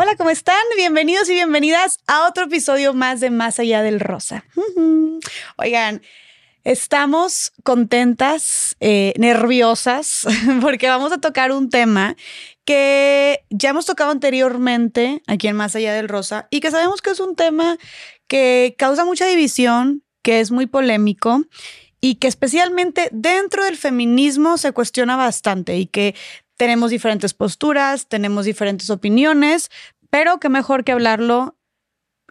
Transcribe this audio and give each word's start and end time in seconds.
Hola, 0.00 0.14
¿cómo 0.14 0.30
están? 0.30 0.62
Bienvenidos 0.76 1.28
y 1.28 1.32
bienvenidas 1.32 1.98
a 2.06 2.28
otro 2.28 2.44
episodio 2.44 2.94
más 2.94 3.18
de 3.18 3.30
Más 3.30 3.58
allá 3.58 3.82
del 3.82 3.98
rosa. 3.98 4.44
Oigan, 5.56 6.02
estamos 6.62 7.52
contentas, 7.64 8.76
eh, 8.78 9.12
nerviosas, 9.18 10.24
porque 10.60 10.88
vamos 10.88 11.10
a 11.10 11.18
tocar 11.18 11.50
un 11.50 11.68
tema 11.68 12.14
que 12.64 13.40
ya 13.50 13.70
hemos 13.70 13.86
tocado 13.86 14.12
anteriormente 14.12 15.20
aquí 15.26 15.48
en 15.48 15.56
Más 15.56 15.74
allá 15.74 15.92
del 15.92 16.08
rosa 16.08 16.46
y 16.48 16.60
que 16.60 16.70
sabemos 16.70 17.02
que 17.02 17.10
es 17.10 17.18
un 17.18 17.34
tema 17.34 17.76
que 18.28 18.76
causa 18.78 19.04
mucha 19.04 19.26
división, 19.26 20.04
que 20.22 20.38
es 20.38 20.52
muy 20.52 20.66
polémico 20.66 21.42
y 22.00 22.14
que 22.16 22.28
especialmente 22.28 23.08
dentro 23.10 23.64
del 23.64 23.76
feminismo 23.76 24.58
se 24.58 24.70
cuestiona 24.70 25.16
bastante 25.16 25.76
y 25.76 25.86
que 25.86 26.14
tenemos 26.58 26.90
diferentes 26.90 27.32
posturas, 27.32 28.08
tenemos 28.08 28.44
diferentes 28.44 28.90
opiniones, 28.90 29.70
pero 30.10 30.38
qué 30.40 30.50
mejor 30.50 30.84
que 30.84 30.92
hablarlo 30.92 31.56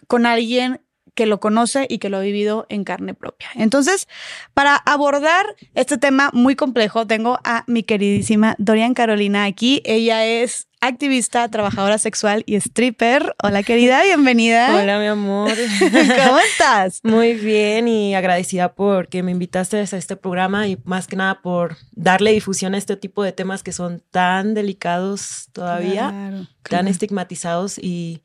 con 0.07 0.25
alguien 0.25 0.81
que 1.17 1.25
lo 1.25 1.39
conoce 1.39 1.87
y 1.89 1.97
que 1.97 2.09
lo 2.09 2.17
ha 2.17 2.21
vivido 2.21 2.67
en 2.69 2.83
carne 2.83 3.15
propia. 3.15 3.49
Entonces, 3.55 4.07
para 4.53 4.75
abordar 4.75 5.55
este 5.73 5.97
tema 5.97 6.29
muy 6.31 6.55
complejo, 6.55 7.07
tengo 7.07 7.39
a 7.43 7.63
mi 7.65 7.81
queridísima 7.81 8.55
Dorian 8.59 8.93
Carolina 8.93 9.45
aquí. 9.45 9.81
Ella 9.83 10.23
es 10.25 10.67
activista, 10.79 11.49
trabajadora 11.49 11.97
sexual 11.97 12.43
y 12.45 12.53
stripper. 12.55 13.35
Hola 13.41 13.63
querida, 13.63 14.03
bienvenida. 14.05 14.75
Hola 14.75 14.99
mi 14.99 15.07
amor. 15.07 15.53
¿Cómo 15.79 16.37
estás? 16.37 16.99
Muy 17.01 17.33
bien 17.33 17.87
y 17.87 18.13
agradecida 18.13 18.75
por 18.75 19.07
que 19.07 19.23
me 19.23 19.31
invitaste 19.31 19.77
a 19.77 19.81
este 19.81 20.17
programa 20.17 20.67
y 20.67 20.77
más 20.83 21.07
que 21.07 21.15
nada 21.15 21.41
por 21.41 21.77
darle 21.93 22.31
difusión 22.31 22.75
a 22.75 22.77
este 22.77 22.95
tipo 22.95 23.23
de 23.23 23.31
temas 23.31 23.63
que 23.63 23.71
son 23.71 24.03
tan 24.11 24.53
delicados 24.53 25.49
todavía, 25.51 26.47
tan 26.61 26.87
estigmatizados 26.87 27.79
y 27.79 28.21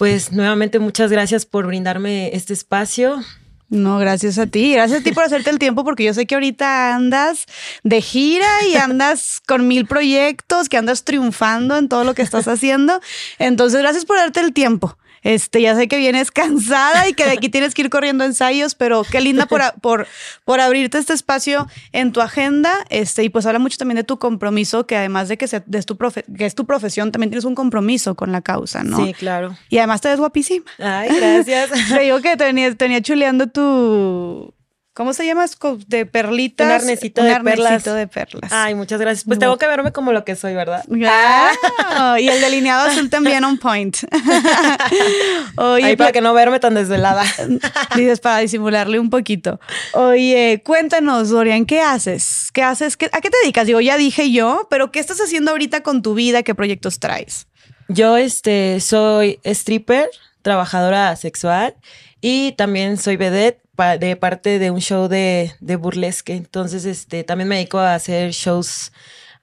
pues 0.00 0.32
nuevamente 0.32 0.78
muchas 0.78 1.10
gracias 1.10 1.44
por 1.44 1.66
brindarme 1.66 2.34
este 2.34 2.54
espacio. 2.54 3.22
No, 3.68 3.98
gracias 3.98 4.38
a 4.38 4.46
ti. 4.46 4.72
Gracias 4.72 5.02
a 5.02 5.04
ti 5.04 5.12
por 5.12 5.24
hacerte 5.24 5.50
el 5.50 5.58
tiempo 5.58 5.84
porque 5.84 6.04
yo 6.04 6.14
sé 6.14 6.24
que 6.24 6.36
ahorita 6.36 6.94
andas 6.94 7.44
de 7.82 8.00
gira 8.00 8.48
y 8.66 8.76
andas 8.76 9.42
con 9.46 9.68
mil 9.68 9.84
proyectos, 9.84 10.70
que 10.70 10.78
andas 10.78 11.04
triunfando 11.04 11.76
en 11.76 11.90
todo 11.90 12.04
lo 12.04 12.14
que 12.14 12.22
estás 12.22 12.48
haciendo. 12.48 12.98
Entonces, 13.38 13.78
gracias 13.82 14.06
por 14.06 14.16
darte 14.16 14.40
el 14.40 14.54
tiempo. 14.54 14.96
Este, 15.22 15.60
ya 15.60 15.74
sé 15.74 15.88
que 15.88 15.98
vienes 15.98 16.30
cansada 16.32 17.08
y 17.08 17.14
que 17.14 17.24
de 17.24 17.32
aquí 17.32 17.48
tienes 17.48 17.74
que 17.74 17.82
ir 17.82 17.90
corriendo 17.90 18.24
ensayos, 18.24 18.74
pero 18.74 19.04
qué 19.04 19.20
linda 19.20 19.46
por, 19.46 19.60
por, 19.80 20.06
por 20.44 20.60
abrirte 20.60 20.98
este 20.98 21.12
espacio 21.12 21.66
en 21.92 22.12
tu 22.12 22.20
agenda. 22.20 22.72
Este, 22.88 23.24
y 23.24 23.28
pues 23.28 23.46
habla 23.46 23.58
mucho 23.58 23.78
también 23.78 23.96
de 23.96 24.04
tu 24.04 24.18
compromiso, 24.18 24.86
que 24.86 24.96
además 24.96 25.28
de 25.28 25.36
que, 25.36 25.44
es 25.44 25.86
tu 25.86 25.98
que 25.98 26.46
es 26.46 26.54
tu 26.54 26.66
profesión, 26.66 27.12
también 27.12 27.30
tienes 27.30 27.44
un 27.44 27.54
compromiso 27.54 28.14
con 28.14 28.32
la 28.32 28.42
causa, 28.42 28.82
¿no? 28.82 29.04
Sí, 29.04 29.14
claro. 29.14 29.56
Y 29.68 29.78
además 29.78 30.00
te 30.00 30.08
ves 30.08 30.18
guapísima. 30.18 30.66
Ay, 30.78 31.10
gracias. 31.14 31.70
te 31.88 32.00
digo 32.00 32.20
que 32.20 32.36
tenía, 32.36 32.74
tenía 32.74 33.00
chuleando 33.02 33.46
tu 33.48 34.54
¿Cómo 34.92 35.12
se 35.12 35.24
llama? 35.24 35.46
De 35.86 36.04
perlitas. 36.04 36.66
Un 36.66 36.72
arnecito, 36.72 37.22
de, 37.22 37.40
perlas. 37.40 37.84
de 37.84 38.08
perlas. 38.08 38.52
Ay, 38.52 38.74
muchas 38.74 39.00
gracias. 39.00 39.24
Pues 39.24 39.38
tengo 39.38 39.56
que 39.56 39.68
verme 39.68 39.92
como 39.92 40.12
lo 40.12 40.24
que 40.24 40.34
soy, 40.34 40.54
¿verdad? 40.54 40.84
y 40.88 42.28
el 42.28 42.40
delineado 42.40 42.90
azul 42.90 43.08
también 43.08 43.44
on 43.44 43.56
point. 43.58 43.96
Oye, 45.56 45.84
Ahí 45.84 45.96
para 45.96 46.10
que 46.10 46.20
no 46.20 46.34
verme 46.34 46.58
tan 46.58 46.74
desvelada. 46.74 47.22
Dices, 47.96 48.18
para 48.18 48.38
disimularle 48.38 48.98
un 48.98 49.10
poquito. 49.10 49.60
Oye, 49.92 50.60
cuéntanos, 50.64 51.30
Dorian, 51.30 51.66
¿qué 51.66 51.80
haces? 51.80 52.50
¿Qué 52.52 52.64
haces? 52.64 52.98
¿A 53.12 53.20
qué 53.20 53.30
te 53.30 53.36
dedicas? 53.42 53.66
Digo, 53.66 53.80
ya 53.80 53.96
dije 53.96 54.32
yo, 54.32 54.66
pero 54.70 54.90
¿qué 54.90 54.98
estás 54.98 55.20
haciendo 55.20 55.52
ahorita 55.52 55.82
con 55.84 56.02
tu 56.02 56.14
vida? 56.14 56.42
¿Qué 56.42 56.56
proyectos 56.56 56.98
traes? 56.98 57.46
Yo, 57.88 58.16
este, 58.16 58.80
soy 58.80 59.38
stripper, 59.44 60.10
trabajadora 60.42 61.14
sexual 61.14 61.76
y 62.20 62.52
también 62.52 62.96
soy 62.96 63.16
vedette 63.16 63.62
de 63.98 64.16
parte 64.16 64.58
de 64.58 64.70
un 64.70 64.80
show 64.80 65.08
de, 65.08 65.52
burlesque. 65.60 66.34
Entonces, 66.34 66.84
este, 66.84 67.24
también 67.24 67.48
me 67.48 67.56
dedico 67.56 67.78
a 67.78 67.94
hacer 67.94 68.32
shows 68.32 68.92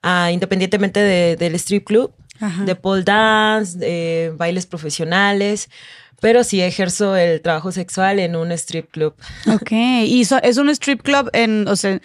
ah, 0.02 0.30
independientemente 0.32 1.00
del 1.36 1.54
strip 1.56 1.84
club, 1.84 2.14
de 2.64 2.74
pole 2.76 3.02
dance, 3.02 3.78
de 3.78 4.32
bailes 4.36 4.66
profesionales. 4.66 5.68
Pero 6.20 6.42
sí 6.42 6.60
ejerzo 6.60 7.14
el 7.14 7.40
trabajo 7.42 7.70
sexual 7.70 8.18
en 8.18 8.34
un 8.34 8.50
strip 8.52 8.90
club. 8.90 9.14
Ok. 9.46 9.70
¿Y 9.72 10.22
es 10.22 10.56
un 10.56 10.68
strip 10.70 11.02
club 11.02 11.30
en, 11.32 11.68
o 11.68 11.76
sea, 11.76 12.00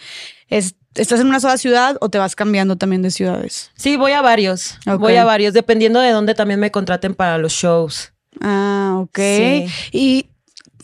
¿Estás 0.96 1.20
en 1.20 1.28
una 1.28 1.40
sola 1.40 1.58
ciudad 1.58 1.98
o 2.02 2.10
te 2.10 2.20
vas 2.20 2.36
cambiando 2.36 2.76
también 2.76 3.02
de 3.02 3.10
ciudades? 3.10 3.72
Sí, 3.76 3.98
voy 3.98 4.12
a 4.12 4.22
varios. 4.22 4.78
Voy 4.86 5.16
a 5.16 5.26
varios, 5.26 5.54
dependiendo 5.54 6.00
de 6.00 6.12
dónde 6.12 6.36
también 6.36 6.60
me 6.60 6.70
contraten 6.70 7.16
para 7.16 7.40
los 7.40 7.54
shows. 7.54 8.14
Ah, 8.42 8.98
ok. 9.00 9.20
Y 9.92 10.28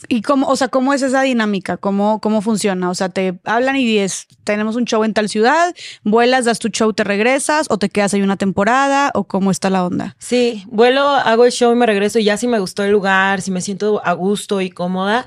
¿Y 0.08 0.22
cómo, 0.22 0.48
o 0.48 0.56
sea, 0.56 0.68
cómo 0.68 0.92
es 0.92 1.02
esa 1.02 1.22
dinámica? 1.22 1.76
¿Cómo, 1.76 2.20
cómo 2.20 2.42
funciona? 2.42 2.90
O 2.90 2.94
sea, 2.94 3.08
te 3.08 3.38
hablan 3.44 3.76
y 3.76 3.86
dices, 3.86 4.26
tenemos 4.44 4.76
un 4.76 4.84
show 4.84 5.04
en 5.04 5.14
tal 5.14 5.28
ciudad, 5.28 5.74
vuelas, 6.02 6.44
das 6.44 6.58
tu 6.58 6.68
show, 6.68 6.92
te 6.92 7.04
regresas, 7.04 7.66
o 7.70 7.78
te 7.78 7.88
quedas 7.88 8.14
ahí 8.14 8.22
una 8.22 8.36
temporada, 8.36 9.10
o 9.14 9.24
cómo 9.24 9.50
está 9.50 9.70
la 9.70 9.84
onda? 9.84 10.16
Sí, 10.18 10.64
vuelo, 10.68 11.08
hago 11.08 11.44
el 11.44 11.52
show 11.52 11.72
y 11.72 11.76
me 11.76 11.86
regreso, 11.86 12.18
y 12.18 12.24
ya 12.24 12.36
si 12.36 12.46
me 12.46 12.58
gustó 12.58 12.84
el 12.84 12.92
lugar, 12.92 13.40
si 13.42 13.50
me 13.50 13.60
siento 13.60 14.00
a 14.04 14.12
gusto 14.12 14.60
y 14.60 14.70
cómoda, 14.70 15.26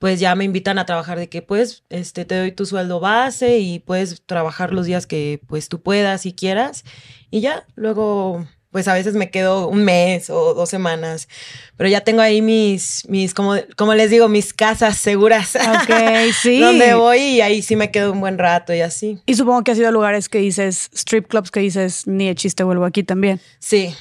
pues 0.00 0.18
ya 0.18 0.34
me 0.34 0.44
invitan 0.44 0.78
a 0.78 0.86
trabajar 0.86 1.18
de 1.18 1.28
que 1.28 1.42
pues 1.42 1.84
este 1.90 2.24
te 2.24 2.34
doy 2.38 2.52
tu 2.52 2.64
sueldo 2.64 3.00
base 3.00 3.58
y 3.58 3.80
puedes 3.80 4.22
trabajar 4.24 4.72
los 4.72 4.86
días 4.86 5.06
que 5.06 5.42
pues 5.46 5.68
tú 5.68 5.82
puedas 5.82 6.24
y 6.24 6.32
quieras 6.32 6.84
y 7.30 7.42
ya 7.42 7.66
luego 7.74 8.46
pues 8.70 8.86
a 8.88 8.94
veces 8.94 9.14
me 9.14 9.30
quedo 9.30 9.68
un 9.68 9.84
mes 9.84 10.30
o 10.30 10.54
dos 10.54 10.68
semanas, 10.68 11.28
pero 11.76 11.88
ya 11.88 12.02
tengo 12.02 12.20
ahí 12.20 12.40
mis, 12.40 13.08
mis 13.08 13.34
como, 13.34 13.54
como 13.76 13.94
les 13.94 14.10
digo, 14.10 14.28
mis 14.28 14.54
casas 14.54 14.96
seguras. 14.96 15.56
Ok, 15.56 15.94
sí. 16.42 16.60
donde 16.60 16.94
voy 16.94 17.18
y 17.18 17.40
ahí 17.40 17.62
sí 17.62 17.76
me 17.76 17.90
quedo 17.90 18.12
un 18.12 18.20
buen 18.20 18.38
rato 18.38 18.72
y 18.72 18.80
así. 18.80 19.18
Y 19.26 19.34
supongo 19.34 19.64
que 19.64 19.72
ha 19.72 19.74
sido 19.74 19.90
lugares 19.90 20.28
que 20.28 20.38
dices, 20.38 20.90
strip 20.94 21.26
clubs 21.26 21.50
que 21.50 21.60
dices, 21.60 22.06
ni 22.06 22.28
de 22.28 22.34
chiste 22.34 22.62
vuelvo 22.62 22.84
aquí 22.84 23.02
también. 23.02 23.40
Sí. 23.58 23.94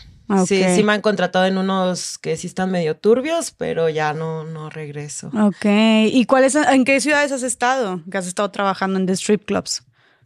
Sí, 0.45 0.63
sí 0.75 0.83
me 0.83 0.93
han 0.93 1.01
contratado 1.01 1.45
en 1.47 1.57
unos 1.57 2.19
que 2.19 2.37
sí 2.37 2.45
están 2.45 2.69
medio 2.69 2.95
turbios, 2.95 3.49
pero 3.49 3.89
ya 3.89 4.13
no, 4.13 4.43
no 4.43 4.69
regreso. 4.69 5.31
Ok. 5.35 5.65
¿Y 6.05 6.25
cuáles, 6.25 6.53
en 6.53 6.85
qué 6.85 7.01
ciudades 7.01 7.31
has 7.31 7.41
estado? 7.41 8.03
Que 8.11 8.19
has 8.19 8.27
estado 8.27 8.51
trabajando 8.51 8.99
en 8.99 9.07
the 9.07 9.13
strip 9.13 9.45
clubs. 9.45 9.81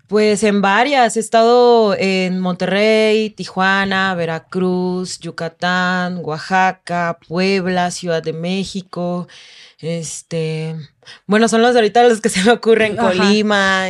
Pues 0.08 0.44
en 0.44 0.62
varias. 0.62 1.18
He 1.18 1.19
estado 1.19 1.96
en 1.97 2.40
Monterrey, 2.40 3.30
Tijuana, 3.30 4.14
Veracruz, 4.16 5.19
Yucatán, 5.19 6.19
Oaxaca, 6.22 7.18
Puebla, 7.28 7.90
Ciudad 7.91 8.22
de 8.22 8.34
México. 8.34 9.28
Este, 9.80 10.75
bueno, 11.25 11.47
son 11.47 11.62
los 11.62 11.74
de 11.74 11.80
ahorita 11.80 12.03
los 12.03 12.22
que 12.22 12.30
se 12.30 12.44
me 12.44 12.52
ocurren, 12.52 12.96
Colima. 12.96 13.86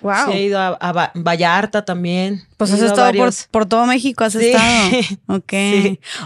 wow. 0.00 0.32
he 0.32 0.42
ido 0.42 0.58
a, 0.58 1.12
Vallarta 1.14 1.84
también. 1.84 2.46
Pues 2.56 2.72
has 2.72 2.82
estado 2.82 3.12
por, 3.50 3.66
todo 3.66 3.86
México, 3.86 4.24
has 4.24 4.34
estado. 4.34 4.90
Ok. 5.28 5.52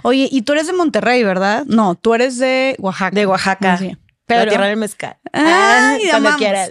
Oye, 0.03 0.29
y 0.31 0.43
tú 0.43 0.53
eres 0.53 0.67
de 0.67 0.73
Monterrey, 0.73 1.23
¿verdad? 1.25 1.65
No, 1.67 1.95
tú 1.95 2.15
eres 2.15 2.39
de 2.39 2.77
Oaxaca. 2.79 3.15
De 3.15 3.27
Oaxaca. 3.27 3.77
Sí. 3.77 3.97
Pero, 4.31 4.45
la 4.45 4.49
tierra 4.49 4.67
del 4.67 4.77
mezcal. 4.77 5.17
Ay, 5.33 6.03
ah, 6.07 6.11
cuando 6.11 6.37
quieras. 6.39 6.71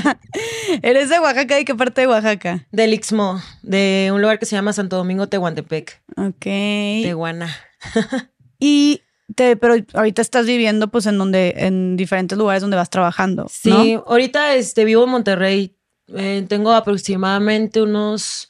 ¿Eres 0.82 1.10
de 1.10 1.18
Oaxaca? 1.18 1.56
¿De 1.56 1.64
qué 1.64 1.74
parte 1.74 2.00
de 2.00 2.06
Oaxaca? 2.06 2.66
Del 2.72 2.94
Ixmo, 2.94 3.42
de 3.62 4.10
un 4.12 4.22
lugar 4.22 4.38
que 4.38 4.46
se 4.46 4.56
llama 4.56 4.72
Santo 4.72 4.96
Domingo 4.96 5.28
Tehuantepec. 5.28 6.02
Ok. 6.16 6.44
Tehuana. 6.44 7.54
y 8.58 9.02
te, 9.34 9.56
pero 9.56 9.74
ahorita 9.92 10.22
estás 10.22 10.46
viviendo 10.46 10.88
pues 10.88 11.04
en 11.06 11.18
donde, 11.18 11.54
en 11.58 11.96
diferentes 11.96 12.38
lugares 12.38 12.62
donde 12.62 12.78
vas 12.78 12.90
trabajando. 12.90 13.46
Sí, 13.50 13.98
ahorita 14.06 14.54
este, 14.54 14.84
vivo 14.84 15.04
en 15.04 15.10
Monterrey. 15.10 15.76
Eh, 16.16 16.46
tengo 16.48 16.72
aproximadamente 16.72 17.82
unos 17.82 18.47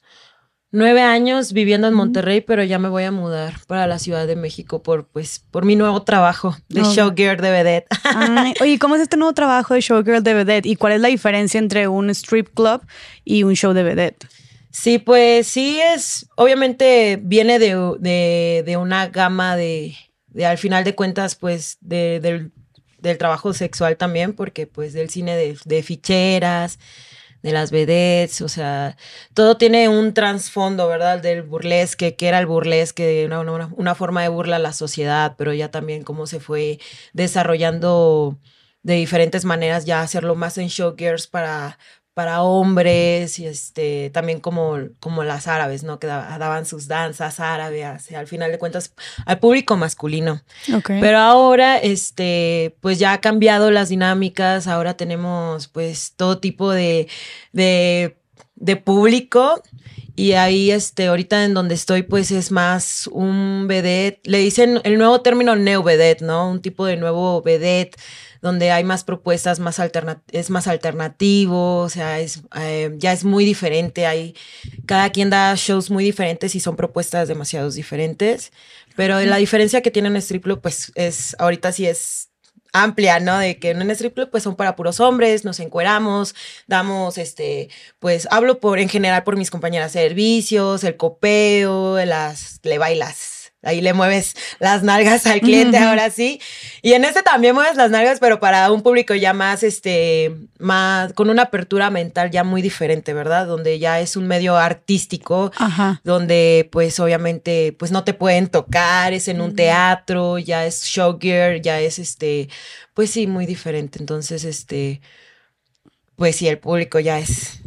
nueve 0.71 1.03
años 1.03 1.53
viviendo 1.53 1.89
en 1.89 1.95
Monterrey, 1.95 2.41
pero 2.41 2.63
ya 2.63 2.79
me 2.79 2.89
voy 2.89 3.05
a 3.05 3.13
mudar 3.13 3.55
para 3.67 3.87
la 3.87 3.99
Ciudad 3.99 4.27
de 4.27 4.37
México 4.37 4.83
por, 4.83 5.07
pues, 5.07 5.43
por 5.51 5.65
mi 5.65 5.77
nuevo 5.77 6.03
trabajo 6.03 6.57
de 6.69 6.83
showgirl 6.83 7.41
de 7.41 7.51
vedette. 7.51 7.87
oye, 8.61 8.79
¿cómo 8.79 8.97
es 8.97 9.03
este 9.03 9.17
nuevo 9.17 9.33
trabajo 9.33 9.75
de 9.75 9.81
showgirl 9.81 10.23
de 10.23 10.35
vedette? 10.35 10.67
¿Y 10.67 10.77
cuál 10.77 10.93
es 10.95 11.01
la 11.01 11.09
diferencia 11.09 11.59
entre 11.59 11.89
un 11.89 12.11
strip 12.11 12.49
club 12.55 12.83
y 13.25 13.43
un 13.43 13.55
show 13.55 13.73
de 13.73 13.83
vedette? 13.83 14.27
Sí, 14.71 14.99
pues 14.99 15.47
sí 15.47 15.81
es, 15.81 16.29
obviamente 16.37 17.19
viene 17.23 17.59
de, 17.59 18.77
una 18.79 19.09
gama 19.09 19.57
de, 19.57 19.97
al 20.45 20.59
final 20.59 20.85
de 20.85 20.95
cuentas, 20.95 21.35
pues, 21.35 21.79
del, 21.81 22.53
trabajo 23.19 23.55
sexual 23.55 23.97
también, 23.97 24.35
porque 24.35 24.67
pues 24.67 24.93
del 24.93 25.09
cine 25.09 25.35
de, 25.35 25.57
de 25.65 25.83
ficheras, 25.83 26.79
de 27.43 27.53
las 27.53 27.71
vedettes, 27.71 28.41
o 28.41 28.49
sea, 28.49 28.97
todo 29.35 29.57
tiene 29.57 29.89
un 29.89 30.15
trasfondo, 30.15 30.89
¿verdad? 30.89 31.21
Del 31.21 31.43
burlesque, 31.43 32.17
que 32.17 32.29
era 32.29 32.39
el 32.39 32.47
burlesque, 32.47 33.25
una, 33.27 33.41
una, 33.41 33.71
una, 33.77 33.95
forma 33.95 34.23
de 34.23 34.29
burla 34.29 34.57
a 34.57 34.59
la 34.59 34.73
sociedad, 34.73 35.35
pero 35.39 35.53
ya 35.53 35.71
también 35.71 36.03
cómo 36.03 36.27
se 36.27 36.41
fue 36.41 36.81
desarrollando 37.13 38.39
de 38.83 38.95
diferentes 38.95 39.45
maneras, 39.45 39.85
ya 39.85 40.03
hacerlo 40.03 40.35
más 40.35 40.59
en 40.59 40.69
showgirls 40.69 41.27
para, 41.27 41.79
para 42.19 42.43
hombres 42.43 43.39
y 43.39 43.47
este 43.47 44.11
también 44.13 44.41
como, 44.41 44.77
como 44.99 45.23
las 45.23 45.47
árabes, 45.47 45.85
¿no? 45.85 46.01
Que 46.01 46.09
daban 46.09 46.67
sus 46.67 46.89
danzas 46.89 47.39
árabes, 47.39 48.11
al 48.11 48.27
final 48.27 48.51
de 48.51 48.59
cuentas 48.59 48.93
al 49.25 49.39
público 49.39 49.77
masculino. 49.77 50.43
Pero 50.85 51.19
ahora 51.19 51.79
este 51.79 52.75
pues 52.81 52.99
ya 52.99 53.13
ha 53.13 53.21
cambiado 53.21 53.71
las 53.71 53.91
dinámicas, 53.91 54.67
ahora 54.67 54.97
tenemos 54.97 55.69
pues 55.69 56.15
todo 56.17 56.39
tipo 56.39 56.73
de, 56.73 57.07
de, 57.53 58.19
de 58.57 58.75
público 58.75 59.63
y 60.17 60.33
ahí, 60.33 60.73
este, 60.73 61.07
ahorita 61.07 61.45
en 61.45 61.55
donde 61.55 61.77
estoy, 61.77 62.03
pues 62.03 62.33
es 62.33 62.51
más 62.51 63.09
un 63.13 63.67
vedette. 63.69 64.19
Le 64.27 64.39
dicen 64.39 64.81
el 64.83 64.99
nuevo 64.99 65.21
término 65.21 65.55
neo 65.55 65.85
vedette, 65.85 66.23
¿no? 66.23 66.51
Un 66.51 66.61
tipo 66.61 66.85
de 66.85 66.97
nuevo 66.97 67.41
vedette 67.43 67.97
donde 68.41 68.71
hay 68.71 68.85
más 68.85 69.05
propuestas, 69.05 69.61
más 69.61 69.81
es 70.33 70.51
más 70.51 70.67
alternativo, 70.67 71.79
o 71.79 71.89
sea, 71.89 72.21
es, 72.21 72.43
eh, 72.57 72.95
ya 72.97 73.13
es 73.13 73.25
muy 73.25 73.45
diferente. 73.45 74.07
Hay, 74.07 74.35
cada 74.87 75.11
quien 75.11 75.31
da 75.31 75.55
shows 75.57 75.91
muy 75.91 76.05
diferentes 76.05 76.55
y 76.55 76.61
son 76.61 76.77
propuestas 76.77 77.29
demasiado 77.29 77.71
diferentes. 77.71 78.53
Pero 78.97 79.21
la 79.21 79.37
diferencia 79.37 79.81
que 79.81 79.93
tiene 79.93 80.09
en 80.09 80.17
Strip 80.17 80.43
Club, 80.43 80.61
pues 80.61 80.91
es, 80.97 81.37
ahorita 81.39 81.71
sí 81.73 81.87
es 81.87 82.31
amplia, 82.73 83.21
¿no? 83.21 83.39
De 83.39 83.59
que 83.59 83.71
en 83.71 83.83
un 83.83 83.91
strip 83.91 84.15
club 84.15 84.31
pues 84.31 84.43
son 84.43 84.57
para 84.57 84.77
puros 84.77 85.01
hombres, 85.01 85.45
nos 85.45 85.61
encueramos, 85.61 86.35
damos 86.67 87.19
este, 87.19 87.69
pues 87.99 88.29
hablo 88.31 88.61
por 88.61 88.79
en 88.79 88.89
general 88.89 89.25
por 89.25 89.37
mis 89.37 89.51
compañeras 89.51 89.93
de 89.93 90.01
servicios, 90.01 90.85
el 90.85 90.97
copeo, 90.97 92.05
las 92.05 92.61
le 92.63 92.79
bailas 92.79 93.38
Ahí 93.63 93.81
le 93.81 93.93
mueves 93.93 94.37
las 94.61 94.85
nalgas 94.85 95.27
al 95.27 95.41
cliente, 95.41 95.79
ahora 95.79 96.11
sí. 96.11 96.41
Y 96.81 96.93
en 96.93 97.05
este 97.05 97.25
también 97.25 97.57
mueves 97.57 97.77
las 97.77 97.91
nalgas, 97.91 98.21
pero 98.21 98.39
para 98.39 98.71
un 98.71 98.83
público 98.83 99.15
ya 99.17 99.33
más, 99.33 99.65
este, 99.65 100.33
más, 100.59 101.13
con 101.13 101.29
una 101.29 101.43
apertura 101.43 101.91
mental 101.91 102.31
ya 102.31 102.45
muy 102.45 102.63
diferente, 102.63 103.15
¿verdad? 103.15 103.49
Donde 103.49 103.81
ya 103.81 103.99
es 104.01 104.17
un 104.17 104.29
medio 104.29 104.57
artístico, 104.57 105.51
donde 106.05 106.69
pues 106.71 107.01
obviamente 107.01 107.75
pues 107.77 107.91
no 107.91 108.05
te 108.05 108.15
pueden 108.15 108.47
tocar, 108.47 109.13
es 109.13 109.27
en 109.27 109.41
un 109.41 109.57
teatro, 109.57 110.39
ya 110.39 110.65
es 110.65 110.85
show 110.85 111.19
gear, 111.21 111.61
ya 111.61 111.81
es 111.81 111.99
este, 111.99 112.49
pues 112.95 113.11
sí, 113.11 113.27
muy 113.27 113.45
diferente. 113.45 113.99
Entonces, 113.99 114.45
este, 114.45 115.01
pues 116.15 116.37
sí, 116.37 116.47
el 116.47 116.59
público 116.59 117.01
ya 117.01 117.19
es 117.19 117.61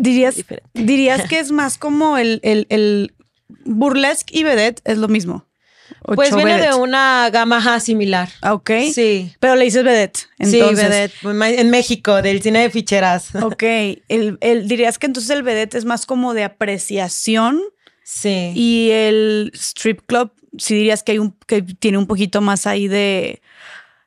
Dirías, 0.00 0.36
dirías 0.72 1.28
que 1.28 1.38
es 1.40 1.52
más 1.52 1.76
como 1.76 2.16
el, 2.16 2.40
el, 2.42 3.14
burlesque 3.64 4.38
y 4.38 4.42
vedette 4.42 4.80
es 4.84 4.98
lo 4.98 5.08
mismo. 5.08 5.46
pues 6.04 6.34
viene 6.34 6.60
de 6.60 6.74
una 6.74 7.28
gama 7.30 7.80
similar. 7.80 8.28
Ah, 8.42 8.54
ok. 8.54 8.70
Sí. 8.92 9.32
Pero 9.40 9.56
le 9.56 9.64
dices 9.64 9.84
vedette. 9.84 10.28
Sí, 10.40 10.60
vedette. 10.60 11.14
En 11.22 11.70
México, 11.70 12.22
del 12.22 12.42
cine 12.42 12.60
de 12.60 12.70
ficheras. 12.70 13.34
Ok. 13.42 13.62
El, 14.08 14.38
dirías 14.66 14.98
que 14.98 15.06
entonces 15.06 15.30
el 15.30 15.42
vedette 15.42 15.74
es 15.74 15.84
más 15.84 16.06
como 16.06 16.34
de 16.34 16.44
apreciación. 16.44 17.60
Sí. 18.04 18.52
Y 18.54 18.90
el 18.90 19.52
strip 19.54 20.00
club, 20.06 20.32
sí 20.58 20.74
dirías 20.74 21.02
que 21.02 21.12
hay 21.12 21.18
un, 21.18 21.36
que 21.46 21.62
tiene 21.62 21.98
un 21.98 22.06
poquito 22.06 22.40
más 22.40 22.66
ahí 22.66 22.88
de 22.88 23.40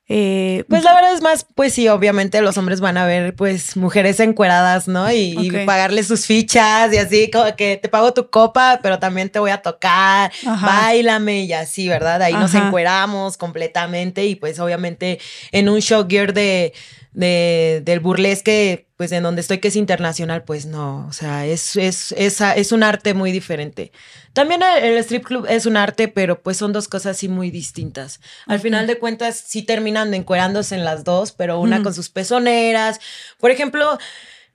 eh, 0.10 0.66
pues 0.68 0.84
la 0.84 0.94
verdad 0.94 1.14
es 1.14 1.22
más, 1.22 1.46
pues 1.56 1.74
sí, 1.74 1.88
obviamente 1.88 2.42
los 2.42 2.58
hombres 2.58 2.82
van 2.82 2.98
a 2.98 3.06
ver 3.06 3.34
pues 3.36 3.78
mujeres 3.78 4.20
encueradas, 4.20 4.90
¿no? 4.90 5.10
Y, 5.12 5.50
pagarle 5.66 6.04
sus 6.04 6.26
fichas 6.26 6.94
y 6.94 6.98
así, 6.98 7.32
como 7.32 7.56
que 7.56 7.78
te 7.78 7.88
pago 7.88 8.14
tu 8.14 8.30
copa, 8.30 8.80
pero 8.84 9.00
también 9.00 9.30
te 9.30 9.40
voy 9.40 9.52
a 9.52 9.62
tocar, 9.62 10.32
bailame 10.44 11.44
y 11.44 11.54
así, 11.54 11.88
¿verdad? 11.88 12.22
Ahí 12.22 12.34
nos 12.34 12.54
encueramos 12.54 13.38
completamente 13.38 14.26
y 14.26 14.36
pues 14.36 14.60
obviamente 14.60 15.20
en 15.52 15.70
un 15.70 15.80
show 15.80 16.06
gear 16.08 16.34
de, 16.34 16.74
de, 17.13 17.81
del 17.86 18.00
burlesque, 18.00 18.88
pues 18.98 19.12
en 19.12 19.24
donde 19.24 19.42
estoy 19.42 19.60
que 19.60 19.68
es 19.68 19.75
internacional, 19.75 20.44
pues 20.44 20.65
no, 20.65 21.06
o 21.07 21.13
sea, 21.13 21.45
es, 21.45 21.75
es, 21.75 22.12
es, 22.13 22.42
es 22.42 22.71
un 22.71 22.83
arte 22.83 23.13
muy 23.13 23.31
diferente. 23.31 23.92
También 24.33 24.62
el, 24.63 24.98
strip 24.98 25.24
club 25.24 25.45
es 25.48 25.65
un 25.65 25.77
arte, 25.77 26.07
pero 26.07 26.42
pues 26.42 26.57
son 26.57 26.74
dos 26.74 26.88
cosas 26.88 27.18
así 27.18 27.27
muy 27.27 27.51
distintas. 27.51 28.19
Al 28.48 28.60
final 28.60 28.88
de 28.88 28.98
cuentas, 28.98 29.44
sí 29.45 29.62
terminan 29.62 30.13
encuerándose 30.13 30.75
en 30.75 30.83
las 30.83 31.04
dos, 31.04 31.31
pero 31.31 31.60
una 31.60 31.83
con 31.83 31.94
sus 31.94 32.10
pezoneras. 32.10 33.00
Por 33.39 33.51
ejemplo, 33.51 33.98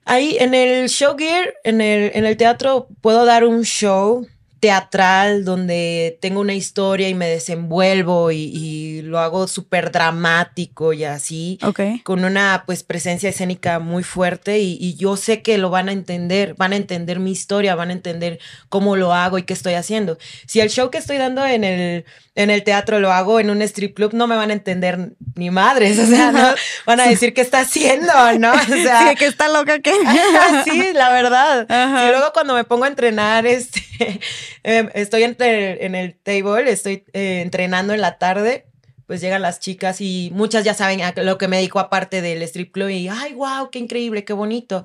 ahí 0.05 0.35
en 0.39 0.53
el 0.53 0.89
show 0.89 1.15
gear, 1.17 1.53
en 1.63 1.79
el, 1.79 2.11
en 2.13 2.25
el 2.25 2.35
teatro, 2.35 2.89
puedo 3.01 3.25
dar 3.25 3.45
un 3.45 3.63
show 3.63 4.27
teatral 4.59 5.45
donde 5.45 6.17
tengo 6.21 6.41
una 6.41 6.53
historia 6.53 7.07
y 7.07 7.13
me 7.13 7.27
desenvuelvo 7.27 8.31
y, 8.31 9.01
lo 9.03 9.19
hago 9.19 9.47
súper 9.47 9.91
dramático 9.91 10.93
y 10.93 11.03
así, 11.03 11.57
con 12.03 12.25
una 12.25 12.63
pues 12.65 12.83
presencia 12.83 13.29
escénica 13.29 13.79
muy 13.79 14.03
fuerte 14.03 14.59
y, 14.59 14.95
yo 14.95 15.15
sé 15.17 15.41
que 15.41 15.57
lo 15.57 15.69
van 15.69 15.89
a 15.89 15.93
entender, 15.93 16.55
van 16.55 16.73
a 16.73 16.75
entender 16.75 17.19
mi 17.19 17.31
historia, 17.31 17.75
van 17.75 17.89
a 17.89 17.93
entender 17.93 18.39
cómo 18.67 18.95
lo 18.95 19.13
hago 19.13 19.37
y 19.37 19.43
qué 19.43 19.53
estoy 19.53 19.75
haciendo. 19.75 20.17
Si 20.45 20.59
el 20.59 20.69
show 20.69 20.89
que 20.89 20.97
estoy 20.97 21.17
dando 21.17 21.45
en 21.45 21.63
el, 21.63 22.05
en 22.35 22.49
el 22.49 22.63
teatro 22.63 22.99
lo 22.99 23.11
hago 23.11 23.39
en 23.39 23.49
un 23.49 23.61
strip 23.61 23.95
club, 23.95 24.13
no 24.13 24.27
me 24.27 24.35
van 24.35 24.49
a 24.49 24.53
entender 24.53 25.13
ni 25.35 25.49
madres, 25.49 25.97
o 25.99 26.05
sea, 26.05 26.31
no 26.31 26.53
van 26.85 26.99
a 26.99 27.07
decir 27.07 27.33
qué 27.33 27.41
está 27.41 27.61
haciendo, 27.61 28.13
¿no? 28.37 28.51
O 28.51 28.57
sea, 28.83 29.09
sí, 29.09 29.15
que 29.15 29.25
está 29.25 29.47
loca 29.47 29.79
que. 29.79 29.93
sí, 30.65 30.91
la 30.93 31.09
verdad. 31.09 31.65
Y 31.69 32.11
luego 32.11 32.31
cuando 32.33 32.53
me 32.53 32.63
pongo 32.63 32.83
a 32.83 32.89
entrenar, 32.89 33.45
este 33.45 33.88
Em, 34.63 34.89
estoy 34.93 35.23
en 35.23 35.95
el 35.95 36.15
table, 36.15 36.71
estoy 36.71 37.05
eh, 37.13 37.41
entrenando 37.41 37.93
en 37.93 38.01
la 38.01 38.17
tarde, 38.17 38.67
pues 39.07 39.21
llegan 39.21 39.41
las 39.41 39.59
chicas 39.59 40.01
y 40.01 40.29
muchas 40.33 40.63
ya 40.63 40.73
saben 40.73 41.01
lo 41.15 41.37
que 41.37 41.47
me 41.47 41.57
dedico 41.57 41.79
aparte 41.79 42.21
del 42.21 42.41
strip 42.43 42.71
club 42.71 42.89
y, 42.89 43.07
ay, 43.07 43.33
wow, 43.33 43.69
qué 43.71 43.79
increíble, 43.79 44.23
qué 44.23 44.33
bonito. 44.33 44.83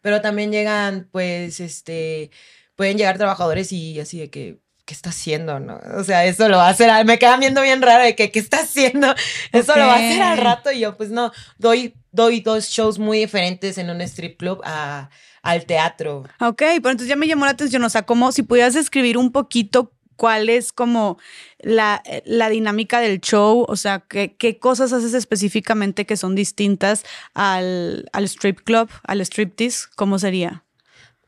Pero 0.00 0.20
también 0.20 0.52
llegan, 0.52 1.08
pues, 1.10 1.60
este, 1.60 2.30
pueden 2.76 2.98
llegar 2.98 3.18
trabajadores 3.18 3.72
y 3.72 3.98
así 4.00 4.18
de 4.18 4.30
que, 4.30 4.58
¿qué 4.84 4.94
está 4.94 5.10
haciendo? 5.10 5.60
¿no? 5.60 5.80
O 5.96 6.04
sea, 6.04 6.24
eso 6.24 6.48
lo 6.48 6.58
va 6.58 6.68
a 6.68 6.70
hacer, 6.70 7.04
me 7.04 7.18
quedan 7.18 7.40
viendo 7.40 7.62
bien 7.62 7.82
raro 7.82 8.04
de 8.04 8.14
que, 8.14 8.30
¿qué 8.30 8.38
está 8.38 8.60
haciendo? 8.60 9.14
Eso 9.52 9.74
lo 9.76 9.86
va 9.86 9.94
a 9.94 9.96
hacer 9.96 10.22
al 10.22 10.38
rato 10.38 10.70
y 10.72 10.80
yo, 10.80 10.96
pues 10.96 11.10
no, 11.10 11.32
doy, 11.58 11.94
doy 12.12 12.40
dos 12.40 12.68
shows 12.68 12.98
muy 12.98 13.18
diferentes 13.18 13.78
en 13.78 13.90
un 13.90 14.00
strip 14.02 14.38
club 14.38 14.60
a 14.64 15.10
al 15.44 15.66
teatro. 15.66 16.24
Ok, 16.40 16.58
pero 16.58 16.90
entonces 16.90 17.08
ya 17.08 17.16
me 17.16 17.28
llamó 17.28 17.44
la 17.44 17.52
atención, 17.52 17.84
o 17.84 17.90
sea, 17.90 18.02
como 18.02 18.32
si 18.32 18.42
pudieras 18.42 18.74
escribir 18.74 19.18
un 19.18 19.30
poquito 19.30 19.92
cuál 20.16 20.48
es 20.48 20.72
como 20.72 21.18
la, 21.58 22.02
la 22.24 22.48
dinámica 22.48 23.00
del 23.00 23.20
show, 23.20 23.64
o 23.68 23.76
sea, 23.76 24.00
qué, 24.00 24.34
qué, 24.36 24.58
cosas 24.58 24.92
haces 24.92 25.12
específicamente 25.12 26.06
que 26.06 26.16
son 26.16 26.34
distintas 26.34 27.04
al, 27.34 28.08
al 28.12 28.24
strip 28.24 28.60
club, 28.60 28.88
al 29.04 29.20
striptease, 29.20 29.86
¿cómo 29.96 30.18
sería? 30.18 30.64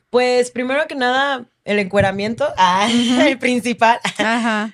Pues 0.09 0.51
primero 0.51 0.87
que 0.87 0.95
nada, 0.95 1.47
el 1.67 1.81
encueramiento, 1.81 2.49
ah, 2.57 2.89
el 3.27 3.39
principal. 3.39 3.99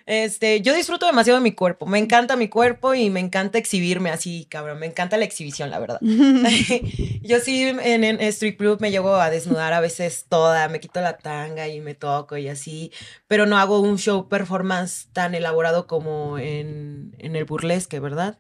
Este, 0.07 0.61
yo 0.61 0.75
disfruto 0.75 1.07
demasiado 1.07 1.39
de 1.41 1.43
mi 1.43 1.53
cuerpo. 1.53 1.87
Me 1.87 1.99
encanta 1.99 2.37
mi 2.37 2.49
cuerpo 2.49 2.95
y 2.95 3.11
me 3.11 3.19
encanta 3.19 3.59
exhibirme 3.59 4.11
así, 4.11 4.47
cabrón. 4.49 4.79
Me 4.79 4.87
encanta 4.87 5.17
la 5.17 5.25
exhibición, 5.25 5.71
la 5.71 5.79
verdad. 5.79 5.99
yo 7.23 7.41
sí 7.41 7.63
en, 7.63 8.05
en, 8.05 8.21
Street 8.21 8.57
Club 8.57 8.81
me 8.81 8.91
llevo 8.91 9.17
a 9.17 9.31
desnudar 9.31 9.73
a 9.73 9.81
veces 9.81 10.27
toda, 10.29 10.69
me 10.69 10.81
quito 10.81 11.01
la 11.01 11.17
tanga 11.17 11.67
y 11.67 11.81
me 11.81 11.95
toco 11.95 12.37
y 12.37 12.49
así, 12.49 12.93
pero 13.27 13.47
no 13.47 13.59
hago 13.59 13.81
un 13.81 13.99
show 13.99 14.29
performance 14.29 15.09
tan 15.13 15.35
elaborado 15.35 15.87
como 15.87 16.39
en, 16.39 17.17
en 17.19 17.37
el 17.37 17.45
burlesque, 17.47 18.01
¿verdad? 18.01 18.39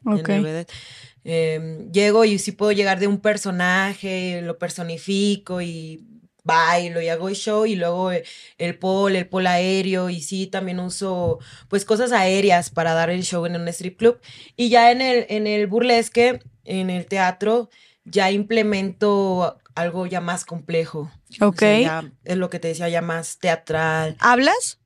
Em, 1.24 1.90
llego 1.92 2.24
y 2.24 2.38
sí 2.38 2.52
puedo 2.52 2.72
llegar 2.72 2.98
de 2.98 3.06
un 3.06 3.18
personaje, 3.18 4.42
lo 4.42 4.58
personifico 4.58 5.62
y 5.62 6.04
bailo 6.44 7.00
y 7.00 7.08
hago 7.08 7.30
show 7.30 7.66
y 7.66 7.76
luego 7.76 8.12
eh, 8.12 8.24
el 8.58 8.78
pole, 8.78 9.20
el 9.20 9.28
pole 9.28 9.48
aéreo 9.48 10.10
y 10.10 10.20
sí, 10.20 10.46
también 10.46 10.80
uso 10.80 11.38
pues 11.68 11.84
cosas 11.84 12.12
aéreas 12.12 12.70
para 12.70 12.94
dar 12.94 13.10
el 13.10 13.22
show 13.22 13.46
en 13.46 13.56
un 13.56 13.68
strip 13.68 13.98
club. 13.98 14.20
Y 14.56 14.68
ya 14.68 14.90
en 14.90 15.00
el, 15.00 15.26
en 15.28 15.46
el 15.46 15.66
burlesque, 15.66 16.40
en 16.64 16.90
el 16.90 17.06
teatro, 17.06 17.70
ya 18.04 18.30
implemento 18.30 19.58
algo 19.74 20.06
ya 20.06 20.20
más 20.20 20.44
complejo. 20.44 21.10
Ok. 21.40 21.62
es 21.62 22.36
lo 22.36 22.50
que 22.50 22.58
te 22.58 22.68
decía, 22.68 22.88
ya 22.88 23.02
más 23.02 23.38
teatral. 23.38 24.16
¿Hablas? 24.20 24.80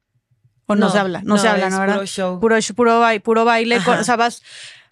¿O 0.66 0.74
no, 0.74 0.90
se 0.90 0.98
habla? 0.98 1.22
No, 1.22 1.38
se 1.38 1.48
habla, 1.48 1.70
¿no? 1.70 1.78
Puro 1.78 2.06
show. 2.06 2.40
Puro, 2.40 2.56
puro, 2.74 3.00
baile, 3.00 3.20
puro 3.20 3.44
baile. 3.44 3.78
o 3.78 4.04
sea, 4.04 4.16
vas 4.16 4.42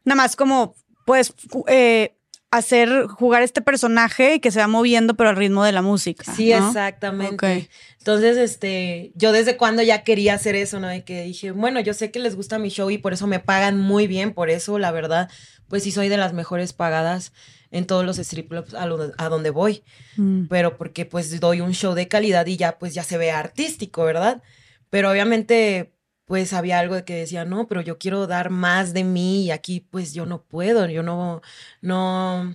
nada 0.04 0.16
más 0.16 0.36
como, 0.36 0.76
pues, 1.04 1.34
eh, 1.66 2.13
hacer 2.56 3.06
jugar 3.08 3.42
este 3.42 3.62
personaje 3.62 4.34
y 4.34 4.40
que 4.40 4.52
se 4.52 4.60
va 4.60 4.68
moviendo 4.68 5.14
pero 5.14 5.30
al 5.30 5.36
ritmo 5.36 5.64
de 5.64 5.72
la 5.72 5.82
música. 5.82 6.32
Sí, 6.34 6.52
exactamente. 6.52 7.68
Entonces, 7.98 8.36
este, 8.36 9.12
yo 9.14 9.32
desde 9.32 9.56
cuando 9.56 9.82
ya 9.82 10.04
quería 10.04 10.34
hacer 10.34 10.54
eso, 10.54 10.78
¿no? 10.78 10.94
Y 10.94 11.02
que 11.02 11.24
dije, 11.24 11.50
bueno, 11.50 11.80
yo 11.80 11.94
sé 11.94 12.10
que 12.10 12.18
les 12.18 12.36
gusta 12.36 12.58
mi 12.58 12.68
show 12.68 12.90
y 12.90 12.98
por 12.98 13.12
eso 13.12 13.26
me 13.26 13.40
pagan 13.40 13.80
muy 13.80 14.06
bien, 14.06 14.32
por 14.32 14.50
eso, 14.50 14.78
la 14.78 14.92
verdad, 14.92 15.30
pues 15.68 15.82
sí 15.82 15.90
soy 15.90 16.08
de 16.08 16.16
las 16.16 16.32
mejores 16.32 16.72
pagadas 16.72 17.32
en 17.72 17.86
todos 17.86 18.04
los 18.04 18.18
strip 18.18 18.50
clubs 18.50 18.74
a, 18.74 19.28
donde 19.28 19.50
voy. 19.50 19.82
Mm. 20.16 20.46
Pero 20.46 20.76
porque 20.76 21.06
pues 21.06 21.40
doy 21.40 21.60
un 21.60 21.72
show 21.72 21.94
de 21.94 22.06
calidad 22.06 22.46
y 22.46 22.56
ya 22.56 22.78
pues 22.78 22.94
ya 22.94 23.02
se 23.02 23.18
ve 23.18 23.32
artístico, 23.32 24.04
¿verdad? 24.04 24.42
Pero 24.90 25.10
obviamente 25.10 25.93
pues 26.26 26.52
había 26.52 26.78
algo 26.78 27.04
que 27.04 27.14
decía, 27.14 27.44
no, 27.44 27.66
pero 27.68 27.80
yo 27.82 27.98
quiero 27.98 28.26
dar 28.26 28.50
más 28.50 28.94
de 28.94 29.04
mí 29.04 29.44
y 29.44 29.50
aquí 29.50 29.80
pues 29.80 30.14
yo 30.14 30.26
no 30.26 30.42
puedo, 30.42 30.86
yo 30.88 31.02
no, 31.02 31.42
no, 31.82 32.54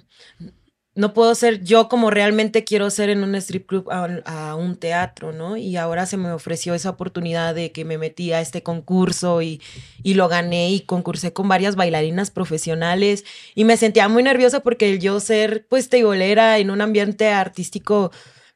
no 0.96 1.14
puedo 1.14 1.34
ser 1.36 1.64
yo 1.64 1.88
como 1.88 2.10
realmente 2.10 2.64
quiero 2.66 2.90
ser 2.90 3.10
en 3.10 3.24
un 3.24 3.36
strip 3.36 3.68
club 3.68 3.90
a, 3.90 4.56
un 4.56 4.76
teatro, 4.76 5.32
¿no? 5.32 5.56
Y 5.56 5.78
ahora 5.78 6.06
se 6.06 6.18
me 6.18 6.32
ofreció 6.32 6.74
esa 6.74 6.90
oportunidad 6.90 7.56
de 7.56 7.72
que 7.72 7.86
me 7.86 7.98
metí 7.98 8.34
a 8.34 8.42
este 8.42 8.64
concurso 8.64 9.42
y, 9.42 9.62
y 10.04 10.16
lo 10.16 10.28
gané 10.28 10.72
y 10.72 10.82
concursé 10.82 11.32
con 11.32 11.48
varias 11.48 11.76
bailarinas 11.76 12.32
profesionales 12.32 13.24
y 13.56 13.64
me 13.66 13.78
sentía 13.78 14.10
muy 14.10 14.24
nerviosa 14.24 14.62
porque 14.62 14.90
el 14.92 15.00
yo 15.00 15.20
ser 15.20 15.66
pues 15.70 15.90
teibolera 15.90 16.58
en 16.58 16.72
un 16.72 16.82
ambiente 16.82 17.30
artístico 17.30 18.12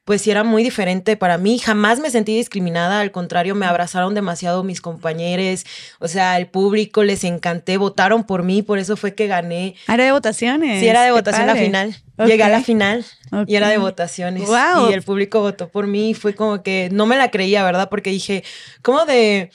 pues 0.05 0.21
sí 0.21 0.31
era 0.31 0.43
muy 0.43 0.63
diferente 0.63 1.15
para 1.15 1.37
mí. 1.37 1.59
Jamás 1.59 1.99
me 1.99 2.09
sentí 2.09 2.35
discriminada, 2.35 2.99
al 2.99 3.11
contrario, 3.11 3.55
me 3.55 3.65
abrazaron 3.65 4.13
demasiado 4.13 4.63
mis 4.63 4.81
compañeros, 4.81 5.65
o 5.99 6.07
sea, 6.07 6.37
el 6.37 6.47
público 6.47 7.03
les 7.03 7.23
encanté, 7.23 7.77
votaron 7.77 8.23
por 8.23 8.43
mí, 8.43 8.61
por 8.61 8.79
eso 8.79 8.97
fue 8.97 9.15
que 9.15 9.27
gané. 9.27 9.75
Ah, 9.87 9.95
¿Era 9.95 10.05
de 10.05 10.11
votaciones? 10.11 10.79
Sí, 10.79 10.87
era 10.87 11.03
de 11.03 11.11
votación 11.11 11.47
la 11.47 11.55
final. 11.55 11.95
Llegué 12.17 12.43
a 12.43 12.49
la 12.49 12.61
final 12.61 13.05
y 13.47 13.55
era 13.55 13.69
de 13.69 13.77
votaciones. 13.77 14.47
Y 14.89 14.93
el 14.93 15.01
público 15.01 15.39
votó 15.39 15.69
por 15.69 15.87
mí 15.87 16.11
y 16.11 16.13
fue 16.13 16.35
como 16.35 16.61
que 16.61 16.89
no 16.91 17.05
me 17.05 17.17
la 17.17 17.31
creía, 17.31 17.63
¿verdad? 17.63 17.89
Porque 17.89 18.11
dije, 18.11 18.43
¿cómo 18.81 19.05
de, 19.05 19.49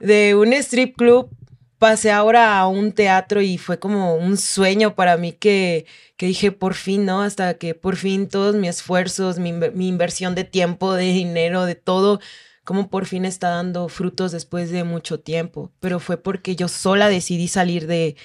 de 0.00 0.34
un 0.34 0.52
strip 0.52 0.96
club 0.96 1.30
pasé 1.78 2.10
ahora 2.10 2.58
a 2.58 2.68
un 2.68 2.92
teatro 2.92 3.40
y 3.40 3.58
fue 3.58 3.78
como 3.78 4.16
un 4.16 4.36
sueño 4.36 4.94
para 4.94 5.16
mí 5.16 5.32
que, 5.32 5.86
que 6.16 6.26
dije, 6.26 6.52
por 6.52 6.74
fin, 6.74 7.04
¿no? 7.06 7.22
Hasta 7.22 7.54
que 7.54 7.74
por 7.74 7.96
fin 7.96 8.28
todos 8.28 8.56
mis 8.56 8.70
esfuerzos, 8.70 9.38
mi, 9.38 9.52
mi, 9.52 9.88
inversión 9.88 10.34
de 10.34 10.44
tiempo, 10.44 10.94
de 10.94 11.04
dinero, 11.04 11.64
de 11.64 11.76
todo, 11.76 12.20
como 12.64 12.90
por 12.90 13.06
fin 13.06 13.24
está 13.24 13.50
dando 13.50 13.88
frutos 13.88 14.32
después 14.32 14.70
de 14.70 14.84
mucho 14.84 15.20
tiempo. 15.20 15.72
Pero 15.80 16.00
fue 16.00 16.16
porque 16.18 16.56
yo 16.56 16.68
sola 16.68 17.08
decidí 17.08 17.48
salir 17.48 17.86
de, 17.86 18.16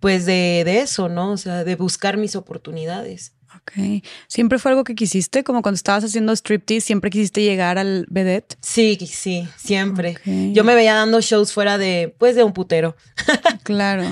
pues 0.00 0.26
de, 0.26 0.62
de 0.64 0.80
eso, 0.80 1.08
¿no? 1.08 1.32
O 1.32 1.36
sea, 1.36 1.64
de 1.64 1.76
buscar 1.76 2.16
mis 2.16 2.36
oportunidades. 2.36 3.33
Ok. 3.66 4.04
¿Siempre 4.28 4.58
fue 4.58 4.72
algo 4.72 4.84
que 4.84 4.94
quisiste? 4.94 5.42
Como 5.42 5.62
cuando 5.62 5.76
estabas 5.76 6.04
haciendo 6.04 6.32
striptease, 6.34 6.86
¿siempre 6.86 7.10
quisiste 7.10 7.42
llegar 7.42 7.78
al 7.78 8.04
vedette? 8.10 8.58
Sí, 8.60 8.98
sí, 9.10 9.48
siempre. 9.56 10.18
Yo 10.52 10.64
me 10.64 10.74
veía 10.74 10.94
dando 10.94 11.22
shows 11.22 11.52
fuera 11.52 11.78
de, 11.78 12.14
pues, 12.18 12.36
de 12.36 12.44
un 12.44 12.52
putero. 12.52 12.94
claro. 13.62 14.04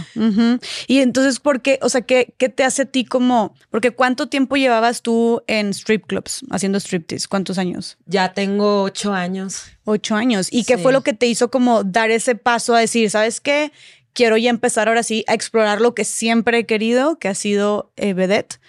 Y 0.87 1.01
entonces, 1.01 1.39
¿por 1.39 1.61
qué? 1.61 1.79
O 1.83 1.91
sea, 1.91 2.01
¿qué, 2.01 2.35
¿qué 2.39 2.49
te 2.49 2.65
hace 2.65 2.83
a 2.83 2.85
ti 2.87 3.05
como...? 3.05 3.55
Porque 3.71 3.91
¿cuánto 3.91 4.29
tiempo 4.29 4.57
llevabas 4.57 5.03
tú 5.03 5.43
en 5.47 5.71
strip 5.71 6.07
clubs 6.07 6.41
haciendo 6.51 6.81
striptease? 6.81 7.29
¿Cuántos 7.29 7.59
años? 7.59 7.99
Ya 8.07 8.33
tengo 8.33 8.83
ocho 8.83 9.13
años. 9.13 9.65
Ocho 9.85 10.15
años. 10.15 10.49
¿Y 10.51 10.65
qué 10.65 10.79
fue 10.79 10.93
lo 10.93 11.03
que 11.03 11.13
te 11.13 11.27
hizo 11.27 11.51
como 11.51 11.85
dar 11.85 12.11
ese 12.11 12.37
paso 12.37 12.75
a 12.75 12.81
decir, 12.81 13.11
¿sabes 13.11 13.41
qué? 13.41 13.71
Quiero 14.15 14.37
ya 14.37 14.51
empezar 14.51 14.89
ahora 14.89 15.03
sí 15.03 15.25
a 15.27 15.35
explorar 15.35 15.81
lo 15.81 15.95
que 15.95 16.05
siempre 16.05 16.59
he 16.59 16.67
querido, 16.67 17.19
que 17.19 17.29
ha 17.29 17.35
sido 17.35 17.93
eh, 17.97 18.15
vedette 18.15 18.61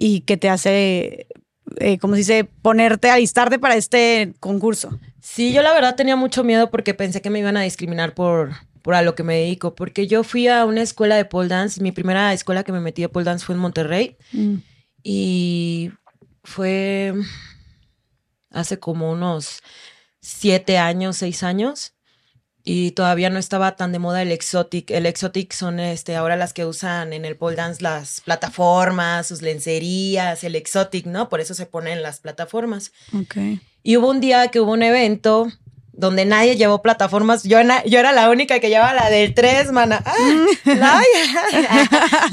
y 0.00 0.20
que 0.20 0.36
te 0.36 0.48
hace, 0.48 1.26
eh, 1.78 1.98
como 1.98 2.14
se 2.14 2.18
dice, 2.18 2.44
ponerte, 2.44 3.10
alistarte 3.10 3.58
para 3.58 3.74
este 3.74 4.32
concurso. 4.38 4.96
Sí, 5.20 5.52
yo 5.52 5.60
la 5.62 5.72
verdad 5.72 5.96
tenía 5.96 6.14
mucho 6.14 6.44
miedo 6.44 6.70
porque 6.70 6.94
pensé 6.94 7.20
que 7.20 7.30
me 7.30 7.40
iban 7.40 7.56
a 7.56 7.62
discriminar 7.62 8.14
por, 8.14 8.52
por 8.82 8.94
a 8.94 9.02
lo 9.02 9.16
que 9.16 9.24
me 9.24 9.34
dedico, 9.34 9.74
porque 9.74 10.06
yo 10.06 10.22
fui 10.22 10.46
a 10.46 10.64
una 10.64 10.82
escuela 10.82 11.16
de 11.16 11.24
pole 11.24 11.48
dance, 11.48 11.82
mi 11.82 11.90
primera 11.90 12.32
escuela 12.32 12.62
que 12.62 12.70
me 12.70 12.80
metí 12.80 13.02
de 13.02 13.08
pole 13.08 13.24
dance 13.24 13.44
fue 13.44 13.56
en 13.56 13.60
Monterrey 13.60 14.16
mm. 14.32 14.54
y 15.02 15.90
fue 16.44 17.14
hace 18.50 18.78
como 18.78 19.10
unos 19.10 19.62
siete 20.20 20.78
años, 20.78 21.16
seis 21.16 21.42
años 21.42 21.92
y 22.70 22.90
todavía 22.90 23.30
no 23.30 23.38
estaba 23.38 23.76
tan 23.76 23.92
de 23.92 23.98
moda 23.98 24.20
el 24.20 24.30
exotic. 24.30 24.90
El 24.90 25.06
exotic 25.06 25.54
son 25.54 25.80
este 25.80 26.16
ahora 26.16 26.36
las 26.36 26.52
que 26.52 26.66
usan 26.66 27.14
en 27.14 27.24
el 27.24 27.34
pole 27.34 27.56
dance 27.56 27.82
las 27.82 28.20
plataformas, 28.20 29.26
sus 29.26 29.40
lencerías, 29.40 30.44
el 30.44 30.54
exotic, 30.54 31.06
¿no? 31.06 31.30
Por 31.30 31.40
eso 31.40 31.54
se 31.54 31.64
ponen 31.64 32.02
las 32.02 32.20
plataformas. 32.20 32.92
Ok. 33.18 33.36
Y 33.82 33.96
hubo 33.96 34.10
un 34.10 34.20
día 34.20 34.48
que 34.48 34.60
hubo 34.60 34.72
un 34.72 34.82
evento 34.82 35.50
donde 35.92 36.26
nadie 36.26 36.56
llevó 36.56 36.82
plataformas. 36.82 37.42
Yo, 37.44 37.58
yo 37.86 37.98
era 37.98 38.12
la 38.12 38.28
única 38.28 38.60
que 38.60 38.68
llevaba 38.68 38.92
la 38.92 39.08
del 39.08 39.32
3, 39.32 39.72
mana. 39.72 40.04
Ah, 40.66 41.02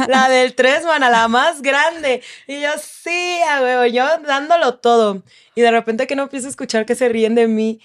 la, 0.10 0.28
del 0.30 0.54
3, 0.54 0.84
mana, 0.84 1.10
la 1.10 1.30
más 1.30 1.62
grande. 1.62 2.22
Y 2.46 2.60
yo, 2.60 2.72
sí, 2.78 3.40
a 3.50 3.88
yo 3.88 4.06
dándolo 4.28 4.80
todo. 4.80 5.24
Y 5.56 5.62
de 5.62 5.72
repente 5.72 6.08
que 6.08 6.18
no 6.18 6.24
empiezo 6.24 6.48
a 6.48 6.50
escuchar 6.50 6.86
que 6.86 6.96
se 6.96 7.08
ríen 7.08 7.36
de 7.36 7.48
mí 7.48 7.80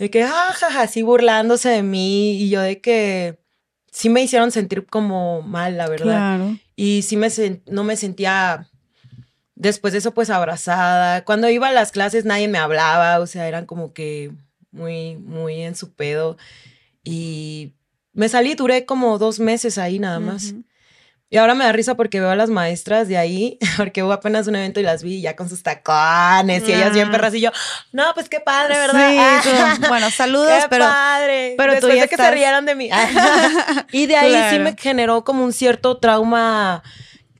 de 0.00 0.10
que, 0.10 0.24
jajaja, 0.24 0.80
así 0.80 1.02
burlándose 1.02 1.68
de 1.68 1.82
mí 1.82 2.32
y 2.32 2.48
yo 2.48 2.62
de 2.62 2.80
que 2.80 3.38
sí 3.92 4.08
me 4.08 4.22
hicieron 4.22 4.50
sentir 4.50 4.86
como 4.86 5.42
mal, 5.42 5.76
la 5.76 5.90
verdad. 5.90 6.38
Claro. 6.38 6.56
Y 6.74 7.02
sí 7.02 7.18
me 7.18 7.28
no 7.66 7.84
me 7.84 7.96
sentía 7.96 8.66
después 9.54 9.92
de 9.92 9.98
eso 9.98 10.14
pues 10.14 10.30
abrazada. 10.30 11.22
Cuando 11.26 11.50
iba 11.50 11.68
a 11.68 11.72
las 11.72 11.92
clases 11.92 12.24
nadie 12.24 12.48
me 12.48 12.56
hablaba, 12.56 13.18
o 13.20 13.26
sea, 13.26 13.46
eran 13.46 13.66
como 13.66 13.92
que 13.92 14.32
muy, 14.70 15.16
muy 15.16 15.60
en 15.60 15.76
su 15.76 15.92
pedo. 15.92 16.38
Y 17.04 17.74
me 18.14 18.30
salí, 18.30 18.54
duré 18.54 18.86
como 18.86 19.18
dos 19.18 19.38
meses 19.38 19.76
ahí 19.76 19.98
nada 19.98 20.18
más. 20.18 20.54
Y 21.32 21.36
ahora 21.36 21.54
me 21.54 21.64
da 21.64 21.70
risa 21.70 21.94
porque 21.94 22.18
veo 22.18 22.30
a 22.30 22.34
las 22.34 22.50
maestras 22.50 23.06
de 23.06 23.16
ahí, 23.16 23.56
porque 23.76 24.02
hubo 24.02 24.12
apenas 24.12 24.48
un 24.48 24.56
evento 24.56 24.80
y 24.80 24.82
las 24.82 25.04
vi 25.04 25.20
ya 25.20 25.36
con 25.36 25.48
sus 25.48 25.62
tacones 25.62 26.68
y 26.68 26.72
ellas 26.72 26.92
bien 26.92 27.08
ah. 27.08 27.12
perras 27.12 27.34
y 27.34 27.40
yo, 27.40 27.52
no, 27.92 28.04
pues 28.14 28.28
qué 28.28 28.40
padre, 28.40 28.76
¿verdad? 28.76 29.40
Sí, 29.42 29.82
bueno, 29.88 30.10
saludos, 30.16 30.64
qué 30.64 30.68
pero 30.68 30.86
padre. 30.86 31.54
Pero 31.56 31.72
Después 31.72 31.92
tú 31.92 31.96
ya 31.96 32.02
de 32.02 32.08
que 32.08 32.16
se 32.16 32.30
rieron 32.32 32.66
de 32.66 32.74
mí. 32.74 32.90
y 33.92 34.06
de 34.06 34.16
ahí 34.16 34.50
sí 34.50 34.58
me 34.58 34.76
generó 34.76 35.22
como 35.22 35.44
un 35.44 35.52
cierto 35.52 35.98
trauma 35.98 36.82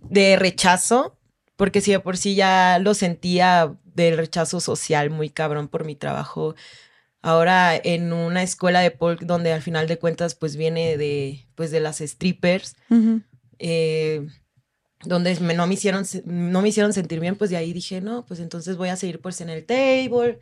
de 0.02 0.36
rechazo, 0.36 1.16
porque 1.56 1.80
si 1.80 1.90
de 1.90 1.98
por 1.98 2.16
sí 2.16 2.36
ya 2.36 2.78
lo 2.78 2.94
sentía 2.94 3.74
del 3.84 4.16
rechazo 4.16 4.60
social 4.60 5.10
muy 5.10 5.30
cabrón 5.30 5.66
por 5.66 5.84
mi 5.84 5.96
trabajo. 5.96 6.54
Ahora 7.22 7.74
en 7.76 8.12
una 8.12 8.44
escuela 8.44 8.80
de 8.80 8.92
pole 8.92 9.18
donde 9.20 9.52
al 9.52 9.62
final 9.62 9.88
de 9.88 9.98
cuentas 9.98 10.36
pues 10.36 10.56
viene 10.56 10.96
de 10.96 11.46
pues 11.56 11.72
de 11.72 11.80
las 11.80 11.98
strippers. 11.98 12.76
Eh, 13.60 14.26
donde 15.04 15.38
no 15.40 15.66
me 15.66 15.74
hicieron 15.74 16.04
no 16.24 16.62
me 16.62 16.68
hicieron 16.68 16.92
sentir 16.92 17.20
bien, 17.20 17.36
pues 17.36 17.50
de 17.50 17.56
ahí 17.56 17.72
dije, 17.72 18.00
no, 18.00 18.26
pues 18.26 18.40
entonces 18.40 18.76
voy 18.76 18.90
a 18.90 18.96
seguir 18.96 19.20
pues 19.20 19.40
en 19.40 19.48
el 19.48 19.64
table, 19.64 20.38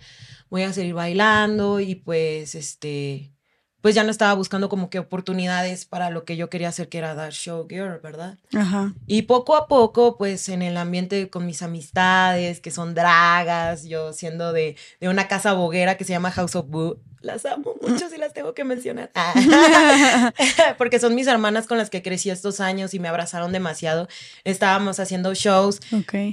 voy 0.50 0.62
a 0.62 0.72
seguir 0.72 0.94
bailando 0.94 1.80
y 1.80 1.94
pues 1.94 2.54
este 2.54 3.32
pues 3.80 3.94
ya 3.94 4.02
no 4.02 4.10
estaba 4.10 4.34
buscando 4.34 4.68
como 4.68 4.90
que 4.90 4.98
oportunidades 4.98 5.84
para 5.84 6.10
lo 6.10 6.24
que 6.24 6.36
yo 6.36 6.50
quería 6.50 6.68
hacer, 6.68 6.88
que 6.88 6.98
era 6.98 7.14
dar 7.14 7.32
show 7.32 7.66
girl, 7.68 8.00
¿verdad? 8.02 8.36
Ajá. 8.52 8.92
Y 9.06 9.22
poco 9.22 9.54
a 9.54 9.68
poco, 9.68 10.18
pues 10.18 10.48
en 10.48 10.62
el 10.62 10.76
ambiente 10.76 11.30
con 11.30 11.46
mis 11.46 11.62
amistades, 11.62 12.58
que 12.60 12.72
son 12.72 12.94
dragas, 12.94 13.84
yo 13.84 14.12
siendo 14.12 14.52
de, 14.52 14.76
de 15.00 15.08
una 15.08 15.28
casa 15.28 15.52
boguera 15.52 15.96
que 15.96 16.04
se 16.04 16.12
llama 16.12 16.32
House 16.32 16.56
of 16.56 16.66
Boo, 16.68 17.00
las 17.20 17.44
amo 17.46 17.74
mucho 17.80 18.08
si 18.08 18.16
las 18.16 18.32
tengo 18.32 18.54
que 18.54 18.64
mencionar. 18.64 19.10
Ah. 19.14 19.34
Porque 20.78 20.98
son 20.98 21.14
mis 21.14 21.26
hermanas 21.26 21.66
con 21.66 21.78
las 21.78 21.90
que 21.90 22.02
crecí 22.02 22.30
estos 22.30 22.60
años 22.60 22.94
y 22.94 22.98
me 22.98 23.08
abrazaron 23.08 23.52
demasiado. 23.52 24.08
Estábamos 24.44 25.00
haciendo 25.00 25.34
shows. 25.34 25.80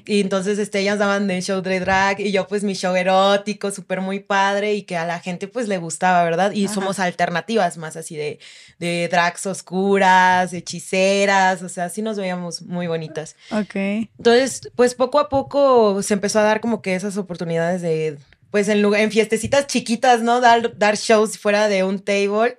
Y 0.05 0.21
entonces 0.21 0.59
este, 0.59 0.79
ellas 0.79 0.99
daban 0.99 1.27
de 1.27 1.41
show 1.41 1.61
de 1.61 1.79
drag 1.79 2.19
y 2.19 2.31
yo 2.31 2.47
pues 2.47 2.63
mi 2.63 2.73
show 2.73 2.95
erótico, 2.95 3.71
súper 3.71 4.01
muy 4.01 4.19
padre 4.19 4.75
y 4.75 4.83
que 4.83 4.97
a 4.97 5.05
la 5.05 5.19
gente 5.19 5.47
pues 5.47 5.67
le 5.67 5.77
gustaba, 5.77 6.23
¿verdad? 6.23 6.51
Y 6.51 6.67
somos 6.67 6.99
alternativas 6.99 7.77
más 7.77 7.95
así 7.95 8.15
de, 8.15 8.39
de 8.79 9.07
drags 9.09 9.45
oscuras, 9.45 10.53
hechiceras, 10.53 11.61
o 11.61 11.69
sea, 11.69 11.85
así 11.85 12.01
nos 12.01 12.17
veíamos 12.17 12.61
muy 12.61 12.87
bonitas. 12.87 13.35
Ok. 13.51 13.75
Entonces, 13.75 14.69
pues 14.75 14.95
poco 14.95 15.19
a 15.19 15.29
poco 15.29 16.01
se 16.01 16.13
empezó 16.13 16.39
a 16.39 16.43
dar 16.43 16.61
como 16.61 16.81
que 16.81 16.95
esas 16.95 17.17
oportunidades 17.17 17.81
de 17.81 18.17
pues 18.51 18.67
en, 18.69 18.83
en 18.93 19.11
fiestecitas 19.11 19.67
chiquitas, 19.67 20.21
¿no? 20.21 20.41
Dar, 20.41 20.77
dar 20.77 20.95
shows 20.97 21.37
fuera 21.37 21.67
de 21.67 21.83
un 21.83 21.99
table. 21.99 22.57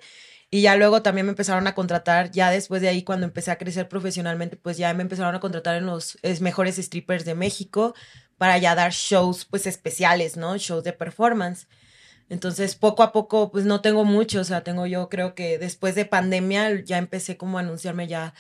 Y 0.51 0.63
ya 0.63 0.77
luego 0.77 1.03
también 1.03 1.27
me 1.27 1.31
empezaron 1.31 1.67
a 1.67 1.75
contratar, 1.75 2.31
ya 2.31 2.51
después 2.51 2.81
de 2.81 2.89
ahí, 2.89 3.03
cuando 3.03 3.27
empecé 3.27 3.51
a 3.51 3.59
crecer 3.59 3.89
profesionalmente, 3.89 4.57
pues 4.57 4.77
ya 4.79 4.95
me 4.95 5.03
empezaron 5.03 5.35
a 5.35 5.41
contratar 5.41 5.77
en 5.77 5.87
los 5.87 6.19
mejores 6.41 6.77
strippers 6.77 7.25
de 7.25 7.35
México 7.35 7.95
para 8.39 8.57
ya 8.59 8.75
dar 8.75 8.93
shows, 8.93 9.45
pues 9.45 9.67
especiales, 9.67 10.37
¿no? 10.37 10.57
Shows 10.57 10.85
de 10.85 10.93
performance. 10.93 11.67
Entonces, 12.29 12.75
poco 12.77 13.03
a 13.03 13.13
poco, 13.13 13.51
pues 13.51 13.65
no 13.65 13.81
tengo 13.81 14.05
mucho, 14.05 14.41
o 14.41 14.45
sea, 14.45 14.63
tengo 14.65 14.87
yo 14.87 15.09
creo 15.09 15.35
que 15.35 15.59
después 15.59 15.95
de 15.95 16.05
pandemia 16.05 16.83
ya 16.85 16.99
empecé 16.99 17.37
como 17.37 17.59
a 17.59 17.61
anunciarme 17.63 18.09
ya 18.09 18.35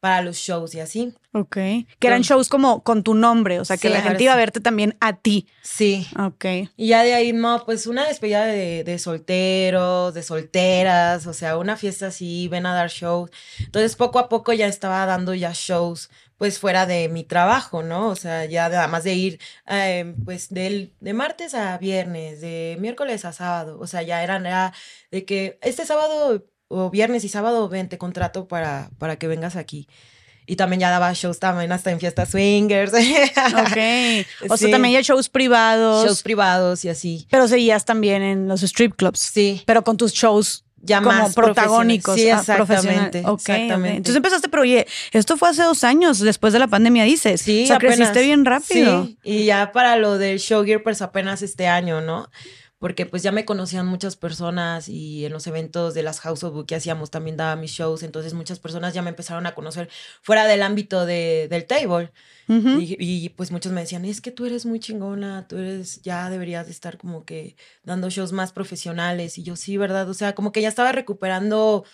para 0.00 0.22
los 0.22 0.36
shows 0.36 0.74
y 0.74 0.80
así. 0.80 1.14
Ok. 1.32 1.54
Que 1.98 2.06
eran 2.06 2.22
shows 2.22 2.48
como 2.48 2.82
con 2.82 3.02
tu 3.02 3.14
nombre, 3.14 3.60
o 3.60 3.64
sea, 3.64 3.76
que 3.76 3.90
la 3.90 4.00
gente 4.00 4.24
iba 4.24 4.32
a 4.32 4.36
verte 4.36 4.60
también 4.60 4.96
a 5.00 5.16
ti. 5.16 5.46
Sí. 5.62 6.06
Ok. 6.18 6.44
Y 6.76 6.88
ya 6.88 7.04
de 7.04 7.14
ahí, 7.14 7.32
no, 7.32 7.62
pues 7.64 7.86
una 7.86 8.06
despedida 8.08 8.46
de, 8.46 8.82
de, 8.82 8.98
solteros, 8.98 10.14
de 10.14 10.22
solteras, 10.22 11.26
o 11.26 11.32
sea, 11.32 11.58
una 11.58 11.76
fiesta 11.76 12.08
así, 12.08 12.48
ven 12.48 12.66
a 12.66 12.74
dar 12.74 12.88
shows. 12.88 13.30
Entonces, 13.58 13.94
poco 13.94 14.18
a 14.18 14.28
poco 14.28 14.52
ya 14.52 14.66
estaba 14.66 15.04
dando 15.06 15.34
ya 15.34 15.52
shows, 15.54 16.10
pues 16.38 16.58
fuera 16.58 16.86
de 16.86 17.10
mi 17.10 17.22
trabajo, 17.22 17.82
¿no? 17.82 18.08
O 18.08 18.16
sea, 18.16 18.46
ya 18.46 18.64
además 18.64 19.04
de 19.04 19.14
ir, 19.14 19.40
eh, 19.68 20.14
pues, 20.24 20.48
del, 20.48 20.94
de 21.00 21.12
martes 21.12 21.54
a 21.54 21.76
viernes, 21.76 22.40
de 22.40 22.78
miércoles 22.80 23.26
a 23.26 23.32
sábado, 23.32 23.78
o 23.78 23.86
sea, 23.86 24.02
ya 24.02 24.22
eran, 24.24 24.44
ya 24.44 24.72
de 25.10 25.26
que 25.26 25.58
este 25.60 25.84
sábado 25.84 26.49
o 26.72 26.88
viernes 26.88 27.24
y 27.24 27.28
sábado 27.28 27.68
ven, 27.68 27.88
te 27.88 27.98
contrato 27.98 28.46
para, 28.48 28.88
para 28.98 29.16
que 29.16 29.26
vengas 29.28 29.56
aquí. 29.56 29.86
y 30.46 30.56
también 30.56 30.80
ya 30.80 30.90
daba 30.90 31.12
shows 31.12 31.38
también 31.38 31.70
hasta 31.70 31.90
en 31.92 32.00
fiestas 32.00 32.30
swingers. 32.30 32.92
Ok. 32.92 32.96
O 34.50 34.56
sea, 34.56 34.66
Sí. 34.66 34.70
también 34.70 34.94
ya 34.94 35.00
shows 35.02 35.28
privados. 35.28 36.04
shows 36.06 36.22
privados 36.22 36.84
y 36.84 36.88
así. 36.88 37.26
Pero 37.30 37.46
seguías 37.46 37.84
también 37.84 38.22
en 38.22 38.48
los 38.48 38.62
strip 38.64 38.96
clubs. 38.96 39.20
Sí. 39.20 39.62
Pero 39.66 39.84
con 39.84 39.96
tus 39.96 40.12
shows 40.12 40.64
Ya 40.82 41.02
como 41.02 41.12
más 41.18 41.34
protagónicos. 41.34 42.16
Sí, 42.18 42.30
ah, 42.30 42.38
exactamente. 42.40 43.20
Ok, 43.20 43.28
ok. 43.28 43.40
exactamente. 43.40 43.96
Entonces 43.98 44.16
empezaste, 44.16 44.48
pero 44.48 44.62
oye, 44.62 44.86
esto 45.12 45.36
fue 45.36 45.50
hace 45.50 45.62
dos 45.62 45.84
años, 45.84 46.18
después 46.20 46.52
de 46.52 46.58
la 46.58 46.66
pandemia, 46.68 47.04
dices. 47.04 47.42
Sí, 47.42 47.64
O 47.64 47.66
sea, 47.66 47.76
apenas. 47.76 47.96
creciste 47.96 48.22
bien 48.22 48.44
rápido. 48.44 49.04
Sí, 49.06 49.18
y 49.22 49.44
ya 49.44 49.72
para 49.72 49.96
lo 49.96 50.16
del 50.18 50.38
show 50.40 50.64
gear, 50.64 50.82
pues 50.82 51.02
apenas 51.02 51.42
este 51.42 51.68
año, 51.68 52.00
¿no? 52.00 52.28
Porque 52.80 53.04
pues 53.04 53.22
ya 53.22 53.30
me 53.30 53.44
conocían 53.44 53.86
muchas 53.86 54.16
personas 54.16 54.88
y 54.88 55.26
en 55.26 55.32
los 55.32 55.46
eventos 55.46 55.92
de 55.92 56.02
las 56.02 56.18
House 56.20 56.42
of 56.44 56.54
Book 56.54 56.66
que 56.66 56.74
hacíamos 56.74 57.10
también 57.10 57.36
daba 57.36 57.54
mis 57.54 57.72
shows, 57.72 58.02
entonces 58.02 58.32
muchas 58.32 58.58
personas 58.58 58.94
ya 58.94 59.02
me 59.02 59.10
empezaron 59.10 59.46
a 59.46 59.54
conocer 59.54 59.90
fuera 60.22 60.46
del 60.46 60.62
ámbito 60.62 61.04
de, 61.04 61.46
del 61.50 61.66
table. 61.66 62.10
Y, 62.48 63.28
pues 63.36 63.52
muchos 63.52 63.70
me 63.70 63.82
decían, 63.82 64.04
es 64.06 64.20
que 64.20 64.32
tú 64.32 64.46
eres 64.46 64.66
muy 64.66 64.80
chingona, 64.80 65.46
tú 65.46 65.58
eres, 65.58 66.02
ya 66.02 66.30
deberías 66.30 66.66
de 66.66 66.72
estar 66.72 66.98
como 66.98 67.24
que 67.24 67.54
dando 67.84 68.10
shows 68.10 68.32
más 68.32 68.50
profesionales. 68.52 69.38
Y 69.38 69.44
yo 69.44 69.54
sí, 69.56 69.76
¿verdad? 69.76 70.08
O 70.08 70.14
sea, 70.14 70.34
como 70.34 70.50
que 70.50 70.62
ya 70.62 70.68
estaba 70.68 70.90
recuperando 70.90 71.84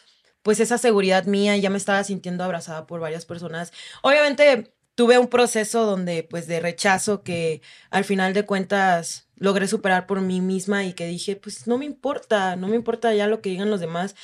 pues 0.43 0.61
esa 0.61 0.79
seguridad 0.79 1.27
mía 1.27 1.57
y 1.57 1.61
ya 1.61 1.71
me 1.71 1.79
estaba 1.79 2.05
sintiendo 2.05 2.45
abrazada 2.45 2.87
por 2.87 3.01
varias 3.01 3.27
personas. 3.27 3.73
Obviamente 4.03 4.73
tuve 4.97 5.19
un 5.19 5.29
proceso 5.29 5.85
donde 5.85 6.25
pues 6.25 6.49
de 6.49 6.59
rechazo 6.59 7.23
que 7.23 7.63
al 7.91 8.05
final 8.05 8.33
de 8.33 8.45
cuentas 8.45 9.29
logré 9.37 9.69
superar 9.69 10.07
por 10.07 10.23
mí 10.23 10.41
misma 10.41 10.85
y 10.85 10.95
que 10.95 11.07
dije, 11.07 11.37
pues 11.37 11.67
no 11.67 11.79
me 11.79 11.85
importa, 11.85 12.57
no 12.57 12.67
me 12.67 12.77
importa 12.77 13.15
ya 13.15 13.29
lo 13.29 13.41
que 13.41 13.51
digan 13.51 13.71
los 13.71 13.79
demás. 13.79 14.17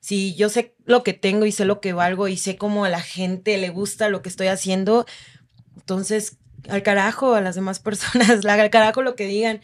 Si 0.00 0.34
yo 0.34 0.48
sé 0.48 0.74
lo 0.86 1.02
que 1.02 1.12
tengo 1.12 1.46
y 1.46 1.52
sé 1.52 1.66
lo 1.66 1.80
que 1.80 1.92
valgo 1.92 2.26
y 2.26 2.38
sé 2.38 2.56
cómo 2.56 2.84
a 2.84 2.88
la 2.88 3.00
gente 3.00 3.58
le 3.58 3.68
gusta 3.68 4.08
lo 4.08 4.22
que 4.22 4.30
estoy 4.30 4.48
haciendo, 4.48 5.06
entonces 5.76 6.38
al 6.68 6.82
carajo 6.82 7.34
a 7.34 7.42
las 7.42 7.54
demás 7.54 7.78
personas, 7.80 8.44
al 8.44 8.70
carajo 8.70 9.02
lo 9.02 9.16
que 9.16 9.26
digan. 9.26 9.60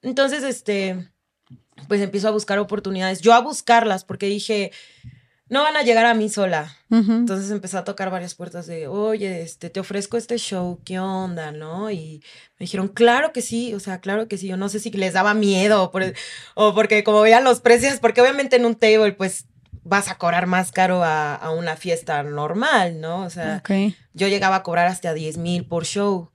Entonces, 0.00 0.42
este, 0.42 1.10
pues 1.86 2.00
empiezo 2.00 2.28
a 2.28 2.32
buscar 2.32 2.58
oportunidades, 2.58 3.20
yo 3.20 3.34
a 3.34 3.40
buscarlas 3.40 4.04
porque 4.04 4.26
dije, 4.26 4.72
no 5.50 5.62
van 5.62 5.76
a 5.76 5.82
llegar 5.82 6.04
a 6.06 6.14
mí 6.14 6.28
sola. 6.28 6.76
Entonces 7.20 7.50
empecé 7.50 7.76
a 7.78 7.84
tocar 7.84 8.10
varias 8.10 8.34
puertas 8.34 8.66
de, 8.66 8.86
oye, 8.88 9.42
este, 9.42 9.70
te 9.70 9.80
ofrezco 9.80 10.16
este 10.16 10.36
show, 10.38 10.80
¿qué 10.84 10.98
onda, 10.98 11.52
no? 11.52 11.90
Y 11.90 12.22
me 12.58 12.64
dijeron, 12.64 12.88
claro 12.88 13.32
que 13.32 13.42
sí, 13.42 13.74
o 13.74 13.80
sea, 13.80 14.00
claro 14.00 14.28
que 14.28 14.38
sí. 14.38 14.46
Yo 14.48 14.56
no 14.56 14.68
sé 14.68 14.78
si 14.80 14.90
les 14.90 15.12
daba 15.14 15.34
miedo 15.34 15.82
o, 15.82 15.90
por- 15.90 16.14
o 16.54 16.74
porque 16.74 17.04
como 17.04 17.20
veían 17.20 17.44
los 17.44 17.60
precios, 17.60 17.98
porque 18.00 18.20
obviamente 18.20 18.56
en 18.56 18.66
un 18.66 18.74
table, 18.74 19.12
pues 19.12 19.46
vas 19.84 20.08
a 20.08 20.16
cobrar 20.18 20.46
más 20.46 20.70
caro 20.70 21.02
a, 21.02 21.34
a 21.34 21.50
una 21.50 21.76
fiesta 21.76 22.22
normal, 22.22 23.00
¿no? 23.00 23.22
O 23.24 23.30
sea, 23.30 23.56
yo 24.14 24.28
llegaba 24.28 24.56
a 24.56 24.62
cobrar 24.62 24.86
hasta 24.86 25.14
10 25.14 25.38
mil 25.38 25.64
por 25.66 25.84
show. 25.86 26.30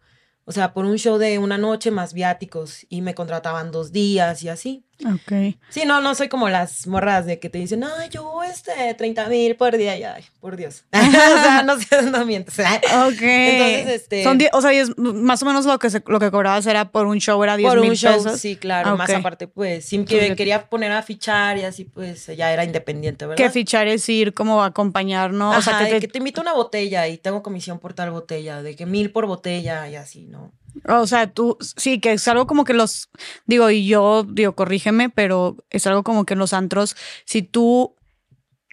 O 0.46 0.52
sea, 0.52 0.74
por 0.74 0.86
un 0.86 0.98
show 0.98 1.18
de 1.20 1.38
una 1.40 1.58
noche 1.58 1.90
más 1.90 2.14
viáticos 2.14 2.86
y 2.90 3.02
me 3.02 3.16
contrataban 3.16 3.72
dos 3.72 3.92
días 3.94 4.44
y 4.44 4.50
así. 4.50 4.86
Ok. 5.06 5.56
Sí, 5.70 5.84
no, 5.86 6.02
no 6.02 6.16
soy 6.16 6.30
como 6.30 6.50
las 6.50 6.88
morras 6.88 7.26
de 7.26 7.40
que 7.40 7.50
te 7.50 7.58
dicen, 7.58 7.84
ay, 7.84 8.10
yo 8.10 8.42
este 8.44 8.94
30 8.94 9.28
mil 9.28 9.56
por 9.56 9.76
día 9.78 9.98
y 9.98 10.04
ay, 10.04 10.24
por 10.40 10.56
Dios. 10.56 10.84
o 10.94 10.98
sea, 11.12 11.64
no 11.64 11.80
sé, 11.80 12.02
no 12.04 12.26
mientes. 12.26 12.56
Ok. 13.08 13.22
Entonces, 13.22 13.88
este- 14.02 14.24
Son 14.24 14.40
o 14.54 14.62
sea, 14.62 14.72
es 14.72 14.98
más 14.98 15.42
o 15.44 15.46
menos 15.46 15.66
lo 15.66 15.78
que, 15.80 15.90
se- 15.90 16.04
lo 16.08 16.20
que 16.20 16.32
cobrabas 16.32 16.66
era 16.66 16.90
por 16.92 17.06
un 17.08 17.20
show, 17.20 17.44
era 17.44 17.58
10 17.58 17.70
por 17.70 17.82
mil 17.82 17.90
un 17.92 17.96
show, 17.96 18.14
pesos. 18.24 18.40
sí, 18.40 18.56
claro. 18.56 18.96
Más 18.98 19.10
Ok. 19.10 19.16
aparte, 19.18 19.48
pues, 19.48 19.92
Entonces, 19.94 20.30
que 20.30 20.36
quería 20.36 20.70
poner 20.70 20.92
a 20.92 21.02
fichar 21.02 21.58
y 21.58 21.64
así, 21.64 21.84
pues, 21.86 22.28
ya 22.28 22.52
era 22.54 22.64
independiente, 22.64 23.26
¿verdad? 23.26 23.44
Que 23.44 23.50
fichar 23.50 23.88
es 23.88 24.08
ir 24.10 24.34
como 24.34 24.64
a 24.64 24.68
acompañar, 24.68 25.32
¿no? 25.34 25.52
Ajá, 25.52 25.60
o 25.60 25.62
sea, 25.62 25.80
que 25.80 25.94
te, 25.96 26.00
que 26.02 26.08
te 26.08 26.18
invito 26.20 26.42
a 26.42 26.44
una 26.44 26.54
botella 26.54 27.08
y 27.08 27.18
tengo 27.18 27.44
comisión 27.44 27.80
por 27.80 27.94
tal 27.94 28.12
botella, 28.12 28.62
de 28.62 28.76
que 28.76 28.86
mil 28.86 29.12
por 29.12 29.26
botella 29.26 29.88
y 29.90 29.96
así, 29.96 30.26
¿no? 30.26 30.52
O 30.88 31.08
sea, 31.08 31.32
tú, 31.32 31.58
sí, 31.62 32.00
que 32.00 32.14
es 32.14 32.28
algo 32.28 32.48
como 32.48 32.64
que 32.64 32.74
los, 32.74 33.10
digo, 33.46 33.70
y 33.70 33.86
yo, 33.88 34.24
digo, 34.28 34.54
corrígeme, 34.56 35.10
pero 35.10 35.58
es 35.70 35.86
algo 35.88 36.04
como 36.04 36.26
que 36.26 36.34
en 36.34 36.40
los 36.40 36.54
antros, 36.54 36.96
si 37.26 37.42
tú, 37.44 37.96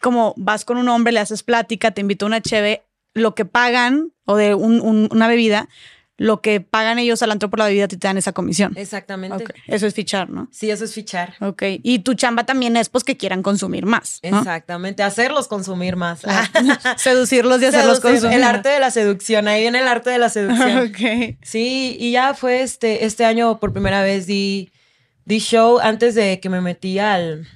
como 0.01 0.35
vas 0.37 0.65
con 0.65 0.79
un 0.79 0.89
hombre, 0.89 1.13
le 1.13 1.21
haces 1.21 1.43
plática, 1.43 1.91
te 1.91 2.01
invita 2.01 2.25
a 2.25 2.29
una 2.29 2.41
cheve, 2.41 2.83
lo 3.15 3.35
que 3.35 3.45
pagan, 3.45 4.13
o 4.25 4.37
de 4.37 4.55
un- 4.55 4.81
un- 4.81 5.09
una 5.13 5.29
bebida, 5.29 5.69
lo 6.21 6.43
que 6.43 6.61
pagan 6.61 6.99
ellos 6.99 7.23
al 7.23 7.31
antro 7.31 7.49
por 7.49 7.61
la 7.61 7.65
bebida, 7.65 7.89
te 7.89 7.97
dan 7.97 8.19
esa 8.19 8.33
comisión. 8.33 8.75
Exactamente. 8.77 9.43
Eso 9.67 9.87
es 9.87 9.95
fichar, 9.95 10.29
¿no? 10.29 10.49
Sí, 10.53 10.71
eso 10.71 10.85
es 10.85 10.93
fichar. 10.93 11.35
Ok. 11.41 11.63
Y 11.83 12.01
tu 12.01 12.13
chamba 12.13 12.45
también 12.45 12.77
es, 12.77 12.91
pues, 12.91 13.05
que 13.05 13.17
quieran 13.17 13.43
consumir 13.43 13.87
más. 13.87 14.21
¿no? 14.23 14.41
Exactamente, 14.41 15.03
hacerlos 15.03 15.49
consumir 15.49 15.97
más. 15.97 16.21
Seducirlos 16.99 17.63
y 17.63 17.65
hacerlos 17.65 18.01
Seducir, 18.01 18.21
consumir. 18.21 18.37
El 18.37 18.45
arte 18.45 18.69
de 18.69 18.81
la 18.81 18.91
seducción, 18.91 19.49
ahí 19.49 19.63
viene 19.63 19.79
el 19.79 19.89
arte 19.89 20.11
de 20.11 20.19
la 20.19 20.29
seducción. 20.29 20.89
ok. 20.91 21.39
Sí, 21.41 21.97
y 21.99 22.13
ya 22.13 22.35
fue 22.35 22.61
este, 22.61 23.07
este 23.07 23.25
año 23.25 23.59
por 23.59 23.73
primera 23.73 24.03
vez 24.03 24.27
di, 24.27 24.71
di 25.25 25.39
show 25.39 25.79
antes 25.79 26.15
de 26.15 26.39
que 26.39 26.51
me 26.51 26.61
metí 26.61 26.99
al, 26.99 27.49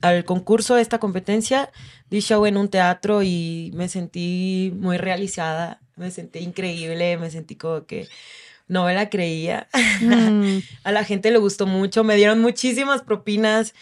al 0.00 0.24
concurso 0.24 0.74
de 0.74 0.82
esta 0.82 0.98
competencia. 0.98 1.70
Di 2.10 2.18
show 2.18 2.46
en 2.46 2.56
un 2.56 2.68
teatro 2.68 3.22
y 3.22 3.70
me 3.74 3.88
sentí 3.88 4.72
muy 4.74 4.96
realizada, 4.96 5.80
me 5.98 6.10
sentí 6.10 6.38
increíble, 6.40 7.16
me 7.18 7.30
sentí 7.30 7.56
como 7.56 7.84
que 7.86 8.08
no 8.66 8.84
me 8.84 8.94
la 8.94 9.08
creía. 9.10 9.68
Mm, 10.00 10.58
A 10.84 10.92
la 10.92 11.04
gente 11.04 11.30
le 11.30 11.38
gustó 11.38 11.66
mucho, 11.66 12.04
me 12.04 12.16
dieron 12.16 12.40
muchísimas 12.40 13.02
propinas. 13.02 13.74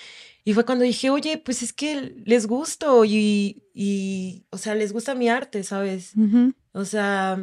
Y 0.44 0.54
fue 0.54 0.64
cuando 0.64 0.84
dije, 0.84 1.10
oye, 1.10 1.38
pues 1.38 1.62
es 1.62 1.72
que 1.72 2.14
les 2.24 2.46
gusto 2.46 3.04
y, 3.04 3.62
y, 3.74 4.44
o 4.50 4.58
sea, 4.58 4.74
les 4.76 4.92
gusta 4.92 5.14
mi 5.16 5.28
arte, 5.28 5.64
¿sabes? 5.64 6.12
O 6.72 6.84
sea, 6.84 7.36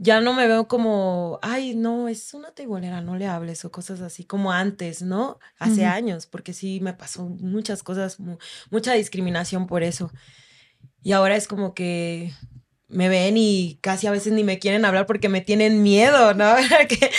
ya 0.00 0.20
no 0.20 0.32
me 0.32 0.46
veo 0.46 0.68
como, 0.68 1.38
ay, 1.42 1.74
no, 1.74 2.08
es 2.08 2.32
una 2.34 2.52
teibolera, 2.52 3.00
no 3.00 3.16
le 3.16 3.26
hables 3.26 3.64
o 3.64 3.72
cosas 3.72 4.00
así 4.00 4.24
como 4.24 4.52
antes, 4.52 5.02
¿no? 5.02 5.38
Hace 5.58 5.82
años, 5.86 6.26
porque 6.26 6.52
sí 6.52 6.78
me 6.80 6.94
pasó 6.94 7.24
muchas 7.26 7.82
cosas, 7.82 8.20
mu- 8.20 8.38
mucha 8.70 8.92
discriminación 8.94 9.66
por 9.66 9.82
eso. 9.82 10.12
Y 11.02 11.12
ahora 11.12 11.34
es 11.36 11.48
como 11.48 11.74
que 11.74 12.32
me 12.88 13.08
ven 13.10 13.36
y 13.36 13.78
casi 13.82 14.06
a 14.06 14.10
veces 14.10 14.32
ni 14.32 14.44
me 14.44 14.58
quieren 14.58 14.84
hablar 14.86 15.04
porque 15.06 15.28
me 15.28 15.40
tienen 15.42 15.82
miedo, 15.82 16.32
¿no? 16.34 16.54
Que- 16.88 17.10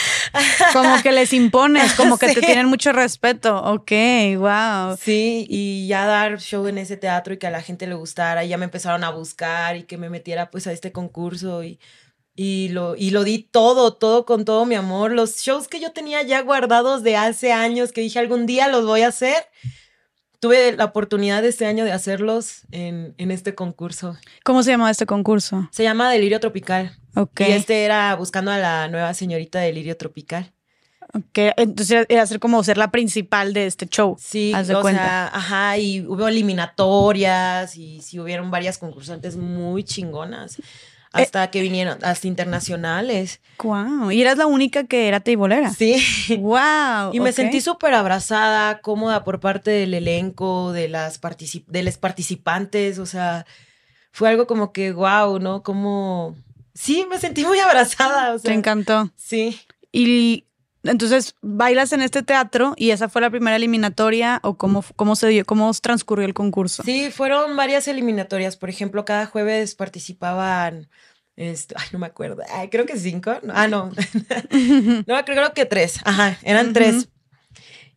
Como 0.73 1.01
que 1.01 1.12
les 1.12 1.32
impones, 1.34 1.93
como 1.93 2.17
que 2.17 2.27
te 2.34 2.41
tienen 2.41 2.65
mucho 2.67 2.91
respeto. 2.91 3.55
Ok, 3.63 3.91
wow. 4.38 4.97
Sí, 4.99 5.45
y 5.49 5.88
ya 5.88 6.05
dar 6.05 6.39
show 6.39 6.65
en 6.67 6.77
ese 6.79 6.97
teatro 6.97 7.34
y 7.34 7.38
que 7.38 7.47
a 7.47 7.51
la 7.51 7.62
gente 7.62 7.86
le 7.88 7.93
gustara, 7.95 8.43
y 8.43 8.49
ya 8.49 8.58
me 8.58 8.65
empezaron 8.65 9.03
a 9.03 9.12
buscar 9.12 9.77
y 9.77 9.84
que 9.84 9.97
me 9.97 10.10
metiera 10.10 10.49
pues 10.49 10.65
a 10.67 10.71
este 10.71 10.91
concurso 10.91 11.63
y, 11.63 11.79
y, 12.36 12.69
lo, 12.69 12.95
y 12.95 13.12
lo 13.12 13.23
di 13.23 13.39
todo, 13.43 13.93
todo 13.95 14.25
con 14.25 14.45
todo 14.45 14.65
mi 14.65 14.73
amor. 14.75 15.12
Los 15.12 15.38
shows 15.38 15.67
que 15.67 15.79
yo 15.79 15.91
tenía 15.91 16.23
ya 16.23 16.41
guardados 16.41 17.03
de 17.03 17.15
hace 17.15 17.51
años, 17.53 17.91
que 17.91 18.01
dije 18.01 18.17
algún 18.17 18.45
día 18.47 18.67
los 18.69 18.86
voy 18.86 19.01
a 19.01 19.10
hacer, 19.10 19.45
tuve 20.39 20.75
la 20.75 20.86
oportunidad 20.86 21.43
este 21.45 21.65
año 21.65 21.86
de 21.86 21.91
hacerlos 21.91 22.62
en, 22.71 23.13
en 23.17 23.32
este 23.32 23.56
concurso. 23.56 24.17
¿Cómo 24.43 24.63
se 24.63 24.71
llama 24.71 24.89
este 24.91 25.06
concurso? 25.06 25.67
Se 25.71 25.84
llama 25.84 26.12
Delirio 26.12 26.39
Tropical. 26.39 26.97
Ok. 27.15 27.41
Y 27.41 27.52
este 27.52 27.84
era 27.86 28.15
buscando 28.15 28.52
a 28.52 28.58
la 28.58 28.88
nueva 28.88 29.13
señorita 29.13 29.60
Delirio 29.60 29.97
Tropical. 29.97 30.54
ok. 31.13 31.54
Entonces 31.58 32.06
era 32.08 32.25
ser 32.25 32.39
como 32.39 32.63
ser 32.63 32.78
la 32.78 32.91
principal 32.91 33.54
de 33.54 33.65
este 33.65 33.88
show. 33.88 34.15
Sí, 34.19 34.54
Haz 34.56 34.67
de 34.67 34.75
o 34.75 34.82
cuenta. 34.82 35.02
sea, 35.04 35.28
ajá, 35.34 35.78
y 35.78 36.02
hubo 36.02 36.28
eliminatorias 36.28 37.75
y 37.75 38.02
sí 38.02 38.19
hubieron 38.19 38.52
varias 38.52 38.78
concursantes 38.78 39.36
muy 39.36 39.84
chingonas. 39.84 40.58
Eh, 41.15 41.24
Hasta 41.24 41.50
que 41.50 41.62
vinieron, 41.62 41.98
hasta 42.04 42.28
internacionales. 42.28 43.41
Wow. 43.63 44.12
Y 44.12 44.22
eras 44.22 44.38
la 44.38 44.45
única 44.45 44.84
que 44.86 45.08
era 45.08 45.19
teibolera. 45.19 45.72
Sí. 45.74 45.95
Wow. 46.39 47.12
Y 47.13 47.19
me 47.19 47.32
sentí 47.32 47.62
súper 47.62 47.93
abrazada, 47.95 48.80
cómoda 48.82 49.24
por 49.24 49.39
parte 49.39 49.72
del 49.72 49.93
elenco, 49.95 50.72
de 50.72 50.88
las 50.88 51.19
partici- 51.19 51.65
de 51.65 51.82
los 51.84 51.98
participantes. 51.98 53.00
O 53.00 53.06
sea, 53.08 53.45
fue 54.12 54.30
algo 54.30 54.45
como 54.45 54.72
que, 54.72 54.91
wow, 54.91 55.39
¿no? 55.39 55.63
Como. 55.63 56.36
Sí, 56.76 57.06
me 57.10 57.17
sentí 57.17 57.43
muy 57.43 57.60
abrazada. 57.60 58.34
O 58.36 58.39
Te 58.39 58.54
encantó. 58.54 59.12
Sí. 59.15 59.60
Y 59.91 60.45
entonces 60.84 61.36
bailas 61.42 61.92
en 61.94 62.02
este 62.02 62.24
teatro 62.24 62.74
y 62.78 62.92
esa 62.92 63.10
fue 63.10 63.22
la 63.22 63.30
primera 63.30 63.56
eliminatoria 63.58 64.39
o 64.44 64.58
cómo, 64.58 64.84
cómo 64.96 65.15
se 65.15 65.28
dio, 65.28 65.46
cómo 65.46 65.72
transcurrió 65.74 66.26
el 66.26 66.34
concurso. 66.34 66.84
Sí, 66.84 67.12
fueron 67.12 67.56
varias 67.58 67.88
eliminatorias. 67.88 68.56
Por 68.58 68.70
ejemplo, 68.70 69.06
cada 69.06 69.26
jueves 69.26 69.76
participaban. 69.76 70.89
este, 71.36 71.76
ay, 71.78 71.88
no 71.92 72.00
me 72.00 72.08
acuerdo. 72.08 72.44
Ay, 72.52 72.70
creo 72.70 72.86
que 72.86 72.98
cinco. 72.98 73.34
No, 73.44 73.54
ah, 73.56 73.68
no. 73.68 73.92
no, 75.08 75.26
creo, 75.26 75.54
que 75.54 75.65
tres. 75.65 76.00
Ajá, 76.06 76.38
eran 76.44 76.74
tres. 76.74 77.10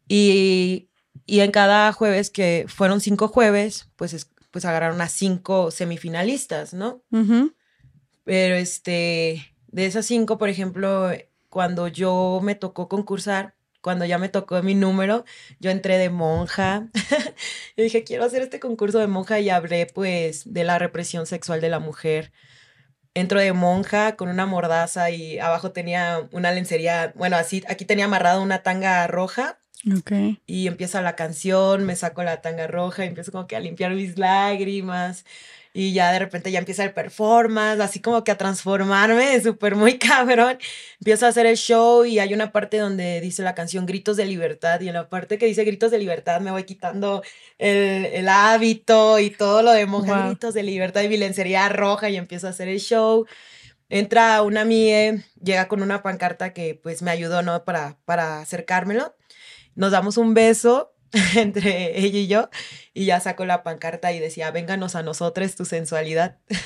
Y, 0.09 0.89
y 1.27 1.41
en 1.41 1.51
cada 1.51 1.93
jueves, 1.93 2.31
que 2.31 2.67
fueron 2.69 3.01
cinco 3.01 3.29
jueves, 3.29 3.89
pues, 3.97 4.13
es- 4.13 4.31
pues 4.51 4.65
agarraron 4.65 5.01
a 5.01 5.09
cinco 5.09 5.71
semifinalistas, 5.71 6.75
¿no? 6.75 7.03
Ujú. 7.11 7.55
Pero 8.25 8.55
este, 8.55 9.55
de 9.69 9.87
esas 9.87 10.05
cinco, 10.07 10.37
por 10.39 10.49
ejemplo, 10.49 11.11
cuando 11.53 11.87
yo 11.87 12.41
me 12.43 12.55
tocó 12.55 12.89
concursar, 12.89 13.53
cuando 13.83 14.07
ya 14.07 14.17
me 14.17 14.31
tocó 14.31 14.63
mi 14.63 14.75
número, 14.75 15.27
yo 15.61 15.71
entré 15.71 15.99
de 15.99 16.09
monja. 16.09 16.89
yo 17.77 17.85
dije, 17.85 18.05
quiero 18.05 18.25
hacer 18.25 18.41
este 18.41 18.59
concurso 18.59 18.99
de 18.99 19.07
monja 19.07 19.39
y 19.39 19.51
hablé 19.51 19.85
pues 19.85 20.51
de 20.51 20.65
la 20.65 20.79
represión 20.79 21.27
sexual 21.27 21.61
de 21.61 21.69
la 21.69 21.79
mujer. 21.79 22.33
entro 23.13 23.39
de 23.39 23.53
monja 23.53 24.17
con 24.17 24.31
una 24.31 24.47
mordaza 24.47 25.11
y 25.11 25.39
abajo 25.39 25.73
tenía 25.73 26.27
una 26.33 26.53
lencería, 26.53 27.13
bueno, 27.17 27.37
así, 27.37 27.63
aquí 27.69 27.85
tenía 27.85 28.07
amarrada 28.07 28.41
una 28.41 28.63
tanga 28.63 29.07
roja. 29.07 29.59
Ok. 29.95 30.39
Y 30.47 30.69
empieza 30.69 31.03
la 31.03 31.17
canción, 31.17 31.85
me 31.85 31.97
saco 31.97 32.23
la 32.23 32.41
tanga 32.41 32.67
roja 32.67 33.05
y 33.05 33.09
empiezo 33.09 33.31
como 33.31 33.47
que 33.47 33.57
a 33.57 33.61
limpiar 33.61 33.93
mis 33.93 34.17
lágrimas. 34.17 35.27
Y 35.75 35.95
ya 35.95 36.13
de 36.13 36.19
repente 36.19 36.53
ya 36.53 36.59
empieza 36.59 36.85
el 36.85 36.93
performance, 36.93 37.81
así 37.81 38.01
como 38.01 38.25
que 38.25 38.31
a 38.31 38.37
transformarme, 38.37 39.41
súper 39.41 39.75
muy 39.75 39.99
cabrón. 39.99 40.59
Empiezo 41.01 41.25
a 41.25 41.31
hacer 41.31 41.47
el 41.47 41.57
show 41.57 42.05
y 42.05 42.19
hay 42.19 42.35
una 42.35 42.53
parte 42.53 42.77
donde 42.77 43.21
dice 43.23 43.43
la 43.43 43.55
canción 43.55 43.87
Gritos 43.87 44.19
de 44.19 44.27
Libertad 44.27 44.81
y 44.83 44.89
en 44.89 44.95
la 44.95 45.09
parte 45.09 45.39
que 45.39 45.47
dice 45.47 45.65
Gritos 45.65 45.91
de 45.91 45.99
Libertad 45.99 46.41
me 46.43 46.51
voy 46.51 46.65
quitando 46.65 47.23
el, 47.59 48.05
el 48.07 48.29
hábito 48.29 49.19
y 49.19 49.31
todo 49.31 49.63
lo 49.63 49.73
de 49.73 49.87
monja, 49.87 50.19
Wow. 50.19 50.27
Gritos 50.29 50.53
de 50.55 50.63
Libertad 50.63 51.03
y 51.03 51.09
mi 51.09 51.17
lencería 51.17 51.69
roja 51.71 52.11
y 52.11 52.17
empiezo 52.17 52.49
a 52.49 52.51
hacer 52.51 52.69
el 52.69 52.79
show. 52.81 53.27
Entra 53.89 54.43
una 54.43 54.63
amiga, 54.63 55.23
llega 55.43 55.69
con 55.69 55.83
una 55.83 56.03
pancarta 56.03 56.53
que 56.53 56.75
pues 56.75 57.03
me 57.03 57.11
ayudó, 57.11 57.43
¿no? 57.43 57.65
Para, 57.65 57.99
para 58.05 58.41
acercármelo. 58.41 59.15
Nos 59.75 59.93
damos 59.93 60.19
un 60.19 60.35
beso 60.35 60.92
entre 61.37 61.99
ella 62.01 62.19
y 62.19 62.27
yo 62.27 62.49
y 62.95 63.07
ya 63.07 63.21
saco 63.21 63.45
la 63.47 63.63
pancarta 63.63 64.13
y 64.13 64.19
decía, 64.19 64.51
vénganos 64.51 64.95
a 64.97 65.03
nosotros 65.03 65.55
tu 65.57 65.65
sensualidad. 65.65 66.39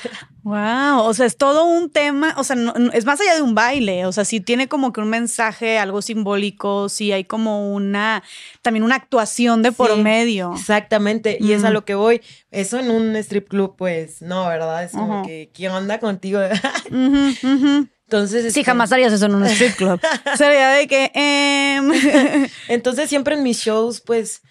Wow, 0.43 0.99
o 1.01 1.13
sea, 1.13 1.25
es 1.25 1.35
todo 1.35 1.65
un 1.65 1.89
tema, 1.91 2.33
o 2.37 2.43
sea, 2.45 2.55
no- 2.55 2.71
no- 2.73 2.93
es 2.93 3.03
más 3.03 3.19
allá 3.19 3.35
de 3.35 3.41
un 3.41 3.53
baile, 3.53 4.05
o 4.05 4.13
sea, 4.13 4.23
sí 4.23 4.39
tiene 4.39 4.69
como 4.69 4.93
que 4.93 5.01
un 5.01 5.09
mensaje, 5.09 5.77
algo 5.77 6.01
simbólico, 6.01 6.87
sí 6.87 7.11
hay 7.11 7.25
como 7.25 7.73
una, 7.73 8.23
también 8.61 8.83
una 8.83 8.95
actuación 8.95 9.61
de 9.61 9.73
por 9.73 9.93
Sí, 9.95 10.01
medio. 10.01 10.53
Exactamente, 10.55 11.37
y 11.41 11.51
es 11.51 11.65
a 11.65 11.69
lo 11.69 11.83
que 11.83 11.95
voy. 11.95 12.21
Eso 12.49 12.79
en 12.79 12.91
un 12.91 13.13
strip 13.17 13.49
club, 13.49 13.75
pues 13.77 14.21
no, 14.21 14.47
¿verdad? 14.47 14.85
Es 14.85 14.93
como 14.93 15.25
que, 15.25 15.51
¿qué 15.53 15.67
onda 15.69 15.99
contigo? 15.99 16.39
Entonces, 18.07 18.41
Sí, 18.53 18.59
este, 18.59 18.63
jamás 18.63 18.91
harías 18.93 19.11
eso 19.11 19.25
en 19.25 19.35
un 19.35 19.45
strip 19.45 19.75
club. 19.75 19.99
Sería 20.37 20.69
de 20.69 20.87
que, 20.87 21.11
em, 21.13 21.91
Entonces 22.69 23.09
siempre 23.09 23.35
en 23.35 23.43
mis 23.43 23.59
shows, 23.59 23.99
pues 23.99 24.41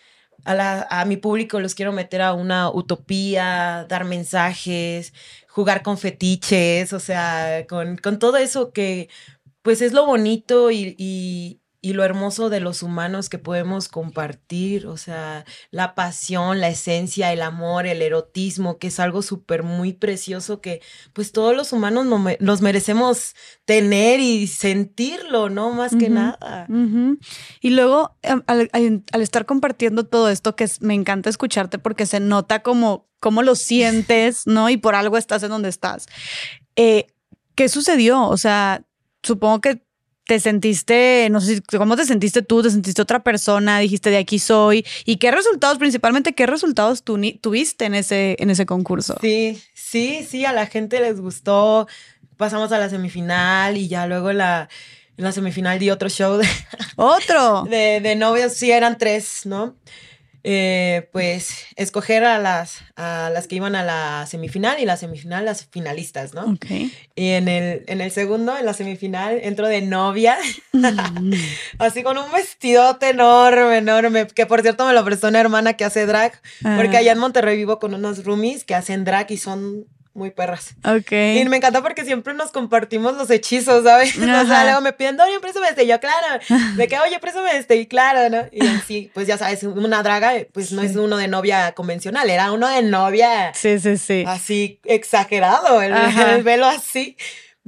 a, 0.45 0.55
la, 0.55 0.87
a 0.91 1.07
mi 1.07 1.17
público 1.17 1.59
los 1.59 1.75
quiero 1.75 1.93
meter 1.93 2.21
a 2.21 2.35
una 2.35 2.71
utopía, 2.71 3.87
dar 3.89 4.05
mensajes, 4.05 5.15
jugar 5.49 5.83
con 5.83 5.97
fetiches, 5.97 6.93
o 6.93 7.01
sea, 7.01 7.65
con, 7.67 7.97
con 7.97 8.19
todo 8.19 8.37
eso 8.37 8.73
que 8.73 9.09
pues 9.63 9.81
es 9.83 9.93
lo 9.93 10.07
bonito 10.07 10.71
y, 10.71 10.95
y, 10.99 11.61
y 11.87 11.93
lo 11.93 12.03
hermoso 12.03 12.51
de 12.51 12.59
los 12.59 12.83
humanos 12.83 13.29
que 13.29 13.39
podemos 13.39 13.89
compartir, 13.89 14.89
o 14.89 14.97
sea, 14.97 15.45
la 15.71 15.95
pasión, 15.95 16.61
la 16.61 16.69
esencia, 16.69 17.33
el 17.33 17.43
amor, 17.43 17.87
el 17.87 18.03
erotismo, 18.03 18.79
que 18.79 18.89
es 18.89 18.99
algo 18.99 19.23
súper 19.23 19.63
muy 19.63 19.93
precioso 19.93 20.61
que 20.61 20.81
pues 21.13 21.31
todos 21.31 21.55
los 21.55 21.73
humanos 21.73 22.05
no 22.07 22.19
me- 22.19 22.39
nos 22.41 22.61
merecemos 22.61 23.37
tener 23.67 24.19
y 24.19 24.49
sentirlo, 24.49 25.49
¿no? 25.49 25.71
Más 25.71 25.95
que 25.95 26.09
nada. 26.09 26.67
Y 27.61 27.71
luego, 27.71 28.17
am- 28.25 28.43
al, 28.49 28.69
al- 28.73 29.05
al 29.13 29.23
estar 29.23 29.47
compartiendo 29.47 30.05
todo 30.07 30.29
esto, 30.29 30.57
que 30.57 30.65
es- 30.65 30.83
me 30.83 30.95
encanta 30.95 31.31
escucharte 31.31 31.79
porque 31.79 32.05
se 32.07 32.19
nota 32.19 32.63
como, 32.65 33.07
cómo 33.21 33.43
lo 33.45 33.55
sientes, 33.55 34.43
¿no? 34.49 34.71
Y 34.71 34.77
por 34.77 34.97
algo 34.97 35.17
estás 35.19 35.43
en 35.45 35.51
donde 35.51 35.69
estás. 35.69 36.07
Eh, 36.75 37.07
¿Qué 37.55 37.69
sucedió? 37.69 38.25
O 38.27 38.37
sea, 38.37 38.83
supongo 39.23 39.61
que 39.61 39.86
te 40.27 40.41
sentiste, 40.41 41.29
no 41.31 41.41
sé 41.41 41.57
si, 41.57 41.61
cómo 41.79 41.97
te 41.97 42.05
sentiste 42.05 42.43
tú, 42.43 42.63
te 42.63 42.71
sentiste 42.71 43.01
otra 43.01 43.23
persona, 43.23 43.79
dijiste 43.79 44.11
de 44.11 44.19
aquí 44.19 44.41
soy. 44.41 44.85
¿Y 45.05 45.17
qué 45.17 45.31
resultados, 45.31 45.79
principalmente, 45.79 46.35
qué 46.35 46.47
resultados 46.47 47.05
tú 47.05 47.19
tuviste 47.41 47.85
en 47.85 47.95
ese, 47.95 48.37
en 48.41 48.51
ese 48.51 48.67
concurso? 48.67 49.17
Sí, 49.21 49.63
sí, 49.73 50.27
sí, 50.29 50.45
a 50.45 50.53
la 50.53 50.67
gente 50.67 50.99
les 51.01 51.21
gustó. 51.21 51.87
Pasamos 52.37 52.73
a 52.73 52.79
la 52.79 52.91
semifinal 52.91 53.77
y 53.77 53.87
ya 53.87 54.07
luego 54.07 54.33
la, 54.33 54.69
en 55.17 55.25
la 55.25 55.31
semifinal 55.31 55.79
di 55.79 55.91
otro 55.91 56.09
show 56.09 56.37
de, 56.39 56.49
Otro. 56.97 57.63
de, 57.71 58.01
de 58.01 58.17
novios, 58.17 58.53
sí, 58.53 58.73
eran 58.73 58.99
tres, 58.99 59.43
¿no? 59.47 59.77
Eh, 60.49 61.09
pues 61.11 61.65
escoger 61.75 62.23
a 62.23 62.39
las, 62.39 62.85
a 62.95 63.31
las 63.35 63.49
que 63.49 63.57
iban 63.57 63.75
a 63.75 63.83
la 63.83 64.27
semifinal 64.29 64.79
y 64.79 64.85
la 64.85 64.97
semifinal 64.97 65.45
las 65.45 65.67
finalistas, 65.67 66.35
¿no? 66.35 66.45
Ok. 66.53 66.67
Y 67.17 67.31
en 67.31 67.49
el, 67.49 67.83
en 67.89 68.01
el 68.01 68.13
segundo, 68.13 68.57
en 68.57 68.65
la 68.65 68.73
semifinal, 68.73 69.41
entro 69.43 69.67
de 69.67 69.83
novia, 69.83 70.39
así 71.81 72.05
con 72.05 72.17
un 72.17 72.31
vestidote 72.31 73.09
enorme, 73.09 73.79
enorme, 73.79 74.29
que 74.29 74.47
por 74.47 74.63
cierto 74.63 74.87
me 74.87 74.93
lo 74.93 75.05
prestó 75.05 75.27
una 75.27 75.41
hermana 75.41 75.73
que 75.73 75.85
hace 75.85 76.07
drag, 76.07 76.41
porque 76.63 76.97
Ah, 76.97 77.01
allá 77.01 77.11
en 77.11 77.19
Monterrey 77.19 77.57
vivo 77.57 77.81
con 77.81 77.95
unos 77.95 78.25
roomies 78.25 78.63
que 78.63 78.77
hacen 78.77 79.05
drag 79.05 79.29
y 79.33 79.39
son 79.39 79.89
muy 80.17 80.31
perras. 80.31 80.75
Ok. 80.85 81.13
Y 81.13 81.45
me 81.49 81.59
encanta 81.59 81.83
porque 81.83 82.05
siempre 82.05 82.35
nos 82.35 82.51
compartimos 82.51 83.17
los 83.17 83.31
hechizos, 83.31 83.85
¿sabes? 83.85 84.17
O 84.47 84.49
sea, 84.49 84.65
luego 84.65 84.81
me 84.81 84.93
piden, 84.93 85.17
Dorian, 85.17 85.41
préstame 85.41 85.69
este. 85.69 85.85
Y 85.85 85.89
yo, 85.89 86.01
claro. 86.01 86.41
De 86.77 86.89
que, 86.89 86.99
oye, 86.99 87.19
préstame 87.21 87.57
este. 87.57 87.77
Y 87.77 87.87
claro, 87.87 88.29
¿no? 88.31 88.47
Y 88.51 88.61
sí, 88.87 89.11
pues 89.15 89.27
ya 89.27 89.39
sabes, 89.39 89.63
una 89.63 90.03
draga, 90.03 90.33
pues 90.53 90.73
no 90.73 90.83
es 90.83 90.97
uno 90.97 91.17
de 91.17 91.29
novia 91.29 91.73
convencional, 91.73 92.29
era 92.31 92.53
uno 92.53 92.69
de 92.69 92.83
novia 92.83 93.53
Sí, 93.55 93.79
sí, 93.79 93.97
sí. 93.97 94.25
así 94.27 94.81
exagerado, 94.85 95.83
el 95.83 96.43
velo 96.43 96.67
así. 96.67 97.17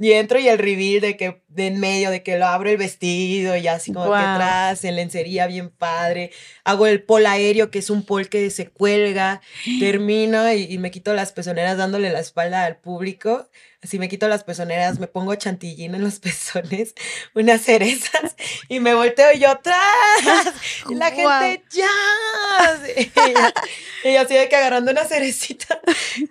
Y 0.01 0.13
entro 0.13 0.39
y 0.39 0.47
el 0.47 0.57
reveal 0.57 1.01
de 1.01 1.17
que 1.17 1.41
de 1.49 1.67
en 1.67 1.79
medio, 1.79 2.09
de 2.09 2.23
que 2.23 2.37
lo 2.37 2.47
abro 2.47 2.69
el 2.69 2.77
vestido 2.77 3.57
y 3.57 3.67
así 3.67 3.91
como 3.91 4.05
que 4.05 4.09
Guau. 4.09 4.35
atrás, 4.35 4.85
en 4.85 4.95
lencería 4.95 5.45
bien 5.45 5.69
padre. 5.69 6.31
Hago 6.63 6.87
el 6.87 7.03
pol 7.03 7.25
aéreo, 7.25 7.69
que 7.69 7.79
es 7.79 7.89
un 7.89 8.03
pol 8.03 8.29
que 8.29 8.49
se 8.49 8.69
cuelga. 8.69 9.41
Termino 9.79 10.51
y, 10.53 10.63
y 10.63 10.77
me 10.77 10.89
quito 10.91 11.13
las 11.13 11.33
pezoneras 11.33 11.77
dándole 11.77 12.11
la 12.11 12.21
espalda 12.21 12.63
al 12.63 12.77
público. 12.77 13.49
Así 13.81 13.97
me 13.97 14.09
quito 14.09 14.27
las 14.27 14.43
pezoneras, 14.43 14.99
me 14.99 15.07
pongo 15.07 15.33
chantillín 15.35 15.95
en 15.95 16.01
los 16.03 16.19
pezones, 16.19 16.95
unas 17.33 17.61
cerezas 17.61 18.35
y 18.67 18.81
me 18.81 18.93
volteo 18.93 19.31
y 19.33 19.39
yo 19.39 19.49
atrás. 19.51 19.77
Y 20.89 20.95
la 20.95 21.11
gente, 21.11 21.63
ya. 21.71 21.87
Y 22.97 23.05
yo, 23.05 24.09
y 24.09 24.13
yo 24.13 24.21
así 24.21 24.33
de 24.33 24.49
que 24.49 24.55
agarrando 24.55 24.91
una 24.91 25.05
cerecita. 25.05 25.79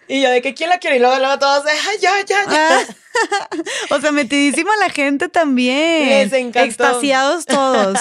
Y 0.09 0.21
yo 0.23 0.31
de 0.31 0.43
que 0.43 0.53
quién 0.55 0.69
la 0.71 0.79
quiere. 0.79 0.97
Y 0.97 0.99
luego, 1.01 1.19
luego 1.19 1.39
todos 1.39 1.65
de, 1.65 1.71
"Ay, 1.71 1.99
ya, 2.01 2.13
ya, 2.27 2.45
ya. 2.51 2.81
Ah, 2.81 3.49
o 3.91 4.01
sea, 4.01 4.13
metidísima 4.13 4.71
la 4.81 4.91
gente 4.91 5.29
también. 5.29 6.09
Les 6.09 6.33
encantó. 6.33 6.65
Extasiados 6.67 7.47
todos. 7.47 7.99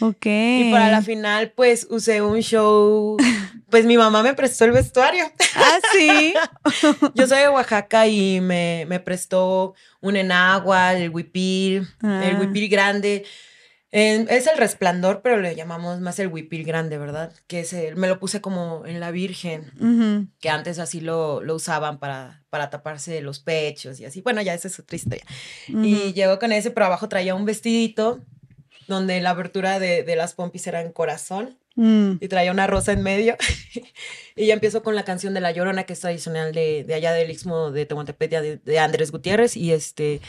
Ok. 0.00 0.26
Y 0.26 0.70
para 0.72 0.90
la 0.90 1.02
final, 1.02 1.52
pues 1.54 1.86
usé 1.90 2.22
un 2.22 2.40
show. 2.40 3.16
Pues 3.70 3.84
mi 3.84 3.96
mamá 3.96 4.22
me 4.22 4.34
prestó 4.34 4.64
el 4.64 4.72
vestuario. 4.72 5.24
Ah, 5.56 5.78
sí. 5.92 6.34
Yo 7.14 7.26
soy 7.26 7.38
de 7.40 7.48
Oaxaca 7.48 8.06
y 8.06 8.40
me, 8.40 8.84
me 8.88 9.00
prestó 9.00 9.74
un 10.00 10.16
enagua, 10.16 10.94
el 10.94 11.10
huipil, 11.10 11.88
Ah. 12.02 12.22
el 12.24 12.36
huipil 12.38 12.68
grande. 12.68 13.24
Es 13.90 14.46
el 14.46 14.58
resplandor, 14.58 15.22
pero 15.22 15.38
le 15.40 15.54
llamamos 15.56 16.00
más 16.00 16.18
el 16.18 16.26
huipil 16.28 16.64
grande, 16.64 16.98
¿verdad? 16.98 17.32
Que 17.46 17.60
es 17.60 17.72
el- 17.72 17.96
me 17.96 18.08
lo 18.08 18.18
puse 18.18 18.42
como 18.42 18.84
en 18.84 19.00
la 19.00 19.10
Virgen, 19.10 20.30
que 20.40 20.50
antes 20.50 20.78
así 20.78 21.00
lo, 21.00 21.40
lo 21.42 21.54
usaban 21.54 21.98
para, 21.98 22.44
para 22.50 22.68
taparse 22.68 23.22
los 23.22 23.40
pechos 23.40 23.98
y 24.00 24.04
así. 24.04 24.20
Bueno, 24.20 24.42
ya 24.42 24.52
esa 24.52 24.68
es 24.68 24.78
otra 24.78 24.96
historia. 24.96 25.24
Y 25.68 26.12
llegó 26.12 26.38
con 26.38 26.52
ese, 26.52 26.70
pero 26.72 26.86
abajo 26.86 27.08
traía 27.08 27.34
un 27.34 27.46
vestidito 27.46 28.20
donde 28.86 29.20
la 29.20 29.30
abertura 29.30 29.78
de, 29.78 30.02
de 30.02 30.16
las 30.16 30.34
pompis 30.34 30.66
era 30.66 30.80
en 30.80 30.92
corazón 30.92 31.58
Mm. 31.78 32.12
y 32.22 32.28
traía 32.28 32.52
una 32.52 32.66
rosa 32.66 32.92
en 32.92 33.02
medio. 33.02 33.36
y 34.34 34.46
ya 34.46 34.54
empiezo 34.54 34.82
con 34.82 34.94
la 34.94 35.04
canción 35.04 35.34
de 35.34 35.40
La 35.42 35.50
Llorona, 35.50 35.84
que 35.84 35.92
es 35.92 36.00
tradicional 36.00 36.52
de, 36.54 36.84
de 36.84 36.94
allá 36.94 37.12
del 37.12 37.30
Istmo 37.30 37.70
de 37.70 37.84
Tehuantepec, 37.84 38.30
de, 38.30 38.56
de 38.56 38.78
Andrés 38.78 39.12
Gutiérrez. 39.12 39.58
Y 39.58 39.72
este, 39.72 40.22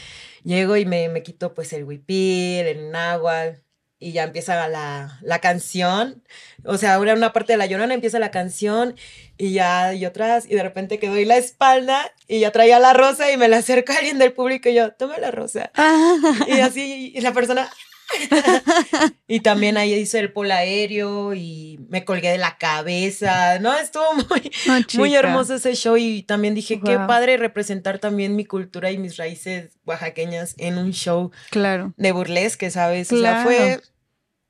llego 0.44 0.76
y 0.76 0.84
me, 0.84 1.08
me 1.08 1.22
quito 1.22 1.54
pues 1.54 1.72
el 1.72 1.84
huipil, 1.84 2.66
el 2.66 2.90
náhuatl. 2.90 3.60
Y 4.00 4.12
ya 4.12 4.22
empieza 4.24 4.68
la, 4.68 5.18
la 5.22 5.38
canción. 5.40 6.22
O 6.64 6.76
sea, 6.78 6.94
ahora 6.94 7.14
una 7.14 7.32
parte 7.32 7.54
de 7.54 7.56
La 7.56 7.66
Llorona 7.66 7.94
empieza 7.94 8.18
la 8.20 8.30
canción 8.30 8.94
y 9.38 9.52
ya 9.54 9.92
y 9.94 10.04
otras. 10.06 10.44
Y 10.46 10.54
de 10.54 10.62
repente 10.62 10.98
que 11.00 11.08
doy 11.08 11.24
la 11.24 11.36
espalda 11.38 12.12
y 12.28 12.40
ya 12.40 12.52
traía 12.52 12.78
la 12.78 12.92
rosa 12.92 13.32
y 13.32 13.36
me 13.38 13.48
la 13.48 13.56
acerca 13.56 13.96
alguien 13.96 14.18
del 14.18 14.34
público 14.34 14.68
y 14.68 14.74
yo, 14.74 14.92
toma 14.92 15.18
la 15.18 15.30
rosa. 15.32 15.72
Ah, 15.74 16.14
Y 16.46 16.60
así, 16.60 17.10
y 17.14 17.20
la 17.22 17.32
persona. 17.32 17.68
y 19.28 19.40
también 19.40 19.76
ahí 19.76 19.92
hice 19.94 20.18
el 20.18 20.32
polo 20.32 20.54
aéreo 20.54 21.34
y 21.34 21.78
me 21.88 22.04
colgué 22.04 22.30
de 22.30 22.38
la 22.38 22.56
cabeza. 22.58 23.58
No, 23.58 23.76
estuvo 23.76 24.14
muy, 24.14 24.50
no, 24.66 24.74
muy 24.94 25.14
hermoso 25.14 25.54
ese 25.54 25.74
show. 25.74 25.96
Y 25.96 26.22
también 26.22 26.54
dije, 26.54 26.80
qué 26.84 26.96
Guau. 26.96 27.06
padre 27.06 27.36
representar 27.36 27.98
también 27.98 28.36
mi 28.36 28.44
cultura 28.44 28.90
y 28.90 28.98
mis 28.98 29.16
raíces 29.16 29.72
oaxaqueñas 29.84 30.54
en 30.58 30.78
un 30.78 30.92
show 30.92 31.30
Claro. 31.50 31.92
de 31.96 32.12
burlesque, 32.12 32.70
¿sabes? 32.70 33.12
O 33.12 33.18
sea, 33.20 33.42
Claro. 33.42 33.48
fue, 33.48 33.80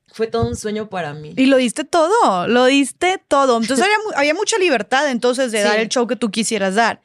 fue 0.07 0.27
todo 0.27 0.47
un 0.47 0.55
sueño 0.55 0.89
para 0.89 1.13
mí. 1.13 1.33
Y 1.35 1.45
lo 1.47 1.57
diste 1.57 1.83
todo, 1.83 2.47
lo 2.47 2.65
diste 2.65 3.21
todo. 3.27 3.61
Entonces 3.61 3.85
había, 3.85 4.17
había 4.17 4.33
mucha 4.33 4.57
libertad 4.57 5.09
entonces 5.09 5.51
de 5.51 5.61
Sí. 5.61 5.67
dar 5.67 5.79
el 5.79 5.89
show 5.89 6.07
que 6.07 6.15
tú 6.15 6.31
quisieras 6.31 6.75
dar. 6.75 7.01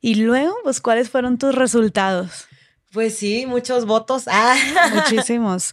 Y 0.00 0.16
luego, 0.16 0.54
pues, 0.64 0.80
¿cuáles 0.80 1.10
fueron 1.10 1.38
tus 1.38 1.54
resultados? 1.54 2.46
Pues 2.92 3.16
sí, 3.16 3.46
muchos 3.46 3.86
votos. 3.86 4.24
Ah. 4.30 4.56
Muchísimos. 4.94 5.72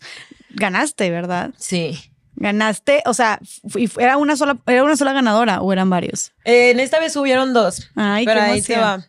Ganaste, 0.52 1.10
¿verdad? 1.10 1.52
Sí. 1.58 2.00
Ganaste, 2.36 3.04
o 3.06 3.14
sea, 3.14 3.40
era 3.98 4.18
una 4.18 4.36
sola, 4.38 4.58
era 4.66 4.84
una 4.84 4.96
sola 4.96 5.12
ganadora 5.14 5.62
o 5.62 5.74
eran 5.74 5.90
varios. 5.90 6.32
Eh, 6.46 6.72
en 6.72 6.80
esta 6.80 7.00
vez 7.00 7.16
hubieron 7.16 7.54
dos. 7.54 7.90
Ay, 7.96 8.26
pero 8.26 8.40
qué 8.40 8.46
ahí 8.46 8.62
se 8.62 8.78
va. 8.78 9.06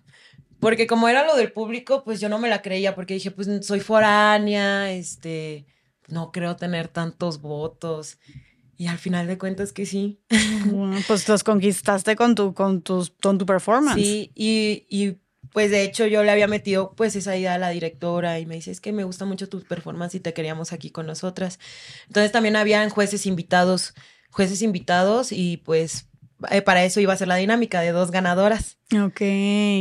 Porque 0.59 0.87
como 0.87 1.09
era 1.09 1.25
lo 1.27 1.37
del 1.37 1.53
público, 1.53 2.05
pues 2.05 2.21
yo 2.21 2.29
no 2.29 2.39
me 2.39 2.49
la 2.49 2.61
creía, 2.61 2.95
porque 2.95 3.15
dije, 3.15 3.31
pues 3.31 3.49
soy 3.65 3.81
foránea, 3.81 4.93
este, 4.93 5.65
no 6.09 6.33
creo 6.33 6.57
tener 6.57 6.89
tantos 6.89 7.41
votos. 7.41 8.19
Y 8.77 8.87
al 8.87 8.99
final 8.99 9.27
de 9.27 9.39
cuentas 9.39 9.73
que 9.73 9.87
sí. 9.87 10.21
Bueno, 10.67 10.99
pues 11.07 11.29
los 11.29 11.45
conquistaste 11.45 12.17
con 12.17 12.35
tu, 12.35 12.53
con 12.53 12.83
tus, 12.83 13.11
con 13.11 13.39
tu 13.39 13.47
performance. 13.47 14.01
Sí, 14.01 14.33
y, 14.35 14.87
y 14.89 15.17
pues 15.53 15.71
de 15.71 15.83
hecho 15.83 16.07
yo 16.07 16.23
le 16.23 16.31
había 16.31 16.47
metido 16.47 16.93
pues 16.95 17.17
esa 17.17 17.37
idea 17.37 17.55
a 17.55 17.59
la 17.59 17.71
directora 17.71 18.39
y 18.39 18.47
me 18.47 18.57
dice, 18.57 18.71
es 18.71 18.81
que 18.81 18.93
me 18.93 19.05
gusta 19.05 19.25
mucho 19.25 19.49
tu 19.49 19.63
performance 19.63 20.15
y 20.15 20.21
te 20.21 20.33
queríamos 20.33 20.73
aquí 20.73 20.91
con 20.91 21.07
nosotras. 21.07 21.59
Entonces 22.07 22.33
también 22.33 22.57
habían 22.57 22.91
jueces 22.91 23.27
invitados, 23.27 23.95
jueces 24.31 24.63
invitados 24.63 25.33
y 25.33 25.59
pues 25.59 26.07
eh, 26.51 26.63
para 26.63 26.85
eso 26.85 27.01
iba 27.01 27.13
a 27.13 27.17
ser 27.17 27.29
la 27.29 27.37
dinámica 27.37 27.81
de 27.81 27.93
dos 27.93 28.11
ganadoras. 28.11 28.80
Ok. 28.93 29.19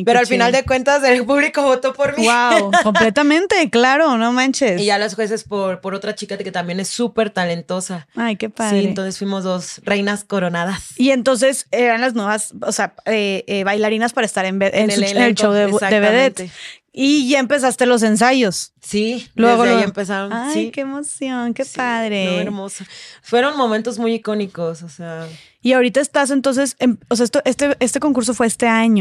Pero 0.06 0.19
al 0.19 0.28
final 0.28 0.52
de 0.52 0.63
cuentas 0.63 1.04
el 1.04 1.26
público 1.26 1.63
votó 1.63 1.93
por 1.93 2.17
mí. 2.17 2.26
Wow, 2.26 2.72
completamente, 2.84 3.69
claro, 3.69 4.17
no 4.17 4.32
manches. 4.34 4.80
Y 4.80 4.86
ya 4.86 5.00
los 5.00 5.15
jueces 5.15 5.43
por, 5.43 5.82
por 5.82 5.95
otra 5.95 6.13
chica 6.15 6.38
que 6.38 6.52
también 6.52 6.80
es 6.80 6.89
súper 6.89 7.32
talentosa. 7.32 8.08
Ay, 8.15 8.36
qué 8.36 8.50
padre. 8.50 8.82
Sí, 8.82 8.86
entonces 8.88 9.17
fuimos 9.17 9.43
dos 9.43 9.82
reinas 9.84 10.24
coronadas. 10.24 10.93
Y 11.00 11.10
entonces 11.12 11.67
eran 11.72 12.02
las 12.02 12.13
nuevas, 12.13 12.54
o 12.62 12.72
sea, 12.72 12.93
eh, 13.06 13.43
eh, 13.48 13.63
bailarinas 13.63 14.13
para 14.13 14.26
estar 14.26 14.45
en, 14.45 14.62
en 14.62 14.69
su- 14.72 14.78
el 14.78 15.04
en 15.04 15.10
el, 15.10 15.17
elenco, 15.17 15.41
show 15.41 15.52
de, 15.54 15.65
de. 15.67 16.00
Vedette. 16.00 16.52
Y 16.91 17.30
ya 17.30 17.39
empezaste 17.39 17.86
los 17.86 18.02
ensayos. 18.02 18.74
Sí, 18.82 19.30
Luego 19.36 19.63
desde 19.63 19.78
ahí 19.78 19.84
empezaron. 19.84 20.34
Ay, 20.34 20.54
sí. 20.54 20.72
qué 20.72 20.82
emoción, 20.82 21.54
qué 21.54 21.63
Sí, 21.63 21.78
padre. 21.78 22.26
no, 22.26 22.32
hermoso. 22.39 22.84
Fueron 23.22 23.56
momentos 23.58 24.00
muy 24.00 24.15
icónicos, 24.15 24.82
o 24.82 24.89
sea, 24.89 25.28
Y 25.62 25.74
ahorita 25.74 26.02
estás 26.02 26.32
entonces, 26.32 26.76
en- 26.80 27.00
o 27.10 27.15
sea, 27.15 27.26
esto, 27.26 27.41
este, 27.45 27.78
este 27.80 28.00
concurso 28.00 28.34
fue 28.34 28.48
este 28.48 28.67
año. 28.67 28.99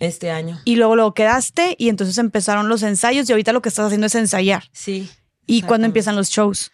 Este 0.00 0.30
año. 0.32 0.60
Y 0.64 0.74
luego 0.76 0.96
lo 0.96 1.14
quedaste 1.14 1.76
y 1.78 1.88
entonces 1.88 2.18
empezaron 2.18 2.68
los 2.68 2.82
ensayos 2.82 3.28
y 3.28 3.32
ahorita 3.32 3.52
lo 3.52 3.62
que 3.62 3.68
estás 3.68 3.86
haciendo 3.86 4.08
es 4.08 4.14
ensayar. 4.16 4.64
Sí. 4.72 5.08
¿Y 5.46 5.62
cuándo 5.62 5.86
empiezan 5.86 6.16
los 6.16 6.28
shows? 6.30 6.72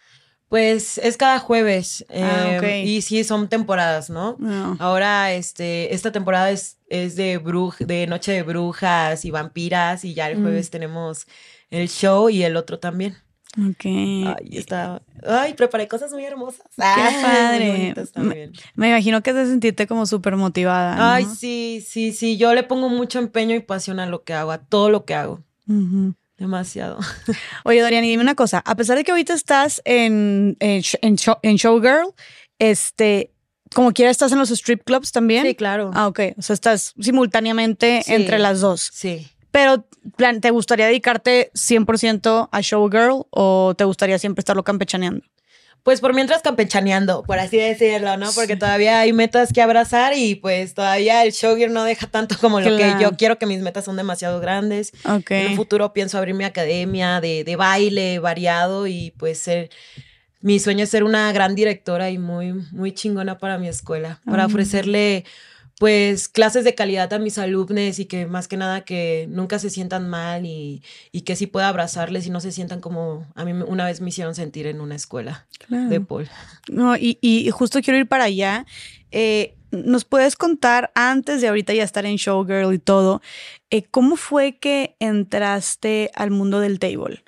Pues 0.49 0.97
es 0.99 1.17
cada 1.17 1.39
jueves. 1.39 2.05
Ah, 2.09 2.51
eh, 2.53 2.57
ok. 2.57 2.87
Y 2.87 3.01
sí, 3.01 3.23
son 3.25 3.49
temporadas, 3.49 4.09
¿no? 4.09 4.37
No. 4.39 4.77
Ahora, 4.79 5.33
este, 5.33 5.93
esta 5.93 6.11
temporada 6.13 6.51
es, 6.51 6.77
es 6.87 7.17
de 7.17 7.37
bruj, 7.37 7.79
de 7.79 8.07
Noche 8.07 8.31
de 8.31 8.43
Brujas 8.43 9.25
y 9.25 9.31
Vampiras, 9.31 10.05
y 10.05 10.13
ya 10.13 10.29
el 10.29 10.37
Mm. 10.37 10.41
jueves 10.43 10.69
tenemos 10.69 11.27
el 11.69 11.89
show 11.89 12.29
y 12.29 12.43
el 12.43 12.55
otro 12.55 12.79
también. 12.79 13.17
Ok. 13.57 13.85
Ay, 13.85 14.49
está. 14.51 15.01
Ay, 15.27 15.53
preparé 15.55 15.87
cosas 15.87 16.11
muy 16.11 16.23
hermosas. 16.23 16.61
Qué 16.75 16.83
Ay, 16.83 17.15
padre. 17.23 17.93
también. 18.13 18.51
Me 18.75 18.89
imagino 18.89 19.23
que 19.23 19.31
es 19.31 19.35
de 19.35 19.45
sentirte 19.47 19.87
como 19.87 20.05
súper 20.05 20.35
motivada. 20.35 20.95
¿no? 20.95 21.03
Ay, 21.05 21.25
sí, 21.25 21.83
sí, 21.85 22.11
sí. 22.13 22.37
Yo 22.37 22.53
le 22.53 22.61
pongo 22.63 22.87
mucho 22.89 23.17
empeño 23.19 23.55
y 23.55 23.59
pasión 23.61 23.99
a 23.99 24.05
lo 24.05 24.23
que 24.23 24.33
hago, 24.33 24.51
a 24.51 24.59
todo 24.59 24.89
lo 24.91 25.05
que 25.05 25.15
hago. 25.15 25.43
Demasiado. 26.37 26.99
Oye, 27.65 27.81
Dorian, 27.81 28.03
y 28.05 28.09
dime 28.09 28.21
una 28.21 28.35
cosa. 28.35 28.61
A 28.65 28.75
pesar 28.75 28.95
de 28.97 29.03
que 29.03 29.11
ahorita 29.11 29.33
estás 29.33 29.81
en, 29.85 30.55
en, 30.59 30.83
en 31.01 31.15
show- 31.17 31.39
en 31.41 31.55
Showgirl, 31.55 32.13
este, 32.59 33.31
como 33.73 33.91
quiera 33.91 34.11
estás 34.11 34.31
en 34.31 34.37
los 34.37 34.51
strip 34.51 34.83
clubs 34.83 35.11
también. 35.11 35.45
Sí, 35.47 35.55
claro. 35.55 35.89
Ah, 35.95 36.07
ok. 36.07 36.19
O 36.37 36.41
sea, 36.43 36.53
estás 36.53 36.93
simultáneamente 36.99 38.03
Sí. 38.05 38.13
entre 38.13 38.37
las 38.37 38.61
dos. 38.61 38.87
Sí. 38.93 39.27
Pero, 39.51 39.85
plan, 40.15 40.41
¿te 40.41 40.51
gustaría 40.51 40.87
dedicarte 40.87 41.51
100% 41.53 42.49
a 42.51 42.61
Showgirl 42.61 43.25
o 43.29 43.73
te 43.77 43.83
gustaría 43.83 44.19
siempre 44.19 44.41
estarlo 44.41 44.63
campechaneando? 44.63 45.23
Pues 45.87 46.01
por 46.01 46.13
mientras 46.13 46.41
campechaneando, 46.41 47.23
por 47.23 47.39
así 47.39 47.55
decirlo, 47.55 48.17
¿no? 48.17 48.29
Porque 48.33 48.57
todavía 48.57 48.99
hay 48.99 49.13
metas 49.13 49.53
que 49.53 49.61
abrazar 49.61 50.11
y 50.17 50.35
pues 50.35 50.73
todavía 50.73 51.23
el 51.23 51.31
showgear 51.31 51.71
no 51.71 51.85
deja 51.85 52.07
tanto 52.07 52.35
como 52.41 52.59
lo 52.59 52.75
que 52.75 52.95
yo 52.99 53.11
quiero, 53.15 53.37
que 53.37 53.45
mis 53.45 53.61
metas 53.61 53.85
son 53.85 53.95
demasiado 53.95 54.41
grandes. 54.41 54.91
Ok. 55.05 55.31
En 55.31 55.51
un 55.51 55.55
futuro 55.55 55.93
pienso 55.93 56.17
abrir 56.17 56.35
mi 56.35 56.43
academia 56.43 57.21
de, 57.21 57.45
de 57.45 57.55
baile 57.55 58.19
variado 58.19 58.85
y 58.85 59.11
pues 59.17 59.39
ser... 59.39 59.69
Mi 60.41 60.59
sueño 60.59 60.83
es 60.83 60.89
ser 60.89 61.05
una 61.05 61.31
gran 61.31 61.55
directora 61.55 62.09
y 62.09 62.17
muy, 62.17 62.51
muy 62.71 62.91
chingona 62.91 63.37
para 63.37 63.57
mi 63.57 63.69
escuela, 63.69 64.19
para 64.25 64.45
ofrecerle 64.45 65.23
pues 65.79 66.27
clases 66.27 66.63
de 66.63 66.73
calidad 66.73 67.13
a 67.13 67.19
mis 67.19 67.37
alumnos 67.37 67.99
y 67.99 68.05
que 68.05 68.25
más 68.25 68.47
que 68.47 68.57
nada 68.57 68.81
que 68.81 69.27
nunca 69.29 69.59
se 69.59 69.69
sientan 69.69 70.09
mal 70.09 70.45
y, 70.45 70.81
y 71.11 71.21
que 71.21 71.35
sí 71.35 71.45
pueda 71.47 71.67
abrazarles 71.69 72.25
y 72.25 72.29
no 72.31 72.39
se 72.39 72.51
sientan 72.51 72.81
como 72.81 73.25
a 73.35 73.45
mí 73.45 73.51
una 73.51 73.85
vez 73.85 74.01
me 74.01 74.09
hicieron 74.09 74.33
sentir 74.33 74.65
en 74.67 74.81
una 74.81 74.95
escuela 74.95 75.45
Claro. 75.67 75.89
de 75.89 76.01
Paul. 76.01 76.29
No, 76.67 76.95
y, 76.97 77.17
y 77.21 77.49
justo 77.51 77.81
quiero 77.81 77.99
ir 77.99 78.07
para 78.07 78.23
allá. 78.25 78.65
Eh, 79.11 79.53
¿Nos 79.69 80.05
puedes 80.05 80.35
contar, 80.37 80.91
antes 80.95 81.41
de 81.41 81.49
ahorita 81.49 81.73
ya 81.73 81.83
estar 81.83 82.05
en 82.05 82.15
Showgirl 82.15 82.73
y 82.73 82.79
todo, 82.79 83.21
eh, 83.69 83.83
cómo 83.83 84.15
fue 84.15 84.57
que 84.57 84.95
entraste 84.99 86.09
al 86.15 86.31
mundo 86.31 86.59
del 86.61 86.79
table? 86.79 87.21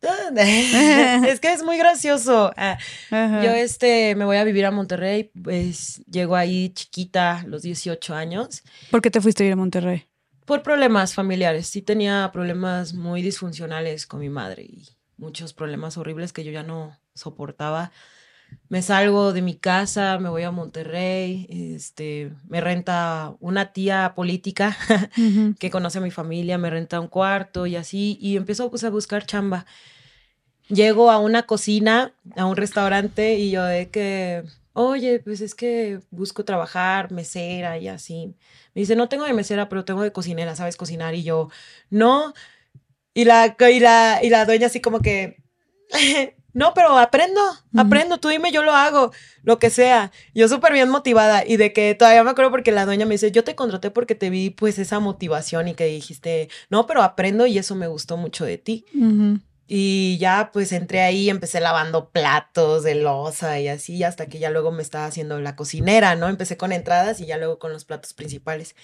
es 0.36 1.40
que 1.40 1.52
es 1.52 1.62
muy 1.62 1.76
gracioso. 1.78 2.52
Ah. 2.56 2.78
Yo 3.10 3.50
este 3.50 4.14
me 4.14 4.24
voy 4.24 4.36
a 4.38 4.44
vivir 4.44 4.64
a 4.66 4.70
Monterrey, 4.70 5.30
pues 5.42 6.02
llego 6.10 6.36
ahí 6.36 6.70
chiquita, 6.70 7.44
los 7.46 7.62
18 7.62 8.14
años, 8.14 8.62
¿Por 8.90 9.02
qué 9.02 9.10
te 9.10 9.20
fuiste 9.20 9.44
a 9.44 9.46
ir 9.46 9.52
a 9.52 9.56
Monterrey? 9.56 10.06
por 10.50 10.64
problemas 10.64 11.14
familiares. 11.14 11.68
Sí 11.68 11.80
tenía 11.80 12.28
problemas 12.32 12.92
muy 12.92 13.22
disfuncionales 13.22 14.04
con 14.04 14.18
mi 14.18 14.28
madre 14.28 14.64
y 14.64 14.88
muchos 15.16 15.52
problemas 15.52 15.96
horribles 15.96 16.32
que 16.32 16.42
yo 16.42 16.50
ya 16.50 16.64
no 16.64 16.98
soportaba. 17.14 17.92
Me 18.68 18.82
salgo 18.82 19.32
de 19.32 19.42
mi 19.42 19.56
casa, 19.56 20.18
me 20.18 20.28
voy 20.28 20.44
a 20.44 20.50
Monterrey, 20.52 21.46
este, 21.50 22.30
me 22.48 22.60
renta 22.60 23.34
una 23.40 23.72
tía 23.72 24.12
política 24.14 24.76
Ujú. 25.18 25.56
que 25.58 25.70
conoce 25.70 25.98
a 25.98 26.00
mi 26.02 26.12
familia, 26.12 26.56
me 26.56 26.70
renta 26.70 27.00
un 27.00 27.08
cuarto 27.08 27.66
y 27.66 27.74
así, 27.76 28.16
y 28.20 28.36
empiezo 28.36 28.70
pues, 28.70 28.84
a 28.84 28.90
buscar 28.90 29.26
chamba. 29.26 29.66
Llego 30.68 31.10
a 31.10 31.18
una 31.18 31.42
cocina, 31.44 32.12
a 32.36 32.46
un 32.46 32.56
restaurante, 32.56 33.34
y 33.34 33.50
yo 33.50 33.64
de 33.64 33.88
que, 33.90 34.44
oye, 34.72 35.18
pues 35.18 35.40
es 35.40 35.56
que 35.56 35.98
busco 36.12 36.44
trabajar, 36.44 37.10
mesera 37.10 37.76
y 37.78 37.88
así. 37.88 38.36
Me 38.74 38.82
dice, 38.82 38.94
no 38.94 39.08
tengo 39.08 39.24
de 39.24 39.32
mesera, 39.32 39.68
pero 39.68 39.84
tengo 39.84 40.02
de 40.02 40.12
cocinera, 40.12 40.54
¿sabes 40.54 40.76
cocinar? 40.76 41.16
Y 41.16 41.24
yo, 41.24 41.50
no. 41.90 42.34
Y 43.14 43.24
la, 43.24 43.56
y 43.58 43.80
la, 43.80 44.20
y 44.22 44.30
la 44.30 44.44
dueña 44.44 44.68
así 44.68 44.80
como 44.80 45.00
que, 45.00 45.42
no, 46.52 46.74
pero 46.74 46.98
aprendo, 46.98 47.40
aprendo, 47.76 48.18
tú 48.18 48.28
dime, 48.28 48.50
yo 48.52 48.62
lo 48.62 48.72
hago, 48.72 49.12
lo 49.42 49.58
que 49.58 49.70
sea. 49.70 50.10
Yo 50.34 50.48
súper 50.48 50.72
bien 50.72 50.90
motivada 50.90 51.44
y 51.46 51.56
de 51.56 51.72
que 51.72 51.94
todavía 51.94 52.24
me 52.24 52.30
acuerdo 52.30 52.50
porque 52.50 52.72
la 52.72 52.86
dueña 52.86 53.06
me 53.06 53.14
dice, 53.14 53.30
yo 53.30 53.44
te 53.44 53.54
contraté 53.54 53.90
porque 53.90 54.14
te 54.14 54.30
vi 54.30 54.50
pues 54.50 54.78
esa 54.78 54.98
motivación 55.00 55.68
y 55.68 55.74
que 55.74 55.86
dijiste, 55.86 56.48
no, 56.68 56.86
pero 56.86 57.02
aprendo 57.02 57.46
y 57.46 57.58
eso 57.58 57.74
me 57.74 57.86
gustó 57.86 58.16
mucho 58.16 58.44
de 58.44 58.58
ti. 58.58 58.84
Y 59.72 60.18
ya 60.18 60.50
pues 60.52 60.72
entré 60.72 61.02
ahí, 61.02 61.30
empecé 61.30 61.60
lavando 61.60 62.10
platos 62.10 62.82
de 62.82 62.96
loza 62.96 63.60
y 63.60 63.68
así, 63.68 64.02
hasta 64.02 64.26
que 64.26 64.40
ya 64.40 64.50
luego 64.50 64.72
me 64.72 64.82
estaba 64.82 65.04
haciendo 65.04 65.40
la 65.40 65.54
cocinera, 65.54 66.16
¿no? 66.16 66.28
Empecé 66.28 66.56
con 66.56 66.72
entradas 66.72 67.20
y 67.20 67.26
ya 67.26 67.38
luego 67.38 67.60
con 67.60 67.72
los 67.72 67.84
platos 67.84 68.12
principales. 68.12 68.74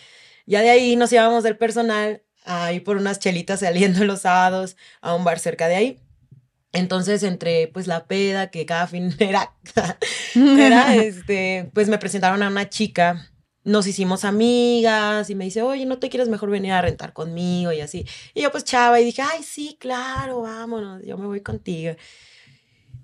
Ya 0.46 0.62
de 0.62 0.70
ahí 0.70 0.94
nos 0.94 1.12
íbamos 1.12 1.42
del 1.42 1.56
personal 1.56 2.22
a 2.44 2.72
ir 2.72 2.84
por 2.84 2.96
unas 2.96 3.18
chelitas 3.18 3.60
saliendo 3.60 4.04
los 4.04 4.20
sábados 4.20 4.76
a 5.00 5.14
un 5.14 5.24
bar 5.24 5.40
cerca 5.40 5.66
de 5.66 5.74
ahí. 5.74 6.00
Entonces, 6.76 7.22
entre 7.22 7.68
pues 7.68 7.86
la 7.86 8.06
peda, 8.06 8.50
que 8.50 8.66
cada 8.66 8.86
fin 8.86 9.14
era, 9.18 9.52
era 10.34 10.94
este, 10.96 11.70
pues 11.74 11.88
me 11.88 11.98
presentaron 11.98 12.42
a 12.42 12.48
una 12.48 12.68
chica, 12.68 13.30
nos 13.64 13.86
hicimos 13.86 14.24
amigas 14.24 15.28
y 15.30 15.34
me 15.34 15.44
dice, 15.44 15.62
oye, 15.62 15.86
¿no 15.86 15.98
te 15.98 16.08
quieres 16.08 16.28
mejor 16.28 16.50
venir 16.50 16.72
a 16.72 16.82
rentar 16.82 17.12
conmigo? 17.12 17.72
Y 17.72 17.80
así. 17.80 18.06
Y 18.34 18.42
yo 18.42 18.52
pues 18.52 18.64
chava 18.64 19.00
y 19.00 19.04
dije, 19.04 19.22
ay, 19.22 19.42
sí, 19.42 19.76
claro, 19.80 20.42
vámonos, 20.42 21.02
yo 21.04 21.18
me 21.18 21.26
voy 21.26 21.40
contigo. 21.40 21.96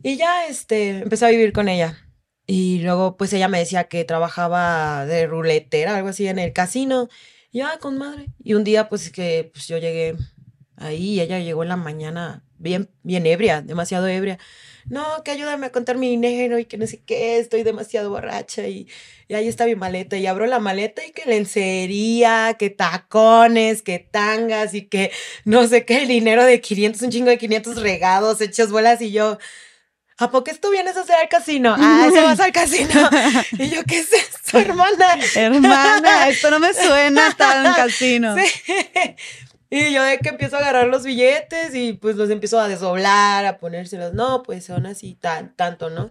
Y 0.03 0.17
ya, 0.17 0.47
este, 0.47 0.99
empecé 0.99 1.27
a 1.27 1.31
vivir 1.31 1.53
con 1.53 1.69
ella. 1.69 1.99
Y 2.47 2.81
luego, 2.81 3.17
pues 3.17 3.33
ella 3.33 3.49
me 3.49 3.59
decía 3.59 3.85
que 3.85 4.05
trabajaba 4.05 5.07
de 5.07 5.27
ruletera, 5.27 5.97
algo 5.97 6.09
así, 6.09 6.27
en 6.27 6.39
el 6.39 6.53
casino. 6.53 7.09
Y 7.53 7.61
yo, 7.61 7.67
ah, 7.67 7.79
con 7.81 7.99
madre. 7.99 8.27
Y 8.43 8.55
un 8.55 8.65
día, 8.65 8.89
pues 8.89 9.11
que 9.11 9.51
pues, 9.53 9.69
yo 9.69 9.79
llegué 9.79 10.17
ahí 10.77 11.15
y 11.15 11.21
ella 11.21 11.39
llegó 11.39 11.63
en 11.63 11.69
la 11.71 11.77
mañana 11.77 12.45
bien, 12.63 12.89
bien 13.03 13.27
ebria, 13.27 13.61
demasiado 13.61 14.07
ebria. 14.07 14.39
No, 14.87 15.23
que 15.25 15.31
ayúdame 15.31 15.67
a 15.67 15.73
contar 15.73 15.97
mi 15.97 16.11
dinero 16.11 16.59
y 16.59 16.65
que 16.65 16.77
no 16.77 16.87
sé 16.87 17.01
qué, 17.05 17.39
estoy 17.39 17.63
demasiado 17.63 18.11
borracha 18.11 18.67
y, 18.67 18.89
y 19.29 19.35
ahí 19.35 19.47
está 19.49 19.65
mi 19.67 19.75
maleta. 19.75 20.17
Y 20.17 20.27
abro 20.27 20.47
la 20.47 20.59
maleta 20.59 21.05
y 21.05 21.13
que 21.13 21.25
lencería, 21.27 22.57
que 22.59 22.71
tacones, 22.71 23.83
que 23.83 23.99
tangas 23.99 24.75
y 24.75 24.83
que 24.83 25.13
no 25.45 25.67
sé 25.67 25.85
qué, 25.85 26.03
el 26.03 26.09
dinero 26.09 26.45
de 26.45 26.61
500, 26.61 27.03
un 27.03 27.11
chingo 27.11 27.31
de 27.31 27.39
500 27.39 27.81
regados, 27.83 28.41
hechos 28.41 28.71
bolas 28.71 29.01
y 29.01 29.13
yo... 29.13 29.39
¿A 30.19 30.31
poco 30.31 30.51
esto 30.53 30.71
vienes 30.71 30.97
a 30.97 31.01
hacer 31.01 31.17
al 31.17 31.29
casino? 31.29 31.75
Ah, 31.77 32.05
eso 32.07 32.23
vas 32.23 32.39
al 32.39 32.53
casino. 32.53 33.11
Y 33.59 33.71
yo, 33.71 33.83
¿qué 33.83 33.99
es 33.99 34.13
esto, 34.13 34.59
hermana? 34.59 35.19
Hermana, 35.35 36.29
esto 36.29 36.51
no 36.51 36.61
me 36.61 36.73
suena 36.75 37.35
tan 37.37 37.75
casino. 37.75 38.37
Sí. 38.45 39.17
Y 39.75 39.91
yo 39.91 40.03
de 40.03 40.19
que 40.19 40.29
empiezo 40.29 40.57
a 40.57 40.59
agarrar 40.59 40.89
los 40.89 41.03
billetes 41.03 41.75
y 41.75 41.95
pues 41.95 42.17
los 42.17 42.29
empiezo 42.29 42.61
a 42.61 42.69
desdoblar, 42.69 43.47
a 43.47 43.57
ponérselos. 43.57 44.13
No, 44.13 44.43
pues 44.43 44.67
son 44.67 44.85
así, 44.85 45.15
tan, 45.15 45.57
tanto, 45.57 45.89
¿no? 45.89 46.11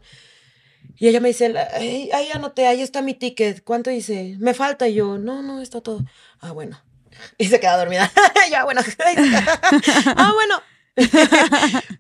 Y 0.98 1.08
ella 1.08 1.20
me 1.20 1.28
dice, 1.28 1.54
ay, 1.76 2.10
ahí 2.12 2.32
anoté, 2.34 2.66
ahí 2.66 2.82
está 2.82 3.04
mi 3.04 3.14
ticket. 3.14 3.64
¿Cuánto 3.64 3.92
dice? 3.92 4.36
Me 4.40 4.56
falta. 4.56 4.88
Y 4.88 4.96
yo, 4.96 5.20
no, 5.20 5.44
no, 5.44 5.62
está 5.62 5.80
todo. 5.80 6.04
Ah, 6.40 6.54
bueno. 6.54 6.82
Y 7.38 7.46
se 7.50 7.60
queda 7.60 7.78
dormida. 7.78 8.12
ya, 8.50 8.64
bueno. 8.64 8.82
ah, 10.16 10.32
bueno. 10.34 10.64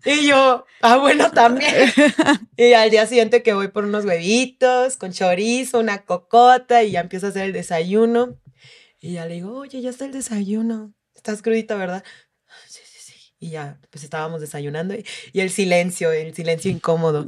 y 0.04 0.26
yo, 0.26 0.65
ah, 0.82 0.97
bueno, 0.97 1.30
también. 1.30 1.93
Y 2.58 2.74
al 2.74 2.89
día 2.89 3.06
siguiente 3.06 3.43
que 3.43 3.54
voy 3.54 3.67
por 3.67 3.86
unos 3.86 4.04
huevitos 4.06 4.97
con 4.97 5.12
chorizo, 5.12 5.80
una 5.80 6.06
cocota 6.06 6.82
y 6.82 6.89
ya 6.93 7.02
empiezo 7.02 7.28
a 7.28 7.30
hacer 7.30 7.43
el 7.43 7.54
desayuno. 7.54 8.39
Y 9.00 9.13
ya 9.13 9.28
le 9.28 9.36
digo, 9.36 9.60
oye, 9.60 9.80
ya 9.80 9.91
está 9.91 10.06
el 10.06 10.12
desayuno. 10.12 10.95
Estás 11.21 11.43
crudita, 11.43 11.75
¿verdad? 11.75 12.03
Sí, 12.67 12.79
sí, 12.84 12.97
sí. 12.99 13.13
Y 13.39 13.51
ya, 13.51 13.77
pues 13.91 14.03
estábamos 14.03 14.41
desayunando 14.41 14.95
y, 14.95 15.05
y 15.34 15.41
el 15.41 15.51
silencio, 15.51 16.12
el 16.12 16.34
silencio 16.34 16.71
incómodo. 16.71 17.27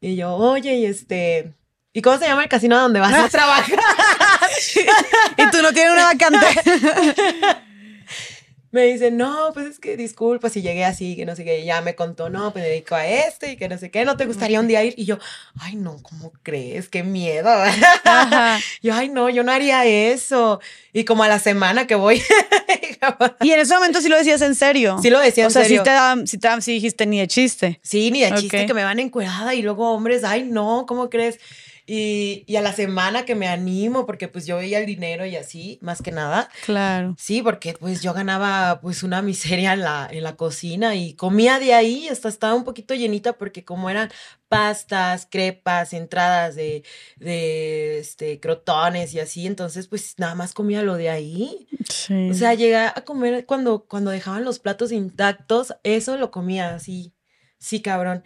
Y 0.00 0.16
yo, 0.16 0.34
oye, 0.34 0.76
y 0.76 0.86
este, 0.86 1.52
¿y 1.92 2.00
cómo 2.00 2.16
se 2.18 2.24
llama 2.24 2.44
el 2.44 2.48
casino 2.48 2.80
donde 2.80 3.00
vas 3.00 3.12
a 3.12 3.28
trabajar? 3.28 3.78
y 5.36 5.50
tú 5.50 5.60
no 5.60 5.74
tienes 5.74 5.92
una 5.92 6.04
vacante. 6.04 6.46
me 8.74 8.86
dice, 8.86 9.12
no, 9.12 9.52
pues 9.54 9.66
es 9.66 9.78
que 9.78 9.96
disculpa 9.96 10.50
si 10.50 10.60
llegué 10.60 10.84
así, 10.84 11.14
que 11.14 11.24
no 11.24 11.36
sé 11.36 11.44
qué, 11.44 11.60
y 11.60 11.66
ya 11.66 11.80
me 11.80 11.94
contó, 11.94 12.28
no, 12.28 12.52
pues 12.52 12.64
me 12.64 12.70
dedico 12.70 12.96
a 12.96 13.06
esto 13.06 13.46
y 13.46 13.56
que 13.56 13.68
no 13.68 13.78
sé 13.78 13.88
qué, 13.92 14.04
¿no 14.04 14.16
te 14.16 14.26
gustaría 14.26 14.58
un 14.58 14.66
día 14.66 14.82
ir? 14.82 14.94
Y 14.96 15.04
yo, 15.04 15.18
ay, 15.60 15.76
no, 15.76 16.02
¿cómo 16.02 16.32
crees? 16.42 16.88
Qué 16.88 17.04
miedo. 17.04 17.48
yo, 18.82 18.94
ay, 18.94 19.10
no, 19.10 19.30
yo 19.30 19.44
no 19.44 19.52
haría 19.52 19.84
eso. 19.84 20.60
Y 20.92 21.04
como 21.04 21.22
a 21.22 21.28
la 21.28 21.38
semana 21.38 21.86
que 21.86 21.94
voy. 21.94 22.20
y 23.42 23.50
en 23.50 23.60
ese 23.60 23.74
momento 23.74 24.00
sí 24.00 24.08
lo 24.08 24.16
decías 24.16 24.42
en 24.42 24.54
serio. 24.54 24.98
Sí 25.00 25.10
lo 25.10 25.20
decía 25.20 25.44
en 25.44 25.50
serio. 25.50 25.82
O 25.82 25.84
sea, 25.84 26.16
sí 26.24 26.38
te, 26.38 26.48
sí 26.60 26.72
dijiste 26.72 27.06
ni 27.06 27.20
de 27.20 27.28
chiste. 27.28 27.80
Sí, 27.82 28.10
ni 28.10 28.22
de 28.22 28.34
chiste 28.34 28.66
que 28.66 28.74
me 28.74 28.84
van 28.84 28.98
encuerada 28.98 29.54
y 29.54 29.62
luego 29.62 29.90
hombres, 29.90 30.24
ay, 30.24 30.44
no, 30.44 30.84
¿cómo 30.86 31.10
crees? 31.10 31.38
Y, 31.86 32.44
y, 32.46 32.56
a 32.56 32.62
la 32.62 32.72
semana 32.72 33.24
que 33.24 33.34
me 33.34 33.46
animo, 33.46 34.06
porque 34.06 34.28
pues 34.28 34.46
yo 34.46 34.56
veía 34.56 34.78
el 34.78 34.86
dinero 34.86 35.26
y 35.26 35.36
así, 35.36 35.78
más 35.82 36.00
que 36.00 36.12
nada. 36.12 36.48
Claro. 36.64 37.14
Sí, 37.18 37.42
porque 37.42 37.74
pues 37.74 38.00
yo 38.02 38.14
ganaba 38.14 38.80
pues 38.80 39.02
una 39.02 39.20
miseria 39.22 39.74
en 39.74 39.80
la, 39.80 40.08
en 40.10 40.22
la 40.22 40.36
cocina 40.36 40.94
y 40.94 41.14
comía 41.14 41.58
de 41.58 41.74
ahí, 41.74 42.08
hasta 42.08 42.28
estaba 42.28 42.54
un 42.54 42.64
poquito 42.64 42.94
llenita 42.94 43.34
porque 43.34 43.64
como 43.64 43.90
eran 43.90 44.10
pastas, 44.48 45.26
crepas, 45.30 45.92
entradas 45.92 46.54
de, 46.54 46.84
de 47.16 47.98
este, 47.98 48.38
crotones 48.40 49.12
y 49.12 49.20
así, 49.20 49.46
entonces 49.46 49.88
pues 49.88 50.14
nada 50.18 50.34
más 50.34 50.54
comía 50.54 50.82
lo 50.82 50.94
de 50.94 51.10
ahí. 51.10 51.66
Sí. 51.88 52.30
O 52.30 52.34
sea, 52.34 52.54
llegué 52.54 52.76
a 52.76 52.94
comer 53.04 53.46
cuando, 53.46 53.84
cuando 53.86 54.10
dejaban 54.10 54.44
los 54.44 54.58
platos 54.58 54.92
intactos, 54.92 55.74
eso 55.82 56.16
lo 56.16 56.30
comía 56.30 56.74
así, 56.74 57.13
sí, 57.64 57.80
cabrón. 57.80 58.22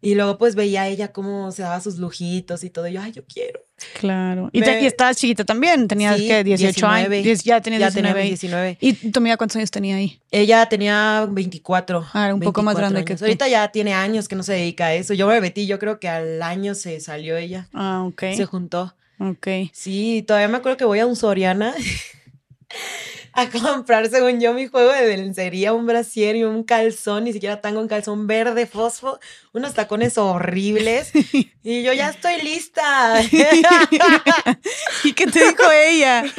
Y 0.00 0.14
luego 0.14 0.38
pues 0.38 0.54
veía 0.54 0.82
a 0.82 0.88
ella 0.88 1.08
cómo 1.12 1.50
se 1.50 1.62
daba 1.62 1.80
sus 1.80 1.98
lujitos 1.98 2.62
y 2.62 2.70
todo. 2.70 2.86
Y 2.86 2.92
yo, 2.92 3.02
ay, 3.02 3.10
yo 3.12 3.24
quiero. 3.26 3.60
Claro. 3.98 4.48
Y, 4.52 4.60
Me... 4.60 4.86
estabas 4.86 5.16
chiquita 5.16 5.44
también. 5.44 5.88
Tenías 5.88 6.16
que 6.16 6.44
18 6.44 6.86
años. 6.86 7.42
Ya 7.42 7.60
tenía 7.60 7.78
19. 7.78 8.22
19. 8.22 8.78
¿Y 8.80 8.92
tu 9.10 9.18
amiga 9.18 9.36
cuántos 9.36 9.56
años 9.56 9.72
tenía 9.72 9.96
ahí? 9.96 10.20
Ella 10.30 10.68
tenía 10.68 11.26
24. 11.28 12.06
Ah, 12.12 12.32
un 12.32 12.40
poco 12.40 12.62
más 12.62 12.76
grande 12.76 13.04
que 13.04 13.16
tú. 13.16 13.24
Ahorita 13.24 13.48
ya 13.48 13.72
tiene 13.72 13.92
años 13.92 14.28
que 14.28 14.36
no 14.36 14.44
se 14.44 14.52
dedica 14.52 14.86
a 14.86 14.94
eso. 14.94 15.14
Yo 15.14 15.26
me 15.26 15.40
metí, 15.40 15.66
yo 15.66 15.80
creo 15.80 15.98
que 15.98 16.08
al 16.08 16.42
año 16.42 16.76
se 16.76 17.00
salió 17.00 17.36
ella. 17.36 17.68
Ah, 17.72 18.04
ok. 18.06 18.22
Se 18.36 18.44
juntó. 18.44 18.94
Ok. 19.18 19.48
Sí, 19.72 20.24
todavía 20.26 20.48
me 20.48 20.58
acuerdo 20.58 20.76
que 20.76 20.84
voy 20.84 21.00
a 21.00 21.06
un 21.06 21.16
Soriana. 21.16 21.74
a 23.38 23.50
comprar, 23.50 24.08
según 24.08 24.40
yo, 24.40 24.52
mi 24.52 24.66
juego 24.66 24.92
de 24.92 25.16
lencería, 25.16 25.72
un 25.72 25.86
brasier 25.86 26.36
y 26.36 26.44
un 26.44 26.64
calzón, 26.64 27.24
ni 27.24 27.32
siquiera 27.32 27.60
tengo 27.60 27.80
un 27.80 27.88
calzón 27.88 28.26
verde 28.26 28.66
fosfo, 28.66 29.18
unos 29.52 29.74
tacones 29.74 30.18
horribles. 30.18 31.12
Y 31.68 31.82
yo 31.82 31.92
ya 31.92 32.08
estoy 32.08 32.40
lista. 32.40 33.20
¿Y 35.04 35.12
qué 35.12 35.26
te 35.26 35.38
dijo 35.38 35.70
ella? 35.70 36.22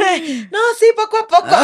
No, 0.52 0.60
sí, 0.80 0.88
poco 0.96 1.18
a 1.20 1.28
poco. 1.28 1.56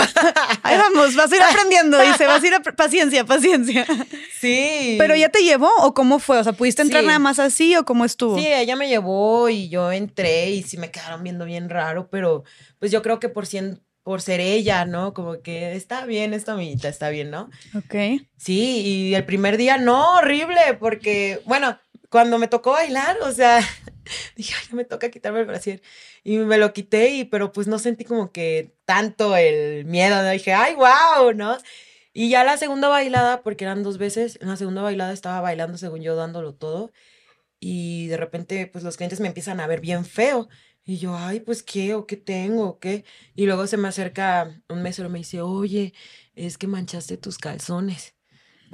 Ahí 0.62 0.78
vamos, 0.78 1.16
vas 1.16 1.32
a 1.32 1.36
ir 1.36 1.42
aprendiendo, 1.42 2.00
dice, 2.00 2.28
vas 2.28 2.44
a 2.44 2.48
ir 2.48 2.54
a 2.54 2.60
paciencia, 2.60 3.26
paciencia. 3.26 3.88
Sí. 4.40 4.98
¿Pero 5.00 5.16
ella 5.16 5.30
te 5.30 5.42
llevó 5.42 5.72
o 5.80 5.96
cómo 5.96 6.20
fue? 6.20 6.38
O 6.38 6.44
sea, 6.44 6.54
¿pudiste 6.54 6.84
entrar 6.84 7.04
nada 7.04 7.18
más 7.18 7.40
así 7.40 7.76
o 7.76 7.86
cómo 7.86 8.06
estuvo? 8.06 8.38
Sí, 8.38 8.46
ella 8.46 8.76
me 8.76 8.88
llevó 8.88 9.50
y 9.50 9.68
yo 9.68 9.92
entré 9.92 10.52
y 10.52 10.62
sí 10.62 10.78
me 10.78 10.92
quedaron 10.92 11.24
viendo 11.24 11.46
bien 11.46 11.68
raro, 11.70 12.08
pero 12.12 12.44
pues 12.78 12.92
yo 12.92 13.02
creo 13.02 13.20
que 13.20 13.30
por, 13.30 13.48
cien, 13.48 13.82
por 14.06 14.22
ser 14.22 14.40
ella, 14.40 14.86
¿no? 14.86 15.16
Como 15.16 15.42
que 15.42 15.74
está 15.74 16.06
bien 16.06 16.36
esta 16.36 16.54
amiguita, 16.54 16.88
está 16.88 17.10
bien, 17.10 17.32
¿no? 17.32 17.50
Ok. 17.74 18.22
Sí, 18.38 18.82
y 18.86 19.16
el 19.16 19.26
primer 19.26 19.58
día 19.58 19.80
no, 19.80 20.18
horrible, 20.18 20.62
porque, 20.80 21.42
bueno, 21.46 21.80
cuando 22.10 22.38
me 22.38 22.48
tocó 22.48 22.74
bailar, 22.74 23.18
o 23.24 23.32
sea, 23.32 23.62
dije, 24.36 24.54
ay, 24.62 24.76
me 24.76 24.86
toca 24.86 25.10
quitarme 25.10 25.40
el 25.40 25.48
brasier. 25.48 25.82
Y 26.24 26.38
me 26.38 26.60
lo 26.60 26.72
quité, 26.72 27.16
y, 27.16 27.24
pero 27.24 27.52
pues 27.52 27.66
no 27.66 27.80
sentí 27.80 28.06
como 28.06 28.32
que 28.32 28.76
tanto 28.86 29.36
el 29.36 29.86
miedo, 29.86 30.22
¿no? 30.22 30.30
Dije, 30.30 30.54
ay, 30.54 30.76
wow, 30.76 31.34
¿no? 31.34 31.58
Y 32.14 32.30
ya 32.30 32.44
la 32.44 32.58
segunda 32.58 32.90
bailada, 32.90 33.42
porque 33.42 33.64
eran 33.66 33.82
dos 33.82 33.98
veces, 33.98 34.38
en 34.40 34.50
la 34.50 34.56
segunda 34.56 34.84
bailada 34.84 35.14
estaba 35.14 35.42
bailando, 35.42 35.80
según 35.80 36.04
yo, 36.04 36.16
dándolo 36.16 36.54
todo. 36.54 36.92
Y 37.60 38.06
de 38.06 38.18
repente, 38.18 38.68
pues 38.68 38.84
los 38.84 38.98
clientes 38.98 39.20
me 39.20 39.30
empiezan 39.30 39.60
a 39.60 39.66
ver 39.66 39.82
bien 39.82 40.06
feo. 40.06 40.48
Y 40.86 40.98
yo, 40.98 41.18
ay, 41.18 41.40
pues 41.40 41.64
qué, 41.64 41.96
o 41.96 42.06
qué 42.06 42.16
tengo, 42.18 42.66
o 42.68 42.80
qué. 42.80 43.06
Y 43.36 43.46
luego 43.48 43.68
se 43.68 43.78
me 43.78 43.88
acerca 43.88 44.62
un 44.70 44.84
mesero 44.84 45.10
y 45.10 45.12
me 45.12 45.20
dice, 45.20 45.42
oye, 45.42 45.94
es 46.36 46.58
que 46.58 46.68
manchaste 46.68 47.18
tus 47.18 47.38
calzones 47.40 48.15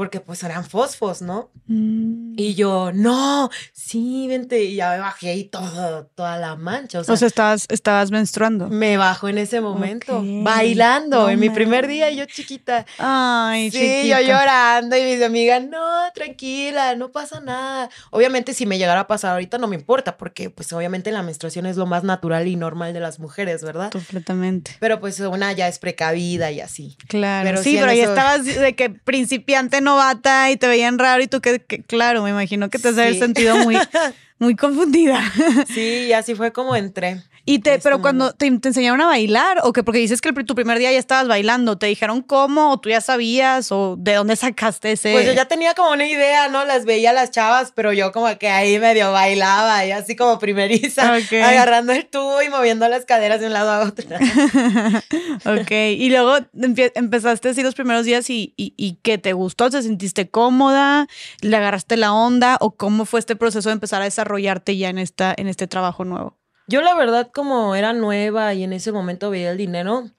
porque 0.01 0.19
pues 0.19 0.41
eran 0.41 0.65
fosfos, 0.65 1.21
¿no? 1.21 1.51
Mm. 1.67 2.33
Y 2.35 2.55
yo, 2.55 2.91
no, 2.91 3.51
sí, 3.71 4.25
vente, 4.27 4.63
y 4.63 4.77
ya 4.77 4.89
me 4.93 4.97
bajé 4.97 5.35
y 5.35 5.43
todo, 5.43 6.07
toda 6.15 6.37
la 6.37 6.55
mancha. 6.55 7.01
O 7.01 7.03
sea, 7.03 7.13
o 7.13 7.17
sea 7.17 7.27
estabas, 7.27 7.67
estabas 7.69 8.09
menstruando. 8.09 8.67
Me 8.67 8.97
bajo 8.97 9.29
en 9.29 9.37
ese 9.37 9.61
momento, 9.61 10.17
okay. 10.17 10.41
bailando, 10.41 11.21
no, 11.21 11.29
en 11.29 11.39
mi 11.39 11.51
primer 11.51 11.85
día, 11.85 12.09
yo 12.09 12.25
chiquita. 12.25 12.87
Ay, 12.97 13.69
sí, 13.69 13.77
chiquita. 13.77 14.21
yo 14.21 14.27
llorando 14.27 14.97
y 14.97 15.03
mis 15.03 15.21
amigas, 15.21 15.61
no, 15.69 16.11
tranquila, 16.15 16.95
no 16.95 17.11
pasa 17.11 17.39
nada. 17.39 17.91
Obviamente, 18.09 18.55
si 18.55 18.65
me 18.65 18.79
llegara 18.79 19.01
a 19.01 19.07
pasar 19.07 19.33
ahorita, 19.33 19.59
no 19.59 19.67
me 19.67 19.75
importa, 19.75 20.17
porque 20.17 20.49
pues 20.49 20.73
obviamente 20.73 21.11
la 21.11 21.21
menstruación 21.21 21.67
es 21.67 21.77
lo 21.77 21.85
más 21.85 22.03
natural 22.03 22.47
y 22.47 22.55
normal 22.55 22.93
de 22.93 23.01
las 23.01 23.19
mujeres, 23.19 23.63
¿verdad? 23.63 23.91
Completamente. 23.91 24.77
Pero 24.79 24.99
pues 24.99 25.19
una 25.19 25.53
ya 25.53 25.67
es 25.67 25.77
precavida 25.77 26.49
y 26.49 26.59
así. 26.59 26.97
Claro, 27.07 27.47
pero 27.47 27.61
sí, 27.61 27.77
pero 27.79 27.91
ahí 27.91 27.99
eso... 27.99 28.09
estabas 28.09 28.45
de 28.45 28.75
que 28.75 28.89
principiante 28.89 29.79
novata 29.91 30.51
y 30.51 30.57
te 30.57 30.67
veían 30.67 30.97
raro 30.99 31.21
y 31.23 31.27
tú 31.27 31.41
que, 31.41 31.59
que 31.59 31.83
claro, 31.83 32.23
me 32.23 32.29
imagino 32.29 32.69
que 32.69 32.79
te 32.79 32.89
has 32.89 32.95
sí. 32.95 33.19
sentido 33.19 33.57
muy, 33.57 33.77
muy 34.39 34.55
confundida. 34.55 35.21
Sí, 35.67 36.07
y 36.07 36.13
así 36.13 36.35
fue 36.35 36.51
como 36.51 36.75
entré. 36.75 37.21
Y 37.45 37.59
te, 37.59 37.79
pero 37.79 38.01
cuando 38.01 38.33
te, 38.33 38.51
te, 38.59 38.67
enseñaron 38.67 39.01
a 39.01 39.07
bailar, 39.07 39.59
o 39.63 39.73
que 39.73 39.83
porque 39.83 39.99
dices 39.99 40.21
que 40.21 40.29
el, 40.29 40.45
tu 40.45 40.55
primer 40.55 40.77
día 40.77 40.91
ya 40.91 40.99
estabas 40.99 41.27
bailando, 41.27 41.77
¿te 41.77 41.87
dijeron 41.87 42.21
cómo? 42.21 42.71
¿O 42.71 42.79
tú 42.79 42.89
ya 42.89 43.01
sabías? 43.01 43.71
¿O 43.71 43.95
de 43.97 44.13
dónde 44.13 44.35
sacaste 44.35 44.91
ese? 44.91 45.13
Pues 45.13 45.25
yo 45.25 45.33
ya 45.33 45.45
tenía 45.45 45.73
como 45.73 45.91
una 45.91 46.05
idea, 46.05 46.49
¿no? 46.49 46.65
Las 46.65 46.85
veía 46.85 47.13
las 47.13 47.31
chavas, 47.31 47.71
pero 47.75 47.93
yo 47.93 48.11
como 48.11 48.27
que 48.37 48.49
ahí 48.49 48.79
medio 48.79 49.11
bailaba, 49.11 49.85
y 49.85 49.91
así 49.91 50.15
como 50.15 50.37
primeriza, 50.39 51.17
okay. 51.25 51.41
agarrando 51.41 51.93
el 51.93 52.05
tubo 52.05 52.41
y 52.41 52.49
moviendo 52.49 52.87
las 52.87 53.05
caderas 53.05 53.39
de 53.39 53.47
un 53.47 53.53
lado 53.53 53.71
a 53.71 53.81
otro. 53.81 54.05
ok, 55.45 55.71
y 55.71 56.09
luego 56.09 56.37
empezaste 56.53 57.49
así 57.49 57.63
los 57.63 57.75
primeros 57.75 58.05
días 58.05 58.29
y, 58.29 58.53
y, 58.55 58.73
y 58.77 58.99
¿qué 59.01 59.17
te 59.17 59.33
gustó? 59.33 59.69
¿Te 59.69 59.81
sentiste 59.81 60.29
cómoda? 60.29 61.07
¿Le 61.41 61.57
agarraste 61.57 61.97
la 61.97 62.13
onda? 62.13 62.57
¿O 62.59 62.75
cómo 62.75 63.05
fue 63.05 63.19
este 63.19 63.35
proceso 63.35 63.69
de 63.69 63.73
empezar 63.73 64.01
a 64.01 64.05
desarrollarte 64.05 64.77
ya 64.77 64.89
en, 64.89 64.97
esta, 64.97 65.33
en 65.35 65.47
este 65.47 65.67
trabajo 65.67 66.05
nuevo? 66.05 66.40
Yo 66.71 66.81
la 66.81 66.95
verdad 66.95 67.29
como 67.33 67.75
era 67.75 67.91
nueva 67.91 68.53
y 68.53 68.63
en 68.63 68.71
ese 68.71 68.93
momento 68.93 69.29
veía 69.29 69.51
el 69.51 69.57
dinero, 69.57 70.09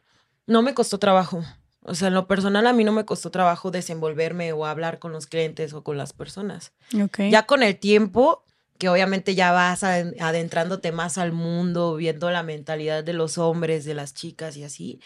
no 0.47 0.61
me 0.61 0.75
costó 0.75 0.99
trabajo. 0.99 1.43
O 1.81 1.95
sea, 1.95 2.09
en 2.09 2.15
lo 2.15 2.27
personal 2.27 2.67
a 2.67 2.75
mí 2.75 2.85
no 2.85 2.93
me 2.93 3.07
costó 3.07 3.31
trabajo 3.31 3.71
desenvolverme 3.71 4.53
o 4.53 4.67
hablar 4.67 4.99
con 4.99 5.12
los 5.12 5.27
clientes 5.27 5.73
o 5.73 5.83
con 5.83 5.97
las 5.97 6.12
personas. 6.12 6.75
Okay. 7.05 7.31
Ya 7.31 7.47
con 7.47 7.62
el 7.62 7.79
tiempo, 7.79 8.45
que 8.77 8.91
obviamente 8.91 9.35
ya 9.35 9.51
vas 9.53 9.83
adentrándote 9.83 10.93
más 10.93 11.17
al 11.17 11.33
mundo, 11.33 11.97
viendo 11.97 12.31
la 12.31 12.43
mentalidad 12.43 13.03
de 13.03 13.15
los 13.15 13.38
hombres, 13.38 13.87
de 13.87 13.95
las 13.95 14.12
chicas 14.12 14.59
y 14.59 14.65
así, 14.65 15.01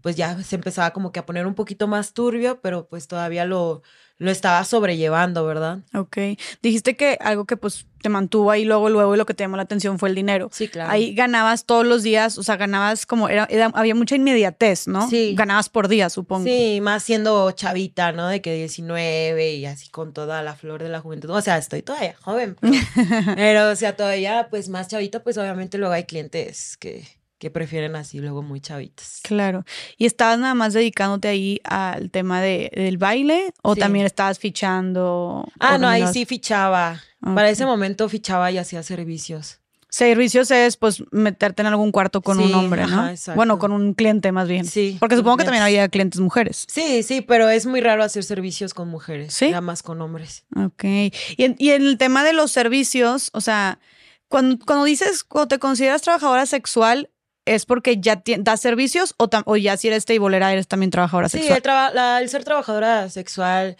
pues 0.00 0.16
ya 0.16 0.42
se 0.42 0.56
empezaba 0.56 0.90
como 0.90 1.12
que 1.12 1.20
a 1.20 1.26
poner 1.26 1.46
un 1.46 1.54
poquito 1.54 1.86
más 1.86 2.14
turbio, 2.14 2.60
pero 2.62 2.88
pues 2.88 3.06
todavía 3.06 3.44
lo, 3.44 3.82
lo 4.20 4.30
estaba 4.30 4.62
sobrellevando, 4.64 5.46
¿verdad? 5.46 5.78
Ok. 5.94 6.18
Dijiste 6.62 6.94
que 6.94 7.16
algo 7.20 7.46
que 7.46 7.56
pues 7.56 7.86
te 8.02 8.10
mantuvo 8.10 8.50
ahí 8.50 8.66
luego, 8.66 8.90
luego 8.90 9.14
y 9.14 9.18
lo 9.18 9.24
que 9.24 9.32
te 9.32 9.44
llamó 9.44 9.56
la 9.56 9.62
atención 9.62 9.98
fue 9.98 10.10
el 10.10 10.14
dinero. 10.14 10.50
Sí, 10.52 10.68
claro. 10.68 10.90
Ahí 10.90 11.14
ganabas 11.14 11.64
todos 11.64 11.86
los 11.86 12.02
días, 12.02 12.36
o 12.36 12.42
sea, 12.42 12.58
ganabas 12.58 13.06
como, 13.06 13.30
era, 13.30 13.46
era, 13.50 13.70
había 13.72 13.94
mucha 13.94 14.16
inmediatez, 14.16 14.88
¿no? 14.88 15.08
Sí. 15.08 15.34
Ganabas 15.34 15.70
por 15.70 15.88
día, 15.88 16.10
supongo. 16.10 16.44
Sí, 16.44 16.80
más 16.82 17.02
siendo 17.02 17.50
chavita, 17.52 18.12
¿no? 18.12 18.28
De 18.28 18.42
que 18.42 18.54
19 18.54 19.54
y 19.54 19.64
así 19.64 19.88
con 19.88 20.12
toda 20.12 20.42
la 20.42 20.54
flor 20.54 20.82
de 20.82 20.90
la 20.90 21.00
juventud. 21.00 21.30
O 21.30 21.40
sea, 21.40 21.56
estoy 21.56 21.80
todavía 21.80 22.14
joven, 22.20 22.58
pero, 22.60 22.74
pero 23.36 23.70
o 23.70 23.76
sea, 23.76 23.96
todavía 23.96 24.48
pues 24.50 24.68
más 24.68 24.88
chavita, 24.88 25.22
pues 25.22 25.38
obviamente 25.38 25.78
luego 25.78 25.94
hay 25.94 26.04
clientes 26.04 26.76
que 26.76 27.06
que 27.40 27.50
prefieren 27.50 27.96
así 27.96 28.18
luego 28.20 28.42
muy 28.42 28.60
chavitas. 28.60 29.20
Claro. 29.22 29.64
¿Y 29.96 30.04
estabas 30.04 30.38
nada 30.38 30.54
más 30.54 30.74
dedicándote 30.74 31.26
ahí 31.26 31.58
al 31.64 32.10
tema 32.10 32.40
de, 32.42 32.70
del 32.74 32.98
baile 32.98 33.52
o 33.62 33.74
Sí. 33.74 33.80
también 33.80 34.04
estabas 34.04 34.38
fichando? 34.38 35.48
Ah, 35.58 35.78
no, 35.78 35.88
ahí 35.88 36.04
sí 36.12 36.26
fichaba. 36.26 37.00
Para 37.20 37.48
ese 37.50 37.64
momento 37.66 38.08
fichaba 38.10 38.52
y 38.52 38.58
hacía 38.58 38.82
servicios. 38.82 39.56
Servicios 39.88 40.50
es 40.52 40.76
pues 40.76 41.02
meterte 41.10 41.62
en 41.62 41.66
algún 41.66 41.90
cuarto 41.92 42.20
con 42.20 42.38
un 42.38 42.54
hombre, 42.54 42.86
¿no? 42.86 43.00
ajá, 43.06 43.34
bueno, 43.34 43.58
con 43.58 43.72
un 43.72 43.94
cliente 43.94 44.30
más 44.30 44.46
bien. 44.46 44.64
Sí, 44.66 44.98
Porque 45.00 45.16
supongo 45.16 45.38
que 45.38 45.44
también 45.44 45.64
había 45.64 45.88
clientes 45.88 46.20
mujeres. 46.20 46.66
Sí, 46.68 47.02
sí, 47.02 47.22
pero 47.22 47.48
es 47.48 47.66
muy 47.66 47.80
raro 47.80 48.04
hacer 48.04 48.22
servicios 48.22 48.72
con 48.74 48.86
mujeres. 48.88 49.34
¿Sí? 49.34 49.48
Nada 49.48 49.62
más 49.62 49.82
con 49.82 50.00
hombres. 50.02 50.44
Ok. 50.54 50.84
Y 50.84 51.12
en, 51.38 51.56
y 51.58 51.70
en 51.70 51.82
el 51.82 51.98
tema 51.98 52.22
de 52.22 52.34
los 52.34 52.52
servicios, 52.52 53.30
o 53.32 53.40
sea, 53.40 53.80
cuando, 54.28 54.64
cuando 54.64 54.84
dices, 54.84 55.24
cuando 55.24 55.48
te 55.48 55.58
consideras 55.58 56.02
trabajadora 56.02 56.46
sexual, 56.46 57.10
¿es 57.54 57.66
porque 57.66 57.98
ya 58.00 58.22
das 58.38 58.60
servicios 58.60 59.14
o, 59.18 59.28
o 59.46 59.56
ya 59.56 59.76
si 59.76 59.88
eres 59.88 60.04
tableera 60.04 60.52
eres 60.52 60.68
también 60.68 60.90
trabajadora 60.90 61.28
Sí, 61.28 61.38
sexual? 61.38 61.56
el, 61.56 61.62
traba- 61.62 61.90
la- 61.92 62.20
el 62.20 62.28
ser 62.28 62.44
trabajadora 62.44 63.08
sexual, 63.10 63.76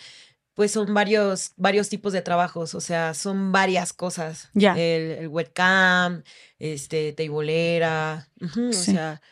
pues 0.54 0.72
son 0.72 0.92
varios, 0.92 1.52
varios 1.56 1.88
tipos 1.88 2.12
de 2.12 2.20
trabajos, 2.22 2.74
o 2.74 2.80
sea, 2.80 3.14
son 3.14 3.52
varias 3.52 3.92
cosas. 3.92 4.50
Ya. 4.54 4.72
El, 4.72 5.12
el 5.12 5.28
webcam, 5.28 6.22
este, 6.58 7.12
Sí. 8.72 8.90
o 8.90 8.94
sea, 8.94 9.22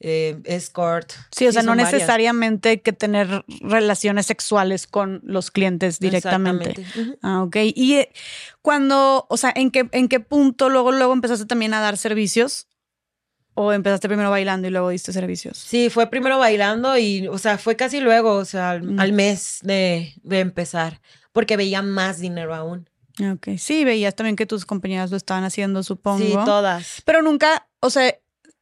eh, 0.00 0.40
escort. 0.44 1.12
Sí, 1.30 1.46
o 1.46 1.52
sea, 1.52 1.62
no 1.62 1.70
varias. 1.70 1.92
necesariamente 1.92 2.82
que 2.82 2.92
tener 2.92 3.44
relaciones 3.60 4.26
sexuales 4.26 4.86
con 4.86 5.20
los 5.24 5.50
clientes 5.50 5.98
directamente. 6.00 6.72
Exactamente, 6.80 7.10
ujú. 7.12 7.18
Ah, 7.22 7.42
ok. 7.42 7.56
Y 7.74 7.94
eh, 7.94 8.12
cuando, 8.60 9.26
o 9.30 9.36
sea, 9.36 9.52
¿en 9.54 9.70
qué, 9.70 9.88
¿en 9.92 10.08
qué 10.08 10.20
punto 10.20 10.68
luego, 10.68 10.90
luego 10.92 11.12
empezaste 11.12 11.46
también 11.46 11.72
a 11.74 11.80
dar 11.80 11.96
servicios? 11.96 12.66
¿O 13.56 13.72
empezaste 13.72 14.08
primero 14.08 14.30
bailando 14.30 14.66
y 14.66 14.70
luego 14.70 14.88
diste 14.88 15.12
servicios? 15.12 15.56
Sí, 15.58 15.88
fue 15.90 16.08
primero 16.08 16.38
bailando 16.38 16.96
y, 16.98 17.28
o 17.28 17.38
sea, 17.38 17.56
fue 17.56 17.76
casi 17.76 18.00
luego, 18.00 18.32
o 18.34 18.44
sea, 18.44 18.70
al, 18.70 18.82
Mm. 18.82 19.00
al 19.00 19.12
mes 19.12 19.60
de, 19.62 20.12
de 20.22 20.40
empezar, 20.40 21.00
porque 21.32 21.56
veía 21.56 21.80
más 21.82 22.18
dinero 22.18 22.54
aún. 22.54 22.88
Ok. 23.32 23.50
Sí, 23.58 23.84
veías 23.84 24.16
también 24.16 24.34
que 24.34 24.44
tus 24.46 24.66
compañeras 24.66 25.12
lo 25.12 25.16
estaban 25.16 25.44
haciendo, 25.44 25.84
supongo. 25.84 26.18
Sí, 26.24 26.32
todas. 26.44 27.00
Pero 27.04 27.22
nunca, 27.22 27.68
o 27.80 27.90
sea, 27.90 28.12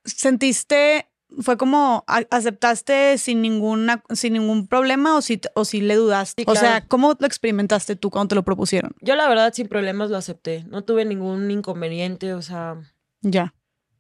sentiste, 0.04 1.08
fue 1.40 1.56
como 1.56 2.04
a- 2.06 2.26
aceptaste 2.30 3.16
sin 3.16 3.40
ninguna, 3.40 4.04
sin 4.10 4.34
ningún 4.34 4.66
problema 4.66 5.16
o 5.16 5.22
si, 5.22 5.40
o 5.54 5.64
si 5.64 5.80
le 5.80 5.94
dudaste. 5.96 6.42
Sí, 6.42 6.50
O 6.50 6.54
sea. 6.54 6.86
¿cómo 6.86 7.16
lo 7.18 7.26
experimentaste 7.26 7.96
tú 7.96 8.10
cuando 8.10 8.28
te 8.28 8.34
lo 8.34 8.42
propusieron? 8.44 8.92
Yo 9.00 9.16
la 9.16 9.26
verdad 9.28 9.54
sin 9.54 9.68
problemas 9.68 10.10
lo 10.10 10.18
acepté, 10.18 10.64
no 10.68 10.84
tuve 10.84 11.06
ningún 11.06 11.50
inconveniente, 11.50 12.34
o 12.34 12.42
sea, 12.42 12.76
Ya. 13.22 13.54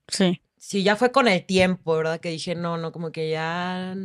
Sí. 0.08 0.41
Sí, 0.64 0.84
ya 0.84 0.94
fue 0.94 1.10
con 1.10 1.26
el 1.26 1.44
tiempo, 1.44 1.96
¿verdad? 1.96 2.20
Que 2.20 2.28
dije, 2.30 2.54
no, 2.54 2.76
no, 2.78 2.92
como 2.92 3.10
que 3.10 3.28
ya, 3.30 3.96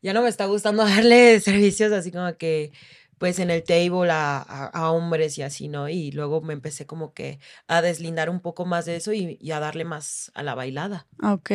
ya 0.00 0.12
no 0.14 0.22
me 0.22 0.28
está 0.30 0.46
gustando 0.46 0.82
darle 0.86 1.38
servicios 1.40 1.92
así 1.92 2.10
como 2.10 2.36
que, 2.38 2.72
pues 3.18 3.38
en 3.38 3.50
el 3.50 3.62
table 3.62 4.10
a, 4.10 4.38
a- 4.38 4.66
a 4.72 4.90
hombres 4.90 5.36
y 5.38 5.42
así, 5.42 5.68
¿no? 5.68 5.88
Y 5.90 6.10
luego 6.10 6.40
me 6.40 6.52
empecé 6.54 6.86
como 6.86 7.12
que 7.12 7.38
a 7.68 7.82
deslindar 7.82 8.28
un 8.30 8.40
poco 8.40 8.64
más 8.64 8.86
de 8.86 8.96
eso 8.96 9.12
y, 9.12 9.36
y 9.40 9.50
a 9.52 9.60
darle 9.60 9.84
más 9.84 10.32
a 10.34 10.42
la 10.42 10.54
bailada. 10.54 11.06
Ok. 11.22 11.50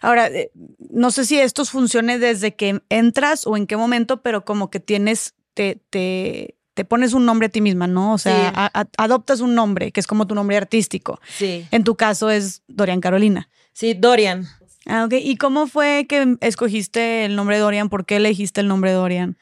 Ahora, 0.00 0.28
eh, 0.28 0.52
no 0.90 1.10
sé 1.10 1.24
si 1.26 1.38
esto 1.38 1.64
funcione 1.64 2.18
desde 2.20 2.54
que 2.54 2.80
entras 2.88 3.46
o 3.46 3.56
en 3.56 3.66
qué 3.66 3.76
momento, 3.76 4.22
pero 4.22 4.44
como 4.44 4.70
que 4.70 4.80
tienes, 4.80 5.34
te, 5.54 5.82
te, 5.90 6.56
te 6.74 6.84
pones 6.84 7.12
un 7.12 7.26
nombre 7.26 7.46
a 7.46 7.50
ti 7.50 7.60
misma, 7.60 7.86
¿no? 7.88 8.14
O 8.14 8.18
sea, 8.18 8.48
Sí. 8.48 8.54
a- 8.56 8.80
a- 8.80 8.88
adoptas 9.04 9.40
un 9.40 9.54
nombre, 9.54 9.92
que 9.92 10.00
es 10.00 10.06
como 10.06 10.26
tu 10.26 10.34
nombre 10.34 10.56
artístico. 10.56 11.20
Sí, 11.36 11.66
En 11.72 11.84
tu 11.84 11.94
caso 11.96 12.30
es 12.30 12.62
Dorian 12.68 13.00
Carolina. 13.00 13.50
Sí, 13.72 13.94
Dorian. 13.94 14.46
Ah, 14.86 15.04
ok. 15.04 15.14
¿Y 15.20 15.36
cómo 15.36 15.66
fue 15.66 16.06
que 16.08 16.36
escogiste 16.40 17.24
el 17.24 17.36
nombre 17.36 17.58
Dorian? 17.58 17.88
¿Por 17.88 18.04
qué 18.04 18.16
elegiste 18.16 18.60
el 18.60 18.68
nombre 18.68 18.92
Dorian? 18.92 19.36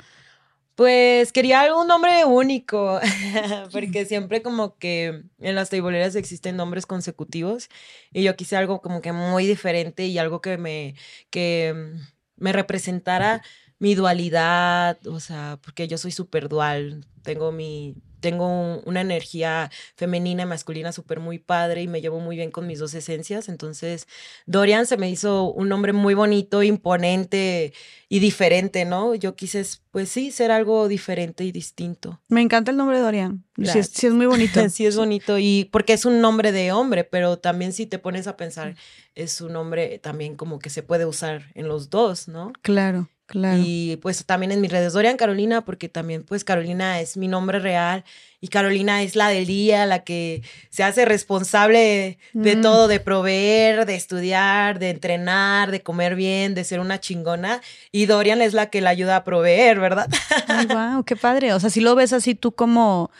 Pues 0.74 1.32
quería 1.32 1.60
algún 1.60 1.88
nombre 1.88 2.24
único, 2.24 3.00
porque 3.72 4.06
siempre 4.06 4.40
como 4.40 4.78
que 4.78 5.24
en 5.38 5.54
las 5.54 5.68
teiboleras 5.68 6.16
existen 6.16 6.56
nombres 6.56 6.86
consecutivos 6.86 7.68
y 8.14 8.22
yo 8.22 8.34
quise 8.34 8.56
algo 8.56 8.80
como 8.80 9.02
que 9.02 9.12
muy 9.12 9.46
diferente 9.46 10.06
y 10.06 10.16
algo 10.16 10.40
que 10.40 10.56
me, 10.56 10.94
que 11.28 11.74
mm, 11.74 12.42
me 12.42 12.52
representara 12.54 13.42
mi 13.78 13.94
dualidad, 13.94 14.98
o 15.06 15.20
sea, 15.20 15.58
porque 15.62 15.86
yo 15.86 15.98
soy 15.98 16.12
súper 16.12 16.48
dual, 16.48 17.04
tengo 17.24 17.52
mi, 17.52 17.94
tengo 18.20 18.46
un- 18.46 18.80
una 18.84 19.00
energía 19.00 19.70
femenina 19.96 20.42
y 20.42 20.46
masculina 20.46 20.92
súper 20.92 21.20
muy 21.20 21.38
padre 21.38 21.82
y 21.82 21.88
me 21.88 22.00
llevo 22.00 22.20
muy 22.20 22.36
bien 22.36 22.50
con 22.50 22.66
mis 22.66 22.78
dos 22.78 22.94
esencias, 22.94 23.48
entonces 23.48 24.06
Dorian 24.46 24.86
se 24.86 24.96
me 24.96 25.10
hizo 25.10 25.50
un 25.52 25.68
nombre 25.68 25.92
muy 25.92 26.14
bonito, 26.14 26.62
imponente 26.62 27.72
y 28.08 28.18
diferente, 28.18 28.84
¿no? 28.84 29.14
Yo 29.14 29.34
quise, 29.36 29.64
pues 29.90 30.08
sí, 30.08 30.30
ser 30.32 30.50
algo 30.50 30.88
diferente 30.88 31.44
y 31.44 31.52
distinto. 31.52 32.20
Me 32.28 32.40
encanta 32.42 32.70
el 32.70 32.76
nombre 32.76 32.98
Dorian. 32.98 33.44
Sí 33.56 33.78
es, 33.78 33.86
sí 33.88 34.06
es 34.06 34.12
muy 34.12 34.26
bonito. 34.26 34.60
Sí 34.70 34.86
es 34.86 34.96
bonito 34.96 35.38
y 35.38 35.68
porque 35.72 35.92
es 35.92 36.04
un 36.04 36.20
nombre 36.20 36.52
de 36.52 36.72
hombre, 36.72 37.04
pero 37.04 37.38
también 37.38 37.72
si 37.72 37.86
te 37.86 37.98
pones 37.98 38.26
a 38.26 38.36
pensar, 38.36 38.74
es 39.14 39.40
un 39.40 39.52
nombre 39.52 39.98
también 39.98 40.36
como 40.36 40.58
que 40.58 40.70
se 40.70 40.82
puede 40.82 41.06
usar 41.06 41.50
en 41.54 41.68
los 41.68 41.90
dos, 41.90 42.26
¿no? 42.28 42.52
Claro, 42.62 43.08
claro. 43.30 43.62
Y 43.64 43.96
pues 44.02 44.24
también 44.26 44.50
en 44.52 44.60
mis 44.60 44.70
redes 44.72 44.92
Dorian 44.92 45.16
Carolina, 45.16 45.64
porque 45.64 45.88
también 45.88 46.24
pues 46.24 46.42
Carolina 46.44 47.00
es 47.00 47.16
mi 47.16 47.28
nombre 47.28 47.60
real 47.60 48.04
y 48.40 48.48
Carolina 48.48 49.02
es 49.02 49.16
la 49.16 49.28
del 49.28 49.46
día, 49.46 49.86
la 49.86 50.02
que 50.02 50.42
se 50.70 50.82
hace 50.82 51.04
responsable 51.04 52.18
de 52.32 52.56
Mm. 52.56 52.60
todo, 52.62 52.88
de 52.88 52.98
proveer, 53.00 53.86
de 53.86 53.94
estudiar, 53.94 54.78
de 54.78 54.90
entrenar, 54.90 55.70
de 55.70 55.82
comer 55.82 56.14
bien, 56.16 56.54
de 56.54 56.64
ser 56.64 56.80
una 56.80 56.98
chingona. 57.00 57.60
Y 57.92 58.06
Dorian 58.06 58.42
es 58.42 58.52
la 58.54 58.66
que 58.70 58.80
la 58.80 58.90
ayuda 58.90 59.16
a 59.16 59.24
proveer, 59.24 59.78
¿verdad? 59.78 60.08
Ay, 60.48 60.66
wow, 60.96 61.04
qué 61.04 61.16
padre. 61.16 61.52
O 61.52 61.60
sea, 61.60 61.70
si 61.70 61.80
lo 61.80 61.94
ves 61.94 62.12
así 62.12 62.34
tú 62.34 62.52
como, 62.52 63.10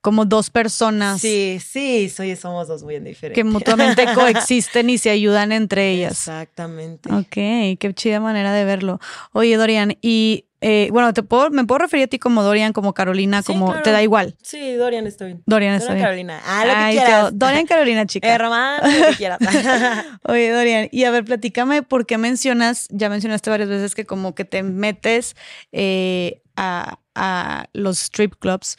como 0.00 0.24
dos 0.24 0.50
personas 0.50 1.20
Sí, 1.20 1.58
sí, 1.64 2.08
soy, 2.08 2.36
somos 2.36 2.68
dos 2.68 2.82
muy 2.84 2.98
diferentes. 3.00 3.34
que 3.34 3.44
mutuamente 3.44 4.04
coexisten 4.14 4.90
y 4.90 4.98
se 4.98 5.10
ayudan 5.10 5.52
entre 5.52 5.90
ellas. 5.90 6.12
Exactamente. 6.12 7.12
Ok, 7.12 7.78
qué 7.78 7.92
chida 7.94 8.20
manera 8.20 8.52
de 8.52 8.64
verlo. 8.64 9.00
Oye, 9.32 9.56
Dorian, 9.56 9.96
y 10.00 10.44
eh, 10.60 10.88
bueno, 10.92 11.12
te 11.14 11.22
puedo, 11.22 11.50
me 11.50 11.64
puedo 11.64 11.78
referir 11.78 12.04
a 12.04 12.08
ti 12.08 12.18
como 12.18 12.42
Dorian, 12.42 12.72
como 12.72 12.92
Carolina, 12.92 13.42
Sí, 13.42 13.46
como 13.52 13.66
claro. 13.66 13.82
te 13.82 13.92
da 13.92 14.02
igual. 14.02 14.36
Sí, 14.42 14.74
Dorian 14.74 15.06
está 15.06 15.24
bien. 15.26 15.42
Dorian 15.46 15.74
está 15.74 15.88
Dorian 15.92 15.96
bien. 15.96 16.04
Carolina. 16.28 16.42
Ah, 16.44 16.64
lo 16.64 16.72
que 16.72 16.76
Ay, 16.78 16.96
quieras. 16.96 17.30
te- 17.30 17.36
Dorian 17.36 17.66
Carolina, 17.66 18.06
chica. 18.06 18.28
Hermano, 18.34 18.88
lo 18.88 19.06
que 19.10 19.16
quieras. 19.16 19.38
Oye, 20.24 20.50
Dorian, 20.50 20.88
y 20.90 21.04
a 21.04 21.10
ver, 21.12 21.24
platícame 21.24 21.82
por 21.82 22.06
qué 22.06 22.18
mencionas, 22.18 22.86
ya 22.90 23.08
mencionaste 23.08 23.50
varias 23.50 23.68
veces 23.68 23.94
que 23.94 24.04
como 24.04 24.34
que 24.34 24.44
te 24.44 24.62
metes 24.64 25.36
eh, 25.70 26.42
a, 26.56 26.98
a 27.14 27.66
los 27.72 28.00
strip 28.02 28.34
clubs 28.40 28.76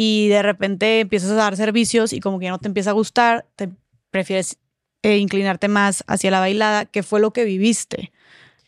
y 0.00 0.28
de 0.28 0.44
repente 0.44 1.00
empiezas 1.00 1.32
a 1.32 1.34
dar 1.34 1.56
servicios 1.56 2.12
y 2.12 2.20
como 2.20 2.38
que 2.38 2.44
ya 2.44 2.52
no 2.52 2.60
te 2.60 2.68
empieza 2.68 2.90
a 2.90 2.92
gustar, 2.92 3.48
te 3.56 3.68
prefieres 4.12 4.56
eh, 5.02 5.16
inclinarte 5.16 5.66
más 5.66 6.04
hacia 6.06 6.30
la 6.30 6.38
bailada. 6.38 6.84
¿Qué 6.84 7.02
fue 7.02 7.18
lo 7.18 7.32
que 7.32 7.42
viviste 7.42 8.12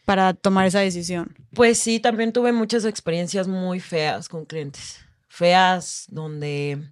para 0.04 0.34
tomar 0.34 0.66
esa 0.66 0.80
decisión? 0.80 1.36
Pues 1.54 1.78
sí, 1.78 2.00
también 2.00 2.32
tuve 2.32 2.50
muchas 2.50 2.84
experiencias 2.84 3.46
muy 3.46 3.78
feas 3.78 4.28
con 4.28 4.44
clientes. 4.44 4.98
Feas 5.28 6.06
donde 6.08 6.90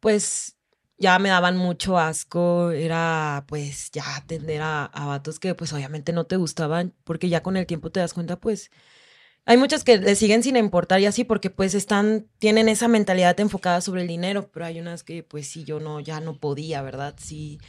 pues 0.00 0.56
ya 0.98 1.18
me 1.18 1.30
daban 1.30 1.56
mucho 1.56 1.96
asco, 1.96 2.72
era 2.72 3.46
pues 3.48 3.90
ya 3.90 4.16
atender 4.16 4.60
a, 4.60 4.84
a 4.84 5.06
vatos 5.06 5.40
que 5.40 5.54
pues 5.54 5.72
obviamente 5.72 6.12
no 6.12 6.24
te 6.24 6.36
gustaban, 6.36 6.92
porque 7.04 7.30
ya 7.30 7.42
con 7.42 7.56
el 7.56 7.64
tiempo 7.64 7.90
te 7.90 8.00
das 8.00 8.12
cuenta 8.12 8.36
pues 8.38 8.70
hay 9.46 9.56
muchas 9.56 9.84
que 9.84 9.98
le 9.98 10.16
siguen 10.16 10.42
sin 10.42 10.56
importar 10.56 11.00
y 11.00 11.06
así 11.06 11.24
porque 11.24 11.50
pues 11.50 11.74
están, 11.74 12.26
tienen 12.38 12.68
esa 12.68 12.88
mentalidad 12.88 13.38
enfocada 13.40 13.80
sobre 13.80 14.02
el 14.02 14.08
dinero, 14.08 14.50
pero 14.52 14.66
hay 14.66 14.80
unas 14.80 15.04
que 15.04 15.22
pues 15.22 15.48
sí, 15.48 15.64
yo 15.64 15.80
no, 15.80 16.00
ya 16.00 16.20
no 16.20 16.38
podía, 16.38 16.82
¿verdad? 16.82 17.14
Sí, 17.18 17.60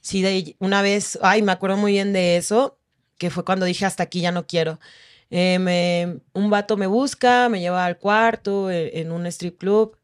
sí, 0.00 0.22
de 0.22 0.56
una 0.60 0.82
vez, 0.82 1.18
ay, 1.22 1.42
me 1.42 1.52
acuerdo 1.52 1.76
muy 1.76 1.92
bien 1.92 2.12
de 2.12 2.36
eso, 2.36 2.78
que 3.18 3.30
fue 3.30 3.44
cuando 3.44 3.66
dije 3.66 3.86
hasta 3.86 4.02
aquí 4.04 4.20
ya 4.20 4.32
no 4.32 4.46
quiero. 4.46 4.80
Eh, 5.30 5.58
me- 5.58 6.20
un 6.34 6.50
vato 6.50 6.76
me 6.76 6.86
busca, 6.86 7.48
me 7.48 7.60
lleva 7.60 7.84
al 7.86 7.98
cuarto 7.98 8.70
eh, 8.70 9.00
en 9.00 9.12
un 9.12 9.26
strip 9.26 9.58
club 9.58 9.96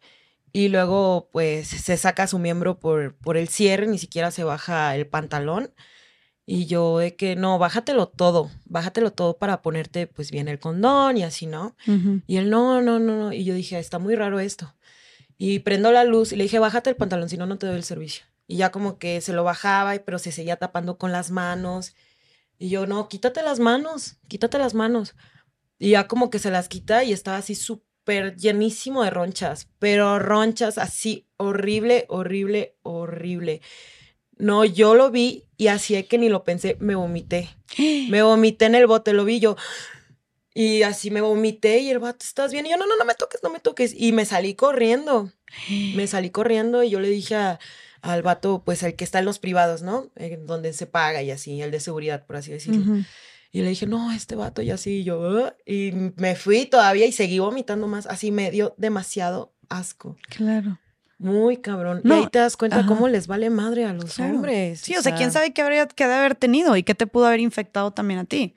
y 0.53 0.69
luego 0.69 1.29
pues 1.33 1.69
se 1.69 1.97
saca 1.97 2.27
su 2.27 2.39
miembro 2.39 2.81
por, 2.81 3.17
por 3.19 3.37
el 3.37 3.49
cierre, 3.49 3.87
ni 3.87 3.99
siquiera 3.99 4.31
se 4.33 4.45
baja 4.45 4.95
el 4.97 5.07
pantalón. 5.07 5.73
Y 6.53 6.67
yo 6.67 6.99
de 6.99 7.15
que 7.15 7.37
no, 7.37 7.61
bájatelo 7.61 8.09
todo, 8.09 8.51
bájatelo 8.65 9.13
todo 9.13 9.39
para 9.39 9.63
ponerte 9.63 10.09
pues 10.09 10.33
bien 10.33 10.49
el 10.49 10.59
condón 10.59 11.17
y 11.17 11.23
así, 11.23 11.47
¿no? 11.47 11.77
Y 12.27 12.39
él, 12.39 12.51
no, 12.51 12.83
no, 12.83 12.99
no, 12.99 13.15
no. 13.15 13.33
Y 13.33 13.45
yo 13.45 13.55
dije, 13.55 13.79
está 13.79 14.01
muy 14.01 14.17
raro 14.17 14.41
esto. 14.41 14.75
Y 15.39 15.61
prendo 15.61 15.93
la 15.93 16.03
luz 16.03 16.33
y 16.33 16.37
le 16.37 16.43
dije, 16.43 16.59
bájate 16.59 16.91
el 16.91 16.97
pantalón, 16.97 17.29
si 17.29 17.37
no, 17.37 17.47
no 17.47 17.57
te 17.57 17.69
doy 17.69 17.77
el 17.77 17.85
servicio. 17.85 18.25
Y 18.49 18.57
ya 18.57 18.73
como 18.73 18.99
que 18.99 19.21
se 19.21 19.33
lo 19.33 19.45
bajaba, 19.45 19.95
pero 20.05 20.19
se 20.19 20.33
seguía 20.33 20.57
tapando 20.57 20.99
con 20.99 21.13
las 21.13 21.31
manos. 21.31 21.95
Y 22.59 22.69
yo, 22.69 22.85
no, 22.85 23.09
quítate 23.09 23.45
las 23.45 23.61
manos, 23.61 24.17
quítate 24.27 24.59
las 24.59 24.75
manos. 24.75 25.15
Y 25.79 25.91
ya 25.91 26.09
como 26.09 26.31
que 26.31 26.41
se 26.41 26.51
las 26.51 26.69
quita 26.69 27.05
y 27.05 27.13
estaba 27.13 27.37
así 27.37 27.55
súper 27.55 28.35
llenísimo 28.35 29.05
de 29.05 29.11
ronchas, 29.11 29.69
pero 29.79 30.19
ronchas 30.19 30.79
así 30.79 31.29
horrible, 31.37 32.07
horrible, 32.09 32.75
horrible. 32.83 33.61
No, 34.41 34.65
yo 34.65 34.95
lo 34.95 35.11
vi 35.11 35.45
y 35.57 35.69
así 35.69 35.95
es 35.95 36.07
que 36.07 36.19
ni 36.19 36.29
lo 36.29 36.45
pensé, 36.45 36.77
me 36.81 36.95
vomité. 36.95 37.49
Me 38.11 38.23
vomité 38.23 38.65
en 38.67 38.75
el 38.75 38.87
bote, 38.87 39.13
lo 39.13 39.25
vi 39.25 39.39
yo. 39.41 39.57
Y 40.53 40.83
así 40.83 41.11
me 41.11 41.21
vomité 41.21 41.79
y 41.79 41.91
el 41.91 42.01
vato, 42.01 42.25
¿estás 42.25 42.53
bien? 42.53 42.67
Y 42.67 42.71
yo, 42.71 42.77
no, 42.77 42.87
no, 42.87 42.97
no 42.97 43.05
me 43.05 43.15
toques, 43.15 43.41
no 43.43 43.51
me 43.51 43.61
toques. 43.61 43.95
Y 43.97 44.13
me 44.13 44.25
salí 44.25 44.55
corriendo. 44.55 45.31
Me 45.95 46.07
salí 46.07 46.31
corriendo 46.31 46.83
y 46.83 46.91
yo 46.91 46.99
le 47.01 47.09
dije 47.09 47.37
a, 47.37 47.61
al 48.03 48.23
vato, 48.23 48.63
pues 48.65 48.83
el 48.83 48.97
que 48.97 49.05
está 49.05 49.21
en 49.21 49.27
los 49.27 49.39
privados, 49.39 49.83
¿no? 49.83 50.11
En 50.17 50.47
donde 50.47 50.73
se 50.73 50.87
paga 50.87 51.23
y 51.23 51.31
así, 51.31 51.61
el 51.63 51.71
de 51.71 51.79
seguridad, 51.81 52.27
por 52.27 52.37
así 52.37 52.51
decirlo. 52.51 52.83
Y 53.53 53.63
le 53.63 53.69
dije, 53.69 53.87
no, 53.87 54.11
este 54.13 54.35
vato 54.37 54.63
y 54.63 54.71
así, 54.71 55.01
y 55.01 55.05
yo, 55.05 55.45
"Ah", 55.47 55.57
y 55.67 55.93
me 56.17 56.35
fui 56.37 56.67
todavía 56.67 57.07
y 57.07 57.13
seguí 57.13 57.39
vomitando 57.41 57.87
más, 57.89 58.07
así 58.07 58.31
me 58.33 58.51
dio 58.51 58.75
demasiado 58.77 59.53
asco. 59.69 60.17
Claro. 60.29 60.79
Muy 61.21 61.59
cabrón. 61.59 62.01
No, 62.03 62.17
y 62.17 62.19
ahí 62.21 62.27
te 62.29 62.39
das 62.39 62.57
cuenta 62.57 62.79
ajá. 62.79 62.87
cómo 62.89 63.07
les 63.07 63.27
vale 63.27 63.51
madre 63.51 63.85
a 63.85 63.93
los 63.93 64.15
Claro. 64.15 64.37
hombres. 64.37 64.81
Sí, 64.81 64.97
o 64.97 65.03
sea, 65.03 65.15
quién 65.15 65.31
sabe 65.31 65.53
qué 65.53 65.61
habría 65.61 65.87
que 65.87 66.03
haber 66.05 66.35
tenido 66.35 66.77
y 66.77 66.83
qué 66.83 66.95
te 66.95 67.07
pudo 67.07 67.27
haber 67.27 67.41
infectado 67.41 67.91
también 67.91 68.21
a 68.21 68.25
ti. 68.25 68.55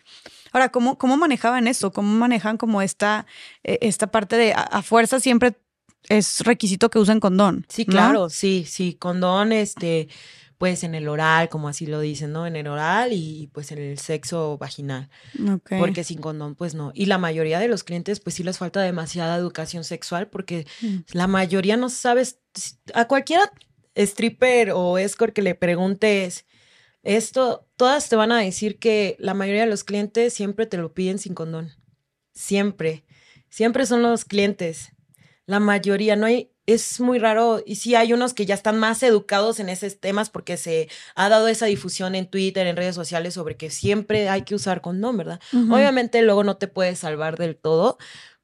Ahora, 0.54 0.70
¿cómo, 0.70 0.98
cómo 0.98 1.18
manejaban 1.18 1.68
eso? 1.68 1.92
¿Cómo 1.92 2.14
manejan 2.18 2.56
como 2.58 2.82
esta, 2.82 3.26
eh, 3.66 3.80
esta 3.82 4.08
parte 4.08 4.38
de 4.38 4.54
a, 4.54 4.62
a 4.62 4.82
fuerza 4.82 5.20
siempre 5.20 5.58
es 6.08 6.40
requisito 6.42 6.90
que 6.90 7.00
usen 7.00 7.20
condón? 7.20 7.66
Sí, 7.68 7.84
¿no? 7.86 7.92
claro, 7.92 8.30
sí, 8.30 8.64
sí, 8.66 8.94
condón, 8.94 9.52
este, 9.52 10.08
pues 10.64 10.86
en 10.86 10.96
el 10.96 11.10
oral, 11.10 11.50
como 11.50 11.68
así 11.68 11.86
lo 11.86 12.00
dicen, 12.00 12.32
¿no? 12.32 12.48
En 12.48 12.56
el 12.56 12.68
oral 12.68 13.12
y 13.12 13.50
pues 13.52 13.74
en 13.74 13.80
el 13.80 13.98
sexo 14.00 14.58
vaginal, 14.58 15.10
porque 15.78 16.06
sin 16.06 16.22
condón, 16.22 16.56
pues 16.56 16.74
no. 16.74 16.94
Y 16.96 17.08
la 17.08 17.18
mayoría 17.18 17.60
de 17.60 17.68
los 17.68 17.84
clientes, 17.84 18.22
pues 18.22 18.36
sí 18.36 18.46
les 18.46 18.60
falta 18.60 18.80
demasiada 18.82 19.36
educación 19.36 19.84
sexual, 19.84 20.30
porque 20.30 20.66
Mm. 20.82 21.00
la 21.12 21.28
mayoría 21.28 21.76
no 21.76 21.90
sabes, 21.90 22.40
a 22.94 23.10
cualquiera 23.10 23.52
stripper 23.94 24.72
o 24.72 24.98
escort 24.98 25.34
que 25.34 25.42
le 25.42 25.54
preguntes 25.54 26.46
esto, 27.04 27.68
todas 27.76 28.08
te 28.08 28.16
van 28.16 28.32
a 28.32 28.40
decir 28.40 28.80
que 28.80 29.18
la 29.20 29.34
mayoría 29.34 29.66
de 29.66 29.70
los 29.70 29.84
clientes 29.84 30.34
siempre 30.34 30.66
te 30.66 30.78
lo 30.78 30.94
piden 30.94 31.20
sin 31.20 31.34
condón. 31.34 31.74
Siempre. 32.32 33.04
Siempre 33.50 33.86
son 33.86 34.02
los 34.02 34.24
clientes. 34.24 34.93
La 35.46 35.60
mayoría, 35.60 36.16
no 36.16 36.26
hay, 36.26 36.52
es 36.66 37.00
muy 37.00 37.20
raro. 37.20 37.62
Y 37.66 37.76
sí 37.76 37.96
hay 37.96 38.14
unos 38.14 38.34
que 38.34 38.46
ya 38.46 38.56
están 38.56 38.80
más 38.80 39.04
educados 39.04 39.60
en 39.60 39.70
esos 39.70 40.00
temas 40.00 40.30
porque 40.30 40.58
se 40.58 40.90
ha 41.16 41.30
dado 41.30 41.48
esa 41.48 41.66
difusión 41.66 42.16
en 42.16 42.28
Twitter, 42.28 42.68
en 42.68 42.76
redes 42.76 42.96
sociales 42.96 43.34
sobre 43.34 43.58
que 43.58 43.70
siempre 43.70 44.30
hay 44.30 44.44
que 44.44 44.56
usar 44.56 44.82
condón, 44.82 45.18
¿verdad? 45.18 45.40
Obviamente 45.54 46.22
luego 46.22 46.44
no 46.44 46.58
te 46.58 46.68
puedes 46.68 47.00
salvar 47.00 47.38
del 47.38 47.58
todo, 47.58 47.98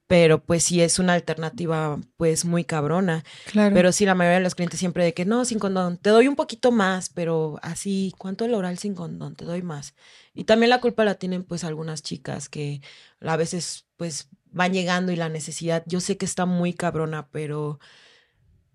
pero 0.09 0.43
pues 0.43 0.63
sí 0.63 0.81
es 0.81 0.97
una 0.97 1.13
alternativa 1.13 1.99
pues 2.17 2.43
muy 2.43 2.63
cabrona. 2.63 3.23
Claro. 3.45 3.75
Pero 3.75 3.91
sí, 3.91 4.05
la 4.05 4.15
mayoría 4.15 4.39
de 4.39 4.43
los 4.43 4.55
clientes 4.55 4.79
siempre 4.79 5.03
de 5.03 5.13
que 5.13 5.23
no, 5.23 5.45
sin 5.45 5.59
condón, 5.59 5.97
te 5.97 6.09
doy 6.09 6.27
un 6.27 6.35
poquito 6.35 6.71
más, 6.71 7.09
pero 7.09 7.59
así, 7.61 8.11
¿cuánto 8.17 8.43
el 8.43 8.55
oral 8.55 8.79
sin 8.79 8.95
condón? 8.95 9.35
Te 9.35 9.45
doy 9.45 9.61
más. 9.61 9.93
Y 10.33 10.45
también 10.45 10.71
la 10.71 10.81
culpa 10.81 11.05
la 11.05 11.13
tienen 11.15 11.43
pues 11.43 11.63
algunas 11.63 12.01
chicas 12.01 12.49
que 12.49 12.81
a 13.21 13.37
veces 13.37 13.85
pues 13.99 14.29
van 14.45 14.71
llegando 14.71 15.11
y 15.11 15.17
la 15.17 15.27
necesidad, 15.27 15.83
yo 15.85 15.99
sé 15.99 16.15
que 16.15 16.25
está 16.25 16.45
muy 16.45 16.73
cabrona, 16.73 17.27
pero 17.31 17.81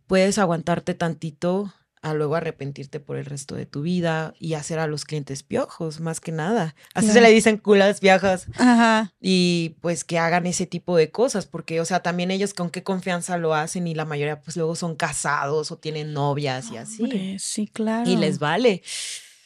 puedes 0.06 0.36
aguantarte 0.36 0.92
tantito 0.92 1.72
a 2.02 2.12
luego 2.12 2.34
arrepentirte 2.34 3.00
por 3.00 3.16
el 3.16 3.24
resto 3.24 3.54
de 3.54 3.64
tu 3.64 3.80
vida 3.80 4.34
y 4.38 4.52
hacer 4.52 4.78
a 4.78 4.86
los 4.86 5.06
clientes 5.06 5.42
piojos, 5.42 6.00
más 6.00 6.20
que 6.20 6.30
nada. 6.30 6.76
Así 6.92 7.08
se 7.08 7.22
le 7.22 7.30
dicen 7.30 7.56
culas 7.56 8.02
viejas 8.02 8.48
Ajá. 8.58 9.14
y 9.18 9.76
pues 9.80 10.04
que 10.04 10.18
hagan 10.18 10.46
ese 10.46 10.66
tipo 10.66 10.94
de 10.94 11.10
cosas, 11.10 11.46
porque, 11.46 11.80
o 11.80 11.86
sea, 11.86 12.00
también 12.00 12.30
ellos 12.30 12.52
con 12.52 12.68
qué 12.68 12.82
confianza 12.82 13.38
lo 13.38 13.54
hacen 13.54 13.86
y 13.86 13.94
la 13.94 14.04
mayoría 14.04 14.42
pues 14.42 14.58
luego 14.58 14.76
son 14.76 14.94
casados 14.94 15.72
o 15.72 15.78
tienen 15.78 16.12
novias 16.12 16.70
y 16.70 16.76
así. 16.76 17.04
Hombre, 17.04 17.38
sí, 17.38 17.66
claro. 17.66 18.10
Y 18.10 18.16
les 18.16 18.38
vale. 18.38 18.82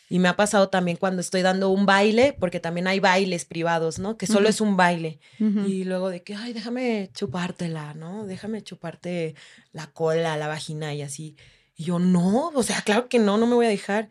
Y 0.08 0.18
me 0.18 0.28
ha 0.28 0.36
pasado 0.36 0.68
también 0.68 0.96
cuando 0.96 1.20
estoy 1.20 1.42
dando 1.42 1.70
un 1.70 1.84
baile, 1.84 2.34
porque 2.38 2.60
también 2.60 2.86
hay 2.86 2.98
bailes 2.98 3.44
privados, 3.44 3.98
¿no? 3.98 4.16
Que 4.16 4.26
solo 4.26 4.48
es 4.48 4.60
un 4.60 4.76
baile. 4.76 5.20
Y 5.38 5.84
luego 5.84 6.08
de 6.08 6.22
que, 6.22 6.34
ay, 6.34 6.52
déjame 6.52 7.10
chupártela, 7.12 7.94
¿no? 7.94 8.26
Déjame 8.26 8.62
chuparte 8.62 9.34
la 9.72 9.88
cola, 9.88 10.36
la 10.36 10.48
vagina 10.48 10.94
y 10.94 11.02
así. 11.02 11.36
Y 11.80 11.84
yo, 11.84 12.00
no, 12.00 12.48
o 12.48 12.62
sea, 12.64 12.82
claro 12.82 13.08
que 13.08 13.20
no, 13.20 13.38
no 13.38 13.46
me 13.46 13.54
voy 13.54 13.66
a 13.66 13.68
dejar. 13.68 14.08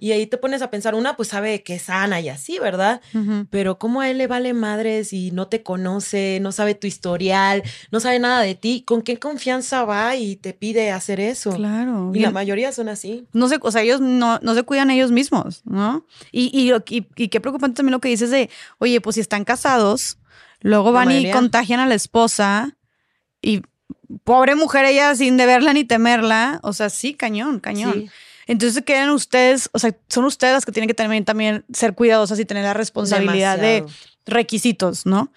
Y 0.00 0.10
ahí 0.10 0.26
te 0.26 0.38
pones 0.38 0.60
a 0.60 0.70
pensar, 0.72 0.96
una 0.96 1.14
pues 1.14 1.28
sabe 1.28 1.62
que 1.62 1.76
es 1.76 1.82
sana 1.82 2.20
y 2.20 2.28
así, 2.28 2.58
¿verdad? 2.58 3.00
Pero 3.48 3.78
¿cómo 3.78 4.00
a 4.00 4.10
él 4.10 4.18
le 4.18 4.26
vale 4.26 4.52
madres 4.54 5.12
y 5.12 5.30
no 5.30 5.46
te 5.46 5.62
conoce, 5.62 6.40
no 6.42 6.50
sabe 6.50 6.74
tu 6.74 6.88
historial, 6.88 7.62
no 7.92 8.00
sabe 8.00 8.18
nada 8.18 8.40
de 8.40 8.56
ti? 8.56 8.82
¿Con 8.84 9.02
qué 9.02 9.20
confianza 9.20 9.84
va 9.84 10.16
y 10.16 10.34
te 10.34 10.52
pide 10.52 10.90
hacer 10.90 11.20
eso? 11.20 11.52
Claro. 11.52 12.10
Y 12.12 12.18
la 12.18 12.32
mayoría 12.32 12.72
son 12.72 12.88
así. 12.88 13.28
no 13.32 13.46
se, 13.48 13.58
o 13.62 13.70
sea, 13.70 13.82
ellos 13.82 14.00
no, 14.00 14.40
no 14.42 14.54
se 14.56 14.64
cuidan 14.64 14.90
ellos 14.90 15.12
mismos, 15.12 15.62
¿no? 15.64 16.04
Y, 16.32 16.50
y, 16.52 16.72
y, 16.92 17.06
y 17.14 17.28
qué 17.28 17.40
preocupante 17.40 17.76
también 17.76 17.92
lo 17.92 18.00
que 18.00 18.08
dices 18.08 18.30
de, 18.30 18.50
oye, 18.78 19.00
pues 19.00 19.14
si 19.14 19.20
están 19.20 19.44
casados, 19.44 20.18
luego 20.60 20.90
van 20.90 21.12
y 21.12 21.30
contagian 21.30 21.78
a 21.78 21.86
la 21.86 21.94
esposa 21.94 22.76
y 23.40 23.62
pobre 24.24 24.54
mujer 24.54 24.84
ella 24.84 25.14
sin 25.14 25.36
deberla 25.36 25.72
ni 25.72 25.84
temerla, 25.84 26.60
o 26.62 26.72
sea, 26.72 26.90
sí, 26.90 27.14
cañón, 27.14 27.60
cañón. 27.60 27.94
Sí. 27.94 28.10
Entonces 28.48 28.84
quedan 28.84 29.10
ustedes, 29.10 29.68
o 29.72 29.78
sea, 29.78 29.94
son 30.08 30.24
ustedes 30.24 30.54
las 30.54 30.64
que 30.64 30.72
tienen 30.72 30.86
que 30.88 30.94
también, 30.94 31.24
también 31.24 31.64
ser 31.72 31.94
cuidadosas 31.94 32.38
y 32.38 32.44
tener 32.44 32.62
la 32.64 32.74
responsabilidad 32.74 33.56
Demasiado. 33.58 33.86
de 33.88 34.32
requisitos, 34.32 35.06
¿no? 35.06 35.32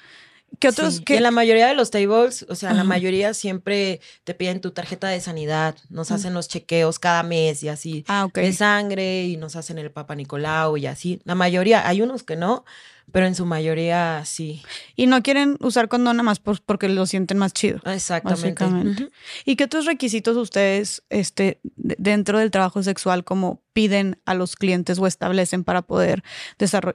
¿Qué 0.60 0.68
otros? 0.68 0.96
Sí, 0.98 1.04
y 1.08 1.14
en 1.14 1.24
la 1.24 1.30
mayoría 1.32 1.68
de 1.68 1.76
los 1.76 1.92
tables, 1.92 2.46
o 2.50 2.56
sea, 2.56 2.74
la 2.74 2.84
mayoría 2.84 3.34
siempre 3.36 4.02
te 4.24 4.34
piden 4.34 4.62
tu 4.62 4.72
tarjeta 4.72 5.08
de 5.08 5.22
sanidad, 5.22 5.76
nos 5.90 6.10
Mm. 6.10 6.14
hacen 6.16 6.34
los 6.34 6.48
chequeos 6.48 6.98
cada 6.98 7.22
mes 7.24 7.62
y 7.64 7.70
así, 7.70 8.04
Ah, 8.08 8.28
de 8.34 8.52
sangre 8.54 9.26
y 9.26 9.38
nos 9.38 9.56
hacen 9.56 9.78
el 9.78 9.92
Papa 9.92 10.16
Nicolau 10.16 10.76
y 10.78 10.88
así. 10.88 11.22
La 11.24 11.36
mayoría, 11.36 11.88
hay 11.88 12.02
unos 12.02 12.24
que 12.24 12.36
no, 12.36 12.66
pero 13.12 13.26
en 13.26 13.36
su 13.36 13.45
mayoría 13.45 14.24
sí. 14.26 14.62
Y 14.95 15.07
no 15.07 15.22
quieren 15.24 15.57
usar 15.60 15.88
condón 15.88 16.18
nada 16.18 16.24
más 16.24 16.39
por- 16.39 16.62
porque 16.62 16.88
lo 16.89 17.05
sienten 17.05 17.38
más 17.38 17.53
chido. 17.53 17.80
Exactamente. 17.86 19.10
¿Y 19.45 19.55
qué 19.55 19.64
otros 19.66 19.86
requisitos 19.86 20.38
ustedes 20.38 21.03
este, 21.10 21.60
de- 21.76 21.95
dentro 21.99 22.39
del 22.39 22.51
trabajo 22.51 22.82
sexual 22.84 23.24
como 23.24 23.62
piden 23.74 24.22
a 24.26 24.34
los 24.34 24.55
clientes 24.55 24.99
o 24.99 25.07
establecen 25.07 25.64
para 25.64 25.82
poder 25.82 26.24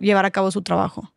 llevar 0.00 0.24
a 0.26 0.30
cabo 0.30 0.50
su 0.50 0.62
trabajo? 0.62 1.12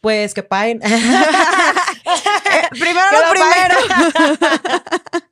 Pues 0.00 0.32
que 0.34 0.42
paguen. 0.42 0.80
primero 2.70 3.06
Que 3.10 3.16
lo 3.16 3.30
primero. 3.32 3.76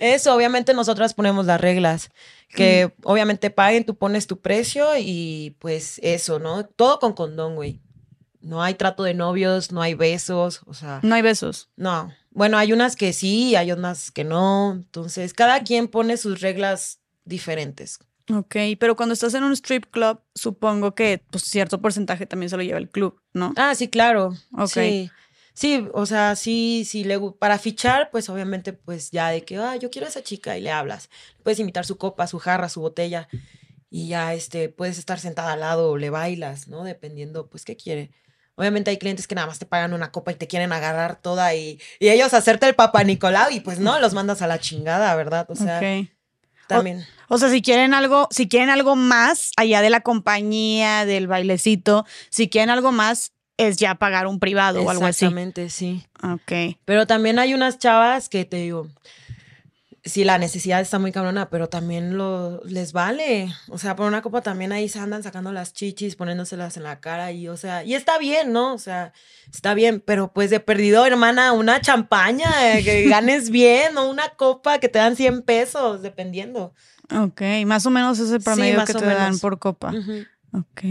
Eso, 0.00 0.34
obviamente 0.34 0.74
nosotras 0.74 1.14
ponemos 1.14 1.46
las 1.46 1.60
reglas. 1.60 2.10
Que 2.54 2.92
obviamente 3.04 3.50
paguen, 3.50 3.84
tú 3.84 3.94
pones 3.96 4.26
tu 4.26 4.40
precio 4.40 4.86
y 4.98 5.56
pues 5.58 6.00
eso, 6.02 6.38
¿no? 6.38 6.64
Todo 6.64 6.98
con 6.98 7.12
condón, 7.12 7.54
güey. 7.56 7.80
No 8.40 8.62
hay 8.62 8.74
trato 8.74 9.02
de 9.02 9.14
novios, 9.14 9.72
no 9.72 9.82
hay 9.82 9.94
besos, 9.94 10.60
o 10.66 10.74
sea, 10.74 11.00
No 11.02 11.14
hay 11.14 11.22
besos. 11.22 11.68
no. 11.76 12.12
Bueno, 12.30 12.56
hay 12.56 12.72
unas 12.72 12.94
que 12.94 13.12
sí, 13.12 13.56
hay 13.56 13.72
unas 13.72 14.12
que 14.12 14.22
no. 14.22 14.72
Entonces, 14.72 15.34
cada 15.34 15.64
quien 15.64 15.88
pone 15.88 16.16
sus 16.16 16.40
reglas 16.40 17.00
diferentes. 17.24 17.98
Ok, 18.32 18.54
pero 18.78 18.94
cuando 18.94 19.14
estás 19.14 19.34
en 19.34 19.42
un 19.42 19.52
strip 19.54 19.86
club, 19.90 20.20
supongo 20.36 20.94
que 20.94 21.20
pues, 21.30 21.42
cierto 21.44 21.80
porcentaje 21.80 22.26
también 22.26 22.50
se 22.50 22.56
lo 22.56 22.62
lleva 22.62 22.78
el 22.78 22.90
club, 22.90 23.20
¿no? 23.32 23.54
Ah, 23.56 23.74
sí, 23.74 23.88
claro. 23.88 24.34
Ok. 24.52 24.68
Sí. 24.68 25.10
Sí, 25.54 25.88
o 25.92 26.06
sea, 26.06 26.36
sí, 26.36 26.84
sí, 26.86 27.02
le, 27.02 27.18
para 27.40 27.58
fichar, 27.58 28.10
pues 28.12 28.28
obviamente, 28.28 28.72
pues 28.72 29.10
ya 29.10 29.30
de 29.30 29.42
que, 29.44 29.56
ah, 29.56 29.74
yo 29.74 29.90
quiero 29.90 30.06
a 30.06 30.10
esa 30.10 30.22
chica 30.22 30.56
y 30.56 30.60
le 30.60 30.70
hablas. 30.70 31.10
Puedes 31.42 31.58
invitar 31.58 31.84
su 31.84 31.96
copa, 31.98 32.28
su 32.28 32.38
jarra, 32.38 32.68
su 32.68 32.80
botella 32.80 33.28
y 33.90 34.06
ya, 34.06 34.34
este, 34.34 34.68
puedes 34.68 34.98
estar 34.98 35.18
sentada 35.18 35.54
al 35.54 35.60
lado 35.60 35.90
o 35.90 35.96
le 35.96 36.10
bailas, 36.10 36.68
¿no? 36.68 36.84
Dependiendo, 36.84 37.48
pues, 37.48 37.64
qué 37.64 37.76
quiere. 37.76 38.12
Obviamente 38.58 38.90
hay 38.90 38.98
clientes 38.98 39.28
que 39.28 39.36
nada 39.36 39.46
más 39.46 39.60
te 39.60 39.66
pagan 39.66 39.92
una 39.92 40.10
copa 40.10 40.32
y 40.32 40.34
te 40.34 40.48
quieren 40.48 40.72
agarrar 40.72 41.14
toda 41.22 41.54
y, 41.54 41.80
y 42.00 42.08
ellos 42.08 42.34
hacerte 42.34 42.66
el 42.66 42.74
papá 42.74 43.04
Nicolau 43.04 43.52
y 43.52 43.60
pues 43.60 43.78
no, 43.78 44.00
los 44.00 44.14
mandas 44.14 44.42
a 44.42 44.48
la 44.48 44.58
chingada, 44.58 45.14
¿verdad? 45.14 45.46
O 45.48 45.54
sea, 45.54 45.80
también. 46.66 47.06
O 47.28 47.38
sea, 47.38 47.50
si 47.50 47.62
quieren 47.62 47.94
algo, 47.94 48.26
si 48.32 48.48
quieren 48.48 48.68
algo 48.68 48.96
más 48.96 49.52
allá 49.56 49.80
de 49.80 49.90
la 49.90 50.00
compañía, 50.00 51.06
del 51.06 51.28
bailecito, 51.28 52.04
si 52.30 52.48
quieren 52.48 52.70
algo 52.70 52.90
más, 52.90 53.32
es 53.58 53.76
ya 53.76 53.94
pagar 53.94 54.26
un 54.26 54.40
privado 54.40 54.82
o 54.82 54.90
algo 54.90 55.06
así. 55.06 55.26
Exactamente, 55.26 55.70
sí. 55.70 56.04
Ok. 56.22 56.76
Pero 56.84 57.06
también 57.06 57.38
hay 57.38 57.54
unas 57.54 57.78
chavas 57.78 58.28
que 58.28 58.44
te 58.44 58.56
digo, 58.56 58.88
sí, 60.08 60.24
la 60.24 60.38
necesidad 60.38 60.80
está 60.80 60.98
muy 60.98 61.12
cabrona, 61.12 61.50
pero 61.50 61.68
también 61.68 62.16
lo, 62.16 62.62
les 62.64 62.92
vale. 62.92 63.54
O 63.68 63.78
sea, 63.78 63.94
por 63.94 64.06
una 64.06 64.22
copa 64.22 64.40
también 64.42 64.72
ahí 64.72 64.88
se 64.88 64.98
andan 64.98 65.22
sacando 65.22 65.52
las 65.52 65.72
chichis, 65.72 66.16
poniéndoselas 66.16 66.76
en 66.76 66.82
la 66.82 67.00
cara 67.00 67.32
y, 67.32 67.48
o 67.48 67.56
sea, 67.56 67.84
y 67.84 67.94
está 67.94 68.18
bien, 68.18 68.52
¿no? 68.52 68.74
O 68.74 68.78
sea, 68.78 69.12
está 69.52 69.74
bien, 69.74 70.02
pero 70.04 70.32
pues 70.32 70.50
de 70.50 70.60
perdido, 70.60 71.06
hermana, 71.06 71.52
una 71.52 71.80
champaña, 71.80 72.50
eh, 72.72 72.82
que 72.82 73.04
ganes 73.08 73.50
bien, 73.50 73.96
o 73.98 74.08
una 74.08 74.30
copa 74.30 74.78
que 74.78 74.88
te 74.88 74.98
dan 74.98 75.16
100 75.16 75.42
pesos, 75.42 76.02
dependiendo. 76.02 76.74
Ok, 77.14 77.42
más 77.66 77.86
o 77.86 77.90
menos 77.90 78.18
es 78.18 78.30
el 78.30 78.42
promedio 78.42 78.84
que 78.84 78.94
te 78.94 79.04
dan 79.04 79.24
menos. 79.24 79.40
por 79.40 79.58
copa. 79.58 79.92
Ok. 80.52 80.82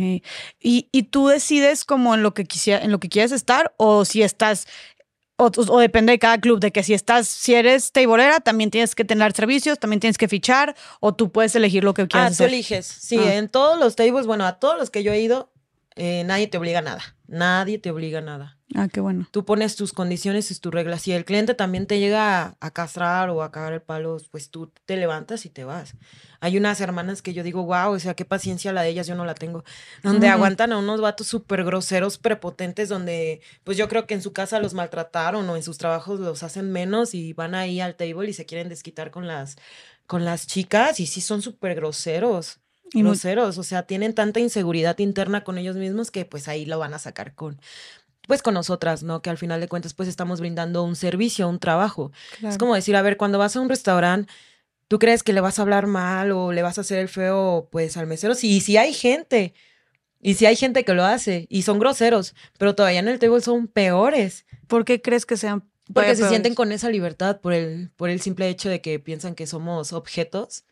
¿Y, 0.59 0.89
y 0.91 1.03
tú 1.03 1.27
decides 1.27 1.83
como 1.83 2.15
en 2.15 2.23
lo 2.23 2.33
que 2.33 2.45
quisiera, 2.45 2.83
en 2.83 2.91
lo 2.91 2.99
que 2.99 3.09
quieres 3.09 3.31
estar 3.31 3.73
o 3.77 4.05
si 4.05 4.21
estás 4.21 4.67
o, 5.37 5.51
o 5.69 5.79
depende 5.79 6.11
de 6.11 6.19
cada 6.19 6.39
club 6.39 6.59
de 6.59 6.71
que 6.71 6.83
si 6.83 6.93
estás 6.93 7.27
si 7.27 7.53
eres 7.53 7.91
tableera 7.91 8.39
también 8.39 8.71
tienes 8.71 8.95
que 8.95 9.05
tener 9.05 9.33
servicios, 9.33 9.79
también 9.79 9.99
tienes 9.99 10.17
que 10.17 10.27
fichar 10.27 10.75
o 10.99 11.13
tú 11.13 11.31
puedes 11.31 11.55
elegir 11.55 11.83
lo 11.83 11.93
que 11.93 12.03
Ah, 12.03 12.07
quieras 12.07 12.29
tú 12.37 12.43
hacer. 12.43 12.49
eliges. 12.49 12.85
Sí, 12.85 13.17
Ah. 13.19 13.35
en 13.35 13.47
todos 13.49 13.79
los 13.79 13.95
tables, 13.95 14.25
bueno, 14.25 14.45
a 14.45 14.59
todos 14.59 14.77
los 14.77 14.89
que 14.89 15.03
yo 15.03 15.11
he 15.13 15.19
ido, 15.21 15.49
eh, 15.97 16.23
nadie 16.25 16.47
te 16.47 16.57
obliga 16.57 16.79
a 16.79 16.83
nada. 16.83 17.01
Nadie 17.27 17.79
te 17.79 17.91
obliga 17.91 18.19
a 18.19 18.21
nada. 18.21 18.57
Ah, 18.75 18.87
qué 18.87 18.99
bueno. 18.99 19.27
Tú 19.31 19.45
pones 19.45 19.75
tus 19.75 19.93
condiciones 19.93 20.51
y 20.51 20.59
tus 20.59 20.73
reglas. 20.73 21.01
Si 21.01 21.11
el 21.11 21.25
cliente 21.25 21.53
también 21.53 21.87
te 21.87 21.99
llega 21.99 22.43
a, 22.43 22.57
a 22.59 22.71
castrar 22.71 23.29
o 23.29 23.41
a 23.41 23.51
cagar 23.51 23.73
el 23.73 23.81
palo, 23.81 24.17
pues 24.29 24.49
tú 24.51 24.71
te 24.85 24.97
levantas 24.97 25.45
y 25.45 25.49
te 25.49 25.63
vas. 25.63 25.95
Hay 26.39 26.57
unas 26.57 26.79
hermanas 26.81 27.21
que 27.21 27.33
yo 27.33 27.43
digo, 27.43 27.63
wow, 27.63 27.93
o 27.93 27.99
sea, 27.99 28.13
qué 28.13 28.25
paciencia 28.25 28.73
la 28.73 28.83
de 28.83 28.89
ellas, 28.89 29.07
yo 29.07 29.15
no 29.15 29.25
la 29.25 29.33
tengo. 29.33 29.63
Donde 30.03 30.27
aguantan 30.27 30.71
a 30.71 30.77
unos 30.77 31.01
vatos 31.01 31.27
súper 31.27 31.63
groseros, 31.63 32.17
prepotentes, 32.17 32.89
donde 32.89 33.41
pues 33.63 33.77
yo 33.77 33.87
creo 33.87 34.05
que 34.05 34.13
en 34.13 34.21
su 34.21 34.33
casa 34.33 34.59
los 34.59 34.73
maltrataron 34.73 35.49
o 35.49 35.55
en 35.55 35.63
sus 35.63 35.77
trabajos 35.77 36.19
los 36.19 36.43
hacen 36.43 36.71
menos 36.71 37.13
y 37.13 37.33
van 37.33 37.55
ahí 37.55 37.79
al 37.81 37.95
table 37.95 38.29
y 38.29 38.33
se 38.33 38.45
quieren 38.45 38.69
desquitar 38.69 39.09
con 39.09 39.27
las, 39.27 39.55
con 40.05 40.25
las 40.25 40.45
chicas 40.45 40.99
y 40.99 41.07
sí 41.07 41.21
son 41.21 41.41
súper 41.41 41.75
groseros. 41.75 42.59
Y 42.93 43.03
groseros, 43.03 43.57
o 43.57 43.63
sea, 43.63 43.83
tienen 43.83 44.13
tanta 44.13 44.39
inseguridad 44.39 44.97
interna 44.99 45.43
con 45.43 45.57
ellos 45.57 45.75
mismos 45.75 46.09
que 46.11 46.25
pues 46.25 46.47
ahí 46.47 46.65
lo 46.65 46.79
van 46.79 46.93
a 46.93 46.99
sacar 46.99 47.35
con 47.35 47.59
pues 48.27 48.41
con 48.41 48.53
nosotras, 48.53 49.03
¿no? 49.03 49.21
Que 49.21 49.29
al 49.29 49.37
final 49.37 49.61
de 49.61 49.67
cuentas 49.67 49.93
pues 49.93 50.07
estamos 50.09 50.39
brindando 50.41 50.83
un 50.83 50.95
servicio, 50.95 51.47
un 51.47 51.59
trabajo. 51.59 52.11
Es 52.43 52.57
como 52.57 52.75
decir, 52.75 52.95
a 52.95 53.01
ver, 53.01 53.17
cuando 53.17 53.39
vas 53.39 53.55
a 53.55 53.61
un 53.61 53.69
restaurante, 53.69 54.31
¿tú 54.87 54.99
crees 54.99 55.23
que 55.23 55.33
le 55.33 55.41
vas 55.41 55.59
a 55.59 55.61
hablar 55.61 55.87
mal 55.87 56.31
o 56.31 56.51
le 56.51 56.61
vas 56.61 56.77
a 56.77 56.81
hacer 56.81 56.99
el 56.99 57.07
feo 57.07 57.69
pues 57.71 57.97
al 57.97 58.05
mesero? 58.05 58.35
Sí, 58.35 58.59
sí 58.59 58.77
hay 58.77 58.93
gente. 58.93 59.53
Y 60.19 60.33
sí 60.33 60.45
hay 60.45 60.55
gente 60.55 60.83
que 60.83 60.93
lo 60.93 61.05
hace 61.05 61.47
y 61.49 61.61
son 61.61 61.79
groseros, 61.79 62.35
pero 62.57 62.75
todavía 62.75 62.99
en 62.99 63.07
el 63.07 63.19
table 63.19 63.39
son 63.39 63.67
peores. 63.67 64.45
¿Por 64.67 64.83
qué 64.83 65.01
crees 65.01 65.25
que 65.25 65.37
sean 65.37 65.63
Porque 65.93 66.15
se 66.15 66.27
sienten 66.27 66.55
con 66.55 66.71
esa 66.71 66.89
libertad 66.89 67.39
por 67.39 67.53
el, 67.53 67.91
por 67.95 68.09
el 68.09 68.19
simple 68.19 68.49
hecho 68.49 68.67
de 68.67 68.81
que 68.81 68.99
piensan 68.99 69.35
que 69.35 69.47
somos 69.47 69.93
objetos, 69.93 70.65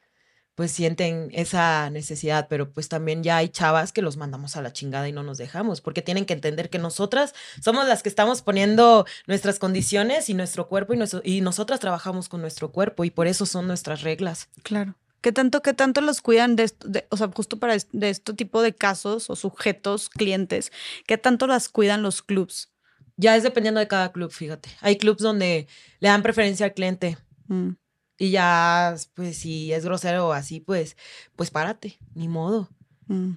pues 0.56 0.72
sienten 0.72 1.30
esa 1.34 1.90
necesidad, 1.90 2.48
pero 2.50 2.72
pues 2.72 2.88
también 2.90 3.24
ya 3.24 3.38
hay 3.38 3.50
chavas 3.50 3.92
que 3.92 4.02
los 4.02 4.16
mandamos 4.18 4.56
a 4.56 4.62
la 4.62 4.72
chingada 4.74 5.08
y 5.08 5.12
no 5.12 5.22
nos 5.22 5.38
dejamos, 5.38 5.82
porque 5.82 6.02
tienen 6.02 6.26
que 6.26 6.34
entender 6.34 6.70
que 6.70 6.80
nosotras 6.80 7.34
somos 7.62 7.88
las 7.88 8.02
que 8.04 8.10
estamos 8.10 8.42
poniendo 8.42 9.06
nuestras 9.28 9.60
condiciones 9.60 10.30
y 10.30 10.34
nuestro 10.34 10.68
cuerpo 10.68 10.94
y, 10.94 10.98
nuestro, 10.98 11.22
y 11.24 11.42
nosotras 11.42 11.80
trabajamos 11.80 12.30
con 12.30 12.42
nuestro 12.42 12.72
cuerpo 12.72 13.04
y 13.04 13.12
por 13.12 13.28
eso 13.28 13.46
son 13.46 13.68
nuestras 13.68 14.02
reglas. 14.02 14.48
Claro. 14.64 14.96
¿Qué 15.22 15.32
tanto, 15.32 15.62
qué 15.62 15.74
tanto 15.74 16.02
los 16.02 16.22
cuidan 16.22 16.56
de, 16.56 16.64
esto- 16.64 16.88
de- 16.88 17.08
o 17.10 17.18
sea, 17.18 17.30
justo 17.36 17.58
para 17.58 17.76
de 17.92 18.10
este 18.10 18.34
tipo 18.34 18.62
de 18.62 18.74
casos 18.76 19.30
o 19.30 19.36
sujetos, 19.36 20.08
clientes? 20.08 20.72
¿Qué 21.08 21.18
tanto 21.18 21.48
las 21.48 21.68
cuidan 21.68 22.04
los 22.04 22.22
clubs? 22.22 22.70
Ya 23.18 23.36
es 23.36 23.44
dependiendo 23.44 23.80
de 23.80 23.88
cada 23.88 24.12
club, 24.12 24.32
fíjate. 24.32 24.70
Hay 24.82 24.98
clubs 24.98 25.22
donde 25.24 25.68
le 26.00 26.08
dan 26.10 26.22
preferencia 26.22 26.68
al 26.68 26.74
cliente 26.74 27.18
Mm, 27.48 27.72
y 28.18 28.32
ya, 28.32 28.96
pues 29.14 29.38
si 29.38 29.74
es 29.74 29.86
grosero 29.86 30.28
o 30.28 30.34
así, 30.34 30.60
pues, 30.60 30.96
pues 31.36 31.52
párate, 31.52 32.00
ni 32.14 32.28
modo. 32.28 32.70
mm. 33.08 33.34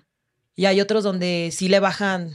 Y 0.54 0.66
hay 0.66 0.80
otros 0.80 1.04
donde 1.04 1.50
sí 1.52 1.68
le 1.68 1.78
bajan, 1.78 2.32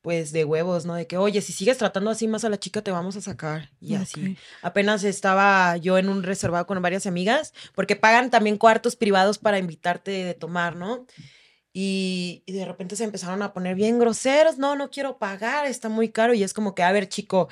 pues, 0.00 0.32
de 0.32 0.46
huevos, 0.46 0.86
¿no? 0.86 0.94
De 0.94 1.06
que, 1.06 1.18
oye, 1.18 1.42
si 1.42 1.52
sigues 1.52 1.76
tratando 1.76 2.10
así 2.10 2.26
más 2.26 2.42
a 2.42 2.48
la 2.48 2.58
chica, 2.58 2.80
te 2.80 2.90
vamos 2.90 3.16
a 3.16 3.20
sacar. 3.20 3.70
Y 3.80 3.96
así. 3.96 4.38
Apenas 4.62 5.04
estaba 5.04 5.76
yo 5.76 5.98
en 5.98 6.08
un 6.08 6.22
reservado 6.22 6.66
con 6.66 6.80
varias 6.80 7.06
amigas, 7.06 7.52
porque 7.74 7.94
pagan 7.94 8.30
también 8.30 8.56
cuartos 8.56 8.96
privados 8.96 9.36
para 9.36 9.58
invitarte 9.58 10.10
de 10.10 10.32
tomar, 10.32 10.74
¿no? 10.74 11.06
Y, 11.78 12.42
y 12.46 12.52
de 12.52 12.64
repente 12.64 12.96
se 12.96 13.04
empezaron 13.04 13.42
a 13.42 13.52
poner 13.52 13.74
bien 13.74 13.98
groseros, 13.98 14.56
no, 14.56 14.76
no 14.76 14.88
quiero 14.88 15.18
pagar, 15.18 15.66
está 15.66 15.90
muy 15.90 16.08
caro. 16.08 16.32
Y 16.32 16.42
es 16.42 16.54
como 16.54 16.74
que, 16.74 16.82
a 16.82 16.90
ver, 16.90 17.06
chico, 17.06 17.50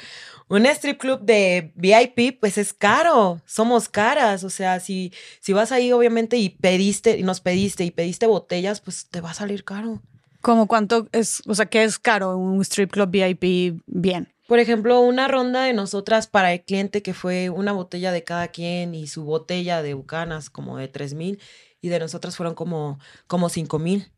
un 0.48 0.64
strip 0.64 0.98
club 0.98 1.20
de 1.20 1.72
VIP, 1.74 2.40
pues 2.40 2.56
es 2.56 2.72
caro, 2.72 3.42
somos 3.44 3.90
caras. 3.90 4.42
O 4.42 4.48
sea, 4.48 4.80
si, 4.80 5.12
si 5.40 5.52
vas 5.52 5.72
ahí, 5.72 5.92
obviamente, 5.92 6.38
y 6.38 6.48
pediste, 6.48 7.18
y 7.18 7.22
nos 7.22 7.42
pediste, 7.42 7.84
y 7.84 7.90
pediste 7.90 8.26
botellas, 8.26 8.80
pues 8.80 9.10
te 9.10 9.20
va 9.20 9.32
a 9.32 9.34
salir 9.34 9.62
caro. 9.62 10.00
¿Cómo 10.40 10.68
cuánto 10.68 11.06
es, 11.12 11.42
o 11.46 11.54
sea, 11.54 11.66
qué 11.66 11.84
es 11.84 11.98
caro 11.98 12.38
un 12.38 12.62
strip 12.62 12.92
club 12.92 13.10
VIP 13.10 13.82
bien? 13.84 14.32
Por 14.48 14.58
ejemplo, 14.58 15.00
una 15.00 15.28
ronda 15.28 15.64
de 15.64 15.74
nosotras 15.74 16.28
para 16.28 16.54
el 16.54 16.62
cliente 16.62 17.02
que 17.02 17.12
fue 17.12 17.50
una 17.50 17.72
botella 17.72 18.10
de 18.10 18.24
cada 18.24 18.48
quien 18.48 18.94
y 18.94 19.06
su 19.06 19.24
botella 19.24 19.82
de 19.82 19.92
bucanas 19.92 20.48
como 20.48 20.78
de 20.78 20.88
tres 20.88 21.12
mil 21.12 21.40
y 21.84 21.90
de 21.90 21.98
nosotras 22.00 22.36
fueron 22.36 22.54
como, 22.54 22.98
como 23.26 23.48
cinco 23.50 23.78
mil. 23.78 24.10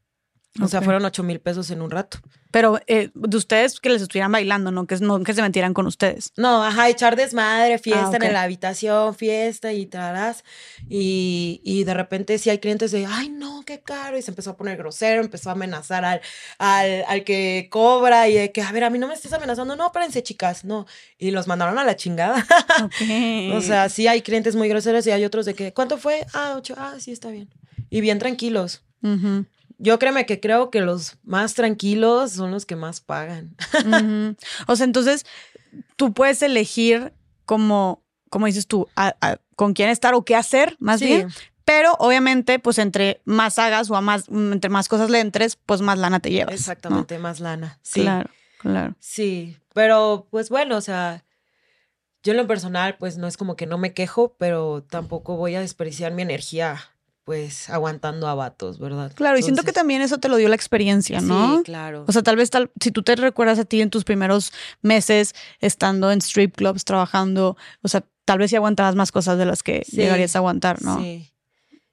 O 0.60 0.68
sea, 0.68 0.80
fueron 0.82 1.04
ocho 1.04 1.22
mil 1.22 1.40
pesos 1.40 1.70
en 1.70 1.82
un 1.82 1.90
rato. 1.90 2.18
Pero 2.50 2.80
eh, 2.86 3.10
de 3.14 3.36
ustedes 3.36 3.80
que 3.80 3.90
les 3.90 4.00
estuvieran 4.00 4.32
bailando, 4.32 4.70
no 4.70 4.86
que, 4.86 4.96
no 4.96 5.22
que 5.22 5.34
se 5.34 5.42
metieran 5.42 5.74
con 5.74 5.86
ustedes. 5.86 6.32
No, 6.36 6.64
ajá, 6.64 6.88
echar 6.88 7.14
desmadre, 7.16 7.78
fiesta 7.78 8.16
Ah, 8.22 8.26
en 8.26 8.32
la 8.32 8.42
habitación, 8.42 9.14
fiesta 9.14 9.72
y 9.74 9.84
trarás. 9.86 10.42
Y, 10.88 11.60
y 11.64 11.84
de 11.84 11.92
repente 11.92 12.38
sí 12.38 12.48
hay 12.48 12.58
clientes 12.58 12.92
de, 12.92 13.04
ay, 13.06 13.28
no, 13.28 13.62
qué 13.66 13.80
caro. 13.80 14.16
Y 14.16 14.22
se 14.22 14.30
empezó 14.30 14.50
a 14.50 14.56
poner 14.56 14.78
grosero, 14.78 15.20
empezó 15.22 15.50
a 15.50 15.52
amenazar 15.52 16.04
al, 16.04 16.20
al, 16.58 17.04
al 17.08 17.24
que 17.24 17.68
cobra 17.70 18.28
y 18.28 18.34
de 18.34 18.52
que, 18.52 18.62
a 18.62 18.72
ver, 18.72 18.84
a 18.84 18.90
mí 18.90 18.98
no 18.98 19.08
me 19.08 19.14
estés 19.14 19.32
amenazando. 19.32 19.76
No, 19.76 19.86
espérense, 19.86 20.22
chicas, 20.22 20.64
no. 20.64 20.86
Y 21.18 21.32
los 21.32 21.46
mandaron 21.46 21.78
a 21.78 21.84
la 21.84 21.96
chingada. 21.96 22.46
O 23.52 23.60
sea, 23.60 23.88
sí 23.88 24.06
hay 24.06 24.22
clientes 24.22 24.56
muy 24.56 24.68
groseros 24.68 25.06
y 25.06 25.10
hay 25.10 25.24
otros 25.24 25.46
de 25.46 25.54
que, 25.54 25.72
¿cuánto 25.72 25.98
fue? 25.98 26.26
Ah, 26.32 26.54
ocho. 26.56 26.74
Ah, 26.78 26.94
sí, 26.98 27.12
está 27.12 27.30
bien. 27.30 27.48
Y 27.90 28.00
bien 28.00 28.18
tranquilos. 28.18 28.82
Ujú, 29.02 29.44
Yo 29.78 29.98
créeme 29.98 30.24
que 30.26 30.40
creo 30.40 30.70
que 30.70 30.80
los 30.80 31.18
más 31.22 31.54
tranquilos 31.54 32.32
son 32.32 32.50
los 32.50 32.64
que 32.66 32.76
más 32.76 33.00
pagan. 33.00 33.54
O 34.66 34.76
sea, 34.76 34.84
entonces 34.84 35.26
tú 35.96 36.12
puedes 36.14 36.40
elegir 36.42 37.12
como, 37.44 38.02
como 38.30 38.46
dices 38.46 38.66
tú, 38.66 38.88
a- 38.96 39.14
a- 39.20 39.38
con 39.54 39.72
quién 39.74 39.90
estar 39.90 40.14
o 40.14 40.24
qué 40.24 40.34
hacer, 40.34 40.76
más 40.78 41.00
Sí. 41.00 41.06
bien. 41.06 41.28
Pero 41.64 41.94
obviamente, 41.98 42.58
pues 42.60 42.78
entre 42.78 43.20
más 43.24 43.58
hagas 43.58 43.90
o 43.90 43.96
a 43.96 44.00
más, 44.00 44.28
entre 44.28 44.70
más 44.70 44.88
cosas 44.88 45.10
le 45.10 45.18
entres, 45.20 45.56
pues 45.56 45.80
más 45.82 45.98
lana 45.98 46.20
te 46.20 46.30
llevas. 46.30 46.52
¿no? 46.52 46.56
Exactamente, 46.56 47.18
más 47.18 47.40
lana. 47.40 47.78
Sí. 47.82 48.02
Claro, 48.02 48.30
claro. 48.60 48.94
Sí, 49.00 49.56
pero 49.74 50.28
pues 50.30 50.48
bueno, 50.48 50.76
o 50.76 50.80
sea, 50.80 51.24
yo 52.22 52.32
en 52.32 52.36
lo 52.38 52.46
personal 52.46 52.96
pues 52.98 53.18
no 53.18 53.26
es 53.26 53.36
como 53.36 53.56
que 53.56 53.66
no 53.66 53.78
me 53.78 53.92
quejo, 53.94 54.36
pero 54.38 54.84
tampoco 54.88 55.36
voy 55.36 55.54
a 55.56 55.60
desperdiciar 55.60 56.12
mi 56.12 56.22
energía 56.22 56.78
pues 57.26 57.68
aguantando 57.70 58.28
a 58.28 58.36
vatos, 58.36 58.78
¿verdad? 58.78 59.12
Claro, 59.16 59.36
y 59.36 59.42
siento 59.42 59.64
que 59.64 59.72
también 59.72 60.00
eso 60.00 60.18
te 60.18 60.28
lo 60.28 60.36
dio 60.36 60.48
la 60.48 60.54
experiencia, 60.54 61.20
¿no? 61.20 61.56
Sí, 61.58 61.64
claro. 61.64 62.04
O 62.06 62.12
sea, 62.12 62.22
tal 62.22 62.36
vez 62.36 62.50
tal, 62.50 62.70
si 62.80 62.92
tú 62.92 63.02
te 63.02 63.16
recuerdas 63.16 63.58
a 63.58 63.64
ti 63.64 63.80
en 63.80 63.90
tus 63.90 64.04
primeros 64.04 64.52
meses 64.80 65.34
estando 65.60 66.12
en 66.12 66.20
strip 66.20 66.54
clubs, 66.54 66.84
trabajando, 66.84 67.56
o 67.82 67.88
sea, 67.88 68.04
tal 68.24 68.38
vez 68.38 68.50
sí 68.50 68.56
aguantabas 68.56 68.94
más 68.94 69.10
cosas 69.10 69.38
de 69.38 69.44
las 69.44 69.64
que 69.64 69.82
Sí, 69.84 69.96
llegarías 69.96 70.36
a 70.36 70.38
aguantar, 70.38 70.80
¿no? 70.82 71.00
Sí. 71.00 71.32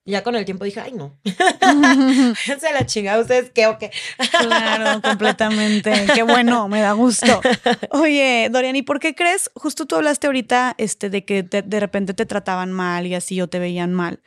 Ya 0.06 0.22
con 0.22 0.36
el 0.36 0.46
tiempo 0.46 0.66
dije, 0.66 0.82
ay, 0.82 0.92
no. 0.92 1.18
Se 2.60 2.72
la 2.72 2.86
chingada, 2.86 3.20
¿ustedes 3.20 3.50
qué 3.50 3.66
o 3.66 3.80
qué? 3.80 3.90
Claro, 4.38 5.02
completamente. 5.04 6.06
Qué 6.14 6.22
bueno, 6.22 6.68
me 6.68 6.82
da 6.82 6.92
gusto. 6.92 7.42
Oye, 7.90 8.50
Dorian, 8.52 8.76
¿y 8.76 8.84
por 8.84 9.00
qué 9.00 9.16
crees? 9.16 9.50
Justo 9.56 9.86
tú 9.88 9.96
hablaste 9.96 10.28
ahorita 10.28 10.76
este, 10.78 11.10
de 11.10 11.26
que 11.26 11.42
te- 11.42 11.64
de 11.64 11.80
repente 11.80 12.14
te 12.14 12.28
trataban 12.28 12.72
mal 12.72 13.08
y 13.08 13.16
así 13.16 13.42
o 13.42 13.48
te 13.48 13.58
veían 13.60 13.94
mal. 13.94 14.20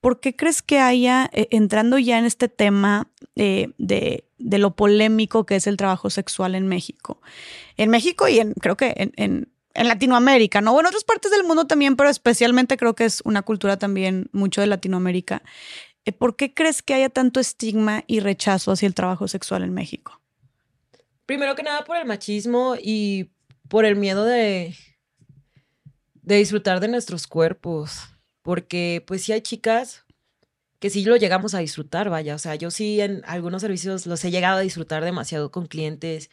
¿Por 0.00 0.20
qué 0.20 0.34
crees 0.34 0.62
que 0.62 0.78
haya, 0.78 1.28
eh, 1.32 1.48
entrando 1.50 1.98
ya 1.98 2.18
en 2.18 2.24
este 2.24 2.48
tema 2.48 3.10
eh, 3.36 3.68
de, 3.78 4.24
de 4.38 4.58
lo 4.58 4.74
polémico 4.74 5.44
que 5.44 5.56
es 5.56 5.66
el 5.66 5.76
trabajo 5.76 6.08
sexual 6.10 6.54
en 6.54 6.66
México? 6.66 7.20
En 7.76 7.90
México 7.90 8.26
y 8.28 8.38
en, 8.38 8.54
creo 8.54 8.76
que 8.76 8.94
en, 8.96 9.12
en- 9.16 9.52
Latinoamérica, 9.72 10.60
¿no? 10.60 10.72
O 10.74 10.80
en 10.80 10.86
otras 10.86 11.04
partes 11.04 11.30
del 11.30 11.44
mundo 11.44 11.66
también, 11.66 11.94
pero 11.96 12.10
especialmente 12.10 12.76
creo 12.76 12.94
que 12.94 13.04
es 13.04 13.22
una 13.24 13.42
cultura 13.42 13.78
también 13.78 14.28
mucho 14.32 14.60
de 14.60 14.66
Latinoamérica. 14.66 15.42
Eh, 16.04 16.12
¿Por 16.12 16.34
qué 16.34 16.52
crees 16.52 16.82
que 16.82 16.92
haya 16.94 17.08
tanto 17.08 17.38
estigma 17.38 18.02
y 18.08 18.18
rechazo 18.20 18.72
hacia 18.72 18.88
el 18.88 18.94
trabajo 18.94 19.28
sexual 19.28 19.62
en 19.62 19.72
México? 19.72 20.20
Primero 21.24 21.54
que 21.54 21.62
nada 21.62 21.84
por 21.84 21.96
el 21.96 22.04
machismo 22.04 22.74
y 22.82 23.30
por 23.68 23.84
el 23.84 23.94
miedo 23.94 24.24
de, 24.24 24.74
de 26.14 26.36
disfrutar 26.36 26.80
de 26.80 26.88
nuestros 26.88 27.28
cuerpos. 27.28 28.08
Porque 28.42 29.02
pues 29.06 29.22
sí 29.22 29.32
hay 29.32 29.40
chicas 29.40 30.04
que 30.80 30.90
sí 30.90 31.04
lo 31.04 31.16
llegamos 31.16 31.54
a 31.54 31.58
disfrutar, 31.58 32.08
vaya. 32.08 32.34
O 32.34 32.38
sea, 32.38 32.54
yo 32.54 32.70
sí 32.70 33.00
en 33.00 33.22
algunos 33.26 33.60
servicios 33.60 34.06
los 34.06 34.24
he 34.24 34.30
llegado 34.30 34.58
a 34.58 34.62
disfrutar 34.62 35.04
demasiado 35.04 35.50
con 35.50 35.66
clientes. 35.66 36.30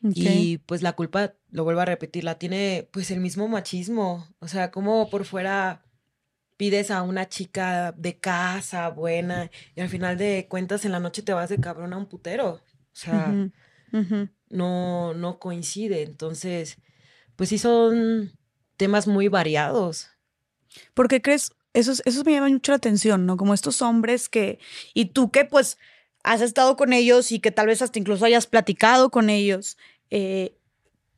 Y 0.00 0.58
pues 0.58 0.82
la 0.82 0.92
culpa, 0.92 1.34
lo 1.50 1.64
vuelvo 1.64 1.80
a 1.80 1.84
repetir, 1.84 2.22
la 2.22 2.38
tiene 2.38 2.88
pues 2.92 3.10
el 3.10 3.20
mismo 3.20 3.48
machismo. 3.48 4.28
O 4.38 4.46
sea, 4.46 4.70
como 4.70 5.10
por 5.10 5.24
fuera 5.24 5.84
pides 6.56 6.90
a 6.90 7.02
una 7.02 7.28
chica 7.28 7.92
de 7.96 8.18
casa 8.18 8.88
buena 8.90 9.50
y 9.74 9.80
al 9.80 9.88
final 9.88 10.18
de 10.18 10.46
cuentas 10.48 10.84
en 10.84 10.92
la 10.92 11.00
noche 11.00 11.22
te 11.22 11.32
vas 11.32 11.48
de 11.48 11.58
cabrón 11.58 11.92
a 11.94 11.96
un 11.96 12.06
putero. 12.06 12.50
O 12.50 12.60
sea, 12.92 13.34
no, 14.50 15.14
no 15.14 15.38
coincide. 15.38 16.02
Entonces, 16.02 16.78
pues 17.36 17.48
sí 17.48 17.58
son 17.58 18.32
temas 18.76 19.06
muy 19.06 19.28
variados. 19.28 20.10
¿Por 20.94 21.08
qué 21.08 21.20
crees? 21.22 21.52
Eso, 21.74 21.92
es- 21.92 22.02
eso 22.06 22.22
me 22.24 22.32
llama 22.32 22.48
mucho 22.48 22.72
la 22.72 22.76
atención, 22.76 23.26
¿no? 23.26 23.36
Como 23.36 23.54
estos 23.54 23.82
hombres 23.82 24.28
que, 24.28 24.58
y 24.94 25.06
tú 25.06 25.30
que 25.30 25.44
pues 25.44 25.78
has 26.24 26.40
estado 26.40 26.76
con 26.76 26.92
ellos 26.92 27.30
y 27.32 27.40
que 27.40 27.50
tal 27.50 27.66
vez 27.68 27.82
hasta 27.82 27.98
incluso 27.98 28.24
hayas 28.24 28.46
platicado 28.46 29.10
con 29.10 29.30
ellos, 29.30 29.76
eh, 30.10 30.54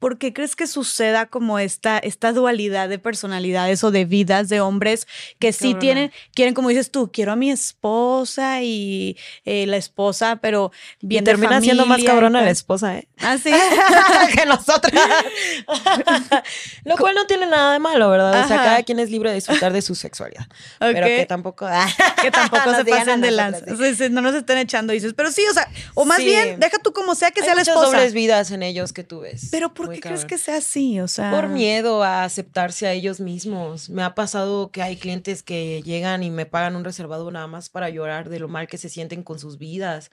¿por 0.01 0.19
qué 0.19 0.33
crees 0.33 0.57
que 0.57 0.67
suceda 0.67 1.27
como 1.27 1.59
esta, 1.59 1.99
esta 1.99 2.33
dualidad 2.33 2.89
de 2.89 2.99
personalidades 2.99 3.85
o 3.85 3.91
de 3.91 4.07
vidas 4.07 4.49
de 4.49 4.61
hombres 4.61 5.07
que 5.39 5.53
sí 5.53 5.75
tienen, 5.75 6.11
quieren, 6.35 6.55
como 6.55 6.71
dices 6.71 6.91
tú, 6.91 7.11
quiero 7.13 7.33
a 7.33 7.37
mi 7.37 7.51
esposa 7.51 8.63
y 8.63 9.17
eh, 9.45 9.67
la 9.67 9.77
esposa, 9.77 10.37
pero 10.37 10.73
bien 11.03 11.23
y 11.23 11.27
termina 11.27 11.61
siendo 11.61 11.85
más 11.85 12.03
cabrona 12.03 12.41
la 12.41 12.51
esposa, 12.51 12.97
¿eh? 12.97 13.09
Ah, 13.19 13.37
sí. 13.37 13.51
que 14.35 14.47
nosotras. 14.47 14.95
Lo 16.85 16.97
cual 16.97 17.15
no 17.15 17.27
tiene 17.27 17.47
nada 17.47 17.75
de 17.75 17.79
malo, 17.79 18.09
¿verdad? 18.09 18.45
O 18.45 18.49
sea, 18.49 18.57
cada 18.57 18.83
quien 18.83 18.99
es 19.01 19.11
libre 19.11 19.29
de 19.29 19.37
disfrutar 19.37 19.73
de 19.73 19.83
su 19.83 19.95
sexualidad. 19.95 20.47
Pero 20.79 21.07
que 21.07 21.27
tampoco. 21.27 21.69
que 22.23 22.31
tampoco 22.31 22.75
se 22.75 22.85
pasen 22.87 23.21
de 23.21 23.31
lanza. 23.33 23.67
no 24.11 24.23
nos 24.23 24.35
estén 24.35 24.57
echando, 24.57 24.95
dices. 24.95 25.13
Pero 25.15 25.31
sí, 25.31 25.43
o 25.51 25.53
sea, 25.53 25.69
o 25.95 26.07
más 26.07 26.19
bien, 26.19 26.59
deja 26.59 26.79
tú 26.79 26.95
como 26.95 27.15
sea 27.15 27.31
que 27.33 27.43
sea 27.43 27.55
la 27.55 27.63
esposa. 27.63 27.87
dobles 27.87 28.15
vidas 28.15 28.51
en 28.51 28.63
ellos 28.63 28.95
que 28.95 29.05
tú 29.05 29.21
ves. 29.21 29.49
Pero 29.51 29.75
¿por 29.75 29.90
qué 29.91 30.01
crees 30.01 30.25
que 30.25 30.39
sea 30.39 30.57
así? 30.57 31.01
O 31.01 31.09
sea. 31.09 31.31
Por 31.31 31.49
miedo 31.49 32.03
a 32.03 32.25
aceptarse 32.25 32.87
a 32.87 32.93
ellos 32.93 33.21
mismos. 33.21 33.91
Me 33.91 34.03
ha 34.03 34.15
pasado 34.15 34.71
que 34.71 34.83
hay 34.83 34.97
clientes 34.97 35.43
que 35.43 35.83
llegan 35.83 36.23
y 36.23 36.31
me 36.31 36.47
pagan 36.47 36.77
un 36.77 36.85
reservado 36.85 37.31
nada 37.31 37.47
más 37.47 37.69
para 37.69 37.89
llorar 37.91 38.29
de 38.29 38.39
lo 38.39 38.49
mal 38.49 38.69
que 38.69 38.79
se 38.79 38.89
sienten 38.89 39.23
con 39.23 39.39
sus 39.39 39.59
vidas. 39.59 40.11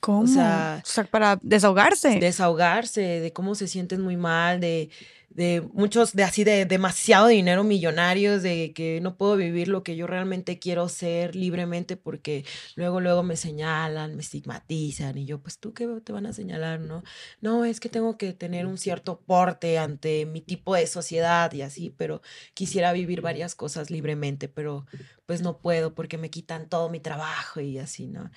¿Cómo? 0.00 0.22
O 0.22 0.26
sea, 0.26 0.82
o 0.84 0.86
sea 0.86 1.04
para 1.04 1.38
desahogarse. 1.42 2.18
Desahogarse, 2.18 3.00
de 3.00 3.32
cómo 3.32 3.54
se 3.54 3.68
sienten 3.68 4.00
muy 4.00 4.16
mal, 4.16 4.60
de 4.60 4.90
de 5.38 5.62
muchos, 5.72 6.14
de 6.14 6.24
así 6.24 6.42
de 6.42 6.66
demasiado 6.66 7.28
dinero 7.28 7.62
millonarios, 7.62 8.42
de 8.42 8.72
que 8.74 9.00
no 9.00 9.16
puedo 9.16 9.36
vivir 9.36 9.68
lo 9.68 9.84
que 9.84 9.94
yo 9.94 10.08
realmente 10.08 10.58
quiero 10.58 10.88
ser 10.88 11.36
libremente 11.36 11.96
porque 11.96 12.44
luego, 12.74 13.00
luego 13.00 13.22
me 13.22 13.36
señalan, 13.36 14.16
me 14.16 14.22
estigmatizan 14.22 15.16
y 15.16 15.26
yo, 15.26 15.40
pues 15.40 15.60
tú 15.60 15.72
qué 15.74 15.86
te 16.02 16.12
van 16.12 16.26
a 16.26 16.32
señalar, 16.32 16.80
¿no? 16.80 17.04
No, 17.40 17.64
es 17.64 17.78
que 17.78 17.88
tengo 17.88 18.18
que 18.18 18.32
tener 18.32 18.66
un 18.66 18.78
cierto 18.78 19.20
porte 19.20 19.78
ante 19.78 20.26
mi 20.26 20.40
tipo 20.40 20.74
de 20.74 20.88
sociedad 20.88 21.52
y 21.52 21.62
así, 21.62 21.94
pero 21.96 22.20
quisiera 22.54 22.92
vivir 22.92 23.20
varias 23.20 23.54
cosas 23.54 23.92
libremente, 23.92 24.48
pero 24.48 24.86
pues 25.24 25.40
no 25.40 25.58
puedo 25.58 25.94
porque 25.94 26.18
me 26.18 26.30
quitan 26.30 26.68
todo 26.68 26.90
mi 26.90 26.98
trabajo 26.98 27.60
y 27.60 27.78
así, 27.78 28.08
¿no? 28.08 28.28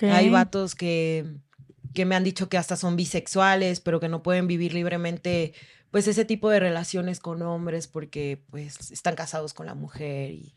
Hay 0.00 0.30
vatos 0.30 0.74
que 0.74 1.36
que 1.96 2.04
me 2.04 2.14
han 2.14 2.24
dicho 2.24 2.50
que 2.50 2.58
hasta 2.58 2.76
son 2.76 2.94
bisexuales, 2.94 3.80
pero 3.80 4.00
que 4.00 4.08
no 4.08 4.22
pueden 4.22 4.46
vivir 4.46 4.74
libremente 4.74 5.54
pues 5.96 6.08
ese 6.08 6.26
tipo 6.26 6.50
de 6.50 6.60
relaciones 6.60 7.20
con 7.20 7.40
hombres 7.40 7.88
porque 7.88 8.44
pues 8.50 8.90
están 8.90 9.14
casados 9.14 9.54
con 9.54 9.64
la 9.64 9.74
mujer 9.74 10.30
y, 10.30 10.54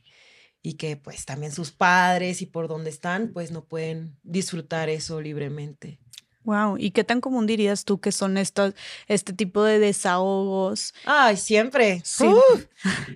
y 0.61 0.73
que 0.73 0.97
pues 0.97 1.23
también 1.23 1.53
sus 1.53 1.71
padres 1.71 2.41
y 2.41 2.45
por 2.45 2.67
donde 2.67 2.89
están 2.89 3.31
pues 3.31 3.49
no 3.49 3.63
pueden 3.63 4.17
disfrutar 4.21 4.89
eso 4.89 5.21
libremente. 5.21 5.97
Wow, 6.43 6.77
¿y 6.77 6.91
qué 6.91 7.05
tan 7.05 7.21
común 7.21 7.47
dirías 7.47 7.85
tú 7.85 8.01
que 8.01 8.11
son 8.11 8.37
estos, 8.37 8.73
este 9.07 9.31
tipo 9.31 9.63
de 9.63 9.79
desahogos? 9.79 10.93
Ay, 11.05 11.37
siempre. 11.37 12.01
Sí. 12.03 12.27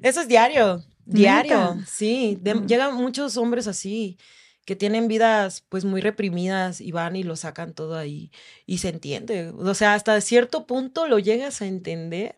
eso 0.02 0.22
es 0.22 0.30
diario, 0.30 0.82
diario, 1.06 1.76
sí. 1.86 2.40
Mm. 2.42 2.68
llegan 2.68 2.96
muchos 2.96 3.36
hombres 3.36 3.68
así 3.68 4.18
que 4.66 4.76
tienen 4.76 5.08
vidas 5.08 5.66
pues 5.68 5.84
muy 5.84 6.00
reprimidas 6.00 6.80
y 6.80 6.92
van 6.92 7.16
y 7.16 7.24
lo 7.24 7.36
sacan 7.36 7.74
todo 7.74 7.98
ahí 7.98 8.32
y 8.66 8.78
se 8.78 8.90
entiende. 8.90 9.50
O 9.50 9.74
sea, 9.74 9.94
hasta 9.94 10.20
cierto 10.22 10.66
punto 10.66 11.08
lo 11.08 11.20
llegas 11.20 11.62
a 11.62 11.68
entender 11.68 12.36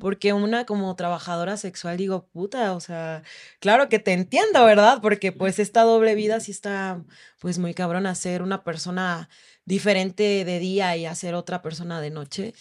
porque 0.00 0.32
una 0.32 0.64
como 0.64 0.94
trabajadora 0.96 1.56
sexual 1.56 1.96
digo, 1.96 2.26
puta, 2.32 2.72
o 2.74 2.80
sea, 2.80 3.22
claro 3.60 3.88
que 3.88 3.98
te 3.98 4.12
entiendo, 4.12 4.64
¿verdad? 4.64 5.00
Porque 5.02 5.32
pues 5.32 5.58
esta 5.58 5.82
doble 5.82 6.14
vida 6.14 6.40
sí 6.40 6.50
está 6.50 7.04
pues 7.40 7.58
muy 7.58 7.74
cabrón 7.74 8.06
hacer 8.06 8.42
una 8.42 8.64
persona 8.64 9.28
diferente 9.66 10.44
de 10.44 10.58
día 10.58 10.96
y 10.96 11.06
hacer 11.06 11.34
otra 11.34 11.60
persona 11.60 12.00
de 12.00 12.10
noche. 12.10 12.54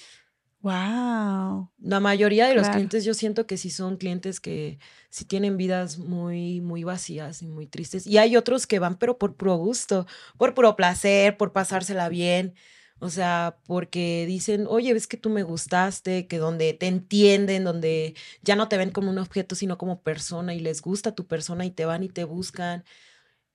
Wow. 0.66 1.70
La 1.78 2.00
mayoría 2.00 2.48
de 2.48 2.56
los 2.56 2.70
clientes 2.70 3.06
yo 3.06 3.14
siento 3.14 3.46
que 3.46 3.56
sí 3.56 3.70
son 3.70 3.98
clientes 3.98 4.40
que 4.40 4.80
sí 5.12 5.24
tienen 5.24 5.58
vidas 5.58 6.00
muy, 6.00 6.60
muy 6.60 6.84
vacías 6.84 7.44
y 7.44 7.48
muy 7.48 7.68
tristes. 7.68 8.08
Y 8.08 8.18
hay 8.18 8.36
otros 8.36 8.66
que 8.66 8.80
van, 8.80 8.98
pero 8.98 9.20
por 9.20 9.36
puro 9.36 9.58
gusto, 9.58 10.08
por 10.40 10.56
puro 10.56 10.76
placer, 10.76 11.38
por 11.38 11.54
pasársela 11.54 12.10
bien. 12.10 12.56
O 12.98 13.12
sea, 13.12 13.60
porque 13.68 14.26
dicen, 14.26 14.66
oye, 14.68 14.92
ves 14.94 15.06
que 15.06 15.18
tú 15.18 15.30
me 15.30 15.44
gustaste, 15.44 16.26
que 16.26 16.40
donde 16.40 16.74
te 16.74 16.88
entienden, 16.88 17.64
donde 17.64 18.16
ya 18.42 18.56
no 18.56 18.68
te 18.68 18.78
ven 18.80 18.90
como 18.90 19.12
un 19.12 19.20
objeto, 19.20 19.54
sino 19.54 19.78
como 19.78 20.02
persona 20.02 20.56
y 20.56 20.60
les 20.62 20.82
gusta 20.82 21.14
tu 21.14 21.28
persona 21.28 21.64
y 21.66 21.70
te 21.72 21.86
van 21.86 22.02
y 22.02 22.10
te 22.10 22.24
buscan. 22.24 22.84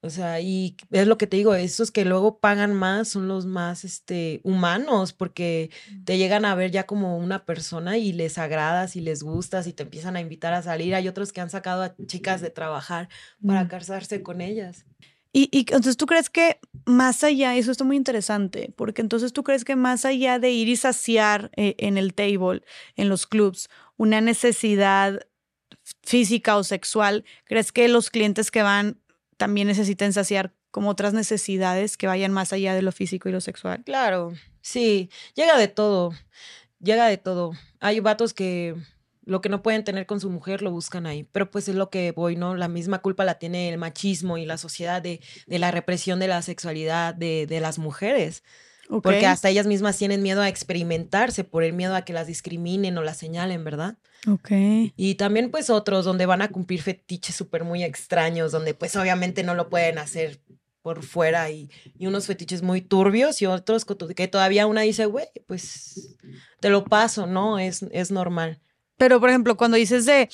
O 0.03 0.09
sea, 0.09 0.41
y 0.41 0.77
es 0.91 1.07
lo 1.07 1.19
que 1.19 1.27
te 1.27 1.37
digo, 1.37 1.55
esos 1.55 1.91
que 1.91 2.07
luego 2.07 2.39
pagan 2.39 2.73
más 2.73 3.09
son 3.09 3.29
los 3.29 3.45
más 3.45 3.85
este, 3.85 4.41
humanos, 4.45 5.13
porque 5.13 5.71
te 6.05 6.17
llegan 6.17 6.47
a 6.47 6.55
ver 6.55 6.71
ya 6.71 6.87
como 6.87 7.19
una 7.19 7.45
persona 7.45 7.99
y 7.99 8.15
les 8.15 8.39
agradas 8.39 8.97
y 8.97 9.03
les 9.03 9.23
gustas 9.23 9.67
y 9.67 9.75
te 9.75 9.83
empiezan 9.83 10.17
a 10.17 10.21
invitar 10.23 10.55
a 10.55 10.63
salir. 10.63 10.95
Hay 10.95 11.07
otros 11.07 11.33
que 11.33 11.43
han 11.43 11.51
sacado 11.51 11.83
a 11.83 11.95
chicas 12.07 12.41
de 12.41 12.49
trabajar 12.49 13.11
para 13.47 13.69
casarse 13.69 14.23
con 14.23 14.41
ellas. 14.41 14.87
Y, 15.33 15.49
y, 15.53 15.61
entonces 15.61 15.99
tú 15.99 16.07
crees 16.07 16.31
que 16.31 16.59
más 16.87 17.23
allá, 17.23 17.55
eso 17.57 17.71
está 17.71 17.85
muy 17.85 17.97
interesante, 17.97 18.73
porque 18.77 19.03
entonces 19.03 19.33
tú 19.35 19.45
crees 19.45 19.65
que 19.65 19.77
más 19.77 20.05
allá 20.05 20.39
de 20.39 20.51
ir 20.51 20.69
y 20.69 20.77
saciar 20.77 21.51
eh, 21.57 21.77
en 21.79 21.99
el 21.99 22.15
table, 22.15 22.63
en 22.97 23.09
los 23.09 23.27
clubs, 23.27 23.69
una 23.97 24.21
necesidad 24.21 25.21
física 26.03 26.57
o 26.57 26.65
sexual, 26.65 27.25
¿crees 27.45 27.71
que 27.71 27.89
los 27.89 28.11
clientes 28.11 28.51
que 28.51 28.63
van 28.63 29.00
también 29.41 29.69
necesitan 29.69 30.13
saciar 30.13 30.53
como 30.71 30.91
otras 30.91 31.15
necesidades 31.15 31.97
que 31.97 32.07
vayan 32.07 32.31
más 32.31 32.53
allá 32.53 32.75
de 32.75 32.83
lo 32.83 32.93
físico 32.93 33.27
y 33.27 33.33
lo 33.33 33.41
sexual. 33.41 33.83
Claro, 33.87 34.35
sí, 34.61 35.09
llega 35.35 35.57
de 35.57 35.67
todo, 35.67 36.13
llega 36.79 37.07
de 37.07 37.17
todo. 37.17 37.53
Hay 37.81 38.01
vatos 38.01 38.35
que 38.35 38.77
lo 39.25 39.41
que 39.41 39.49
no 39.49 39.63
pueden 39.63 39.83
tener 39.83 40.05
con 40.05 40.21
su 40.21 40.29
mujer 40.29 40.61
lo 40.61 40.71
buscan 40.71 41.07
ahí, 41.07 41.25
pero 41.33 41.51
pues 41.51 41.69
es 41.69 41.75
lo 41.75 41.89
que 41.89 42.13
voy, 42.13 42.37
¿no? 42.37 42.55
La 42.55 42.69
misma 42.69 42.99
culpa 42.99 43.25
la 43.25 43.39
tiene 43.39 43.71
el 43.71 43.79
machismo 43.79 44.37
y 44.37 44.45
la 44.45 44.59
sociedad 44.59 45.01
de, 45.01 45.23
de 45.47 45.59
la 45.59 45.71
represión 45.71 46.21
de 46.21 46.29
la 46.29 46.43
sexualidad 46.43 47.15
de, 47.15 47.47
de 47.47 47.61
las 47.61 47.79
mujeres. 47.79 48.45
Porque 49.03 49.27
hasta 49.27 49.49
ellas 49.49 49.67
mismas 49.67 49.97
tienen 49.97 50.23
miedo 50.23 50.43
a 50.43 50.49
experimentarse 50.49 51.45
por 51.45 51.63
el 51.63 51.73
miedo 51.73 51.95
a 51.95 52.03
que 52.03 52.13
las 52.13 52.27
discriminen 52.27 52.99
o 52.99 53.03
las 53.03 53.19
señalen, 53.19 53.63
¿verdad? 53.63 53.99
Ok. 54.27 54.51
Y 54.97 55.15
también 55.15 55.51
pues 55.51 55.71
otros 55.71 56.05
donde 56.05 56.27
van 56.27 56.43
a 56.43 56.49
cumplir 56.49 56.83
fetiches 56.83 57.37
súper 57.37 57.65
muy 57.65 57.85
extraños, 57.85 58.51
donde 58.51 58.75
pues 58.75 58.97
obviamente 58.97 59.45
no 59.45 59.55
lo 59.55 59.69
pueden 59.69 59.99
hacer 59.99 60.41
por 60.83 61.03
fuera 61.03 61.51
y, 61.51 61.71
y 61.99 62.07
unos 62.07 62.27
fetiches 62.27 62.63
muy 62.63 62.81
turbios 62.81 63.41
y 63.43 63.47
otros 63.47 63.85
que 63.85 64.29
todavía 64.29 64.67
una 64.67 64.81
dice, 64.81 65.07
güey, 65.07 65.29
pues 65.47 66.17
te 66.61 66.71
lo 66.71 66.85
paso, 66.85 67.27
¿no? 67.27 67.59
Es, 67.59 67.85
es 67.93 68.11
normal. 68.11 68.61
Pero, 68.97 69.21
por 69.21 69.31
ejemplo, 69.31 69.57
cuando 69.57 69.77
dices 69.77 70.05
de 70.05 70.29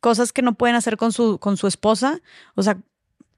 cosas 0.00 0.32
que 0.32 0.42
no 0.42 0.54
pueden 0.54 0.76
hacer 0.76 0.96
con 0.96 1.12
su, 1.12 1.38
con 1.38 1.56
su 1.56 1.66
esposa, 1.66 2.20
o 2.54 2.62
sea, 2.62 2.78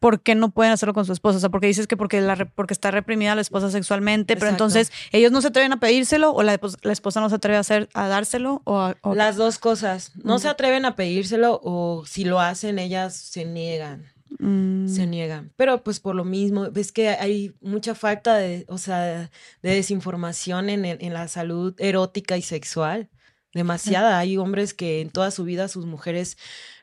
¿por 0.04 0.20
qué 0.20 0.34
no 0.34 0.50
pueden 0.50 0.70
hacerlo 0.70 0.92
con 0.92 1.06
su 1.06 1.14
esposa? 1.14 1.38
O 1.38 1.40
sea, 1.40 1.48
porque 1.48 1.66
dices 1.66 1.86
que 1.86 1.96
porque, 1.96 2.20
la, 2.20 2.36
porque 2.36 2.74
está 2.74 2.90
reprimida 2.90 3.34
la 3.34 3.40
esposa 3.40 3.70
sexualmente, 3.70 4.36
pero 4.36 4.50
entonces 4.50 4.92
ellos 5.12 5.32
no 5.32 5.40
se 5.40 5.48
atreven 5.48 5.72
a 5.72 5.80
pedírselo 5.80 6.30
o 6.30 6.42
la, 6.42 6.60
esposa 6.92 7.22
no 7.22 7.30
se 7.30 7.36
atreve 7.36 7.56
a, 7.56 7.60
hacer, 7.60 7.88
a 7.94 8.06
dárselo 8.06 8.60
o, 8.64 8.92
Las 9.14 9.36
dos 9.36 9.56
cosas. 9.56 10.12
No 10.22 10.38
se 10.38 10.48
atreven 10.48 10.84
a 10.84 10.94
pedírselo 10.94 11.58
o 11.64 12.04
si 12.04 12.24
lo 12.24 12.38
hacen 12.38 12.78
ellas 12.78 13.16
se 13.16 13.46
niegan. 13.46 14.04
Mm. 14.40 14.88
Se 14.88 15.06
niegan. 15.06 15.52
Pero 15.56 15.82
pues 15.82 16.00
por 16.00 16.14
lo 16.14 16.26
mismo, 16.26 16.70
ves 16.70 16.92
que 16.92 17.08
hay 17.08 17.54
mucha 17.62 17.94
falta 17.94 18.36
de, 18.36 18.66
o 18.68 18.76
sea, 18.76 19.30
de 19.62 19.70
desinformación 19.70 20.68
en, 20.68 20.84
en 20.84 21.14
la 21.14 21.28
salud 21.28 21.74
erótica 21.78 22.36
y 22.36 22.42
sexual. 22.42 23.08
Demasiada. 23.54 24.18
Hay 24.18 24.36
hombres 24.36 24.74
que 24.74 25.00
en 25.00 25.10
toda 25.10 25.30
su 25.30 25.44
vida 25.44 25.68
sus 25.68 25.86
mujeres 25.86 26.36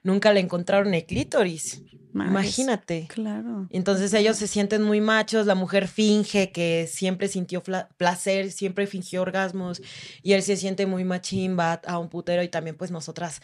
nunca 0.04 0.34
le 0.34 0.40
encontraron 0.40 0.94
el 0.94 1.06
clítoris. 1.06 1.84
Imagínate. 2.14 3.08
Claro. 3.08 3.68
Entonces 3.70 4.14
ellos 4.14 4.38
se 4.38 4.48
sienten 4.48 4.82
muy 4.82 5.00
machos, 5.00 5.46
la 5.46 5.56
mujer 5.56 5.88
finge 5.88 6.52
que 6.52 6.88
siempre 6.92 7.28
sintió 7.28 7.64
placer, 7.98 8.52
siempre 8.52 8.88
fingió 8.88 9.22
orgasmos 9.22 9.82
y 10.22 10.34
él 10.34 10.44
se 10.44 10.58
siente 10.58 10.86
muy 10.86 11.04
machimba 11.04 11.74
a 11.86 11.98
un 12.00 12.10
putero 12.10 12.44
y 12.44 12.50
también 12.50 12.76
pues 12.76 12.92
nosotras 12.92 13.42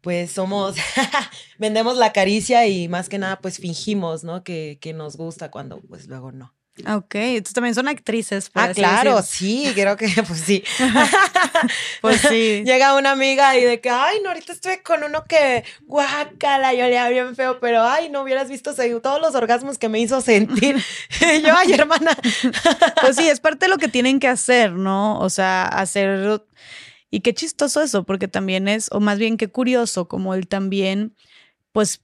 pues 0.00 0.30
somos, 0.30 0.76
vendemos 1.58 1.96
la 1.96 2.12
caricia 2.12 2.66
y 2.66 2.88
más 2.88 3.08
que 3.08 3.18
nada 3.18 3.40
pues 3.40 3.58
fingimos, 3.58 4.22
¿no? 4.22 4.44
Que, 4.44 4.78
que 4.80 4.92
nos 4.92 5.16
gusta 5.16 5.50
cuando 5.50 5.80
pues 5.80 6.06
luego 6.06 6.30
no. 6.30 6.53
Ok, 6.80 7.14
entonces 7.14 7.54
también 7.54 7.74
son 7.74 7.86
actrices. 7.86 8.50
ah, 8.54 8.70
claro, 8.74 9.22
sí, 9.22 9.70
creo 9.74 9.96
que 9.96 10.08
pues 10.26 10.40
sí. 10.40 10.64
pues 12.00 12.20
sí. 12.20 12.62
Llega 12.64 12.96
una 12.96 13.12
amiga 13.12 13.56
y 13.56 13.62
de 13.62 13.80
que, 13.80 13.90
ay, 13.90 14.18
no, 14.24 14.30
ahorita 14.30 14.52
estoy 14.52 14.78
con 14.78 15.04
uno 15.04 15.24
que, 15.24 15.64
guácala, 15.82 16.74
yo 16.74 16.88
le 16.88 17.10
bien 17.10 17.36
feo, 17.36 17.60
pero 17.60 17.84
ay, 17.84 18.08
no 18.08 18.22
hubieras 18.22 18.48
visto 18.48 18.74
todos 19.00 19.20
los 19.20 19.36
orgasmos 19.36 19.78
que 19.78 19.88
me 19.88 20.00
hizo 20.00 20.20
sentir. 20.20 20.76
yo, 21.44 21.56
ay, 21.56 21.72
hermana. 21.72 22.16
pues 23.00 23.16
sí, 23.16 23.28
es 23.28 23.38
parte 23.38 23.66
de 23.66 23.70
lo 23.70 23.78
que 23.78 23.88
tienen 23.88 24.18
que 24.18 24.28
hacer, 24.28 24.72
¿no? 24.72 25.20
O 25.20 25.30
sea, 25.30 25.66
hacer... 25.66 26.42
Y 27.08 27.20
qué 27.20 27.32
chistoso 27.32 27.82
eso, 27.82 28.02
porque 28.04 28.26
también 28.26 28.66
es, 28.66 28.88
o 28.90 28.98
más 28.98 29.18
bien 29.18 29.36
qué 29.36 29.46
curioso, 29.46 30.08
como 30.08 30.34
él 30.34 30.48
también, 30.48 31.14
pues 31.70 32.00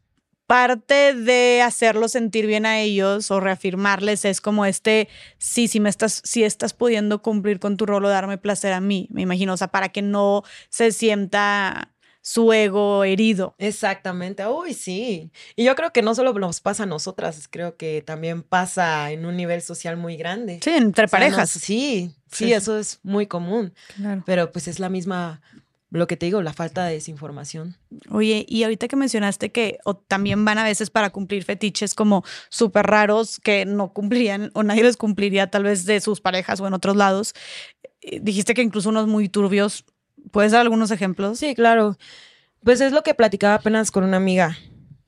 parte 0.51 1.15
de 1.15 1.63
hacerlos 1.63 2.11
sentir 2.11 2.45
bien 2.45 2.67
a 2.67 2.81
ellos 2.81 3.31
o 3.31 3.39
reafirmarles 3.39 4.25
es 4.25 4.41
como 4.41 4.67
este, 4.67 5.09
sí, 5.39 5.69
si 5.69 5.79
me 5.79 5.89
estás, 5.89 6.23
si 6.25 6.43
estás 6.43 6.75
pudiendo 6.75 7.23
cumplir 7.23 7.61
con 7.61 7.77
tu 7.77 7.87
rol 7.87 8.05
o 8.05 8.09
darme 8.09 8.37
placer 8.37 8.73
a 8.73 8.81
mí, 8.81 9.07
me 9.13 9.23
imagino, 9.23 9.53
o 9.53 9.57
sea, 9.57 9.69
para 9.69 9.91
que 9.91 10.03
no 10.03 10.43
se 10.69 10.91
sienta 10.91 11.93
su 12.21 12.53
ego 12.53 13.05
herido. 13.05 13.55
Exactamente, 13.59 14.45
uy, 14.49 14.75
sí. 14.75 15.31
Y 15.55 15.63
yo 15.63 15.77
creo 15.77 15.93
que 15.93 16.03
no 16.03 16.17
solo 16.17 16.33
nos 16.33 16.61
pasa 16.61 16.83
a 16.83 16.87
nosotras, 16.87 17.47
creo 17.49 17.77
que 17.77 18.03
también 18.03 18.43
pasa 18.43 19.13
en 19.13 19.27
un 19.27 19.37
nivel 19.37 19.63
social 19.63 19.97
muy 19.99 20.17
grande. 20.17 20.59
Sí, 20.65 20.71
entre 20.71 21.07
parejas. 21.07 21.49
sí, 21.49 22.13
sí, 22.29 22.53
eso 22.53 22.77
es 22.77 22.99
muy 23.05 23.29
común. 23.29 23.73
Claro. 23.95 24.25
Pero 24.27 24.51
pues 24.51 24.67
es 24.67 24.81
la 24.81 24.89
misma 24.89 25.43
lo 25.91 26.07
que 26.07 26.17
te 26.17 26.27
digo, 26.27 26.41
la 26.43 26.53
falta 26.53 26.85
de 26.85 26.95
desinformación. 26.95 27.77
Oye, 28.11 28.47
y 28.49 28.63
ahorita 28.63 28.89
que 28.89 28.97
mencionaste 28.97 29.51
que 29.51 29.79
también 30.09 30.45
van 30.45 30.59
a 30.59 30.65
veces 30.65 30.89
para 30.91 31.11
cumplir 31.11 31.45
fetiches 31.45 31.95
como 31.95 32.25
súper 32.49 32.87
raros 32.87 33.41
que 33.41 33.65
no 33.65 33.93
cumplirían 33.93 34.51
o 34.55 34.63
nadie 34.63 34.85
les 34.85 34.97
cumpliría 34.97 35.51
tal 35.51 35.65
vez 35.65 35.87
de 35.87 36.01
sus 36.01 36.21
parejas 36.21 36.61
o 36.61 36.67
en 36.67 36.75
otros 36.75 36.97
lados, 36.97 37.35
eh, 38.03 38.21
dijiste 38.23 38.55
que 38.55 38.63
incluso 38.63 38.89
unos 38.89 39.07
muy 39.07 39.29
turbios. 39.29 39.85
¿Puedes 40.31 40.53
dar 40.53 40.61
algunos 40.61 40.91
ejemplos? 40.91 41.39
Sí, 41.39 41.55
claro. 41.55 41.97
Pues 42.63 42.81
es 42.81 42.93
lo 42.93 43.03
que 43.03 43.15
platicaba 43.15 43.55
apenas 43.55 43.91
con 43.91 44.05
una 44.05 44.19
amiga, 44.19 44.57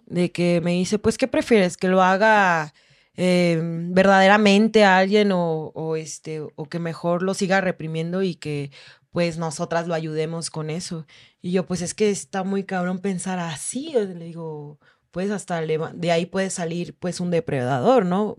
de 0.07 0.33
que 0.33 0.61
me 0.62 0.72
dice, 0.72 0.99
pues, 0.99 1.18
¿qué 1.18 1.28
prefieres? 1.28 1.76
¿Que 1.76 1.89
lo 1.89 2.03
haga 2.03 2.72
eh, 3.14 3.61
verdaderamente 3.62 4.85
a 4.85 4.97
alguien 4.97 5.33
o, 5.33 5.70
o, 5.74 5.97
este, 5.97 6.41
o 6.41 6.64
que 6.64 6.78
mejor 6.78 7.22
lo 7.22 7.35
siga 7.35 7.61
reprimiendo 7.61 8.22
y 8.22 8.35
que 8.35 8.70
pues 9.12 9.38
nosotras 9.38 9.86
lo 9.86 9.94
ayudemos 9.94 10.50
con 10.50 10.70
eso. 10.70 11.06
Y 11.40 11.52
yo, 11.52 11.66
pues 11.66 11.82
es 11.82 11.94
que 11.94 12.10
está 12.10 12.42
muy 12.44 12.64
cabrón 12.64 12.98
pensar 12.98 13.38
así. 13.38 13.92
Le 13.92 14.24
digo, 14.24 14.80
pues 15.12 15.30
hasta 15.30 15.60
de 15.60 16.10
ahí 16.10 16.26
puede 16.26 16.48
salir 16.48 16.96
pues 16.98 17.20
un 17.20 17.30
depredador, 17.30 18.06
¿no? 18.06 18.36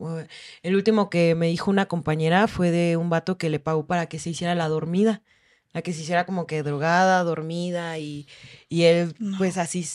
El 0.63 0.76
último 0.76 1.09
que 1.11 1.36
me 1.36 1.47
dijo 1.47 1.69
una 1.69 1.86
compañera 1.86 2.47
fue 2.47 2.71
de 2.71 2.97
un 2.97 3.09
vato 3.09 3.38
que 3.38 3.49
le 3.51 3.59
pagó 3.59 3.86
para 3.86 4.07
que 4.07 4.17
se 4.17 4.32
hiciera 4.32 4.55
la 4.55 4.67
dormida, 4.67 5.21
la 5.74 5.84
que 5.84 5.93
se 5.93 6.01
hiciera 6.01 6.26
como 6.26 6.47
que 6.47 6.63
drogada, 6.63 7.24
dormida 7.24 7.99
y, 7.99 8.28
y 8.67 8.84
él 8.84 9.15
pues 9.38 9.59
así 9.59 9.88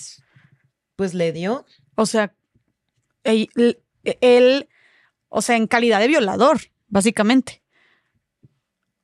pues 0.95 1.13
le 1.13 1.33
dio. 1.33 1.67
O 1.97 2.07
sea, 2.07 2.33
él, 3.25 3.49
él, 4.05 4.69
o 5.29 5.43
sea, 5.43 5.57
en 5.57 5.67
calidad 5.67 5.99
de 5.99 6.07
violador, 6.07 6.61
básicamente. 6.87 7.63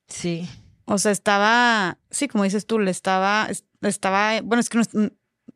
Sí. 0.07 0.47
O 0.85 0.97
sea, 0.97 1.11
estaba, 1.11 1.97
sí, 2.11 2.27
como 2.27 2.43
dices 2.43 2.65
tú, 2.65 2.79
le 2.79 2.91
estaba, 2.91 3.49
estaba, 3.81 4.39
bueno, 4.41 4.59
es 4.61 4.69
que 4.69 4.79
no, 4.93 5.09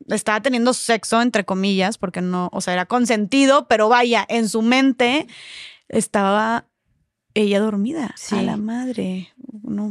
estaba 0.07 0.41
teniendo 0.41 0.73
sexo, 0.73 1.21
entre 1.21 1.45
comillas, 1.45 1.97
porque 1.97 2.21
no, 2.21 2.49
o 2.51 2.61
sea, 2.61 2.73
era 2.73 2.85
consentido, 2.85 3.67
pero 3.67 3.89
vaya, 3.89 4.25
en 4.27 4.49
su 4.49 4.61
mente 4.61 5.27
estaba 5.87 6.65
ella 7.35 7.59
dormida. 7.59 8.13
Sí. 8.17 8.35
A 8.35 8.41
la 8.41 8.57
madre. 8.57 9.29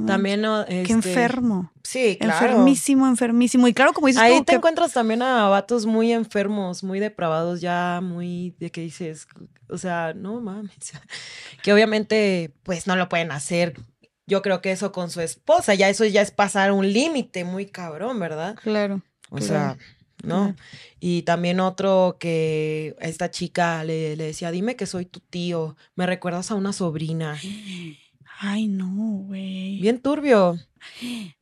también 0.06 0.42
no, 0.42 0.64
Qué 0.66 0.82
este, 0.82 0.92
enfermo. 0.92 1.72
Sí, 1.82 2.18
claro. 2.20 2.46
Enfermísimo, 2.46 3.06
enfermísimo. 3.06 3.68
Y 3.68 3.74
claro, 3.74 3.92
como 3.92 4.08
dices 4.08 4.22
Ahí 4.22 4.42
te 4.42 4.56
encuentras 4.56 4.92
también 4.92 5.22
a 5.22 5.48
vatos 5.48 5.86
muy 5.86 6.12
enfermos, 6.12 6.82
muy 6.82 6.98
depravados, 6.98 7.60
ya 7.60 8.00
muy 8.02 8.56
de 8.58 8.70
que 8.70 8.80
dices, 8.80 9.28
o 9.68 9.78
sea, 9.78 10.14
no 10.14 10.40
mames. 10.40 10.72
Que 11.62 11.72
obviamente, 11.72 12.54
pues 12.62 12.86
no 12.86 12.96
lo 12.96 13.08
pueden 13.08 13.32
hacer 13.32 13.74
yo 14.28 14.42
creo 14.42 14.60
que 14.60 14.70
eso 14.70 14.92
con 14.92 15.10
su 15.10 15.22
esposa, 15.22 15.74
ya 15.74 15.88
eso 15.88 16.04
ya 16.04 16.20
es 16.20 16.30
pasar 16.30 16.70
un 16.70 16.92
límite 16.92 17.44
muy 17.44 17.66
cabrón, 17.66 18.20
¿verdad? 18.20 18.56
Claro. 18.62 19.02
O 19.30 19.40
sea, 19.40 19.78
¿no? 20.22 20.54
Y 21.00 21.22
también 21.22 21.60
otro 21.60 22.18
que 22.20 22.94
esta 23.00 23.30
chica 23.30 23.82
le, 23.84 24.16
le, 24.16 24.24
decía, 24.24 24.50
dime 24.50 24.76
que 24.76 24.86
soy 24.86 25.06
tu 25.06 25.20
tío, 25.20 25.76
me 25.94 26.06
recuerdas 26.06 26.50
a 26.50 26.56
una 26.56 26.74
sobrina. 26.74 27.38
Ay, 28.38 28.68
no, 28.68 29.24
güey. 29.26 29.80
Bien 29.80 29.98
turbio. 29.98 30.58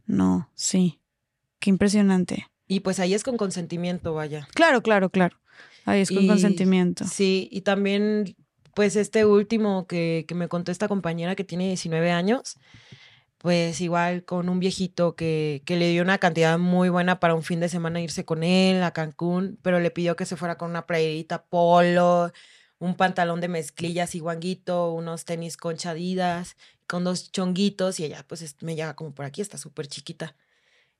No, 0.06 0.48
sí. 0.54 1.00
Qué 1.58 1.70
impresionante. 1.70 2.46
Y 2.68 2.80
pues 2.80 3.00
ahí 3.00 3.14
es 3.14 3.24
con 3.24 3.36
consentimiento, 3.36 4.14
vaya. 4.14 4.46
Claro, 4.54 4.82
claro, 4.82 5.10
claro. 5.10 5.36
Ahí 5.84 6.00
es 6.00 6.10
con 6.10 6.26
consentimiento. 6.26 7.04
Sí, 7.04 7.48
y 7.50 7.62
también 7.62 8.36
pues 8.76 8.94
este 8.94 9.24
último 9.24 9.86
que, 9.86 10.26
que, 10.28 10.34
me 10.34 10.48
contó 10.48 10.70
esta 10.70 10.86
compañera 10.86 11.34
que 11.34 11.44
tiene 11.44 11.68
19 11.68 12.10
años, 12.10 12.58
pues 13.38 13.80
igual 13.80 14.24
con 14.26 14.50
un 14.50 14.60
viejito 14.60 15.16
que, 15.16 15.62
que, 15.64 15.76
le 15.76 15.88
dio 15.88 16.02
una 16.02 16.18
cantidad 16.18 16.58
muy 16.58 16.90
buena 16.90 17.18
para 17.18 17.34
un 17.34 17.42
fin 17.42 17.58
de 17.58 17.70
semana 17.70 18.02
irse 18.02 18.26
con 18.26 18.42
él 18.42 18.82
a 18.82 18.92
Cancún, 18.92 19.58
pero 19.62 19.80
le 19.80 19.90
pidió 19.90 20.14
que 20.14 20.26
se 20.26 20.36
fuera 20.36 20.58
con 20.58 20.68
una 20.70 20.86
playerita 20.86 21.44
polo, 21.46 22.32
un 22.78 22.96
pantalón 22.96 23.40
de 23.40 23.48
mezclillas 23.48 24.14
y 24.14 24.20
guanguito, 24.20 24.92
unos 24.92 25.24
tenis 25.24 25.56
conchadidas, 25.56 26.56
con 26.86 27.04
dos 27.04 27.32
chonguitos 27.32 27.98
y 27.98 28.04
ella 28.04 28.26
pues 28.28 28.56
me 28.62 28.76
llega 28.76 28.94
como 28.94 29.14
por 29.14 29.24
aquí, 29.24 29.40
está 29.40 29.56
súper 29.56 29.86
chiquita. 29.88 30.36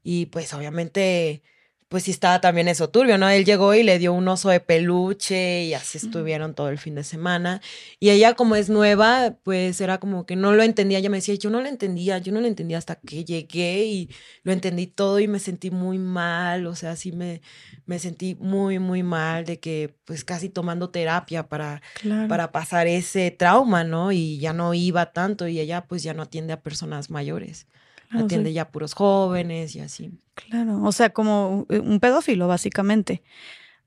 Y 0.03 0.27
pues 0.27 0.55
obviamente 0.55 1.43
pues 1.89 2.03
sí 2.03 2.11
estaba 2.11 2.41
también 2.41 2.67
eso 2.67 2.91
turbio, 2.91 3.17
¿no? 3.17 3.29
Él 3.29 3.45
llegó 3.45 3.73
y 3.73 3.85
le 3.85 4.01
dio 4.01 4.13
un 4.13 4.27
oso 4.27 4.49
de 4.49 4.59
peluche 4.59 5.65
y 5.65 5.75
así 5.75 5.99
estuvieron 5.99 6.55
todo 6.55 6.69
el 6.69 6.79
fin 6.79 6.97
de 6.97 7.05
semana. 7.05 7.61
Y 8.01 8.11
ella 8.11 8.35
como 8.35 8.57
es 8.57 8.69
nueva, 8.69 9.37
pues 9.45 9.81
era 9.81 9.99
como 9.99 10.27
que 10.27 10.35
no 10.35 10.53
lo 10.53 10.65
entendía. 10.65 10.99
Ella 10.99 11.11
me 11.11 11.19
decía, 11.19 11.37
yo 11.37 11.49
no 11.49 11.61
lo 11.61 11.69
entendía, 11.69 12.19
yo 12.19 12.33
no 12.33 12.41
lo 12.41 12.49
entendía 12.49 12.79
hasta 12.79 12.97
que 12.97 13.25
llegué 13.25 13.85
y 13.85 14.11
lo 14.43 14.53
entendí 14.53 14.89
todo 14.89 15.21
y 15.21 15.29
me 15.29 15.39
sentí 15.39 15.71
muy 15.71 15.99
mal, 15.99 16.67
o 16.67 16.75
sea, 16.75 16.97
sí 16.97 17.13
me, 17.13 17.41
me 17.87 18.01
sentí 18.01 18.35
muy, 18.35 18.81
muy 18.81 19.05
mal 19.05 19.45
de 19.45 19.61
que 19.61 19.95
pues 20.05 20.25
casi 20.25 20.49
tomando 20.49 20.91
terapia 20.91 21.49
para, 21.49 21.83
para 22.29 22.51
pasar 22.51 22.89
ese 22.89 23.31
trauma, 23.31 23.85
¿no? 23.85 24.11
Y 24.11 24.39
ya 24.39 24.53
no 24.53 24.75
iba 24.75 25.13
tanto 25.13 25.47
y 25.47 25.61
ella 25.61 25.87
pues 25.87 26.03
ya 26.03 26.15
no 26.15 26.23
atiende 26.25 26.53
a 26.53 26.63
personas 26.63 27.11
mayores. 27.11 27.69
Atiende 28.11 28.53
ya 28.53 28.71
puros 28.71 28.95
jóvenes 28.95 29.75
y 29.77 29.81
así. 29.81 30.13
Claro, 30.35 30.83
o 30.83 30.93
sea, 30.93 31.11
como 31.11 31.67
un 31.69 32.01
pedófilo, 32.01 32.49
básicamente. 32.49 33.23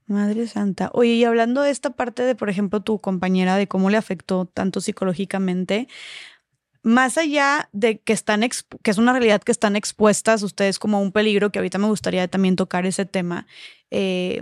Madre 0.08 0.48
Santa. 0.48 0.90
Oye, 0.94 1.12
y 1.12 1.24
hablando 1.24 1.62
de 1.62 1.70
esta 1.70 1.92
parte 1.92 2.24
de, 2.24 2.36
por 2.36 2.50
ejemplo, 2.50 2.82
tu 2.82 3.00
compañera, 3.00 3.58
de 3.58 3.68
cómo 3.68 3.90
le 3.90 3.98
afectó 3.98 4.46
tanto 4.46 4.82
psicológicamente, 4.82 5.88
más 6.82 7.18
allá 7.18 7.70
de 7.74 8.00
que 8.00 8.14
están, 8.14 8.42
que 8.42 8.92
es 8.92 8.98
una 8.98 9.12
realidad 9.12 9.42
que 9.42 9.52
están 9.52 9.76
expuestas 9.76 10.42
ustedes 10.42 10.80
como 10.80 11.02
un 11.02 11.12
peligro, 11.12 11.52
que 11.52 11.60
ahorita 11.60 11.78
me 11.78 11.88
gustaría 11.88 12.28
también 12.28 12.56
tocar 12.56 12.86
ese 12.88 13.06
tema, 13.06 13.46
eh, 13.92 14.42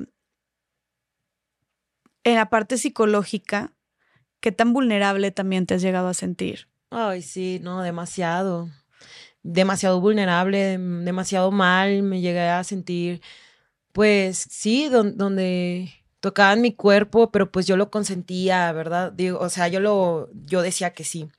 en 2.24 2.36
la 2.36 2.50
parte 2.50 2.78
psicológica, 2.78 3.74
¿qué 4.42 4.52
tan 4.52 4.74
vulnerable 4.74 5.32
también 5.32 5.66
te 5.66 5.76
has 5.76 5.82
llegado 5.82 6.10
a 6.10 6.14
sentir? 6.14 6.68
Ay, 6.90 7.22
sí, 7.22 7.60
no, 7.62 7.82
demasiado 7.82 8.70
demasiado 9.48 10.02
vulnerable, 10.02 10.78
demasiado 10.78 11.52
mal, 11.52 12.04
me 12.04 12.20
llegué 12.22 12.42
a 12.50 12.64
sentir, 12.64 13.22
pues 13.94 14.38
sí, 14.38 14.90
donde 14.90 15.94
tocaban 16.20 16.62
mi 16.62 16.74
cuerpo, 16.74 17.32
pero 17.32 17.50
pues 17.52 17.66
yo 17.66 17.78
lo 17.78 17.90
consentía, 17.90 18.72
¿verdad? 18.74 19.14
Digo, 19.14 19.40
o 19.40 19.50
sea, 19.50 19.70
yo 19.70 19.80
lo, 19.80 20.30
yo 20.46 20.62
decía 20.62 20.92
que 20.94 21.04
sí. 21.04 21.30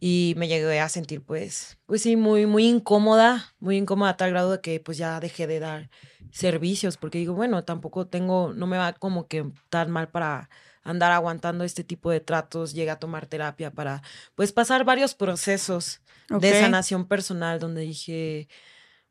Y 0.00 0.34
me 0.36 0.48
llegué 0.48 0.80
a 0.80 0.88
sentir, 0.88 1.22
pues, 1.22 1.78
pues 1.86 2.02
sí, 2.02 2.16
muy, 2.16 2.46
muy 2.46 2.66
incómoda, 2.66 3.54
muy 3.60 3.76
incómoda 3.76 4.10
a 4.12 4.16
tal 4.16 4.30
grado 4.30 4.52
de 4.52 4.60
que 4.60 4.78
pues 4.80 4.98
ya 4.98 5.20
dejé 5.20 5.46
de 5.46 5.58
dar 5.58 5.90
servicios, 6.30 6.96
porque 6.96 7.18
digo, 7.18 7.34
bueno, 7.34 7.64
tampoco 7.64 8.06
tengo, 8.06 8.52
no 8.54 8.66
me 8.66 8.78
va 8.78 8.92
como 8.92 9.26
que 9.26 9.46
tan 9.70 9.90
mal 9.90 10.08
para 10.08 10.48
andar 10.86 11.12
aguantando 11.12 11.64
este 11.64 11.84
tipo 11.84 12.10
de 12.10 12.20
tratos, 12.20 12.72
llegué 12.72 12.90
a 12.90 12.98
tomar 12.98 13.26
terapia 13.26 13.70
para, 13.70 14.02
pues, 14.34 14.52
pasar 14.52 14.84
varios 14.84 15.14
procesos 15.14 16.00
de 16.28 16.60
sanación 16.60 17.06
personal 17.06 17.60
donde 17.60 17.82
dije, 17.82 18.48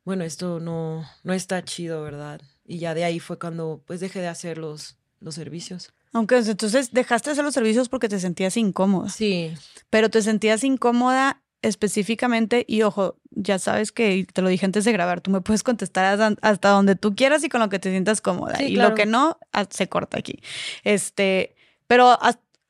bueno, 0.04 0.24
esto 0.24 0.60
no, 0.60 1.06
no 1.24 1.34
está 1.34 1.64
chido, 1.64 2.02
¿verdad? 2.04 2.42
Y 2.66 2.80
ya 2.80 2.94
de 2.94 3.04
ahí 3.04 3.20
fue 3.20 3.40
cuando 3.40 3.84
pues 3.86 4.00
dejé 4.00 4.22
de 4.22 4.28
hacer 4.28 4.58
los, 4.58 4.98
los 5.20 5.36
servicios. 5.36 5.94
Aunque 6.14 6.38
entonces 6.38 6.92
dejaste 6.92 7.30
de 7.30 7.32
hacer 7.34 7.44
los 7.44 7.54
servicios 7.54 7.90
porque 7.90 8.08
te 8.08 8.20
sentías 8.20 8.56
incómoda. 8.56 9.10
Sí. 9.10 9.54
Pero 9.90 10.10
te 10.10 10.22
sentías 10.22 10.64
incómoda 10.64 11.42
específicamente 11.62 12.64
y 12.68 12.84
ojo, 12.84 13.18
ya 13.32 13.58
sabes 13.58 13.92
que 13.92 14.28
te 14.32 14.42
lo 14.42 14.50
dije 14.50 14.66
antes 14.66 14.86
de 14.86 14.92
grabar, 14.92 15.22
tú 15.22 15.32
me 15.32 15.42
puedes 15.42 15.64
contestar 15.64 16.38
hasta 16.42 16.70
donde 16.70 16.96
tú 16.96 17.16
quieras 17.16 17.44
y 17.44 17.50
con 17.50 17.60
lo 17.60 17.70
que 17.70 17.80
te 17.80 17.90
sientas 17.90 18.22
cómoda. 18.22 18.62
y 18.62 18.76
lo 18.76 18.94
que 18.94 19.08
no, 19.08 19.40
ah, 19.52 19.66
se 19.70 19.90
corta 19.90 20.20
aquí. 20.20 20.42
Este, 20.84 21.55
pero 21.88 22.18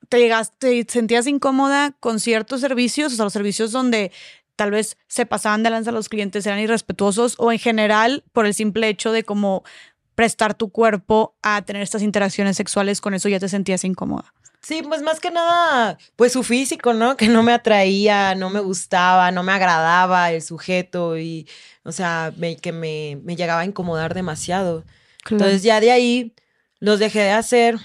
te 0.10 0.20
llegaste, 0.20 0.84
te 0.86 0.92
sentías 0.92 1.28
incómoda 1.28 1.92
con 2.00 2.20
ciertos 2.20 2.62
servicios, 2.62 3.14
o 3.14 3.16
sea, 3.16 3.26
los 3.26 3.34
servicios 3.34 3.72
donde 3.72 4.12
tal 4.56 4.72
vez 4.72 4.98
se 5.08 5.26
pasaban 5.26 5.64
de 5.64 5.70
lanza 5.70 5.90
a 5.90 5.94
los 5.94 6.10
clientes, 6.10 6.46
eran 6.46 6.60
irrespetuosos 6.60 7.36
o 7.38 7.52
en 7.52 7.60
general 7.60 8.24
por 8.32 8.46
el 8.46 8.54
simple 8.54 8.88
hecho 8.88 9.12
de 9.12 9.24
como 9.24 9.64
prestar 10.16 10.54
tu 10.54 10.70
cuerpo 10.70 11.36
a 11.42 11.62
tener 11.64 11.82
estas 11.82 12.02
interacciones 12.02 12.56
sexuales, 12.56 13.02
con 13.02 13.14
eso 13.14 13.28
ya 13.30 13.40
te 13.40 13.50
sentías 13.50 13.84
incómoda. 13.84 14.34
Sí, 14.62 14.82
pues 14.82 15.04
más 15.04 15.20
que 15.20 15.30
nada, 15.30 16.00
pues 16.16 16.32
su 16.32 16.42
físico, 16.42 16.94
¿no? 16.94 17.18
Que 17.18 17.28
no 17.28 17.44
me 17.44 17.52
atraía, 17.52 18.34
no 18.34 18.50
me 18.50 18.62
gustaba, 18.62 19.30
no 19.30 19.44
me 19.44 19.52
agradaba 19.52 20.32
el 20.32 20.42
sujeto 20.42 21.20
y, 21.20 21.48
o 21.84 21.92
sea, 21.92 22.34
que 22.62 22.72
me, 22.72 23.20
me, 23.24 23.36
llegaba 23.36 23.62
a 23.62 23.66
incomodar 23.66 24.16
demasiado. 24.16 24.84
Entonces 25.30 25.62
ya 25.62 25.80
de 25.80 25.92
ahí 25.92 26.34
los 26.80 26.98
dejé 26.98 27.20
de 27.20 27.32
hacer 27.32 27.78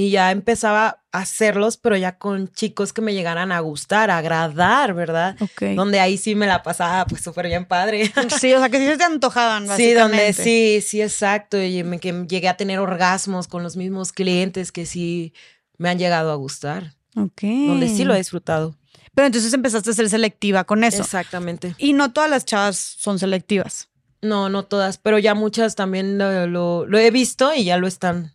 y 0.00 0.10
ya 0.10 0.30
empezaba 0.30 1.02
a 1.10 1.18
hacerlos, 1.18 1.76
pero 1.76 1.96
ya 1.96 2.18
con 2.18 2.46
chicos 2.52 2.92
que 2.92 3.00
me 3.00 3.14
llegaran 3.14 3.50
a 3.50 3.58
gustar, 3.58 4.12
a 4.12 4.18
agradar, 4.18 4.94
¿verdad? 4.94 5.34
Ok. 5.40 5.74
Donde 5.74 5.98
ahí 5.98 6.16
sí 6.16 6.36
me 6.36 6.46
la 6.46 6.62
pasaba 6.62 7.04
pues 7.06 7.20
súper 7.22 7.48
bien 7.48 7.64
padre. 7.64 8.12
Sí, 8.40 8.52
o 8.54 8.60
sea, 8.60 8.68
que 8.68 8.78
sí 8.78 8.86
se 8.86 8.96
te 8.96 9.02
antojaban, 9.02 9.66
Sí, 9.76 9.92
donde 9.94 10.32
sí, 10.34 10.80
sí, 10.86 11.02
exacto. 11.02 11.60
Y 11.60 11.82
me- 11.82 11.98
que 11.98 12.12
llegué 12.28 12.48
a 12.48 12.56
tener 12.56 12.78
orgasmos 12.78 13.48
con 13.48 13.64
los 13.64 13.74
mismos 13.76 14.12
clientes 14.12 14.70
que 14.70 14.86
sí 14.86 15.32
me 15.78 15.88
han 15.88 15.98
llegado 15.98 16.30
a 16.30 16.36
gustar. 16.36 16.94
Ok. 17.16 17.42
Donde 17.42 17.88
sí 17.88 18.04
lo 18.04 18.14
he 18.14 18.18
disfrutado. 18.18 18.76
Pero 19.16 19.26
entonces 19.26 19.52
empezaste 19.52 19.90
a 19.90 19.94
ser 19.94 20.08
selectiva 20.08 20.62
con 20.62 20.84
eso. 20.84 21.02
Exactamente. 21.02 21.74
Y 21.76 21.92
no 21.92 22.12
todas 22.12 22.30
las 22.30 22.44
chavas 22.44 22.76
son 22.76 23.18
selectivas. 23.18 23.88
No, 24.22 24.48
no 24.48 24.64
todas, 24.64 24.98
pero 24.98 25.18
ya 25.18 25.34
muchas 25.34 25.74
también 25.74 26.18
lo, 26.18 26.46
lo- 26.46 26.86
lo 26.86 26.98
he 26.98 27.10
visto 27.10 27.52
y 27.52 27.64
ya 27.64 27.78
lo 27.78 27.88
están 27.88 28.34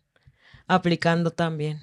aplicando 0.67 1.31
también. 1.31 1.79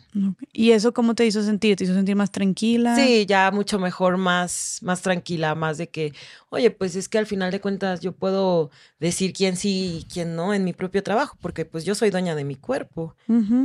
¿Y 0.53 0.72
eso 0.72 0.93
cómo 0.93 1.14
te 1.14 1.26
hizo 1.26 1.43
sentir? 1.43 1.76
¿Te 1.76 1.85
hizo 1.85 1.95
sentir 1.95 2.16
más 2.16 2.31
tranquila? 2.31 2.97
Sí, 2.97 3.26
ya 3.26 3.51
mucho 3.51 3.78
mejor, 3.78 4.16
más, 4.16 4.78
más 4.83 5.03
tranquila, 5.03 5.55
más 5.55 5.78
de 5.78 5.89
que, 5.89 6.12
oye, 6.49 6.70
pues 6.70 6.97
es 6.97 7.09
que 7.09 7.18
al 7.18 7.26
final 7.26 7.51
de 7.51 7.61
cuentas 7.61 8.01
yo 8.01 8.12
puedo 8.12 8.70
decir 8.99 9.33
quién 9.33 9.57
sí 9.57 9.99
y 10.01 10.05
quién 10.12 10.35
no 10.35 10.55
en 10.55 10.64
mi 10.64 10.72
propio 10.72 11.03
trabajo, 11.03 11.37
porque 11.41 11.64
pues 11.64 11.85
yo 11.85 11.95
soy 11.95 12.11
dueña 12.11 12.35
de 12.35 12.45
mi 12.45 12.57
cuerpo 12.57 13.14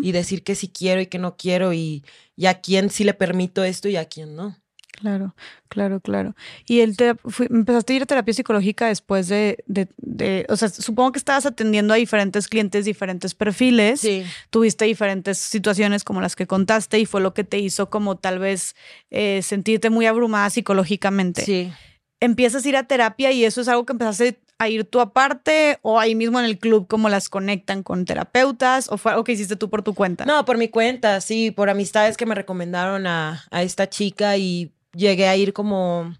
y 0.01 0.11
decir 0.11 0.43
que 0.43 0.55
sí 0.55 0.68
quiero 0.70 1.01
y 1.01 1.07
que 1.07 1.18
no 1.18 1.38
quiero 1.38 1.74
y, 1.74 2.03
y 2.36 2.45
a 2.45 2.61
quién 2.61 2.89
sí 2.89 3.03
le 3.03 3.13
permito 3.13 3.63
esto 3.63 3.89
y 3.89 3.95
a 3.95 4.05
quién 4.05 4.36
no. 4.36 4.55
Claro, 4.96 5.36
claro, 5.68 6.00
claro. 6.00 6.36
¿Y 6.68 6.80
el 6.80 6.96
fui- 7.26 7.48
empezaste 7.50 7.91
a 7.91 7.96
ir 7.98 8.02
a 8.04 8.06
terapia 8.06 8.34
psicológica 8.34 8.88
después 8.88 9.28
de, 9.28 9.64
de, 9.68 9.89
de- 9.98 10.46
o 10.50 10.56
sea, 10.56 10.70
supongo 10.70 11.12
que 11.12 11.20
estabas 11.20 11.46
atendiendo 11.46 11.93
a 11.93 11.98
diferentes 11.98 12.48
clientes, 12.48 12.86
diferentes 12.86 13.36
perfiles, 13.36 14.00
Sí, 14.00 14.24
tuviste 14.50 14.86
diferentes 14.86 15.38
situaciones 15.38 16.04
como 16.06 16.22
las 16.22 16.36
que 16.38 16.48
contaste 16.48 16.98
y 17.00 17.06
fue 17.06 17.20
lo 17.22 17.34
que 17.34 17.43
te 17.43 17.60
hizo 17.60 17.89
como 17.89 18.16
tal 18.18 18.39
vez 18.39 18.76
eh, 19.12 19.41
sentirte 19.43 19.89
muy 19.89 20.06
abrumada 20.06 20.50
psicológicamente. 20.50 21.43
sí. 21.43 21.72
Empiezas 22.22 22.66
a 22.66 22.70
ir 22.70 22.78
a 22.78 22.84
terapia 22.88 23.32
y 23.34 23.43
eso 23.43 23.60
es 23.60 23.68
algo 23.68 23.86
que 23.86 23.91
empezaste 23.91 24.39
a 24.58 24.70
ir 24.70 24.86
tú 24.86 25.02
aparte 25.02 25.80
o 25.82 26.00
ahí 26.00 26.16
mismo 26.16 26.39
en 26.39 26.46
el 26.46 26.58
club 26.58 26.88
como 26.88 27.10
las 27.10 27.28
conectan 27.28 27.84
con 27.84 28.06
terapeutas 28.06 28.89
o 28.89 28.98
fue 28.98 29.12
algo 29.12 29.26
que 29.26 29.34
hiciste 29.34 29.58
tú 29.58 29.70
por 29.70 29.84
tu 29.84 29.93
cuenta. 29.93 30.26
No, 30.26 30.46
por 30.46 30.58
mi 30.58 30.70
cuenta, 30.70 31.20
sí, 31.20 31.52
por 31.52 31.70
amistades 31.70 32.16
que 32.16 32.26
me 32.26 32.34
recomendaron 32.34 33.06
a, 33.06 33.43
a 33.52 33.64
esta 33.64 33.89
chica 33.89 34.38
y 34.38 34.72
llegué 34.96 35.28
a 35.28 35.36
ir 35.36 35.54
como... 35.54 36.16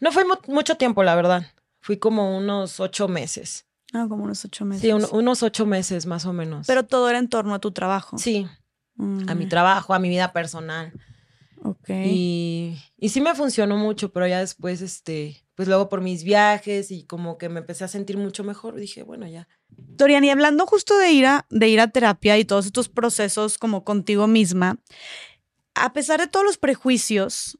No 0.00 0.12
fue 0.12 0.24
mu- 0.24 0.34
mucho 0.54 0.76
tiempo, 0.76 1.02
la 1.02 1.14
verdad. 1.14 1.46
Fui 1.80 1.98
como 1.98 2.36
unos 2.36 2.80
ocho 2.80 3.08
meses. 3.08 3.66
Ah, 3.92 4.06
como 4.08 4.24
unos 4.24 4.44
ocho 4.44 4.64
meses. 4.64 4.82
Sí, 4.82 4.92
un- 4.92 5.06
unos 5.12 5.42
ocho 5.42 5.66
meses 5.66 6.06
más 6.06 6.24
o 6.26 6.32
menos. 6.32 6.66
Pero 6.66 6.84
todo 6.84 7.08
era 7.10 7.18
en 7.18 7.28
torno 7.28 7.54
a 7.54 7.58
tu 7.58 7.72
trabajo. 7.72 8.18
sí, 8.18 8.46
a 9.26 9.34
mi 9.34 9.46
Mm, 9.46 9.48
trabajo, 9.48 9.92
a 9.94 9.98
mi 9.98 10.08
vida 10.08 10.32
personal. 10.32 10.92
Ok. 11.62 11.88
Y, 12.04 12.78
y 12.98 13.08
sí 13.10 13.20
me 13.20 13.34
funcionó 13.34 13.76
mucho, 13.76 14.12
pero 14.12 14.26
ya 14.26 14.40
después, 14.40 14.80
este, 14.82 15.44
pues 15.54 15.68
luego 15.68 15.88
por 15.88 16.00
mis 16.00 16.24
viajes 16.24 16.90
y 16.90 17.04
como 17.04 17.38
que 17.38 17.48
me 17.48 17.60
empecé 17.60 17.84
a 17.84 17.88
sentir 17.88 18.16
mucho 18.16 18.44
mejor, 18.44 18.74
dije, 18.76 19.02
bueno, 19.02 19.26
ya. 19.26 19.48
Dorian, 19.76 20.24
y 20.24 20.30
hablando 20.30 20.66
justo 20.66 20.96
de 20.98 21.10
ir 21.12 21.26
a, 21.26 21.46
de 21.50 21.68
ir 21.68 21.80
a 21.80 21.88
terapia 21.88 22.38
y 22.38 22.44
todos 22.44 22.66
estos 22.66 22.88
procesos 22.88 23.58
como 23.58 23.84
contigo 23.84 24.26
misma, 24.26 24.78
a 25.74 25.92
pesar 25.92 26.20
de 26.20 26.26
todos 26.28 26.44
los 26.46 26.58
prejuicios, 26.58 27.58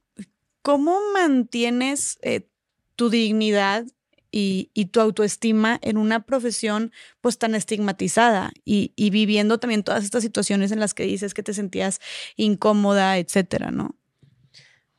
¿cómo 0.65 0.99
mantienes 1.13 2.19
eh, 2.23 2.49
tu 2.97 3.11
dignidad 3.11 3.85
y, 4.31 4.71
tu 4.87 5.01
autoestima 5.01 5.79
en 5.83 5.99
una 5.99 6.25
profesión 6.25 6.91
pues 7.21 7.39
tan 7.39 7.55
estigmatizada 7.55 8.51
y, 8.65 8.93
y 8.97 9.11
viviendo 9.11 9.59
también 9.59 9.85
todas 9.85 10.03
estas 10.03 10.23
situaciones 10.23 10.73
en 10.73 10.81
las 10.81 10.95
que 10.95 11.05
dices 11.05 11.35
que 11.35 11.43
te 11.43 11.53
sentías 11.53 12.01
incómoda, 12.37 13.19
etcétera, 13.19 13.71
¿no? 13.71 13.95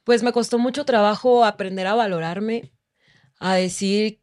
Pues 0.05 0.21
me 0.21 0.31
costó 0.31 0.59
mucho 0.59 0.85
trabajo 0.85 1.43
aprender 1.43 1.87
a 1.87 1.95
valorarme, 1.95 2.71
a 3.39 3.55
decir 3.55 4.21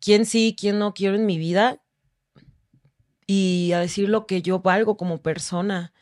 quién 0.00 0.24
sí, 0.24 0.56
quién 0.58 0.78
no 0.78 0.94
quiero 0.94 1.16
en 1.16 1.26
mi 1.26 1.36
vida 1.36 1.82
y 3.26 3.72
a 3.74 3.80
decir 3.80 4.08
lo 4.08 4.26
que 4.26 4.40
yo 4.40 4.60
valgo 4.60 4.96
como 4.96 5.20
persona, 5.20 5.92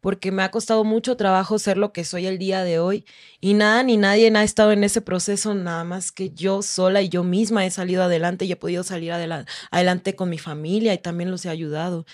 porque 0.00 0.32
me 0.32 0.42
ha 0.42 0.50
costado 0.50 0.84
mucho 0.84 1.16
trabajo 1.16 1.58
ser 1.58 1.76
lo 1.78 1.92
que 1.92 2.04
soy 2.04 2.26
el 2.26 2.38
día 2.38 2.64
de 2.64 2.78
hoy 2.78 3.04
y 3.40 3.54
nada 3.54 3.82
ni 3.82 3.96
nadie 3.96 4.32
ha 4.34 4.42
estado 4.42 4.72
en 4.72 4.84
ese 4.84 5.00
proceso, 5.02 5.54
nada 5.54 5.84
más 5.84 6.12
que 6.12 6.30
yo 6.30 6.62
sola 6.62 7.02
y 7.02 7.08
yo 7.08 7.24
misma 7.24 7.66
he 7.66 7.70
salido 7.70 8.02
adelante 8.02 8.44
y 8.44 8.52
he 8.52 8.56
podido 8.56 8.82
salir 8.84 9.12
adela- 9.12 9.46
adelante 9.70 10.16
con 10.16 10.30
mi 10.30 10.38
familia 10.38 10.94
y 10.94 10.98
también 10.98 11.30
los 11.30 11.44
he 11.44 11.50
ayudado. 11.50 12.06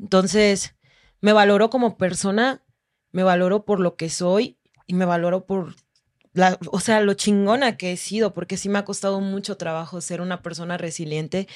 Entonces, 0.00 0.74
me 1.20 1.32
valoro 1.32 1.70
como 1.70 1.96
persona, 1.98 2.62
me 3.12 3.22
valoro 3.22 3.64
por 3.64 3.80
lo 3.80 3.96
que 3.96 4.10
soy 4.10 4.58
y 4.86 4.94
me 4.94 5.04
valoro 5.04 5.46
por 5.46 5.74
o 6.70 6.80
sea, 6.80 7.00
lo 7.00 7.14
chingona 7.14 7.76
que 7.76 7.92
he 7.92 7.96
sido, 7.96 8.32
porque 8.32 8.56
sí 8.56 8.68
me 8.68 8.78
ha 8.78 8.84
costado 8.84 9.20
mucho 9.20 9.56
trabajo 9.56 10.00
ser 10.00 10.20
una 10.20 10.42
persona 10.42 10.78
resiliente 10.78 11.48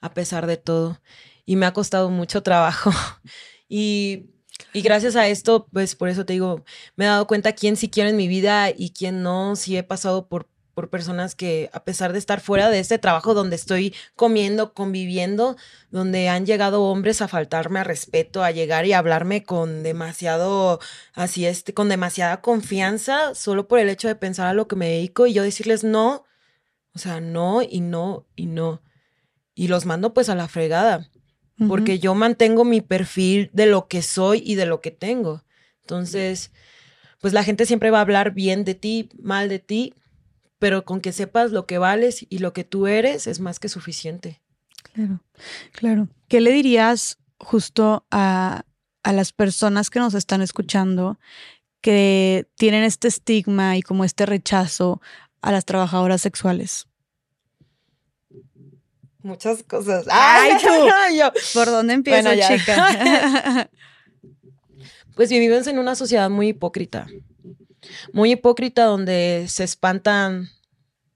a 0.00 0.12
pesar 0.14 0.46
de 0.46 0.56
todo. 0.56 1.00
Y 1.46 1.56
me 1.56 1.66
ha 1.66 1.72
costado 1.72 2.10
mucho 2.10 2.42
trabajo. 2.42 2.90
Y, 3.66 4.33
y 4.72 4.82
gracias 4.82 5.16
a 5.16 5.28
esto, 5.28 5.68
pues 5.72 5.94
por 5.94 6.08
eso 6.08 6.24
te 6.24 6.34
digo, 6.34 6.64
me 6.96 7.04
he 7.04 7.08
dado 7.08 7.26
cuenta 7.26 7.52
quién 7.52 7.76
sí 7.76 7.88
quiero 7.88 8.10
en 8.10 8.16
mi 8.16 8.28
vida 8.28 8.70
y 8.70 8.90
quién 8.90 9.22
no. 9.22 9.56
Sí 9.56 9.76
he 9.76 9.82
pasado 9.82 10.26
por, 10.28 10.48
por 10.74 10.90
personas 10.90 11.34
que, 11.34 11.70
a 11.72 11.84
pesar 11.84 12.12
de 12.12 12.18
estar 12.18 12.40
fuera 12.40 12.70
de 12.70 12.80
este 12.80 12.98
trabajo 12.98 13.34
donde 13.34 13.56
estoy 13.56 13.94
comiendo, 14.16 14.74
conviviendo, 14.74 15.56
donde 15.90 16.28
han 16.28 16.46
llegado 16.46 16.82
hombres 16.82 17.22
a 17.22 17.28
faltarme 17.28 17.80
a 17.80 17.84
respeto, 17.84 18.42
a 18.42 18.50
llegar 18.50 18.86
y 18.86 18.92
hablarme 18.92 19.44
con 19.44 19.82
demasiado, 19.82 20.80
así 21.14 21.46
este, 21.46 21.74
con 21.74 21.88
demasiada 21.88 22.40
confianza, 22.40 23.34
solo 23.34 23.68
por 23.68 23.78
el 23.78 23.88
hecho 23.88 24.08
de 24.08 24.16
pensar 24.16 24.48
a 24.48 24.54
lo 24.54 24.66
que 24.68 24.76
me 24.76 24.88
dedico 24.88 25.26
y 25.26 25.34
yo 25.34 25.42
decirles 25.42 25.84
no, 25.84 26.24
o 26.94 26.98
sea, 26.98 27.20
no 27.20 27.62
y 27.62 27.80
no 27.80 28.26
y 28.34 28.46
no. 28.46 28.82
Y 29.54 29.68
los 29.68 29.86
mando 29.86 30.14
pues 30.14 30.28
a 30.28 30.34
la 30.34 30.48
fregada, 30.48 31.08
Porque 31.68 32.00
yo 32.00 32.14
mantengo 32.14 32.64
mi 32.64 32.80
perfil 32.80 33.48
de 33.52 33.66
lo 33.66 33.86
que 33.86 34.02
soy 34.02 34.42
y 34.44 34.56
de 34.56 34.66
lo 34.66 34.80
que 34.80 34.90
tengo. 34.90 35.44
Entonces, 35.82 36.50
pues 37.20 37.32
la 37.32 37.44
gente 37.44 37.64
siempre 37.64 37.90
va 37.90 37.98
a 37.98 38.02
hablar 38.02 38.32
bien 38.32 38.64
de 38.64 38.74
ti, 38.74 39.08
mal 39.22 39.48
de 39.48 39.60
ti, 39.60 39.94
pero 40.58 40.84
con 40.84 41.00
que 41.00 41.12
sepas 41.12 41.52
lo 41.52 41.66
que 41.66 41.78
vales 41.78 42.26
y 42.28 42.38
lo 42.38 42.52
que 42.52 42.64
tú 42.64 42.86
eres 42.86 43.26
es 43.26 43.38
más 43.38 43.60
que 43.60 43.68
suficiente. 43.68 44.40
Claro, 44.92 45.20
claro. 45.72 46.08
¿Qué 46.28 46.40
le 46.40 46.50
dirías 46.50 47.18
justo 47.38 48.04
a, 48.10 48.64
a 49.02 49.12
las 49.12 49.32
personas 49.32 49.90
que 49.90 50.00
nos 50.00 50.14
están 50.14 50.42
escuchando 50.42 51.18
que 51.80 52.48
tienen 52.56 52.82
este 52.82 53.08
estigma 53.08 53.76
y 53.76 53.82
como 53.82 54.04
este 54.04 54.26
rechazo 54.26 55.00
a 55.42 55.52
las 55.52 55.64
trabajadoras 55.64 56.22
sexuales? 56.22 56.88
Muchas 59.24 59.62
cosas. 59.62 60.04
¡Ay, 60.10 60.52
tú! 60.62 60.68
Yo, 61.16 61.32
¿Por 61.54 61.66
dónde 61.66 61.94
empiezo, 61.94 62.28
Bueno, 62.28 62.42
chica? 62.46 63.70
Pues 65.16 65.30
vivimos 65.30 65.68
en 65.68 65.78
una 65.78 65.94
sociedad 65.94 66.28
muy 66.28 66.48
hipócrita. 66.48 67.06
Muy 68.12 68.32
hipócrita 68.32 68.84
donde 68.84 69.46
se 69.48 69.62
espantan 69.62 70.48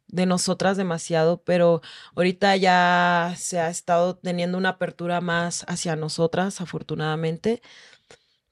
de 0.06 0.24
nosotras 0.24 0.76
demasiado, 0.76 1.42
pero 1.42 1.82
ahorita 2.14 2.54
ya 2.56 3.34
se 3.36 3.58
ha 3.58 3.68
estado 3.68 4.16
teniendo 4.16 4.56
una 4.56 4.68
apertura 4.70 5.20
más 5.20 5.64
hacia 5.66 5.96
nosotras, 5.96 6.60
afortunadamente. 6.60 7.60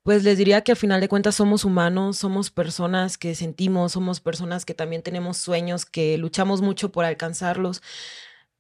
Pues 0.03 0.25
les 0.25 0.37
diría 0.37 0.63
que 0.63 0.73
al 0.73 0.79
final 0.79 1.01
de 1.01 1.09
cuentas 1.09 1.37
somos 1.37 1.65
humanos, 1.65 2.19
somos 2.19 2.51
personas 2.51 3.17
que 3.17 3.37
sentimos, 3.37 3.93
somos 3.93 4.21
personas 4.21 4.65
que 4.65 4.75
también 4.75 5.03
tenemos 5.03 5.37
sueños, 5.37 5.87
que 5.87 6.19
luchamos 6.19 6.61
mucho 6.61 6.91
por 6.91 7.05
alcanzarlos. 7.05 7.83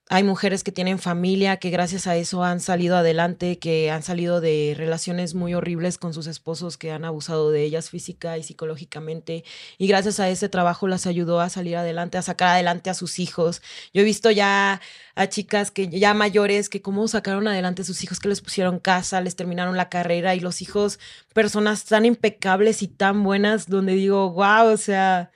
Hay 0.09 0.23
mujeres 0.23 0.63
que 0.63 0.71
tienen 0.71 1.01
familia, 1.01 1.57
que 1.57 1.71
gracias 1.71 2.07
a 2.07 2.15
eso 2.15 2.45
han 2.45 2.61
salido 2.61 2.97
adelante, 2.97 3.59
que 3.59 3.91
han 3.91 4.05
salido 4.05 4.41
de 4.41 4.73
relaciones 4.77 5.35
muy 5.35 5.53
horribles 5.53 5.99
con 5.99 6.15
sus 6.15 6.29
esposos 6.29 6.77
que 6.77 6.93
han 6.93 7.05
abusado 7.05 7.51
de 7.51 7.65
ellas 7.65 7.91
física 7.91 8.39
y 8.39 8.45
psicológicamente. 8.45 9.43
Y 9.79 9.89
gracias 9.89 10.21
a 10.21 10.29
ese 10.29 10.49
trabajo 10.49 10.87
las 10.87 11.09
ayudó 11.09 11.41
a 11.41 11.49
salir 11.49 11.77
adelante, 11.77 12.19
a 12.19 12.23
sacar 12.23 12.51
adelante 12.51 12.89
a 12.89 12.95
sus 12.95 13.19
hijos. 13.19 13.63
Yo 13.93 14.03
he 14.03 14.05
visto 14.05 14.31
ya 14.31 14.81
a 15.17 15.29
chicas 15.29 15.73
que 15.73 15.89
ya 15.89 16.15
mayores 16.15 16.69
que 16.69 16.81
cómo 16.83 17.09
sacaron 17.09 17.49
adelante 17.49 17.83
a 17.83 17.85
sus 17.85 18.05
hijos, 18.05 18.21
que 18.21 18.29
les 18.29 18.41
pusieron 18.43 18.79
casa, 18.79 19.21
les 19.21 19.35
terminaron 19.35 19.77
la 19.77 19.89
carrera 19.89 20.37
y 20.37 20.41
los 20.41 20.63
hijos, 20.63 21.01
personas 21.35 21.85
tan 21.85 22.05
impecables 22.05 22.81
y 22.83 22.87
tan 22.87 23.25
buenas, 23.25 23.69
donde 23.69 23.95
digo, 23.95 24.31
wow, 24.31 24.69
o 24.73 24.77
sea, 24.77 25.33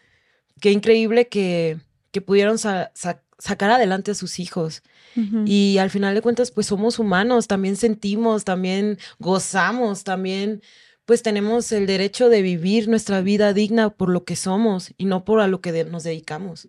qué 0.61 0.73
increíble 0.73 1.29
que, 1.29 1.79
que 2.13 2.21
pudieron 2.21 2.59
sa- 2.59 2.91
sa- 2.95 3.23
sacar 3.41 3.71
adelante 3.71 4.13
a 4.13 4.15
sus 4.15 4.39
hijos. 4.39 4.83
Ujú. 5.17 5.45
Y 5.47 5.79
al 5.79 5.91
final 5.91 6.15
de 6.15 6.23
cuentas, 6.23 6.53
pues 6.53 6.69
somos 6.69 6.99
humanos, 7.01 7.49
también 7.49 7.77
sentimos, 7.77 8.45
también 8.45 8.99
gozamos, 9.19 10.05
también 10.05 10.63
pues 11.05 11.23
tenemos 11.25 11.73
el 11.73 11.87
derecho 11.87 12.29
de 12.29 12.41
vivir 12.41 12.87
nuestra 12.89 13.21
vida 13.21 13.53
digna 13.53 13.91
por 13.91 14.11
lo 14.11 14.25
que 14.25 14.37
somos 14.37 14.93
y 14.97 15.07
no 15.07 15.25
por 15.25 15.41
a 15.41 15.49
lo 15.49 15.61
que 15.61 15.73
de- 15.73 15.85
nos 15.85 16.05
dedicamos. 16.05 16.69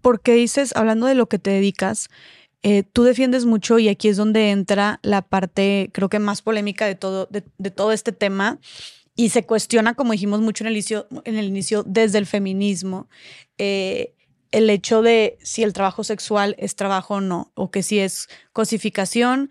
Porque 0.00 0.34
dices, 0.34 0.74
hablando 0.74 1.06
de 1.06 1.14
lo 1.14 1.28
que 1.28 1.38
te 1.38 1.50
dedicas, 1.50 2.08
eh, 2.62 2.82
tú 2.82 3.04
defiendes 3.04 3.44
mucho 3.44 3.78
y 3.78 3.88
aquí 3.88 4.08
es 4.08 4.16
donde 4.16 4.50
entra 4.50 4.98
la 5.02 5.22
parte, 5.22 5.90
creo 5.92 6.08
que 6.08 6.18
más 6.18 6.42
polémica 6.42 6.86
de 6.86 6.94
todo, 6.94 7.28
de, 7.30 7.42
todo 7.70 7.92
este 7.92 8.12
tema 8.12 8.58
y 9.14 9.28
se 9.30 9.44
cuestiona, 9.44 9.94
como 9.94 10.12
dijimos 10.12 10.40
mucho 10.40 10.64
en 10.64 10.68
el 10.68 10.74
inicio, 10.74 11.06
en 11.24 11.36
el 11.36 11.46
inicio 11.46 11.84
desde 11.86 12.18
el 12.18 12.26
feminismo, 12.26 13.08
eh, 13.58 14.14
el 14.50 14.70
hecho 14.70 15.02
de 15.02 15.38
si 15.42 15.62
el 15.62 15.72
trabajo 15.72 16.04
sexual 16.04 16.56
es 16.58 16.76
trabajo 16.76 17.14
o 17.14 17.20
no, 17.20 17.52
o 17.54 17.70
que 17.70 17.82
si 17.82 17.98
es 17.98 18.28
cosificación 18.52 19.50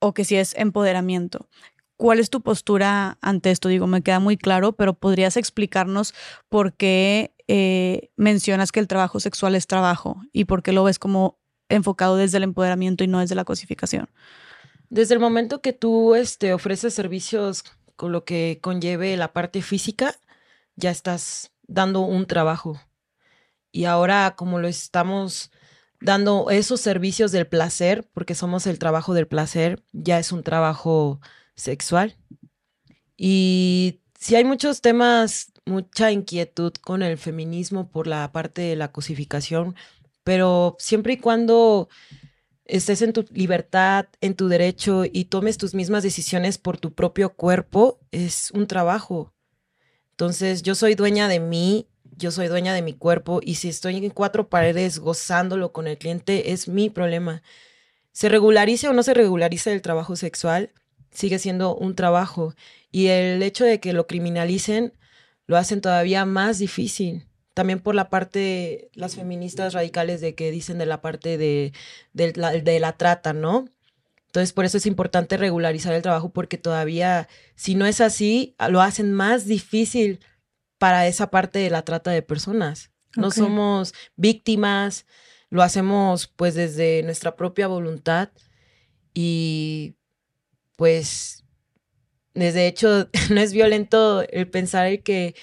o 0.00 0.14
que 0.14 0.24
si 0.24 0.36
es 0.36 0.54
empoderamiento. 0.56 1.48
¿Cuál 1.96 2.18
es 2.18 2.28
tu 2.28 2.42
postura 2.42 3.18
ante 3.20 3.50
esto? 3.50 3.68
Digo, 3.68 3.86
me 3.86 4.02
queda 4.02 4.18
muy 4.18 4.36
claro, 4.36 4.72
pero 4.72 4.94
podrías 4.94 5.36
explicarnos 5.36 6.12
por 6.48 6.74
qué 6.74 7.32
eh, 7.46 8.10
mencionas 8.16 8.72
que 8.72 8.80
el 8.80 8.88
trabajo 8.88 9.20
sexual 9.20 9.54
es 9.54 9.66
trabajo 9.66 10.20
y 10.32 10.44
por 10.44 10.62
qué 10.62 10.72
lo 10.72 10.84
ves 10.84 10.98
como 10.98 11.38
enfocado 11.68 12.16
desde 12.16 12.38
el 12.38 12.42
empoderamiento 12.42 13.04
y 13.04 13.06
no 13.06 13.20
desde 13.20 13.34
la 13.34 13.44
cosificación. 13.44 14.08
Desde 14.90 15.14
el 15.14 15.20
momento 15.20 15.60
que 15.60 15.72
tú 15.72 16.14
este, 16.14 16.52
ofreces 16.52 16.94
servicios 16.94 17.64
con 17.96 18.12
lo 18.12 18.24
que 18.24 18.58
conlleve 18.60 19.16
la 19.16 19.32
parte 19.32 19.62
física, 19.62 20.14
ya 20.76 20.90
estás 20.90 21.52
dando 21.66 22.00
un 22.00 22.26
trabajo. 22.26 22.80
Y 23.74 23.86
ahora 23.86 24.36
como 24.36 24.60
lo 24.60 24.68
estamos 24.68 25.50
dando 26.00 26.48
esos 26.50 26.80
servicios 26.80 27.32
del 27.32 27.48
placer, 27.48 28.08
porque 28.14 28.36
somos 28.36 28.68
el 28.68 28.78
trabajo 28.78 29.14
del 29.14 29.26
placer, 29.26 29.82
ya 29.92 30.20
es 30.20 30.30
un 30.30 30.44
trabajo 30.44 31.20
sexual. 31.56 32.16
Y 33.16 34.00
si 34.16 34.36
hay 34.36 34.44
muchos 34.44 34.80
temas, 34.80 35.52
mucha 35.66 36.12
inquietud 36.12 36.72
con 36.74 37.02
el 37.02 37.18
feminismo 37.18 37.90
por 37.90 38.06
la 38.06 38.30
parte 38.30 38.62
de 38.62 38.76
la 38.76 38.92
cosificación, 38.92 39.74
pero 40.22 40.76
siempre 40.78 41.14
y 41.14 41.16
cuando 41.16 41.88
estés 42.66 43.02
en 43.02 43.12
tu 43.12 43.24
libertad, 43.32 44.06
en 44.20 44.36
tu 44.36 44.46
derecho 44.46 45.02
y 45.04 45.24
tomes 45.24 45.58
tus 45.58 45.74
mismas 45.74 46.04
decisiones 46.04 46.58
por 46.58 46.78
tu 46.78 46.94
propio 46.94 47.34
cuerpo, 47.34 47.98
es 48.12 48.52
un 48.52 48.68
trabajo. 48.68 49.34
Entonces, 50.12 50.62
yo 50.62 50.76
soy 50.76 50.94
dueña 50.94 51.26
de 51.26 51.40
mí, 51.40 51.88
yo 52.16 52.30
soy 52.30 52.48
dueña 52.48 52.74
de 52.74 52.82
mi 52.82 52.92
cuerpo 52.92 53.40
y 53.42 53.56
si 53.56 53.68
estoy 53.68 53.96
en 53.96 54.10
cuatro 54.10 54.48
paredes 54.48 54.98
gozándolo 54.98 55.72
con 55.72 55.86
el 55.86 55.98
cliente, 55.98 56.52
es 56.52 56.68
mi 56.68 56.90
problema. 56.90 57.42
Se 58.12 58.28
regularice 58.28 58.88
o 58.88 58.92
no 58.92 59.02
se 59.02 59.14
regularice 59.14 59.72
el 59.72 59.82
trabajo 59.82 60.16
sexual, 60.16 60.70
sigue 61.10 61.38
siendo 61.38 61.74
un 61.76 61.94
trabajo 61.94 62.54
y 62.90 63.08
el 63.08 63.42
hecho 63.42 63.64
de 63.64 63.80
que 63.80 63.92
lo 63.92 64.06
criminalicen 64.06 64.92
lo 65.46 65.56
hacen 65.56 65.80
todavía 65.80 66.24
más 66.24 66.58
difícil 66.58 67.26
también 67.54 67.78
por 67.78 67.94
la 67.94 68.10
parte, 68.10 68.90
las 68.94 69.14
feministas 69.14 69.72
radicales 69.72 70.20
de 70.20 70.34
que 70.34 70.50
dicen 70.50 70.76
de 70.76 70.86
la 70.86 71.00
parte 71.00 71.38
de, 71.38 71.72
la, 72.34 72.92
trata, 72.96 73.32
¿no? 73.32 73.68
Entonces, 74.26 74.52
por 74.52 74.64
eso 74.64 74.76
es 74.76 74.86
importante 74.86 75.36
regularizar 75.36 75.94
el 75.94 76.02
trabajo 76.02 76.30
porque 76.30 76.58
todavía, 76.58 77.28
si 77.54 77.76
no 77.76 77.86
es 77.86 78.00
así, 78.00 78.56
lo 78.68 78.82
hacen 78.82 79.12
más 79.12 79.46
difícil 79.46 80.18
para 80.84 81.06
esa 81.06 81.30
parte 81.30 81.60
de 81.60 81.70
la 81.70 81.80
trata 81.80 82.10
de 82.10 82.20
personas. 82.20 82.90
No 83.16 83.30
somos 83.30 83.94
víctimas, 84.16 85.06
lo 85.48 85.62
hacemos 85.62 86.26
pues 86.26 86.54
desde 86.54 87.02
nuestra 87.04 87.36
propia 87.36 87.68
voluntad 87.68 88.28
y 89.14 89.96
pues 90.76 91.46
desde 92.34 92.66
hecho 92.66 93.08
no 93.30 93.40
es 93.40 93.54
violento 93.54 94.28
el 94.28 94.46
pensar 94.50 94.86
el 94.88 95.02
que 95.02 95.34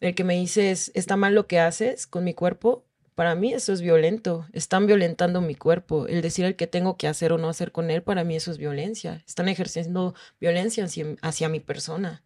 el 0.00 0.16
que 0.16 0.24
me 0.24 0.34
dices, 0.34 0.90
está 0.96 1.16
mal 1.16 1.32
lo 1.32 1.46
que 1.46 1.60
haces 1.60 2.08
con 2.08 2.24
mi 2.24 2.34
cuerpo, 2.34 2.84
para 3.14 3.36
mí 3.36 3.52
eso 3.52 3.72
es 3.72 3.80
violento. 3.80 4.46
Están 4.52 4.88
violentando 4.88 5.40
mi 5.40 5.54
cuerpo. 5.54 6.08
El 6.08 6.22
decir 6.22 6.44
el 6.44 6.56
que 6.56 6.66
tengo 6.66 6.96
que 6.96 7.06
hacer 7.06 7.32
o 7.32 7.38
no 7.38 7.48
hacer 7.48 7.70
con 7.70 7.92
él, 7.92 8.02
para 8.02 8.24
mí 8.24 8.34
eso 8.34 8.50
es 8.50 8.58
violencia. 8.58 9.22
Están 9.28 9.48
ejerciendo 9.48 10.16
violencia 10.40 10.84
hacia, 11.22 11.48
mi 11.48 11.60
persona. 11.60 12.24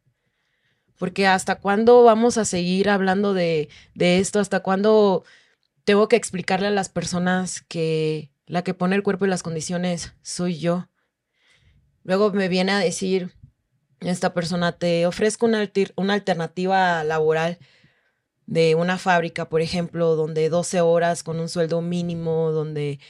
Porque 1.02 1.26
hasta 1.26 1.56
cuándo 1.56 2.04
vamos 2.04 2.38
a 2.38 2.44
seguir 2.44 2.88
hablando 2.88 3.34
de, 3.34 3.68
de 3.96 4.20
esto, 4.20 4.38
hasta 4.38 4.60
cuándo 4.60 5.24
tengo 5.82 6.06
que 6.06 6.14
explicarle 6.14 6.68
a 6.68 6.70
las 6.70 6.90
personas 6.90 7.60
que 7.62 8.30
la 8.46 8.62
que 8.62 8.72
pone 8.72 8.94
el 8.94 9.02
cuerpo 9.02 9.26
y 9.26 9.28
las 9.28 9.42
condiciones 9.42 10.14
soy 10.22 10.60
yo. 10.60 10.88
Luego 12.04 12.30
me 12.30 12.46
viene 12.46 12.70
a 12.70 12.78
decir, 12.78 13.34
esta 13.98 14.32
persona 14.32 14.78
te 14.78 15.04
ofrezca 15.04 15.44
una, 15.44 15.68
una 15.96 16.14
alternativa 16.14 17.02
laboral 17.02 17.58
de 18.46 18.76
una 18.76 18.96
fábrica, 18.96 19.48
por 19.48 19.60
ejemplo, 19.60 20.14
donde 20.14 20.50
12 20.50 20.82
horas 20.82 21.24
con 21.24 21.40
un 21.40 21.48
sueldo 21.48 21.82
mínimo, 21.82 22.52
donde 22.52 23.00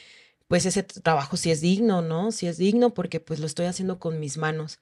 pues 0.47 0.65
ese 0.65 0.81
trabajo 0.81 1.37
sí 1.37 1.51
es 1.51 1.61
digno, 1.61 2.01
¿no? 2.01 2.31
Sí 2.31 2.47
es 2.47 2.57
digno 2.57 2.95
porque 2.95 3.19
pues 3.19 3.39
lo 3.39 3.45
estoy 3.45 3.67
haciendo 3.67 3.99
con 3.99 4.19
mis 4.19 4.39
manos. 4.39 4.79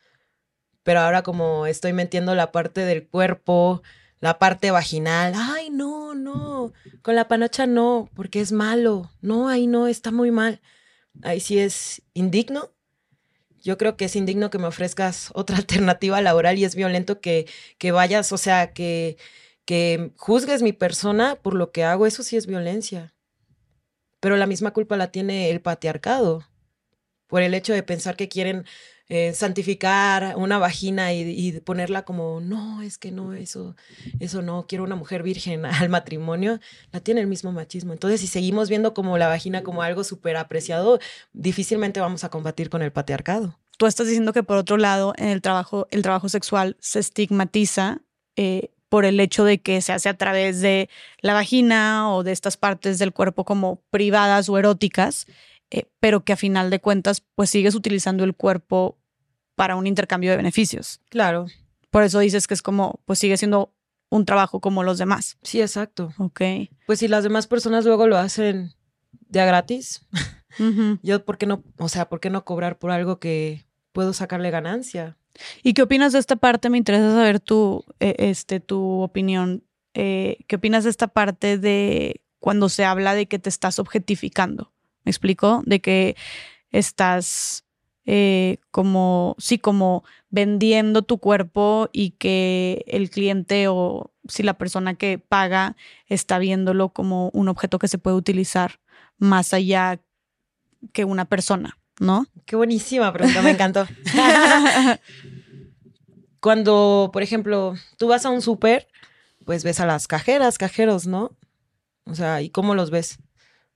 Pero 0.83 1.01
ahora 1.01 1.23
como 1.23 1.65
estoy 1.67 1.93
metiendo 1.93 2.35
la 2.35 2.51
parte 2.51 2.81
del 2.81 3.07
cuerpo, 3.07 3.83
la 4.19 4.39
parte 4.39 4.71
vaginal, 4.71 5.33
ay, 5.35 5.69
no, 5.69 6.15
no, 6.15 6.73
con 7.01 7.15
la 7.15 7.27
panocha 7.27 7.67
no, 7.67 8.09
porque 8.15 8.41
es 8.41 8.51
malo, 8.51 9.11
no, 9.21 9.49
ahí 9.49 9.67
no, 9.67 9.87
está 9.87 10.11
muy 10.11 10.31
mal. 10.31 10.61
Ahí 11.23 11.39
sí 11.39 11.59
es 11.59 12.01
indigno 12.13 12.71
yo 13.61 13.77
creo 13.77 13.95
que 13.95 14.05
es 14.05 14.15
indigno 14.15 14.49
que 14.49 14.57
me 14.57 14.67
ofrezcas 14.67 15.31
otra 15.35 15.57
alternativa 15.57 16.21
laboral 16.21 16.57
y 16.57 16.65
es 16.65 16.75
violento 16.75 17.21
que, 17.21 17.47
que 17.77 17.91
vayas, 17.91 18.31
o 18.31 18.37
sea, 18.37 18.73
que, 18.73 19.17
que 19.65 20.11
juzgues 20.17 20.61
mi 20.61 20.73
persona 20.73 21.35
por 21.35 21.53
lo 21.53 21.71
que 21.71 21.83
hago, 21.83 22.05
eso 22.05 22.23
sí 22.23 22.37
es 22.37 22.47
violencia. 22.47 23.13
Pero 24.19 24.37
la 24.37 24.47
misma 24.47 24.71
culpa 24.71 24.97
la 24.97 25.11
tiene 25.11 25.49
el 25.49 25.61
patriarcado 25.61 26.47
por 27.27 27.41
el 27.41 27.53
hecho 27.53 27.73
de 27.73 27.81
pensar 27.81 28.15
que 28.15 28.29
quieren 28.29 28.65
eh, 29.13 29.33
santificar 29.33 30.35
una 30.37 30.57
vagina 30.57 31.11
y, 31.11 31.51
ponerla 31.65 32.03
como, 32.03 32.39
no, 32.39 32.81
es 32.81 32.97
que 32.97 33.11
no, 33.11 33.33
eso, 33.33 33.75
eso 34.21 34.41
no, 34.41 34.67
quiero 34.67 34.85
una 34.85 34.95
mujer 34.95 35.21
virgen 35.21 35.65
al 35.65 35.89
matrimonio, 35.89 36.61
la 36.93 37.01
tiene 37.01 37.19
el 37.19 37.27
mismo 37.27 37.51
machismo. 37.51 37.91
Entonces, 37.91 38.21
si 38.21 38.27
seguimos 38.27 38.69
viendo 38.69 38.93
como 38.93 39.17
la 39.17 39.27
vagina 39.27 39.63
como 39.63 39.81
algo 39.81 40.05
súper 40.05 40.37
apreciado, 40.37 40.97
difícilmente 41.33 41.99
vamos 41.99 42.23
a 42.23 42.29
combatir 42.29 42.69
con 42.69 42.83
el 42.83 42.93
patriarcado. 42.93 43.59
Tú 43.77 43.85
estás 43.85 44.07
diciendo 44.07 44.31
que 44.31 44.43
por 44.43 44.55
otro 44.55 44.77
lado, 44.77 45.13
en 45.17 45.27
el 45.27 45.41
trabajo, 45.41 45.89
el 45.91 46.03
trabajo 46.03 46.29
sexual 46.29 46.77
se 46.79 46.99
estigmatiza 46.99 47.99
eh, 48.37 48.71
por 48.87 49.03
el 49.03 49.19
hecho 49.19 49.43
de 49.43 49.59
que 49.59 49.81
se 49.81 49.91
hace 49.91 50.07
a 50.07 50.15
través 50.15 50.61
de 50.61 50.89
la 51.19 51.33
vagina 51.33 52.15
o 52.15 52.23
de 52.23 52.31
estas 52.31 52.55
partes 52.55 52.97
del 52.97 53.11
cuerpo 53.11 53.43
como 53.43 53.81
privadas 53.89 54.47
o 54.47 54.57
eróticas, 54.57 55.27
eh, 55.69 55.83
pero 55.99 56.23
que 56.23 56.31
a 56.31 56.37
final 56.37 56.69
de 56.69 56.79
cuentas, 56.79 57.21
pues 57.35 57.49
sigues 57.49 57.75
utilizando 57.75 58.23
el 58.23 58.35
cuerpo 58.35 58.97
para 59.55 59.75
un 59.75 59.87
intercambio 59.87 60.31
de 60.31 60.37
beneficios. 60.37 60.99
Claro. 61.09 61.47
Por 61.89 62.03
eso 62.03 62.19
dices 62.19 62.47
que 62.47 62.53
es 62.53 62.61
como, 62.61 63.01
pues 63.05 63.19
sigue 63.19 63.37
siendo 63.37 63.73
un 64.09 64.25
trabajo 64.25 64.59
como 64.59 64.83
los 64.83 64.97
demás. 64.97 65.37
Sí, 65.41 65.61
exacto. 65.61 66.13
Ok. 66.17 66.41
Pues 66.85 66.99
si 66.99 67.07
las 67.07 67.23
demás 67.23 67.47
personas 67.47 67.85
luego 67.85 68.07
lo 68.07 68.17
hacen 68.17 68.73
de 69.29 69.41
a 69.41 69.45
gratis, 69.45 70.05
yo, 71.01 71.25
¿por 71.25 71.37
qué 71.37 71.45
no? 71.45 71.63
O 71.77 71.89
sea, 71.89 72.09
¿por 72.09 72.19
qué 72.19 72.29
no 72.29 72.45
cobrar 72.45 72.77
por 72.77 72.91
algo 72.91 73.19
que 73.19 73.65
puedo 73.93 74.13
sacarle 74.13 74.51
ganancia? 74.51 75.17
¿Y 75.63 75.73
qué 75.73 75.81
opinas 75.81 76.13
de 76.13 76.19
esta 76.19 76.35
parte? 76.35 76.69
Me 76.69 76.77
interesa 76.77 77.11
saber 77.11 77.39
tu, 77.39 77.85
eh, 77.99 78.15
este, 78.19 78.59
tu 78.59 79.01
opinión. 79.01 79.63
Eh, 79.93 80.39
¿Qué 80.47 80.57
opinas 80.57 80.83
de 80.83 80.89
esta 80.89 81.07
parte 81.07 81.57
de 81.57 82.21
cuando 82.39 82.69
se 82.69 82.83
habla 82.83 83.15
de 83.15 83.27
que 83.27 83.39
te 83.39 83.49
estás 83.49 83.79
objetificando? 83.79 84.73
¿Me 85.03 85.09
explico? 85.09 85.63
De 85.65 85.79
que 85.79 86.15
estás 86.71 87.65
eh, 88.05 88.57
como, 88.71 89.35
sí, 89.37 89.59
como 89.59 90.03
vendiendo 90.29 91.03
tu 91.03 91.19
cuerpo 91.19 91.89
y 91.91 92.11
que 92.11 92.83
el 92.87 93.09
cliente 93.09 93.67
o 93.67 94.11
si 94.27 94.43
la 94.43 94.57
persona 94.57 94.95
que 94.95 95.19
paga 95.19 95.75
está 96.07 96.39
viéndolo 96.39 96.89
como 96.89 97.29
un 97.33 97.47
objeto 97.47 97.79
que 97.79 97.87
se 97.87 97.97
puede 97.97 98.15
utilizar 98.17 98.79
más 99.17 99.53
allá 99.53 99.99
que 100.93 101.05
una 101.05 101.25
persona, 101.25 101.77
¿no? 101.99 102.25
Qué 102.45 102.55
buenísima 102.55 103.13
pregunta, 103.13 103.41
me 103.41 103.51
encantó. 103.51 103.87
Cuando, 106.39 107.11
por 107.13 107.21
ejemplo, 107.21 107.75
tú 107.97 108.07
vas 108.07 108.25
a 108.25 108.31
un 108.31 108.41
súper, 108.41 108.87
pues 109.45 109.63
ves 109.63 109.79
a 109.79 109.85
las 109.85 110.07
cajeras, 110.07 110.57
cajeros, 110.57 111.05
¿no? 111.05 111.37
O 112.05 112.15
sea, 112.15 112.41
¿y 112.41 112.49
cómo 112.49 112.73
los 112.73 112.89
ves? 112.89 113.19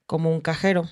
Como 0.06 0.32
un 0.32 0.40
cajero. 0.40 0.88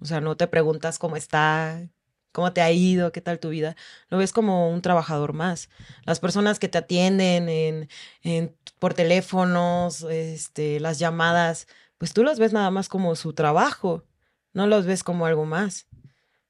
O 0.00 0.04
sea, 0.04 0.20
no 0.20 0.36
te 0.36 0.46
preguntas 0.48 0.98
cómo 0.98 1.16
está, 1.16 1.88
cómo 2.32 2.52
te 2.52 2.62
ha 2.62 2.72
ido, 2.72 3.12
qué 3.12 3.20
tal 3.20 3.38
tu 3.38 3.50
vida. 3.50 3.76
Lo 4.08 4.18
ves 4.18 4.32
como 4.32 4.70
un 4.70 4.82
trabajador 4.82 5.32
más. 5.32 5.68
Las 6.04 6.18
personas 6.18 6.58
que 6.58 6.68
te 6.68 6.78
atienden 6.78 7.48
en, 7.48 7.88
en, 8.22 8.56
por 8.78 8.94
teléfonos, 8.94 10.02
este, 10.02 10.80
las 10.80 10.98
llamadas, 10.98 11.68
pues 11.98 12.12
tú 12.12 12.24
los 12.24 12.38
ves 12.38 12.52
nada 12.52 12.70
más 12.70 12.88
como 12.88 13.14
su 13.14 13.32
trabajo, 13.32 14.04
no 14.52 14.66
los 14.66 14.86
ves 14.86 15.04
como 15.04 15.26
algo 15.26 15.44
más. 15.44 15.86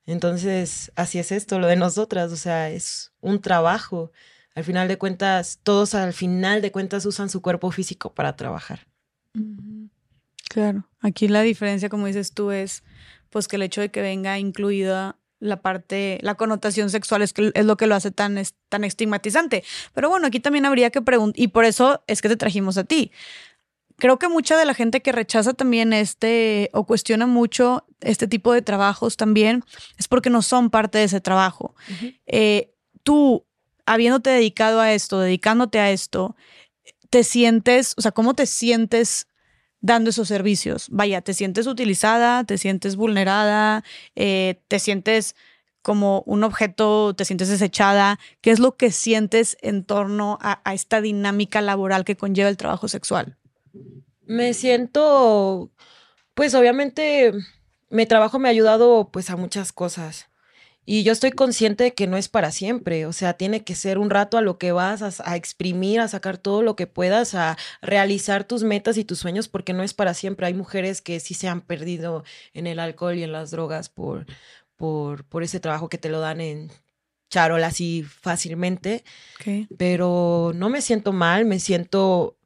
Entonces, 0.06 0.90
así 0.96 1.18
es 1.18 1.30
esto, 1.32 1.58
lo 1.58 1.66
de 1.66 1.76
nosotras, 1.76 2.32
o 2.32 2.36
sea, 2.36 2.70
es 2.70 3.12
un 3.20 3.40
trabajo. 3.40 4.12
Al 4.54 4.64
final 4.64 4.88
de 4.88 4.98
cuentas, 4.98 5.60
todos 5.62 5.94
al 5.94 6.12
final 6.12 6.62
de 6.62 6.72
cuentas 6.72 7.06
usan 7.06 7.28
su 7.28 7.40
cuerpo 7.42 7.70
físico 7.70 8.12
para 8.14 8.36
trabajar. 8.36 8.86
Claro, 10.48 10.88
aquí 11.00 11.28
la 11.28 11.42
diferencia, 11.42 11.88
como 11.88 12.06
dices 12.06 12.32
tú, 12.34 12.50
es 12.50 12.82
pues 13.30 13.48
que 13.48 13.56
el 13.56 13.62
hecho 13.62 13.80
de 13.80 13.90
que 13.90 14.02
venga 14.02 14.38
incluida 14.38 15.16
la 15.42 15.60
parte, 15.60 16.18
la 16.22 16.36
connotación 16.36 16.88
sexual 16.88 17.20
es, 17.20 17.32
que 17.32 17.50
es 17.52 17.64
lo 17.64 17.76
que 17.76 17.86
lo 17.86 17.96
hace 17.96 18.12
tan, 18.12 18.40
tan 18.68 18.84
estigmatizante. 18.84 19.64
Pero 19.92 20.08
bueno, 20.08 20.28
aquí 20.28 20.38
también 20.38 20.64
habría 20.66 20.90
que 20.90 21.02
preguntar, 21.02 21.38
y 21.40 21.48
por 21.48 21.64
eso 21.64 22.02
es 22.06 22.22
que 22.22 22.28
te 22.28 22.36
trajimos 22.36 22.78
a 22.78 22.84
ti. 22.84 23.10
Creo 23.96 24.18
que 24.18 24.28
mucha 24.28 24.56
de 24.56 24.64
la 24.64 24.74
gente 24.74 25.02
que 25.02 25.12
rechaza 25.12 25.52
también 25.52 25.92
este 25.92 26.70
o 26.72 26.86
cuestiona 26.86 27.26
mucho 27.26 27.84
este 28.00 28.26
tipo 28.26 28.52
de 28.52 28.62
trabajos 28.62 29.16
también 29.16 29.64
es 29.98 30.08
porque 30.08 30.30
no 30.30 30.42
son 30.42 30.70
parte 30.70 30.98
de 30.98 31.04
ese 31.04 31.20
trabajo. 31.20 31.74
Eh, 32.26 32.72
tú, 33.02 33.44
habiéndote 33.84 34.30
dedicado 34.30 34.80
a 34.80 34.92
esto, 34.92 35.18
dedicándote 35.18 35.78
a 35.78 35.90
esto, 35.90 36.36
te 37.10 37.24
sientes, 37.24 37.94
o 37.96 38.00
sea, 38.00 38.12
¿cómo 38.12 38.34
te 38.34 38.46
sientes 38.46 39.26
dando 39.82 40.10
esos 40.10 40.28
servicios? 40.28 40.86
Vaya, 40.90 41.20
¿te 41.20 41.34
sientes 41.34 41.66
utilizada? 41.66 42.44
¿Te 42.44 42.56
sientes 42.56 42.96
vulnerada? 42.96 43.84
Eh, 44.16 44.62
¿Te 44.68 44.78
sientes 44.78 45.36
como 45.82 46.22
un 46.26 46.44
objeto, 46.44 47.14
te 47.14 47.24
sientes 47.24 47.48
desechada? 47.48 48.18
¿Qué 48.40 48.52
es 48.52 48.60
lo 48.60 48.76
que 48.76 48.90
sientes 48.90 49.58
en 49.60 49.84
torno 49.84 50.38
a, 50.40 50.62
esta 50.72 51.00
dinámica 51.00 51.60
laboral 51.60 52.04
que 52.04 52.16
conlleva 52.16 52.48
el 52.48 52.56
trabajo 52.56 52.88
sexual? 52.88 53.36
Me 54.24 54.54
siento, 54.54 55.70
pues 56.34 56.54
obviamente 56.54 57.32
mi 57.90 58.06
trabajo 58.06 58.38
me 58.38 58.48
ha 58.48 58.52
ayudado 58.52 59.10
pues 59.12 59.28
a 59.28 59.36
muchas 59.36 59.72
cosas. 59.72 60.28
Y 60.84 61.04
yo 61.04 61.12
estoy 61.12 61.30
consciente 61.30 61.84
de 61.84 61.94
que 61.94 62.08
no 62.08 62.16
es 62.16 62.28
para 62.28 62.50
siempre, 62.50 63.06
o 63.06 63.12
sea, 63.12 63.34
tiene 63.34 63.62
que 63.62 63.76
ser 63.76 63.98
un 63.98 64.10
rato 64.10 64.36
a 64.36 64.42
lo 64.42 64.58
que 64.58 64.72
vas 64.72 65.20
a, 65.20 65.36
exprimir, 65.36 66.00
a 66.00 66.08
sacar 66.08 66.38
todo 66.38 66.62
lo 66.62 66.74
que 66.74 66.88
puedas, 66.88 67.36
a 67.36 67.56
realizar 67.80 68.44
tus 68.44 68.64
metas 68.64 68.96
y 68.96 69.04
tus 69.04 69.20
sueños, 69.20 69.46
porque 69.48 69.74
no 69.74 69.84
es 69.84 69.94
para 69.94 70.12
siempre. 70.12 70.46
Hay 70.46 70.54
mujeres 70.54 71.00
que 71.00 71.20
sí 71.20 71.34
se 71.34 71.46
han 71.46 71.60
perdido 71.60 72.24
en 72.52 72.66
el 72.66 72.80
alcohol 72.80 73.16
y 73.16 73.22
en 73.22 73.30
las 73.30 73.52
drogas 73.52 73.88
por, 73.88 74.26
por, 74.76 75.24
por 75.24 75.44
ese 75.44 75.60
trabajo 75.60 75.88
que 75.88 75.98
te 75.98 76.08
lo 76.08 76.18
dan 76.18 76.40
en 76.40 76.70
charola 77.30 77.68
así 77.68 78.02
fácilmente. 78.02 79.04
Pero 79.78 80.52
no 80.54 80.68
me 80.68 80.82
siento 80.82 81.12
mal, 81.12 81.44
me 81.44 81.60
siento 81.60 82.36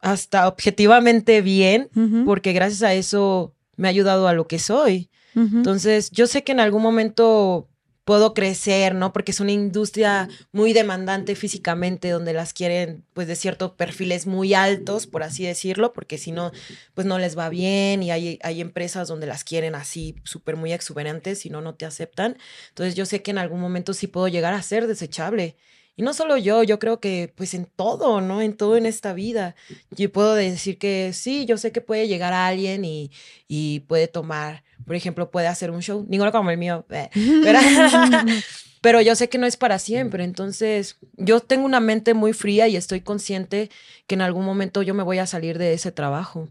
hasta 0.00 0.48
objetivamente 0.48 1.40
bien, 1.42 1.88
porque 2.24 2.52
gracias 2.52 2.82
a 2.82 2.94
eso 2.94 3.54
me 3.76 3.88
ha 3.88 3.90
ayudado 3.90 4.26
a 4.26 4.32
lo 4.32 4.46
que 4.46 4.58
soy. 4.58 5.10
Entonces, 5.34 6.10
yo 6.10 6.26
sé 6.26 6.44
que 6.44 6.52
en 6.52 6.60
algún 6.60 6.82
momento 6.82 7.68
puedo 8.04 8.34
crecer, 8.34 8.94
¿no? 8.94 9.12
Porque 9.12 9.32
es 9.32 9.40
una 9.40 9.52
industria 9.52 10.28
muy 10.52 10.72
demandante 10.72 11.34
físicamente, 11.34 12.10
donde 12.10 12.34
las 12.34 12.52
quieren, 12.52 13.04
pues, 13.14 13.26
de 13.26 13.36
ciertos 13.36 13.72
perfiles 13.72 14.26
muy 14.26 14.54
altos, 14.54 15.06
por 15.06 15.22
así 15.22 15.44
decirlo, 15.44 15.92
porque 15.92 16.18
si 16.18 16.30
no, 16.30 16.52
pues 16.94 17.06
no 17.06 17.18
les 17.18 17.36
va 17.36 17.48
bien 17.48 18.02
y 18.02 18.10
hay, 18.10 18.38
hay 18.42 18.60
empresas 18.60 19.08
donde 19.08 19.26
las 19.26 19.42
quieren 19.44 19.74
así, 19.74 20.16
súper 20.24 20.56
muy 20.56 20.72
exuberantes, 20.72 21.40
si 21.40 21.50
no, 21.50 21.60
no 21.62 21.74
te 21.74 21.86
aceptan. 21.86 22.36
Entonces, 22.68 22.94
yo 22.94 23.06
sé 23.06 23.22
que 23.22 23.30
en 23.30 23.38
algún 23.38 23.60
momento 23.60 23.94
sí 23.94 24.06
puedo 24.06 24.28
llegar 24.28 24.54
a 24.54 24.62
ser 24.62 24.86
desechable. 24.86 25.56
Y 25.96 26.02
no 26.02 26.12
solo 26.12 26.36
yo, 26.36 26.62
yo 26.64 26.78
creo 26.80 26.98
que 27.00 27.32
pues 27.36 27.54
en 27.54 27.66
todo, 27.66 28.20
¿no? 28.20 28.42
En 28.42 28.56
todo 28.56 28.76
en 28.76 28.84
esta 28.84 29.12
vida. 29.14 29.54
Yo 29.90 30.10
puedo 30.10 30.34
decir 30.34 30.76
que 30.76 31.12
sí, 31.12 31.46
yo 31.46 31.56
sé 31.56 31.70
que 31.70 31.80
puede 31.80 32.08
llegar 32.08 32.32
a 32.32 32.48
alguien 32.48 32.84
y, 32.84 33.12
y 33.46 33.80
puede 33.80 34.08
tomar 34.08 34.63
por 34.86 34.96
ejemplo, 34.96 35.30
puede 35.30 35.46
hacer 35.46 35.70
un 35.70 35.80
show, 35.80 36.04
ninguno 36.08 36.32
como 36.32 36.50
el 36.50 36.58
mío, 36.58 36.84
eh, 36.90 37.10
pero, 38.82 39.00
yo 39.00 39.14
sé 39.16 39.28
que 39.28 39.38
no 39.38 39.46
es 39.46 39.56
para 39.56 39.78
siempre, 39.78 40.24
entonces 40.24 40.98
yo 41.14 41.40
tengo 41.40 41.64
una 41.64 41.80
mente 41.80 42.14
muy 42.14 42.32
fría 42.32 42.68
y 42.68 42.76
estoy 42.76 43.00
consciente 43.00 43.70
que 44.06 44.14
en 44.14 44.22
algún 44.22 44.44
momento 44.44 44.82
yo 44.82 44.94
me 44.94 45.02
voy 45.02 45.18
a 45.18 45.26
salir 45.26 45.58
de 45.58 45.72
ese 45.72 45.92
trabajo. 45.92 46.48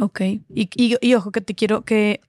Ok, 0.00 0.20
y, 0.20 0.68
y, 0.74 1.14
ojo 1.14 1.32
que 1.32 1.40
te 1.40 1.54
quiero 1.54 1.84
que, 1.84 2.20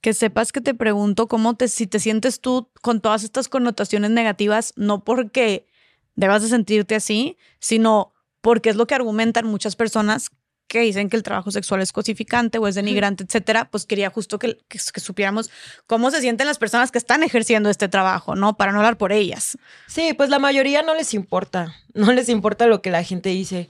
que 0.00 0.14
sepas 0.14 0.52
que 0.52 0.60
te 0.60 0.74
pregunto 0.74 1.26
cómo 1.26 1.54
te, 1.54 1.68
si 1.68 1.86
te 1.86 1.98
sientes 1.98 2.40
tú 2.40 2.70
con 2.80 3.00
todas 3.00 3.24
estas 3.24 3.48
connotaciones 3.48 4.10
negativas, 4.10 4.72
no 4.76 5.04
porque 5.04 5.66
debas 6.14 6.42
de 6.42 6.48
sentirte 6.48 6.94
así, 6.94 7.36
sino 7.58 8.14
porque 8.40 8.70
es 8.70 8.76
lo 8.76 8.86
que 8.86 8.94
argumentan 8.94 9.46
muchas 9.46 9.76
personas 9.76 10.30
que 10.66 10.80
dicen 10.80 11.08
que 11.08 11.16
el 11.16 11.22
trabajo 11.22 11.50
sexual 11.50 11.82
es 11.82 11.92
cosificante 11.92 12.58
o 12.58 12.66
es 12.66 12.74
denigrante, 12.74 13.24
etcétera, 13.24 13.68
pues 13.70 13.86
quería 13.86 14.10
justo 14.10 14.38
que, 14.38 14.58
que, 14.68 14.78
supiéramos 14.78 15.50
cómo 15.86 16.10
se 16.10 16.20
sienten 16.20 16.46
las 16.46 16.58
personas 16.58 16.90
que 16.90 16.98
están 16.98 17.22
ejerciendo 17.22 17.70
este 17.70 17.88
trabajo, 17.88 18.34
¿no? 18.34 18.56
Para 18.56 18.72
no 18.72 18.78
hablar 18.78 18.96
por 18.96 19.12
ellas. 19.12 19.58
Sí, 19.86 20.14
pues 20.14 20.30
la 20.30 20.38
mayoría 20.38 20.82
no 20.82 20.94
les 20.94 21.14
importa, 21.14 21.74
no 21.94 22.12
les 22.12 22.28
importa 22.28 22.66
lo 22.66 22.82
que 22.82 22.90
la 22.90 23.04
gente 23.04 23.30
dice 23.30 23.68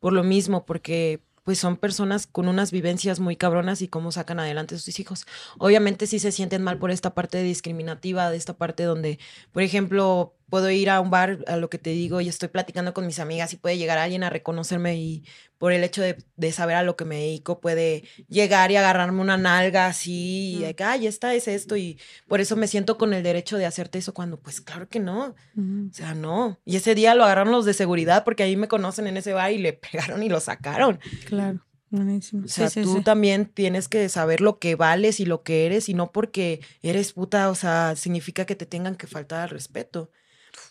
por 0.00 0.12
lo 0.12 0.22
mismo, 0.22 0.64
porque 0.66 1.20
pues 1.46 1.60
son 1.60 1.76
personas 1.76 2.26
con 2.26 2.48
unas 2.48 2.72
vivencias 2.72 3.20
muy 3.20 3.36
cabronas 3.36 3.80
y 3.80 3.86
cómo 3.86 4.10
sacan 4.10 4.40
adelante 4.40 4.74
a 4.74 4.78
sus 4.78 4.98
hijos. 4.98 5.26
Obviamente 5.58 6.08
sí 6.08 6.18
se 6.18 6.32
sienten 6.32 6.60
mal 6.60 6.78
por 6.78 6.90
esta 6.90 7.14
parte 7.14 7.40
discriminativa, 7.40 8.30
de 8.30 8.36
esta 8.36 8.54
parte 8.54 8.82
donde, 8.82 9.20
por 9.52 9.62
ejemplo, 9.62 10.34
puedo 10.48 10.70
ir 10.70 10.90
a 10.90 11.00
un 11.00 11.10
bar, 11.10 11.44
a 11.46 11.56
lo 11.56 11.68
que 11.70 11.78
te 11.78 11.90
digo, 11.90 12.20
y 12.20 12.28
estoy 12.28 12.48
platicando 12.48 12.94
con 12.94 13.06
mis 13.06 13.18
amigas 13.18 13.52
y 13.52 13.56
puede 13.56 13.78
llegar 13.78 13.98
alguien 13.98 14.22
a 14.22 14.30
reconocerme 14.30 14.96
y 14.96 15.24
por 15.58 15.72
el 15.72 15.82
hecho 15.84 16.02
de, 16.02 16.22
de 16.36 16.52
saber 16.52 16.76
a 16.76 16.82
lo 16.82 16.96
que 16.96 17.04
me 17.04 17.16
dedico, 17.16 17.60
puede 17.60 18.04
llegar 18.28 18.70
y 18.70 18.76
agarrarme 18.76 19.20
una 19.20 19.36
nalga 19.36 19.86
así, 19.86 20.56
y 20.56 20.58
de 20.60 20.74
que, 20.74 20.84
ay, 20.84 21.06
esta 21.06 21.34
es 21.34 21.48
esto, 21.48 21.76
y 21.76 21.98
por 22.28 22.40
eso 22.40 22.56
me 22.56 22.68
siento 22.68 22.98
con 22.98 23.14
el 23.14 23.22
derecho 23.22 23.56
de 23.56 23.66
hacerte 23.66 23.98
eso 23.98 24.12
cuando, 24.12 24.38
pues 24.38 24.60
claro 24.60 24.88
que 24.88 25.00
no, 25.00 25.34
o 25.56 25.92
sea, 25.92 26.14
no. 26.14 26.58
Y 26.64 26.76
ese 26.76 26.94
día 26.94 27.14
lo 27.14 27.24
agarraron 27.24 27.52
los 27.52 27.64
de 27.64 27.74
seguridad 27.74 28.24
porque 28.24 28.42
ahí 28.42 28.56
me 28.56 28.68
conocen 28.68 29.06
en 29.06 29.16
ese 29.16 29.32
bar 29.32 29.52
y 29.52 29.58
le 29.58 29.72
pegaron 29.92 30.22
y 30.22 30.28
lo 30.28 30.40
sacaron. 30.40 31.00
Claro. 31.26 31.60
Buenísimo. 31.88 32.44
O 32.44 32.48
sea, 32.48 32.68
tú 32.68 33.02
también 33.02 33.46
tienes 33.46 33.88
que 33.88 34.08
saber 34.08 34.40
lo 34.40 34.58
que 34.58 34.74
vales 34.74 35.20
y 35.20 35.24
lo 35.24 35.42
que 35.42 35.66
eres 35.66 35.88
y 35.88 35.94
no 35.94 36.10
porque 36.10 36.60
eres 36.82 37.12
puta, 37.12 37.48
o 37.48 37.54
sea, 37.54 37.94
significa 37.96 38.44
que 38.44 38.56
te 38.56 38.66
tengan 38.66 38.96
que 38.96 39.06
faltar 39.06 39.42
al 39.42 39.50
respeto. 39.50 40.10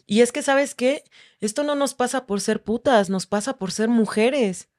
Y 0.05 0.21
es 0.21 0.31
que, 0.31 0.41
¿sabes 0.41 0.75
qué? 0.75 1.03
Esto 1.39 1.63
no 1.63 1.75
nos 1.75 1.93
pasa 1.93 2.25
por 2.25 2.41
ser 2.41 2.63
putas, 2.63 3.09
nos 3.09 3.25
pasa 3.25 3.57
por 3.57 3.71
ser 3.71 3.89
mujeres. 3.89 4.69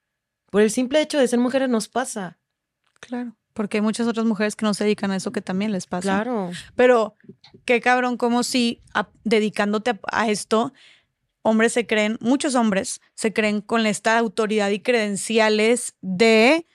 Por 0.50 0.62
el 0.62 0.70
simple 0.70 1.00
hecho 1.00 1.18
de 1.18 1.28
ser 1.28 1.38
mujeres 1.38 1.68
nos 1.68 1.88
pasa. 1.88 2.38
Claro. 3.00 3.36
Porque 3.52 3.78
hay 3.78 3.82
muchas 3.82 4.06
otras 4.06 4.26
mujeres 4.26 4.54
que 4.54 4.64
no 4.64 4.74
se 4.74 4.84
dedican 4.84 5.10
a 5.10 5.16
eso 5.16 5.32
que 5.32 5.40
también 5.40 5.72
les 5.72 5.86
pasa. 5.86 6.22
Claro. 6.22 6.50
Pero 6.74 7.16
qué 7.64 7.80
cabrón, 7.80 8.16
como 8.16 8.42
si 8.42 8.82
dedicándote 9.24 9.98
a, 10.12 10.30
esto, 10.30 10.72
hombres 11.42 11.72
se 11.72 11.86
creen, 11.86 12.18
muchos 12.20 12.54
hombres 12.54 13.00
se 13.14 13.32
creen 13.32 13.60
con 13.60 13.86
esta 13.86 14.18
autoridad 14.18 14.70
y 14.70 14.80
credenciales 14.80 15.94
de 16.00 16.66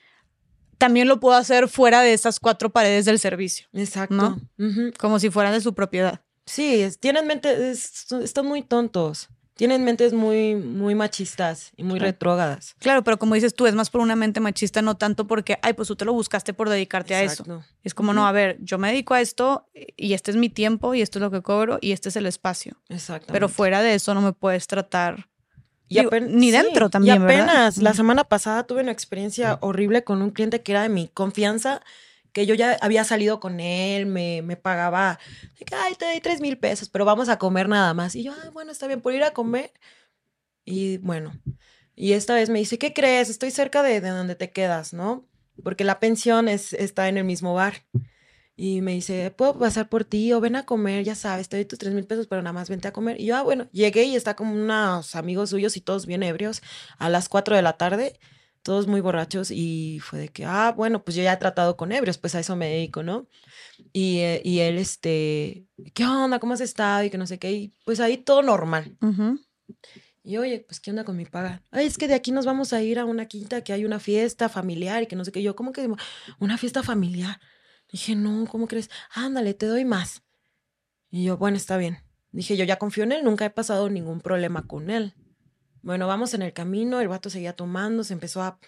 también 0.78 1.08
lo 1.08 1.20
puedo 1.20 1.38
hacer 1.38 1.68
fuera 1.68 2.02
de 2.02 2.14
esas 2.14 2.40
cuatro 2.40 2.72
paredes 2.72 3.06
del 3.06 3.20
servicio. 3.20 3.68
Exacto. 3.74 4.40
Como 5.00 5.20
si 5.20 5.30
fueran 5.30 5.54
de 5.54 5.62
su 5.62 5.76
propiedad. 5.76 6.22
Sí, 6.52 6.86
tienen 7.00 7.28
mentes, 7.28 8.12
están 8.12 8.46
muy 8.46 8.62
tontos. 8.62 9.30
Tienen 9.54 9.86
mentes 9.86 10.12
muy, 10.12 10.56
muy 10.56 10.96
machistas 10.96 11.72
y 11.78 11.84
muy 11.84 11.98
retrógadas. 11.98 12.76
Claro, 12.80 13.06
pero 13.06 13.18
como 13.18 13.36
dices 13.36 13.54
tú, 13.54 13.68
es 13.68 13.76
más 13.76 13.90
por 13.90 14.02
una 14.02 14.18
mente 14.18 14.42
machista, 14.42 14.82
no 14.82 14.98
tanto 14.98 15.28
porque, 15.28 15.60
ay, 15.62 15.72
pues 15.74 15.88
tú 15.88 15.96
te 15.96 16.04
lo 16.04 16.12
buscaste 16.12 16.54
por 16.54 16.68
dedicarte 16.68 17.16
a 17.16 17.24
eso. 17.24 17.64
Es 17.84 17.94
como, 17.94 18.12
no, 18.12 18.28
a 18.28 18.34
ver, 18.34 18.58
yo 18.60 18.78
me 18.78 18.90
dedico 18.90 19.14
a 19.14 19.22
esto 19.22 19.70
y 19.96 20.14
este 20.14 20.32
es 20.32 20.38
mi 20.38 20.50
tiempo 20.50 20.94
y 20.94 21.02
esto 21.02 21.20
es 21.20 21.22
lo 21.22 21.32
que 21.32 21.42
cobro 21.42 21.78
y 21.80 21.94
este 21.94 22.10
es 22.10 22.18
el 22.18 22.26
espacio. 22.26 22.76
Exacto. 22.90 23.32
Pero 23.32 23.48
fuera 23.48 23.82
de 23.82 23.94
eso 23.94 24.14
no 24.14 24.20
me 24.20 24.34
puedes 24.34 24.68
tratar. 24.68 25.30
ni 25.90 26.52
dentro 26.52 26.90
también. 26.90 27.22
Y 27.22 27.24
apenas, 27.24 27.78
la 27.78 27.94
semana 27.94 28.26
pasada 28.26 28.66
tuve 28.66 28.82
una 28.82 28.92
experiencia 28.92 29.58
horrible 29.62 30.04
con 30.04 30.22
un 30.22 30.32
cliente 30.32 30.62
que 30.64 30.74
era 30.74 30.82
de 30.82 30.90
mi 30.90 31.08
confianza 31.08 31.82
que 32.34 32.46
yo 32.46 32.56
ya 32.56 32.78
había 32.82 33.04
salido 33.04 33.40
con 33.40 33.60
él, 33.60 34.06
me, 34.06 34.42
me 34.42 34.58
pagaba, 34.58 35.20
ay, 35.72 35.96
te 35.96 36.06
doy 36.06 36.22
tres 36.22 36.42
mil 36.42 36.58
pesos, 36.58 36.90
pero 36.90 37.06
vamos 37.06 37.30
a 37.30 37.38
comer 37.38 37.68
nada 37.70 37.94
más. 37.94 38.16
Y 38.16 38.24
yo, 38.24 38.34
ah, 38.34 38.50
bueno, 38.54 38.72
está 38.72 38.88
bien, 38.88 39.02
por 39.02 39.14
ir 39.14 39.24
a 39.24 39.32
comer. 39.32 39.72
Y 40.66 40.98
bueno, 40.98 41.34
y 41.96 42.14
esta 42.14 42.36
vez 42.36 42.50
me 42.50 42.60
dice, 42.60 42.78
¿qué 42.78 42.94
crees? 42.94 43.30
Estoy 43.30 43.52
cerca 43.52 43.84
de, 43.84 44.02
de 44.02 44.10
donde 44.10 44.36
te 44.36 44.52
quedas, 44.52 44.94
¿no? 44.94 45.28
Porque 45.64 45.84
la 45.84 46.00
pensión 46.00 46.48
es, 46.48 46.74
está 46.74 47.10
en 47.10 47.18
el 47.18 47.26
mismo 47.26 47.54
bar. 47.54 47.86
Y 48.56 48.82
me 48.82 48.94
dice, 48.94 49.32
¿puedo 49.32 49.58
pasar 49.58 49.90
por 49.90 50.06
ti 50.06 50.34
o 50.34 50.40
ven 50.40 50.56
a 50.56 50.66
comer? 50.66 51.04
Ya 51.04 51.16
sabes, 51.16 51.50
te 51.50 51.58
doy 51.58 51.66
tus 51.66 51.80
tres 51.80 51.94
mil 51.94 52.06
pesos, 52.06 52.28
pero 52.28 52.42
nada 52.42 52.54
más 52.54 52.70
vente 52.70 52.88
a 52.88 52.94
comer. 52.94 53.20
Y 53.20 53.26
yo, 53.26 53.36
ah, 53.36 53.42
bueno, 53.42 53.68
llegué 53.72 54.04
y 54.04 54.16
está 54.16 54.36
como 54.36 54.54
unos 54.54 55.16
amigos 55.16 55.50
suyos 55.50 55.78
y 55.78 55.82
todos 55.82 56.06
bien 56.06 56.22
ebrios 56.24 56.62
a 56.98 57.10
las 57.10 57.28
cuatro 57.28 57.56
de 57.56 57.62
la 57.64 57.74
tarde 57.74 58.20
todos 58.64 58.88
muy 58.88 59.02
borrachos 59.02 59.52
y 59.52 60.00
fue 60.02 60.20
de 60.20 60.30
que, 60.30 60.46
ah, 60.46 60.74
bueno, 60.76 61.04
pues 61.04 61.16
yo 61.16 61.24
ya 61.24 61.34
he 61.34 61.38
tratado 61.38 61.78
con 61.78 61.92
ebrios, 61.92 62.18
pues 62.18 62.36
a 62.36 62.40
eso 62.40 62.56
me 62.56 62.68
dedico, 62.68 63.04
¿no? 63.04 63.28
Y, 63.94 64.20
eh, 64.20 64.42
y 64.44 64.60
él, 64.60 64.78
este, 64.78 65.66
¿qué 65.94 66.06
onda? 66.06 66.40
¿Cómo 66.40 66.54
has 66.54 66.62
estado? 66.62 67.04
Y 67.04 67.10
que 67.10 67.18
no 67.18 67.28
sé 67.28 67.40
qué, 67.40 67.52
y 67.52 67.74
pues 67.86 68.00
ahí 68.00 68.18
todo 68.18 68.42
normal. 68.42 68.98
Y 70.24 70.38
oye, 70.38 70.60
pues 70.60 70.80
¿qué 70.80 70.92
onda 70.92 71.04
con 71.04 71.18
mi 71.18 71.26
paga? 71.26 71.64
Ay, 71.72 71.88
es 71.88 71.98
que 71.98 72.08
de 72.08 72.14
aquí 72.14 72.32
nos 72.32 72.46
vamos 72.46 72.74
a 72.74 72.82
ir 72.82 73.00
a 73.00 73.06
una 73.06 73.26
quinta 73.26 73.64
que 73.64 73.74
hay 73.74 73.86
una 73.86 74.00
fiesta 74.00 74.50
familiar 74.50 75.02
y 75.02 75.08
que 75.08 75.16
no 75.16 75.26
sé 75.26 75.32
qué. 75.32 75.42
Yo, 75.42 75.56
¿cómo 75.56 75.72
que 75.72 75.90
una 76.40 76.58
fiesta 76.58 76.84
familiar? 76.84 77.40
Dije, 77.92 78.16
no, 78.16 78.46
¿cómo 78.46 78.68
crees? 78.68 78.90
Ándale, 79.14 79.54
te 79.54 79.66
doy 79.66 79.84
más. 79.84 80.22
Y 81.10 81.24
yo, 81.24 81.38
bueno, 81.38 81.58
está 81.58 81.78
bien. 81.78 81.98
Dije, 82.32 82.56
yo 82.56 82.64
ya 82.64 82.78
confío 82.78 83.04
en 83.04 83.12
él, 83.12 83.24
nunca 83.24 83.46
he 83.46 83.50
pasado 83.50 83.90
ningún 83.90 84.22
problema 84.22 84.68
con 84.68 84.90
él. 84.90 85.16
Bueno, 85.84 86.08
vamos 86.08 86.34
en 86.34 86.42
el 86.44 86.54
camino, 86.54 87.00
el 87.02 87.08
vato 87.08 87.30
seguía 87.30 87.54
tomando, 87.54 88.04
se 88.04 88.14
empezó 88.14 88.42
a... 88.44 88.60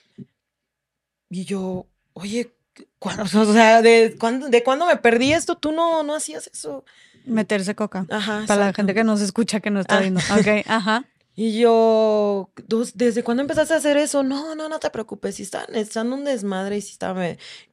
Y 1.29 1.45
yo, 1.45 1.87
oye, 2.13 2.53
¿cuándo? 2.99 3.23
o 3.23 3.53
sea, 3.53 3.81
¿de 3.81 4.15
cuándo, 4.19 4.49
¿de 4.49 4.63
cuándo 4.63 4.85
me 4.85 4.97
perdí 4.97 5.33
esto? 5.33 5.55
Tú 5.55 5.71
no, 5.71 6.03
no 6.03 6.15
hacías 6.15 6.49
eso. 6.53 6.85
Meterse 7.25 7.75
coca. 7.75 8.05
Ajá. 8.09 8.43
Para 8.47 8.65
la 8.67 8.73
gente 8.73 8.93
que 8.93 9.03
no 9.03 9.15
se 9.17 9.23
escucha, 9.25 9.59
que 9.59 9.69
no 9.71 9.79
está 9.79 9.97
Ah. 9.97 10.01
viendo. 10.01 10.19
Ok, 10.19 10.65
ajá. 10.67 11.05
Y 11.35 11.57
yo, 11.57 12.51
"Dos- 12.67 12.95
¿desde 12.95 13.23
cuándo 13.23 13.41
empezaste 13.41 13.73
a 13.73 13.77
hacer 13.77 13.97
eso? 13.97 14.21
No, 14.21 14.53
no, 14.53 14.69
no 14.69 14.77
te 14.79 14.91
preocupes, 14.91 15.33
si 15.33 15.41
están, 15.41 15.65
están 15.73 16.13
un 16.13 16.23
desmadre 16.25 16.77
y 16.77 16.81
si. 16.81 16.95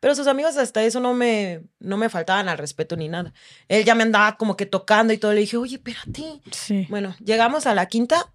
Pero 0.00 0.14
sus 0.14 0.26
amigos 0.28 0.56
hasta 0.56 0.82
eso 0.82 0.98
no 0.98 1.12
me, 1.12 1.60
no 1.78 1.98
me 1.98 2.08
faltaban 2.08 2.48
al 2.48 2.56
respeto 2.56 2.96
ni 2.96 3.10
nada. 3.10 3.34
Él 3.68 3.84
ya 3.84 3.94
me 3.94 4.02
andaba 4.04 4.38
como 4.38 4.56
que 4.56 4.64
tocando 4.64 5.12
y 5.12 5.18
todo. 5.18 5.34
Le 5.34 5.40
dije, 5.40 5.58
oye, 5.58 5.74
espérate. 5.76 6.40
Sí. 6.52 6.86
Bueno, 6.88 7.14
llegamos 7.22 7.66
a 7.66 7.74
la 7.74 7.84
quinta 7.84 8.32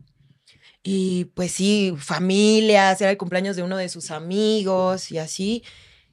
y 0.88 1.26
pues 1.34 1.52
sí, 1.52 1.96
familias, 1.98 3.02
era 3.02 3.10
el 3.10 3.18
cumpleaños 3.18 3.56
de 3.56 3.64
uno 3.64 3.76
de 3.76 3.90
sus 3.90 4.12
amigos 4.12 5.12
y 5.12 5.18
así. 5.18 5.64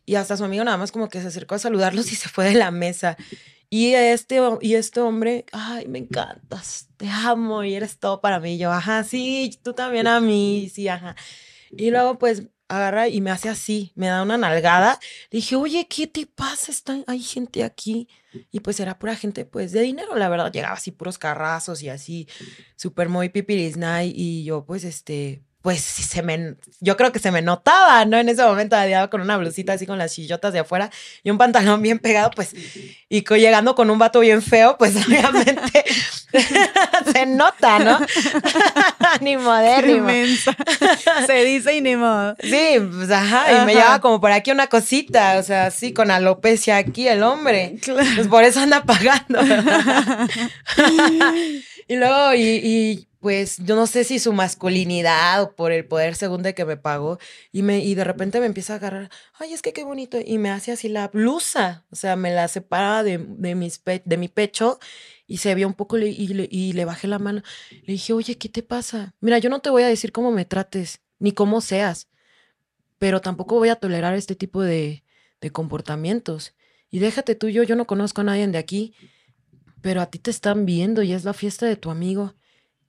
Y 0.06 0.14
hasta 0.14 0.38
su 0.38 0.44
amigo 0.44 0.64
nada 0.64 0.78
más 0.78 0.90
como 0.90 1.10
que 1.10 1.20
se 1.20 1.26
acercó 1.26 1.56
a 1.56 1.58
saludarlos 1.58 2.10
y 2.10 2.16
se 2.16 2.30
fue 2.30 2.46
de 2.46 2.54
la 2.54 2.70
mesa. 2.70 3.18
Y 3.68 3.92
este, 3.92 4.40
y 4.62 4.74
este 4.74 5.00
hombre, 5.00 5.44
ay, 5.52 5.88
me 5.88 5.98
encantas, 5.98 6.88
te 6.96 7.06
amo 7.06 7.62
y 7.64 7.74
eres 7.74 7.98
todo 7.98 8.22
para 8.22 8.40
mí. 8.40 8.54
Y 8.54 8.58
yo, 8.58 8.72
ajá, 8.72 9.04
sí, 9.04 9.60
tú 9.62 9.74
también 9.74 10.06
a 10.06 10.20
mí, 10.20 10.70
sí, 10.72 10.88
ajá. 10.88 11.16
Y 11.76 11.90
luego 11.90 12.18
pues 12.18 12.44
agarra 12.76 13.08
y 13.08 13.20
me 13.20 13.30
hace 13.30 13.48
así, 13.48 13.92
me 13.94 14.06
da 14.06 14.22
una 14.22 14.38
nalgada. 14.38 14.98
Le 15.30 15.38
dije, 15.38 15.56
oye, 15.56 15.86
¿qué 15.88 16.06
te 16.06 16.26
pasa? 16.26 16.72
Está, 16.72 16.98
hay 17.06 17.22
gente 17.22 17.64
aquí. 17.64 18.08
Y 18.50 18.60
pues 18.60 18.80
era 18.80 18.98
pura 18.98 19.14
gente 19.14 19.44
pues 19.44 19.72
de 19.72 19.82
dinero, 19.82 20.16
la 20.16 20.28
verdad. 20.28 20.52
Llegaba 20.52 20.74
así 20.74 20.90
puros 20.90 21.18
carrazos 21.18 21.82
y 21.82 21.88
así, 21.88 22.28
súper 22.76 23.08
muy 23.08 23.28
pipirisnay. 23.28 24.12
Y 24.14 24.44
yo 24.44 24.64
pues 24.64 24.84
este, 24.84 25.42
pues 25.62 25.80
se 25.80 26.22
me, 26.22 26.56
yo 26.80 26.96
creo 26.96 27.12
que 27.12 27.20
se 27.20 27.30
me 27.30 27.40
notaba, 27.40 28.04
¿no? 28.04 28.18
En 28.18 28.28
ese 28.28 28.42
momento 28.42 28.74
andaba 28.76 29.08
con 29.08 29.20
una 29.20 29.36
blusita 29.36 29.74
así 29.74 29.86
con 29.86 29.96
las 29.96 30.12
chillotas 30.12 30.52
de 30.52 30.58
afuera 30.58 30.90
y 31.22 31.30
un 31.30 31.38
pantalón 31.38 31.80
bien 31.80 32.00
pegado, 32.00 32.30
pues, 32.34 32.52
y 33.08 33.22
co- 33.22 33.36
llegando 33.36 33.74
con 33.76 33.88
un 33.88 33.98
vato 33.98 34.18
bien 34.20 34.42
feo, 34.42 34.76
pues 34.76 34.94
obviamente 35.06 35.84
se 37.12 37.26
nota, 37.26 37.78
¿no? 37.78 37.98
ni 39.86 40.00
mensa. 40.00 40.56
Se 41.26 41.44
dice 41.44 41.74
y 41.76 41.80
ni 41.80 41.94
modo. 41.96 42.34
Sí, 42.42 42.78
pues 42.96 43.10
ajá, 43.10 43.62
y 43.62 43.66
me 43.66 43.74
llevaba 43.74 44.00
como 44.00 44.20
por 44.20 44.32
aquí 44.32 44.50
una 44.50 44.66
cosita, 44.66 45.38
o 45.38 45.42
sea, 45.42 45.66
así 45.66 45.92
con 45.92 46.10
alopecia 46.10 46.76
aquí 46.76 47.06
el 47.06 47.22
hombre. 47.22 47.76
Pues 48.16 48.26
por 48.28 48.42
eso 48.44 48.60
anda 48.60 48.82
pagando. 48.82 49.40
y 51.88 51.96
luego, 51.96 52.34
y, 52.34 52.40
y, 52.42 53.08
pues 53.22 53.58
yo 53.58 53.76
no 53.76 53.86
sé 53.86 54.04
si 54.04 54.18
su 54.18 54.32
masculinidad 54.34 55.42
o 55.42 55.56
por 55.56 55.72
el 55.72 55.86
poder 55.86 56.16
según 56.16 56.42
de 56.42 56.54
que 56.54 56.64
me 56.66 56.76
pagó, 56.76 57.18
y, 57.52 57.62
me, 57.62 57.78
y 57.78 57.94
de 57.94 58.04
repente 58.04 58.40
me 58.40 58.46
empieza 58.46 58.74
a 58.74 58.76
agarrar, 58.76 59.10
ay, 59.38 59.52
es 59.54 59.62
que 59.62 59.72
qué 59.72 59.84
bonito, 59.84 60.18
y 60.24 60.38
me 60.38 60.50
hace 60.50 60.72
así 60.72 60.88
la 60.88 61.08
blusa, 61.08 61.86
o 61.92 61.96
sea, 61.96 62.16
me 62.16 62.32
la 62.32 62.48
separa 62.48 63.04
de, 63.04 63.18
de, 63.18 63.54
mis 63.54 63.78
pe- 63.78 64.02
de 64.04 64.16
mi 64.18 64.28
pecho 64.28 64.80
y 65.28 65.38
se 65.38 65.54
vio 65.54 65.68
un 65.68 65.74
poco 65.74 65.98
y, 65.98 66.26
le, 66.28 66.48
y 66.50 66.72
le 66.74 66.84
bajé 66.84 67.06
la 67.08 67.20
mano. 67.20 67.42
Le 67.86 67.92
dije, 67.94 68.12
oye, 68.12 68.36
¿qué 68.38 68.48
te 68.48 68.62
pasa? 68.64 69.14
Mira, 69.20 69.38
yo 69.38 69.50
no 69.50 69.60
te 69.60 69.70
voy 69.70 69.84
a 69.84 69.88
decir 69.88 70.12
cómo 70.12 70.32
me 70.32 70.44
trates, 70.44 71.00
ni 71.20 71.32
cómo 71.32 71.60
seas, 71.60 72.08
pero 72.98 73.20
tampoco 73.20 73.56
voy 73.56 73.70
a 73.70 73.76
tolerar 73.76 74.14
este 74.14 74.36
tipo 74.36 74.62
de, 74.62 75.04
de 75.40 75.50
comportamientos. 75.50 76.54
Y 76.90 76.98
déjate 77.00 77.34
tú, 77.36 77.48
yo 77.48 77.64
no 77.76 77.86
conozco 77.86 78.20
a 78.20 78.24
nadie 78.24 78.46
de 78.48 78.58
aquí, 78.58 78.94
pero 79.80 80.00
a 80.00 80.06
ti 80.06 80.18
te 80.18 80.30
están 80.30 80.66
viendo 80.66 81.02
y 81.02 81.12
es 81.12 81.24
la 81.24 81.32
fiesta 81.34 81.66
de 81.66 81.76
tu 81.76 81.90
amigo. 81.90 82.34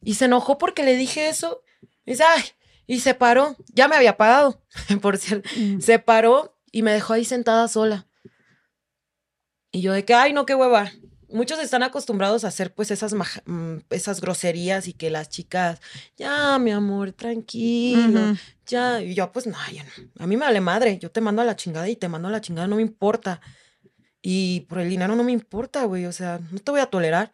Y 0.04 0.16
se 0.16 0.26
enojó 0.26 0.58
porque 0.58 0.84
le 0.84 0.96
dije 0.96 1.30
eso. 1.30 1.64
Y 2.06 2.12
dice, 2.12 2.24
ay, 2.28 2.44
y 2.88 3.00
se 3.00 3.14
paró. 3.14 3.56
Ya 3.74 3.88
me 3.88 3.96
había 3.96 4.18
pagado, 4.18 4.62
por 5.02 5.18
cierto. 5.18 5.50
Mm. 5.58 5.80
Se 5.80 6.00
paró 6.00 6.58
y 6.72 6.82
me 6.82 6.92
dejó 6.92 7.14
ahí 7.14 7.26
sentada 7.26 7.68
sola. 7.68 8.08
Y 9.72 9.82
yo 9.82 9.94
de 9.94 10.06
que, 10.06 10.14
ay, 10.14 10.34
no, 10.34 10.46
qué 10.46 10.56
hueva. 10.56 10.92
Muchos 11.30 11.58
están 11.58 11.82
acostumbrados 11.82 12.44
a 12.44 12.50
hacer 12.50 12.76
pues 12.76 12.92
esas, 12.92 13.16
mm, 13.46 13.78
esas 13.90 14.22
groserías 14.22 14.88
y 14.88 14.94
que 14.94 15.10
las 15.10 15.30
chicas, 15.30 15.80
ya, 16.16 16.60
mi 16.60 16.70
amor, 16.70 17.12
tranquilo, 17.14 18.32
Ujú. 18.32 18.38
ya. 18.68 19.02
Y 19.02 19.16
yo, 19.16 19.32
pues, 19.32 19.48
no, 19.48 19.58
ya 19.72 19.84
no. 19.84 19.90
A 20.20 20.28
mí 20.28 20.38
me 20.38 20.46
vale 20.46 20.62
madre. 20.62 21.00
Yo 21.00 21.10
te 21.10 21.22
mando 21.22 21.42
a 21.42 21.46
la 21.46 21.56
chingada 21.56 21.90
y 21.90 21.96
te 21.96 22.08
mando 22.08 22.28
a 22.28 22.32
la 22.32 22.42
chingada, 22.42 22.68
no 22.68 22.76
me 22.76 22.84
importa. 22.84 23.42
Y 24.22 24.62
por 24.62 24.80
el 24.80 24.90
dinero 24.90 25.16
no 25.16 25.24
me 25.24 25.32
importa, 25.32 25.86
güey. 25.86 26.06
O 26.06 26.12
sea, 26.12 26.40
no 26.52 26.60
te 26.60 26.72
voy 26.72 26.82
a 26.82 26.86
tolerar. 26.86 27.32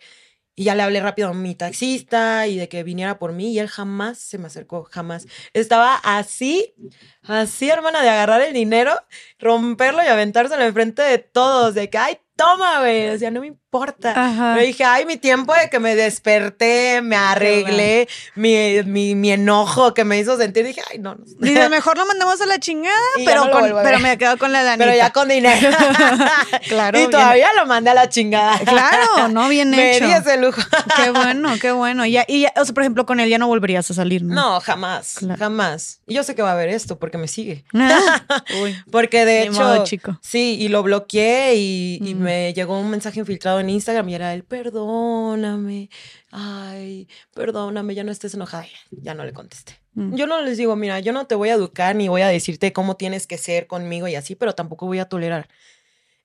Y 0.59 0.65
ya 0.65 0.75
le 0.75 0.83
hablé 0.83 0.99
rápido 0.99 1.29
a 1.29 1.33
mi 1.33 1.55
taxista 1.55 2.45
y 2.45 2.57
de 2.57 2.67
que 2.67 2.83
viniera 2.83 3.17
por 3.17 3.31
mí 3.31 3.53
y 3.53 3.59
él 3.59 3.69
jamás 3.69 4.17
se 4.17 4.37
me 4.37 4.47
acercó, 4.47 4.83
jamás. 4.83 5.25
Estaba 5.53 5.95
así, 6.03 6.75
así, 7.23 7.69
hermana, 7.69 8.01
de 8.01 8.09
agarrar 8.09 8.41
el 8.41 8.51
dinero, 8.51 8.91
romperlo 9.39 10.03
y 10.03 10.07
aventárselo 10.07 10.61
enfrente 10.65 11.01
de 11.01 11.17
todos, 11.17 11.75
de 11.75 11.89
que, 11.89 11.97
ay, 11.97 12.19
toma, 12.35 12.79
güey. 12.79 13.07
O 13.07 13.17
sea, 13.17 13.31
no 13.31 13.39
me 13.39 13.47
importa. 13.73 14.13
Ajá. 14.15 14.55
Yo 14.55 14.61
dije, 14.65 14.83
ay, 14.83 15.05
mi 15.05 15.17
tiempo 15.17 15.53
de 15.53 15.69
que 15.69 15.79
me 15.79 15.95
desperté, 15.95 17.01
me 17.03 17.15
arreglé, 17.15 18.07
mi, 18.33 18.81
mi, 18.83 19.13
mi 19.13 19.31
enojo 19.31 19.93
que 19.93 20.03
me 20.03 20.17
hizo 20.17 20.35
sentir, 20.37 20.65
dije, 20.65 20.81
ay, 20.89 20.97
no, 20.97 21.13
no. 21.13 21.23
Dices, 21.39 21.69
mejor 21.69 21.95
lo 21.95 22.05
mandamos 22.07 22.41
a 22.41 22.47
la 22.47 22.57
chingada, 22.59 22.95
Y 23.17 23.25
pero, 23.25 23.45
no 23.45 23.51
con- 23.51 23.61
pero 23.65 23.75
ver. 23.83 23.99
me 23.99 24.17
quedo 24.17 24.37
con 24.39 24.51
la 24.51 24.63
lanita. 24.63 24.85
Pero 24.85 24.97
ya 24.97 25.11
con 25.11 25.27
dinero. 25.29 25.69
Claro, 26.67 26.97
Y 26.97 27.01
bien- 27.01 27.11
todavía 27.11 27.47
lo 27.55 27.65
mandé 27.67 27.91
a 27.91 27.93
la 27.93 28.09
chingada. 28.09 28.57
Claro, 28.59 29.27
no, 29.29 29.47
bien 29.49 29.69
Me 29.79 29.95
hecho. 29.97 30.05
di 30.07 30.13
ese 30.13 30.37
lujo. 30.37 30.61
Qué 30.95 31.11
bueno, 31.11 31.49
qué 31.61 31.71
bueno. 31.71 32.05
Y, 32.07 32.11
ya, 32.13 32.25
y 32.27 32.41
ya, 32.41 32.53
o 32.55 32.65
sea, 32.65 32.73
por 32.73 32.81
ejemplo, 32.83 33.05
con 33.05 33.19
él 33.19 33.29
ya 33.29 33.37
no 33.37 33.47
volverías 33.47 33.89
a 33.91 33.93
salir, 33.93 34.23
¿no? 34.23 34.33
No, 34.33 34.59
jamás, 34.61 35.15
Claro. 35.19 35.37
jamás. 35.37 36.01
Y 36.07 36.15
yo 36.15 36.23
sé 36.23 36.33
que 36.33 36.41
va 36.41 36.49
a 36.49 36.53
haber 36.53 36.69
esto 36.69 36.97
porque 36.97 37.17
me 37.19 37.27
sigue. 37.27 37.65
Ah, 37.75 38.23
Uy. 38.63 38.75
Porque 38.91 39.25
de 39.25 39.41
Ni 39.41 39.47
hecho, 39.55 39.59
modo, 39.63 39.83
chico. 39.83 40.17
sí, 40.23 40.57
y 40.59 40.69
lo 40.69 40.81
bloqueé 40.83 41.53
y, 41.55 41.99
y 42.03 42.15
me 42.15 42.51
llegó 42.53 42.79
un 42.79 42.89
mensaje 42.89 43.19
infiltrado 43.19 43.58
en 43.59 43.69
Instagram 43.69 44.09
y 44.09 44.15
era 44.15 44.33
él, 44.33 44.43
perdóname, 44.43 45.89
ay, 46.31 47.07
perdóname, 47.33 47.95
ya 47.95 48.03
no 48.03 48.11
estés 48.11 48.33
enojada. 48.33 48.65
Ya, 48.91 49.13
no 49.13 49.25
le 49.25 49.33
contesté. 49.33 49.79
Mm. 49.93 50.15
Yo 50.15 50.27
no 50.27 50.41
les 50.41 50.57
digo, 50.57 50.75
mira, 50.75 50.99
yo 50.99 51.13
no 51.13 51.27
te 51.27 51.35
voy 51.35 51.49
a 51.49 51.53
educar 51.53 51.95
ni 51.95 52.07
voy 52.07 52.21
a 52.21 52.27
decirte 52.27 52.73
cómo 52.73 52.95
tienes 52.95 53.27
que 53.27 53.37
ser 53.37 53.67
conmigo 53.67 54.07
y 54.07 54.15
así, 54.15 54.35
pero 54.35 54.53
tampoco 54.53 54.85
voy 54.85 54.99
a 54.99 55.05
tolerar 55.05 55.49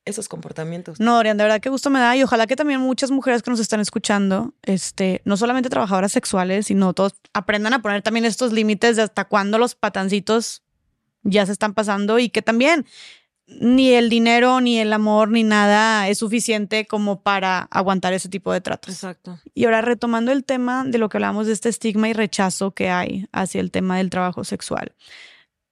esos 0.05 0.28
comportamientos. 0.28 1.01
No, 1.01 1.15
Dorian, 1.16 1.36
de 1.36 1.44
verdad 1.44 1.61
que 1.61 1.70
gusto 1.70 1.90
me 1.90 1.98
da 1.98 2.16
y 2.16 2.23
ojalá 2.23 2.47
que 2.47 2.56
también 2.56 2.81
muchas 2.81 3.11
mujeres 3.11 3.43
que 3.43 3.51
nos 3.51 3.61
están 3.61 3.81
escuchando, 3.81 4.52
este, 4.62 5.23
no 5.24 5.36
solamente 5.36 5.70
trabajadoras 5.70 6.12
sexuales, 6.12 6.66
sino 6.66 6.93
todos 6.93 7.15
aprendan 7.32 7.73
a 7.73 7.82
poner 7.82 8.02
también 8.02 8.24
estos 8.27 8.52
límites 8.52 8.97
de 8.97 9.02
hasta 9.02 9.24
cuándo 9.24 9.59
los 9.59 9.74
patancitos 9.74 10.62
ya 11.23 11.47
se 11.47 11.52
están 11.52 11.73
pasando 11.73 12.19
y 12.19 12.28
que 12.28 12.43
también 12.43 12.85
ni 13.46 13.90
el 13.90 14.08
dinero, 14.08 14.60
ni 14.60 14.78
el 14.78 14.92
amor, 14.92 15.30
ni 15.30 15.44
nada 15.44 16.08
es 16.08 16.18
suficiente 16.18 16.86
como 16.86 17.22
para 17.22 17.60
aguantar 17.70 18.12
ese 18.12 18.28
tipo 18.28 18.52
de 18.52 18.60
tratos. 18.60 18.94
Exacto. 18.94 19.38
Y 19.54 19.64
ahora 19.64 19.82
retomando 19.82 20.32
el 20.32 20.44
tema 20.44 20.84
de 20.84 20.98
lo 20.98 21.08
que 21.08 21.18
hablamos 21.18 21.46
de 21.46 21.52
este 21.52 21.68
estigma 21.68 22.08
y 22.08 22.12
rechazo 22.12 22.72
que 22.72 22.88
hay 22.90 23.26
hacia 23.32 23.60
el 23.60 23.70
tema 23.70 23.98
del 23.98 24.10
trabajo 24.10 24.44
sexual. 24.44 24.94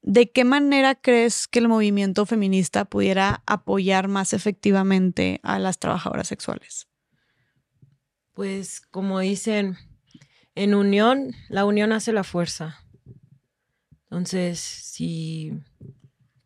¿De 0.02 0.30
qué 0.30 0.44
manera 0.44 0.96
crees 0.96 1.46
que 1.46 1.60
el 1.60 1.68
movimiento 1.68 2.26
feminista 2.26 2.84
pudiera 2.84 3.42
apoyar 3.46 4.08
más 4.08 4.32
efectivamente 4.32 5.40
a 5.42 5.58
las 5.58 5.78
trabajadoras 5.78 6.26
sexuales? 6.26 6.88
Pues 8.34 8.80
como 8.80 9.20
dicen, 9.20 9.76
en 10.54 10.74
unión, 10.74 11.34
la 11.48 11.64
unión 11.64 11.92
hace 11.92 12.12
la 12.12 12.24
fuerza. 12.24 12.80
Entonces, 14.10 14.58
si 14.58 15.52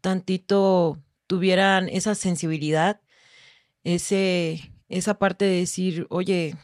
tantito 0.01 1.03
tuvieran 1.27 1.89
esa 1.89 2.15
sensibilidad, 2.15 3.01
ese, 3.85 4.73
esa 4.89 5.19
parte 5.19 5.44
de 5.44 5.59
decir, 5.59 6.07
oye, 6.11 6.57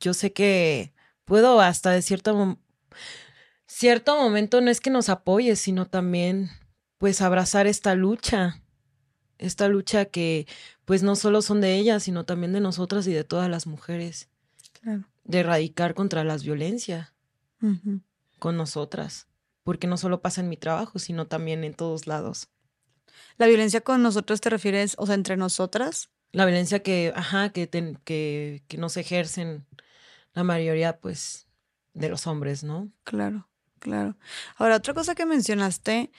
yo 0.00 0.14
sé 0.14 0.32
que 0.32 0.92
puedo 1.24 1.60
hasta 1.60 1.90
de 1.90 2.02
cierto, 2.02 2.58
cierto 3.66 4.16
momento 4.16 4.60
no 4.60 4.70
es 4.70 4.80
que 4.80 4.90
nos 4.90 5.08
apoyes, 5.08 5.58
sino 5.60 5.86
también 5.86 6.50
pues 6.98 7.20
abrazar 7.22 7.66
esta 7.66 7.94
lucha, 7.94 8.60
esta 9.38 9.68
lucha 9.68 10.04
que 10.06 10.46
pues 10.84 11.02
no 11.02 11.16
solo 11.16 11.40
son 11.40 11.60
de 11.60 11.76
ellas, 11.76 12.02
sino 12.02 12.24
también 12.24 12.52
de 12.52 12.60
nosotras 12.60 13.06
y 13.06 13.12
de 13.12 13.24
todas 13.24 13.48
las 13.48 13.66
mujeres, 13.66 14.28
Claro. 14.82 15.04
de 15.24 15.40
erradicar 15.40 15.94
contra 15.94 16.24
las 16.24 16.42
violencias 16.42 17.12
con 18.38 18.56
nosotras, 18.56 19.28
porque 19.62 19.86
no 19.86 19.98
solo 19.98 20.22
pasa 20.22 20.40
en 20.40 20.48
mi 20.48 20.56
trabajo, 20.56 20.98
sino 20.98 21.26
también 21.26 21.62
en 21.64 21.74
todos 21.74 22.06
lados. 22.06 22.48
La 23.36 23.46
violencia 23.46 23.80
con 23.80 24.02
nosotros 24.02 24.40
te 24.40 24.50
refieres, 24.50 24.94
o 24.98 25.06
sea, 25.06 25.14
entre 25.14 25.36
nosotras. 25.36 26.10
La 26.32 26.44
violencia 26.44 26.82
que, 26.82 27.12
ajá, 27.14 27.50
que, 27.50 27.66
ten- 27.66 27.98
que, 28.04 28.62
que 28.68 28.76
nos 28.78 28.96
ejercen 28.96 29.66
la 30.32 30.44
mayoría, 30.44 30.98
pues, 31.00 31.46
de 31.94 32.08
los 32.08 32.26
hombres, 32.26 32.62
¿no? 32.62 32.90
Claro, 33.04 33.48
claro. 33.80 34.16
Ahora, 34.56 34.76
otra 34.76 34.94
cosa 34.94 35.14
que 35.14 35.26
mencionaste 35.26 36.10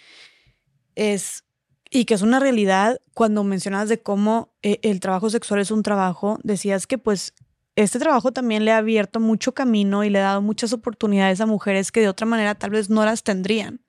es, 0.96 1.44
y 1.90 2.06
que 2.06 2.14
es 2.14 2.22
una 2.22 2.40
realidad, 2.40 3.00
cuando 3.14 3.44
mencionas 3.44 3.90
de 3.90 4.02
cómo 4.02 4.54
eh, 4.62 4.80
el 4.82 5.00
trabajo 5.00 5.30
sexual 5.30 5.60
es 5.60 5.72
un 5.72 5.84
trabajo, 5.84 6.40
decías 6.44 6.88
que 6.88 6.98
pues 6.98 7.34
este 7.76 8.00
trabajo 8.00 8.34
también 8.34 8.66
le 8.66 8.72
ha 8.72 8.78
abierto 8.78 9.20
mucho 9.20 9.54
camino 9.54 10.04
y 10.04 10.10
le 10.10 10.20
ha 10.20 10.24
dado 10.24 10.42
muchas 10.42 10.74
oportunidades 10.74 11.40
a 11.40 11.46
mujeres 11.46 11.92
que 11.92 12.02
de 12.02 12.10
otra 12.10 12.28
manera 12.28 12.56
tal 12.56 12.72
vez 12.72 12.90
no 12.90 13.04
las 13.06 13.24
tendrían. 13.24 13.82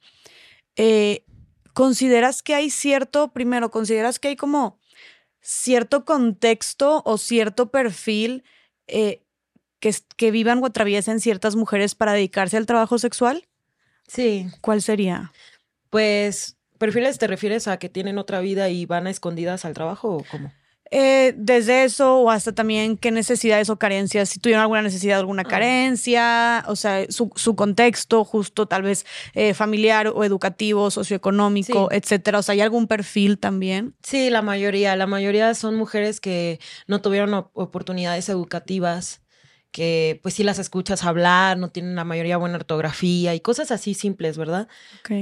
Eh, 0.76 1.24
¿consideras 1.72 2.42
que 2.42 2.54
hay 2.54 2.70
cierto, 2.70 3.32
primero, 3.32 3.70
consideras 3.70 4.18
que 4.18 4.28
hay 4.28 4.36
como 4.36 4.78
cierto 5.40 6.04
contexto 6.04 7.02
o 7.04 7.18
cierto 7.18 7.70
perfil 7.70 8.44
eh, 8.86 9.22
que, 9.80 9.94
que 10.16 10.30
vivan 10.30 10.62
o 10.62 10.66
atraviesen 10.66 11.20
ciertas 11.20 11.56
mujeres 11.56 11.94
para 11.94 12.12
dedicarse 12.12 12.56
al 12.56 12.66
trabajo 12.66 12.98
sexual? 12.98 13.46
Sí. 14.06 14.46
¿Cuál 14.60 14.82
sería? 14.82 15.32
Pues, 15.90 16.56
¿perfiles 16.78 17.18
te 17.18 17.26
refieres 17.26 17.68
a 17.68 17.78
que 17.78 17.88
tienen 17.88 18.18
otra 18.18 18.40
vida 18.40 18.68
y 18.68 18.86
van 18.86 19.06
a 19.06 19.10
escondidas 19.10 19.64
al 19.64 19.74
trabajo 19.74 20.16
o 20.16 20.24
cómo? 20.30 20.52
Eh, 20.94 21.32
desde 21.38 21.84
eso 21.84 22.18
o 22.20 22.30
hasta 22.30 22.52
también 22.52 22.98
qué 22.98 23.10
necesidades 23.10 23.70
o 23.70 23.78
carencias, 23.78 24.28
si 24.28 24.38
tuvieron 24.40 24.60
alguna 24.60 24.82
necesidad, 24.82 25.18
alguna 25.18 25.40
Ah. 25.40 25.48
carencia, 25.48 26.64
o 26.68 26.76
sea, 26.76 27.06
su, 27.08 27.30
su 27.34 27.56
contexto 27.56 28.24
justo 28.26 28.66
tal 28.66 28.82
vez 28.82 29.06
eh, 29.32 29.54
familiar 29.54 30.08
o 30.08 30.22
educativo, 30.22 30.90
socioeconómico, 30.90 31.88
Sí. 31.90 31.96
etcétera. 31.96 32.40
O 32.40 32.42
sea, 32.42 32.52
¿hay 32.52 32.60
algún 32.60 32.86
perfil 32.88 33.38
también? 33.38 33.94
Sí, 34.02 34.28
la 34.28 34.42
mayoría. 34.42 34.94
La 34.96 35.06
mayoría 35.06 35.54
son 35.54 35.76
mujeres 35.76 36.20
que 36.20 36.60
no 36.86 37.00
tuvieron 37.00 37.32
op- 37.32 37.50
oportunidades 37.54 38.28
educativas, 38.28 39.22
que 39.70 40.20
pues 40.22 40.34
sí 40.34 40.44
las 40.44 40.58
escuchas 40.58 41.04
hablar, 41.04 41.56
no 41.56 41.70
tienen 41.70 41.94
la 41.94 42.04
mayoría 42.04 42.36
buena 42.36 42.56
ortografía 42.56 43.34
y 43.34 43.40
cosas 43.40 43.70
así 43.70 43.94
simples, 43.94 44.36
¿verdad? 44.36 44.68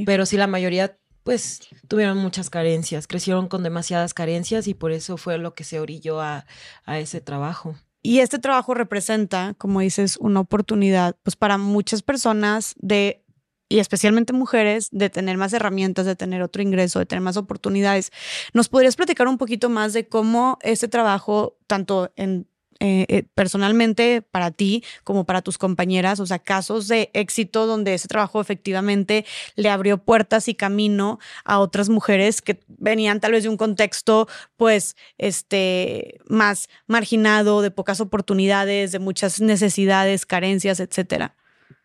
Pero 0.05 0.27
sí 0.27 0.37
la 0.37 0.49
mayoría 0.49 0.97
pues 1.31 1.61
tuvieron 1.87 2.19
muchas 2.19 2.51
carencias, 2.51 3.07
crecieron 3.07 3.47
con 3.47 3.63
demasiadas 3.63 4.15
carencias 4.15 4.67
y 4.67 4.75
por 4.75 4.91
eso 4.91 5.17
fue 5.17 5.39
lo 5.39 5.55
que 5.55 5.63
se 5.63 5.79
orilló 5.79 6.21
a, 6.21 6.45
ese 6.89 7.21
trabajo. 7.21 7.77
Y 8.03 8.19
este 8.19 8.41
trabajo 8.41 8.75
representa, 8.75 9.55
como 9.57 9.79
dices, 9.79 10.17
una 10.17 10.41
oportunidad, 10.41 11.15
pues 11.23 11.37
para 11.37 11.57
muchas 11.57 12.03
personas 12.03 12.75
de, 12.81 13.23
y 13.69 13.79
especialmente 13.79 14.33
mujeres, 14.33 14.89
de 14.91 15.09
tener 15.09 15.37
más 15.37 15.53
herramientas, 15.53 16.05
de 16.05 16.17
tener 16.17 16.43
otro 16.43 16.63
ingreso, 16.63 16.99
de 16.99 17.07
tener 17.07 17.23
más 17.23 17.37
oportunidades. 17.37 18.11
¿Nos 18.53 18.69
podrías 18.69 18.97
platicar 18.97 19.29
un 19.29 19.39
poquito 19.39 19.69
más 19.69 19.93
de 19.93 20.09
cómo 20.09 20.59
este 20.63 20.89
trabajo, 20.89 21.59
tanto 21.69 22.13
en 22.17 22.49
eh, 22.83 23.05
eh, 23.09 23.25
personalmente 23.35 24.23
para 24.23 24.51
ti 24.51 24.83
como 25.05 25.25
para 25.25 25.43
tus 25.43 25.59
compañeras, 25.59 26.19
o 26.19 26.25
sea, 26.25 26.39
casos 26.39 26.89
de 26.89 27.11
éxito 27.13 27.67
donde 27.67 27.93
ese 27.93 28.09
trabajo 28.09 28.41
efectivamente 28.41 29.27
le 29.55 29.69
abrió 29.69 29.99
puertas 29.99 30.49
y 30.49 30.55
camino 30.55 31.19
a 31.45 31.59
otras 31.59 31.91
mujeres 31.91 32.41
que 32.41 32.59
venían 32.69 33.21
tal 33.21 33.33
vez 33.33 33.43
de 33.43 33.51
un 33.51 33.59
contexto 33.59 34.29
pues 34.57 34.97
este 35.19 36.21
más 36.27 36.69
marginado, 36.87 37.61
de 37.61 37.71
pocas 37.71 38.01
oportunidades, 38.01 38.93
de 38.93 38.99
muchas 38.99 39.43
necesidades, 39.43 40.25
carencias, 40.25 40.81
etcétera. 40.81 41.37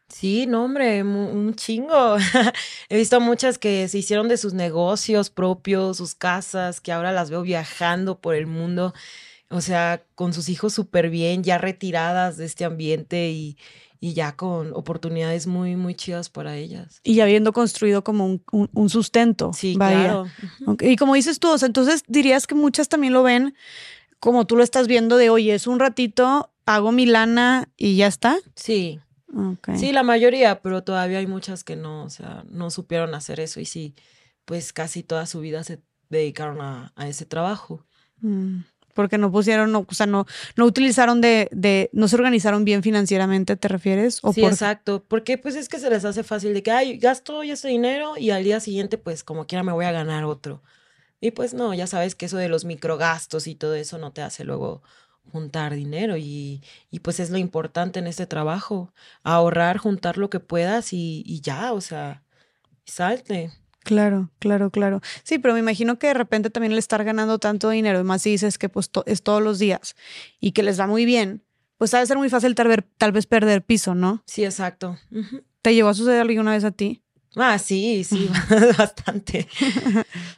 Sí, 0.08 0.46
no, 0.46 0.64
hombre, 0.64 1.04
un 1.04 1.56
chingo. 1.56 2.16
He 2.90 2.98
visto 2.98 3.20
muchas 3.20 3.58
que 3.58 3.88
se 3.88 3.98
hicieron 3.98 4.28
de 4.28 4.38
sus 4.38 4.54
negocios 4.54 5.30
propios, 5.30 5.98
sus 5.98 6.16
casas, 6.16 6.80
que 6.80 6.92
ahora 6.92 7.12
las 7.12 7.30
veo 7.32 7.42
viajando 7.42 8.22
por 8.22 8.36
el 8.36 8.46
mundo, 8.46 8.94
o 9.50 9.62
sea, 9.62 10.04
con 10.16 10.34
sus 10.34 10.50
hijos 10.50 10.74
súper 10.74 11.10
bien, 11.10 11.44
ya 11.44 11.58
retiradas 11.58 12.38
de 12.38 12.46
este 12.46 12.66
ambiente 12.66 13.30
y, 13.30 13.58
y 14.00 14.14
ya 14.14 14.36
con 14.36 14.74
oportunidades 14.74 15.48
muy, 15.48 15.76
muy 15.76 15.96
chidas 15.96 16.30
para 16.30 16.56
ellas. 16.58 17.00
Y 17.04 17.20
habiendo 17.20 17.54
construido 17.54 18.04
como 18.04 18.26
un, 18.26 18.44
un- 18.52 18.70
un 18.74 18.90
sustento. 18.90 19.52
Sí, 19.54 19.76
vaya. 19.78 20.04
claro. 20.66 20.78
Y 20.82 20.96
como 20.96 21.14
dices 21.16 21.40
tú, 21.40 21.50
o 21.52 21.58
sea, 21.58 21.68
entonces 21.68 22.04
dirías 22.08 22.48
que 22.48 22.56
muchas 22.56 22.90
también 22.90 23.14
lo 23.14 23.24
ven 23.24 23.56
como 24.20 24.46
tú 24.48 24.56
lo 24.56 24.64
estás 24.64 24.88
viendo 24.88 25.18
de, 25.18 25.30
oye, 25.30 25.54
es 25.54 25.68
un 25.68 25.80
ratito, 25.80 26.52
hago 26.66 26.92
mi 26.92 27.06
lana 27.06 27.70
y 27.78 27.96
ya 27.96 28.08
está. 28.08 28.38
Sí, 28.56 29.00
sí, 29.78 29.92
la 29.92 30.02
mayoría, 30.04 30.62
pero 30.62 30.84
todavía 30.84 31.20
hay 31.20 31.28
muchas 31.28 31.64
que 31.64 31.76
no, 31.76 32.04
o 32.06 32.10
sea, 32.10 32.44
no 32.50 32.72
supieron 32.72 33.14
hacer 33.14 33.40
eso 33.40 33.60
y 33.60 33.66
sí, 33.66 33.94
pues 34.46 34.74
casi 34.74 35.04
toda 35.04 35.26
su 35.28 35.42
vida 35.42 35.64
se 35.64 35.82
dedicaron 36.10 36.62
a, 36.62 36.92
a 36.96 37.08
ese 37.08 37.26
trabajo. 37.26 37.86
Mm, 38.22 38.60
Porque 38.96 39.20
no 39.20 39.32
pusieron, 39.32 39.72
no, 39.72 39.86
o 39.88 39.94
sea, 39.94 40.08
no, 40.08 40.26
no 40.58 40.66
utilizaron 40.66 41.22
de, 41.22 41.50
de, 41.52 41.92
no 41.94 42.08
se 42.08 42.16
organizaron 42.18 42.66
bien 42.66 42.82
financieramente, 42.84 43.58
¿te 43.58 43.68
refieres? 43.68 44.22
¿O 44.24 44.34
sí, 44.34 44.42
por- 44.42 44.54
exacto, 44.54 45.04
porque 45.08 45.38
pues 45.38 45.56
es 45.56 45.70
que 45.70 45.80
se 45.80 45.90
les 45.90 46.06
hace 46.06 46.24
fácil 46.24 46.54
de 46.54 46.64
que, 46.64 46.72
ay, 46.72 46.98
gasto 46.98 47.38
hoy 47.38 47.52
este 47.52 47.68
dinero 47.68 48.18
y 48.18 48.32
al 48.32 48.44
día 48.44 48.60
siguiente 48.60 48.98
pues 48.98 49.24
como 49.24 49.48
quiera 49.48 49.64
me 49.64 49.72
voy 49.74 49.86
a 49.86 49.92
ganar 49.92 50.24
otro. 50.26 50.64
Y 51.22 51.32
pues 51.32 51.54
no, 51.56 51.74
ya 51.76 51.88
sabes 51.88 52.16
que 52.16 52.28
eso 52.28 52.38
de 52.38 52.50
los 52.50 52.66
microgastos 52.66 53.48
y 53.48 53.56
todo 53.56 53.76
eso 53.76 53.98
no 54.00 54.14
te 54.14 54.24
hace 54.24 54.46
luego 54.46 54.84
juntar 55.32 55.76
dinero 55.76 56.18
y, 56.18 56.64
y 56.92 57.00
pues 57.02 57.20
es 57.20 57.32
lo 57.32 57.38
importante 57.40 58.00
en 58.00 58.08
este 58.08 58.28
trabajo, 58.28 58.94
ahorrar, 59.24 59.78
juntar 59.78 60.18
lo 60.18 60.30
que 60.32 60.40
puedas 60.42 60.94
y, 60.94 61.24
y 61.28 61.42
ya, 61.42 61.74
o 61.74 61.82
sea, 61.82 62.24
salte. 62.86 63.52
Claro, 63.86 64.32
claro, 64.40 64.72
claro. 64.72 65.00
Sí, 65.24 65.38
pero 65.38 65.54
me 65.54 65.60
imagino 65.60 66.00
que 66.00 66.08
de 66.08 66.16
repente 66.16 66.50
también 66.50 66.72
el 66.74 66.80
estar 66.80 67.04
ganando 67.04 67.38
tanto 67.38 67.70
dinero, 67.70 68.00
y 68.00 68.04
más 68.04 68.24
si 68.24 68.32
dices 68.32 68.58
que 68.58 68.68
pues 68.68 68.90
to- 68.90 69.04
es 69.06 69.22
todos 69.22 69.42
los 69.44 69.60
días 69.60 69.96
y 70.40 70.52
que 70.54 70.64
les 70.64 70.80
va 70.80 70.88
muy 70.88 71.06
bien, 71.06 71.44
pues 71.78 71.94
ha 71.94 72.00
de 72.00 72.08
ser 72.08 72.18
muy 72.18 72.30
fácil 72.30 72.56
tal, 72.56 72.68
ver- 72.68 72.88
tal 72.98 73.12
vez 73.12 73.28
perder 73.28 73.64
piso, 73.64 73.94
¿no? 73.94 74.24
Sí, 74.26 74.44
exacto. 74.44 74.98
¿Te 75.62 75.76
llegó 75.76 75.90
a 75.90 75.94
suceder 75.94 76.22
alguna 76.22 76.52
vez 76.52 76.64
a 76.64 76.72
ti? 76.72 77.04
Ah, 77.36 77.60
sí, 77.60 78.04
sí, 78.04 78.28
bastante. 78.78 79.48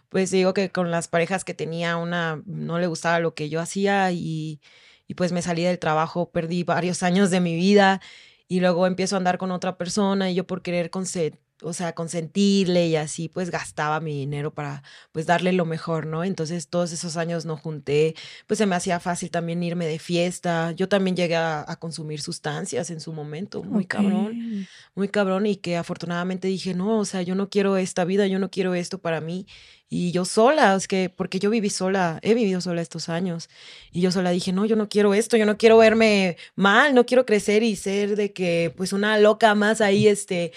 Pues 0.09 0.31
digo 0.31 0.53
que 0.53 0.69
con 0.69 0.91
las 0.91 1.07
parejas 1.07 1.43
que 1.45 1.53
tenía, 1.53 1.95
una 1.97 2.41
no 2.45 2.79
le 2.79 2.87
gustaba 2.87 3.19
lo 3.19 3.33
que 3.33 3.49
yo 3.49 3.61
hacía 3.61 4.11
y, 4.11 4.59
y 5.07 5.13
pues 5.13 5.31
me 5.31 5.41
salí 5.41 5.63
del 5.63 5.79
trabajo, 5.79 6.31
perdí 6.31 6.63
varios 6.63 7.01
años 7.03 7.29
de 7.29 7.39
mi 7.39 7.55
vida 7.55 8.01
y 8.47 8.59
luego 8.59 8.87
empiezo 8.87 9.15
a 9.15 9.19
andar 9.19 9.37
con 9.37 9.51
otra 9.51 9.77
persona 9.77 10.29
y 10.31 10.35
yo 10.35 10.45
por 10.45 10.61
querer 10.61 10.89
conse- 10.91 11.37
o 11.61 11.73
sea, 11.73 11.93
consentirle 11.93 12.87
y 12.87 12.95
así 12.95 13.29
pues 13.29 13.49
gastaba 13.49 13.99
mi 13.99 14.13
dinero 14.13 14.53
para 14.53 14.83
pues 15.11 15.25
darle 15.25 15.53
lo 15.53 15.65
mejor, 15.65 16.05
¿no? 16.05 16.23
Entonces 16.23 16.67
todos 16.67 16.91
esos 16.91 17.17
años 17.17 17.45
no 17.45 17.57
junté, 17.57 18.15
pues 18.45 18.57
se 18.57 18.65
me 18.65 18.75
hacía 18.75 18.99
fácil 18.99 19.31
también 19.31 19.63
irme 19.63 19.87
de 19.87 19.99
fiesta. 19.99 20.71
Yo 20.71 20.87
también 20.89 21.15
llegué 21.15 21.35
a, 21.35 21.65
a 21.67 21.75
consumir 21.77 22.21
sustancias 22.21 22.89
en 22.89 22.99
su 22.99 23.13
momento, 23.13 23.63
muy 23.63 23.85
cabrón 23.85 24.67
muy 24.95 25.09
cabrón 25.09 25.45
y 25.45 25.57
que 25.57 25.77
afortunadamente 25.77 26.47
dije, 26.47 26.73
no, 26.73 26.99
o 26.99 27.05
sea, 27.05 27.21
yo 27.21 27.35
no 27.35 27.49
quiero 27.49 27.77
esta 27.77 28.03
vida, 28.03 28.27
yo 28.27 28.39
no 28.39 28.49
quiero 28.49 28.73
esto 28.73 28.99
para 28.99 29.21
mí. 29.21 29.45
Y 29.89 30.11
yo 30.11 30.25
sola, 30.25 30.75
es 30.75 30.87
que, 30.87 31.09
porque 31.09 31.39
yo 31.39 31.49
viví 31.49 31.69
sola, 31.69 32.19
he 32.21 32.33
vivido 32.33 32.59
sola 32.59 32.81
estos 32.81 33.07
años. 33.07 33.47
Y 33.91 34.01
yo 34.01 34.11
sola 34.11 34.31
dije, 34.31 34.51
no, 34.51 34.65
yo 34.65 34.75
no 34.75 34.89
quiero 34.89 35.13
esto, 35.13 35.37
yo 35.37 35.45
no 35.45 35.57
quiero 35.57 35.77
verme 35.77 36.37
mal, 36.55 36.93
no 36.93 37.05
quiero 37.05 37.25
crecer 37.25 37.63
y 37.63 37.75
ser 37.75 38.15
de 38.15 38.33
que, 38.33 38.73
pues, 38.75 38.91
una 38.91 39.17
loca 39.19 39.55
más 39.55 39.79
ahí, 39.79 40.07
este, 40.07 40.51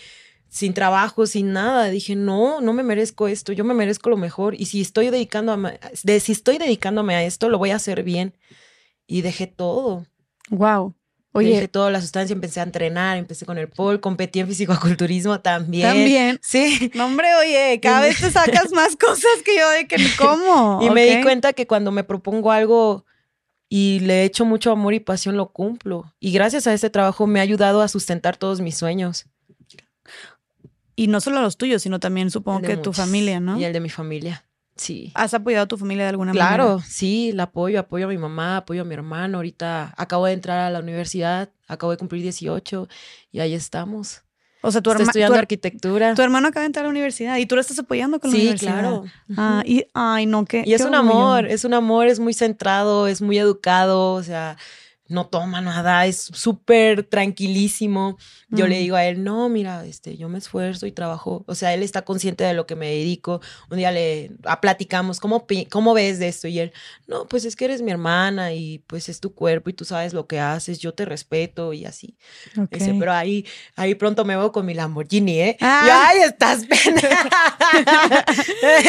sin 0.51 0.74
trabajo, 0.74 1.27
sin 1.27 1.52
nada. 1.52 1.89
Dije, 1.89 2.16
no, 2.16 2.60
no 2.60 2.72
me 2.72 2.82
merezco 2.82 3.28
esto, 3.28 3.52
yo 3.52 3.64
me 3.64 3.72
merezco 3.72 4.10
lo 4.10 4.16
mejor. 4.16 4.55
Y 4.55 4.66
si 4.66 4.81
estoy 4.81 5.09
dedicando 5.09 5.52
a, 5.52 5.78
de, 6.02 6.20
si 6.20 6.32
estoy 6.32 6.59
dedicándome 6.59 7.14
a 7.14 7.22
esto, 7.22 7.48
lo 7.48 7.56
voy 7.56 7.70
a 7.70 7.77
hacer 7.77 8.02
bien. 8.02 8.35
Y 9.06 9.22
dejé 9.22 9.47
todo. 9.47 10.06
Wow. 10.51 10.94
Oye, 11.32 11.51
dejé 11.51 11.68
toda 11.68 11.93
la 11.93 12.01
sustancia, 12.01 12.35
empecé 12.35 12.59
a 12.59 12.64
entrenar, 12.64 13.16
empecé 13.16 13.47
con 13.47 13.56
el 13.56 13.68
pole, 13.68 14.01
competí 14.01 14.40
en 14.40 14.48
fisicoculturismo 14.48 15.40
también. 15.40 15.89
también. 15.89 16.40
Sí. 16.43 16.90
No, 16.94 17.06
hombre, 17.06 17.28
oye, 17.36 17.78
cada 17.81 18.01
vez 18.01 18.18
te 18.20 18.31
sacas 18.32 18.72
más 18.72 18.97
cosas 18.97 19.31
que 19.44 19.56
yo 19.56 19.70
de 19.70 19.86
que 19.86 19.97
cómo. 20.18 20.81
Y 20.82 20.90
me 20.90 21.05
di 21.06 21.22
cuenta 21.22 21.52
que 21.52 21.68
cuando 21.68 21.93
me 21.93 22.02
propongo 22.02 22.51
algo 22.51 23.05
y 23.68 24.01
le 24.01 24.24
echo 24.24 24.44
mucho 24.44 24.72
amor 24.72 24.94
y 24.94 25.01
pasión, 25.01 25.36
lo 25.36 25.52
cumplo. 25.52 26.12
Y 26.18 26.32
gracias 26.32 26.66
a 26.66 26.74
este 26.74 26.90
trabajo 26.90 27.28
me 27.28 27.39
ha 27.39 27.44
ayudado 27.44 27.81
a 27.81 27.86
sustentar 27.86 28.36
todos 28.36 28.60
mis 28.60 28.77
sueños. 28.77 29.27
Y 31.01 31.06
no 31.06 31.20
solo 31.20 31.40
los 31.40 31.56
tuyos, 31.56 31.81
sino 31.82 31.98
también 31.98 32.31
supongo 32.31 32.60
que 32.60 32.77
tu 32.77 32.93
familia, 32.93 33.40
¿no? 33.40 33.59
Y 33.59 33.64
el 33.64 33.72
de 33.72 33.81
mi 33.81 33.89
familia. 33.89 34.44
Sí. 34.77 35.12
¿Has 35.14 35.32
apoyado 35.35 35.64
a 35.64 35.66
tu 35.68 35.77
familia 35.78 36.05
de 36.05 36.10
alguna 36.10 36.32
manera? 36.32 36.47
Claro, 36.56 36.82
sí, 36.86 37.32
la 37.32 37.44
apoyo, 37.44 37.81
apoyo 37.81 38.05
a 38.06 38.09
mi 38.09 38.18
mamá, 38.18 38.59
apoyo 38.59 38.82
a 38.82 38.85
mi 38.85 38.94
hermano. 38.94 39.39
Ahorita 39.39 39.94
acabo 39.97 40.27
de 40.27 40.32
entrar 40.32 40.59
a 40.59 40.70
la 40.70 40.81
universidad, 40.81 41.48
acabo 41.68 41.93
de 41.93 41.98
cumplir 41.98 42.22
18 42.22 42.89
y 43.32 43.40
ahí 43.40 43.55
estamos. 43.55 44.22
O 44.62 44.70
sea, 44.70 44.82
tu, 44.82 44.90
Estoy 44.90 45.05
herma- 45.05 45.10
estudiando 45.10 45.32
tu, 45.35 45.39
her- 45.39 45.43
arquitectura. 45.43 46.14
tu 46.14 46.20
hermano 46.22 46.48
acaba 46.48 46.62
de 46.62 46.66
entrar 46.66 46.85
a 46.85 46.89
la 46.89 46.90
universidad 46.90 47.39
y 47.39 47.47
tú 47.47 47.55
lo 47.55 47.62
estás 47.62 47.78
apoyando 47.78 48.20
con 48.20 48.31
la 48.31 48.36
Sí, 48.36 48.43
universidad. 48.43 48.72
claro. 48.78 49.05
Ah, 49.39 49.62
y, 49.64 49.86
ay, 49.94 50.27
no, 50.27 50.44
qué. 50.44 50.64
Y 50.66 50.74
es 50.74 50.82
qué 50.82 50.89
un 50.89 50.94
orgullo. 50.94 51.12
amor, 51.18 51.47
es 51.47 51.64
un 51.64 51.72
amor, 51.72 52.06
es 52.09 52.20
muy 52.20 52.35
centrado, 52.35 53.06
es 53.06 53.22
muy 53.22 53.39
educado, 53.39 54.12
o 54.12 54.22
sea, 54.22 54.59
no 55.11 55.27
toma 55.27 55.61
nada, 55.61 56.07
es 56.07 56.31
súper 56.32 57.03
tranquilísimo. 57.05 58.16
Yo 58.49 58.66
le 58.66 58.77
Mm. 58.77 58.78
digo 58.78 58.97
a 58.97 59.05
él, 59.05 59.23
no, 59.23 59.49
mira, 59.49 59.85
este, 59.85 60.16
yo 60.16 60.28
me 60.28 60.39
esfuerzo 60.39 60.87
y 60.87 60.93
trabajo, 60.93 61.45
o 61.47 61.55
sea, 61.55 61.74
él 61.74 61.82
está 61.82 62.03
consciente 62.03 62.45
de 62.45 62.55
lo 62.55 62.66
que 62.66 62.77
me 62.77 62.87
dedico. 62.89 63.41
Un 63.70 63.77
día 63.78 63.91
le 63.93 64.31
ah, 64.45 64.61
platicamos, 64.61 65.20
¿cómo, 65.20 65.47
¿cómo 65.70 65.95
ves 65.95 66.19
de 66.19 66.28
esto? 66.28 66.49
Y 66.49 66.59
él, 66.61 66.73
no, 67.07 67.27
pues 67.28 67.45
es 67.45 67.57
que 67.57 67.66
eres 67.66 67.82
mi 67.82 67.91
hermana 67.91 68.53
y 68.55 68.78
pues 68.87 69.09
es 69.09 69.20
tu 69.20 69.35
cuerpo 69.35 69.69
y 69.69 69.73
tú 69.74 69.85
sabes 69.85 70.12
lo 70.15 70.27
que 70.27 70.41
haces, 70.41 70.78
yo 70.78 70.95
te 70.95 71.05
respeto 71.05 71.73
y 71.73 71.85
así. 71.85 72.16
Dice, 72.70 72.95
pero 72.99 73.12
ahí, 73.12 73.45
ahí 73.77 73.95
pronto 73.95 74.24
me 74.24 74.37
veo 74.37 74.53
con 74.53 74.65
mi 74.65 74.74
Lamborghini, 74.74 75.41
¿eh? 75.41 75.57
Ah. 75.61 75.85
Y, 75.87 75.91
ay, 75.91 76.28
estás. 76.28 76.62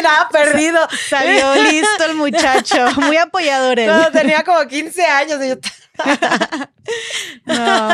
Nada 0.04 0.30
perdido. 0.32 0.80
Salió 1.10 1.56
listo 1.64 2.04
el 2.10 2.16
muchacho. 2.16 2.86
Muy 3.02 3.18
apoyador 3.18 3.80
él. 3.80 3.88
Cuando 3.90 4.12
tenía 4.12 4.44
como 4.44 4.68
15 4.68 5.04
años. 5.06 5.40
y 5.44 5.50
yo, 5.50 5.56
no, 7.46 7.90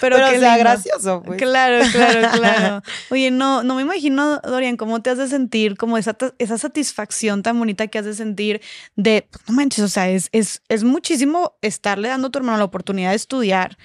pero, 0.00 0.16
Pero 0.16 0.30
qué 0.30 0.38
sea 0.38 0.56
lindo. 0.56 0.58
gracioso, 0.58 1.22
pues. 1.22 1.38
Claro, 1.38 1.84
claro, 1.92 2.28
claro. 2.32 2.82
Oye, 3.10 3.30
no, 3.30 3.62
no 3.62 3.74
me 3.74 3.82
imagino, 3.82 4.40
Dorian, 4.40 4.76
cómo 4.76 5.02
te 5.02 5.10
has 5.10 5.18
de 5.18 5.28
sentir, 5.28 5.76
como 5.76 5.98
esa, 5.98 6.16
esa 6.38 6.58
satisfacción 6.58 7.42
tan 7.42 7.58
bonita 7.58 7.86
que 7.86 7.98
has 7.98 8.04
de 8.04 8.14
sentir 8.14 8.60
de, 8.96 9.28
no 9.48 9.54
manches, 9.54 9.84
o 9.84 9.88
sea, 9.88 10.08
es, 10.08 10.28
es, 10.32 10.62
es 10.68 10.84
muchísimo 10.84 11.56
estarle 11.62 12.08
dando 12.08 12.28
a 12.28 12.30
tu 12.30 12.38
hermano 12.38 12.58
la 12.58 12.64
oportunidad 12.64 13.10
de 13.10 13.16
estudiar 13.16 13.76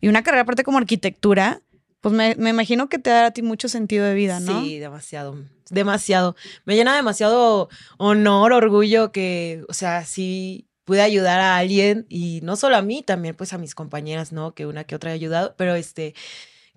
y 0.00 0.08
una 0.08 0.22
carrera 0.22 0.42
aparte 0.42 0.64
como 0.64 0.78
arquitectura, 0.78 1.62
pues 2.00 2.14
me, 2.14 2.34
me 2.36 2.50
imagino 2.50 2.88
que 2.88 2.98
te 2.98 3.10
da 3.10 3.26
a 3.26 3.30
ti 3.30 3.40
mucho 3.40 3.68
sentido 3.68 4.04
de 4.04 4.12
vida, 4.14 4.38
¿no? 4.40 4.62
Sí, 4.62 4.78
demasiado, 4.78 5.38
demasiado. 5.70 6.36
Me 6.66 6.76
llena 6.76 6.94
demasiado 6.94 7.70
honor, 7.96 8.52
orgullo 8.52 9.10
que, 9.10 9.64
o 9.68 9.72
sea, 9.72 10.04
sí 10.04 10.66
pude 10.84 11.00
ayudar 11.00 11.40
a 11.40 11.56
alguien 11.56 12.06
y 12.08 12.40
no 12.42 12.56
solo 12.56 12.76
a 12.76 12.82
mí, 12.82 13.02
también 13.02 13.34
pues 13.34 13.52
a 13.52 13.58
mis 13.58 13.74
compañeras, 13.74 14.32
¿no? 14.32 14.54
Que 14.54 14.66
una 14.66 14.84
que 14.84 14.94
otra 14.94 15.10
he 15.10 15.14
ayudado, 15.14 15.54
pero 15.56 15.74
este, 15.74 16.14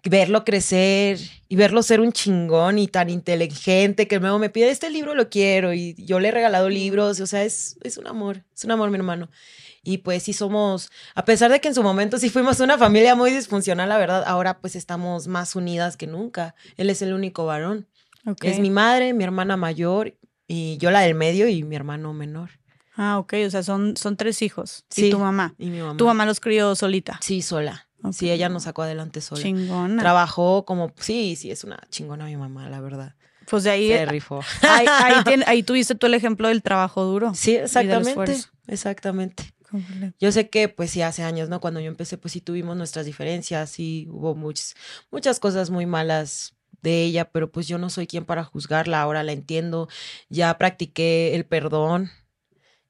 verlo 0.09 0.45
crecer 0.45 1.19
y 1.47 1.55
verlo 1.55 1.83
ser 1.83 1.99
un 1.99 2.11
chingón 2.11 2.79
y 2.79 2.87
tan 2.87 3.09
inteligente 3.09 4.07
que 4.07 4.19
luego 4.19 4.39
me 4.39 4.49
pide 4.49 4.69
este 4.69 4.89
libro, 4.89 5.15
lo 5.15 5.29
quiero 5.29 5.73
y 5.73 5.95
yo 5.97 6.19
le 6.19 6.29
he 6.29 6.31
regalado 6.31 6.69
libros, 6.69 7.19
o 7.19 7.27
sea, 7.27 7.43
es, 7.43 7.77
es 7.83 7.97
un 7.97 8.07
amor, 8.07 8.43
es 8.55 8.63
un 8.63 8.71
amor 8.71 8.89
mi 8.89 8.97
hermano. 8.97 9.29
Y 9.83 9.99
pues 9.99 10.23
sí 10.23 10.33
somos, 10.33 10.89
a 11.15 11.23
pesar 11.23 11.49
de 11.49 11.61
que 11.61 11.69
en 11.69 11.75
su 11.75 11.81
momento 11.81 12.17
sí 12.17 12.29
fuimos 12.29 12.59
una 12.59 12.77
familia 12.77 13.15
muy 13.15 13.31
disfuncional, 13.31 13.87
la 13.87 13.97
verdad, 13.97 14.23
ahora 14.27 14.59
pues 14.59 14.75
estamos 14.75 15.27
más 15.27 15.55
unidas 15.55 15.95
que 15.95 16.07
nunca. 16.07 16.55
Él 16.75 16.89
es 16.89 17.01
el 17.01 17.13
único 17.13 17.45
varón. 17.45 17.87
Es 18.41 18.59
mi 18.59 18.69
madre, 18.69 19.13
mi 19.13 19.23
hermana 19.23 19.55
mayor 19.55 20.17
y 20.45 20.77
yo 20.77 20.91
la 20.91 20.99
del 21.01 21.15
medio 21.15 21.47
y 21.47 21.63
mi 21.63 21.77
hermano 21.77 22.13
menor. 22.13 22.49
Ah, 22.97 23.19
ok, 23.19 23.33
o 23.45 23.49
sea, 23.51 23.61
son, 23.61 23.95
son 23.95 24.17
tres 24.17 24.41
hijos. 24.41 24.83
Sí. 24.89 25.05
Y 25.05 25.09
tu 25.11 25.19
mamá. 25.19 25.53
Y 25.59 25.69
mi 25.69 25.79
mamá. 25.79 25.95
Tu 25.97 26.05
mamá 26.05 26.25
los 26.25 26.39
crió 26.39 26.75
solita. 26.75 27.19
Sí, 27.21 27.43
sola. 27.43 27.87
Ok. 28.03 28.13
Sí, 28.13 28.31
ella 28.31 28.49
nos 28.49 28.63
sacó 28.63 28.81
adelante 28.81 29.21
sola. 29.21 29.41
Chingona. 29.41 30.01
Trabajó 30.01 30.65
como, 30.65 30.91
sí, 30.99 31.35
sí, 31.35 31.51
es 31.51 31.63
una 31.63 31.79
chingona 31.89 32.25
mi 32.25 32.37
mamá, 32.37 32.69
la 32.69 32.81
verdad. 32.81 33.15
pues 33.49 33.63
de 33.63 33.69
ahí, 33.69 33.87
Se 33.89 34.05
rifó. 34.07 34.41
ahí, 34.63 34.87
ahí 35.45 35.63
tuviste 35.63 35.93
tú 35.95 36.07
el 36.07 36.15
ejemplo 36.15 36.47
del 36.47 36.63
trabajo 36.63 37.03
duro. 37.03 37.33
Sí, 37.35 37.55
exactamente. 37.55 38.35
Exactamente. 38.67 39.53
Completo. 39.69 40.15
Yo 40.19 40.31
sé 40.31 40.49
que, 40.49 40.69
pues 40.69 40.91
sí, 40.91 41.01
hace 41.01 41.23
años, 41.23 41.49
¿no? 41.49 41.59
Cuando 41.59 41.79
yo 41.79 41.87
empecé, 41.87 42.17
pues 42.17 42.31
sí 42.31 42.41
tuvimos 42.41 42.77
nuestras 42.77 43.05
diferencias, 43.05 43.69
sí 43.69 44.07
hubo 44.09 44.33
muchas, 44.33 44.75
muchas 45.11 45.39
cosas 45.39 45.69
muy 45.69 45.85
malas 45.85 46.55
de 46.81 47.03
ella, 47.03 47.29
pero 47.31 47.51
pues 47.51 47.67
yo 47.67 47.77
no 47.77 47.89
soy 47.89 48.07
quien 48.07 48.25
para 48.25 48.43
juzgarla, 48.43 49.01
ahora 49.01 49.23
la 49.23 49.33
entiendo, 49.33 49.89
ya 50.29 50.57
practiqué 50.57 51.35
el 51.35 51.45
perdón 51.45 52.09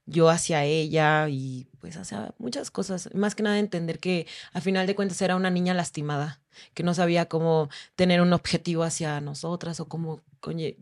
yo 0.08 0.30
hacia 0.30 0.64
ella 0.64 1.28
y 1.30 1.68
pues 1.80 1.98
hacia 1.98 2.34
muchas 2.40 2.72
cosas, 2.72 3.10
más 3.14 3.36
que 3.36 3.44
nada 3.44 3.60
entender 3.60 4.00
que 4.00 4.26
a 4.54 4.62
final 4.62 4.88
de 4.88 4.96
cuentas 4.96 5.22
era 5.22 5.36
una 5.36 5.50
niña 5.50 5.74
lastimada, 5.74 6.40
que 6.74 6.82
no 6.82 6.94
sabía 6.94 7.26
cómo 7.28 7.70
tener 7.96 8.22
un 8.22 8.34
objetivo 8.34 8.84
hacia 8.84 9.22
nosotras 9.22 9.80
o 9.80 9.88
cómo 9.88 10.22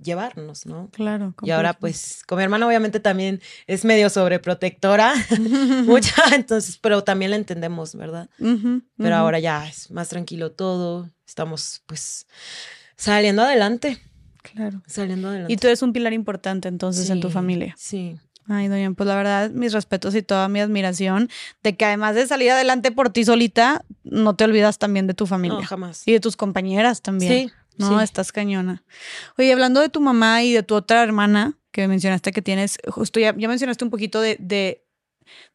llevarnos, 0.03 0.67
¿no? 0.67 0.89
Claro. 0.91 1.33
Y 1.41 1.49
ahora 1.49 1.73
pues 1.73 2.21
con 2.27 2.37
mi 2.37 2.43
hermana 2.43 2.67
obviamente 2.67 2.99
también 2.99 3.41
es 3.65 3.83
medio 3.83 4.09
sobreprotectora, 4.11 5.13
mucha, 5.85 6.13
entonces, 6.35 6.77
pero 6.77 7.03
también 7.03 7.31
la 7.31 7.37
entendemos, 7.37 7.95
¿verdad? 7.95 8.29
Pero 8.97 9.15
ahora 9.15 9.39
ya 9.39 9.67
es 9.67 9.89
más 9.89 10.09
tranquilo 10.09 10.51
todo, 10.51 11.09
estamos 11.25 11.81
pues 11.87 12.27
saliendo 12.95 13.41
adelante, 13.41 13.99
Claro. 14.43 14.83
saliendo 14.85 15.29
adelante. 15.29 15.51
Y 15.51 15.57
tú 15.57 15.65
eres 15.65 15.81
un 15.81 15.91
pilar 15.93 16.13
importante 16.13 16.67
entonces 16.67 17.09
en 17.09 17.19
tu 17.19 17.31
familia. 17.31 17.73
Sí. 17.77 18.19
Ay, 18.47 18.67
doña, 18.67 18.91
pues 18.91 19.07
la 19.07 19.15
verdad, 19.15 19.49
mis 19.49 19.73
respetos 19.73 20.13
y 20.15 20.21
toda 20.21 20.47
mi 20.49 20.59
admiración 20.59 21.29
de 21.63 21.75
que 21.75 21.85
además 21.85 22.13
de 22.15 22.27
salir 22.27 22.51
adelante 22.51 22.91
por 22.91 23.09
ti 23.09 23.25
solita, 23.25 23.83
no 24.03 24.35
te 24.35 24.43
olvidas 24.43 24.77
también 24.77 25.07
de 25.07 25.13
tu 25.15 25.25
familia. 25.25 25.57
No, 25.59 25.65
jamás. 25.65 26.03
y 26.05 26.11
de 26.11 26.19
tus 26.19 26.35
compañeras 26.37 27.01
también. 27.01 27.49
Sí, 27.49 27.53
No, 27.77 27.97
sí. 27.97 28.03
estás 28.03 28.31
cañona. 28.31 28.83
Oye, 29.37 29.51
hablando 29.51 29.81
de 29.81 29.89
tu 29.89 29.99
mamá 29.99 30.43
y 30.43 30.53
de 30.53 30.63
tu 30.63 30.75
otra 30.75 31.01
hermana, 31.03 31.57
que 31.71 31.87
mencionaste 31.87 32.31
que 32.31 32.41
tienes, 32.41 32.77
justo 32.87 33.19
ya, 33.19 33.35
ya 33.35 33.47
mencionaste 33.49 33.83
un 33.83 33.89
poquito 33.91 34.21
de, 34.21 34.37
de, 34.39 34.84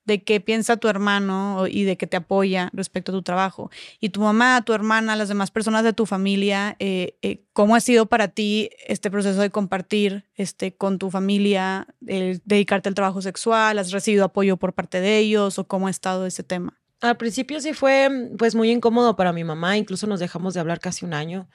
de 0.05 0.23
qué 0.23 0.41
piensa 0.41 0.77
tu 0.77 0.89
hermano 0.89 1.67
y 1.69 1.85
de 1.85 1.97
que 1.97 2.07
te 2.07 2.17
apoya 2.17 2.71
respecto 2.73 3.13
a 3.13 3.15
tu 3.15 3.23
trabajo. 3.23 3.71
Y 4.01 4.11
tu 4.11 4.21
mamá, 4.21 4.63
tu 4.65 4.73
hermana, 4.73 5.17
las 5.17 5.29
demás 5.29 5.51
personas 5.51 5.85
de 5.85 5.93
tu 5.93 6.07
familia, 6.07 6.77
eh, 6.79 7.17
eh, 7.23 7.45
¿cómo 7.53 7.77
ha 7.77 7.81
sido 7.81 8.07
para 8.07 8.29
ti 8.29 8.71
este 8.87 9.11
proceso 9.11 9.41
de 9.41 9.51
compartir 9.51 10.25
este, 10.35 10.75
con 10.75 10.99
tu 10.99 11.11
familia, 11.11 11.87
dedicarte 12.01 12.89
al 12.89 12.95
trabajo 12.95 13.23
sexual? 13.23 13.79
¿Has 13.79 13.93
recibido 13.93 14.25
apoyo 14.25 14.57
por 14.57 14.75
parte 14.75 15.01
de 15.01 15.19
ellos 15.19 15.59
o 15.59 15.67
cómo 15.67 15.87
ha 15.87 15.91
estado 15.91 16.27
ese 16.27 16.43
tema? 16.43 16.81
Al 17.01 17.17
principio 17.17 17.61
sí 17.61 17.73
fue 17.73 18.09
pues 18.37 18.55
muy 18.55 18.71
incómodo 18.71 19.17
para 19.17 19.33
mi 19.33 19.43
mamá, 19.43 19.79
incluso 19.79 20.07
nos 20.07 20.21
dejamos 20.21 20.53
de 20.53 20.61
hablar 20.61 20.81
casi 20.81 21.07
un 21.07 21.15
año, 21.15 21.49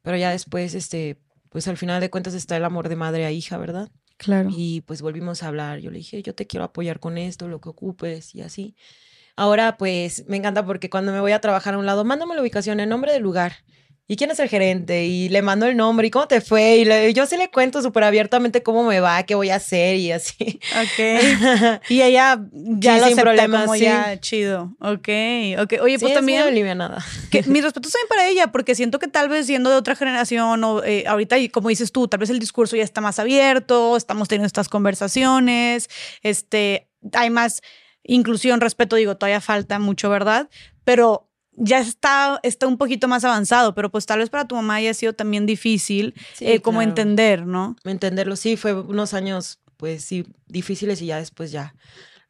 pero 0.00 0.16
ya 0.16 0.30
después, 0.30 0.74
este, 0.74 1.20
pues 1.50 1.68
al 1.68 1.76
final 1.76 2.00
de 2.00 2.08
cuentas 2.08 2.32
está 2.32 2.56
el 2.56 2.64
amor 2.64 2.88
de 2.88 2.96
madre 2.96 3.26
a 3.26 3.30
hija, 3.30 3.58
¿verdad? 3.58 3.90
Claro. 4.18 4.50
Y 4.52 4.80
pues 4.82 5.00
volvimos 5.00 5.42
a 5.42 5.48
hablar. 5.48 5.78
Yo 5.78 5.90
le 5.90 5.98
dije, 5.98 6.22
yo 6.22 6.34
te 6.34 6.46
quiero 6.46 6.64
apoyar 6.64 6.98
con 7.00 7.16
esto, 7.18 7.48
lo 7.48 7.60
que 7.60 7.68
ocupes 7.68 8.34
y 8.34 8.42
así. 8.42 8.74
Ahora 9.36 9.76
pues 9.78 10.24
me 10.28 10.36
encanta 10.36 10.66
porque 10.66 10.90
cuando 10.90 11.12
me 11.12 11.20
voy 11.20 11.32
a 11.32 11.40
trabajar 11.40 11.74
a 11.74 11.78
un 11.78 11.86
lado, 11.86 12.04
mándame 12.04 12.34
la 12.34 12.42
ubicación, 12.42 12.80
el 12.80 12.88
nombre 12.88 13.12
del 13.12 13.22
lugar. 13.22 13.52
¿Y 14.10 14.16
quién 14.16 14.30
es 14.30 14.38
el 14.40 14.48
gerente? 14.48 15.04
Y 15.04 15.28
le 15.28 15.42
mando 15.42 15.66
el 15.66 15.76
nombre 15.76 16.06
y 16.06 16.10
cómo 16.10 16.26
te 16.26 16.40
fue. 16.40 16.78
Y 16.78 16.86
le- 16.86 17.12
yo 17.12 17.26
sí 17.26 17.36
le 17.36 17.50
cuento 17.50 17.82
súper 17.82 18.04
abiertamente 18.04 18.62
cómo 18.62 18.82
me 18.84 19.00
va, 19.00 19.22
qué 19.24 19.34
voy 19.34 19.50
a 19.50 19.56
hacer 19.56 19.96
y 19.96 20.12
así. 20.12 20.58
Ok. 20.72 20.98
Y 21.90 22.00
ella 22.00 22.40
ya 22.52 22.94
Sí, 22.94 23.00
lo 23.00 23.06
sin 23.08 23.50
como 23.50 23.74
sí. 23.74 23.80
ya 23.82 24.18
chido. 24.18 24.74
Ok, 24.80 25.08
ok. 25.60 25.74
Oye, 25.82 25.98
Sí, 25.98 26.00
pues 26.00 26.00
es 26.00 26.00
muy 26.00 26.12
también 26.14 26.42
alivianada. 26.42 27.04
que 27.30 27.42
mis 27.46 27.62
respetos 27.62 27.92
también 27.92 28.08
para 28.08 28.26
ella, 28.28 28.46
porque 28.50 28.74
siento 28.74 28.98
que 28.98 29.08
tal 29.08 29.28
vez 29.28 29.44
siendo 29.46 29.68
de 29.68 29.76
otra 29.76 29.94
generación 29.94 30.64
o 30.64 30.82
eh, 30.82 31.04
ahorita, 31.06 31.36
como 31.52 31.68
dices 31.68 31.92
tú, 31.92 32.08
tal 32.08 32.20
vez 32.20 32.30
el 32.30 32.38
discurso 32.38 32.76
ya 32.76 32.84
está 32.84 33.02
más 33.02 33.18
abierto, 33.18 33.94
estamos 33.98 34.26
teniendo 34.28 34.46
estas 34.46 34.70
conversaciones, 34.70 35.88
este, 36.22 36.88
hay 37.12 37.28
más 37.28 37.60
inclusión, 38.04 38.60
respeto, 38.62 38.96
digo, 38.96 39.16
todavía 39.18 39.42
falta 39.42 39.78
mucho, 39.78 40.08
¿verdad? 40.08 40.48
Pero 40.84 41.27
ya 41.60 41.80
está, 41.80 42.40
está 42.42 42.66
un 42.66 42.78
poquito 42.78 43.08
más 43.08 43.24
avanzado, 43.24 43.74
pero 43.74 43.90
pues 43.90 44.06
tal 44.06 44.20
vez 44.20 44.30
para 44.30 44.46
tu 44.46 44.54
mamá 44.54 44.76
haya 44.76 44.94
sido 44.94 45.12
también 45.12 45.46
difícil 45.46 46.14
Sí, 46.34 46.46
eh, 46.46 46.60
como 46.60 46.78
claro. 46.78 46.90
entender, 46.90 47.46
¿no? 47.46 47.76
entenderlo. 47.84 48.36
Sí, 48.36 48.56
fue 48.56 48.72
unos 48.74 49.14
años, 49.14 49.58
pues 49.76 50.04
sí, 50.04 50.26
difíciles 50.46 51.02
y 51.02 51.06
ya 51.06 51.18
después 51.18 51.50
ya 51.50 51.74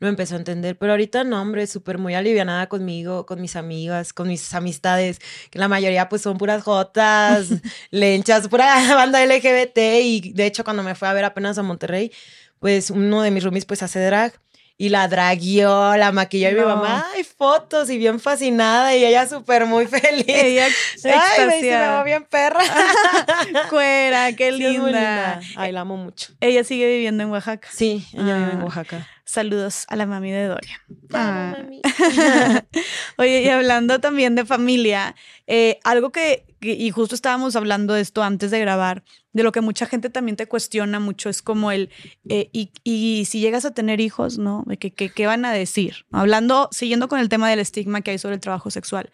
lo 0.01 0.09
empezó 0.09 0.35
a 0.37 0.39
entender. 0.39 0.79
Pero 0.79 0.93
ahorita 0.93 1.25
no, 1.25 1.41
hombre, 1.43 1.67
súper 1.67 1.99
muy 1.99 2.15
alivianada 2.15 2.69
conmigo, 2.69 3.27
con 3.27 3.41
mis 3.41 3.57
amigas, 3.57 4.13
con 4.13 4.29
mis 4.29 4.55
amistades, 4.55 5.19
que 5.51 5.59
la 5.59 5.69
mayoría 5.69 6.09
pues 6.09 6.23
son 6.23 6.39
puras 6.39 6.63
jotas, 6.63 7.49
lenchas, 7.91 8.49
pura 8.49 8.67
banda 8.95 9.25
LGBT. 9.25 9.79
Y 10.03 10.33
de 10.35 10.47
hecho, 10.47 10.65
cuando 10.65 10.83
me 10.83 10.95
fue 10.95 11.09
a 11.09 11.13
ver 11.13 11.25
apenas 11.25 11.59
a 11.59 11.63
Monterrey, 11.63 12.13
pues 12.61 12.91
uno 12.91 13.23
de 13.23 13.31
mis 13.31 13.43
roomies 13.45 13.65
pues 13.65 13.83
hace 13.83 14.01
drag. 14.01 14.33
Y 14.81 14.91
la 14.91 15.09
dragueó, 15.09 15.97
la 15.97 16.13
maquilló 16.13 16.51
y 16.51 16.55
mi 16.55 16.61
mamá, 16.61 17.05
ay, 17.13 17.25
fotos 17.25 17.91
y 17.91 17.99
bien 17.99 18.21
fascinada 18.21 18.95
y 18.95 19.05
ella 19.05 19.27
súper 19.29 19.67
muy 19.67 19.87
feliz. 19.89 20.25
Ella 20.29 20.67
Ay, 21.05 21.47
me 21.47 21.55
dice, 21.57 21.71
me 21.79 21.87
va 21.89 22.05
bien 22.05 22.25
perra. 22.25 22.61
Cuera, 23.71 24.33
qué 24.37 24.53
linda. 24.53 25.41
Ay, 25.57 25.73
la 25.73 25.81
amo 25.81 25.97
mucho. 25.97 26.33
Ella 26.41 26.63
sigue 26.63 26.87
viviendo 26.87 27.25
en 27.25 27.31
Oaxaca. 27.31 27.69
Sí, 27.73 28.07
ella 28.13 28.37
vive 28.37 28.53
en 28.53 28.61
Ah. 28.61 28.65
Oaxaca. 28.65 29.07
Saludos 29.25 29.85
a 29.89 29.97
la 29.97 30.07
mami 30.07 30.31
de 30.31 30.45
Doria. 30.47 30.81
Ah. 31.13 31.57
mami. 31.59 31.83
Oye, 33.19 33.43
y 33.43 33.49
hablando 33.49 34.01
también 34.01 34.35
de 34.35 34.45
familia, 34.45 35.15
eh, 35.47 35.81
algo 35.85 36.11
que, 36.13 36.47
que- 36.61 36.73
y 36.75 36.91
justo 36.91 37.15
estábamos 37.15 37.57
hablando 37.57 37.95
de 37.95 38.01
esto 38.01 38.23
antes 38.23 38.51
de 38.51 38.61
grabar, 38.61 39.03
de 39.33 39.43
lo 39.43 39.53
que 39.53 39.61
mucha 39.61 39.87
gente 39.87 40.11
también 40.11 40.37
te 40.37 40.47
cuestiona 40.47 41.01
mucho, 41.01 41.29
es 41.29 41.43
como 41.43 41.71
el, 41.71 41.91
eh, 42.29 42.49
y, 42.53 42.71
y 42.83 43.25
si 43.27 43.41
llegas 43.41 43.65
a 43.65 43.73
tener 43.75 44.01
hijos, 44.01 44.39
¿no? 44.39 44.65
De 44.67 44.77
que, 44.79 44.93
que- 44.93 45.11
¿Qué 45.11 45.27
van 45.27 45.45
a 45.45 45.53
decir? 45.53 46.07
Hablando, 46.13 46.69
siguiendo 46.73 47.09
con 47.09 47.21
el 47.21 47.29
tema 47.29 47.49
del 47.51 47.59
estigma 47.61 48.01
que 48.01 48.13
hay 48.13 48.19
sobre 48.19 48.35
el 48.37 48.41
trabajo 48.41 48.71
sexual, 48.71 49.11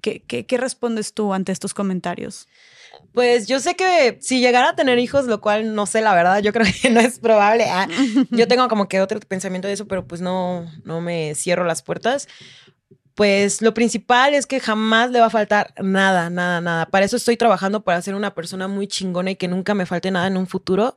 ¿qué, 0.00 0.22
qué, 0.26 0.46
qué 0.46 0.56
respondes 0.58 1.12
tú 1.12 1.34
ante 1.34 1.52
estos 1.52 1.74
comentarios? 1.74 2.46
Pues 3.12 3.46
yo 3.48 3.58
sé 3.60 3.74
que 3.76 4.18
si 4.20 4.40
llegara 4.40 4.70
a 4.70 4.76
tener 4.76 4.98
hijos, 4.98 5.26
lo 5.26 5.40
cual 5.40 5.74
no 5.74 5.86
sé, 5.86 6.00
la 6.00 6.14
verdad, 6.14 6.40
yo 6.40 6.52
creo 6.52 6.66
que 6.82 6.88
no 6.90 7.00
es 7.00 7.18
probable. 7.18 7.64
ah, 7.68 7.88
yo 8.30 8.48
tengo 8.48 8.68
como 8.68 8.88
que 8.88 9.00
otro 9.00 9.18
pensamiento 9.20 9.68
de 9.68 9.74
eso, 9.74 9.86
pero 9.88 10.06
pues 10.06 10.20
no, 10.20 10.70
no 10.84 11.00
me 11.00 11.34
cierro 11.34 11.64
las 11.64 11.82
puertas. 11.82 12.28
Pues 13.18 13.62
lo 13.62 13.74
principal 13.74 14.32
es 14.32 14.46
que 14.46 14.60
jamás 14.60 15.10
le 15.10 15.18
va 15.18 15.26
a 15.26 15.30
faltar 15.30 15.74
nada, 15.82 16.30
nada, 16.30 16.60
nada. 16.60 16.86
Para 16.86 17.04
eso 17.04 17.16
estoy 17.16 17.36
trabajando 17.36 17.82
para 17.82 18.00
ser 18.00 18.14
una 18.14 18.32
persona 18.32 18.68
muy 18.68 18.86
chingona 18.86 19.32
y 19.32 19.34
que 19.34 19.48
nunca 19.48 19.74
me 19.74 19.86
falte 19.86 20.12
nada 20.12 20.28
en 20.28 20.36
un 20.36 20.46
futuro. 20.46 20.94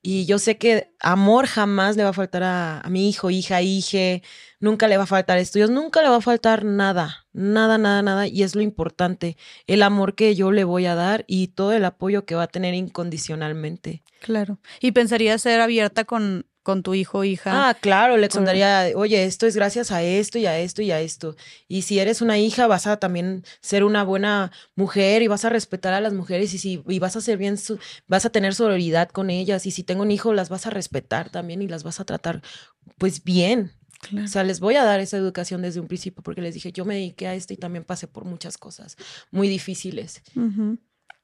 Y 0.00 0.24
yo 0.24 0.38
sé 0.38 0.56
que 0.56 0.94
amor 1.00 1.44
jamás 1.44 1.98
le 1.98 2.04
va 2.04 2.08
a 2.08 2.14
faltar 2.14 2.44
a, 2.44 2.82
mi 2.88 3.10
hijo, 3.10 3.28
hija, 3.28 3.60
hije, 3.60 4.22
nunca 4.58 4.88
le 4.88 4.96
va 4.96 5.02
a 5.02 5.06
faltar 5.06 5.36
estudios, 5.36 5.68
nunca 5.68 6.00
le 6.00 6.08
va 6.08 6.16
a 6.16 6.20
faltar 6.22 6.64
nada, 6.64 7.26
nada, 7.34 7.76
nada, 7.76 8.00
nada. 8.00 8.26
Y 8.26 8.42
es 8.42 8.54
lo 8.54 8.62
importante, 8.62 9.36
el 9.66 9.82
amor 9.82 10.14
que 10.14 10.34
yo 10.34 10.52
le 10.52 10.64
voy 10.64 10.86
a 10.86 10.94
dar 10.94 11.26
y 11.26 11.48
todo 11.48 11.74
el 11.74 11.84
apoyo 11.84 12.24
que 12.24 12.36
va 12.36 12.44
a 12.44 12.48
tener 12.48 12.72
incondicionalmente. 12.72 14.02
Claro. 14.22 14.60
¿Y 14.80 14.92
pensarías 14.92 15.42
ser 15.42 15.60
abierta 15.60 16.06
con, 16.06 16.46
con 16.70 16.84
tu 16.84 16.94
hijo 16.94 17.18
o 17.18 17.24
hija. 17.24 17.68
Ah, 17.68 17.74
claro, 17.74 18.16
le 18.16 18.28
contaría, 18.28 18.92
oye, 18.94 19.24
esto 19.24 19.44
es 19.46 19.56
gracias 19.56 19.90
a 19.90 20.04
esto 20.04 20.38
y 20.38 20.46
a 20.46 20.56
esto 20.60 20.82
y 20.82 20.92
a 20.92 21.00
esto. 21.00 21.34
Y 21.66 21.82
si 21.82 21.98
eres 21.98 22.22
una 22.22 22.38
hija, 22.38 22.68
vas 22.68 22.86
a 22.86 22.98
también 22.98 23.44
ser 23.60 23.82
una 23.82 24.04
buena 24.04 24.52
mujer 24.76 25.22
y 25.22 25.26
vas 25.26 25.44
a 25.44 25.48
respetar 25.48 25.94
a 25.94 26.00
las 26.00 26.12
mujeres 26.12 26.54
y 26.54 26.58
si 26.58 26.84
y 26.86 27.00
vas 27.00 27.16
a 27.16 27.20
ser 27.20 27.38
bien, 27.38 27.58
vas 28.06 28.24
a 28.24 28.30
tener 28.30 28.54
sororidad 28.54 29.08
con 29.08 29.30
ellas. 29.30 29.66
Y 29.66 29.72
si 29.72 29.82
tengo 29.82 30.02
un 30.02 30.12
hijo, 30.12 30.32
las 30.32 30.48
vas 30.48 30.68
a 30.68 30.70
respetar 30.70 31.28
también 31.28 31.60
y 31.60 31.66
las 31.66 31.82
vas 31.82 31.98
a 31.98 32.04
tratar 32.04 32.40
pues 32.98 33.24
bien. 33.24 33.72
O 34.24 34.28
sea, 34.28 34.44
les 34.44 34.60
voy 34.60 34.76
a 34.76 34.84
dar 34.84 35.00
esa 35.00 35.16
educación 35.16 35.60
desde 35.60 35.80
un 35.80 35.88
principio 35.88 36.22
porque 36.22 36.40
les 36.40 36.54
dije, 36.54 36.70
yo 36.70 36.84
me 36.84 36.94
dediqué 36.94 37.26
a 37.26 37.34
esto 37.34 37.52
y 37.52 37.56
también 37.56 37.84
pasé 37.84 38.06
por 38.06 38.24
muchas 38.24 38.58
cosas 38.58 38.96
muy 39.32 39.48
difíciles. 39.48 40.22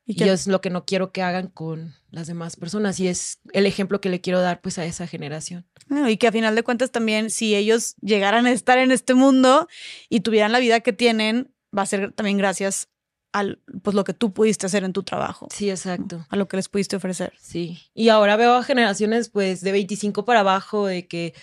Y, 0.07 0.23
es 0.23 0.47
lo 0.47 0.61
que 0.61 0.71
no 0.71 0.85
quiero 0.85 1.11
que 1.11 1.23
hagan 1.23 1.49
con 1.49 1.95
las 2.11 2.29
demás 2.29 2.55
personas 2.55 3.01
y 3.01 3.09
es 3.09 3.41
el 3.53 3.67
ejemplo 3.67 4.01
que 4.01 4.09
le 4.09 4.21
quiero 4.21 4.41
dar 4.41 4.61
pues 4.61 4.79
a 4.79 4.85
esa 4.85 5.07
generación. 5.09 5.67
y 6.09 6.17
que 6.17 6.29
a 6.29 6.33
final 6.33 6.55
de 6.55 6.63
cuentas 6.63 6.93
también 6.93 7.29
si 7.29 7.57
ellos 7.57 7.97
llegaran 8.01 8.47
a 8.47 8.53
estar 8.53 8.79
en 8.79 8.93
este 8.93 9.15
mundo 9.15 9.67
y 10.09 10.21
tuvieran 10.21 10.53
la 10.53 10.61
vida 10.61 10.81
que 10.81 10.93
tienen, 10.93 11.53
va 11.77 11.83
a 11.83 11.87
ser 11.87 12.13
también 12.13 12.39
gracias 12.39 12.89
al 13.33 13.61
pues 13.83 13.95
lo 13.95 14.05
que 14.05 14.15
tú 14.15 14.33
pudiste 14.33 14.67
hacer 14.67 14.85
en 14.85 14.93
tu 14.93 15.03
trabajo. 15.03 15.49
Sí, 15.53 15.69
exacto. 15.69 16.25
A 16.31 16.37
lo 16.37 16.49
que 16.49 16.57
les 16.57 16.69
pudiste 16.69 16.97
ofrecer. 16.97 17.33
Sí. 17.41 17.79
Y 17.93 18.09
ahora 18.09 18.37
veo 18.37 18.55
a 18.55 18.63
generaciones 18.63 19.29
pues 19.29 19.61
de 19.61 19.73
25 19.73 20.25
para 20.25 20.41
abajo 20.41 20.87
de 20.87 21.07
que 21.07 21.35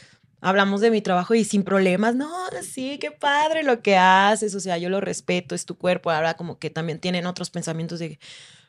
hablamos 0.44 0.82
de 0.82 0.92
mi 0.92 1.02
trabajo 1.02 1.34
y 1.34 1.44
sin 1.44 1.64
problemas, 1.64 2.16
no, 2.16 2.30
sí, 2.62 2.98
qué 3.00 3.12
padre 3.12 3.64
lo 3.64 3.82
que 3.82 3.98
haces, 3.98 4.54
o 4.56 4.60
sea, 4.60 4.78
yo 4.78 4.90
lo 4.90 5.02
respeto, 5.02 5.56
es 5.56 5.66
tu 5.66 5.78
cuerpo, 5.78 6.12
ahora 6.12 6.36
como 6.36 6.60
que 6.60 6.70
también 6.70 7.00
tienen 7.00 7.26
otros 7.26 7.50
pensamientos 7.50 8.00
de, 8.00 8.20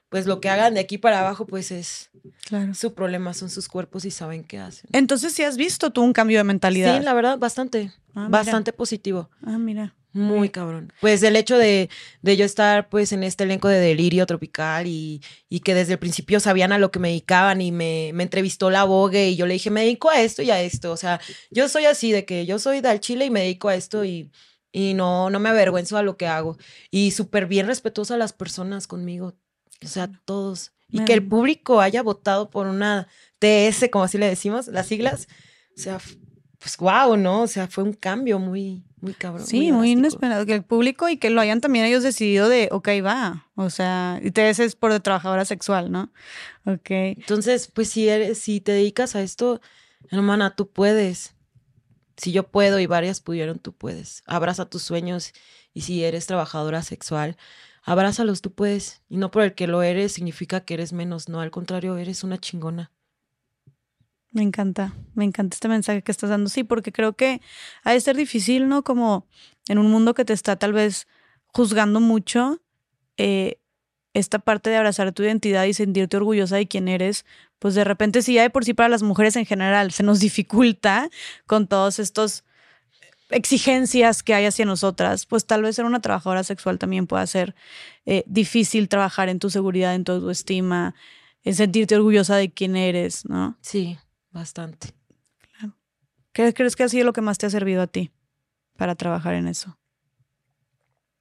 pues 0.08 0.26
lo 0.26 0.40
que 0.40 0.48
hagan 0.48 0.74
de 0.74 0.80
aquí 0.80 0.98
para 0.98 1.20
abajo, 1.20 1.46
pues 1.46 1.72
es 1.72 2.10
claro. 2.46 2.74
su 2.74 2.94
problema, 2.94 3.34
son 3.34 3.50
sus 3.50 3.68
cuerpos 3.68 4.04
y 4.04 4.12
saben 4.12 4.44
qué 4.44 4.58
hacen. 4.58 4.88
Entonces, 4.92 5.32
¿sí 5.32 5.42
has 5.42 5.56
visto 5.56 5.90
tú 5.90 6.02
un 6.02 6.12
cambio 6.12 6.38
de 6.38 6.44
mentalidad? 6.44 6.96
Sí, 6.96 7.04
la 7.04 7.12
verdad, 7.12 7.38
bastante, 7.38 7.92
ah, 8.14 8.28
bastante 8.30 8.72
positivo. 8.72 9.28
Ah, 9.42 9.58
mira. 9.58 9.94
Muy 10.14 10.48
cabrón. 10.48 10.92
Pues 11.00 11.24
el 11.24 11.34
hecho 11.34 11.58
de, 11.58 11.90
de, 12.22 12.36
yo 12.36 12.44
estar 12.44 12.88
pues 12.88 13.12
en 13.12 13.24
este 13.24 13.42
elenco 13.42 13.66
de 13.66 13.80
delirio 13.80 14.26
tropical 14.26 14.86
y, 14.86 15.20
y, 15.48 15.58
que 15.58 15.74
desde 15.74 15.94
el 15.94 15.98
principio 15.98 16.38
sabían 16.38 16.70
a 16.70 16.78
lo 16.78 16.92
que 16.92 17.00
me 17.00 17.08
dedicaban 17.08 17.60
y 17.60 17.72
me, 17.72 18.12
me, 18.14 18.22
entrevistó 18.22 18.70
la 18.70 18.84
Vogue 18.84 19.30
y 19.30 19.36
yo 19.36 19.46
le 19.46 19.54
dije, 19.54 19.70
me 19.70 19.80
dedico 19.80 20.10
a 20.10 20.20
esto 20.20 20.40
y 20.42 20.52
a 20.52 20.62
esto. 20.62 20.92
O 20.92 20.96
sea, 20.96 21.20
yo 21.50 21.68
soy 21.68 21.86
así 21.86 22.12
de 22.12 22.24
que 22.24 22.46
yo 22.46 22.60
soy 22.60 22.80
del 22.80 23.00
Chile 23.00 23.24
y 23.24 23.30
me 23.30 23.40
dedico 23.40 23.68
a 23.68 23.74
esto 23.74 24.04
y, 24.04 24.30
y 24.70 24.94
no, 24.94 25.30
no 25.30 25.40
me 25.40 25.48
avergüenzo 25.48 25.96
a 25.96 26.04
lo 26.04 26.16
que 26.16 26.28
hago. 26.28 26.58
Y 26.92 27.10
súper 27.10 27.46
bien 27.46 27.66
respetuosa 27.66 28.14
a 28.14 28.18
las 28.18 28.32
personas 28.32 28.86
conmigo. 28.86 29.34
O 29.82 29.88
sea, 29.88 30.08
todos. 30.24 30.72
Y 30.90 31.04
que 31.04 31.12
el 31.12 31.26
público 31.26 31.80
haya 31.80 32.04
votado 32.04 32.50
por 32.50 32.68
una 32.68 33.08
TS, 33.40 33.88
como 33.90 34.04
así 34.04 34.16
le 34.16 34.28
decimos, 34.28 34.68
las 34.68 34.86
siglas. 34.86 35.26
O 35.76 35.80
sea, 35.80 35.98
pues 36.64 36.78
wow, 36.78 37.14
¿no? 37.18 37.42
O 37.42 37.46
sea, 37.46 37.68
fue 37.68 37.84
un 37.84 37.92
cambio 37.92 38.38
muy, 38.38 38.82
muy 39.02 39.12
cabrón. 39.12 39.46
Sí, 39.46 39.70
muy, 39.70 39.90
inesperado. 39.90 40.46
Que 40.46 40.54
el 40.54 40.64
público 40.64 41.10
y 41.10 41.18
que 41.18 41.28
lo 41.28 41.42
hayan 41.42 41.60
también 41.60 41.84
ellos 41.84 42.02
decidido 42.02 42.48
de, 42.48 42.70
ok, 42.72 42.88
va. 43.04 43.46
O 43.54 43.68
sea, 43.68 44.18
y 44.22 44.30
te 44.30 44.48
es 44.48 44.74
por 44.74 44.90
de 44.90 44.98
trabajadora 44.98 45.44
sexual, 45.44 45.92
¿no? 45.92 46.10
Ok. 46.64 46.88
Entonces, 46.88 47.68
pues 47.70 47.90
si 47.90 48.08
eres, 48.08 48.38
si 48.38 48.62
te 48.62 48.72
dedicas 48.72 49.14
a 49.14 49.20
esto, 49.20 49.60
hermana, 50.10 50.56
tú 50.56 50.70
puedes. 50.70 51.34
Si 52.16 52.32
yo 52.32 52.44
puedo 52.44 52.80
y 52.80 52.86
varias 52.86 53.20
pudieron, 53.20 53.58
tú 53.58 53.74
puedes. 53.74 54.22
Abraza 54.24 54.64
tus 54.64 54.84
sueños 54.84 55.34
y 55.74 55.82
si 55.82 56.02
eres 56.02 56.24
trabajadora 56.24 56.82
sexual, 56.82 57.36
abrázalos, 57.82 58.40
tú 58.40 58.54
puedes. 58.54 59.02
Y 59.10 59.18
no 59.18 59.30
por 59.30 59.42
el 59.42 59.54
que 59.54 59.66
lo 59.66 59.82
eres 59.82 60.12
significa 60.12 60.60
que 60.60 60.72
eres 60.72 60.94
menos, 60.94 61.28
no, 61.28 61.42
al 61.42 61.50
contrario, 61.50 61.98
eres 61.98 62.24
una 62.24 62.38
chingona. 62.38 62.90
Me 64.34 64.42
encanta, 64.42 64.92
me 65.14 65.24
encanta 65.24 65.54
este 65.54 65.68
mensaje 65.68 66.02
que 66.02 66.10
estás 66.10 66.28
dando. 66.28 66.50
Sí, 66.50 66.64
porque 66.64 66.90
creo 66.90 67.12
que 67.14 67.40
ha 67.84 67.92
de 67.92 68.00
ser 68.00 68.16
difícil, 68.16 68.68
¿no? 68.68 68.82
Como 68.82 69.28
en 69.68 69.78
un 69.78 69.90
mundo 69.90 70.12
que 70.12 70.24
te 70.24 70.32
está 70.32 70.56
tal 70.56 70.72
vez 70.72 71.06
juzgando 71.46 72.00
mucho, 72.00 72.60
eh, 73.16 73.60
esta 74.12 74.40
parte 74.40 74.70
de 74.70 74.76
abrazar 74.76 75.12
tu 75.12 75.22
identidad 75.22 75.64
y 75.64 75.72
sentirte 75.72 76.16
orgullosa 76.16 76.56
de 76.56 76.66
quién 76.66 76.88
eres, 76.88 77.24
pues 77.60 77.76
de 77.76 77.84
repente 77.84 78.22
sí, 78.22 78.34
ya 78.34 78.42
de 78.42 78.50
por 78.50 78.64
sí 78.64 78.74
para 78.74 78.88
las 78.88 79.04
mujeres 79.04 79.36
en 79.36 79.46
general 79.46 79.92
se 79.92 80.02
nos 80.02 80.18
dificulta 80.28 81.10
con 81.46 81.68
todos 81.68 82.00
estos 82.00 82.42
exigencias 83.30 84.24
que 84.24 84.34
hay 84.34 84.46
hacia 84.46 84.64
nosotras, 84.64 85.26
pues 85.26 85.46
tal 85.46 85.62
vez 85.62 85.76
ser 85.76 85.84
una 85.84 86.00
trabajadora 86.00 86.42
sexual 86.42 86.78
también 86.80 87.06
pueda 87.06 87.26
ser 87.28 87.54
eh, 88.04 88.24
difícil 88.26 88.88
trabajar 88.88 89.28
en 89.28 89.38
tu 89.38 89.48
seguridad, 89.48 89.94
en 89.94 90.02
tu 90.02 90.12
autoestima, 90.12 90.96
en 91.44 91.54
sentirte 91.54 91.94
orgullosa 91.94 92.36
de 92.36 92.50
quién 92.50 92.74
eres, 92.76 93.24
¿no? 93.26 93.56
Sí. 93.60 93.96
Bastante. 94.34 94.88
Claro. 95.38 95.76
¿Qué 96.32 96.52
crees 96.52 96.74
que 96.74 96.82
ha 96.82 96.88
sido 96.88 97.04
lo 97.04 97.12
que 97.12 97.20
más 97.20 97.38
te 97.38 97.46
ha 97.46 97.50
servido 97.50 97.80
a 97.80 97.86
ti 97.86 98.10
para 98.76 98.96
trabajar 98.96 99.34
en 99.34 99.46
eso? 99.46 99.78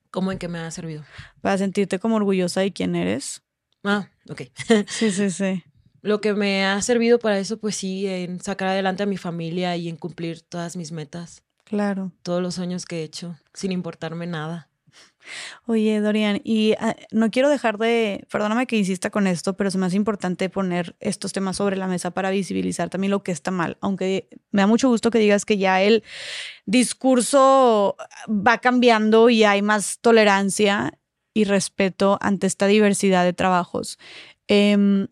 ¿Cómo 0.10 0.32
en 0.32 0.40
qué 0.40 0.48
me 0.48 0.58
ha 0.58 0.72
servido? 0.72 1.04
Para 1.40 1.60
sentirte 1.60 2.00
como 2.00 2.16
orgullosa 2.16 2.62
de 2.62 2.74
quién 2.74 2.96
eres. 2.96 3.44
Ah, 3.84 4.10
ok. 4.30 4.42
sí, 4.88 5.12
sí, 5.12 5.30
sí. 5.30 5.64
Lo 6.02 6.22
que 6.22 6.34
me 6.34 6.66
ha 6.66 6.82
servido 6.82 7.20
para 7.20 7.38
eso, 7.38 7.58
pues 7.58 7.76
sí, 7.76 8.08
en 8.08 8.42
sacar 8.42 8.70
adelante 8.70 9.04
a 9.04 9.06
mi 9.06 9.18
familia 9.18 9.78
y 9.78 9.90
en 9.90 9.96
cumplir 9.96 10.42
todas 10.42 10.76
mis 10.76 10.92
metas. 10.92 11.44
Claro. 11.64 12.12
Todos 12.24 12.42
los 12.42 12.56
sueños 12.56 12.86
que 12.86 13.02
he 13.02 13.04
hecho, 13.04 13.38
sin 13.54 13.72
importarme 13.72 14.26
nada. 14.26 14.70
Oye, 15.66 16.00
Dorian, 16.00 16.42
y 16.44 16.74
ah, 16.80 16.96
no 17.12 17.32
quiero 17.32 17.50
dejar 17.50 17.78
de, 17.78 18.26
perdóname 18.32 18.68
que 18.68 18.78
insista 18.78 19.10
con 19.10 19.28
esto, 19.28 19.56
pero 19.56 19.68
es 19.68 19.76
más 19.76 19.94
importante 19.94 20.50
poner 20.50 20.96
estos 21.00 21.34
temas 21.34 21.58
sobre 21.58 21.78
la 21.78 21.88
mesa 21.88 22.12
para 22.12 22.30
visibilizar 22.32 22.90
también 22.90 23.12
lo 23.12 23.24
que 23.24 23.32
está 23.32 23.52
mal, 23.52 23.78
aunque 23.82 24.28
me 24.52 24.62
da 24.62 24.68
mucho 24.68 24.90
gusto 24.90 25.12
que 25.12 25.20
digas 25.20 25.46
que 25.46 25.58
ya 25.58 25.82
el 25.82 26.04
discurso 26.66 27.96
va 28.28 28.60
cambiando 28.60 29.30
y 29.30 29.44
hay 29.44 29.62
más 29.62 30.00
tolerancia 30.00 30.98
y 31.34 31.46
respeto 31.46 32.18
ante 32.22 32.48
esta 32.48 32.68
diversidad 32.68 33.24
de 33.24 33.34
trabajos. 33.34 33.98
Em, 34.48 35.08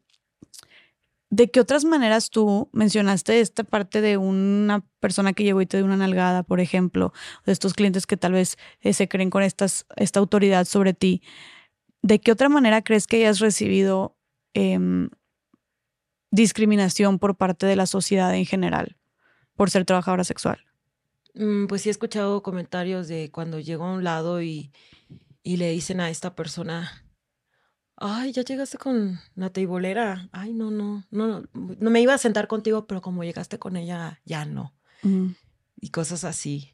¿De 1.32 1.50
qué 1.50 1.62
otras 1.62 1.86
maneras 1.86 2.30
tú 2.30 2.70
mencionaste 2.74 3.40
esta 3.40 3.64
parte 3.64 4.02
de 4.02 4.18
una 4.18 4.86
persona 5.00 5.32
que 5.32 5.46
llegó 5.46 5.62
y 5.62 5.66
te 5.66 5.78
dio 5.78 5.86
una 5.86 5.96
nalgada, 5.96 6.44
por 6.44 6.60
ejemplo, 6.60 7.14
de 7.46 7.54
estos 7.54 7.74
clientes 7.74 8.06
que 8.06 8.18
tal 8.18 8.34
vez 8.34 8.58
eh, 8.82 8.92
se 8.92 9.08
creen 9.08 9.30
con 9.30 9.42
esta 9.42 10.20
autoridad 10.20 10.66
sobre 10.66 10.94
ti? 10.94 11.24
¿De 12.02 12.20
qué 12.20 12.34
otra 12.34 12.50
manera 12.50 12.84
crees 12.84 13.08
que 13.08 13.16
hayas 13.16 13.40
recibido 13.40 14.18
em, 14.54 15.10
discriminación 16.32 17.18
por 17.18 17.38
parte 17.38 17.66
de 17.66 17.78
la 17.78 17.86
sociedad 17.86 18.36
en 18.36 18.46
general 18.46 18.98
por 19.56 19.70
ser 19.70 19.86
trabajadora 19.86 20.26
sexual? 20.26 20.60
Mm, 21.34 21.68
pues 21.68 21.84
sí 21.84 21.88
he 21.88 21.92
escuchado 21.92 22.44
comentarios 22.44 23.08
de 23.08 23.32
cuando 23.32 23.58
llego 23.62 23.86
a 23.86 23.94
un 23.94 24.04
lado 24.04 24.42
y, 24.42 24.74
y 25.44 25.56
le 25.56 25.72
dicen 25.72 26.02
a 26.02 26.10
esta 26.10 26.36
persona, 26.36 27.06
ay, 28.02 28.32
ya 28.34 28.42
llegaste 28.44 28.78
con 28.78 29.20
la 29.36 29.50
teibolera. 29.52 30.28
Ay, 30.32 30.54
no, 30.54 30.72
no, 30.72 31.06
no, 31.12 31.44
no 31.54 31.90
me 31.90 32.02
iba 32.02 32.14
a 32.14 32.18
sentar 32.18 32.48
contigo, 32.48 32.88
pero 32.88 33.02
como 33.02 33.24
llegaste 33.24 33.60
con 33.60 33.78
ella, 33.78 34.20
ya 34.26 34.46
no. 34.46 34.74
Y 35.80 35.90
cosas 35.90 36.24
así. 36.24 36.74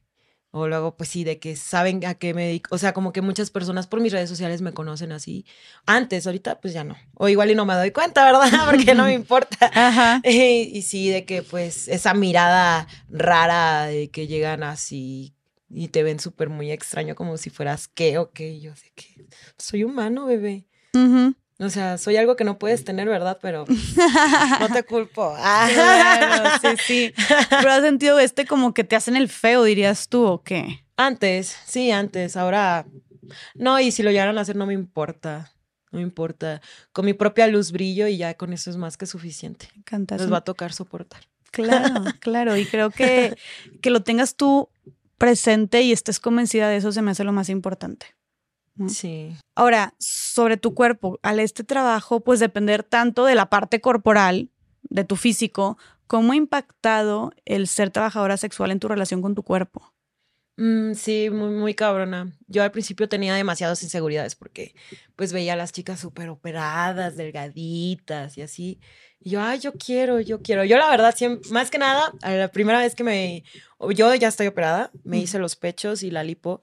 O 0.51 0.67
luego, 0.67 0.95
pues 0.95 1.09
sí, 1.09 1.23
de 1.23 1.39
que 1.39 1.55
saben 1.55 2.03
a 2.05 2.15
qué 2.15 2.33
me 2.33 2.45
dedico. 2.47 2.73
O 2.73 2.77
sea, 2.77 2.93
como 2.93 3.11
que 3.11 3.21
muchas 3.21 3.51
personas 3.51 3.85
por 3.85 3.99
mis 4.01 4.13
redes 4.13 4.29
sociales 4.29 4.61
me 4.61 4.73
conocen 4.73 5.11
así. 5.11 5.45
Antes, 5.85 6.25
ahorita, 6.25 6.61
pues 6.61 6.73
ya 6.73 6.83
no. 6.83 6.95
O 7.15 7.27
igual 7.27 7.51
y 7.51 7.55
no 7.55 7.65
me 7.65 7.75
doy 7.75 7.91
cuenta, 7.91 8.25
¿verdad? 8.25 8.49
Porque 8.71 8.95
no 8.95 9.03
me 9.03 9.13
importa. 9.21 9.69
Ajá. 9.73 10.21
y 10.23 10.81
sí, 10.81 11.09
de 11.09 11.25
que 11.25 11.43
pues 11.43 11.87
esa 11.89 12.13
mirada 12.13 12.87
rara 13.09 13.85
de 13.85 14.09
que 14.09 14.27
llegan 14.27 14.63
así 14.63 15.35
y 15.69 15.89
te 15.89 16.03
ven 16.03 16.19
súper 16.19 16.49
muy 16.49 16.71
extraño, 16.71 17.15
como 17.15 17.37
si 17.37 17.49
fueras 17.49 17.87
qué 17.87 18.17
o 18.17 18.31
qué. 18.31 18.59
Yo 18.59 18.75
sé 18.75 18.91
que 18.95 19.27
soy 19.57 19.83
humano, 19.83 20.25
bebé. 20.25 20.66
O 21.59 21.69
sea, 21.69 21.97
soy 21.97 22.17
algo 22.17 22.35
que 22.35 22.43
no 22.43 22.59
puedes 22.59 22.83
tener, 22.83 23.07
¿verdad? 23.07 23.39
Pero 23.41 23.65
no 24.59 24.69
te 24.69 24.83
culpo. 24.83 25.35
sí, 26.61 26.67
sí. 26.85 27.13
Pero 27.49 27.71
has 27.71 27.81
sentido 27.81 28.19
este 28.19 28.45
como 28.45 28.73
que 28.73 28.83
te 28.83 28.95
hacen 28.95 29.15
el 29.15 29.27
feo, 29.27 29.63
dirías 29.63 30.07
tú, 30.07 30.23
¿o 30.23 30.43
qué? 30.43 30.85
Antes, 30.97 31.57
sí, 31.65 31.91
antes. 31.91 32.37
Ahora, 32.37 32.85
no, 33.55 33.79
y 33.79 33.91
si 33.91 34.03
lo 34.03 34.11
llegaran 34.11 34.37
a 34.37 34.41
hacer, 34.41 34.55
no 34.55 34.67
me 34.67 34.73
importa. 34.73 35.51
No 35.91 35.97
me 35.97 36.03
importa. 36.03 36.61
Con 36.91 37.05
mi 37.05 37.13
propia 37.13 37.47
luz 37.47 37.71
brillo 37.71 38.07
y 38.07 38.17
ya 38.17 38.35
con 38.35 38.53
eso 38.53 38.69
es 38.69 38.77
más 38.77 38.97
que 38.97 39.05
suficiente. 39.05 39.69
Cantas. 39.83 40.21
Les 40.21 40.31
va 40.31 40.37
a 40.37 40.43
tocar 40.43 40.73
soportar. 40.73 41.21
Claro, 41.51 42.03
claro. 42.19 42.55
Y 42.57 42.65
creo 42.65 42.91
que 42.91 43.35
que 43.81 43.89
lo 43.89 44.03
tengas 44.03 44.35
tú 44.35 44.69
presente 45.17 45.81
y 45.81 45.91
estés 45.91 46.19
convencida 46.19 46.69
de 46.69 46.77
eso 46.77 46.91
se 46.91 47.01
me 47.01 47.11
hace 47.11 47.23
lo 47.23 47.31
más 47.33 47.49
importante. 47.49 48.15
Sí. 48.87 49.35
Ahora, 49.55 49.95
sobre 49.99 50.57
tu 50.57 50.73
cuerpo, 50.73 51.19
al 51.23 51.39
este 51.39 51.63
trabajo, 51.63 52.19
pues 52.21 52.39
depender 52.39 52.83
tanto 52.83 53.25
de 53.25 53.35
la 53.35 53.49
parte 53.49 53.81
corporal, 53.81 54.51
de 54.89 55.03
tu 55.03 55.15
físico, 55.15 55.77
¿cómo 56.05 56.33
ha 56.33 56.35
impactado 56.35 57.31
el 57.45 57.67
ser 57.67 57.89
trabajadora 57.89 58.37
sexual 58.37 58.71
en 58.71 58.79
tu 58.79 58.87
relación 58.87 59.21
con 59.21 59.35
tu 59.35 59.43
cuerpo? 59.43 59.93
Mm, 60.57 60.93
sí, 60.93 61.29
muy, 61.29 61.49
muy 61.51 61.75
cabrona. 61.75 62.31
Yo 62.47 62.63
al 62.63 62.71
principio 62.71 63.07
tenía 63.07 63.35
demasiadas 63.35 63.83
inseguridades 63.83 64.35
porque 64.35 64.73
pues 65.15 65.31
veía 65.31 65.53
a 65.53 65.55
las 65.55 65.71
chicas 65.71 65.99
súper 65.99 66.29
operadas, 66.29 67.15
delgaditas 67.15 68.37
y 68.37 68.41
así. 68.41 68.79
Y 69.19 69.31
yo, 69.31 69.41
ay, 69.41 69.59
yo 69.59 69.73
quiero, 69.73 70.19
yo 70.19 70.41
quiero. 70.41 70.63
Yo 70.63 70.77
la 70.77 70.89
verdad, 70.89 71.15
siempre, 71.15 71.49
más 71.51 71.69
que 71.69 71.77
nada, 71.77 72.13
la 72.21 72.47
primera 72.49 72.79
vez 72.79 72.95
que 72.95 73.03
me, 73.03 73.43
yo 73.91 74.13
ya 74.15 74.27
estoy 74.27 74.47
operada, 74.47 74.89
me 75.03 75.19
hice 75.19 75.37
los 75.37 75.55
pechos 75.55 76.01
y 76.01 76.09
la 76.09 76.23
lipo. 76.23 76.61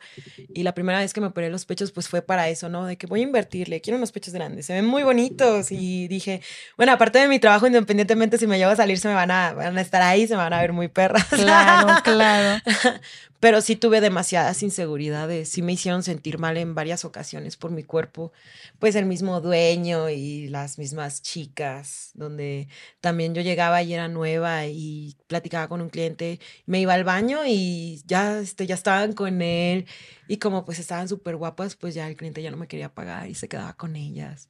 Y 0.52 0.64
la 0.64 0.74
primera 0.74 0.98
vez 0.98 1.12
que 1.12 1.20
me 1.20 1.28
operé 1.28 1.48
los 1.48 1.64
pechos, 1.64 1.93
pues 1.93 2.09
fue 2.09 2.22
para 2.22 2.48
eso, 2.48 2.68
¿no? 2.68 2.86
De 2.86 2.97
que 2.97 3.06
voy 3.06 3.20
a 3.20 3.22
invertirle, 3.22 3.81
quiero 3.81 3.98
unos 3.98 4.10
pechos 4.10 4.35
grandes, 4.35 4.66
se 4.66 4.72
ven 4.72 4.85
muy 4.85 5.05
bonitos. 5.05 5.70
Y 5.70 6.09
dije, 6.09 6.43
bueno, 6.76 6.93
aparte 6.93 7.20
de 7.20 7.28
mi 7.28 7.39
trabajo, 7.39 7.66
independientemente 7.66 8.36
si 8.36 8.47
me 8.47 8.59
llevo 8.59 8.72
a 8.72 8.76
salir, 8.76 8.98
se 8.98 9.09
me 9.09 9.14
van 9.14 9.31
a, 9.31 9.52
van 9.52 9.78
a 9.78 9.81
estar 9.81 10.02
ahí, 10.02 10.26
se 10.26 10.35
me 10.35 10.43
van 10.43 10.52
a 10.52 10.60
ver 10.60 10.72
muy 10.72 10.89
perras. 10.89 11.24
Claro, 11.26 12.02
claro. 12.02 12.62
Pero 13.40 13.60
sí 13.60 13.76
tuve 13.76 14.01
demasiadas 14.01 14.62
inseguridades, 14.62 15.51
sí 15.51 15.60
me 15.60 15.74
hicieron 15.74 16.02
sentir 16.02 16.39
mal 16.39 16.56
en 16.56 16.74
varias 16.74 17.05
ocasiones 17.05 17.59
por 17.59 17.70
mi 17.70 17.82
cuerpo, 17.82 18.32
pues 18.78 18.94
el 18.94 19.05
mismo 19.05 19.43
dueño 19.43 20.09
y 20.09 20.48
las 20.48 20.78
mismas 20.78 21.20
chicas, 21.20 22.10
donde 22.14 22.44
también 23.01 23.35
yo 23.35 23.43
llegaba 23.43 23.83
y 23.83 23.95
era 23.95 24.09
nueva 24.09 24.66
y 24.66 25.16
platicaba 25.27 25.69
con 25.69 25.81
un 25.81 25.89
cliente, 25.89 26.41
me 26.66 26.81
iba 26.81 26.95
al 26.95 27.05
baño 27.05 27.41
y 27.47 28.03
ya, 28.07 28.39
este, 28.41 28.66
ya 28.66 28.75
estaban 28.75 29.12
con 29.12 29.43
él 29.43 29.87
y 30.29 30.39
como 30.39 30.65
pues 30.65 30.79
estaban 30.79 31.09
súper 31.09 31.37
guapas, 31.37 31.77
pues 31.77 31.95
ya 31.95 32.09
el 32.09 32.16
cliente 32.16 32.43
ya 32.43 32.51
no 32.51 32.57
me 32.57 32.69
quería 32.69 32.95
pagar 32.95 33.29
y 33.29 33.35
se 33.35 33.49
quedaba 33.49 33.75
con 33.75 33.97
ellas. 33.97 34.49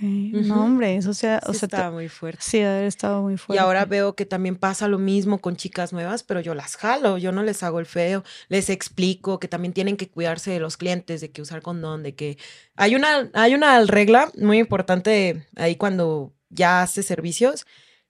No, 0.00 0.64
hombre, 0.64 0.96
eso 0.96 1.14
sea, 1.14 1.40
o 1.46 1.54
sea, 1.54 1.66
estaba 1.66 1.90
muy 1.90 2.08
fuerte. 2.08 2.40
Sí, 2.42 2.60
haber 2.60 2.84
estado 2.84 3.22
muy 3.22 3.36
fuerte. 3.36 3.60
Y 3.60 3.64
ahora 3.64 3.84
veo 3.84 4.14
que 4.14 4.26
también 4.26 4.54
pasa 4.56 4.86
lo 4.86 4.98
mismo 4.98 5.40
con 5.40 5.56
chicas 5.56 5.92
nuevas, 5.92 6.22
pero 6.22 6.40
yo 6.40 6.54
las 6.54 6.76
jalo, 6.76 7.18
yo 7.18 7.32
no 7.32 7.42
les 7.42 7.62
hago 7.62 7.80
el 7.80 7.86
feo, 7.86 8.22
les 8.48 8.70
explico 8.70 9.40
que 9.40 9.48
también 9.48 9.72
tienen 9.72 9.96
que 9.96 10.08
cuidarse 10.08 10.50
de 10.50 10.60
los 10.60 10.76
clientes, 10.76 11.20
de 11.20 11.30
que 11.30 11.42
usar 11.42 11.62
condón, 11.62 12.02
de 12.02 12.14
que 12.14 12.38
hay 12.76 12.94
una, 12.94 13.30
hay 13.32 13.54
una 13.54 13.82
regla 13.86 14.30
muy 14.36 14.58
importante 14.58 15.46
ahí 15.56 15.76
cuando 15.76 16.34
ya 16.50 16.82
haces 16.82 17.06
servicios, 17.06 17.66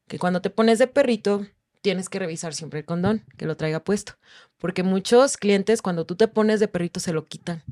que 0.06 0.19
cuando 0.19 0.40
te 0.40 0.51
pones 0.51 0.78
de 0.78 0.86
perrito, 0.86 1.47
tienes 1.82 2.09
que 2.09 2.19
revisar 2.19 2.55
siempre 2.55 2.81
el 2.81 2.86
condón, 2.86 3.24
que 3.36 3.47
lo 3.47 3.56
traiga 3.56 3.85
puesto, 3.85 4.15
porque 4.59 4.82
muchos 4.82 5.36
clientes 5.36 5.82
cuando 5.82 6.06
tú 6.06 6.16
te 6.16 6.28
pones 6.28 6.60
de 6.60 6.69
perrito 6.69 7.01
se 7.01 7.12
lo 7.12 7.27
quitan 7.27 7.62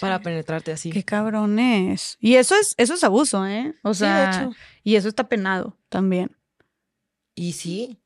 para 0.00 0.20
penetrarte 0.20 0.72
así. 0.72 0.90
Qué 0.90 1.02
cabrones. 1.04 2.16
Y 2.20 2.36
eso 2.36 2.54
es, 2.54 2.74
eso 2.76 2.94
es 2.94 3.04
abuso, 3.04 3.46
¿eh? 3.46 3.74
O 3.82 3.94
sea, 3.94 4.50
y 4.82 4.96
eso 4.96 5.08
está 5.08 5.28
penado 5.28 5.76
también. 5.88 6.36
Y 7.34 7.52
sí. 7.52 8.00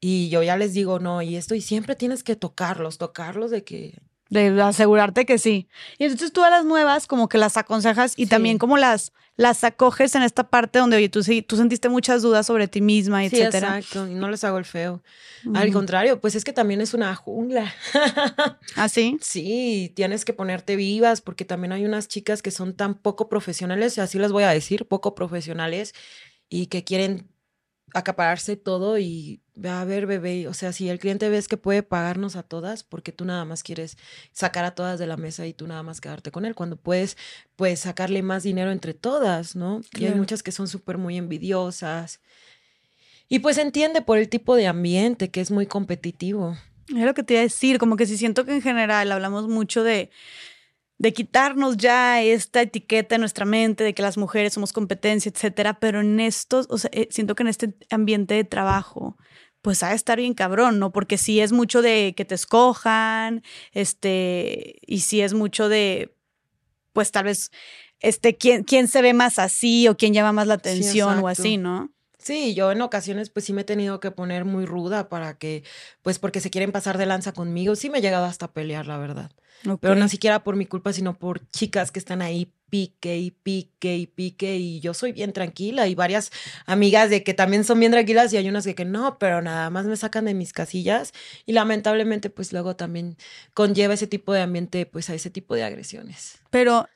Y 0.00 0.28
yo 0.28 0.42
ya 0.42 0.56
les 0.56 0.74
digo, 0.74 1.00
no, 1.00 1.22
y 1.22 1.36
esto, 1.36 1.54
y 1.54 1.60
siempre 1.60 1.96
tienes 1.96 2.22
que 2.22 2.36
tocarlos, 2.36 2.98
tocarlos 2.98 3.50
de 3.50 3.64
que 3.64 4.00
de 4.30 4.60
asegurarte 4.62 5.24
que 5.24 5.38
sí. 5.38 5.68
Y 5.98 6.04
entonces 6.04 6.32
tú 6.32 6.44
a 6.44 6.50
las 6.50 6.64
nuevas 6.64 7.06
como 7.06 7.28
que 7.28 7.38
las 7.38 7.56
aconsejas 7.56 8.14
y 8.16 8.26
también 8.26 8.58
como 8.58 8.76
las, 8.76 9.12
las 9.36 9.64
acoges 9.64 10.14
en 10.14 10.22
esta 10.22 10.48
parte 10.48 10.78
donde, 10.78 10.96
oye, 10.96 11.08
tú, 11.08 11.20
tú 11.46 11.56
sentiste 11.56 11.88
muchas 11.88 12.22
dudas 12.22 12.46
sobre 12.46 12.68
ti 12.68 12.80
misma, 12.80 13.20
sí, 13.20 13.26
etcétera. 13.26 13.78
exacto, 13.78 14.08
y 14.08 14.14
no 14.14 14.30
les 14.30 14.44
hago 14.44 14.58
el 14.58 14.64
feo. 14.64 15.02
Al 15.54 15.72
contrario, 15.72 16.20
pues 16.20 16.34
es 16.34 16.44
que 16.44 16.52
también 16.52 16.80
es 16.80 16.94
una 16.94 17.14
jungla. 17.14 17.72
¿Ah, 18.76 18.88
sí? 18.88 19.16
Sí, 19.20 19.92
tienes 19.94 20.24
que 20.24 20.32
ponerte 20.32 20.76
vivas 20.76 21.20
porque 21.20 21.44
también 21.44 21.72
hay 21.72 21.84
unas 21.84 22.08
chicas 22.08 22.42
que 22.42 22.50
son 22.50 22.74
tan 22.74 22.94
poco 22.94 23.28
profesionales, 23.28 23.98
así 23.98 24.18
les 24.18 24.32
voy 24.32 24.44
a 24.44 24.50
decir, 24.50 24.86
poco 24.86 25.14
profesionales 25.14 25.94
y 26.48 26.66
que 26.66 26.84
quieren 26.84 27.28
acapararse 27.94 28.56
todo 28.56 28.98
y 28.98 29.40
a 29.64 29.84
ver, 29.84 30.06
bebé, 30.06 30.46
o 30.46 30.54
sea, 30.54 30.72
si 30.72 30.88
el 30.88 30.98
cliente 30.98 31.28
ves 31.28 31.48
que 31.48 31.56
puede 31.56 31.82
pagarnos 31.82 32.36
a 32.36 32.42
todas, 32.42 32.84
porque 32.84 33.12
tú 33.12 33.24
nada 33.24 33.44
más 33.44 33.62
quieres 33.62 33.96
sacar 34.32 34.64
a 34.64 34.74
todas 34.74 34.98
de 34.98 35.06
la 35.06 35.16
mesa 35.16 35.46
y 35.46 35.52
tú 35.52 35.66
nada 35.66 35.82
más 35.82 36.00
quedarte 36.00 36.30
con 36.30 36.44
él, 36.44 36.54
cuando 36.54 36.76
puedes, 36.76 37.16
pues, 37.56 37.80
sacarle 37.80 38.22
más 38.22 38.42
dinero 38.42 38.70
entre 38.70 38.94
todas, 38.94 39.56
¿no? 39.56 39.80
Y 39.98 40.06
hay 40.06 40.14
muchas 40.14 40.42
que 40.42 40.52
son 40.52 40.68
súper 40.68 40.98
muy 40.98 41.16
envidiosas. 41.16 42.20
Y 43.28 43.40
pues 43.40 43.58
entiende 43.58 44.00
por 44.00 44.18
el 44.18 44.28
tipo 44.28 44.56
de 44.56 44.66
ambiente 44.66 45.30
que 45.30 45.40
es 45.40 45.50
muy 45.50 45.66
competitivo. 45.66 46.56
Es 46.88 47.04
lo 47.04 47.12
que 47.12 47.22
te 47.22 47.34
iba 47.34 47.40
a 47.40 47.42
decir, 47.42 47.78
como 47.78 47.96
que 47.96 48.06
si 48.06 48.16
siento 48.16 48.44
que 48.44 48.54
en 48.54 48.62
general 48.62 49.12
hablamos 49.12 49.48
mucho 49.48 49.82
de 49.82 50.10
de 50.98 51.12
quitarnos 51.12 51.76
ya 51.76 52.20
esta 52.22 52.60
etiqueta 52.62 53.14
en 53.14 53.20
nuestra 53.20 53.44
mente 53.44 53.84
de 53.84 53.94
que 53.94 54.02
las 54.02 54.18
mujeres 54.18 54.52
somos 54.52 54.72
competencia, 54.72 55.30
etcétera, 55.30 55.78
pero 55.78 56.00
en 56.00 56.18
estos, 56.18 56.66
o 56.70 56.78
sea, 56.78 56.90
eh, 56.92 57.08
siento 57.10 57.34
que 57.34 57.44
en 57.44 57.48
este 57.48 57.74
ambiente 57.88 58.34
de 58.34 58.44
trabajo, 58.44 59.16
pues 59.62 59.82
ha 59.82 59.90
de 59.90 59.94
estar 59.94 60.18
bien 60.18 60.34
cabrón, 60.34 60.78
¿no? 60.78 60.90
Porque 60.90 61.16
si 61.16 61.40
es 61.40 61.52
mucho 61.52 61.82
de 61.82 62.14
que 62.16 62.24
te 62.24 62.34
escojan, 62.34 63.42
este, 63.72 64.78
y 64.86 65.00
si 65.00 65.20
es 65.20 65.34
mucho 65.34 65.68
de, 65.68 66.14
pues 66.92 67.12
tal 67.12 67.24
vez, 67.24 67.52
este, 68.00 68.36
quién, 68.36 68.64
quién 68.64 68.88
se 68.88 69.02
ve 69.02 69.14
más 69.14 69.38
así 69.38 69.88
o 69.88 69.96
quién 69.96 70.14
llama 70.14 70.32
más 70.32 70.46
la 70.48 70.54
atención 70.54 71.20
o 71.20 71.28
así, 71.28 71.58
¿no? 71.58 71.92
Sí, 72.28 72.52
yo 72.52 72.70
en 72.70 72.82
ocasiones 72.82 73.30
pues 73.30 73.46
sí 73.46 73.54
me 73.54 73.62
he 73.62 73.64
tenido 73.64 74.00
que 74.00 74.10
poner 74.10 74.44
muy 74.44 74.66
ruda 74.66 75.08
para 75.08 75.38
que, 75.38 75.64
pues 76.02 76.18
porque 76.18 76.40
se 76.40 76.50
quieren 76.50 76.72
pasar 76.72 76.98
de 76.98 77.06
lanza 77.06 77.32
conmigo, 77.32 77.74
sí 77.74 77.88
me 77.88 77.98
he 77.98 78.02
llegado 78.02 78.26
hasta 78.26 78.52
pelear, 78.52 78.86
la 78.86 78.98
verdad. 78.98 79.30
Pero 79.80 79.94
no 79.94 80.08
siquiera 80.10 80.44
por 80.44 80.54
mi 80.54 80.66
culpa, 80.66 80.92
sino 80.92 81.18
por 81.18 81.48
chicas 81.52 81.90
que 81.90 81.98
están 81.98 82.20
ahí 82.20 82.52
pique 82.68 83.16
y 83.16 83.30
pique 83.30 83.96
y 83.96 84.06
pique 84.06 84.56
y 84.56 84.80
yo 84.80 84.92
soy 84.92 85.12
bien 85.12 85.32
tranquila 85.32 85.86
y 85.86 85.94
varias 85.94 86.30
amigas 86.66 87.08
de 87.08 87.24
que 87.24 87.32
también 87.32 87.64
son 87.64 87.80
bien 87.80 87.92
tranquilas 87.92 88.30
y 88.34 88.36
hay 88.36 88.46
unas 88.46 88.66
que, 88.66 88.74
que 88.74 88.84
no, 88.84 89.18
pero 89.18 89.40
nada 89.40 89.70
más 89.70 89.86
me 89.86 89.96
sacan 89.96 90.26
de 90.26 90.34
mis 90.34 90.52
casillas 90.52 91.14
y 91.46 91.54
lamentablemente 91.54 92.28
pues 92.28 92.52
luego 92.52 92.76
también 92.76 93.16
conlleva 93.54 93.94
ese 93.94 94.06
tipo 94.06 94.34
de 94.34 94.42
ambiente 94.42 94.84
pues 94.84 95.08
a 95.08 95.14
ese 95.14 95.30
tipo 95.30 95.54
de 95.54 95.64
agresiones. 95.64 96.40
Pero 96.50 96.86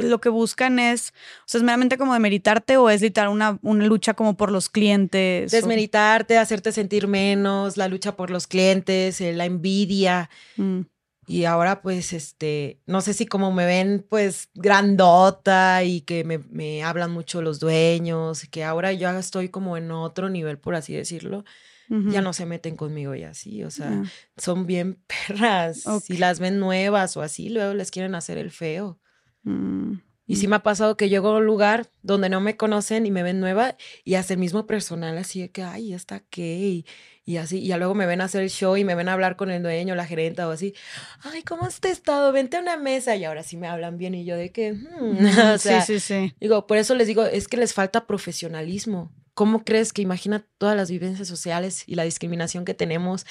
lo 0.00 0.20
que 0.20 0.28
buscan 0.28 0.78
es, 0.78 1.12
o 1.40 1.44
sea, 1.46 1.58
es 1.58 1.64
meramente 1.64 1.98
como 1.98 2.14
demeritarte 2.14 2.76
o 2.76 2.90
es 2.90 3.02
literal 3.02 3.30
una, 3.30 3.58
una 3.62 3.86
lucha 3.86 4.14
como 4.14 4.36
por 4.36 4.50
los 4.50 4.68
clientes. 4.68 5.52
Desmeritarte, 5.52 6.38
hacerte 6.38 6.72
sentir 6.72 7.08
menos, 7.08 7.76
la 7.76 7.88
lucha 7.88 8.16
por 8.16 8.30
los 8.30 8.46
clientes, 8.46 9.20
eh, 9.20 9.32
la 9.32 9.44
envidia. 9.44 10.30
Mm. 10.56 10.80
Y 11.26 11.44
ahora 11.44 11.82
pues, 11.82 12.12
este, 12.12 12.80
no 12.86 13.00
sé 13.00 13.14
si 13.14 13.26
como 13.26 13.52
me 13.52 13.64
ven 13.64 14.04
pues 14.08 14.48
grandota 14.54 15.84
y 15.84 16.00
que 16.00 16.24
me, 16.24 16.38
me 16.38 16.82
hablan 16.82 17.12
mucho 17.12 17.42
los 17.42 17.60
dueños, 17.60 18.46
que 18.50 18.64
ahora 18.64 18.92
yo 18.92 19.08
estoy 19.10 19.48
como 19.48 19.76
en 19.76 19.90
otro 19.92 20.28
nivel, 20.28 20.58
por 20.58 20.74
así 20.74 20.94
decirlo, 20.94 21.44
ya 21.88 22.22
no 22.22 22.32
se 22.32 22.46
meten 22.46 22.74
conmigo 22.74 23.14
y 23.14 23.24
así, 23.24 23.62
o 23.64 23.70
sea, 23.70 24.02
son 24.38 24.66
bien 24.66 24.98
perras. 25.28 25.84
Si 26.02 26.16
las 26.16 26.40
ven 26.40 26.58
nuevas 26.58 27.18
o 27.18 27.22
así, 27.22 27.50
luego 27.50 27.74
les 27.74 27.90
quieren 27.90 28.14
hacer 28.14 28.38
el 28.38 28.50
feo. 28.50 28.98
Mm. 29.42 29.94
Y 30.26 30.36
sí 30.36 30.48
me 30.48 30.56
ha 30.56 30.62
pasado 30.62 30.96
que 30.96 31.08
llego 31.08 31.28
a 31.28 31.38
un 31.38 31.44
lugar 31.44 31.90
donde 32.02 32.28
no 32.28 32.40
me 32.40 32.56
conocen 32.56 33.04
y 33.04 33.10
me 33.10 33.22
ven 33.22 33.40
nueva 33.40 33.76
y 34.04 34.14
hace 34.14 34.34
el 34.34 34.40
mismo 34.40 34.66
personal 34.66 35.18
así 35.18 35.40
de 35.42 35.50
que, 35.50 35.62
ay, 35.62 35.92
¿está 35.92 36.20
qué? 36.30 36.84
Y, 37.24 37.36
así, 37.36 37.58
y 37.58 37.66
ya 37.66 37.76
luego 37.76 37.94
me 37.94 38.06
ven 38.06 38.20
a 38.20 38.24
hacer 38.24 38.42
el 38.42 38.48
show 38.48 38.76
y 38.76 38.84
me 38.84 38.94
ven 38.94 39.08
a 39.08 39.12
hablar 39.12 39.36
con 39.36 39.50
el 39.50 39.62
dueño, 39.62 39.94
la 39.94 40.06
gerenta 40.06 40.48
o 40.48 40.52
así, 40.52 40.74
ay, 41.22 41.42
¿cómo 41.42 41.64
has 41.64 41.80
estado? 41.84 42.32
Vente 42.32 42.56
a 42.56 42.60
una 42.60 42.76
mesa 42.76 43.14
y 43.16 43.24
ahora 43.24 43.42
sí 43.42 43.56
me 43.56 43.66
hablan 43.66 43.98
bien 43.98 44.14
y 44.14 44.24
yo 44.24 44.36
de 44.36 44.52
que, 44.52 44.72
hmm", 44.72 45.18
sí, 45.58 45.80
sí, 45.86 46.00
sí. 46.00 46.34
Digo, 46.40 46.66
por 46.66 46.78
eso 46.78 46.94
les 46.94 47.08
digo, 47.08 47.24
es 47.24 47.48
que 47.48 47.56
les 47.56 47.74
falta 47.74 48.06
profesionalismo. 48.06 49.12
¿Cómo 49.34 49.64
crees 49.64 49.92
que 49.92 50.02
imagina 50.02 50.46
todas 50.58 50.76
las 50.76 50.90
vivencias 50.90 51.26
sociales 51.28 51.84
y 51.86 51.94
la 51.94 52.04
discriminación 52.04 52.64
que 52.64 52.74
tenemos? 52.74 53.26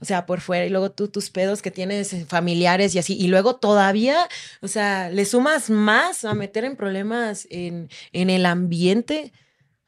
O 0.00 0.04
sea, 0.04 0.26
por 0.26 0.40
fuera 0.40 0.66
y 0.66 0.70
luego 0.70 0.90
tú 0.90 1.08
tus 1.08 1.30
pedos 1.30 1.62
que 1.62 1.70
tienes 1.70 2.14
familiares 2.26 2.94
y 2.94 2.98
así. 2.98 3.16
Y 3.16 3.28
luego 3.28 3.56
todavía, 3.56 4.28
o 4.60 4.68
sea, 4.68 5.10
le 5.10 5.24
sumas 5.24 5.70
más 5.70 6.24
a 6.24 6.34
meter 6.34 6.64
en 6.64 6.76
problemas 6.76 7.46
en, 7.50 7.88
en 8.12 8.30
el 8.30 8.46
ambiente. 8.46 9.32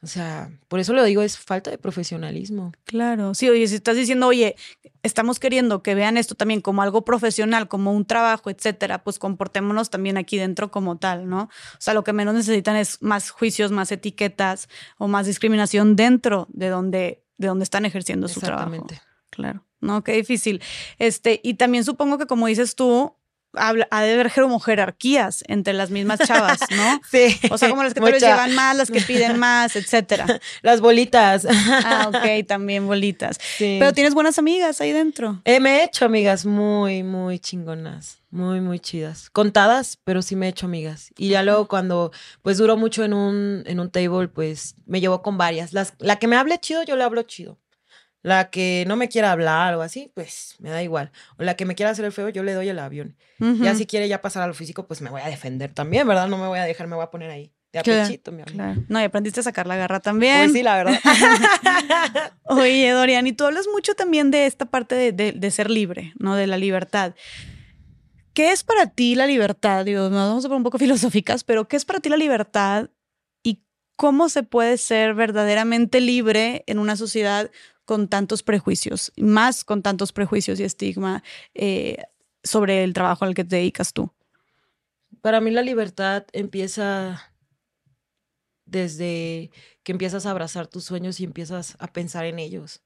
O 0.07 0.09
sea, 0.09 0.51
por 0.69 0.79
eso 0.79 0.93
lo 0.93 1.03
digo, 1.03 1.21
es 1.21 1.37
falta 1.37 1.69
de 1.73 1.79
profesionalismo. 1.79 2.71
Claro, 2.85 3.35
sí, 3.35 3.49
oye, 3.49 3.67
si 3.67 3.75
estás 3.75 3.97
diciendo, 3.97 4.29
oye, 4.29 4.55
estamos 5.03 5.41
queriendo 5.41 5.83
que 5.83 5.97
vean 5.97 6.17
esto 6.17 6.37
también 6.37 6.61
como 6.61 6.81
algo 6.81 7.05
profesional, 7.05 7.67
como 7.67 7.93
un 7.93 8.05
trabajo, 8.05 8.49
etcétera, 8.49 9.03
pues 9.03 9.19
comportémonos 9.19 9.91
también 9.91 10.17
aquí 10.17 10.39
dentro 10.39 10.71
como 10.71 10.97
tal, 10.97 11.29
¿no? 11.29 11.43
O 11.43 11.81
sea, 11.81 11.93
lo 11.93 12.05
que 12.05 12.13
menos 12.13 12.37
necesitan 12.37 12.77
es 12.77 13.03
más 13.03 13.31
juicios, 13.31 13.73
más 13.73 13.91
etiquetas 13.91 14.69
o 14.97 15.09
más 15.09 15.27
discriminación 15.27 15.97
dentro 15.97 16.47
de 16.51 16.69
donde, 16.69 17.25
de 17.37 17.49
donde 17.49 17.65
están 17.65 17.85
ejerciendo 17.85 18.29
su 18.29 18.39
trabajo. 18.39 18.87
Claro. 19.31 19.65
No, 19.81 20.05
qué 20.05 20.13
difícil. 20.13 20.63
Este, 21.01 21.41
y 21.43 21.55
también 21.55 21.83
supongo 21.83 22.17
que 22.17 22.27
como 22.27 22.47
dices 22.47 22.77
tú, 22.77 23.17
ha 23.57 24.03
de 24.03 24.13
haber 24.13 24.33
como 24.33 24.61
jerarquías 24.61 25.45
entre 25.49 25.73
las 25.73 25.91
mismas 25.91 26.21
chavas, 26.21 26.61
¿no? 26.71 27.01
Sí. 27.11 27.39
O 27.51 27.59
sea, 27.59 27.69
como 27.69 27.83
las 27.83 27.95
que 27.95 28.01
tal 28.01 28.13
vez 28.13 28.23
llevan 28.23 28.55
más, 28.55 28.77
las 28.77 28.91
que 28.91 29.01
piden 29.01 29.39
más, 29.39 29.77
etcétera. 29.77 30.27
Las 30.63 30.81
bolitas. 30.81 31.47
Ah, 31.49 32.09
ok, 32.15 32.47
también 32.47 32.87
bolitas. 32.87 33.39
Sí. 33.59 33.77
Pero 33.79 33.93
tienes 33.93 34.15
buenas 34.15 34.39
amigas 34.39 34.81
ahí 34.81 34.93
dentro. 34.93 35.41
Eh, 35.45 35.61
me 35.61 35.79
he 35.79 35.85
hecho 35.85 36.05
amigas 36.05 36.45
muy, 36.45 37.03
muy 37.03 37.39
chingonas, 37.39 38.19
muy, 38.31 38.61
muy 38.61 38.81
chidas. 38.81 39.31
Contadas, 39.31 39.99
pero 40.05 40.23
sí 40.23 40.37
me 40.37 40.47
he 40.47 40.51
hecho 40.51 40.67
amigas. 40.67 41.11
Y 41.17 41.29
ya 41.29 41.43
luego 41.43 41.69
cuando, 41.69 42.13
pues, 42.43 42.59
duró 42.59 42.77
mucho 42.77 43.05
en 43.05 43.13
un, 43.13 43.63
en 43.67 43.81
un 43.81 43.91
table, 43.91 44.29
pues, 44.29 44.75
me 44.87 45.01
llevó 45.01 45.23
con 45.23 45.39
varias. 45.39 45.73
Las, 45.73 45.95
la 45.99 46.17
que 46.17 46.29
me 46.29 46.37
hable 46.37 46.59
chido, 46.59 46.83
yo 46.83 46.97
le 46.97 47.05
hablo 47.05 47.23
chido. 47.23 47.59
La 48.23 48.51
que 48.51 48.85
no 48.89 48.97
me 48.97 49.09
quiera 49.09 49.31
hablar 49.31 49.75
o 49.77 49.83
así, 49.83 50.11
pues 50.15 50.57
me 50.59 50.71
da 50.71 50.83
igual. 50.83 51.13
O 51.39 51.45
la 51.45 51.55
que 51.55 51.65
me 51.65 51.75
quiera 51.77 51.91
hacer 51.93 52.05
el 52.05 52.13
feo, 52.13 52.29
yo 52.29 52.43
le 52.43 52.55
doy 52.55 52.69
el 52.69 52.79
avión. 52.79 53.17
Ya 53.39 53.75
si 53.75 53.87
quiere 53.87 54.09
ya 54.09 54.21
pasar 54.21 54.43
a 54.43 54.47
lo 54.49 54.55
físico, 54.55 54.87
pues 54.87 55.01
me 55.01 55.11
voy 55.11 55.21
a 55.21 55.27
defender 55.29 55.73
también, 55.73 56.09
¿verdad? 56.09 56.27
No 56.29 56.37
me 56.39 56.47
voy 56.49 56.59
a 56.59 56.65
dejar, 56.65 56.87
me 56.89 56.97
voy 56.97 57.05
a 57.05 57.11
poner 57.11 57.31
ahí. 57.31 57.53
de 57.73 57.83
Claro, 57.83 58.01
apechito, 58.03 58.33
mi 58.33 58.43
amor. 58.43 58.53
Claro. 58.53 58.83
No, 58.89 59.01
y 59.01 59.05
aprendiste 59.05 59.41
a 59.41 59.43
sacar 59.45 59.67
la 59.67 59.77
garra 59.77 60.01
también. 60.01 60.41
Pues 60.47 60.53
sí, 60.55 60.63
la 60.63 60.77
verdad. 60.77 60.99
Oye, 62.45 62.91
Dorian, 62.91 63.27
y 63.27 63.33
tú 63.33 63.45
hablas 63.45 63.67
mucho 63.73 63.95
también 63.95 64.31
de 64.31 64.47
esta 64.47 64.65
parte 64.67 64.95
de, 64.95 65.13
de- 65.13 65.33
de 65.33 65.51
ser 65.51 65.71
libre, 65.71 66.13
¿no? 66.19 66.35
De 66.35 66.47
la 66.47 66.57
libertad. 66.59 67.15
¿Qué 68.33 68.53
es 68.53 68.65
para 68.65 68.87
ti 68.91 69.15
la 69.15 69.27
libertad? 69.27 69.85
Digo, 69.85 70.03
nos 70.11 70.29
vamos 70.29 70.45
a 70.45 70.49
poner 70.49 70.59
un 70.59 70.65
poco 70.65 70.79
filosóficas, 70.79 71.45
pero 71.45 71.69
¿qué 71.69 71.77
es 71.77 71.85
para 71.85 72.01
ti 72.01 72.09
la 72.09 72.17
libertad 72.17 72.91
y 73.43 73.63
cómo 73.97 74.29
se 74.29 74.43
puede 74.43 74.77
ser 74.79 75.15
verdaderamente 75.15 76.01
libre 76.01 76.65
en 76.67 76.79
una 76.79 76.97
sociedad 76.97 77.51
con 77.87 78.09
tantos 78.09 78.43
prejuicios, 78.43 79.13
más 79.17 79.65
con 79.65 79.83
tantos 79.83 80.13
prejuicios 80.13 80.61
y 80.61 80.65
estigma 80.65 81.23
eh, 81.55 81.97
sobre 82.43 82.85
el 82.85 82.93
trabajo 82.93 83.25
al 83.25 83.35
que 83.35 83.45
te 83.45 83.57
dedicas 83.57 83.95
tú? 83.95 84.13
Para 85.23 85.41
mí 85.41 85.51
la 85.51 85.63
libertad 85.63 86.27
empieza 86.33 87.33
desde 88.67 89.51
que 89.83 89.93
empiezas 89.93 90.27
a 90.27 90.33
abrazar 90.33 90.67
tus 90.67 90.85
sueños 90.85 91.21
y 91.21 91.25
empiezas 91.25 91.77
a 91.79 91.87
pensar 91.93 92.27
en 92.27 92.39
ellos. 92.39 92.83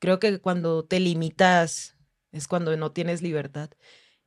Creo 0.00 0.18
que 0.18 0.40
cuando 0.40 0.84
te 0.84 0.98
limitas 0.98 1.96
es 2.32 2.48
cuando 2.48 2.74
no 2.76 2.90
tienes 2.90 3.22
libertad. 3.22 3.70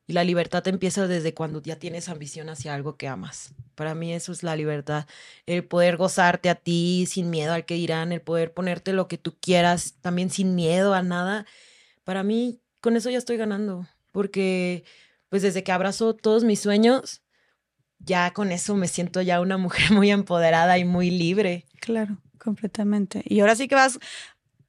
Y 0.06 0.14
la 0.14 0.24
libertad 0.24 0.68
empieza 0.68 1.08
desde 1.08 1.34
cuando 1.34 1.62
ya 1.62 1.78
tienes 1.78 2.10
ambición 2.10 2.50
hacia 2.50 2.74
algo 2.74 2.98
que 2.98 3.08
amas. 3.08 3.54
Para 3.76 3.96
mí 3.96 4.14
eso 4.14 4.32
es 4.34 4.44
la 4.44 4.56
libertad. 4.56 5.06
El 5.46 5.64
poder 5.64 5.96
gozarte 5.96 6.50
a 6.50 6.56
ti 6.56 7.06
sin 7.08 7.30
miedo 7.30 7.54
al 7.54 7.66
que 7.66 7.76
dirán, 7.76 8.12
el 8.12 8.22
poder 8.22 8.54
ponerte 8.54 8.92
lo 8.92 9.08
que 9.08 9.18
tú 9.18 9.38
quieras 9.40 9.96
también 10.02 10.30
sin 10.30 10.56
miedo 10.56 10.94
a 10.94 11.04
nada. 11.04 11.46
Para 12.04 12.24
mí 12.24 12.60
con 12.82 12.98
eso 12.98 13.10
ya 13.10 13.18
estoy 13.18 13.38
ganando. 13.38 13.88
Porque 14.12 14.84
pues 15.30 15.42
desde 15.42 15.64
que 15.64 15.72
abrazo 15.72 16.14
todos 16.14 16.44
mis 16.44 16.60
sueños, 16.60 17.24
ya 18.00 18.32
con 18.34 18.52
eso 18.52 18.76
me 18.76 18.88
siento 18.88 19.22
ya 19.22 19.42
una 19.42 19.58
mujer 19.58 19.92
muy 19.92 20.12
empoderada 20.12 20.78
y 20.78 20.86
muy 20.86 21.10
libre. 21.10 21.66
Claro, 21.80 22.18
completamente. 22.38 23.24
Y 23.26 23.40
ahora 23.40 23.56
sí 23.56 23.68
que 23.68 23.76
vas 23.76 24.00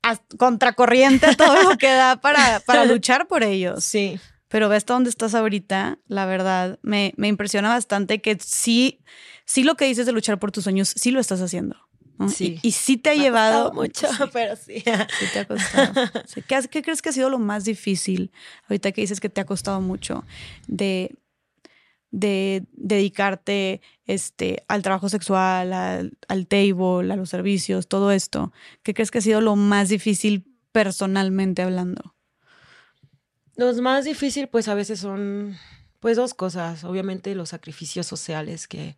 a 0.03 0.17
contracorriente 0.39 1.35
todo 1.35 1.71
lo 1.71 1.77
que 1.77 1.89
da 1.93 2.21
para, 2.21 2.61
para 2.61 2.85
luchar 2.85 3.27
por 3.27 3.43
ellos. 3.43 3.83
Sí. 3.85 4.21
Pero 4.55 4.69
ves 4.69 4.77
hasta 4.77 4.95
dónde 4.95 5.11
estás 5.11 5.35
ahorita, 5.35 5.99
la 6.07 6.27
verdad, 6.27 6.79
me, 6.83 7.13
me 7.17 7.27
impresiona 7.27 7.71
bastante 7.71 8.23
que 8.23 8.39
sí, 8.41 9.01
sí 9.45 9.65
lo 9.65 9.75
que 9.75 9.85
dices 9.85 10.07
de 10.07 10.13
luchar 10.13 10.39
por 10.39 10.53
tus 10.53 10.63
sueños, 10.63 10.95
sí 10.95 11.11
lo 11.11 11.19
estás 11.19 11.41
haciendo. 11.41 11.77
¿no? 12.19 12.29
Sí. 12.29 12.61
Y, 12.63 12.69
y 12.69 12.71
sí 12.71 12.97
te 12.97 13.11
ha 13.11 13.15
Me 13.15 13.19
ha 13.19 13.23
llevado 13.25 13.73
costado 13.73 13.83
mucho, 13.83 14.07
Sí, 14.27 14.31
pero 14.33 14.55
sí. 14.55 14.75
sí 14.75 15.27
te 15.33 15.39
ha 15.41 15.45
costado. 15.45 15.93
Sí. 16.27 16.41
¿Qué, 16.71 16.83
crees 16.83 17.03
que 17.03 17.09
ha 17.09 17.13
sido 17.13 17.31
lo 17.31 17.41
más 17.41 17.65
difícil? 17.65 18.31
Ahorita 18.69 18.93
que 18.93 19.01
dices 19.01 19.19
que 19.19 19.29
te 19.29 19.41
ha 19.41 19.45
costado 19.45 19.81
mucho 19.81 20.25
de, 20.69 21.17
de 22.13 22.65
dedicarte 22.75 23.81
este, 24.07 24.63
al 24.69 24.83
trabajo 24.83 25.09
sexual, 25.09 25.73
al, 25.73 26.17
al 26.29 26.47
table, 26.47 27.13
a 27.13 27.17
los 27.17 27.29
servicios, 27.29 27.89
todo 27.89 28.13
esto. 28.13 28.53
¿Qué 28.85 28.95
crees 28.95 29.11
que 29.11 29.19
ha 29.19 29.21
sido 29.21 29.41
lo 29.41 29.57
más 29.57 29.89
difícil 29.89 30.47
personalmente 30.71 31.63
hablando? 31.63 32.14
Los 33.57 33.81
más 33.81 34.05
difícil, 34.05 34.49
pues 34.49 34.69
a 34.69 34.75
veces 34.75 35.01
son, 35.01 35.57
pues 36.01 36.17
dos 36.17 36.35
cosas. 36.35 36.85
Obviamente 36.85 37.35
los 37.35 37.51
sacrificios 37.51 38.07
sociales 38.07 38.67
que, 38.67 38.97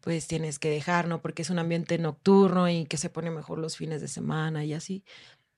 pues 0.00 0.26
tienes 0.26 0.58
que 0.58 0.70
dejar, 0.70 1.06
¿no? 1.06 1.20
Porque 1.22 1.42
es 1.42 1.50
un 1.50 1.58
ambiente 1.58 1.98
nocturno 1.98 2.68
y 2.68 2.86
que 2.86 2.96
se 2.96 3.10
pone 3.10 3.30
mejor 3.30 3.58
los 3.58 3.76
fines 3.76 4.00
de 4.00 4.08
semana 4.08 4.64
y 4.64 4.72
así. 4.72 5.04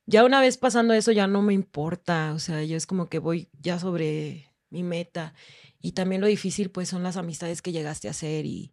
Ya 0.06 0.24
una 0.24 0.40
vez 0.40 0.58
pasando 0.58 0.94
eso 0.94 1.12
ya 1.12 1.26
no 1.26 1.42
me 1.42 1.52
importa, 1.52 2.32
o 2.34 2.38
sea, 2.38 2.62
yo 2.62 2.76
es 2.76 2.86
como 2.86 3.08
que 3.08 3.18
voy 3.18 3.48
ya 3.60 3.78
sobre 3.78 4.52
mi 4.70 4.82
meta. 4.82 5.34
Y 5.80 5.92
también 5.92 6.20
lo 6.20 6.26
difícil, 6.26 6.70
pues 6.70 6.88
son 6.88 7.02
las 7.02 7.16
amistades 7.16 7.62
que 7.62 7.72
llegaste 7.72 8.08
a 8.08 8.12
hacer 8.12 8.46
y 8.46 8.72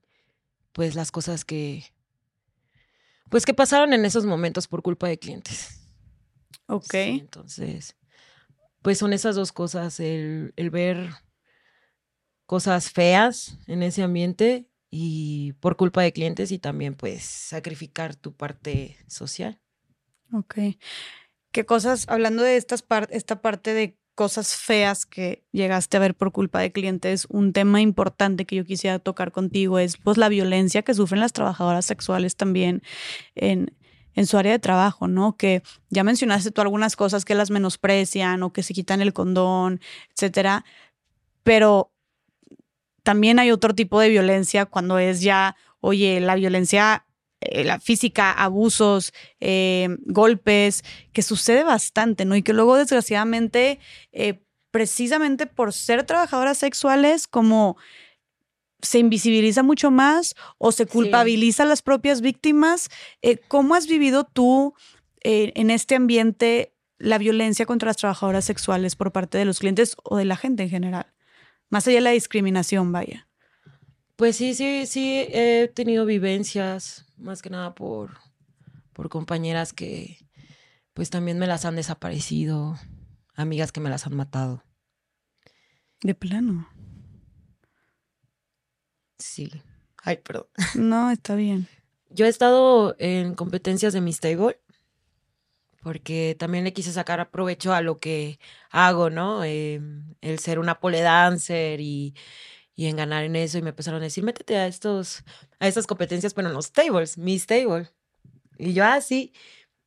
pues 0.73 0.95
las 0.95 1.11
cosas 1.11 1.45
que, 1.45 1.85
pues 3.30 3.45
que 3.45 3.53
pasaron 3.53 3.94
en 3.94 4.06
esos 4.06 4.26
momentos 4.26 4.68
por 4.68 4.84
culpa 4.84 5.07
de 5.07 5.18
clientes. 5.18 5.80
Ok. 6.68 6.91
Sí, 6.91 7.18
entonces, 7.22 7.95
pues 8.84 8.99
son 8.99 9.14
esas 9.14 9.35
dos 9.35 9.51
cosas, 9.51 9.99
el, 9.99 10.53
el 10.55 10.69
ver 10.69 11.10
cosas 12.45 12.91
feas 12.91 13.57
en 13.65 13.81
ese 13.81 14.03
ambiente 14.03 14.68
y 14.91 15.53
por 15.53 15.76
culpa 15.76 16.03
de 16.03 16.14
clientes 16.14 16.51
y 16.51 16.60
también 16.60 16.93
pues 16.93 17.23
sacrificar 17.23 18.15
tu 18.15 18.35
parte 18.35 18.97
social. 19.07 19.60
Ok. 20.31 20.55
¿Qué 21.51 21.65
cosas, 21.65 22.05
hablando 22.10 22.43
de 22.43 22.57
estas 22.57 22.84
esta 23.10 23.41
parte 23.41 23.73
de 23.73 23.97
cosas 24.15 24.55
feas 24.55 25.05
que 25.05 25.43
llegaste 25.51 25.97
a 25.97 26.01
ver 26.01 26.14
por 26.14 26.31
culpa 26.31 26.60
de 26.60 26.72
clientes, 26.72 27.26
un 27.30 27.53
tema 27.53 27.81
importante 27.81 28.45
que 28.45 28.57
yo 28.57 28.65
quisiera 28.65 28.99
tocar 28.99 29.31
contigo 29.31 29.80
es 29.80 29.97
pues 29.97 30.18
la 30.18 30.30
violencia 30.30 30.84
que 30.84 30.93
sufren 30.93 31.22
las 31.22 31.34
trabajadoras 31.34 31.85
sexuales 31.85 32.35
también 32.35 32.84
en, 33.34 33.76
en 34.15 34.26
su 34.26 34.38
área 34.38 34.52
de 34.52 34.60
trabajo, 34.60 35.07
¿no? 35.07 35.38
Que 35.38 35.64
ya 35.90 36.03
mencionaste 36.03 36.52
tú 36.52 36.61
algunas 36.61 36.95
cosas 36.95 37.26
que 37.26 37.35
las 37.35 37.52
menosprecian 37.52 38.44
o 38.44 38.53
que 38.53 38.64
se 38.64 38.73
quitan 38.73 39.02
el 39.02 39.14
condón, 39.14 39.81
etcétera, 40.14 40.65
pero 41.44 41.91
también 43.03 43.38
hay 43.40 43.52
otro 43.52 43.76
tipo 43.76 43.99
de 43.99 44.10
violencia 44.10 44.65
cuando 44.65 44.98
es 44.98 45.22
ya, 45.22 45.56
oye, 45.81 46.19
la 46.22 46.35
violencia, 46.35 47.06
eh, 47.41 47.64
la 47.65 47.80
física, 47.80 48.31
abusos, 48.31 49.14
eh, 49.41 49.90
golpes, 50.06 50.84
que 51.11 51.22
sucede 51.22 51.64
bastante, 51.64 52.26
¿no? 52.26 52.35
Y 52.35 52.44
que 52.44 52.53
luego, 52.53 52.77
desgraciadamente, 52.77 53.80
eh, 54.14 54.41
precisamente 54.72 55.45
por 55.45 55.73
ser 55.73 56.03
trabajadoras 56.03 56.57
sexuales, 56.57 57.27
como 57.27 57.77
se 58.84 58.99
invisibiliza 58.99 59.64
mucho 59.64 59.89
más 59.89 60.35
o 60.57 60.72
se 60.72 60.85
culpabiliza 60.85 61.64
a 61.64 61.65
las 61.65 61.81
propias 61.81 62.22
víctimas. 62.22 62.89
Eh, 63.22 63.39
¿Cómo 63.47 63.76
has 63.76 63.88
vivido 63.88 64.26
tú 64.26 64.76
eh, 65.23 65.53
en 65.55 65.72
este 65.72 65.95
ambiente 65.95 66.76
la 66.99 67.18
violencia 67.18 67.65
contra 67.65 67.88
las 67.88 67.97
trabajadoras 67.97 68.45
sexuales 68.45 68.95
por 68.95 69.11
parte 69.11 69.38
de 69.38 69.45
los 69.45 69.60
clientes 69.60 69.95
o 70.03 70.18
de 70.18 70.26
la 70.26 70.35
gente 70.35 70.64
en 70.64 70.69
general? 70.69 71.14
Más 71.69 71.88
allá 71.88 71.95
de 71.95 72.01
la 72.01 72.11
discriminación, 72.11 72.91
vaya. 72.91 73.27
Pues 74.18 74.35
sí, 74.35 74.53
sí, 74.53 74.85
sí, 74.85 75.26
he 75.30 75.72
tenido 75.73 76.05
vivencias, 76.05 77.05
más 77.18 77.41
que 77.41 77.49
nada 77.49 77.73
por, 77.73 78.11
por 78.91 79.10
compañeras 79.10 79.73
que 79.73 80.18
pues 80.93 81.10
también 81.10 81.39
me 81.39 81.47
las 81.47 81.65
han 81.65 81.76
desaparecido, 81.76 82.77
amigas 83.34 83.72
que 83.72 83.80
me 83.80 83.89
las 83.89 84.05
han 84.05 84.15
matado. 84.15 84.64
De 86.01 86.14
plano. 86.14 86.68
Sí. 89.18 89.52
Ay, 90.03 90.18
perdón. 90.18 90.48
No, 90.76 91.11
está 91.11 91.35
bien. 91.35 91.68
Yo 92.10 92.26
he 92.26 92.30
estado 92.30 92.95
en 92.99 93.34
competencias 93.34 93.94
de 93.94 94.02
Miss 94.02 94.19
Table 94.19 94.60
porque 95.81 96.35
también 96.40 96.64
le 96.64 96.73
quise 96.73 96.94
sacar 96.94 97.30
provecho 97.30 97.73
a 97.73 97.81
lo 97.81 97.99
que 97.99 98.40
hago, 98.72 99.10
¿no? 99.10 99.44
Eh, 99.44 99.81
el 100.22 100.40
ser 100.40 100.60
una 100.60 100.80
pole 100.80 101.02
dancer 101.02 101.81
y, 101.81 102.15
y 102.76 102.88
en 102.88 102.95
ganar 102.95 103.26
en 103.26 103.35
eso 103.35 103.57
y 103.57 103.61
me 103.61 103.69
empezaron 103.72 104.02
a 104.02 104.06
decir, 104.06 104.23
métete 104.23 104.56
a 104.56 104.68
estos, 104.68 105.23
a 105.60 105.68
estas 105.68 105.85
competencias, 105.85 106.34
pero 106.34 106.48
en 106.48 106.53
los 106.53 106.72
tables, 106.72 107.18
Miss 107.18 107.45
Table. 107.45 107.90
Y 108.57 108.73
yo 108.73 108.85
así, 108.85 109.34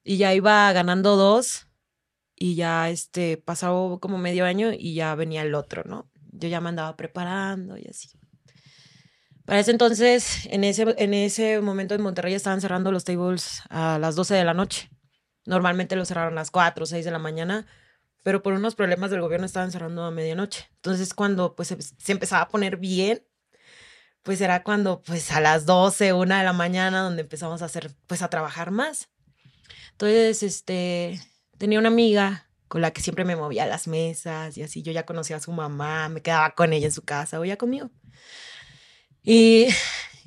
y 0.04 0.18
ya 0.18 0.34
iba 0.34 0.70
ganando 0.72 1.16
dos 1.16 1.66
y 2.36 2.54
ya 2.56 2.90
este, 2.90 3.38
pasó 3.38 3.98
como 4.00 4.18
medio 4.18 4.44
año 4.44 4.72
y 4.72 4.94
ya 4.94 5.14
venía 5.14 5.42
el 5.42 5.54
otro, 5.54 5.82
¿no? 5.84 6.10
Yo 6.32 6.48
ya 6.48 6.60
me 6.60 6.68
andaba 6.68 6.96
preparando 6.96 7.78
y 7.78 7.86
así. 7.88 8.10
Para 9.46 9.60
ese 9.60 9.70
entonces, 9.70 10.46
en 10.50 10.64
ese, 10.64 10.94
en 10.98 11.14
ese 11.14 11.60
momento 11.60 11.94
en 11.94 12.02
Monterrey 12.02 12.34
estaban 12.34 12.60
cerrando 12.60 12.90
los 12.90 13.04
tables 13.04 13.62
a 13.70 13.96
las 13.98 14.16
12 14.16 14.34
de 14.34 14.44
la 14.44 14.54
noche. 14.54 14.90
Normalmente 15.46 15.94
los 15.94 16.08
cerraron 16.08 16.32
a 16.32 16.40
las 16.40 16.50
4 16.50 16.82
o 16.82 16.86
6 16.86 17.04
de 17.04 17.12
la 17.12 17.20
mañana, 17.20 17.64
pero 18.24 18.42
por 18.42 18.54
unos 18.54 18.74
problemas 18.74 19.12
del 19.12 19.20
gobierno 19.20 19.46
estaban 19.46 19.70
cerrando 19.70 20.02
a 20.02 20.10
medianoche. 20.10 20.68
Entonces, 20.74 21.14
cuando 21.14 21.54
pues 21.54 21.68
se, 21.68 22.12
empezaba 22.12 22.42
a 22.42 22.48
poner 22.48 22.76
bien, 22.76 23.24
pues 24.24 24.40
era 24.40 24.64
cuando 24.64 25.00
pues 25.02 25.30
a 25.30 25.40
las 25.40 25.64
12, 25.64 26.12
1 26.12 26.36
de 26.36 26.42
la 26.42 26.52
mañana, 26.52 27.02
donde 27.02 27.22
empezamos 27.22 27.62
a 27.62 27.66
hacer, 27.66 27.92
pues 28.08 28.22
a 28.22 28.30
trabajar 28.30 28.72
más. 28.72 29.10
Entonces, 29.92 30.42
este, 30.42 31.20
tenía 31.56 31.78
una 31.78 31.88
amiga 31.88 32.48
con 32.66 32.80
la 32.80 32.90
que 32.90 33.00
siempre 33.00 33.24
me 33.24 33.36
movía 33.36 33.62
a 33.62 33.66
las 33.66 33.86
mesas 33.86 34.58
y 34.58 34.62
así. 34.64 34.82
Yo 34.82 34.90
ya 34.90 35.06
conocía 35.06 35.36
a 35.36 35.40
su 35.40 35.52
mamá, 35.52 36.08
me 36.08 36.20
quedaba 36.20 36.56
con 36.56 36.72
ella 36.72 36.86
en 36.86 36.92
su 36.92 37.02
casa 37.02 37.40
o 37.40 37.44
conmigo. 37.56 37.90
Y 39.26 39.66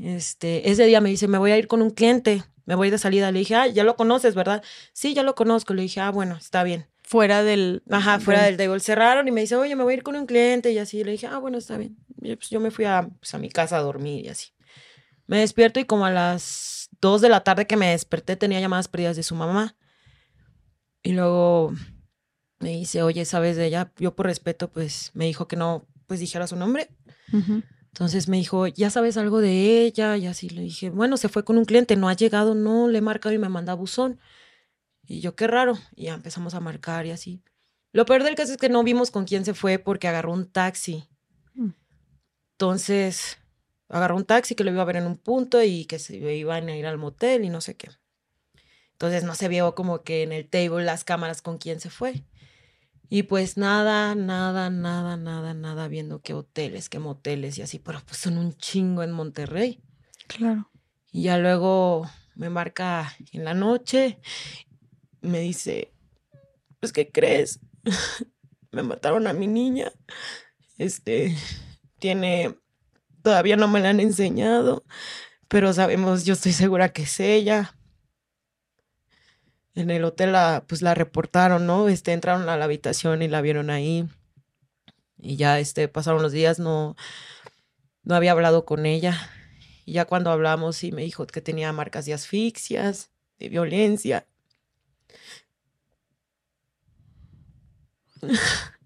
este, 0.04 0.70
ese 0.70 0.86
día 0.86 1.00
me 1.00 1.10
dice, 1.10 1.30
me 1.30 1.38
voy 1.38 1.52
a 1.52 1.58
ir 1.58 1.68
con 1.68 1.82
un 1.82 1.90
cliente, 1.90 2.44
me 2.66 2.76
voy 2.76 2.90
de 2.90 2.98
salida. 2.98 3.32
Le 3.32 3.40
dije, 3.40 3.56
ah, 3.56 3.66
ya 3.66 3.86
lo 3.86 3.96
conoces, 3.96 4.36
¿verdad? 4.36 4.62
Sí, 4.92 5.14
ya 5.14 5.24
lo 5.24 5.36
conozco. 5.36 5.74
Le 5.74 5.84
dije, 5.84 6.02
ah, 6.02 6.12
bueno, 6.12 6.36
está 6.36 6.64
bien. 6.64 6.86
Fuera 7.02 7.42
del... 7.42 7.82
Ajá, 7.90 8.20
fuera 8.20 8.44
del 8.44 8.58
table. 8.58 8.82
Cerraron 8.82 9.28
y 9.28 9.32
me 9.32 9.42
dice, 9.42 9.56
oye, 9.56 9.76
me 9.78 9.84
voy 9.84 9.94
a 9.94 9.98
ir 9.98 10.04
con 10.04 10.18
un 10.18 10.26
cliente 10.26 10.72
y 10.74 10.78
así. 10.78 11.02
Le 11.06 11.14
dije, 11.14 11.28
ah, 11.28 11.38
bueno, 11.38 11.58
está 11.58 11.78
bien. 11.78 11.98
Y, 12.22 12.36
pues, 12.36 12.50
yo 12.50 12.60
me 12.60 12.72
fui 12.72 12.84
a, 12.84 13.10
pues, 13.20 13.34
a 13.34 13.40
mi 13.40 13.50
casa 13.50 13.78
a 13.78 13.82
dormir 13.82 14.26
y 14.26 14.28
así. 14.28 14.50
Me 15.28 15.40
despierto 15.40 15.80
y 15.80 15.86
como 15.86 16.06
a 16.06 16.12
las 16.12 16.90
2 17.00 17.22
de 17.22 17.30
la 17.30 17.44
tarde 17.44 17.68
que 17.68 17.78
me 17.78 17.92
desperté 17.92 18.36
tenía 18.36 18.60
llamadas 18.60 18.90
perdidas 18.90 19.16
de 19.16 19.24
su 19.24 19.34
mamá. 19.34 19.78
Y 21.04 21.14
luego 21.14 21.74
me 22.60 22.72
dice, 22.72 23.02
oye, 23.02 23.24
¿sabes 23.24 23.56
de 23.56 23.68
ella? 23.68 23.94
Yo 23.98 24.14
por 24.14 24.26
respeto, 24.26 24.70
pues 24.70 25.12
me 25.14 25.24
dijo 25.24 25.48
que 25.48 25.56
no, 25.56 25.88
pues 26.06 26.20
dijera 26.20 26.48
su 26.48 26.58
nombre. 26.58 26.90
Ujú. 27.32 27.64
Entonces 27.90 28.28
me 28.28 28.38
dijo, 28.38 28.68
¿ya 28.68 28.90
sabes 28.90 29.18
algo 29.18 29.40
de 29.40 29.82
ella? 29.82 30.16
Y 30.18 30.28
así 30.28 30.50
le 30.50 30.62
dije, 30.62 30.90
bueno, 30.90 31.18
se 31.18 31.30
fue 31.30 31.44
con 31.44 31.58
un 31.58 31.66
cliente, 31.66 31.96
no 31.96 32.08
ha 32.10 32.14
llegado, 32.14 32.56
no, 32.56 32.88
le 32.88 33.00
he 33.00 33.02
marcado 33.02 33.34
y 33.34 33.40
me 33.40 33.50
manda 33.50 33.74
buzón. 33.74 34.20
Y 35.06 35.22
yo, 35.22 35.36
qué 35.36 35.48
raro. 35.48 35.78
Y 35.96 36.06
ya 36.06 36.14
empezamos 36.14 36.54
a 36.54 36.60
marcar 36.60 37.06
y 37.06 37.12
así. 37.12 37.42
Lo 37.92 38.06
peor 38.06 38.24
del 38.24 38.36
caso 38.36 38.52
es 38.52 38.58
que 38.58 38.70
no 38.70 38.84
vimos 38.84 39.12
con 39.12 39.26
quién 39.26 39.44
se 39.44 39.54
fue 39.54 39.80
porque 39.80 40.08
agarró 40.08 40.32
un 40.32 40.50
taxi. 40.50 41.10
Mm. 41.56 41.72
Entonces, 42.54 43.40
agarró 43.90 44.16
un 44.16 44.26
taxi 44.26 44.56
que 44.56 44.64
lo 44.64 44.72
iba 44.72 44.84
a 44.84 44.86
ver 44.86 44.98
en 44.98 45.08
un 45.08 45.18
punto 45.18 45.62
y 45.64 45.86
que 45.86 45.98
se 46.00 46.18
iban 46.18 46.70
a 46.70 46.78
ir 46.78 46.86
al 46.86 47.00
motel 47.00 47.44
y 47.44 47.50
no 47.50 47.62
sé 47.62 47.76
qué. 47.76 47.90
Entonces 48.94 49.24
no 49.24 49.34
se 49.34 49.48
vio 49.48 49.76
como 49.76 50.04
que 50.04 50.24
en 50.24 50.32
el 50.32 50.48
table 50.48 50.84
las 50.84 51.04
cámaras 51.04 51.42
con 51.42 51.58
quién 51.58 51.80
se 51.80 51.90
fue. 51.90 52.26
Y 53.10 53.24
pues 53.24 53.58
nada, 53.58 54.14
nada, 54.14 54.70
nada, 54.70 55.18
nada, 55.18 55.54
nada, 55.56 55.88
viendo 55.88 56.22
qué 56.22 56.36
hoteles, 56.36 56.90
qué 56.90 57.00
moteles 57.00 57.58
y 57.58 57.64
así, 57.64 57.80
pero 57.80 58.00
pues 58.06 58.18
son 58.18 58.38
un 58.38 58.56
chingo 58.56 59.02
en 59.02 59.12
Monterrey. 59.12 59.82
Claro. 60.28 60.70
Y 61.12 61.24
ya 61.24 61.40
luego 61.40 62.08
me 62.36 62.52
marca 62.52 63.16
en 63.32 63.46
la 63.46 63.56
noche, 63.56 64.20
me 65.22 65.40
dice, 65.40 65.92
pues, 66.80 66.94
¿qué 66.94 67.10
crees? 67.10 67.60
me 68.72 68.84
mataron 68.84 69.26
a 69.26 69.34
mi 69.34 69.48
niña. 69.48 69.92
Este, 70.78 71.36
tiene, 71.98 72.56
todavía 73.24 73.58
no 73.58 73.68
me 73.68 73.80
la 73.80 73.90
han 73.90 74.00
enseñado, 74.00 74.86
pero 75.48 75.74
sabemos, 75.74 76.26
yo 76.26 76.34
estoy 76.34 76.54
segura 76.54 76.90
que 76.90 77.04
es 77.04 77.20
ella. 77.20 77.76
En 79.80 79.92
el 79.92 80.04
hotel 80.04 80.34
la, 80.34 80.66
pues 80.68 80.82
la 80.82 80.94
reportaron, 80.94 81.66
¿no? 81.66 81.88
Este, 81.88 82.12
entraron 82.12 82.50
a 82.50 82.58
la 82.58 82.66
habitación 82.66 83.22
y 83.22 83.30
la 83.30 83.40
vieron 83.40 83.70
ahí. 83.70 84.10
Y 85.18 85.38
ya, 85.38 85.58
este, 85.60 85.88
pasaron 85.88 86.22
los 86.22 86.34
días, 86.34 86.60
no, 86.60 86.98
no 88.04 88.16
había 88.16 88.34
hablado 88.34 88.66
con 88.66 88.86
ella. 88.86 89.30
Y 89.86 89.94
ya 89.94 90.04
cuando 90.04 90.32
hablamos, 90.32 90.76
sí 90.76 90.92
me 90.92 91.04
dijo 91.04 91.26
que 91.28 91.42
tenía 91.42 91.72
marcas 91.72 92.06
de 92.06 92.14
asfixias, 92.14 93.12
de 93.40 93.48
violencia. 93.48 94.28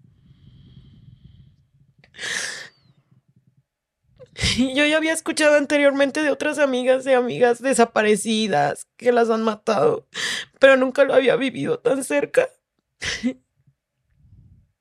Y 4.36 4.74
yo 4.74 4.84
ya 4.84 4.96
había 4.96 5.12
escuchado 5.12 5.56
anteriormente 5.56 6.22
de 6.22 6.30
otras 6.30 6.58
amigas 6.58 7.04
de 7.04 7.14
amigas 7.14 7.60
desaparecidas 7.62 8.86
que 8.96 9.12
las 9.12 9.30
han 9.30 9.42
matado, 9.42 10.06
pero 10.58 10.76
nunca 10.76 11.04
lo 11.04 11.14
había 11.14 11.36
vivido 11.36 11.78
tan 11.78 12.04
cerca. 12.04 12.48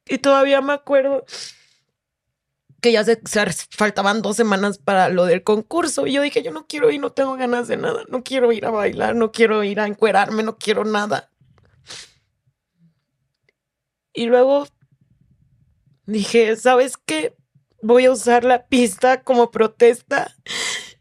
Y 0.06 0.18
todavía 0.18 0.60
me 0.60 0.74
acuerdo 0.74 1.24
que 2.82 2.92
ya 2.92 3.06
se 3.06 3.18
faltaban 3.72 4.22
dos 4.22 4.36
semanas 4.36 4.78
para 4.78 5.08
lo 5.08 5.24
del 5.24 5.44
concurso. 5.44 6.06
Y 6.06 6.12
yo 6.12 6.22
dije, 6.22 6.44
yo 6.44 6.52
no 6.52 6.68
quiero 6.68 6.92
ir, 6.92 7.00
no 7.00 7.14
tengo 7.14 7.38
ganas 7.38 7.70
de 7.70 7.78
nada, 7.78 8.04
no 8.10 8.22
quiero 8.22 8.52
ir 8.52 8.66
a 8.66 8.72
bailar, 8.72 9.16
no 9.16 9.32
quiero 9.32 9.64
ir 9.64 9.80
a 9.80 9.88
encuerarme, 9.88 10.44
no 10.44 10.58
quiero 10.58 10.84
nada. 10.84 11.32
Y 14.12 14.26
luego 14.26 14.68
dije, 16.06 16.58
¿sabes 16.58 16.98
qué? 16.98 17.34
Voy 17.84 18.06
a 18.06 18.12
usar 18.12 18.46
la 18.46 18.66
pista 18.66 19.24
como 19.24 19.52
protesta 19.52 20.34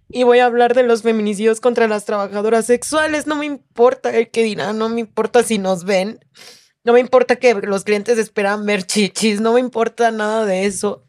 y 0.09 0.25
voy 0.25 0.41
a 0.41 0.47
hablar 0.47 0.75
de 0.75 0.83
los 0.83 1.03
feminicidios 1.03 1.61
contra 1.61 1.87
las 1.87 2.05
trabajadoras 2.05 2.67
sexuales. 2.67 3.29
No 3.29 3.37
me 3.37 3.47
importa 3.47 4.15
el 4.17 4.31
que 4.31 4.43
dirán, 4.43 4.79
no 4.79 4.89
me 4.89 4.99
importa 5.01 5.45
si 5.45 5.59
nos 5.59 5.85
ven. 5.85 6.19
No 6.83 6.93
me 6.93 6.99
importa 6.99 7.37
que 7.37 7.55
los 7.55 7.85
clientes 7.85 8.19
esperan 8.19 8.67
ver 8.67 8.83
chichis, 8.83 9.41
no 9.41 9.53
me 9.53 9.61
importa 9.61 10.11
nada 10.11 10.45
de 10.45 10.67
eso. 10.67 11.07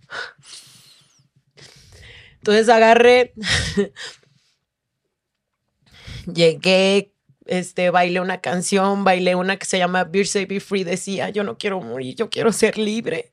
Entonces 2.35 2.69
agarré, 2.69 3.33
llegué, 6.31 7.15
este, 7.47 7.89
bailé 7.89 8.19
una 8.19 8.41
canción, 8.41 9.03
bailé 9.03 9.33
una 9.33 9.57
que 9.57 9.65
se 9.65 9.79
llama 9.79 10.03
Beer 10.03 10.27
Say 10.27 10.45
Be 10.45 10.59
Free, 10.59 10.83
decía, 10.83 11.29
yo 11.29 11.43
no 11.43 11.57
quiero 11.57 11.81
morir, 11.81 12.15
yo 12.15 12.29
quiero 12.29 12.53
ser 12.53 12.77
libre. 12.77 13.32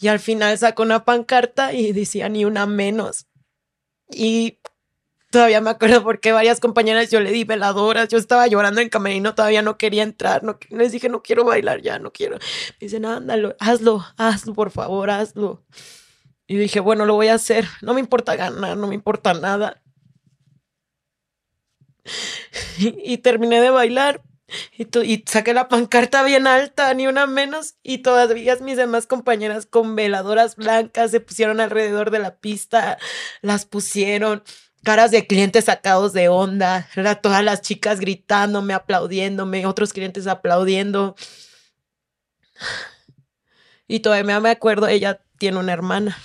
Y 0.00 0.08
al 0.08 0.18
final 0.18 0.56
sacó 0.56 0.82
una 0.82 1.04
pancarta 1.04 1.74
y 1.74 1.92
decía 1.92 2.28
ni 2.28 2.44
una 2.44 2.66
menos. 2.66 3.26
Y 4.10 4.58
todavía 5.30 5.60
me 5.60 5.70
acuerdo 5.70 6.02
porque 6.02 6.32
varias 6.32 6.58
compañeras 6.58 7.10
yo 7.10 7.20
le 7.20 7.30
di 7.30 7.44
veladoras, 7.44 8.08
yo 8.08 8.18
estaba 8.18 8.46
llorando 8.46 8.80
en 8.80 8.88
camerino, 8.88 9.34
todavía 9.34 9.62
no 9.62 9.78
quería 9.78 10.02
entrar, 10.02 10.42
no, 10.42 10.58
les 10.70 10.92
dije 10.92 11.08
no 11.08 11.22
quiero 11.22 11.44
bailar 11.44 11.82
ya, 11.82 11.98
no 11.98 12.12
quiero. 12.12 12.36
Me 12.38 12.86
dicen, 12.86 13.04
ándalo, 13.04 13.54
hazlo, 13.60 14.04
hazlo, 14.16 14.54
por 14.54 14.70
favor, 14.70 15.10
hazlo. 15.10 15.64
Y 16.46 16.56
dije, 16.56 16.80
bueno, 16.80 17.06
lo 17.06 17.14
voy 17.14 17.28
a 17.28 17.34
hacer, 17.34 17.66
no 17.82 17.94
me 17.94 18.00
importa 18.00 18.34
ganar, 18.36 18.76
no 18.76 18.86
me 18.88 18.94
importa 18.94 19.34
nada. 19.34 19.82
Y 22.78 23.18
terminé 23.18 23.60
de 23.60 23.70
bailar 23.70 24.22
y, 24.76 24.84
y, 25.02 25.24
saqué 25.26 25.54
la 25.54 25.68
pancarta 25.68 26.22
bien 26.22 26.46
alta, 26.46 26.92
ni 26.94 27.06
una 27.06 27.26
menos, 27.26 27.76
y 27.82 27.98
todavía 27.98 28.56
mis 28.56 28.76
demás 28.76 29.06
compañeras 29.06 29.66
con 29.66 29.96
veladoras 29.96 30.56
blancas 30.56 31.10
se 31.10 31.20
pusieron 31.20 31.60
alrededor 31.60 32.10
de 32.10 32.18
la 32.18 32.36
pista, 32.36 32.98
las 33.42 33.64
pusieron, 33.66 34.42
caras 34.82 35.10
de 35.10 35.26
clientes 35.26 35.66
sacados 35.66 36.12
de 36.12 36.28
onda, 36.28 36.88
todas 37.22 37.44
las 37.44 37.62
chicas 37.62 38.00
gritándome, 38.00 38.74
aplaudiéndome, 38.74 39.66
otros 39.66 39.92
clientes 39.92 40.26
aplaudiendo. 40.26 41.14
Y 43.86 44.00
todavía 44.00 44.40
me 44.40 44.50
acuerdo, 44.50 44.86
ella 44.86 45.20
tiene 45.38 45.58
una 45.58 45.72
hermana. 45.72 46.16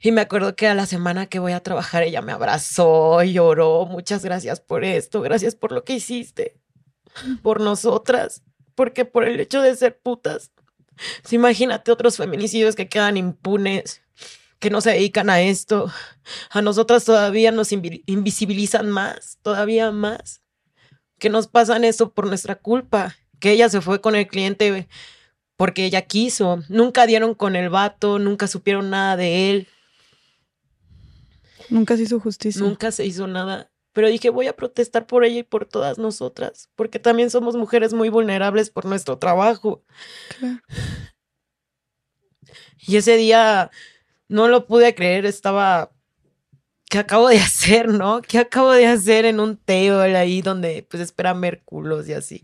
Y 0.00 0.12
me 0.12 0.20
acuerdo 0.20 0.54
que 0.54 0.66
a 0.66 0.74
la 0.74 0.84
semana 0.84 1.26
que 1.26 1.38
voy 1.38 1.52
a 1.52 1.62
trabajar 1.62 2.02
ella 2.02 2.20
me 2.20 2.32
abrazó, 2.32 3.22
lloró, 3.22 3.86
muchas 3.86 4.22
gracias 4.22 4.60
por 4.60 4.84
esto, 4.84 5.22
gracias 5.22 5.54
por 5.54 5.72
lo 5.72 5.84
que 5.84 5.94
hiciste 5.94 6.63
por 7.42 7.60
nosotras, 7.60 8.42
porque 8.74 9.04
por 9.04 9.24
el 9.24 9.40
hecho 9.40 9.62
de 9.62 9.76
ser 9.76 9.98
putas. 9.98 10.50
imagínate 11.30 11.90
otros 11.90 12.16
feminicidios 12.16 12.74
que 12.74 12.88
quedan 12.88 13.16
impunes, 13.16 14.02
que 14.58 14.70
no 14.70 14.80
se 14.80 14.90
dedican 14.90 15.30
a 15.30 15.40
esto. 15.40 15.90
A 16.50 16.62
nosotras 16.62 17.04
todavía 17.04 17.52
nos 17.52 17.72
invisibilizan 17.72 18.90
más, 18.90 19.38
todavía 19.42 19.90
más. 19.90 20.42
Que 21.18 21.28
nos 21.28 21.46
pasan 21.46 21.84
eso 21.84 22.12
por 22.12 22.26
nuestra 22.26 22.56
culpa. 22.56 23.14
Que 23.40 23.52
ella 23.52 23.68
se 23.68 23.80
fue 23.80 24.00
con 24.00 24.16
el 24.16 24.26
cliente 24.26 24.88
porque 25.56 25.84
ella 25.84 26.02
quiso. 26.02 26.62
Nunca 26.68 27.06
dieron 27.06 27.34
con 27.34 27.56
el 27.56 27.68
vato, 27.68 28.18
nunca 28.18 28.46
supieron 28.46 28.90
nada 28.90 29.16
de 29.16 29.50
él. 29.50 29.68
Nunca 31.68 31.96
se 31.96 32.04
hizo 32.04 32.20
justicia. 32.20 32.62
Nunca 32.62 32.90
se 32.90 33.04
hizo 33.04 33.26
nada 33.26 33.70
pero 33.94 34.08
dije, 34.08 34.28
voy 34.28 34.48
a 34.48 34.56
protestar 34.56 35.06
por 35.06 35.24
ella 35.24 35.38
y 35.38 35.42
por 35.44 35.64
todas 35.64 35.98
nosotras, 35.98 36.68
porque 36.74 36.98
también 36.98 37.30
somos 37.30 37.56
mujeres 37.56 37.94
muy 37.94 38.10
vulnerables 38.10 38.68
por 38.68 38.84
nuestro 38.84 39.18
trabajo. 39.18 39.82
Y 42.86 42.98
ese 42.98 43.16
día 43.16 43.70
no 44.28 44.46
lo 44.46 44.66
pude 44.66 44.94
creer, 44.94 45.24
estaba, 45.24 45.90
¿qué 46.90 46.98
acabo 46.98 47.28
de 47.28 47.38
hacer, 47.40 47.88
no? 47.88 48.20
¿Qué 48.20 48.36
acabo 48.36 48.72
de 48.72 48.86
hacer 48.86 49.24
en 49.24 49.40
un 49.40 49.56
table 49.56 50.14
ahí 50.14 50.42
donde 50.42 50.86
pues 50.90 51.02
esperan 51.02 51.40
ver 51.40 51.62
culos 51.64 52.06
y 52.10 52.12
así? 52.12 52.42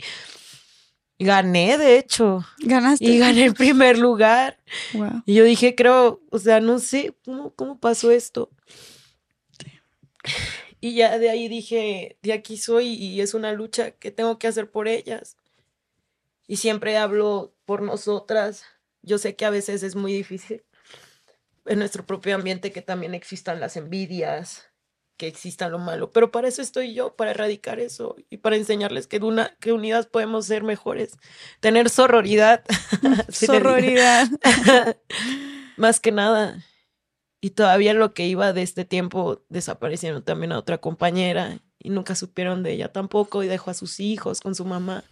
Gané, 1.19 1.77
de 1.77 1.99
hecho. 1.99 2.43
Ganaste. 2.61 3.05
Y 3.05 3.19
gané 3.19 3.45
el 3.45 3.53
primer 3.53 3.99
lugar. 3.99 4.57
Y 5.27 5.35
yo 5.35 5.45
dije, 5.45 5.75
creo, 5.75 6.23
o 6.31 6.39
sea, 6.39 6.61
no 6.61 6.79
sé 6.79 7.15
cómo, 7.27 7.55
cómo 7.55 7.79
pasó 7.79 8.11
esto. 8.11 8.51
Y 10.81 10.95
ya 10.95 11.19
de 11.19 11.31
ahí 11.31 11.49
dije, 11.49 12.19
de 12.23 12.33
aquí 12.33 12.57
soy 12.57 12.95
y 12.95 13.21
es 13.21 13.35
una 13.35 13.53
lucha 13.53 13.93
que 13.93 14.11
tengo 14.11 14.39
que 14.39 14.49
hacer 14.49 14.71
por 14.71 14.89
ellas. 14.89 15.37
Y 16.47 16.57
siempre 16.57 16.97
hablo 16.97 17.55
por 17.65 17.83
nosotras. 17.83 18.65
Yo 19.03 19.19
sé 19.19 19.37
que 19.37 19.45
a 19.45 19.51
veces 19.51 19.83
es 19.83 19.95
muy 19.95 20.13
difícil 20.13 20.65
en 21.67 21.79
nuestro 21.79 22.05
propio 22.05 22.35
ambiente 22.35 22.73
que 22.73 22.83
también 22.83 23.15
existan 23.15 23.61
las 23.61 23.77
envidias, 23.77 24.71
que 25.17 25.27
exista 25.27 25.69
lo 25.69 25.79
malo, 25.79 26.11
pero 26.11 26.31
para 26.31 26.49
eso 26.49 26.63
estoy 26.63 26.95
yo, 26.95 27.15
para 27.15 27.33
erradicar 27.33 27.79
eso 27.79 28.17
y 28.31 28.39
para 28.39 28.57
enseñarles 28.57 29.07
que, 29.07 29.19
una, 29.19 29.55
que 29.61 29.73
unidas 29.73 30.07
podemos 30.07 30.47
ser 30.47 30.63
mejores, 30.63 31.19
tener 31.61 31.91
sororidad. 31.91 32.65
sororidad. 33.29 34.29
Más 35.77 36.01
que 36.01 36.11
nada. 36.11 36.65
Y 37.41 37.51
todavía 37.51 37.95
lo 37.95 38.13
que 38.13 38.27
iba 38.27 38.53
de 38.53 38.63
este 38.63 38.85
tiempo 38.85 39.43
desaparecieron 39.49 40.23
también 40.23 40.53
a 40.53 40.59
otra 40.59 40.79
compañera 40.79 41.59
y 41.79 41.89
nunca 41.89 42.15
supieron 42.15 42.63
de 42.63 42.73
ella 42.73 42.93
tampoco 42.93 43.43
y 43.43 43.49
dejó 43.49 43.71
a 43.71 43.75
sus 43.75 43.99
hijos 43.99 44.41
con 44.41 44.55
su 44.55 44.67
mamá. 44.67 45.05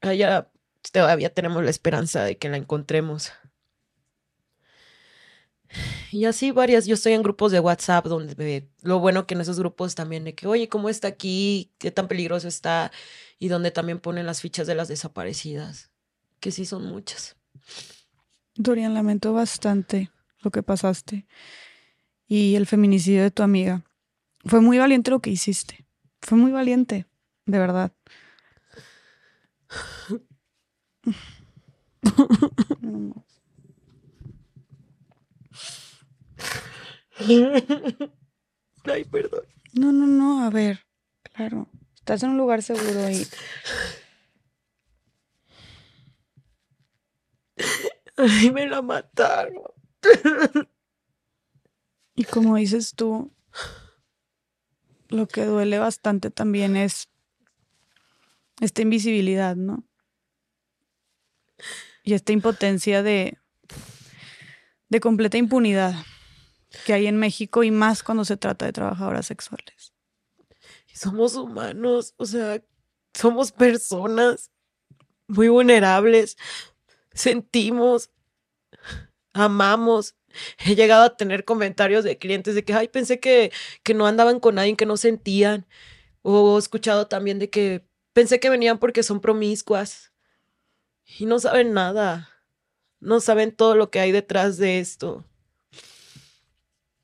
Allá 0.00 0.48
todavía 0.92 1.34
tenemos 1.34 1.64
la 1.64 1.70
esperanza 1.70 2.22
de 2.22 2.38
que 2.38 2.48
la 2.48 2.56
encontremos. 2.56 3.32
Y 6.12 6.26
así 6.26 6.52
varias, 6.52 6.86
yo 6.86 6.94
estoy 6.94 7.14
en 7.14 7.22
grupos 7.24 7.50
de 7.50 7.58
WhatsApp 7.58 8.06
donde 8.06 8.68
lo 8.82 9.00
bueno 9.00 9.26
que 9.26 9.34
en 9.34 9.40
esos 9.40 9.58
grupos 9.58 9.96
también 9.96 10.22
de 10.22 10.36
que, 10.36 10.46
oye, 10.46 10.68
¿cómo 10.68 10.88
está 10.88 11.08
aquí? 11.08 11.72
¿Qué 11.78 11.90
tan 11.90 12.06
peligroso 12.06 12.46
está? 12.46 12.92
Y 13.40 13.48
donde 13.48 13.72
también 13.72 13.98
ponen 13.98 14.24
las 14.24 14.40
fichas 14.40 14.68
de 14.68 14.76
las 14.76 14.86
desaparecidas, 14.86 15.90
que 16.38 16.52
sí 16.52 16.64
son 16.64 16.86
muchas. 16.86 17.36
Dorian, 18.54 18.94
lamento 18.94 19.32
bastante 19.32 20.10
lo 20.46 20.50
que 20.52 20.62
pasaste 20.62 21.26
y 22.28 22.54
el 22.54 22.66
feminicidio 22.66 23.22
de 23.22 23.32
tu 23.32 23.42
amiga. 23.42 23.82
Fue 24.44 24.60
muy 24.60 24.78
valiente 24.78 25.10
lo 25.10 25.18
que 25.20 25.30
hiciste. 25.30 25.88
Fue 26.20 26.38
muy 26.38 26.52
valiente, 26.52 27.06
de 27.46 27.58
verdad. 27.58 27.92
Ay, 38.84 39.04
perdón. 39.10 39.42
No, 39.72 39.90
no, 39.90 40.06
no, 40.06 40.44
a 40.44 40.50
ver, 40.50 40.86
claro. 41.34 41.66
Estás 41.96 42.22
en 42.22 42.30
un 42.30 42.38
lugar 42.38 42.62
seguro 42.62 43.10
y... 43.10 43.26
Ay, 48.16 48.52
me 48.52 48.68
la 48.68 48.80
mataron. 48.80 49.64
Y 52.14 52.24
como 52.24 52.56
dices 52.56 52.94
tú, 52.94 53.30
lo 55.08 55.28
que 55.28 55.44
duele 55.44 55.78
bastante 55.78 56.30
también 56.30 56.76
es 56.76 57.10
esta 58.60 58.82
invisibilidad, 58.82 59.54
¿no? 59.54 59.84
Y 62.02 62.14
esta 62.14 62.32
impotencia 62.32 63.02
de, 63.02 63.38
de 64.88 65.00
completa 65.00 65.36
impunidad 65.36 65.94
que 66.84 66.92
hay 66.92 67.06
en 67.06 67.16
México 67.16 67.62
y 67.62 67.70
más 67.70 68.02
cuando 68.02 68.24
se 68.24 68.36
trata 68.36 68.64
de 68.66 68.72
trabajadoras 68.72 69.26
sexuales. 69.26 69.92
Somos 70.92 71.34
humanos, 71.36 72.14
o 72.16 72.24
sea, 72.24 72.62
somos 73.12 73.52
personas 73.52 74.50
muy 75.28 75.48
vulnerables, 75.48 76.38
sentimos, 77.12 78.10
amamos. 79.36 80.14
He 80.58 80.74
llegado 80.74 81.04
a 81.04 81.16
tener 81.16 81.44
comentarios 81.44 82.04
de 82.04 82.18
clientes 82.18 82.54
de 82.54 82.64
que, 82.64 82.74
ay, 82.74 82.88
pensé 82.88 83.20
que, 83.20 83.52
que 83.82 83.94
no 83.94 84.06
andaban 84.06 84.40
con 84.40 84.56
nadie, 84.56 84.76
que 84.76 84.86
no 84.86 84.96
sentían. 84.96 85.66
O 86.22 86.56
he 86.56 86.58
escuchado 86.58 87.06
también 87.06 87.38
de 87.38 87.50
que 87.50 87.86
pensé 88.12 88.40
que 88.40 88.50
venían 88.50 88.78
porque 88.78 89.02
son 89.02 89.20
promiscuas. 89.20 90.12
Y 91.18 91.26
no 91.26 91.38
saben 91.38 91.72
nada. 91.72 92.30
No 93.00 93.20
saben 93.20 93.52
todo 93.52 93.76
lo 93.76 93.90
que 93.90 94.00
hay 94.00 94.12
detrás 94.12 94.56
de 94.56 94.80
esto. 94.80 95.24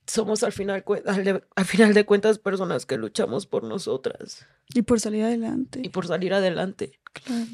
Somos 0.06 0.42
al 0.42 0.52
final, 0.52 0.84
al, 1.54 1.64
final 1.64 1.94
de 1.94 2.04
cuentas 2.04 2.38
personas 2.38 2.84
que 2.84 2.98
luchamos 2.98 3.46
por 3.46 3.62
nosotras. 3.64 4.46
Y 4.74 4.82
por 4.82 5.00
salir 5.00 5.24
adelante. 5.24 5.80
Y 5.82 5.88
por 5.88 6.06
salir 6.06 6.34
adelante. 6.34 6.98
Claro 7.12 7.46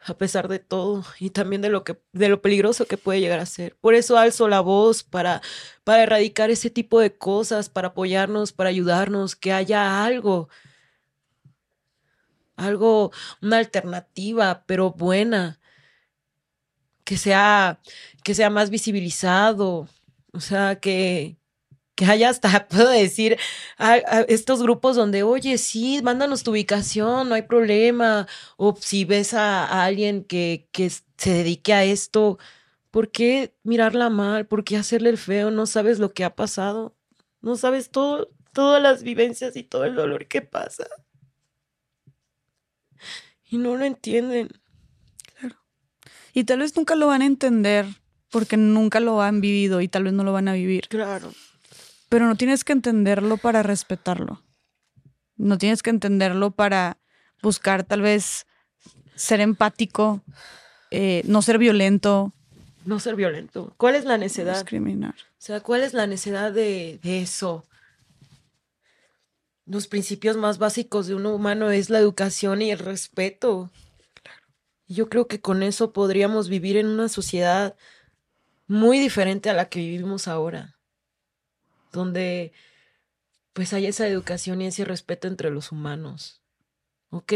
a 0.00 0.16
pesar 0.16 0.48
de 0.48 0.58
todo 0.58 1.04
y 1.18 1.30
también 1.30 1.62
de 1.62 1.68
lo 1.70 1.84
que 1.84 2.00
de 2.12 2.28
lo 2.28 2.40
peligroso 2.42 2.86
que 2.86 2.96
puede 2.96 3.20
llegar 3.20 3.40
a 3.40 3.46
ser. 3.46 3.76
Por 3.76 3.94
eso 3.94 4.16
alzo 4.18 4.48
la 4.48 4.60
voz 4.60 5.02
para 5.02 5.42
para 5.84 6.02
erradicar 6.04 6.50
ese 6.50 6.70
tipo 6.70 7.00
de 7.00 7.16
cosas, 7.16 7.68
para 7.68 7.88
apoyarnos, 7.88 8.52
para 8.52 8.70
ayudarnos, 8.70 9.36
que 9.36 9.52
haya 9.52 10.04
algo 10.04 10.48
algo 12.56 13.12
una 13.42 13.58
alternativa, 13.58 14.64
pero 14.66 14.92
buena, 14.92 15.60
que 17.04 17.16
sea 17.16 17.80
que 18.24 18.34
sea 18.34 18.50
más 18.50 18.70
visibilizado, 18.70 19.88
o 20.32 20.40
sea, 20.40 20.78
que 20.80 21.36
que 21.98 22.04
haya 22.04 22.28
hasta, 22.28 22.48
puedo 22.68 22.88
decir, 22.90 23.38
a, 23.76 23.96
estos 24.28 24.62
grupos 24.62 24.94
donde, 24.94 25.24
oye, 25.24 25.58
sí, 25.58 26.00
mándanos 26.00 26.44
tu 26.44 26.52
ubicación, 26.52 27.28
no 27.28 27.34
hay 27.34 27.42
problema, 27.42 28.28
o 28.56 28.76
si 28.80 29.04
ves 29.04 29.34
a, 29.34 29.84
alguien 29.84 30.22
que, 30.22 30.68
que 30.70 30.90
se 30.90 31.30
dedique 31.30 31.74
a 31.74 31.82
esto, 31.82 32.38
¿por 32.92 33.10
qué 33.10 33.52
mirarla 33.64 34.10
mal? 34.10 34.46
¿Por 34.46 34.62
qué 34.62 34.76
hacerle 34.76 35.10
el 35.10 35.18
feo? 35.18 35.50
No 35.50 35.66
sabes 35.66 35.98
lo 35.98 36.12
que 36.12 36.22
ha 36.22 36.36
pasado, 36.36 36.94
no 37.40 37.56
sabes 37.56 37.90
todo, 37.90 38.30
todas 38.52 38.80
las 38.80 39.02
vivencias 39.02 39.56
y 39.56 39.64
todo 39.64 39.84
el 39.84 39.96
dolor 39.96 40.28
que 40.28 40.40
pasa. 40.40 40.86
Y 43.50 43.58
no 43.58 43.74
lo 43.74 43.84
entienden. 43.84 44.50
Claro. 45.34 45.56
Y 46.32 46.44
tal 46.44 46.60
vez 46.60 46.76
nunca 46.76 46.94
lo 46.94 47.08
van 47.08 47.22
a 47.22 47.26
entender 47.26 47.86
porque 48.30 48.56
nunca 48.56 49.00
lo 49.00 49.20
han 49.20 49.40
vivido 49.40 49.80
y 49.80 49.88
tal 49.88 50.04
vez 50.04 50.12
no 50.12 50.22
lo 50.22 50.32
van 50.32 50.46
a 50.46 50.52
vivir. 50.52 50.86
Claro 50.86 51.32
pero 52.08 52.26
no 52.26 52.36
tienes 52.36 52.64
que 52.64 52.72
entenderlo 52.72 53.36
para 53.36 53.62
respetarlo. 53.62 54.42
No 55.36 55.58
tienes 55.58 55.82
que 55.82 55.90
entenderlo 55.90 56.50
para 56.50 56.98
buscar 57.42 57.84
tal 57.84 58.02
vez 58.02 58.46
ser 59.14 59.40
empático, 59.40 60.22
eh, 60.90 61.22
no 61.26 61.42
ser 61.42 61.58
violento. 61.58 62.32
No 62.84 62.98
ser 62.98 63.14
violento. 63.16 63.74
¿Cuál 63.76 63.94
es 63.94 64.04
la 64.04 64.16
necesidad? 64.18 64.54
Discriminar. 64.54 65.14
O 65.14 65.40
sea, 65.40 65.60
¿cuál 65.60 65.82
es 65.82 65.92
la 65.92 66.06
necesidad 66.06 66.52
de, 66.52 66.98
de 67.02 67.20
eso? 67.20 67.64
Los 69.66 69.86
principios 69.86 70.36
más 70.36 70.58
básicos 70.58 71.06
de 71.06 71.14
un 71.14 71.26
humano 71.26 71.70
es 71.70 71.90
la 71.90 71.98
educación 71.98 72.62
y 72.62 72.70
el 72.70 72.78
respeto. 72.78 73.70
Yo 74.86 75.10
creo 75.10 75.26
que 75.28 75.40
con 75.40 75.62
eso 75.62 75.92
podríamos 75.92 76.48
vivir 76.48 76.78
en 76.78 76.86
una 76.86 77.10
sociedad 77.10 77.76
muy 78.66 78.98
diferente 78.98 79.50
a 79.50 79.54
la 79.54 79.68
que 79.68 79.80
vivimos 79.80 80.26
ahora 80.26 80.77
donde 81.92 82.52
pues 83.52 83.72
hay 83.72 83.86
esa 83.86 84.06
educación 84.06 84.62
y 84.62 84.66
ese 84.66 84.84
respeto 84.84 85.26
entre 85.26 85.50
los 85.50 85.72
humanos. 85.72 86.42
¿Ok? 87.10 87.32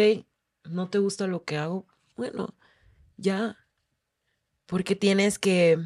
¿No 0.64 0.88
te 0.88 0.98
gusta 0.98 1.26
lo 1.26 1.44
que 1.44 1.56
hago? 1.56 1.86
Bueno, 2.16 2.54
ya. 3.16 3.56
Porque 4.66 4.94
tienes 4.94 5.38
que 5.38 5.78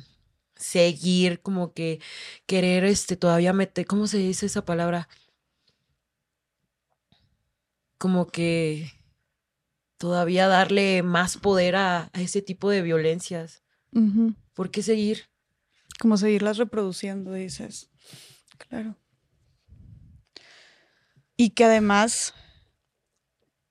seguir 0.56 1.40
como 1.40 1.72
que 1.72 2.00
querer 2.46 2.84
este 2.84 3.16
todavía 3.16 3.52
meter, 3.52 3.86
¿cómo 3.86 4.06
se 4.06 4.18
dice 4.18 4.46
esa 4.46 4.64
palabra? 4.64 5.08
Como 7.98 8.26
que 8.26 8.92
todavía 9.98 10.48
darle 10.48 11.02
más 11.02 11.38
poder 11.38 11.76
a, 11.76 12.10
ese 12.14 12.42
tipo 12.42 12.70
de 12.70 12.82
violencias. 12.82 13.62
¿Por 14.52 14.70
qué 14.70 14.82
seguir? 14.82 15.30
Como 15.98 16.18
seguirlas 16.18 16.58
reproduciendo, 16.58 17.32
dices. 17.32 17.88
Claro. 18.58 18.96
Y 21.36 21.50
que 21.50 21.64
además, 21.64 22.34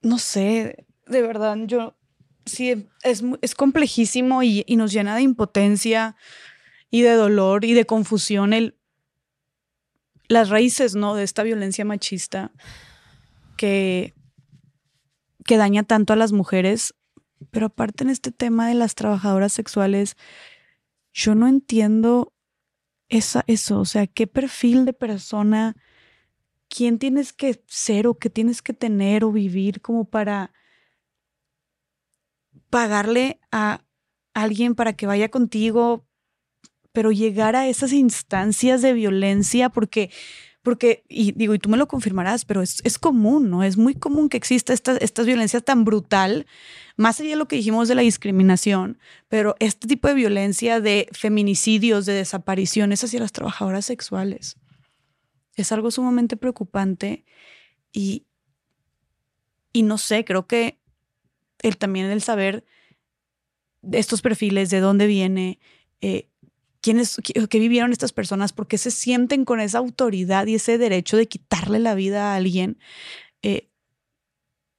no 0.01 0.19
sé, 0.19 0.85
de 1.07 1.21
verdad, 1.21 1.57
yo 1.65 1.95
sí, 2.45 2.89
es, 3.03 3.23
es 3.41 3.55
complejísimo 3.55 4.43
y, 4.43 4.63
y, 4.67 4.75
nos 4.75 4.91
llena 4.91 5.15
de 5.15 5.23
impotencia 5.23 6.15
y 6.91 7.01
de 7.01 7.13
dolor 7.13 7.65
y 7.65 7.73
de 7.73 7.85
confusión 7.85 8.53
el, 8.53 8.77
las 10.27 10.49
raíces, 10.49 10.95
¿no? 10.95 11.15
De 11.15 11.23
esta 11.23 11.43
violencia 11.43 11.85
machista 11.85 12.51
que, 13.57 14.13
que 15.45 15.57
daña 15.57 15.83
tanto 15.83 16.13
a 16.13 16.15
las 16.15 16.31
mujeres. 16.31 16.93
Pero 17.51 17.67
aparte 17.67 18.03
en 18.03 18.09
este 18.09 18.31
tema 18.31 18.67
de 18.67 18.75
las 18.75 18.95
trabajadoras 18.95 19.53
sexuales, 19.53 20.15
yo 21.13 21.35
no 21.35 21.47
entiendo 21.47 22.33
esa, 23.09 23.43
eso, 23.47 23.79
o 23.79 23.85
sea, 23.85 24.07
qué 24.07 24.27
perfil 24.27 24.85
de 24.85 24.93
persona, 24.93 25.75
quién 26.69 26.99
tienes 26.99 27.33
que 27.33 27.63
ser 27.67 28.07
o 28.07 28.17
qué 28.17 28.29
tienes 28.29 28.61
que 28.61 28.73
tener 28.73 29.23
o 29.23 29.31
vivir 29.31 29.81
como 29.81 30.05
para 30.05 30.51
pagarle 32.69 33.39
a 33.51 33.81
alguien 34.33 34.75
para 34.75 34.93
que 34.93 35.07
vaya 35.07 35.29
contigo, 35.29 36.05
pero 36.91 37.11
llegar 37.11 37.55
a 37.55 37.67
esas 37.67 37.93
instancias 37.93 38.81
de 38.81 38.93
violencia, 38.93 39.69
porque, 39.69 40.11
porque 40.65 41.03
y 41.07 41.31
digo, 41.33 41.53
y 41.53 41.59
tú 41.59 41.69
me 41.69 41.77
lo 41.77 41.87
confirmarás, 41.87 42.43
pero 42.43 42.63
es, 42.63 42.81
es 42.83 42.97
común, 42.97 43.51
¿no? 43.51 43.63
Es 43.63 43.77
muy 43.77 43.93
común 43.93 44.29
que 44.29 44.37
exista 44.37 44.73
esta, 44.73 44.97
esta 44.97 45.21
violencia 45.21 45.61
tan 45.61 45.85
brutal 45.85 46.47
más 46.97 47.19
allá 47.19 47.29
de 47.29 47.35
lo 47.35 47.47
que 47.47 47.57
dijimos 47.57 47.87
de 47.87 47.93
la 47.93 48.01
discriminación, 48.01 48.97
pero 49.29 49.55
este 49.59 49.87
tipo 49.87 50.07
de 50.07 50.15
violencia 50.15 50.81
de 50.81 51.07
feminicidios, 51.11 52.07
de 52.07 52.13
desapariciones 52.13 53.03
hacia 53.03 53.19
las 53.19 53.31
trabajadoras 53.31 53.85
sexuales, 53.85 54.57
es 55.55 55.71
algo 55.71 55.91
sumamente 55.91 56.35
preocupante 56.35 57.25
y, 57.93 58.25
y 59.71 59.83
no 59.83 59.99
sé, 59.99 60.25
creo 60.25 60.47
que 60.47 60.79
el, 61.61 61.77
también 61.77 62.07
el 62.07 62.23
saber 62.23 62.65
de 63.83 63.99
estos 63.99 64.23
perfiles, 64.23 64.71
de 64.71 64.79
dónde 64.79 65.05
viene, 65.05 65.59
eh, 66.01 66.27
quiénes, 66.85 67.19
qué, 67.49 67.59
vivieron 67.59 67.91
estas 67.91 68.13
personas, 68.13 68.53
por 68.53 68.67
qué 68.67 68.77
se 68.77 68.91
sienten 68.91 69.43
con 69.43 69.59
esa 69.59 69.79
autoridad 69.79 70.45
y 70.45 70.53
ese 70.53 70.77
derecho 70.77 71.17
de 71.17 71.27
quitarle 71.27 71.79
la 71.79 71.95
vida 71.95 72.31
a 72.31 72.35
alguien, 72.35 72.77
eh, 73.41 73.69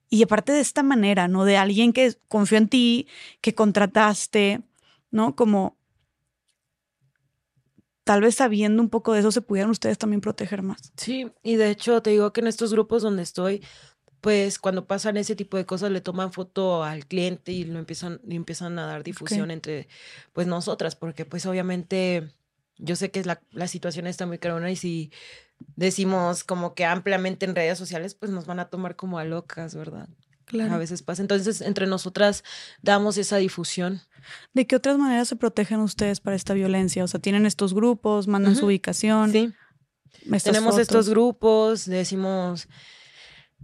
y 0.09 0.23
aparte 0.23 0.53
de 0.53 0.61
esta 0.61 0.85
manera, 0.85 1.27
¿no? 1.27 1.45
De 1.45 1.57
alguien 1.57 1.93
que 1.93 2.15
confió 2.29 2.59
en 2.59 2.69
ti, 2.69 3.09
que 3.41 3.57
contrataste, 3.57 4.63
¿no? 5.11 5.35
Como 5.35 5.77
tal 8.05 8.21
vez 8.21 8.37
sabiendo 8.37 8.81
un 8.81 8.89
poco 8.89 9.13
de 9.13 9.19
eso 9.19 9.33
se 9.33 9.43
pudieran 9.43 9.73
ustedes 9.73 9.99
también 9.99 10.21
proteger 10.21 10.63
más. 10.63 10.93
Sí, 10.97 11.29
y 11.43 11.57
de 11.57 11.71
hecho 11.71 12.03
te 12.03 12.11
digo 12.11 12.33
que 12.33 12.41
en 12.41 12.47
estos 12.47 12.73
grupos 12.73 13.03
donde 13.03 13.25
estoy, 13.25 13.65
pues 14.27 14.59
cuando 14.59 14.89
pasan 14.89 15.17
ese 15.19 15.37
tipo 15.37 15.57
de 15.57 15.67
cosas 15.67 15.93
le 15.93 16.01
toman 16.01 16.33
foto 16.33 16.83
al 16.83 17.07
cliente 17.07 17.53
y 17.53 17.63
lo 17.63 17.79
empiezan, 17.79 18.21
empiezan 18.29 18.77
a 18.77 18.85
dar 18.85 19.05
difusión 19.05 19.53
entre 19.53 19.87
pues 20.33 20.49
nosotras, 20.49 20.97
porque 20.97 21.25
pues 21.25 21.47
obviamente 21.47 22.33
yo 22.77 22.97
sé 22.97 23.13
que 23.13 23.23
la, 23.23 23.41
la 23.53 23.69
situación 23.69 24.09
está 24.09 24.27
muy 24.27 24.39
carona 24.39 24.69
y 24.69 24.75
si 24.75 25.13
decimos 25.77 26.43
como 26.43 26.75
que 26.75 26.85
ampliamente 26.85 27.47
en 27.47 27.55
redes 27.55 27.79
sociales, 27.79 28.17
pues 28.17 28.33
nos 28.33 28.47
van 28.47 28.59
a 28.59 28.65
tomar 28.65 28.97
como 28.97 29.21
a 29.21 29.25
locas, 29.25 29.77
¿verdad? 29.77 30.09
Claro. 30.45 30.75
A 30.75 30.79
veces 30.79 31.03
pasa. 31.03 31.23
Entonces, 31.23 31.61
entre 31.61 31.87
nosotras 31.87 32.43
damos 32.83 33.19
esa 33.19 33.37
difusión. 33.37 34.01
¿De 34.55 34.67
qué 34.67 34.75
otras 34.75 34.99
maneras 34.99 35.29
se 35.29 35.37
protegen 35.37 35.79
ustedes 35.79 36.19
para 36.19 36.35
esta 36.35 36.53
violencia? 36.53 37.05
O 37.05 37.07
sea, 37.07 37.21
tienen 37.21 37.47
estos 37.47 37.75
grupos, 37.75 38.27
mandan 38.27 38.57
su 38.57 38.67
ubicación. 38.67 39.31
Sí. 39.31 39.55
Tenemos 40.43 40.79
estos 40.79 41.09
grupos, 41.09 41.87
decimos, 41.87 42.67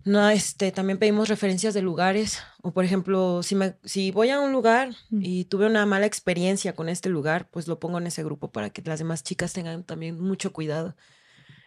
no, 0.05 0.29
este, 0.29 0.73
también 0.73 0.99
pedimos 0.99 1.29
referencias 1.29 1.75
de 1.75 1.83
lugares. 1.83 2.39
O 2.63 2.73
por 2.73 2.85
ejemplo, 2.85 3.43
si 3.43 3.55
me, 3.55 3.75
si 3.85 4.11
voy 4.11 4.31
a 4.31 4.41
un 4.41 4.53
lugar 4.53 4.95
y 5.11 5.45
tuve 5.45 5.67
una 5.67 5.87
mala 5.87 6.07
experiencia 6.07 6.75
con 6.75 6.89
este 6.89 7.09
lugar, 7.09 7.49
pues 7.51 7.69
lo 7.69 7.79
pongo 7.79 7.99
en 7.99 8.07
ese 8.07 8.25
grupo 8.25 8.51
para 8.51 8.71
que 8.71 8.83
las 8.83 8.99
demás 8.99 9.23
chicas 9.23 9.53
tengan 9.53 9.85
también 9.85 10.21
mucho 10.21 10.53
cuidado. 10.53 10.97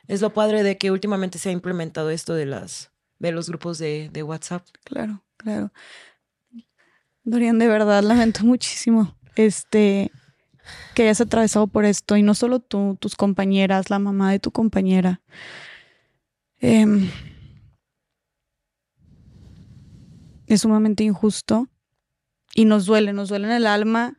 Es 0.07 0.21
lo 0.21 0.33
padre 0.33 0.63
de 0.63 0.77
que 0.77 0.91
últimamente 0.91 1.39
se 1.39 1.49
ha 1.49 1.51
implementado 1.51 2.09
esto 2.09 2.33
de 2.33 2.45
las 2.45 2.91
de 3.19 3.31
los 3.31 3.47
grupos 3.47 3.77
de, 3.77 4.09
de 4.11 4.23
WhatsApp. 4.23 4.65
Claro, 4.83 5.23
claro. 5.37 5.71
Dorian, 7.23 7.57
de 7.57 7.67
verdad, 7.67 8.03
lamento 8.03 8.43
muchísimo 8.43 9.15
este 9.35 10.11
que 10.93 11.03
hayas 11.03 11.21
atravesado 11.21 11.67
por 11.67 11.85
esto 11.85 12.17
y 12.17 12.23
no 12.23 12.33
solo 12.33 12.59
tú, 12.59 12.97
tus 12.99 13.15
compañeras, 13.15 13.89
la 13.89 13.99
mamá 13.99 14.31
de 14.31 14.39
tu 14.39 14.51
compañera. 14.51 15.21
Em, 16.59 17.09
es 20.47 20.61
sumamente 20.61 21.03
injusto 21.03 21.67
y 22.53 22.65
nos 22.65 22.85
duele, 22.85 23.13
nos 23.13 23.29
duele 23.29 23.47
en 23.47 23.53
el 23.53 23.67
alma 23.67 24.17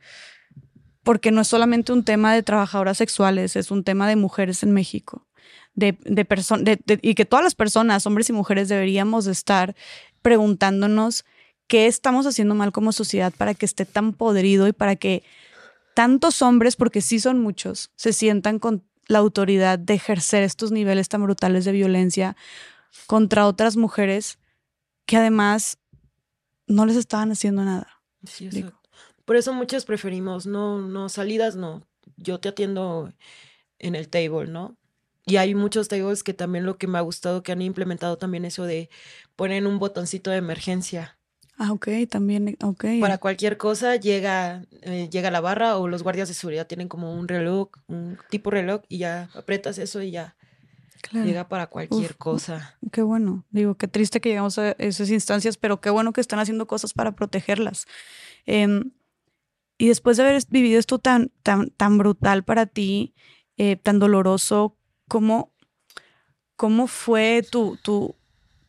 porque 1.02 1.30
no 1.30 1.42
es 1.42 1.48
solamente 1.48 1.92
un 1.92 2.04
tema 2.04 2.34
de 2.34 2.42
trabajadoras 2.42 2.98
sexuales, 2.98 3.56
es 3.56 3.70
un 3.70 3.84
tema 3.84 4.08
de 4.08 4.16
mujeres 4.16 4.62
en 4.62 4.72
México 4.72 5.26
de, 5.76 5.96
de, 6.04 6.98
y 7.02 7.14
que 7.14 7.24
todas 7.24 7.44
las 7.44 7.54
personas, 7.54 8.06
hombres 8.06 8.28
y 8.30 8.32
mujeres, 8.32 8.68
deberíamos 8.68 9.26
estar 9.26 9.76
preguntándonos 10.22 11.24
qué 11.68 11.86
estamos 11.86 12.26
haciendo 12.26 12.54
mal 12.54 12.72
como 12.72 12.92
sociedad 12.92 13.32
para 13.36 13.54
que 13.54 13.66
esté 13.66 13.84
tan 13.84 14.12
podrido 14.12 14.66
y 14.66 14.72
para 14.72 14.96
que 14.96 15.22
tantos 15.94 16.42
hombres, 16.42 16.76
porque 16.76 17.00
sí 17.00 17.20
son 17.20 17.40
muchos, 17.40 17.90
se 17.94 18.12
sientan 18.12 18.58
con 18.58 18.84
la 19.06 19.18
autoridad 19.18 19.78
de 19.78 19.94
ejercer 19.94 20.42
estos 20.42 20.72
niveles 20.72 21.08
tan 21.08 21.22
brutales 21.22 21.64
de 21.64 21.72
violencia 21.72 22.36
contra 23.06 23.46
otras 23.46 23.76
mujeres 23.76 24.38
que 25.04 25.16
además 25.16 25.78
no 26.66 26.86
les 26.86 26.96
estaban 26.96 27.32
haciendo 27.32 27.64
nada. 27.64 28.00
Por 29.24 29.36
eso 29.36 29.52
muchos 29.52 29.84
preferimos, 29.84 30.46
no, 30.46 30.80
no, 30.80 31.08
salidas 31.08 31.56
no. 31.56 31.86
Yo 32.16 32.38
te 32.38 32.48
atiendo 32.48 33.12
en 33.78 33.94
el 33.94 34.08
table, 34.08 34.46
¿no? 34.46 34.76
Y 35.26 35.38
hay 35.38 35.54
muchos 35.54 35.88
tables 35.88 36.22
que 36.22 36.34
también 36.34 36.64
lo 36.64 36.78
que 36.78 36.86
me 36.86 36.98
ha 36.98 37.00
gustado 37.00 37.42
que 37.42 37.50
han 37.50 37.60
implementado 37.60 38.16
también 38.16 38.44
eso 38.44 38.64
de 38.64 38.88
poner 39.34 39.66
un 39.66 39.80
botoncito 39.80 40.30
de 40.30 40.36
emergencia. 40.36 41.18
Ah, 41.58 41.72
ok, 41.72 41.88
también, 42.08 42.56
ok. 42.62 42.84
Para 43.00 43.18
cualquier 43.18 43.56
cosa 43.56 43.96
llega, 43.96 44.64
eh, 44.82 45.08
llega 45.10 45.30
la 45.30 45.40
barra 45.40 45.78
o 45.78 45.88
los 45.88 46.02
guardias 46.02 46.28
de 46.28 46.34
seguridad 46.34 46.66
tienen 46.66 46.88
como 46.88 47.14
un 47.14 47.26
reloj, 47.26 47.70
un 47.88 48.18
tipo 48.30 48.50
reloj 48.50 48.82
y 48.88 48.98
ya 48.98 49.30
apretas 49.34 49.78
eso 49.78 50.02
y 50.02 50.12
ya 50.12 50.36
llega 51.12 51.48
para 51.48 51.66
cualquier 51.68 52.16
cosa. 52.16 52.78
Qué 52.92 53.02
bueno, 53.02 53.44
digo, 53.50 53.76
qué 53.76 53.88
triste 53.88 54.20
que 54.20 54.28
llegamos 54.30 54.58
a 54.58 54.72
esas 54.72 55.10
instancias, 55.10 55.56
pero 55.56 55.80
qué 55.80 55.90
bueno 55.90 56.12
que 56.12 56.20
están 56.20 56.38
haciendo 56.38 56.66
cosas 56.66 56.92
para 56.92 57.12
protegerlas. 57.12 57.86
Em, 58.44 58.92
y 59.78 59.88
después 59.88 60.16
de 60.16 60.24
haber 60.24 60.42
vivido 60.48 60.78
esto 60.78 60.98
tan, 60.98 61.30
tan, 61.42 61.70
tan 61.70 61.98
brutal 61.98 62.44
para 62.44 62.66
ti, 62.66 63.14
eh, 63.56 63.76
tan 63.76 63.98
doloroso, 63.98 64.76
¿Cómo, 65.08 65.54
cómo 66.56 66.86
fue 66.86 67.46
tu, 67.48 67.76
tu, 67.82 68.16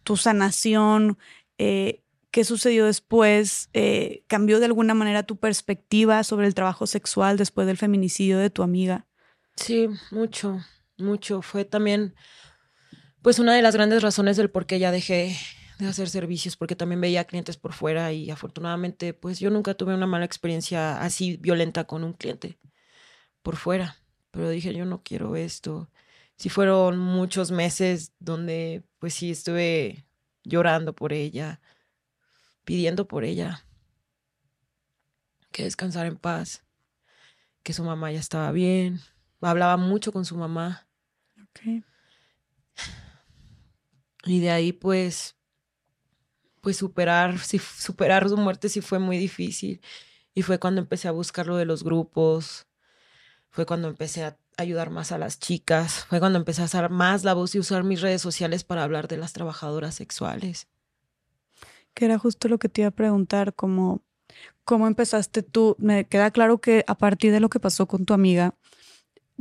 tu 0.03 0.17
sanación? 0.17 1.17
Eh, 1.57 2.03
¿Qué 2.29 2.43
sucedió 2.43 2.85
después? 2.85 3.69
Eh, 3.73 4.23
¿Cambió 4.27 4.59
de 4.59 4.67
alguna 4.67 4.93
manera 4.93 5.23
tu 5.23 5.37
perspectiva 5.37 6.23
sobre 6.23 6.45
el 6.45 6.53
trabajo 6.53 6.85
sexual 6.85 7.37
después 7.37 7.65
del 7.65 7.77
feminicidio 7.77 8.37
de 8.37 8.51
tu 8.51 8.61
amiga? 8.61 9.07
Sí, 9.55 9.89
mucho, 10.11 10.59
mucho. 10.97 11.41
Fue 11.41 11.65
también, 11.65 12.15
pues, 13.21 13.39
una 13.39 13.55
de 13.55 13.61
las 13.61 13.75
grandes 13.75 14.01
razones 14.01 14.37
del 14.37 14.49
por 14.49 14.65
qué 14.65 14.79
ya 14.79 14.91
dejé 14.91 15.35
de 15.79 15.87
hacer 15.87 16.09
servicios, 16.09 16.57
porque 16.57 16.75
también 16.75 17.01
veía 17.01 17.25
clientes 17.25 17.57
por 17.57 17.73
fuera 17.73 18.11
y 18.11 18.31
afortunadamente, 18.31 19.13
pues, 19.13 19.39
yo 19.39 19.49
nunca 19.49 19.73
tuve 19.75 19.93
una 19.93 20.07
mala 20.07 20.25
experiencia 20.25 21.01
así 21.01 21.37
violenta 21.37 21.85
con 21.85 22.03
un 22.03 22.13
cliente 22.13 22.59
por 23.41 23.55
fuera. 23.57 23.97
Pero 24.31 24.49
dije, 24.49 24.73
yo 24.73 24.85
no 24.85 25.03
quiero 25.03 25.35
esto 25.35 25.89
sí 26.37 26.49
fueron 26.49 26.99
muchos 26.99 27.51
meses 27.51 28.13
donde 28.19 28.83
pues 28.99 29.13
sí 29.15 29.31
estuve 29.31 30.05
llorando 30.43 30.95
por 30.95 31.11
ella, 31.11 31.59
pidiendo 32.63 33.07
por 33.07 33.25
ella 33.25 33.65
que 35.51 35.63
descansara 35.63 36.07
en 36.07 36.17
paz, 36.17 36.63
que 37.63 37.73
su 37.73 37.83
mamá 37.83 38.11
ya 38.11 38.19
estaba 38.19 38.51
bien, 38.51 39.01
hablaba 39.41 39.75
mucho 39.77 40.13
con 40.13 40.23
su 40.23 40.37
mamá. 40.37 40.86
Y 44.25 44.39
de 44.39 44.51
ahí 44.51 44.73
pues 44.73 45.37
pues 46.61 46.77
superar, 46.77 47.39
superar 47.39 48.27
su 48.27 48.35
muerte 48.35 48.67
sí 48.67 48.81
fue 48.81 48.99
muy 48.99 49.17
difícil. 49.17 49.81
Y 50.33 50.41
fue 50.41 50.59
cuando 50.59 50.81
empecé 50.81 51.07
a 51.07 51.11
buscar 51.11 51.47
lo 51.47 51.55
de 51.55 51.65
los 51.65 51.83
grupos, 51.83 52.67
fue 53.49 53.65
cuando 53.65 53.87
empecé 53.87 54.23
a 54.23 54.37
ayudar 54.57 54.89
más 54.89 55.11
a 55.11 55.17
las 55.17 55.39
chicas. 55.39 56.05
Fue 56.05 56.19
cuando 56.19 56.37
empecé 56.37 56.61
a 56.61 56.65
usar 56.65 56.89
más 56.89 57.23
la 57.23 57.33
voz 57.33 57.55
y 57.55 57.59
usar 57.59 57.83
mis 57.83 58.01
redes 58.01 58.21
sociales 58.21 58.63
para 58.63 58.83
hablar 58.83 59.07
de 59.07 59.17
las 59.17 59.33
trabajadoras 59.33 59.95
sexuales. 59.95 60.67
Que 61.93 62.05
era 62.05 62.19
justo 62.19 62.49
lo 62.49 62.59
que 62.59 62.69
te 62.69 62.81
iba 62.81 62.89
a 62.89 62.91
preguntar, 62.91 63.53
como 63.55 64.03
cómo 64.63 64.87
empezaste 64.87 65.43
tú. 65.43 65.75
Me 65.79 66.05
queda 66.05 66.31
claro 66.31 66.59
que 66.59 66.83
a 66.87 66.97
partir 66.97 67.31
de 67.31 67.39
lo 67.39 67.49
que 67.49 67.59
pasó 67.59 67.87
con 67.87 68.05
tu 68.05 68.13
amiga, 68.13 68.55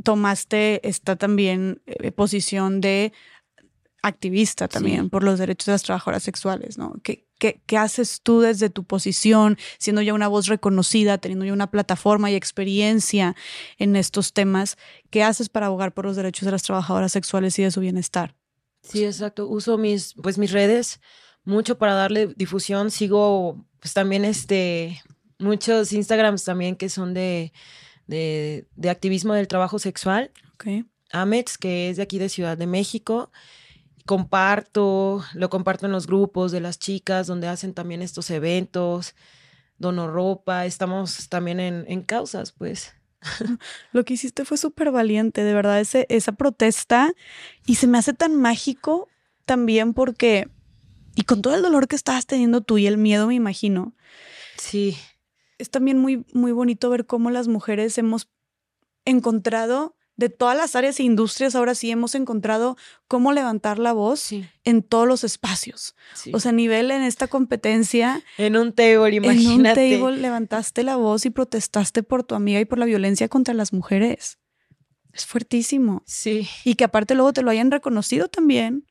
tomaste 0.03 0.87
esta 0.87 1.15
también 1.15 1.81
eh, 1.85 2.11
posición 2.11 2.81
de 2.81 3.13
activista 4.01 4.67
también 4.67 5.09
por 5.09 5.23
los 5.23 5.39
derechos 5.39 5.65
de 5.67 5.71
las 5.73 5.83
trabajadoras 5.83 6.23
sexuales, 6.23 6.77
¿no? 6.77 6.95
¿Qué, 7.03 7.25
qué, 7.39 7.77
haces 7.77 8.21
tú 8.21 8.39
desde 8.39 8.69
tu 8.69 8.83
posición, 8.83 9.57
siendo 9.79 10.01
ya 10.01 10.13
una 10.13 10.27
voz 10.27 10.47
reconocida, 10.47 11.17
teniendo 11.17 11.45
ya 11.45 11.53
una 11.53 11.69
plataforma 11.69 12.31
y 12.31 12.35
experiencia 12.35 13.35
en 13.77 13.95
estos 13.95 14.33
temas? 14.33 14.77
¿Qué 15.09 15.23
haces 15.23 15.49
para 15.49 15.67
abogar 15.67 15.93
por 15.93 16.05
los 16.05 16.15
derechos 16.15 16.45
de 16.45 16.51
las 16.51 16.63
trabajadoras 16.63 17.11
sexuales 17.11 17.57
y 17.59 17.63
de 17.63 17.71
su 17.71 17.81
bienestar? 17.81 18.35
Sí, 18.81 19.03
exacto. 19.03 19.47
Uso 19.47 19.77
mis, 19.77 20.13
pues, 20.21 20.37
mis 20.37 20.51
redes 20.51 21.01
mucho 21.43 21.77
para 21.77 21.93
darle 21.93 22.27
difusión. 22.35 22.91
Sigo, 22.91 23.65
pues, 23.79 23.93
también 23.93 24.25
este, 24.25 25.01
muchos 25.39 25.91
Instagrams 25.91 26.43
también 26.43 26.75
que 26.75 26.89
son 26.89 27.13
de, 27.13 27.51
de, 28.07 28.67
de 28.75 28.89
activismo 28.89 29.33
del 29.33 29.47
trabajo 29.47 29.79
sexual. 29.79 30.31
Okay. 30.55 30.85
Amets, 31.11 31.57
que 31.57 31.89
es 31.89 31.97
de 31.97 32.03
aquí 32.03 32.17
de 32.17 32.29
Ciudad 32.29 32.57
de 32.57 32.67
México 32.67 33.31
comparto, 34.07 35.23
lo 35.33 35.49
comparto 35.51 35.85
en 35.85 35.91
los 35.91 36.07
grupos 36.07 36.51
de 36.51 36.61
las 36.61 36.79
chicas 36.79 37.27
donde 37.27 37.47
hacen 37.47 37.73
también 37.73 38.01
estos 38.01 38.31
eventos, 38.31 39.13
dono 39.77 40.09
ropa, 40.09 40.65
estamos 40.65 41.29
también 41.29 41.59
en, 41.59 41.85
en 41.87 42.01
causas, 42.01 42.53
pues. 42.53 42.95
Lo 43.91 44.05
que 44.05 44.13
hiciste 44.13 44.45
fue 44.45 44.57
súper 44.57 44.91
valiente, 44.91 45.43
de 45.43 45.53
verdad, 45.53 45.79
ese, 45.79 46.07
esa 46.09 46.31
protesta. 46.31 47.13
Y 47.65 47.75
se 47.75 47.85
me 47.85 47.97
hace 47.97 48.13
tan 48.13 48.35
mágico 48.35 49.09
también 49.45 49.93
porque, 49.93 50.47
y 51.15 51.23
con 51.23 51.41
todo 51.41 51.55
el 51.55 51.61
dolor 51.61 51.87
que 51.87 51.97
estabas 51.97 52.25
teniendo 52.25 52.61
tú 52.61 52.77
y 52.77 52.87
el 52.87 52.97
miedo, 52.97 53.27
me 53.27 53.35
imagino. 53.35 53.93
Sí. 54.57 54.97
Es 55.57 55.69
también 55.69 55.97
muy, 55.97 56.25
muy 56.33 56.51
bonito 56.51 56.89
ver 56.89 57.05
cómo 57.05 57.31
las 57.31 57.47
mujeres 57.47 57.97
hemos 57.97 58.29
encontrado 59.05 59.95
de 60.17 60.29
todas 60.29 60.57
las 60.57 60.75
áreas 60.75 60.99
e 60.99 61.03
industrias, 61.03 61.55
ahora 61.55 61.75
sí 61.75 61.91
hemos 61.91 62.15
encontrado 62.15 62.75
cómo 63.07 63.31
levantar 63.33 63.77
la 63.77 63.93
voz 63.93 64.31
en 64.63 64.81
todos 64.81 65.07
los 65.07 65.23
espacios. 65.23 65.95
O 66.33 66.39
sea, 66.39 66.49
a 66.49 66.53
nivel 66.53 66.89
en 66.89 67.03
esta 67.03 67.27
competencia. 67.27 68.23
En 68.39 68.57
un 68.57 68.73
table, 68.73 69.15
imagínate. 69.15 69.93
En 69.93 70.01
un 70.01 70.07
table 70.07 70.17
levantaste 70.17 70.83
la 70.83 70.95
voz 70.95 71.25
y 71.27 71.29
protestaste 71.29 72.01
por 72.01 72.23
tu 72.23 72.33
amiga 72.33 72.59
y 72.59 72.65
por 72.65 72.79
la 72.79 72.85
violencia 72.85 73.29
contra 73.29 73.53
las 73.53 73.73
mujeres. 73.73 74.39
Es 75.13 75.25
fuertísimo. 75.27 76.01
Sí. 76.07 76.49
Y 76.63 76.75
que 76.75 76.83
aparte 76.83 77.13
luego 77.13 77.31
te 77.31 77.43
lo 77.43 77.51
hayan 77.51 77.69
reconocido 77.69 78.27
también. 78.27 78.87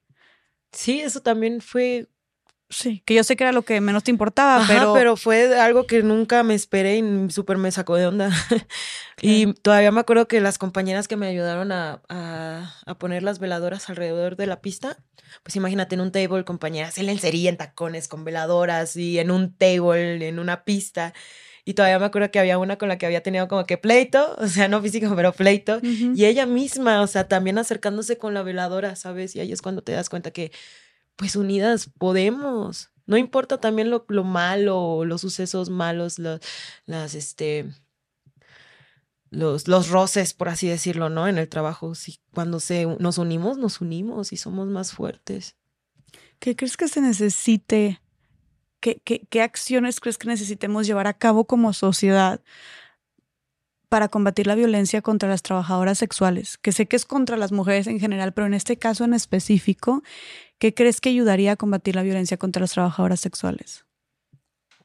Sí, 0.71 1.01
eso 1.01 1.23
también 1.23 1.61
fue 1.61 2.09
Sí, 2.69 3.03
que 3.07 3.15
yo 3.15 3.23
sé 3.23 3.37
que 3.37 3.45
era 3.45 3.53
lo 3.53 3.63
que 3.63 3.81
menos 3.81 4.03
te 4.03 4.11
importaba, 4.11 4.65
pero... 4.67 4.93
pero 4.93 5.17
fue 5.17 5.57
algo 5.59 5.87
que 5.87 6.03
nunca 6.03 6.43
me 6.43 6.55
esperé 6.55 6.99
y 6.99 7.31
súper 7.31 7.59
me 7.59 7.71
sacó 7.71 7.95
de 7.95 8.07
onda. 8.07 8.31
y 9.23 9.53
todavía 9.55 9.93
me 9.93 10.01
acuerdo 10.01 10.27
que 10.27 10.41
las 10.41 10.59
compañeras 10.59 11.07
que 11.07 11.17
me 11.17 11.29
ayudaron 11.29 11.71
a, 11.71 12.03
a, 12.09 12.99
poner 12.99 13.23
las 13.23 13.39
veladoras 13.39 13.89
alrededor 13.89 14.37
de 14.37 14.47
la 14.47 14.61
pista, 14.61 14.99
pues 15.45 15.55
imagínate 15.55 15.95
en 15.95 16.01
un 16.01 16.11
table, 16.11 16.45
compañeras 16.45 16.99
en 16.99 17.07
lencería, 17.07 17.51
en 17.51 17.57
tacones, 17.57 18.09
con 18.09 18.25
veladoras 18.25 18.97
y 18.97 19.21
en 19.21 19.31
un 19.31 19.57
table, 19.57 20.27
en 20.27 20.39
una 20.41 20.65
pista. 20.65 21.15
Y 21.65 21.75
todavía 21.75 21.99
me 21.99 22.07
acuerdo 22.07 22.31
que 22.31 22.39
había 22.39 22.59
una 22.59 22.79
con 22.79 22.89
la 22.89 22.97
que 22.97 23.07
había 23.07 23.25
tenido 23.25 23.49
como 23.49 23.65
que 23.65 23.77
pleito, 23.77 24.37
o 24.39 24.49
sea, 24.49 24.67
no 24.67 24.81
físico, 24.83 25.13
pero 25.15 25.33
pleito. 25.33 25.81
Y 25.83 26.25
ella 26.25 26.47
misma, 26.47 27.01
o 27.01 27.07
sea, 27.07 27.29
también 27.29 27.59
acercándose 27.59 28.19
con 28.19 28.35
la 28.35 28.43
veladora, 28.43 28.97
¿sabes? 28.97 29.37
Y 29.37 29.41
ahí 29.41 29.53
es 29.53 29.63
cuando 29.63 29.83
te 29.83 29.93
das 29.93 30.09
cuenta 30.09 30.31
que, 30.31 30.53
pues 31.17 31.37
unidas 31.37 31.91
podemos. 31.99 32.91
No 33.07 33.17
importa 33.17 33.59
también 33.59 33.91
lo, 33.91 34.05
lo 34.09 34.25
malo, 34.25 35.05
los 35.05 35.21
sucesos 35.21 35.71
malos, 35.71 36.19
las, 36.19 37.15
este, 37.15 37.71
los, 39.31 39.69
los 39.69 39.89
roces, 39.89 40.35
por 40.35 40.49
así 40.49 40.69
decirlo, 40.69 41.09
¿no? 41.09 41.29
En 41.29 41.39
el 41.39 41.49
trabajo, 41.49 41.95
si 41.95 42.19
cuando 42.33 42.61
se, 42.61 42.87
nos 42.99 43.19
unimos, 43.19 43.59
nos 43.59 43.81
unimos 43.81 44.33
y 44.33 44.37
somos 44.37 44.69
más 44.69 44.93
fuertes. 44.93 45.57
¿Qué 46.39 46.57
crees 46.57 46.77
que 46.77 46.89
se 46.89 47.01
necesite? 47.01 48.01
¿Qué, 48.81 49.01
qué, 49.05 49.43
acciones 49.43 50.01
crees 50.01 50.19
que 50.19 50.29
necesitemos 50.29 50.87
llevar 50.87 51.07
a 51.07 51.15
cabo 51.15 51.47
como 51.47 51.73
sociedad 51.73 52.41
para 53.89 54.09
combatir 54.09 54.47
la 54.47 54.55
violencia 54.55 55.03
contra 55.03 55.29
las 55.29 55.43
trabajadoras 55.43 55.99
sexuales? 55.99 56.59
Que 56.59 56.73
sé 56.73 56.87
que 56.87 56.97
es 56.97 57.05
contra 57.05 57.37
las 57.37 57.53
mujeres 57.53 57.87
en 57.87 58.01
general, 58.01 58.33
pero 58.33 58.47
en 58.47 58.55
este 58.55 58.77
caso 58.77 59.05
en 59.05 59.15
específico, 59.15 60.03
¿qué 60.59 60.75
crees 60.75 61.01
que 61.01 61.11
ayudaría 61.11 61.53
a 61.53 61.57
combatir 61.57 61.97
la 61.97 62.03
violencia 62.03 62.37
contra 62.37 62.61
las 62.61 62.73
trabajadoras 62.73 63.21
sexuales? 63.21 63.85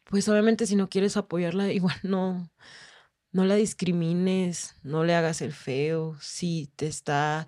Pues 0.06 0.28
obviamente 0.28 0.68
si 0.68 0.76
no 0.76 0.90
quieres 0.90 1.16
apoyarla, 1.18 1.72
igual 1.72 1.96
no, 2.04 2.52
no 3.32 3.46
la 3.46 3.56
discrimines, 3.56 4.76
no 4.84 5.04
le 5.04 5.16
hagas 5.16 5.42
el 5.42 5.54
feo, 5.54 6.18
si 6.20 6.70
te 6.76 6.88
está, 6.88 7.48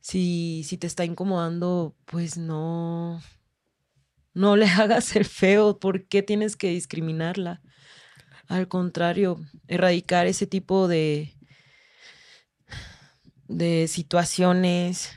si, 0.00 0.64
si 0.64 0.76
te 0.76 0.86
está 0.86 1.04
incomodando, 1.04 1.96
pues 2.04 2.36
no, 2.36 3.22
no 4.34 4.56
le 4.56 4.66
hagas 4.68 5.16
el 5.16 5.24
feo, 5.24 5.78
¿por 5.78 6.06
qué 6.06 6.22
tienes 6.22 6.56
que 6.56 6.68
discriminarla? 6.68 7.62
Al 8.48 8.68
contrario, 8.68 9.40
erradicar 9.68 10.26
ese 10.26 10.46
tipo 10.46 10.88
de, 10.88 11.34
de 13.48 13.88
situaciones 13.88 15.10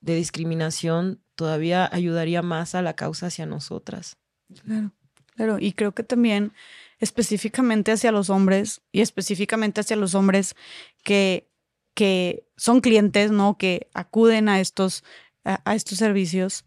de 0.00 0.14
discriminación 0.14 1.22
todavía 1.34 1.88
ayudaría 1.92 2.42
más 2.42 2.74
a 2.74 2.82
la 2.82 2.94
causa 2.94 3.26
hacia 3.26 3.46
nosotras. 3.46 4.18
Claro, 4.64 4.92
claro. 5.36 5.58
Y 5.58 5.72
creo 5.72 5.92
que 5.94 6.02
también 6.02 6.52
específicamente 6.98 7.92
hacia 7.92 8.12
los 8.12 8.30
hombres 8.30 8.82
y 8.92 9.00
específicamente 9.00 9.80
hacia 9.80 9.96
los 9.96 10.14
hombres 10.14 10.54
que, 11.02 11.50
que 11.94 12.46
son 12.56 12.80
clientes, 12.80 13.30
¿no? 13.30 13.56
Que 13.56 13.88
acuden 13.94 14.48
a 14.48 14.60
estos, 14.60 15.02
a, 15.44 15.74
estos 15.74 15.98
servicios, 15.98 16.64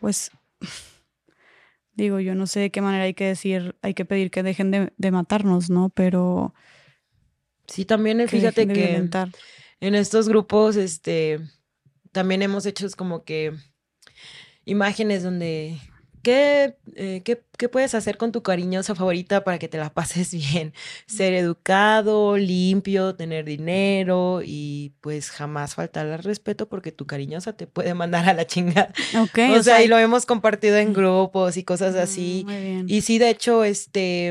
pues 0.00 0.32
digo, 2.02 2.20
yo 2.20 2.34
no 2.34 2.46
sé 2.46 2.60
de 2.60 2.70
qué 2.70 2.80
manera 2.80 3.04
hay 3.04 3.14
que 3.14 3.26
decir, 3.26 3.76
hay 3.82 3.94
que 3.94 4.04
pedir 4.04 4.30
que 4.30 4.42
dejen 4.42 4.70
de, 4.70 5.10
matarnos, 5.10 5.70
¿no? 5.70 5.90
Pero... 5.90 6.54
Sí, 7.66 7.84
también 7.84 8.26
fíjate 8.28 8.66
que 8.66 9.08
en 9.80 9.94
estos 9.94 10.28
grupos, 10.28 10.76
este, 10.76 11.40
también 12.12 12.42
hemos 12.42 12.66
hecho 12.66 12.86
como 12.96 13.24
que 13.24 13.52
imágenes 14.64 15.22
donde 15.22 15.78
¿Qué, 16.22 16.76
eh, 16.96 17.22
¿qué, 17.24 17.42
¿qué, 17.56 17.68
puedes 17.70 17.94
hacer 17.94 18.18
con 18.18 18.30
tu 18.30 18.42
cariñosa 18.42 18.94
favorita 18.94 19.42
para 19.42 19.58
que 19.58 19.68
te 19.68 19.78
la 19.78 19.92
pases 19.92 20.32
bien? 20.52 20.74
Ser 21.06 21.32
educado, 21.32 22.36
limpio, 22.36 23.14
tener 23.14 23.44
dinero 23.44 24.42
y 24.44 24.92
pues 25.00 25.30
jamás 25.30 25.74
faltarle 25.74 26.14
al 26.14 26.22
respeto 26.22 26.68
porque 26.68 26.92
tu 26.92 27.06
cariñosa 27.06 27.54
te 27.54 27.66
puede 27.66 27.94
mandar 27.94 28.28
a 28.28 28.34
la 28.34 28.46
chingada. 28.46 28.92
Okay, 29.30 29.50
o, 29.56 29.62
sea, 29.62 29.82
y 29.82 29.88
lo 29.88 29.98
hemos 29.98 30.26
compartido 30.26 30.76
en 30.76 30.92
grupos 30.92 31.56
y 31.56 31.64
cosas 31.64 31.94
así. 31.94 32.44
Mm, 32.46 32.84
y 32.88 33.00
sí, 33.00 33.18
de 33.18 33.30
hecho, 33.30 33.64
este, 33.64 34.28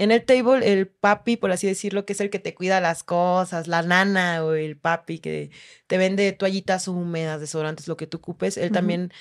en 0.00 0.10
el 0.10 0.24
table, 0.24 0.72
el 0.72 0.88
papi, 0.88 1.36
por 1.36 1.52
así 1.52 1.66
decirlo, 1.66 2.06
que 2.06 2.14
es 2.14 2.20
el 2.20 2.30
que 2.30 2.38
te 2.38 2.54
cuida 2.54 2.80
las 2.80 3.02
cosas, 3.02 3.66
la 3.66 3.82
nana 3.82 4.44
o 4.44 4.54
el 4.54 4.78
papi 4.78 5.18
que 5.18 5.50
te 5.86 5.98
vende 5.98 6.32
toallitas 6.32 6.88
húmedas, 6.88 7.40
desodorantes, 7.40 7.86
lo 7.86 7.96
que 7.96 8.06
tú 8.06 8.16
ocupes, 8.16 8.56
él 8.56 8.72
también 8.72 9.12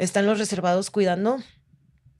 están 0.00 0.26
los 0.26 0.38
reservados 0.38 0.90
cuidando. 0.90 1.38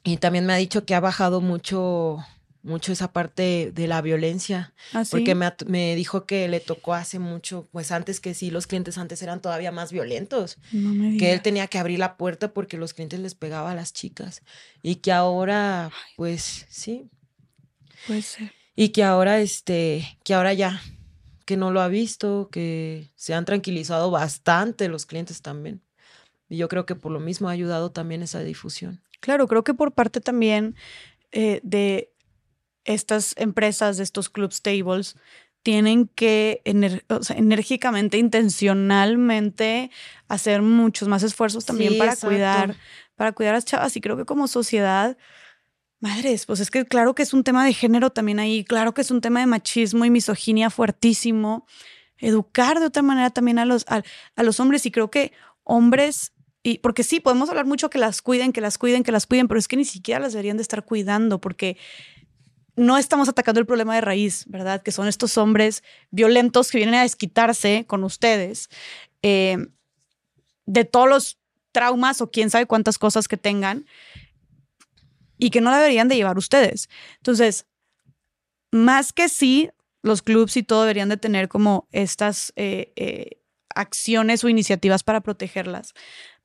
Y 0.04 0.18
también 0.18 0.46
me 0.46 0.52
ha 0.52 0.56
dicho 0.56 0.84
que 0.84 0.94
ha 0.94 1.00
bajado 1.00 1.40
mucho, 1.40 2.18
mucho 2.62 2.92
esa 2.92 3.12
parte 3.12 3.72
de 3.74 3.86
la 3.86 4.02
violencia. 4.02 4.74
¿Ah, 4.92 5.04
porque 5.10 5.34
me, 5.34 5.94
dijo 5.96 6.26
que 6.26 6.46
le 6.48 6.60
tocó 6.60 6.94
hace 6.94 7.18
mucho, 7.18 7.68
pues 7.72 7.90
antes 7.90 8.20
que 8.20 8.34
sí, 8.34 8.50
los 8.50 8.66
clientes 8.66 8.98
antes 8.98 9.22
eran 9.22 9.40
todavía 9.40 9.72
más 9.72 9.92
violentos. 9.92 10.58
que 10.70 11.32
él 11.32 11.42
tenía 11.42 11.66
que 11.66 11.78
abrir 11.78 11.98
la 11.98 12.16
puerta 12.16 12.52
porque 12.52 12.76
los 12.76 12.94
clientes 12.94 13.20
les 13.20 13.34
pegaba 13.34 13.70
a 13.72 13.74
las 13.74 13.92
chicas. 13.92 14.42
Y 14.82 14.96
que 14.96 15.12
ahora, 15.12 15.90
pues 16.16 16.66
sí. 16.68 17.10
Puede 18.06 18.22
ser. 18.22 18.52
Y 18.76 18.90
que 18.90 19.04
ahora, 19.04 19.40
este, 19.40 20.18
que 20.22 20.34
ahora 20.34 20.52
ya, 20.54 20.82
que 21.46 21.56
no 21.56 21.70
lo 21.70 21.80
ha 21.80 21.88
visto, 21.88 22.48
que 22.50 23.10
se 23.16 23.34
han 23.34 23.44
tranquilizado 23.44 24.10
bastante 24.10 24.88
los 24.88 25.06
clientes 25.06 25.42
también. 25.42 25.82
Y 26.50 26.56
yo 26.56 26.68
creo 26.68 26.84
que 26.84 26.96
por 26.96 27.12
lo 27.12 27.20
mismo 27.20 27.48
ha 27.48 27.52
ayudado 27.52 27.92
también 27.92 28.22
esa 28.22 28.40
difusión. 28.40 29.00
Claro, 29.20 29.46
creo 29.46 29.64
que 29.64 29.72
por 29.72 29.92
parte 29.92 30.20
también 30.20 30.74
eh, 31.30 31.60
de 31.62 32.12
estas 32.84 33.34
empresas, 33.38 33.96
de 33.96 34.02
estos 34.02 34.28
club 34.28 34.52
tables, 34.60 35.16
tienen 35.62 36.08
que 36.08 36.62
enérgicamente, 36.64 38.18
intencionalmente 38.18 39.90
hacer 40.26 40.62
muchos 40.62 41.06
más 41.06 41.22
esfuerzos 41.22 41.66
también 41.66 41.98
para 41.98 42.16
cuidar, 42.16 42.76
para 43.14 43.32
cuidar 43.32 43.54
a 43.54 43.58
las 43.58 43.66
chavas. 43.66 43.94
Y 43.96 44.00
creo 44.00 44.16
que 44.16 44.24
como 44.24 44.48
sociedad, 44.48 45.18
madres, 46.00 46.46
pues 46.46 46.60
es 46.60 46.70
que 46.70 46.86
claro 46.86 47.14
que 47.14 47.22
es 47.22 47.34
un 47.34 47.44
tema 47.44 47.64
de 47.64 47.74
género 47.74 48.10
también 48.10 48.40
ahí, 48.40 48.64
claro 48.64 48.94
que 48.94 49.02
es 49.02 49.10
un 49.10 49.20
tema 49.20 49.40
de 49.40 49.46
machismo 49.46 50.04
y 50.04 50.10
misoginia 50.10 50.70
fuertísimo. 50.70 51.66
Educar 52.16 52.80
de 52.80 52.86
otra 52.86 53.02
manera 53.02 53.30
también 53.30 53.58
a 53.58 53.64
los, 53.64 53.86
a 53.86 54.42
los 54.42 54.60
hombres. 54.60 54.84
Y 54.84 54.90
creo 54.90 55.10
que 55.10 55.32
hombres 55.64 56.32
y 56.62 56.78
porque 56.78 57.04
sí, 57.04 57.20
podemos 57.20 57.48
hablar 57.48 57.64
mucho 57.66 57.88
que 57.88 57.98
las 57.98 58.20
cuiden, 58.20 58.52
que 58.52 58.60
las 58.60 58.76
cuiden, 58.76 59.02
que 59.02 59.12
las 59.12 59.26
cuiden, 59.26 59.48
pero 59.48 59.58
es 59.58 59.68
que 59.68 59.76
ni 59.76 59.84
siquiera 59.84 60.20
las 60.20 60.32
deberían 60.32 60.58
de 60.58 60.62
estar 60.62 60.84
cuidando 60.84 61.40
porque 61.40 61.78
no 62.76 62.98
estamos 62.98 63.28
atacando 63.28 63.60
el 63.60 63.66
problema 63.66 63.94
de 63.94 64.02
raíz, 64.02 64.44
¿verdad? 64.46 64.82
Que 64.82 64.92
son 64.92 65.08
estos 65.08 65.38
hombres 65.38 65.82
violentos 66.10 66.70
que 66.70 66.78
vienen 66.78 66.96
a 66.96 67.02
desquitarse 67.02 67.84
con 67.86 68.04
ustedes 68.04 68.68
eh, 69.22 69.56
de 70.66 70.84
todos 70.84 71.08
los 71.08 71.38
traumas 71.72 72.20
o 72.20 72.30
quién 72.30 72.50
sabe 72.50 72.66
cuántas 72.66 72.98
cosas 72.98 73.26
que 73.26 73.36
tengan 73.36 73.86
y 75.38 75.50
que 75.50 75.60
no 75.60 75.74
deberían 75.74 76.08
de 76.08 76.16
llevar 76.16 76.36
ustedes. 76.36 76.90
Entonces, 77.16 77.66
más 78.70 79.12
que 79.12 79.28
sí, 79.28 79.70
los 80.02 80.22
clubs 80.22 80.56
y 80.56 80.62
todo 80.62 80.82
deberían 80.82 81.08
de 81.08 81.16
tener 81.16 81.48
como 81.48 81.88
estas 81.90 82.52
eh, 82.56 82.92
eh, 82.96 83.40
acciones 83.74 84.44
o 84.44 84.48
iniciativas 84.48 85.02
para 85.02 85.20
protegerlas 85.22 85.94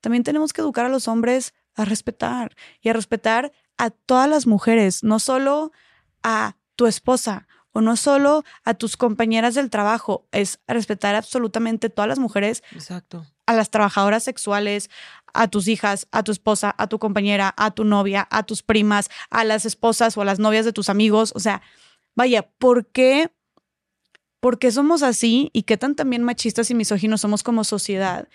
también 0.06 0.24
tenemos 0.24 0.54
que 0.54 0.62
educar 0.62 0.86
a 0.86 0.90
los 0.90 1.08
hombres 1.08 1.56
a 1.74 1.84
respetar 1.84 2.56
y 2.80 2.90
a 2.90 2.94
respetar 2.94 3.52
a 3.76 3.90
todas 3.90 4.30
las 4.30 4.46
mujeres, 4.46 5.04
no 5.04 5.18
solo 5.18 5.72
a 6.22 6.58
tu 6.76 6.86
esposa 6.86 7.48
o 7.72 7.82
no 7.82 7.96
solo 7.96 8.44
a 8.64 8.76
tus 8.76 8.98
compañeras 8.98 9.56
del 9.56 9.72
trabajo, 9.72 10.28
es 10.32 10.60
respetar 10.68 11.16
absolutamente 11.16 11.90
todas 11.90 12.08
las 12.08 12.20
mujeres. 12.20 12.62
Exacto. 12.72 13.26
A 13.48 13.54
las 13.54 13.72
trabajadoras 13.72 14.24
sexuales, 14.24 14.92
a 15.34 15.48
tus 15.48 15.68
hijas, 15.68 16.08
a 16.12 16.22
tu 16.22 16.32
esposa, 16.32 16.76
a 16.78 16.86
tu 16.86 17.00
compañera, 17.00 17.56
a 17.58 17.72
tu 17.72 17.84
novia, 17.84 18.28
a 18.30 18.44
tus 18.44 18.62
primas, 18.62 19.10
a 19.32 19.44
las 19.44 19.66
esposas 19.66 20.16
o 20.18 20.22
a 20.22 20.26
las 20.26 20.38
novias 20.38 20.66
de 20.66 20.72
tus 20.72 20.90
amigos. 20.90 21.34
O 21.36 21.40
sea, 21.40 21.64
vaya, 22.14 22.48
¿por 22.60 22.86
qué? 22.86 23.32
¿Por 24.40 24.60
qué 24.60 24.72
somos 24.72 25.02
así 25.02 25.50
y 25.52 25.64
qué 25.64 25.78
tan 25.78 25.96
también 25.96 26.22
machistas 26.22 26.70
y 26.70 26.76
misóginos 26.76 27.22
somos 27.22 27.42
como 27.42 27.64
sociedad? 27.64 28.28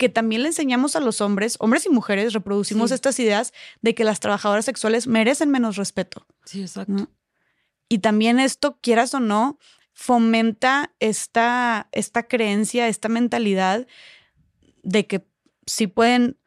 Que 0.00 0.08
también 0.08 0.42
le 0.42 0.48
enseñamos 0.48 0.96
a 0.96 1.00
los 1.00 1.20
hombres, 1.20 1.56
hombres 1.60 1.84
y 1.84 1.90
mujeres, 1.90 2.32
reproducimos 2.32 2.90
estas 2.90 3.20
ideas 3.20 3.52
de 3.82 3.94
que 3.94 4.02
las 4.02 4.18
trabajadoras 4.18 4.64
sexuales 4.64 5.06
merecen 5.06 5.50
menos 5.50 5.76
respeto. 5.76 6.26
Sí, 6.46 6.62
exacto. 6.62 7.10
Y 7.90 7.98
también 7.98 8.40
esto, 8.40 8.78
quieras 8.80 9.12
o 9.12 9.20
no, 9.20 9.58
fomenta 9.92 10.94
esta, 11.00 11.90
esta 11.92 12.22
creencia, 12.22 12.88
esta 12.88 13.10
mentalidad 13.10 13.86
de 14.82 15.06
que 15.06 15.26
sí 15.66 15.86
pueden, 15.86 16.38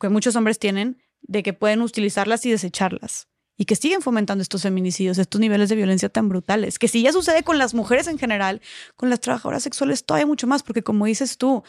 que 0.00 0.08
muchos 0.08 0.34
hombres 0.34 0.58
tienen, 0.58 1.00
de 1.22 1.44
que 1.44 1.52
pueden 1.52 1.80
utilizarlas 1.80 2.44
y 2.44 2.50
desecharlas 2.50 3.28
y 3.58 3.64
que 3.64 3.74
siguen 3.74 4.00
fomentando 4.00 4.40
estos 4.40 4.62
feminicidios, 4.62 5.18
estos 5.18 5.40
niveles 5.40 5.68
de 5.68 5.74
violencia 5.74 6.08
tan 6.08 6.28
brutales, 6.28 6.78
que 6.78 6.86
si 6.86 7.02
ya 7.02 7.12
sucede 7.12 7.42
con 7.42 7.58
las 7.58 7.74
mujeres 7.74 8.06
en 8.06 8.16
general, 8.16 8.62
con 8.94 9.10
las 9.10 9.20
trabajadoras 9.20 9.64
sexuales 9.64 10.04
todavía 10.04 10.26
mucho 10.26 10.46
más, 10.46 10.62
porque 10.62 10.82
como 10.82 11.06
dices 11.06 11.36
tú, 11.36 11.64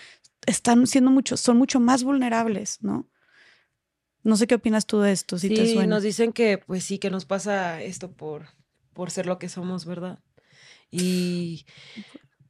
están 0.45 0.87
siendo 0.87 1.11
mucho, 1.11 1.37
son 1.37 1.57
mucho 1.57 1.79
más 1.79 2.03
vulnerables, 2.03 2.81
¿no? 2.81 3.09
No 4.23 4.35
sé 4.35 4.47
qué 4.47 4.55
opinas 4.55 4.85
tú 4.85 4.99
de 4.99 5.11
esto, 5.11 5.37
si 5.37 5.55
sí, 5.55 5.77
nos 5.87 6.03
dicen 6.03 6.33
que 6.33 6.57
pues 6.57 6.83
sí, 6.83 6.99
que 6.99 7.09
nos 7.09 7.25
pasa 7.25 7.81
esto 7.81 8.11
por, 8.11 8.47
por 8.93 9.11
ser 9.11 9.25
lo 9.25 9.39
que 9.39 9.49
somos, 9.49 9.85
¿verdad? 9.85 10.19
Y 10.91 11.65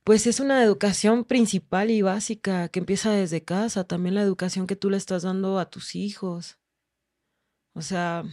pues 0.03 0.25
es 0.25 0.39
una 0.39 0.63
educación 0.63 1.25
principal 1.25 1.91
y 1.91 2.01
básica 2.01 2.69
que 2.69 2.79
empieza 2.79 3.11
desde 3.11 3.43
casa, 3.43 3.83
también 3.83 4.15
la 4.15 4.23
educación 4.23 4.65
que 4.65 4.75
tú 4.75 4.89
le 4.89 4.97
estás 4.97 5.23
dando 5.23 5.59
a 5.59 5.69
tus 5.69 5.95
hijos. 5.95 6.57
O 7.73 7.81
sea, 7.81 8.23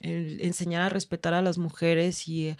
el 0.00 0.40
enseñar 0.40 0.82
a 0.82 0.88
respetar 0.88 1.34
a 1.34 1.42
las 1.42 1.58
mujeres 1.58 2.26
y 2.26 2.56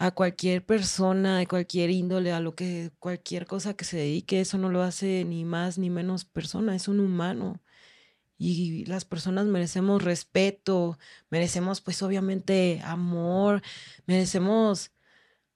a 0.00 0.12
cualquier 0.12 0.64
persona 0.64 1.38
de 1.38 1.46
cualquier 1.46 1.90
índole, 1.90 2.32
a 2.32 2.40
lo 2.40 2.54
que 2.54 2.90
cualquier 2.98 3.44
cosa 3.46 3.74
que 3.74 3.84
se 3.84 3.98
dedique, 3.98 4.40
eso 4.40 4.56
no 4.56 4.70
lo 4.70 4.82
hace 4.82 5.26
ni 5.26 5.44
más 5.44 5.76
ni 5.76 5.90
menos 5.90 6.24
persona, 6.24 6.74
es 6.74 6.88
un 6.88 7.00
humano. 7.00 7.60
Y 8.38 8.86
las 8.86 9.04
personas 9.04 9.44
merecemos 9.44 10.02
respeto, 10.02 10.98
merecemos 11.28 11.82
pues 11.82 12.02
obviamente 12.02 12.80
amor, 12.82 13.60
merecemos 14.06 14.92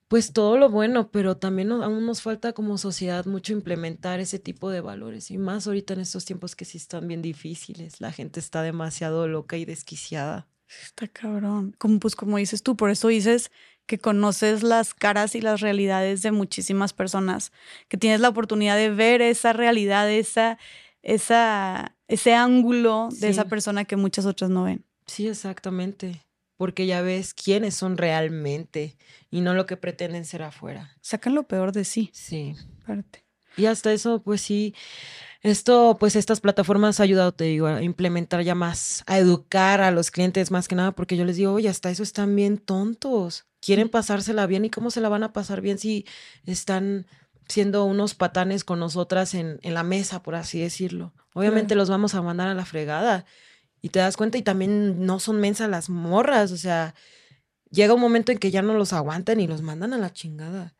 pues 0.07 0.31
todo 0.31 0.57
lo 0.59 0.69
bueno, 0.69 1.09
pero 1.09 1.37
también 1.37 1.71
aún 1.71 2.05
nos 2.05 2.21
falta 2.21 2.53
como 2.53 2.77
sociedad 2.77 3.25
mucho 3.25 3.51
implementar 3.51 4.19
ese 4.19 4.37
tipo 4.37 4.69
de 4.69 4.81
valores 4.81 5.31
y 5.31 5.39
más 5.39 5.65
ahorita 5.65 5.95
en 5.95 6.01
estos 6.01 6.23
tiempos 6.25 6.55
que 6.55 6.65
sí 6.65 6.77
están 6.77 7.07
bien 7.07 7.23
difíciles, 7.23 7.99
la 7.99 8.11
gente 8.11 8.39
está 8.39 8.61
demasiado 8.61 9.27
loca 9.27 9.57
y 9.57 9.65
desquiciada. 9.65 10.47
Está 10.67 11.07
cabrón. 11.07 11.75
Como, 11.77 11.99
pues 11.99 12.15
como 12.15 12.37
dices 12.37 12.63
tú, 12.63 12.75
por 12.75 12.89
eso 12.89 13.07
dices 13.07 13.51
que 13.85 13.99
conoces 13.99 14.63
las 14.63 14.93
caras 14.93 15.35
y 15.35 15.41
las 15.41 15.61
realidades 15.61 16.21
de 16.21 16.31
muchísimas 16.31 16.93
personas, 16.93 17.51
que 17.87 17.97
tienes 17.97 18.19
la 18.19 18.29
oportunidad 18.29 18.77
de 18.77 18.89
ver 18.89 19.21
esa 19.21 19.53
realidad, 19.53 20.11
esa, 20.11 20.57
esa, 21.03 21.95
ese 22.07 22.33
ángulo 22.33 23.09
de 23.11 23.29
esa 23.29 23.45
persona 23.45 23.85
que 23.85 23.95
muchas 23.95 24.25
otras 24.25 24.49
no 24.49 24.63
ven. 24.63 24.83
Sí, 25.05 25.27
exactamente. 25.27 26.21
Porque 26.57 26.87
ya 26.87 27.01
ves 27.01 27.33
quiénes 27.33 27.75
son 27.75 27.97
realmente 27.97 28.97
y 29.29 29.41
no 29.41 29.53
lo 29.53 29.65
que 29.65 29.77
pretenden 29.77 30.25
ser 30.25 30.41
afuera. 30.41 30.95
Sacan 31.01 31.35
lo 31.35 31.43
peor 31.43 31.73
de 31.73 31.83
sí. 31.83 32.09
Sí. 32.13 32.55
Parte. 32.85 33.25
Y 33.57 33.65
hasta 33.65 33.93
eso, 33.93 34.21
pues 34.21 34.41
sí, 34.41 34.73
esto, 35.41 35.97
pues 35.99 36.15
estas 36.15 36.41
plataformas 36.41 36.99
ha 36.99 37.03
ayudado, 37.03 37.33
te 37.33 37.45
digo, 37.45 37.67
a 37.67 37.83
implementar 37.83 38.41
ya 38.41 38.55
más, 38.55 39.03
a 39.05 39.17
educar 39.17 39.81
a 39.81 39.91
los 39.91 40.11
clientes 40.11 40.51
más 40.51 40.67
que 40.67 40.75
nada, 40.75 40.91
porque 40.91 41.15
yo 41.15 41.23
les 41.23 41.37
digo, 41.37 41.53
oye, 41.53 41.69
hasta 41.69 41.89
eso 41.89 42.03
están 42.03 42.35
bien 42.35 42.57
tontos. 42.57 43.45
Quieren 43.65 43.89
pasársela 43.89 44.45
bien 44.45 44.63
y 44.65 44.69
cómo 44.69 44.91
se 44.91 45.01
la 45.01 45.09
van 45.09 45.23
a 45.23 45.33
pasar 45.33 45.59
bien 45.59 45.79
si 45.79 46.05
están 46.45 47.07
siendo 47.47 47.85
unos 47.85 48.13
patanes 48.13 48.63
con 48.63 48.79
nosotras 48.79 49.33
en, 49.33 49.59
en 49.63 49.73
la 49.73 49.81
mesa, 49.81 50.21
por 50.21 50.35
así 50.35 50.59
decirlo. 50.59 51.13
Obviamente 51.33 51.73
los 51.73 51.89
vamos 51.89 52.13
a 52.13 52.21
mandar 52.21 52.47
a 52.47 52.53
la 52.53 52.65
fregada. 52.65 53.25
Y 53.81 53.89
te 53.89 53.99
das 53.99 54.17
cuenta, 54.17 54.37
y 54.37 54.43
también 54.43 55.07
no 55.07 55.19
son 55.19 55.39
mensas 55.39 55.67
las 55.67 55.89
morras, 55.89 56.51
o 56.51 56.57
sea, 56.57 56.93
llega 57.71 57.95
un 57.95 58.01
momento 58.01 58.31
en 58.31 58.37
que 58.37 58.51
ya 58.51 58.61
no 58.61 58.75
los 58.75 58.93
aguantan 58.93 59.39
y 59.39 59.47
los 59.47 59.63
mandan 59.63 59.93
a 59.93 59.97
la 59.97 60.13
chingada. 60.13 60.75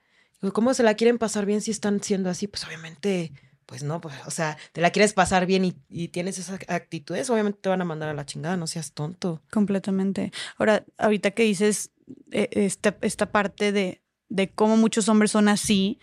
¿Cómo 0.54 0.76
se 0.76 0.84
la 0.84 0.94
quieren 0.94 1.18
pasar 1.18 1.48
bien 1.48 1.62
si 1.62 1.72
están 1.72 2.04
siendo 2.04 2.30
así? 2.30 2.48
Pues 2.48 2.64
obviamente 2.66 3.32
pues 3.66 3.84
no, 3.84 4.00
pues, 4.00 4.16
o 4.28 4.32
sea, 4.32 4.58
te 4.74 4.82
la 4.82 4.92
quieres 4.92 5.14
pasar 5.14 5.46
bien 5.46 5.66
y, 5.90 6.08
tienes 6.10 6.38
esas 6.38 6.60
actitudes, 6.68 7.30
obviamente 7.30 7.60
te 7.62 7.70
van 7.70 7.82
a 7.82 7.86
mandar 7.86 8.10
a 8.10 8.14
la 8.14 8.26
chingada, 8.26 8.58
no 8.58 8.68
seas 8.68 8.94
tonto. 8.94 9.42
Completamente. 9.52 10.32
Ahora, 10.58 10.86
ahorita 10.98 11.32
que 11.32 11.44
dices 11.44 11.92
esta, 12.32 12.98
esta 13.02 13.32
parte 13.32 13.72
de, 13.72 14.02
de 14.30 14.52
cómo 14.52 14.78
muchos 14.78 15.10
hombres 15.10 15.32
son 15.32 15.48
así, 15.48 16.00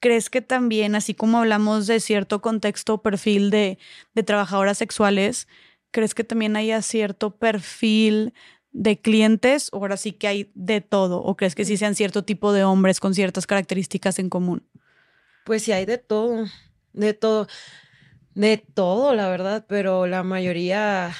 ¿crees 0.00 0.30
que 0.30 0.42
también, 0.42 0.94
así 0.94 1.14
como 1.14 1.38
hablamos 1.38 1.86
de 1.86 2.00
cierto 2.00 2.40
contexto 2.42 2.94
o 2.94 3.02
perfil 3.02 3.50
de, 3.50 3.78
de 4.14 4.22
trabajadoras 4.22 4.78
sexuales, 4.78 5.48
¿crees 5.90 6.14
que 6.14 6.24
también 6.24 6.56
haya 6.56 6.82
cierto 6.82 7.36
perfil 7.36 8.34
de 8.72 9.00
clientes 9.00 9.68
o 9.72 9.76
ahora 9.76 9.96
sí 9.96 10.12
que 10.12 10.26
hay 10.26 10.52
de 10.54 10.80
todo? 10.80 11.22
¿O 11.22 11.36
crees 11.36 11.54
que 11.54 11.64
sí 11.64 11.76
sean 11.76 11.94
cierto 11.94 12.24
tipo 12.24 12.52
de 12.52 12.64
hombres 12.64 13.00
con 13.00 13.14
ciertas 13.14 13.46
características 13.46 14.18
en 14.18 14.28
común? 14.28 14.66
Pues 15.44 15.62
sí, 15.62 15.72
hay 15.72 15.86
de 15.86 15.98
todo 15.98 16.46
de 16.94 17.12
todo, 17.12 17.46
de 18.34 18.56
todo, 18.56 19.14
la 19.14 19.28
verdad, 19.28 19.66
pero 19.68 20.06
la 20.06 20.22
mayoría 20.22 21.14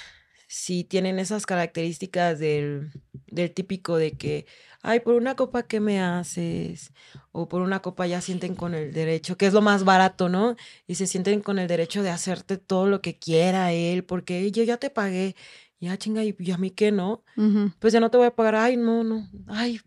sí 0.54 0.84
tienen 0.84 1.18
esas 1.18 1.46
características 1.46 2.38
del, 2.38 2.92
del 3.26 3.52
típico 3.52 3.96
de 3.96 4.12
que, 4.12 4.46
ay, 4.82 5.00
por 5.00 5.14
una 5.14 5.34
copa, 5.34 5.64
¿qué 5.64 5.80
me 5.80 6.00
haces? 6.00 6.92
O 7.32 7.48
por 7.48 7.60
una 7.60 7.80
copa 7.82 8.06
ya 8.06 8.20
sienten 8.20 8.54
con 8.54 8.72
el 8.74 8.92
derecho, 8.92 9.36
que 9.36 9.46
es 9.46 9.52
lo 9.52 9.62
más 9.62 9.82
barato, 9.84 10.28
¿no? 10.28 10.54
Y 10.86 10.94
se 10.94 11.08
sienten 11.08 11.40
con 11.40 11.58
el 11.58 11.66
derecho 11.66 12.04
de 12.04 12.10
hacerte 12.10 12.56
todo 12.56 12.86
lo 12.86 13.00
que 13.02 13.18
quiera 13.18 13.72
él, 13.72 14.04
porque 14.04 14.50
yo 14.52 14.62
ya 14.62 14.76
te 14.76 14.90
pagué. 14.90 15.34
Ya 15.80 15.98
chinga, 15.98 16.22
y 16.24 16.50
a 16.50 16.56
mí 16.56 16.70
qué 16.70 16.92
no, 16.92 17.24
pues 17.78 17.92
ya 17.92 18.00
no 18.00 18.10
te 18.10 18.16
voy 18.16 18.26
a 18.26 18.34
pagar, 18.34 18.54
ay, 18.54 18.76
no, 18.76 19.04
no, 19.04 19.28
ay, 19.48 19.80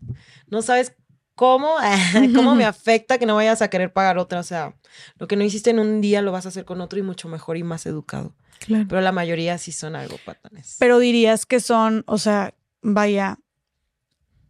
no 0.46 0.62
sabes 0.62 0.94
¿Cómo, 1.38 1.76
¿Cómo 2.34 2.56
me 2.56 2.64
afecta 2.64 3.16
que 3.16 3.24
no 3.24 3.36
vayas 3.36 3.62
a 3.62 3.70
querer 3.70 3.92
pagar 3.92 4.18
otra? 4.18 4.40
O 4.40 4.42
sea, 4.42 4.74
lo 5.18 5.28
que 5.28 5.36
no 5.36 5.44
hiciste 5.44 5.70
en 5.70 5.78
un 5.78 6.00
día 6.00 6.20
lo 6.20 6.32
vas 6.32 6.46
a 6.46 6.48
hacer 6.48 6.64
con 6.64 6.80
otro 6.80 6.98
y 6.98 7.02
mucho 7.02 7.28
mejor 7.28 7.56
y 7.56 7.62
más 7.62 7.86
educado. 7.86 8.34
Claro. 8.58 8.86
Pero 8.88 9.00
la 9.00 9.12
mayoría 9.12 9.56
sí 9.56 9.70
son 9.70 9.94
algo 9.94 10.16
patanes. 10.26 10.74
Pero 10.80 10.98
dirías 10.98 11.46
que 11.46 11.60
son, 11.60 12.02
o 12.08 12.18
sea, 12.18 12.54
vaya, 12.82 13.38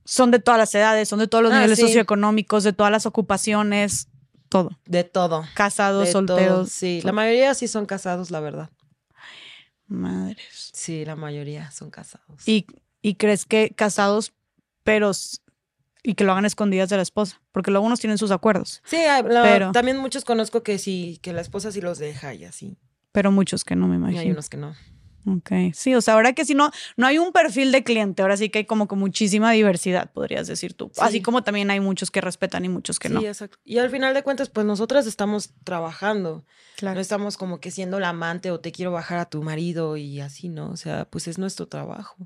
son 0.06 0.30
de 0.30 0.38
todas 0.38 0.56
las 0.56 0.74
edades, 0.74 1.10
son 1.10 1.18
de 1.18 1.28
todos 1.28 1.44
los 1.44 1.52
ah, 1.52 1.56
niveles 1.56 1.78
socioeconómicos, 1.78 2.64
de 2.64 2.72
todas 2.72 2.90
las 2.90 3.04
ocupaciones, 3.04 4.08
todo. 4.48 4.70
De 4.86 5.04
todo. 5.04 5.44
Casados, 5.52 6.08
solteros. 6.08 6.70
Sí, 6.70 7.02
la 7.04 7.12
mayoría 7.12 7.52
sí 7.52 7.68
son 7.68 7.84
casados, 7.84 8.30
la 8.30 8.40
verdad. 8.40 8.70
Madres. 9.88 10.70
Sí, 10.72 11.04
la 11.04 11.16
mayoría 11.16 11.70
son 11.70 11.90
casados. 11.90 12.48
¿Y, 12.48 12.66
y 13.02 13.16
crees 13.16 13.44
que 13.44 13.74
casados, 13.76 14.32
pero 14.84 15.12
y 16.08 16.14
que 16.14 16.24
lo 16.24 16.32
hagan 16.32 16.46
escondidas 16.46 16.88
de 16.88 16.96
la 16.96 17.02
esposa, 17.02 17.38
porque 17.52 17.70
luego 17.70 17.86
unos 17.86 18.00
tienen 18.00 18.16
sus 18.16 18.30
acuerdos. 18.30 18.80
Sí, 18.86 18.96
pero 19.22 19.72
también 19.72 19.98
muchos 19.98 20.24
conozco 20.24 20.62
que 20.62 20.78
sí, 20.78 21.18
que 21.20 21.34
la 21.34 21.42
esposa 21.42 21.70
sí 21.70 21.82
los 21.82 21.98
deja 21.98 22.32
y 22.32 22.46
así. 22.46 22.78
Pero 23.12 23.30
muchos 23.30 23.62
que 23.62 23.76
no, 23.76 23.88
me 23.88 23.96
imagino. 23.96 24.22
Y 24.22 24.24
hay 24.24 24.30
unos 24.30 24.48
que 24.48 24.56
no. 24.56 24.74
Ok, 25.26 25.50
sí, 25.74 25.94
o 25.94 26.00
sea, 26.00 26.14
ahora 26.14 26.32
que 26.32 26.46
si 26.46 26.54
no, 26.54 26.70
no 26.96 27.06
hay 27.06 27.18
un 27.18 27.32
perfil 27.32 27.72
de 27.72 27.84
cliente, 27.84 28.22
ahora 28.22 28.38
sí 28.38 28.48
que 28.48 28.60
hay 28.60 28.64
como 28.64 28.88
con 28.88 28.98
muchísima 28.98 29.52
diversidad, 29.52 30.10
podrías 30.10 30.46
decir 30.46 30.72
tú. 30.72 30.90
Así 30.96 31.20
como 31.20 31.44
también 31.44 31.70
hay 31.70 31.80
muchos 31.80 32.10
que 32.10 32.22
respetan 32.22 32.64
y 32.64 32.70
muchos 32.70 32.98
que 32.98 33.10
no. 33.10 33.20
Sí, 33.20 33.26
exacto. 33.26 33.58
Y 33.62 33.76
al 33.76 33.90
final 33.90 34.14
de 34.14 34.22
cuentas, 34.22 34.48
pues 34.48 34.64
nosotras 34.64 35.06
estamos 35.06 35.50
trabajando. 35.62 36.46
Claro. 36.76 36.94
No 36.94 37.02
estamos 37.02 37.36
como 37.36 37.60
que 37.60 37.70
siendo 37.70 38.00
la 38.00 38.08
amante 38.08 38.50
o 38.50 38.60
te 38.60 38.72
quiero 38.72 38.92
bajar 38.92 39.18
a 39.18 39.28
tu 39.28 39.42
marido 39.42 39.98
y 39.98 40.20
así, 40.20 40.48
¿no? 40.48 40.70
O 40.70 40.76
sea, 40.78 41.04
pues 41.04 41.28
es 41.28 41.36
nuestro 41.36 41.68
trabajo. 41.68 42.16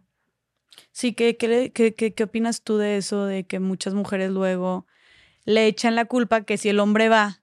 Sí, 0.92 1.14
¿qué, 1.14 1.36
qué, 1.36 1.72
qué, 1.72 1.94
qué, 1.94 2.24
opinas 2.24 2.62
tú 2.62 2.76
de 2.76 2.96
eso? 2.96 3.24
De 3.26 3.44
que 3.44 3.60
muchas 3.60 3.94
mujeres 3.94 4.30
luego 4.30 4.86
le 5.44 5.66
echan 5.66 5.94
la 5.94 6.04
culpa 6.04 6.42
que 6.42 6.58
si 6.58 6.68
el 6.68 6.80
hombre 6.80 7.08
va 7.08 7.40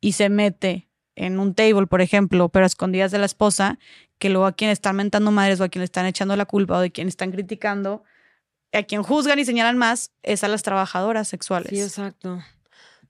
y 0.00 0.12
se 0.12 0.28
mete 0.28 0.88
en 1.16 1.40
un 1.40 1.54
table, 1.54 1.86
por 1.86 2.00
ejemplo, 2.00 2.48
pero 2.48 2.64
a 2.64 2.66
escondidas 2.66 3.10
de 3.10 3.18
la 3.18 3.26
esposa, 3.26 3.78
que 4.18 4.30
luego 4.30 4.46
a 4.46 4.52
quien 4.52 4.70
están 4.70 4.96
mentando 4.96 5.30
madres 5.30 5.60
o 5.60 5.64
a 5.64 5.68
quien 5.68 5.80
le 5.80 5.86
están 5.86 6.06
echando 6.06 6.36
la 6.36 6.46
culpa 6.46 6.78
o 6.78 6.80
de 6.80 6.92
quien 6.92 7.08
están 7.08 7.32
criticando, 7.32 8.04
a 8.72 8.82
quien 8.82 9.02
juzgan 9.02 9.38
y 9.38 9.44
señalan 9.44 9.78
más 9.78 10.12
es 10.22 10.44
a 10.44 10.48
las 10.48 10.62
trabajadoras 10.62 11.28
sexuales. 11.28 11.70
Sí, 11.70 11.80
exacto. 11.80 12.40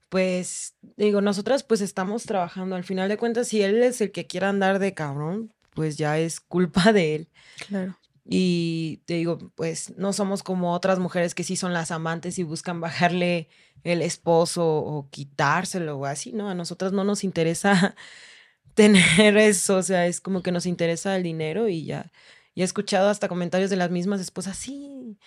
Pues 0.09 0.73
digo, 0.97 1.21
nosotras 1.21 1.63
pues 1.63 1.81
estamos 1.81 2.23
trabajando. 2.23 2.75
Al 2.75 2.83
final 2.83 3.09
de 3.09 3.17
cuentas, 3.17 3.47
si 3.47 3.61
él 3.61 3.83
es 3.83 4.01
el 4.01 4.11
que 4.11 4.25
quiera 4.25 4.49
andar 4.49 4.79
de 4.79 4.95
cabrón, 4.95 5.53
pues 5.75 5.97
ya 5.97 6.17
es 6.17 6.39
culpa 6.39 6.91
de 6.91 7.15
él. 7.15 7.27
Claro. 7.67 7.95
Y 8.31 9.01
te 9.05 9.15
digo, 9.15 9.39
pues 9.55 9.97
no 9.97 10.13
somos 10.13 10.43
como 10.43 10.73
otras 10.73 10.99
mujeres 10.99 11.33
que 11.33 11.43
sí 11.43 11.55
son 11.55 11.73
las 11.73 11.89
amantes 11.89 12.37
y 12.37 12.43
buscan 12.43 12.79
bajarle 12.79 13.49
el 13.83 14.03
esposo 14.03 14.67
o 14.67 15.09
quitárselo 15.09 15.97
o 15.97 16.05
así, 16.05 16.31
¿no? 16.31 16.47
A 16.47 16.53
nosotras 16.53 16.91
no 16.91 17.03
nos 17.03 17.23
interesa 17.23 17.95
tener 18.75 19.35
eso, 19.37 19.77
o 19.77 19.83
sea, 19.83 20.05
es 20.05 20.21
como 20.21 20.43
que 20.43 20.51
nos 20.51 20.67
interesa 20.67 21.15
el 21.15 21.23
dinero 21.23 21.67
y 21.69 21.85
ya. 21.85 22.11
Y 22.53 22.61
he 22.61 22.65
escuchado 22.65 23.09
hasta 23.09 23.27
comentarios 23.27 23.71
de 23.71 23.77
las 23.77 23.89
mismas 23.89 24.21
esposas, 24.21 24.57
sí, 24.57 25.17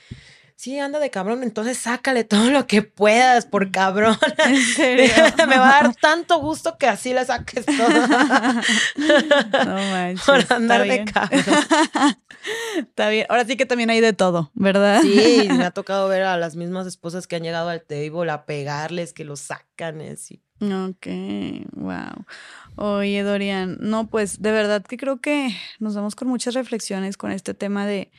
sí, 0.62 0.78
anda 0.78 1.00
de 1.00 1.10
cabrón, 1.10 1.42
entonces 1.42 1.76
sácale 1.76 2.22
todo 2.22 2.48
lo 2.52 2.68
que 2.68 2.82
puedas 2.82 3.46
por 3.46 3.72
cabrón. 3.72 4.16
Me 4.78 5.58
va 5.58 5.78
a 5.78 5.82
dar 5.82 5.94
tanto 5.96 6.38
gusto 6.38 6.78
que 6.78 6.86
así 6.86 7.12
le 7.12 7.24
saques 7.24 7.66
todo. 7.66 7.88
no 8.96 9.74
manches. 9.74 10.24
Por 10.24 10.52
andar 10.52 10.86
de 10.86 11.04
cabrón. 11.04 11.42
Está 12.76 13.08
bien. 13.08 13.26
Ahora 13.28 13.44
sí 13.44 13.56
que 13.56 13.66
también 13.66 13.90
hay 13.90 14.00
de 14.00 14.12
todo, 14.12 14.52
¿verdad? 14.54 15.02
Sí, 15.02 15.48
me 15.50 15.64
ha 15.64 15.72
tocado 15.72 16.08
ver 16.08 16.22
a 16.22 16.36
las 16.36 16.54
mismas 16.54 16.86
esposas 16.86 17.26
que 17.26 17.34
han 17.34 17.42
llegado 17.42 17.68
al 17.68 17.82
table 17.82 18.30
a 18.30 18.46
pegarles, 18.46 19.12
que 19.12 19.24
lo 19.24 19.34
sacan 19.34 20.00
así. 20.00 20.44
Ok, 20.60 21.08
wow. 21.72 22.24
Oye, 22.76 23.24
Dorian, 23.24 23.78
no, 23.80 24.06
pues 24.06 24.40
de 24.40 24.52
verdad 24.52 24.84
que 24.84 24.96
creo 24.96 25.20
que 25.20 25.56
nos 25.80 25.96
vamos 25.96 26.14
con 26.14 26.28
muchas 26.28 26.54
reflexiones 26.54 27.16
con 27.16 27.32
este 27.32 27.52
tema 27.52 27.84
de, 27.84 28.12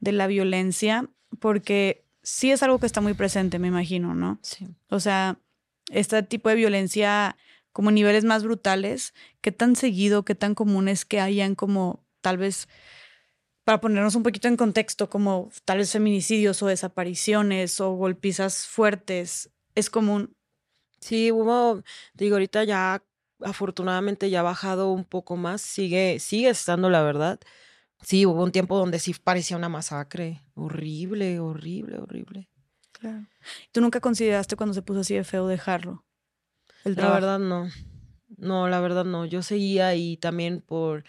de 0.00 0.12
la 0.12 0.26
violencia 0.26 1.08
porque 1.38 2.04
sí 2.22 2.50
es 2.50 2.62
algo 2.62 2.78
que 2.78 2.86
está 2.86 3.00
muy 3.00 3.14
presente, 3.14 3.58
me 3.58 3.68
imagino, 3.68 4.14
¿no? 4.14 4.38
Sí. 4.42 4.66
O 4.88 5.00
sea, 5.00 5.38
este 5.90 6.22
tipo 6.22 6.48
de 6.48 6.56
violencia 6.56 7.36
como 7.72 7.90
niveles 7.90 8.24
más 8.24 8.42
brutales, 8.42 9.12
¿qué 9.42 9.52
tan 9.52 9.76
seguido, 9.76 10.24
qué 10.24 10.34
tan 10.34 10.54
común 10.54 10.88
es 10.88 11.04
que 11.04 11.20
hayan 11.20 11.54
como 11.54 12.02
tal 12.22 12.38
vez, 12.38 12.68
para 13.64 13.82
ponernos 13.82 14.14
un 14.14 14.22
poquito 14.22 14.48
en 14.48 14.56
contexto, 14.56 15.10
como 15.10 15.50
tal 15.66 15.78
vez 15.78 15.92
feminicidios 15.92 16.62
o 16.62 16.68
desapariciones 16.68 17.78
o 17.80 17.92
golpizas 17.92 18.66
fuertes, 18.66 19.50
es 19.74 19.90
común? 19.90 20.34
Sí, 21.00 21.30
hubo, 21.30 21.82
digo, 22.14 22.36
ahorita 22.36 22.64
ya 22.64 23.04
afortunadamente 23.40 24.30
ya 24.30 24.40
ha 24.40 24.42
bajado 24.42 24.90
un 24.90 25.04
poco 25.04 25.36
más, 25.36 25.60
sigue, 25.60 26.18
sigue 26.18 26.48
estando 26.48 26.88
la 26.88 27.02
verdad, 27.02 27.38
sí, 28.06 28.24
hubo 28.24 28.44
un 28.44 28.52
tiempo 28.52 28.78
donde 28.78 29.00
sí 29.00 29.12
parecía 29.14 29.56
una 29.56 29.68
masacre. 29.68 30.44
Horrible, 30.54 31.40
horrible, 31.40 31.98
horrible. 31.98 32.48
Claro. 32.92 33.26
¿Tú 33.72 33.80
nunca 33.80 34.00
consideraste 34.00 34.54
cuando 34.54 34.74
se 34.74 34.82
puso 34.82 35.00
así 35.00 35.14
de 35.14 35.24
feo 35.24 35.48
dejarlo? 35.48 36.04
la 36.84 37.10
verdad 37.10 37.40
no. 37.40 37.68
No, 38.36 38.68
la 38.68 38.78
verdad 38.78 39.04
no. 39.04 39.24
Yo 39.24 39.42
seguía 39.42 39.96
y 39.96 40.18
también 40.18 40.60
por, 40.60 41.02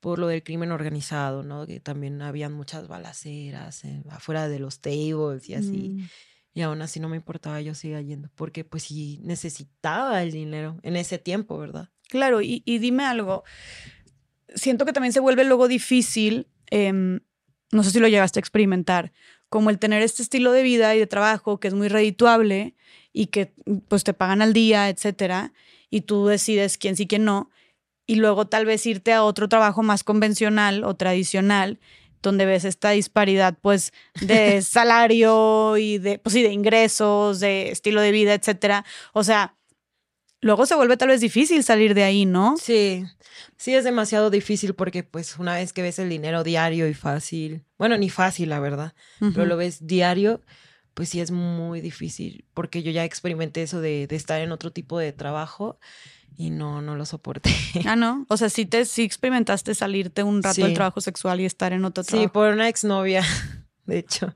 por 0.00 0.18
lo 0.18 0.26
del 0.26 0.42
crimen 0.42 0.70
organizado, 0.70 1.42
¿no? 1.42 1.66
Que 1.66 1.80
también 1.80 2.20
habían 2.20 2.52
muchas 2.52 2.88
balaceras 2.88 3.82
afuera 4.10 4.46
de 4.46 4.58
los 4.58 4.80
tables 4.80 5.48
y 5.48 5.54
así. 5.54 5.88
Mm. 5.94 6.08
Y 6.52 6.60
aún 6.60 6.82
así 6.82 7.00
no 7.00 7.08
me 7.08 7.16
importaba, 7.16 7.60
yo 7.62 7.74
seguía 7.74 8.02
yendo, 8.02 8.28
porque 8.34 8.64
pues 8.64 8.84
sí 8.84 9.18
necesitaba 9.22 10.22
el 10.22 10.30
dinero 10.30 10.78
en 10.82 10.96
ese 10.96 11.18
tiempo, 11.18 11.58
¿verdad? 11.58 11.88
Claro, 12.08 12.40
y, 12.42 12.62
dime 12.64 13.04
algo. 13.04 13.44
Siento 14.54 14.84
que 14.84 14.92
también 14.92 15.12
se 15.12 15.20
vuelve 15.20 15.44
luego 15.44 15.68
difícil, 15.68 16.48
em, 16.70 17.20
no 17.72 17.82
sé 17.82 17.90
si 17.90 18.00
lo 18.00 18.08
llegaste 18.08 18.38
a 18.38 18.42
experimentar, 18.42 19.12
como 19.48 19.70
el 19.70 19.78
tener 19.78 20.02
este 20.02 20.22
estilo 20.22 20.52
de 20.52 20.62
vida 20.62 20.94
y 20.94 20.98
de 20.98 21.06
trabajo 21.06 21.60
que 21.60 21.68
es 21.68 21.74
muy 21.74 21.88
redituable 21.88 22.74
y 23.12 23.26
que 23.26 23.52
pues 23.88 24.04
te 24.04 24.14
pagan 24.14 24.42
al 24.42 24.52
día, 24.52 24.88
etcétera, 24.88 25.52
y 25.90 26.02
tú 26.02 26.26
decides 26.26 26.78
quién 26.78 26.96
sí, 26.96 27.06
quién 27.06 27.24
no, 27.24 27.50
y 28.06 28.16
luego 28.16 28.46
tal 28.46 28.66
vez 28.66 28.84
irte 28.86 29.12
a 29.12 29.22
otro 29.24 29.48
trabajo 29.48 29.82
más 29.82 30.04
convencional 30.04 30.84
o 30.84 30.94
tradicional 30.94 31.78
donde 32.24 32.46
ves 32.46 32.64
esta 32.64 32.90
disparidad 32.90 33.56
pues 33.60 33.92
de 34.20 34.62
salario 34.62 35.76
y 35.76 35.98
de, 35.98 36.18
pues, 36.18 36.34
de 36.34 36.52
ingresos, 36.52 37.38
de 37.38 37.70
estilo 37.70 38.00
de 38.00 38.10
vida, 38.10 38.34
etcétera. 38.34 38.84
O 39.12 39.22
sea, 39.22 39.54
luego 40.44 40.66
se 40.66 40.74
vuelve 40.74 40.96
tal 40.96 41.08
vez 41.08 41.20
difícil 41.20 41.64
salir 41.64 41.94
de 41.94 42.04
ahí, 42.04 42.26
¿no? 42.26 42.56
Sí, 42.58 43.04
sí 43.56 43.74
es 43.74 43.82
demasiado 43.82 44.28
difícil 44.28 44.74
porque 44.74 45.02
pues 45.02 45.38
una 45.38 45.54
vez 45.54 45.72
que 45.72 45.82
ves 45.82 45.98
el 45.98 46.10
dinero 46.10 46.44
diario 46.44 46.86
y 46.86 46.94
fácil, 46.94 47.64
bueno, 47.78 47.96
ni 47.96 48.10
fácil 48.10 48.50
la 48.50 48.60
verdad, 48.60 48.94
pero 49.18 49.46
lo 49.46 49.56
ves 49.56 49.86
diario, 49.86 50.42
pues 50.92 51.08
sí 51.08 51.20
es 51.20 51.30
muy 51.30 51.80
difícil 51.80 52.44
porque 52.52 52.82
yo 52.82 52.90
ya 52.92 53.04
experimenté 53.04 53.62
eso 53.62 53.80
de, 53.80 54.06
de 54.06 54.16
estar 54.16 54.40
en 54.42 54.52
otro 54.52 54.70
tipo 54.70 54.98
de 54.98 55.12
trabajo 55.12 55.78
y 56.36 56.50
no, 56.50 56.82
no 56.82 56.94
lo 56.94 57.06
soporté. 57.06 57.50
Ah, 57.86 57.96
no. 57.96 58.26
O 58.28 58.36
sea, 58.36 58.50
sí 58.50 58.66
te 58.66 58.84
sí 58.84 59.02
experimentaste 59.02 59.74
salirte 59.74 60.22
un 60.22 60.42
rato 60.42 60.62
del 60.62 60.74
trabajo 60.74 61.00
sexual 61.00 61.40
y 61.40 61.46
estar 61.46 61.72
en 61.72 61.84
otro 61.84 62.04
trabajo. 62.04 62.28
Sí, 62.28 62.32
por 62.32 62.50
una 62.50 62.68
exnovia, 62.68 63.22
de 63.86 63.98
hecho. 63.98 64.34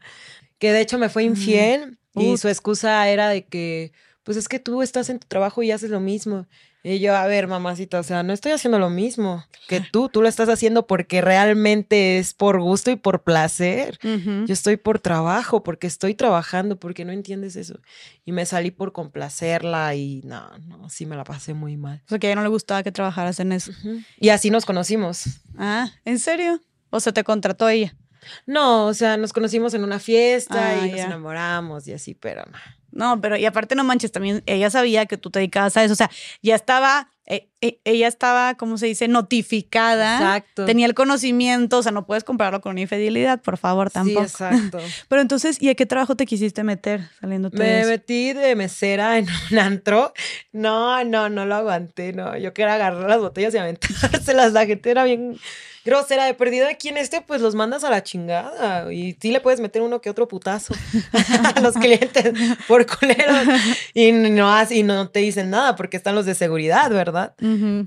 Que 0.58 0.72
de 0.72 0.80
hecho 0.80 0.98
me 0.98 1.08
fue 1.08 1.24
infiel 1.24 1.98
y 2.14 2.36
su 2.38 2.48
excusa 2.48 3.08
era 3.08 3.28
de 3.28 3.44
que, 3.44 3.92
pues 4.28 4.36
es 4.36 4.46
que 4.46 4.58
tú 4.58 4.82
estás 4.82 5.08
en 5.08 5.20
tu 5.20 5.26
trabajo 5.26 5.62
y 5.62 5.70
haces 5.70 5.88
lo 5.88 6.00
mismo. 6.00 6.46
Y 6.82 6.98
yo, 6.98 7.16
a 7.16 7.26
ver, 7.26 7.46
mamacita, 7.46 7.98
o 7.98 8.02
sea, 8.02 8.22
no 8.22 8.34
estoy 8.34 8.52
haciendo 8.52 8.78
lo 8.78 8.90
mismo 8.90 9.42
que 9.68 9.80
tú. 9.90 10.10
Tú 10.10 10.20
lo 10.20 10.28
estás 10.28 10.50
haciendo 10.50 10.86
porque 10.86 11.22
realmente 11.22 12.18
es 12.18 12.34
por 12.34 12.60
gusto 12.60 12.90
y 12.90 12.96
por 12.96 13.22
placer. 13.22 13.98
Yo 14.02 14.52
estoy 14.52 14.76
por 14.76 14.98
trabajo, 14.98 15.62
porque 15.62 15.86
estoy 15.86 16.14
trabajando, 16.14 16.78
porque 16.78 17.06
no 17.06 17.12
entiendes 17.12 17.56
eso. 17.56 17.80
Y 18.26 18.32
me 18.32 18.44
salí 18.44 18.70
por 18.70 18.92
complacerla 18.92 19.94
y 19.94 20.20
no, 20.26 20.58
no, 20.58 20.90
sí 20.90 21.06
me 21.06 21.16
la 21.16 21.24
pasé 21.24 21.54
muy 21.54 21.78
mal. 21.78 22.02
O 22.04 22.08
sea, 22.10 22.18
que 22.18 22.26
a 22.26 22.30
ella 22.30 22.36
no 22.36 22.42
le 22.42 22.50
gustaba 22.50 22.82
que 22.82 22.92
trabajaras 22.92 23.40
en 23.40 23.52
eso. 23.52 23.72
Y 24.18 24.28
así 24.28 24.50
nos 24.50 24.66
conocimos. 24.66 25.40
Ah, 25.56 25.90
¿en 26.04 26.18
serio? 26.18 26.60
O 26.90 27.00
sea, 27.00 27.14
te 27.14 27.24
contrató 27.24 27.66
ella. 27.66 27.96
No, 28.44 28.88
o 28.88 28.92
sea, 28.92 29.16
nos 29.16 29.32
conocimos 29.32 29.72
en 29.72 29.84
una 29.84 29.98
fiesta 29.98 30.82
ah, 30.82 30.86
y 30.86 30.90
nos 30.90 31.00
enamoramos 31.00 31.88
y 31.88 31.94
así, 31.94 32.14
pero 32.14 32.44
no. 32.44 32.58
No, 32.90 33.20
pero 33.20 33.36
y 33.36 33.44
aparte 33.44 33.74
no 33.74 33.84
manches, 33.84 34.12
también 34.12 34.42
ella 34.46 34.70
sabía 34.70 35.06
que 35.06 35.16
tú 35.16 35.30
te 35.30 35.38
dedicabas 35.38 35.76
a 35.76 35.84
eso, 35.84 35.92
o 35.92 35.96
sea, 35.96 36.10
ya 36.42 36.54
estaba, 36.54 37.10
eh, 37.26 37.50
eh, 37.60 37.80
ella 37.84 38.08
estaba, 38.08 38.54
¿cómo 38.54 38.78
se 38.78 38.86
dice? 38.86 39.08
Notificada. 39.08 40.16
Exacto. 40.16 40.64
Tenía 40.64 40.86
el 40.86 40.94
conocimiento, 40.94 41.78
o 41.78 41.82
sea, 41.82 41.92
no 41.92 42.06
puedes 42.06 42.24
compararlo 42.24 42.60
con 42.60 42.72
una 42.72 42.80
infidelidad, 42.80 43.42
por 43.42 43.58
favor, 43.58 43.90
tampoco. 43.90 44.20
Sí, 44.26 44.32
exacto. 44.32 44.78
pero 45.08 45.20
entonces, 45.20 45.60
¿y 45.60 45.68
a 45.68 45.74
qué 45.74 45.84
trabajo 45.84 46.16
te 46.16 46.24
quisiste 46.24 46.64
meter 46.64 47.02
saliendo 47.20 47.50
tú 47.50 47.58
Me 47.58 47.84
metí 47.84 48.32
de 48.32 48.56
mesera 48.56 49.18
en 49.18 49.26
un 49.52 49.58
antro. 49.58 50.14
No, 50.52 51.04
no, 51.04 51.28
no 51.28 51.44
lo 51.44 51.56
aguanté, 51.56 52.14
no. 52.14 52.36
Yo 52.38 52.54
quería 52.54 52.74
agarrar 52.74 53.08
las 53.08 53.20
botellas 53.20 53.54
y 53.54 53.58
aventárselas, 53.58 54.52
la 54.52 54.64
gente 54.64 54.90
era 54.90 55.04
bien 55.04 55.38
grosera 55.84 56.24
de 56.24 56.34
perdida 56.34 56.68
aquí 56.68 56.88
en 56.88 56.96
este, 56.96 57.20
pues 57.20 57.40
los 57.40 57.54
mandas 57.54 57.84
a 57.84 57.90
la 57.90 58.02
chingada. 58.02 58.92
Y 58.92 59.16
sí 59.20 59.30
le 59.30 59.40
puedes 59.40 59.60
meter 59.60 59.82
uno 59.82 60.00
que 60.00 60.10
otro 60.10 60.28
putazo 60.28 60.74
a 61.54 61.60
los 61.60 61.74
clientes 61.74 62.32
por 62.66 62.86
culeros. 62.86 63.48
Y 63.94 64.12
no, 64.12 64.50
y 64.70 64.82
no 64.82 65.08
te 65.08 65.20
dicen 65.20 65.50
nada 65.50 65.76
porque 65.76 65.96
están 65.96 66.14
los 66.14 66.26
de 66.26 66.34
seguridad, 66.34 66.90
¿verdad? 66.90 67.34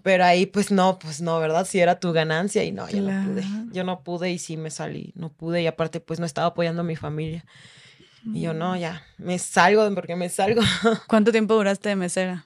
Pero 0.03 0.25
ahí, 0.25 0.45
pues 0.45 0.71
no, 0.71 0.99
pues 0.99 1.21
no, 1.21 1.39
¿verdad? 1.39 1.65
Si 1.65 1.79
era 1.79 1.99
tu 1.99 2.11
ganancia 2.13 2.63
y 2.63 2.71
no, 2.71 2.89
yo 2.89 3.01
no 3.01 3.25
pude. 3.25 3.43
Yo 3.71 3.83
no 3.83 4.03
pude 4.03 4.31
y 4.31 4.39
sí 4.39 4.57
me 4.57 4.69
salí. 4.69 5.13
No 5.15 5.29
pude 5.29 5.61
y 5.61 5.67
aparte, 5.67 5.99
pues 5.99 6.19
no 6.19 6.25
estaba 6.25 6.47
apoyando 6.47 6.81
a 6.81 6.85
mi 6.85 6.95
familia. 6.95 7.45
Y 8.23 8.41
yo 8.41 8.53
no, 8.53 8.75
ya, 8.77 9.03
me 9.17 9.39
salgo 9.39 9.93
porque 9.95 10.15
me 10.15 10.29
salgo. 10.29 10.61
¿Cuánto 11.07 11.31
tiempo 11.31 11.55
duraste 11.55 11.89
de 11.89 11.95
mesera? 11.95 12.45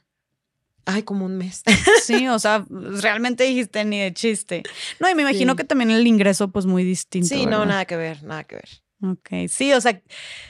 Ay, 0.86 1.04
como 1.04 1.26
un 1.26 1.38
mes. 1.38 1.64
Sí, 2.04 2.28
o 2.28 2.38
sea, 2.38 2.66
realmente 2.70 3.44
dijiste 3.44 3.84
ni 3.86 4.00
de 4.00 4.14
chiste. 4.14 4.64
No, 5.00 5.10
y 5.10 5.16
me 5.16 5.24
imagino 5.24 5.56
que 5.56 5.64
también 5.64 5.90
el 5.90 6.06
ingreso, 6.06 6.52
pues 6.52 6.66
muy 6.66 6.84
distinto. 6.84 7.28
Sí, 7.28 7.46
no, 7.46 7.66
nada 7.66 7.86
que 7.86 7.98
ver, 7.98 8.24
nada 8.24 8.44
que 8.44 8.56
ver. 8.56 8.70
Ok, 9.02 9.50
sí, 9.50 9.74
o 9.74 9.82
sea, 9.82 10.02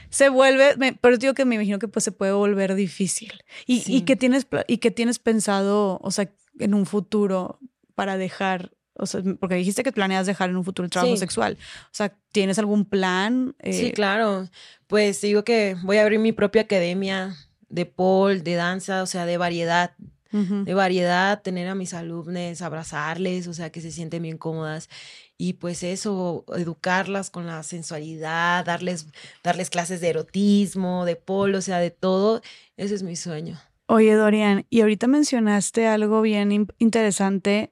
se 0.10 0.30
vuelve, 0.30 0.76
pero 1.02 1.18
digo 1.18 1.34
que 1.34 1.46
me 1.46 1.56
imagino 1.56 1.80
que 1.80 1.88
pues 1.88 2.04
se 2.04 2.12
puede 2.12 2.32
volver 2.34 2.76
difícil. 2.76 3.34
Y, 3.66 3.84
y 3.88 4.02
que 4.02 4.16
tienes, 4.16 4.46
y 4.68 4.78
que 4.78 4.92
tienes 4.92 5.20
pensado, 5.20 6.00
o 6.02 6.12
sea, 6.12 6.30
en 6.60 6.74
un 6.74 6.86
futuro 6.86 7.60
para 7.96 8.18
dejar, 8.18 8.72
o 8.94 9.06
sea, 9.06 9.22
porque 9.40 9.56
dijiste 9.56 9.84
que 9.84 9.92
planeas 9.92 10.28
dejar 10.28 10.50
en 10.50 10.58
un 10.58 10.64
futuro 10.64 10.86
el 10.86 10.92
trabajo 10.92 11.18
sexual. 11.18 11.58
O 11.86 11.94
sea, 11.94 12.16
¿tienes 12.32 12.60
algún 12.60 12.86
plan? 12.86 13.56
sí, 13.64 13.88
eh, 13.88 13.92
claro. 13.94 14.48
Pues 14.88 15.22
digo 15.22 15.44
que 15.44 15.76
voy 15.84 15.98
a 15.98 16.04
abrir 16.04 16.20
mi 16.20 16.32
propia 16.32 16.64
academia 16.64 17.36
de 17.70 17.86
pole, 17.86 18.42
de 18.42 18.56
danza, 18.56 19.02
o 19.02 19.06
sea, 19.06 19.26
de 19.26 19.38
variedad 19.38 19.96
de 20.32 20.74
variedad, 20.74 21.42
tener 21.42 21.68
a 21.70 21.76
mis 21.76 21.94
alumnos, 21.94 22.62
abrazarles, 22.62 23.48
o 23.48 23.54
sea, 23.54 23.72
que 23.72 23.80
se 23.80 23.92
sienten 23.92 24.24
bien 24.24 24.38
cómodas. 24.38 24.90
Y 25.38 25.54
pues 25.54 25.84
eso, 25.84 26.46
educarlas 26.56 27.30
con 27.30 27.46
la 27.46 27.64
sensualidad, 27.64 28.66
darles, 28.66 29.08
darles 29.44 29.70
clases 29.70 30.02
de 30.02 30.10
erotismo, 30.10 31.06
de 31.06 31.16
polo, 31.16 31.60
o 31.60 31.62
sea, 31.62 31.80
de 31.80 31.92
todo. 31.92 32.42
Ese 32.78 32.96
es 32.96 33.04
mi 33.04 33.16
sueño. 33.16 33.60
Oye, 33.88 34.14
Dorian, 34.16 34.66
y 34.70 34.82
ahorita 34.82 35.08
mencionaste 35.08 35.88
algo 35.88 36.22
bien 36.22 36.68
interesante 36.80 37.72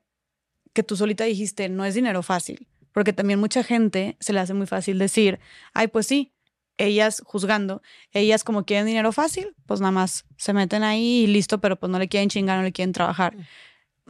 que 0.73 0.84
tú 0.84 0.95
solita 0.95 1.23
dijiste, 1.23 1.69
no 1.69 1.85
es 1.85 1.95
dinero 1.95 2.23
fácil, 2.23 2.67
porque 2.91 3.13
también 3.13 3.39
mucha 3.39 3.63
gente 3.63 4.17
se 4.19 4.34
le 4.34 4.39
hace 4.39 4.53
muy 4.53 4.67
fácil 4.67 4.99
decir, 4.99 5.39
ay, 5.73 5.88
pues 5.88 6.07
sí, 6.07 6.34
ellas 6.77 7.21
juzgando, 7.25 7.81
ellas 8.11 8.43
como 8.43 8.65
quieren 8.65 8.85
dinero 8.85 9.11
fácil, 9.11 9.55
pues 9.65 9.79
nada 9.79 9.91
más 9.91 10.25
se 10.37 10.53
meten 10.53 10.83
ahí 10.83 11.23
y 11.23 11.27
listo, 11.27 11.59
pero 11.59 11.79
pues 11.79 11.91
no 11.91 11.99
le 11.99 12.07
quieren 12.07 12.29
chingar, 12.29 12.57
no 12.57 12.63
le 12.63 12.71
quieren 12.71 12.93
trabajar. 12.93 13.35
Mm. 13.35 13.41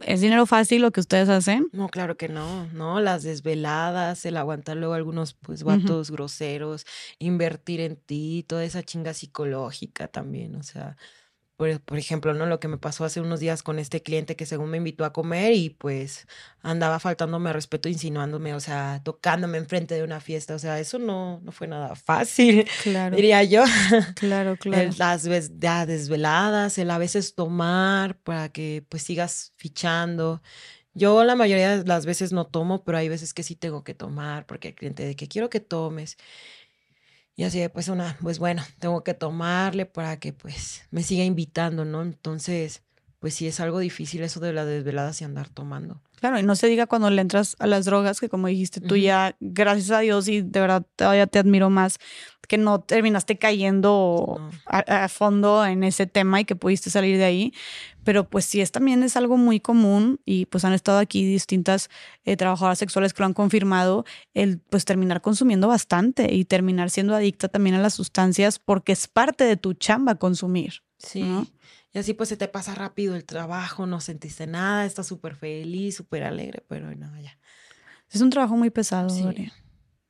¿Es 0.02 0.20
dinero 0.20 0.44
fácil 0.44 0.82
lo 0.82 0.90
que 0.90 0.98
ustedes 0.98 1.28
hacen? 1.28 1.68
No, 1.72 1.88
claro 1.88 2.16
que 2.16 2.28
no, 2.28 2.66
no, 2.72 3.00
las 3.00 3.22
desveladas, 3.22 4.26
el 4.26 4.36
aguantar 4.36 4.76
luego 4.76 4.94
algunos 4.94 5.34
pues 5.34 5.62
vatos 5.62 6.10
groseros, 6.10 6.84
invertir 7.20 7.80
en 7.80 7.96
ti, 7.96 8.44
toda 8.48 8.64
esa 8.64 8.82
chinga 8.82 9.14
psicológica 9.14 10.08
también, 10.08 10.56
o 10.56 10.64
sea, 10.64 10.96
por, 11.56 11.68
ejemplo, 11.96 12.34
¿no? 12.34 12.46
Lo 12.46 12.58
que 12.58 12.66
me 12.66 12.78
pasó 12.78 13.04
hace 13.04 13.20
unos 13.20 13.38
días 13.38 13.62
con 13.62 13.78
este 13.78 14.02
cliente 14.02 14.34
que 14.34 14.44
según 14.44 14.70
me 14.70 14.78
invitó 14.78 15.04
a 15.04 15.12
comer 15.12 15.52
y 15.52 15.70
pues 15.70 16.26
andaba 16.62 16.98
faltándome 16.98 17.52
respeto, 17.52 17.88
insinuándome, 17.88 18.54
o 18.54 18.60
sea, 18.60 19.00
tocándome 19.04 19.58
enfrente 19.58 19.94
de 19.94 20.02
una 20.02 20.20
fiesta. 20.20 20.56
O 20.56 20.58
sea, 20.58 20.80
eso 20.80 20.98
no, 20.98 21.40
no 21.44 21.52
fue 21.52 21.68
nada 21.68 21.94
fácil, 21.94 22.68
claro. 22.82 23.14
diría 23.14 23.44
yo. 23.44 23.64
Claro, 24.16 24.56
claro. 24.60 24.90
Las 24.98 25.22
desveladas, 25.22 26.76
el 26.78 26.90
a 26.90 26.98
veces 26.98 27.36
tomar 27.36 28.18
para 28.18 28.48
que 28.48 28.84
pues 28.88 29.04
sigas 29.04 29.52
fichando. 29.56 30.42
Yo 30.92 31.24
la 31.24 31.36
mayoría 31.36 31.78
de 31.78 31.84
las 31.84 32.04
veces 32.04 32.32
no 32.32 32.46
tomo, 32.46 32.84
pero 32.84 32.98
hay 32.98 33.08
veces 33.08 33.32
que 33.32 33.42
sí 33.42 33.54
tengo 33.56 33.84
que 33.84 33.94
tomar 33.94 34.46
porque 34.46 34.68
el 34.68 34.74
cliente 34.74 35.04
de 35.04 35.16
que 35.16 35.28
quiero 35.28 35.50
que 35.50 35.60
tomes. 35.60 36.16
Y 37.36 37.42
así, 37.44 37.66
pues 37.68 37.88
una, 37.88 38.16
pues 38.22 38.38
bueno, 38.38 38.62
tengo 38.78 39.02
que 39.02 39.14
tomarle 39.14 39.86
para 39.86 40.18
que 40.20 40.32
pues 40.32 40.84
me 40.90 41.02
siga 41.02 41.24
invitando, 41.24 41.84
¿no? 41.84 42.02
Entonces, 42.02 42.83
pues 43.24 43.32
sí 43.32 43.46
es 43.46 43.58
algo 43.58 43.78
difícil 43.78 44.22
eso 44.22 44.38
de 44.38 44.52
las 44.52 44.66
desveladas 44.66 45.18
y 45.22 45.24
andar 45.24 45.48
tomando. 45.48 46.02
Claro, 46.20 46.38
y 46.38 46.42
no 46.42 46.56
se 46.56 46.66
diga 46.66 46.86
cuando 46.86 47.08
le 47.08 47.22
entras 47.22 47.56
a 47.58 47.66
las 47.66 47.86
drogas, 47.86 48.20
que 48.20 48.28
como 48.28 48.48
dijiste 48.48 48.82
tú 48.82 48.96
ya, 48.96 49.34
gracias 49.40 49.92
a 49.92 50.00
Dios 50.00 50.28
y 50.28 50.42
de 50.42 50.60
verdad 50.60 50.84
todavía 50.94 51.26
te 51.26 51.38
admiro 51.38 51.70
más, 51.70 51.96
que 52.46 52.58
no 52.58 52.80
terminaste 52.80 53.38
cayendo 53.38 54.46
a, 54.66 55.08
fondo 55.08 55.64
en 55.64 55.84
ese 55.84 56.06
tema 56.06 56.42
y 56.42 56.44
que 56.44 56.54
pudiste 56.54 56.90
salir 56.90 57.16
de 57.16 57.24
ahí. 57.24 57.54
Pero 58.04 58.28
pues 58.28 58.44
sí, 58.44 58.60
es 58.60 58.70
también 58.70 59.02
es 59.02 59.16
algo 59.16 59.38
muy 59.38 59.58
común 59.58 60.20
y 60.26 60.44
pues 60.44 60.66
han 60.66 60.74
estado 60.74 60.98
aquí 60.98 61.24
distintas 61.24 61.88
eh, 62.26 62.36
trabajadoras 62.36 62.78
sexuales 62.78 63.14
que 63.14 63.22
lo 63.22 63.26
han 63.26 63.32
confirmado, 63.32 64.04
el 64.34 64.58
pues 64.58 64.84
terminar 64.84 65.22
consumiendo 65.22 65.66
bastante 65.66 66.30
y 66.34 66.44
terminar 66.44 66.90
siendo 66.90 67.14
adicta 67.14 67.48
también 67.48 67.74
a 67.74 67.80
las 67.80 67.94
sustancias 67.94 68.58
porque 68.58 68.92
es 68.92 69.08
parte 69.08 69.44
de 69.44 69.56
tu 69.56 69.72
chamba 69.72 70.16
consumir. 70.16 70.82
Sí. 70.98 71.24
Y 71.94 72.00
así 72.00 72.12
pues 72.12 72.28
se 72.28 72.36
te 72.36 72.48
pasa 72.48 72.74
rápido 72.74 73.14
el 73.14 73.24
trabajo, 73.24 73.86
no 73.86 74.00
sentiste 74.00 74.48
nada, 74.48 74.84
estás 74.84 75.06
súper 75.06 75.36
feliz, 75.36 75.94
súper 75.94 76.24
alegre, 76.24 76.64
pero 76.68 76.92
no, 76.94 77.20
ya. 77.20 77.38
Es 78.10 78.20
un 78.20 78.30
trabajo 78.30 78.56
muy 78.56 78.70
pesado, 78.70 79.08
Sí. 79.08 79.50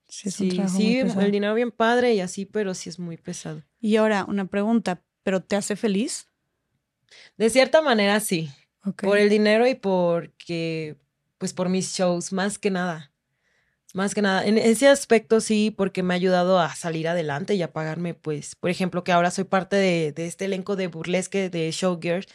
Sí, 0.09 0.29
es 0.29 0.41
un 0.41 0.49
Sí, 0.51 0.57
trabajo 0.57 0.77
sí, 0.79 0.85
muy 0.85 1.03
pesado. 1.03 1.21
el 1.27 1.31
dinero 1.33 1.55
bien 1.55 1.71
padre 1.71 2.15
y 2.15 2.21
así, 2.21 2.47
pero 2.47 2.73
sí 2.73 2.89
es 2.89 2.99
muy 2.99 3.19
pesado. 3.19 3.63
Y 3.81 3.97
ahora, 3.97 4.25
una 4.27 4.47
pregunta, 4.47 5.03
¿pero 5.23 5.43
te 5.43 5.57
hace 5.57 5.77
feliz? 5.77 6.29
De 7.37 7.51
cierta 7.51 7.83
manera, 7.83 8.19
sí. 8.21 8.51
Por 8.97 9.19
el 9.19 9.29
dinero 9.29 9.67
y 9.67 9.75
porque, 9.75 10.97
pues 11.37 11.53
por 11.53 11.69
mis 11.69 11.95
shows, 11.95 12.33
más 12.33 12.59
que 12.59 12.71
nada. 12.71 13.13
Más 13.95 14.13
que 14.13 14.23
nada. 14.23 14.45
En 14.45 14.59
ese 14.59 14.89
aspecto 14.89 15.41
sí, 15.41 15.71
porque 15.71 16.03
me 16.03 16.15
ha 16.15 16.17
ayudado 16.17 16.59
a 16.59 16.75
salir 16.75 17.07
adelante 17.07 17.55
y 17.55 17.63
a 17.63 17.73
pagarme, 17.73 18.13
pues, 18.13 18.57
por 18.57 18.69
ejemplo, 18.69 19.05
que 19.05 19.13
ahora 19.13 19.31
soy 19.31 19.45
parte 19.45 19.77
de, 19.77 20.13
este 20.17 20.47
elenco 20.47 20.75
de 20.75 20.89
burlesque 20.89 21.49
de 21.49 21.71
Showgirls, 21.71 22.27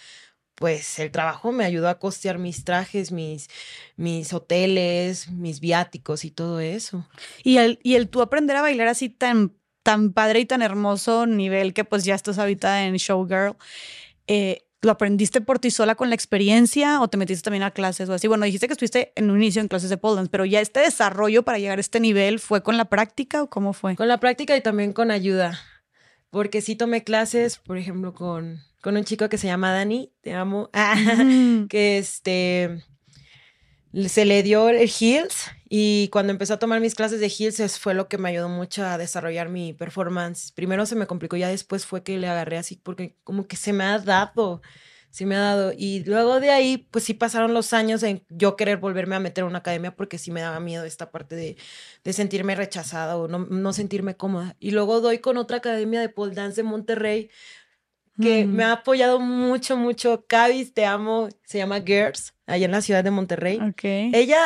pues 0.56 1.00
el 1.00 1.12
trabajo 1.12 1.52
me 1.52 1.66
ayudó 1.66 1.90
a 1.90 2.00
costear 2.00 2.38
mis 2.38 2.64
trajes, 2.64 3.12
mis, 3.12 3.50
mis 3.98 4.34
hoteles, 4.34 5.30
mis 5.32 5.60
viáticos 5.60 6.24
y 6.24 6.32
todo 6.32 6.62
eso. 6.62 7.06
Y 7.44 7.58
el, 7.58 7.80
y 7.84 7.96
el 7.96 8.08
tú 8.10 8.22
aprender 8.22 8.56
a 8.56 8.62
bailar 8.62 8.88
así 8.88 9.10
tan, 9.10 9.54
tan 9.84 10.14
padre 10.14 10.40
y 10.40 10.46
tan 10.46 10.62
hermoso 10.62 11.26
nivel 11.28 11.74
que 11.74 11.84
pues 11.84 12.06
ya 12.06 12.16
estás 12.16 12.40
ahorita 12.40 12.86
en 12.86 12.96
Showgirl, 12.96 13.58
eh, 14.28 14.69
¿lo 14.82 14.92
aprendiste 14.92 15.42
por 15.42 15.60
ti 15.60 15.72
sola 15.72 15.96
con 15.96 16.10
la 16.10 16.16
experiencia 16.16 17.02
o 17.02 17.08
te 17.10 17.18
metiste 17.18 17.44
también 17.44 17.64
a 17.64 17.72
clases 17.72 18.10
o 18.10 18.14
así? 18.14 18.28
Bueno, 18.28 18.46
dijiste 18.46 18.68
que 18.68 18.74
estuviste 18.74 19.12
en 19.16 19.30
un 19.30 19.38
inicio 19.38 19.62
en 19.62 19.68
clases 19.68 19.90
de 19.90 19.98
pole 19.98 20.16
dance, 20.16 20.30
pero 20.30 20.46
ya 20.46 20.62
este 20.62 20.80
desarrollo 20.80 21.44
para 21.44 21.60
llegar 21.60 21.78
a 21.78 21.82
este 21.82 22.00
nivel 22.00 22.40
fue 22.40 22.64
con 22.64 22.78
la 22.78 22.86
práctica 22.86 23.44
o 23.44 23.50
cómo 23.50 23.74
fue? 23.74 23.96
Con 23.96 24.08
la 24.08 24.20
práctica 24.20 24.56
y 24.56 24.62
también 24.62 24.94
con 24.94 25.12
ayuda. 25.12 25.60
Porque 26.30 26.62
sí 26.62 26.76
tomé 26.76 27.04
clases, 27.04 27.58
por 27.58 27.78
ejemplo, 27.78 28.14
con, 28.14 28.62
con 28.82 28.96
un 28.96 29.04
chico 29.04 29.30
que 29.30 29.38
se 29.38 29.48
llama 29.48 29.72
Dani, 29.72 30.12
te 30.22 30.34
amo. 30.34 30.70
Mm. 31.18 31.68
que 31.68 31.98
este 31.98 32.84
se 34.08 34.26
le 34.26 34.44
dio 34.44 34.70
el 34.70 34.90
heels 34.90 35.46
y 35.70 36.08
cuando 36.10 36.32
empezó 36.32 36.56
a 36.56 36.60
tomar 36.60 36.82
mis 36.82 36.96
clases 36.96 37.20
de 37.20 37.28
heels 37.28 37.78
fue 37.80 37.94
lo 37.94 38.08
que 38.08 38.18
me 38.18 38.30
ayudó 38.30 38.50
mucho 38.50 38.84
a 38.84 38.98
desarrollar 38.98 39.50
mi 39.50 39.74
performance. 39.74 40.52
Primero 40.52 40.86
se 40.88 40.96
me 40.96 41.06
complicó, 41.06 41.38
ya 41.38 41.48
después 41.50 41.86
fue 41.86 42.02
que 42.04 42.18
le 42.18 42.28
agarré 42.28 42.58
así 42.58 42.76
porque 42.76 43.16
como 43.24 43.46
que 43.48 43.56
se 43.56 43.72
me 43.72 43.84
ha 43.84 44.00
dado, 44.00 44.62
se 45.12 45.28
me 45.28 45.36
ha 45.36 45.40
dado 45.40 45.72
y 45.78 46.04
luego 46.06 46.40
de 46.40 46.50
ahí 46.50 46.88
pues 46.90 47.04
sí 47.04 47.14
pasaron 47.14 47.54
los 47.54 47.74
años 47.74 48.02
en 48.02 48.24
yo 48.30 48.56
querer 48.56 48.78
volverme 48.78 49.16
a 49.16 49.20
meter 49.20 49.44
a 49.44 49.48
una 49.48 49.60
academia 49.60 49.96
porque 49.96 50.18
sí 50.18 50.32
me 50.32 50.42
daba 50.42 50.60
miedo 50.60 50.86
esta 50.86 51.12
parte 51.12 51.36
de, 51.36 51.56
de 52.04 52.14
sentirme 52.14 52.56
rechazada 52.56 53.16
o 53.18 53.28
no, 53.28 53.40
no 53.40 53.72
sentirme 53.72 54.18
cómoda. 54.18 54.56
Y 54.60 54.72
luego 54.72 55.02
doy 55.02 55.20
con 55.20 55.38
otra 55.38 55.58
academia 55.58 56.02
de 56.02 56.10
pole 56.10 56.34
dance 56.34 56.58
de 56.62 56.68
Monterrey 56.68 57.30
que 58.22 58.44
Mm. 58.46 58.54
me 58.54 58.64
ha 58.66 58.72
apoyado 58.74 59.20
mucho, 59.20 59.78
mucho. 59.78 60.26
Cavis, 60.28 60.74
te 60.74 60.86
amo, 60.86 61.30
se 61.46 61.60
llama 61.60 61.80
Girls, 61.82 62.34
allá 62.48 62.66
en 62.66 62.72
la 62.72 62.82
ciudad 62.82 63.02
de 63.04 63.12
Monterrey. 63.12 63.60
Ok. 63.62 63.84
Ella, 64.14 64.42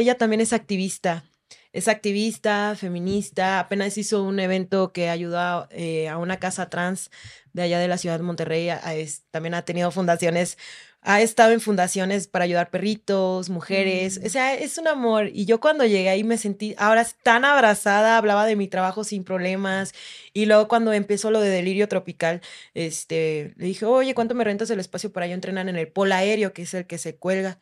ella 0.00 0.16
también 0.16 0.40
es 0.40 0.52
activista. 0.52 1.24
Es 1.72 1.88
activista, 1.88 2.74
feminista. 2.76 3.58
Apenas 3.60 3.98
hizo 3.98 4.22
un 4.22 4.38
evento 4.40 4.92
que 4.92 5.08
ayudó 5.08 5.38
a, 5.40 5.68
eh, 5.72 6.08
a 6.08 6.18
una 6.18 6.38
casa 6.38 6.70
trans 6.70 7.10
de 7.52 7.62
allá 7.62 7.78
de 7.80 7.88
la 7.88 7.98
ciudad 7.98 8.16
de 8.18 8.22
Monterrey. 8.24 8.68
A- 8.70 8.80
a- 8.86 8.94
es- 8.94 9.24
también 9.30 9.54
ha 9.54 9.64
tenido 9.64 9.90
fundaciones, 9.90 10.56
ha 11.02 11.20
estado 11.20 11.52
en 11.52 11.60
fundaciones 11.60 12.28
para 12.28 12.44
ayudar 12.44 12.70
perritos, 12.70 13.50
mujeres. 13.50 14.20
Mm. 14.20 14.26
O 14.26 14.28
sea, 14.30 14.54
es 14.54 14.78
un 14.78 14.86
amor. 14.88 15.28
Y 15.32 15.44
yo 15.46 15.60
cuando 15.60 15.84
llegué 15.84 16.08
ahí 16.08 16.24
me 16.24 16.38
sentí 16.38 16.74
ahora 16.78 17.04
tan 17.24 17.44
abrazada, 17.44 18.16
hablaba 18.18 18.46
de 18.46 18.56
mi 18.56 18.68
trabajo 18.68 19.02
sin 19.04 19.24
problemas. 19.24 19.92
Y 20.32 20.46
luego 20.46 20.68
cuando 20.68 20.92
empezó 20.92 21.30
lo 21.32 21.40
de 21.40 21.50
delirio 21.50 21.88
tropical, 21.88 22.40
este, 22.74 23.52
le 23.56 23.66
dije, 23.66 23.84
oye, 23.84 24.14
¿cuánto 24.14 24.34
me 24.34 24.44
rentas 24.44 24.70
el 24.70 24.80
espacio 24.80 25.12
para 25.12 25.26
yo 25.26 25.34
entrenar 25.34 25.68
en 25.68 25.76
el 25.76 25.88
polo 25.88 26.14
aéreo, 26.14 26.52
que 26.52 26.62
es 26.62 26.74
el 26.74 26.86
que 26.86 26.98
se 26.98 27.16
cuelga? 27.16 27.58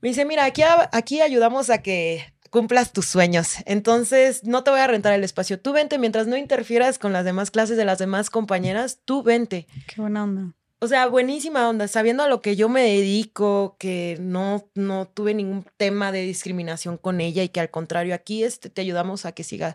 Me 0.00 0.10
dice, 0.10 0.24
mira, 0.24 0.44
aquí, 0.44 0.62
aquí 0.92 1.20
ayudamos 1.20 1.70
a 1.70 1.78
que 1.78 2.24
cumplas 2.50 2.92
tus 2.92 3.06
sueños. 3.06 3.56
Entonces, 3.66 4.44
no 4.44 4.62
te 4.62 4.70
voy 4.70 4.80
a 4.80 4.86
rentar 4.86 5.12
el 5.12 5.24
espacio. 5.24 5.60
Tú 5.60 5.72
vente, 5.72 5.98
mientras 5.98 6.26
no 6.26 6.36
interfieras 6.36 6.98
con 6.98 7.12
las 7.12 7.24
demás 7.24 7.50
clases 7.50 7.76
de 7.76 7.84
las 7.84 7.98
demás 7.98 8.30
compañeras, 8.30 9.00
tú 9.04 9.22
vente. 9.22 9.66
Qué 9.86 10.00
buena 10.00 10.24
onda. 10.24 10.54
O 10.80 10.86
sea, 10.86 11.08
buenísima 11.08 11.68
onda, 11.68 11.88
sabiendo 11.88 12.22
a 12.22 12.28
lo 12.28 12.40
que 12.40 12.54
yo 12.54 12.68
me 12.68 12.82
dedico, 12.82 13.74
que 13.80 14.16
no, 14.20 14.70
no 14.76 15.08
tuve 15.08 15.34
ningún 15.34 15.66
tema 15.76 16.12
de 16.12 16.22
discriminación 16.22 16.98
con 16.98 17.20
ella 17.20 17.42
y 17.42 17.48
que 17.48 17.58
al 17.58 17.70
contrario, 17.70 18.14
aquí 18.14 18.44
este, 18.44 18.70
te 18.70 18.82
ayudamos 18.82 19.26
a 19.26 19.32
que 19.32 19.42
sigas 19.42 19.74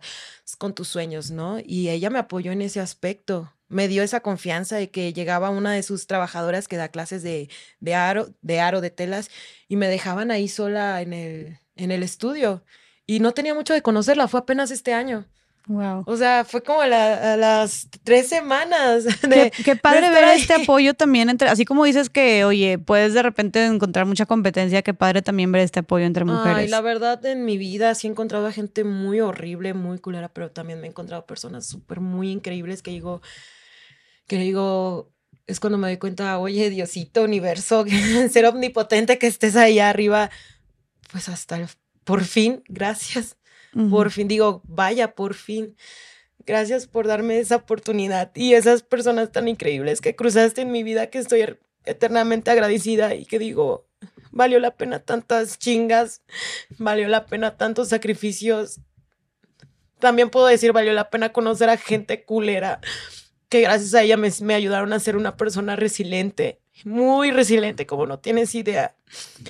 con 0.57 0.73
tus 0.73 0.87
sueños, 0.87 1.29
¿no? 1.29 1.57
Y 1.59 1.89
ella 1.89 2.09
me 2.09 2.19
apoyó 2.19 2.53
en 2.53 2.61
ese 2.61 2.79
aspecto. 2.79 3.51
Me 3.73 3.87
dio 3.87 4.03
esa 4.03 4.19
confianza 4.21 4.75
de 4.77 4.89
que 4.89 5.11
llegaba 5.13 5.49
una 5.49 5.73
de 5.73 5.83
sus 5.83 6.07
trabajadoras 6.07 6.67
que 6.67 6.77
da 6.77 6.87
clases 6.89 7.23
de, 7.23 7.49
de 7.79 7.95
aro, 7.95 8.29
de 8.41 8.59
aro, 8.59 8.81
de 8.81 8.89
telas, 8.91 9.29
y 9.67 9.75
me 9.75 9.87
dejaban 9.87 10.31
ahí 10.31 10.47
sola 10.47 11.01
en 11.01 11.13
el, 11.13 11.57
en 11.75 11.91
el 11.91 12.03
estudio. 12.03 12.63
Y 13.05 13.19
no 13.19 13.31
tenía 13.33 13.53
mucho 13.53 13.73
de 13.73 13.81
conocerla, 13.81 14.27
fue 14.27 14.39
apenas 14.39 14.71
este 14.71 14.93
año. 14.93 15.25
Wow. 15.65 16.03
O 16.07 16.17
sea, 16.17 16.43
fue 16.43 16.61
como 16.61 16.81
a, 16.81 16.87
la- 16.87 17.33
a 17.33 17.37
las 17.37 17.87
tres 18.03 18.27
semanas. 18.27 19.05
De, 19.21 19.49
qué 19.63 19.77
padre 19.77 19.99
estar 20.07 20.13
ver 20.13 20.23
ahí. 20.25 20.41
este 20.41 20.53
apoyo 20.55 20.93
también 20.93 21.29
entre, 21.29 21.47
así 21.47 21.63
como 21.63 21.85
dices 21.85 22.09
que, 22.09 22.43
oye, 22.43 22.77
puedes 22.79 23.13
de 23.13 23.23
repente 23.23 23.65
encontrar 23.65 24.05
mucha 24.05 24.25
competencia, 24.25 24.81
qué 24.81 24.93
padre 24.93 25.21
también 25.21 25.53
ver 25.53 25.61
este 25.61 25.79
apoyo 25.79 26.05
entre 26.05 26.25
mujeres. 26.25 26.57
Ay, 26.57 26.67
la 26.67 26.81
verdad, 26.81 27.25
en 27.25 27.45
mi 27.45 27.57
vida 27.57 27.95
sí 27.95 28.07
he 28.07 28.09
encontrado 28.11 28.45
a 28.45 28.51
gente 28.51 28.83
muy 28.83 29.21
horrible, 29.21 29.73
muy 29.73 29.99
culera, 29.99 30.27
pero 30.27 30.51
también 30.51 30.81
me 30.81 30.87
he 30.87 30.89
encontrado 30.89 31.25
personas 31.25 31.65
súper 31.65 32.01
muy 32.01 32.29
increíbles 32.29 32.81
que 32.81 32.91
digo, 32.91 33.21
que 34.33 34.39
digo, 34.39 35.11
es 35.45 35.59
cuando 35.59 35.77
me 35.77 35.87
doy 35.89 35.97
cuenta, 35.97 36.39
oye, 36.39 36.71
Diosito, 36.71 37.21
universo, 37.21 37.85
ser 38.31 38.47
omnipotente 38.47 39.19
que 39.19 39.27
estés 39.27 39.55
ahí 39.55 39.77
arriba, 39.77 40.31
pues 41.11 41.29
hasta 41.29 41.57
el- 41.57 41.67
por 42.03 42.23
fin, 42.23 42.63
gracias, 42.67 43.37
Ujú. 43.75 43.91
por 43.91 44.09
fin, 44.09 44.27
digo, 44.27 44.63
vaya, 44.65 45.13
por 45.13 45.35
fin. 45.35 45.75
Gracias 46.47 46.87
por 46.87 47.05
darme 47.05 47.37
esa 47.37 47.57
oportunidad 47.57 48.31
y 48.35 48.55
esas 48.55 48.81
personas 48.81 49.31
tan 49.31 49.47
increíbles 49.47 50.01
que 50.01 50.15
cruzaste 50.15 50.61
en 50.61 50.71
mi 50.71 50.81
vida 50.81 51.11
que 51.11 51.19
estoy 51.19 51.41
er- 51.41 51.59
eternamente 51.85 52.49
agradecida 52.49 53.13
y 53.13 53.25
que 53.27 53.37
digo, 53.37 53.85
valió 54.31 54.59
la 54.59 54.75
pena 54.75 54.97
tantas 54.97 55.59
chingas, 55.59 56.23
valió 56.79 57.07
la 57.07 57.27
pena 57.27 57.55
tantos 57.55 57.89
sacrificios. 57.89 58.79
También 59.99 60.31
puedo 60.31 60.47
decir, 60.47 60.71
valió 60.73 60.91
la 60.93 61.11
pena 61.11 61.31
conocer 61.31 61.69
a 61.69 61.77
gente 61.77 62.23
culera 62.25 62.81
que 63.53 63.61
gracias 63.61 63.93
a 63.93 64.01
ella 64.01 64.17
me, 64.17 64.55
ayudaron 64.55 64.93
a 64.93 64.99
ser 64.99 65.15
una 65.15 65.37
persona 65.37 65.75
resiliente, 65.75 66.59
muy 66.85 67.29
resiliente, 67.29 67.85
como 67.85 68.07
no 68.07 68.17
tienes 68.17 68.55
idea. 68.55 68.95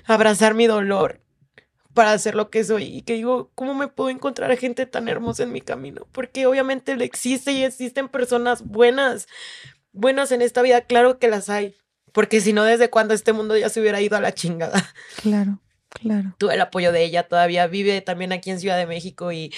Abrazar 0.03 0.55
mi 0.55 0.67
dolor 0.67 1.21
para 1.93 2.11
hacer 2.11 2.35
lo 2.35 2.49
que 2.49 2.65
soy 2.65 2.83
y 2.83 3.03
que 3.03 3.13
digo, 3.13 3.49
¿cómo 3.55 3.73
me 3.73 3.87
puedo 3.87 4.09
encontrar 4.09 4.57
gente 4.57 4.85
tan 4.85 5.07
hermosa 5.07 5.43
en 5.43 5.53
mi 5.53 5.61
camino? 5.61 6.05
Porque 6.11 6.45
obviamente 6.47 6.91
existe 7.01 7.53
y 7.53 7.63
existen 7.63 8.09
personas 8.09 8.65
buenas, 8.65 9.29
buenas 9.93 10.33
en 10.33 10.41
esta 10.41 10.61
vida, 10.61 10.81
claro 10.81 11.17
que 11.17 11.29
las 11.29 11.49
hay, 11.49 11.73
porque 12.11 12.41
si 12.41 12.51
no, 12.51 12.65
desde 12.65 12.89
cuando 12.89 13.13
este 13.13 13.31
mundo 13.31 13.55
ya 13.55 13.69
se 13.69 13.79
hubiera 13.79 14.01
ido 14.01 14.17
a 14.17 14.21
la 14.21 14.33
chingada. 14.33 14.93
Claro, 15.21 15.59
claro. 15.93 16.35
Tuve 16.37 16.55
el 16.55 16.61
apoyo 16.61 16.91
de 16.91 17.03
ella, 17.03 17.23
todavía 17.23 17.67
vive 17.67 18.01
también 18.01 18.33
aquí 18.33 18.51
en 18.51 18.59
Ciudad 18.59 18.77
de 18.77 18.85
México 18.85 19.31
y, 19.31 19.53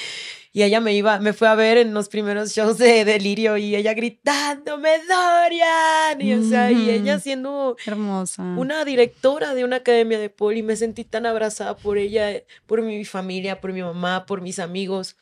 y 0.53 0.63
ella 0.63 0.79
me 0.79 0.93
iba, 0.93 1.19
me 1.19 1.33
fue 1.33 1.47
a 1.47 1.55
ver 1.55 1.77
en 1.77 1.93
los 1.93 2.07
primeros 2.09 2.53
shows 2.53 2.77
de 2.77 3.03
Delirio 3.05 3.57
y 3.57 3.75
ella 3.75 3.93
gritándome 3.93 4.89
Dorian, 5.07 6.21
y 6.21 6.33
o 6.33 6.43
sea, 6.43 6.71
y 6.71 6.89
ella 6.89 7.19
siendo 7.19 7.75
Hermosa. 7.85 8.43
una 8.43 8.85
directora 8.85 9.53
de 9.53 9.63
una 9.63 9.77
academia 9.77 10.19
de 10.19 10.29
poli. 10.29 10.63
Me 10.63 10.75
sentí 10.75 11.03
tan 11.03 11.25
abrazada 11.25 11.75
por 11.75 11.97
ella, 11.97 12.41
por 12.65 12.81
mi 12.81 13.03
familia, 13.05 13.59
por 13.59 13.73
mi 13.73 13.81
mamá, 13.81 14.25
por 14.25 14.41
mis 14.41 14.59
amigos. 14.59 15.15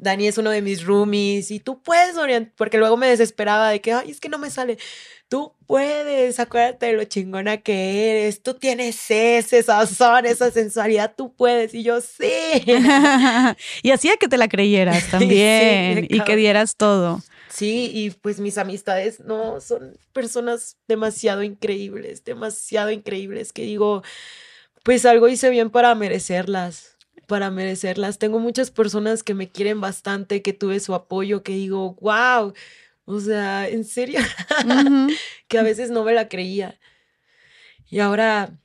Dani 0.00 0.26
es 0.26 0.38
uno 0.38 0.50
de 0.50 0.62
mis 0.62 0.82
roomies 0.82 1.50
y 1.50 1.60
tú 1.60 1.82
puedes, 1.82 2.14
Dorian, 2.14 2.52
porque 2.56 2.78
luego 2.78 2.96
me 2.96 3.06
desesperaba 3.06 3.68
de 3.68 3.82
que, 3.82 3.92
ay, 3.92 4.10
es 4.10 4.18
que 4.18 4.30
no 4.30 4.38
me 4.38 4.50
sale. 4.50 4.78
Tú 5.28 5.52
puedes, 5.66 6.40
acuérdate 6.40 6.86
de 6.86 6.92
lo 6.94 7.04
chingona 7.04 7.58
que 7.58 8.10
eres, 8.10 8.42
tú 8.42 8.54
tienes 8.54 8.98
ese 9.10 9.62
sazón, 9.62 10.24
esa 10.24 10.50
sensualidad, 10.50 11.14
tú 11.14 11.34
puedes. 11.34 11.74
Y 11.74 11.82
yo, 11.82 12.00
sí. 12.00 12.32
y 13.82 13.90
hacía 13.90 14.16
que 14.16 14.26
te 14.26 14.38
la 14.38 14.48
creyeras 14.48 15.06
también 15.10 16.06
y 16.08 16.20
que 16.22 16.34
dieras 16.34 16.76
todo. 16.76 17.22
Sí, 17.50 17.90
y 17.92 18.10
pues 18.10 18.40
mis 18.40 18.56
amistades, 18.56 19.20
no, 19.20 19.60
son 19.60 19.98
personas 20.14 20.78
demasiado 20.88 21.42
increíbles, 21.42 22.24
demasiado 22.24 22.90
increíbles, 22.90 23.52
que 23.52 23.62
digo, 23.62 24.02
pues 24.82 25.04
algo 25.04 25.28
hice 25.28 25.50
bien 25.50 25.68
para 25.68 25.94
merecerlas, 25.94 26.89
para 27.30 27.48
merecerlas. 27.52 28.18
Tengo 28.18 28.40
muchas 28.40 28.72
personas 28.72 29.22
que 29.22 29.34
me 29.34 29.48
quieren 29.48 29.80
bastante, 29.80 30.42
que 30.42 30.52
tuve 30.52 30.80
su 30.80 30.94
apoyo, 30.94 31.44
que 31.44 31.52
digo, 31.52 31.94
wow, 32.00 32.52
o 33.04 33.20
sea, 33.20 33.68
en 33.68 33.84
serio, 33.84 34.18
que 35.48 35.58
a 35.58 35.62
veces 35.62 35.92
no 35.92 36.02
me 36.02 36.12
la 36.12 36.28
creía. 36.28 36.80
Y 37.88 38.00
ahora 38.00 38.58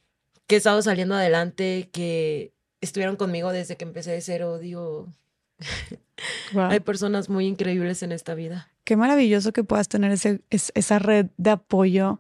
que 0.48 0.56
he 0.56 0.58
estado 0.58 0.82
saliendo 0.82 1.14
adelante, 1.14 1.90
que 1.94 2.53
estuvieron 2.82 3.18
conmigo 3.18 3.52
desde 3.52 3.77
que 3.77 3.85
empecé 3.85 4.11
de 4.14 4.22
cero, 4.22 4.58
digo, 4.58 5.14
hay 6.56 6.80
personas 6.80 7.30
muy 7.30 7.45
increíbles 7.45 8.02
en 8.02 8.11
esta 8.11 8.34
vida. 8.34 8.72
Qué 8.84 8.95
maravilloso 8.98 9.53
que 9.53 9.64
puedas 9.64 9.90
tener 9.90 10.11
ese, 10.11 10.42
es- 10.50 10.72
esa 10.74 10.98
red 10.98 11.27
de 11.38 11.52
apoyo 11.52 12.19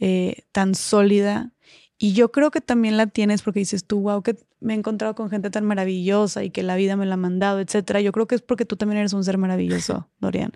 eh, 0.00 0.42
tan 0.50 0.74
sólida 0.74 1.52
Y 1.98 2.12
yo 2.12 2.32
creo 2.32 2.50
que 2.50 2.60
también 2.60 2.96
la 2.96 3.06
tienes 3.06 3.42
porque 3.42 3.60
dices 3.60 3.84
tú, 3.84 4.00
wow, 4.00 4.22
que 4.22 4.36
me 4.60 4.74
he 4.74 4.76
encontrado 4.76 5.14
con 5.14 5.30
gente 5.30 5.50
tan 5.50 5.64
maravillosa 5.64 6.42
y 6.42 6.50
que 6.50 6.62
la 6.62 6.76
vida 6.76 6.96
me 6.96 7.06
la 7.06 7.14
ha 7.14 7.18
mandado, 7.18 7.60
etcétera. 7.60 8.00
Yo 8.00 8.12
creo 8.12 8.26
que 8.26 8.34
es 8.34 8.42
porque 8.42 8.64
tú 8.64 8.76
también 8.76 8.98
eres 8.98 9.12
un 9.12 9.22
ser 9.22 9.38
maravilloso, 9.38 10.08
Dorian. 10.20 10.52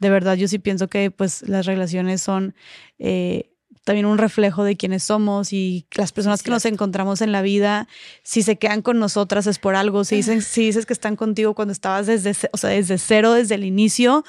De 0.00 0.10
verdad, 0.10 0.34
yo 0.34 0.46
sí 0.46 0.58
pienso 0.58 0.88
que 0.88 1.10
pues 1.10 1.48
las 1.48 1.66
relaciones 1.66 2.22
son 2.22 2.54
eh, 2.98 3.50
también 3.88 4.04
un 4.04 4.18
reflejo 4.18 4.64
de 4.64 4.76
quiénes 4.76 5.02
somos 5.02 5.52
y 5.54 5.86
las 5.94 6.12
personas 6.12 6.42
que 6.42 6.50
nos 6.50 6.66
encontramos 6.66 7.22
en 7.22 7.32
la 7.32 7.40
vida, 7.40 7.88
si 8.22 8.42
se 8.42 8.56
quedan 8.56 8.82
con 8.82 8.98
nosotras 8.98 9.46
es 9.46 9.58
por 9.58 9.76
algo, 9.76 10.04
si, 10.04 10.16
dicen, 10.16 10.42
si 10.42 10.66
dices 10.66 10.84
que 10.84 10.92
están 10.92 11.16
contigo 11.16 11.54
cuando 11.54 11.72
estabas 11.72 12.06
desde, 12.06 12.34
o 12.52 12.58
sea, 12.58 12.68
desde 12.68 12.98
cero, 12.98 13.32
desde 13.32 13.54
el 13.54 13.64
inicio, 13.64 14.24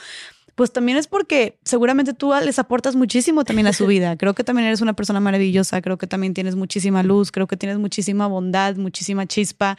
pues 0.60 0.74
también 0.74 0.98
es 0.98 1.08
porque 1.08 1.58
seguramente 1.64 2.14
tú 2.14 2.34
les 2.44 2.60
aportas 2.60 2.98
muchísimo 2.98 3.46
también 3.46 3.68
a 3.68 3.72
su 3.72 3.88
vida. 3.88 4.18
Creo 4.18 4.34
que 4.34 4.44
también 4.44 4.68
eres 4.68 4.82
una 4.82 4.92
persona 4.92 5.22
maravillosa, 5.22 5.82
creo 5.82 5.98
que 5.98 6.06
también 6.06 6.34
tienes 6.34 6.58
muchísima 6.58 7.02
luz, 7.02 7.32
creo 7.32 7.48
que 7.48 7.56
tienes 7.56 7.78
muchísima 7.78 8.28
bondad, 8.28 8.76
muchísima 8.76 9.26
chispa 9.26 9.78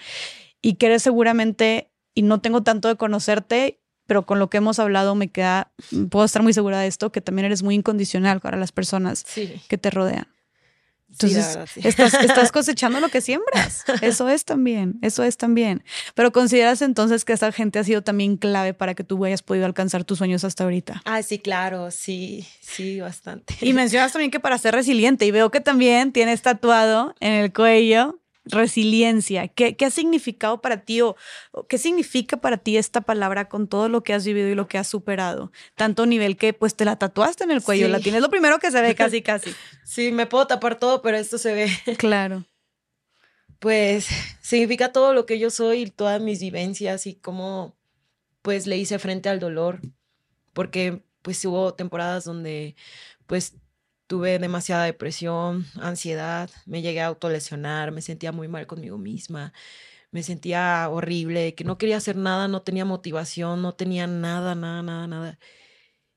y 0.62 0.76
que 0.76 0.86
eres 0.86 1.02
seguramente, 1.02 1.91
y 2.15 2.23
no 2.23 2.41
tengo 2.41 2.62
tanto 2.62 2.89
de 2.89 2.97
conocerte, 2.97 3.83
pero 4.07 4.25
con 4.25 4.39
lo 4.39 4.49
que 4.49 4.57
hemos 4.57 4.78
hablado 4.78 5.15
me 5.15 5.28
queda, 5.28 5.70
puedo 6.09 6.25
estar 6.25 6.42
muy 6.42 6.55
segura 6.55 6.81
de 6.81 6.86
esto, 6.86 7.12
que 7.12 7.20
también 7.20 7.44
eres 7.44 7.62
muy 7.62 7.75
incondicional 7.75 8.41
para 8.41 8.57
las 8.57 8.73
personas 8.73 9.26
que 9.68 9.76
te 9.76 9.91
rodean. 9.91 10.28
Entonces, 11.11 11.59
estás, 11.85 12.53
cosechando 12.53 13.01
lo 13.01 13.09
que 13.09 13.21
siembras. 13.21 13.85
Eso 14.01 14.29
es 14.29 14.45
también, 14.45 14.99
eso 15.03 15.25
es 15.25 15.37
también. 15.37 15.83
Pero 16.15 16.33
consideras 16.33 16.83
entonces 16.83 17.25
que 17.25 17.33
esa 17.33 17.53
gente 17.53 17.79
ha 17.79 17.85
sido 17.85 18.03
también 18.03 18.37
clave 18.37 18.75
para 18.75 18.95
que 18.95 19.05
tú 19.05 19.25
hayas 19.25 19.43
podido 19.43 19.67
alcanzar 19.67 20.05
tus 20.05 20.19
sueños 20.19 20.45
hasta 20.45 20.65
ahorita. 20.65 21.03
Ah, 21.05 21.23
sí, 21.23 21.39
claro, 21.39 21.91
sí, 21.91 22.47
sí, 22.61 23.01
bastante. 23.01 23.57
Y 23.61 23.73
mencionas 23.73 24.13
también 24.13 24.31
que 24.31 24.41
para 24.41 24.57
ser 24.59 24.75
resiliente, 24.75 25.27
y 25.27 25.31
veo 25.31 25.51
que 25.51 25.61
también 25.61 26.13
tienes 26.13 26.43
tatuado 26.43 27.15
en 27.21 27.33
el 27.33 27.53
cuello 27.53 28.20
resiliencia. 28.44 29.49
¿Qué, 29.49 29.77
¿Qué, 29.77 29.85
ha 29.85 29.91
significado 29.91 30.60
para 30.60 30.85
ti 30.85 31.01
o, 31.01 31.17
qué 31.69 31.78
significa 31.78 32.39
para 32.39 32.57
ti 32.57 32.77
esta 32.77 33.01
palabra 33.01 33.49
con 33.49 33.69
todo 33.69 33.89
lo 33.89 34.02
que 34.02 34.15
has 34.15 34.25
vivido 34.25 34.49
y 34.49 34.55
lo 34.55 34.69
que 34.69 34.78
has 34.78 34.89
superado? 34.89 35.52
Tanto 35.75 36.07
nivel 36.07 36.36
que 36.36 36.52
pues 36.52 36.75
te 36.75 36.85
la 36.85 36.97
tatuaste 36.97 37.44
en 37.44 37.51
el 37.51 37.62
cuello, 37.62 37.89
la 37.89 38.01
tienes 38.01 38.23
lo 38.23 38.31
primero 38.31 38.59
que 38.59 38.70
se 38.70 38.81
ve 38.81 38.94
casi 38.94 39.23
casi. 39.23 39.55
Sí, 39.85 40.12
me 40.12 40.27
puedo 40.27 40.47
tapar 40.47 40.78
todo, 40.78 41.02
pero 41.02 41.17
esto 41.17 41.39
se 41.39 41.55
ve. 41.55 41.70
Claro. 41.99 42.44
Pues 43.59 44.09
significa 44.41 44.91
todo 44.91 45.12
lo 45.12 45.27
que 45.27 45.39
yo 45.39 45.51
soy, 45.51 45.91
todas 45.91 46.19
mis 46.19 46.41
vivencias 46.41 47.07
y 47.07 47.17
cómo 47.17 47.77
pues 48.41 48.67
le 48.67 48.78
hice 48.78 48.99
frente 48.99 49.28
al 49.28 49.39
dolor, 49.39 49.81
porque 50.55 51.02
pues 51.20 51.44
hubo 51.44 51.75
temporadas 51.75 52.25
donde 52.25 52.75
pues 53.27 53.60
tuve 54.11 54.41
demasiada 54.41 54.87
depresión, 54.87 55.67
ansiedad, 55.81 56.51
me 56.67 56.83
llegué 56.83 57.01
a 57.01 57.07
autolesionar, 57.07 57.93
me 57.93 58.03
sentía 58.03 58.33
muy 58.33 58.49
mal 58.49 58.67
conmigo 58.67 58.99
misma, 58.99 59.53
me 60.11 60.25
sentía 60.25 60.89
horrible, 60.91 61.55
que 61.55 61.63
no 61.63 61.79
quería 61.79 61.99
hacer 61.99 62.17
nada, 62.17 62.49
no 62.49 62.63
tenía 62.63 62.85
motivación, 62.85 63.63
no 63.63 63.75
tenía 63.77 64.09
nada, 64.09 64.57
nada, 64.57 64.83
nada, 64.83 65.07
nada. 65.07 65.39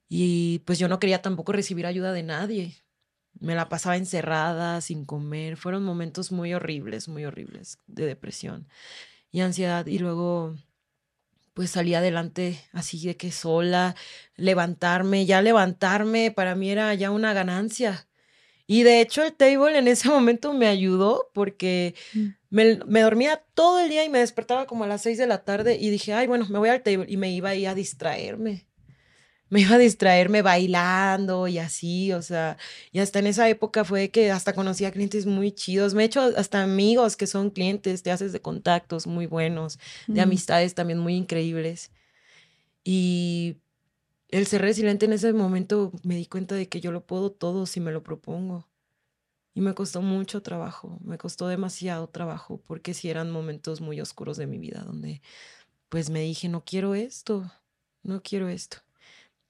Y 0.10 0.60
pues 0.66 0.80
yo 0.80 0.88
no 0.88 1.00
quería 1.00 1.22
tampoco 1.22 1.52
recibir 1.52 1.86
ayuda 1.86 2.14
de 2.14 2.24
nadie. 2.24 2.76
Me 3.40 3.54
la 3.56 3.70
pasaba 3.70 3.98
encerrada, 3.98 4.82
sin 4.82 5.06
comer. 5.06 5.56
Fueron 5.58 5.84
momentos 5.84 6.32
muy 6.32 6.54
horribles, 6.56 7.08
muy 7.08 7.26
horribles 7.26 7.78
de 7.86 8.08
depresión 8.08 8.68
y 9.32 9.42
ansiedad. 9.42 9.86
Y 9.86 10.00
luego 10.00 10.56
pues 11.54 11.72
salí 11.72 11.94
adelante 11.96 12.60
así 12.72 13.06
de 13.06 13.18
que 13.18 13.32
sola, 13.32 13.96
levantarme, 14.36 15.26
ya 15.26 15.42
levantarme 15.42 16.32
para 16.32 16.56
mí 16.56 16.70
era 16.70 16.94
ya 16.94 17.12
una 17.12 17.34
ganancia. 17.34 18.08
Y 18.66 18.84
de 18.84 19.02
hecho 19.02 19.24
el 19.24 19.34
table 19.34 19.78
en 19.78 19.88
ese 19.88 20.10
momento 20.10 20.54
me 20.54 20.68
ayudó 20.68 21.30
porque 21.34 21.96
mm. 22.14 22.28
me, 22.50 22.80
me, 22.88 23.02
dormía 23.02 23.44
todo 23.54 23.80
el 23.80 23.90
día 23.90 24.04
y 24.06 24.10
me 24.10 24.20
despertaba 24.20 24.66
como 24.66 24.84
a 24.84 24.88
las 24.88 25.02
seis 25.02 25.18
de 25.18 25.28
la 25.28 25.44
tarde 25.44 25.78
y 25.80 25.90
dije, 25.90 26.14
ay, 26.14 26.28
bueno, 26.28 26.48
me 26.50 26.60
voy 26.60 26.70
al 26.70 26.84
table 26.84 27.06
y 27.10 27.18
me 27.18 27.32
iba 27.32 27.50
ahí 27.50 27.66
a 27.66 27.76
distraerme 27.76 28.68
me 29.54 29.62
iba 29.62 29.76
a 29.76 29.78
distraerme 29.78 30.42
bailando 30.42 31.48
y 31.48 31.60
así, 31.60 32.12
o 32.12 32.24
sea, 32.24 32.58
y 32.92 32.98
hasta 32.98 33.20
en 33.20 33.28
esa 33.28 33.48
época 33.48 33.86
fue 33.86 34.10
que 34.10 34.32
hasta 34.32 34.54
conocía 34.54 34.92
clientes 34.92 35.28
muy 35.28 35.52
chidos, 35.52 35.94
me 35.94 36.02
he 36.02 36.06
hecho 36.08 36.22
hasta 36.22 36.64
amigos 36.64 37.16
que 37.16 37.28
son 37.28 37.52
clientes, 37.52 38.02
te 38.02 38.10
haces 38.10 38.34
de 38.34 38.42
contactos 38.42 39.06
muy 39.06 39.28
buenos, 39.28 39.78
de 40.08 40.22
amistades 40.22 40.74
también 40.74 40.98
muy 40.98 41.14
increíbles. 41.14 41.92
Y 42.84 43.58
el 44.30 44.48
ser 44.48 44.62
resiliente 44.62 45.06
en 45.06 45.14
ese 45.14 45.34
momento 45.34 45.92
me 46.02 46.16
di 46.16 46.26
cuenta 46.26 46.56
de 46.56 46.68
que 46.68 46.82
yo 46.82 46.92
lo 46.92 47.06
puedo 47.06 47.32
todo 47.32 47.68
si 47.68 47.80
me 47.80 47.92
lo 47.92 48.02
propongo. 48.02 48.68
Y 49.54 49.62
me 49.62 49.76
costó 49.76 50.02
mucho 50.02 50.42
trabajo, 50.42 50.98
me 51.04 51.20
costó 51.20 51.48
demasiado 51.48 52.08
trabajo, 52.08 52.60
porque 52.66 52.96
sí 52.96 53.08
eran 53.08 53.30
momentos 53.30 53.82
muy 53.82 54.02
oscuros 54.02 54.36
de 54.38 54.48
mi 54.48 54.58
vida 54.58 54.82
donde 54.84 55.22
pues 55.90 56.10
me 56.10 56.22
dije, 56.22 56.50
no 56.50 56.64
quiero 56.66 56.96
esto, 56.96 57.52
no 58.02 58.24
quiero 58.24 58.50
esto 58.50 58.83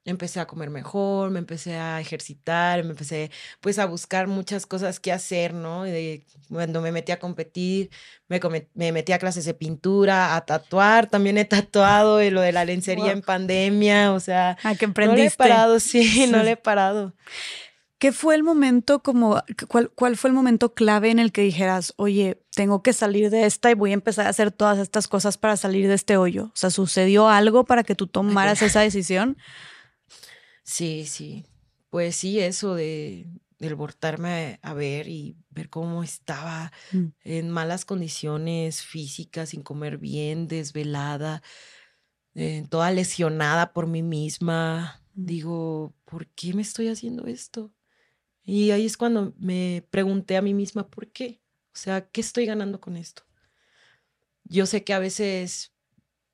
empecé 0.05 0.39
a 0.39 0.47
comer 0.47 0.69
mejor, 0.69 1.31
me 1.31 1.39
empecé 1.39 1.75
a 1.75 2.01
ejercitar, 2.01 2.83
me 2.83 2.91
empecé 2.91 3.31
pues 3.61 3.79
a 3.79 3.85
buscar 3.85 4.27
muchas 4.27 4.65
cosas 4.65 4.99
que 4.99 5.11
hacer, 5.11 5.53
¿no? 5.53 5.83
De, 5.83 6.25
cuando 6.49 6.81
me 6.81 6.91
metí 6.91 7.11
a 7.11 7.19
competir, 7.19 7.89
me, 8.27 8.39
me, 8.73 8.91
metí 8.91 9.13
a 9.13 9.19
clases 9.19 9.45
de 9.45 9.53
pintura, 9.53 10.35
a 10.35 10.45
tatuar, 10.45 11.07
también 11.07 11.37
he 11.37 11.45
tatuado 11.45 12.21
lo 12.29 12.41
de 12.41 12.51
la 12.51 12.65
lencería 12.65 13.11
en 13.11 13.21
pandemia, 13.21 14.13
o 14.13 14.19
sea, 14.19 14.57
ah, 14.63 14.75
que 14.75 14.85
emprendiste. 14.85 15.15
no 15.21 15.23
le 15.23 15.27
he 15.27 15.49
parado, 15.49 15.79
sí, 15.79 16.27
no 16.29 16.43
le 16.43 16.51
he 16.51 16.57
parado. 16.57 17.13
¿Qué 17.97 18.11
fue 18.11 18.35
el 18.35 18.43
momento 18.43 18.99
como, 18.99 19.41
cuál, 19.69 19.89
cuál 19.89 20.17
fue 20.17 20.29
el 20.29 20.33
momento 20.33 20.73
clave 20.73 21.09
en 21.09 21.19
el 21.19 21.31
que 21.31 21.41
dijeras, 21.41 21.93
oye, 21.95 22.37
tengo 22.53 22.83
que 22.83 22.91
salir 22.91 23.29
de 23.29 23.45
esta 23.45 23.71
y 23.71 23.75
voy 23.75 23.91
a 23.91 23.93
empezar 23.93 24.27
a 24.27 24.29
hacer 24.29 24.51
todas 24.51 24.77
estas 24.77 25.07
cosas 25.07 25.37
para 25.37 25.55
salir 25.55 25.87
de 25.87 25.93
este 25.93 26.17
hoyo? 26.17 26.47
O 26.47 26.55
sea, 26.55 26.69
¿sucedió 26.69 27.29
algo 27.29 27.63
para 27.63 27.85
que 27.85 27.95
tú 27.95 28.07
tomaras 28.07 28.61
esa 28.61 28.81
decisión? 28.81 29.37
Sí, 30.63 31.05
sí. 31.05 31.45
Pues 31.89 32.15
sí, 32.15 32.39
eso 32.39 32.75
de, 32.75 33.27
del 33.59 33.75
voltarme 33.75 34.59
a, 34.61 34.73
ver 34.73 35.07
y 35.07 35.37
ver 35.49 35.69
cómo 35.69 36.03
estaba 36.03 36.71
mm. 36.91 37.05
en 37.23 37.49
malas 37.49 37.85
condiciones 37.85 38.81
físicas, 38.81 39.49
sin 39.49 39.61
comer 39.61 39.97
bien, 39.97 40.47
desvelada, 40.47 41.43
eh, 42.35 42.65
toda 42.69 42.91
lesionada 42.91 43.73
por 43.73 43.87
mí 43.87 44.01
misma. 44.01 45.01
Mm. 45.13 45.25
Digo, 45.25 45.93
¿por 46.05 46.27
qué 46.27 46.53
me 46.53 46.61
estoy 46.61 46.87
haciendo 46.87 47.27
esto? 47.27 47.73
Y 48.43 48.71
ahí 48.71 48.85
es 48.85 48.97
cuando 48.97 49.33
me 49.37 49.87
pregunté 49.89 50.35
a 50.35 50.41
mí 50.41 50.53
misma, 50.53 50.89
¿por 50.89 51.07
qué? 51.11 51.41
O 51.73 51.77
sea, 51.77 52.09
¿qué 52.09 52.21
estoy 52.21 52.45
ganando 52.45 52.81
con 52.81 52.97
esto? 52.97 53.23
Yo 54.43 54.65
sé 54.65 54.83
que 54.83 54.93
a 54.93 54.99
veces 54.99 55.73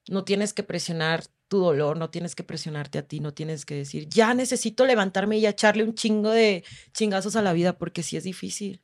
no 0.07 0.23
tienes 0.23 0.53
que 0.53 0.63
presionar 0.63 1.25
tu 1.49 1.59
dolor, 1.59 1.97
no 1.97 2.09
tienes 2.09 2.35
que 2.35 2.43
presionarte 2.43 2.99
a 2.99 3.01
ti, 3.01 3.19
no 3.19 3.33
tienes 3.33 3.65
que 3.65 3.75
decir, 3.75 4.07
ya 4.07 4.33
necesito 4.33 4.85
levantarme 4.85 5.37
y 5.39 5.45
echarle 5.45 5.83
un 5.83 5.95
chingo 5.95 6.29
de 6.29 6.63
chingazos 6.93 7.35
a 7.35 7.41
la 7.41 7.53
vida, 7.53 7.77
porque 7.77 8.03
sí 8.03 8.15
es 8.15 8.23
difícil. 8.23 8.81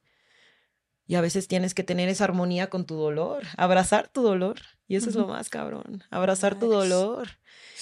Y 1.07 1.13
a 1.15 1.21
veces 1.21 1.47
tienes 1.47 1.75
que 1.75 1.83
tener 1.83 2.09
esa 2.09 2.23
armonía 2.23 2.71
con 2.71 2.85
tu 2.85 2.95
dolor, 2.95 3.43
abrazar 3.57 4.07
tu 4.07 4.23
dolor. 4.23 4.59
Y 4.87 4.95
eso 4.95 5.09
es 5.09 5.15
lo 5.15 5.27
más 5.27 5.49
cabrón, 5.49 6.03
abrazar 6.09 6.59
tu 6.59 6.67
dolor 6.67 7.29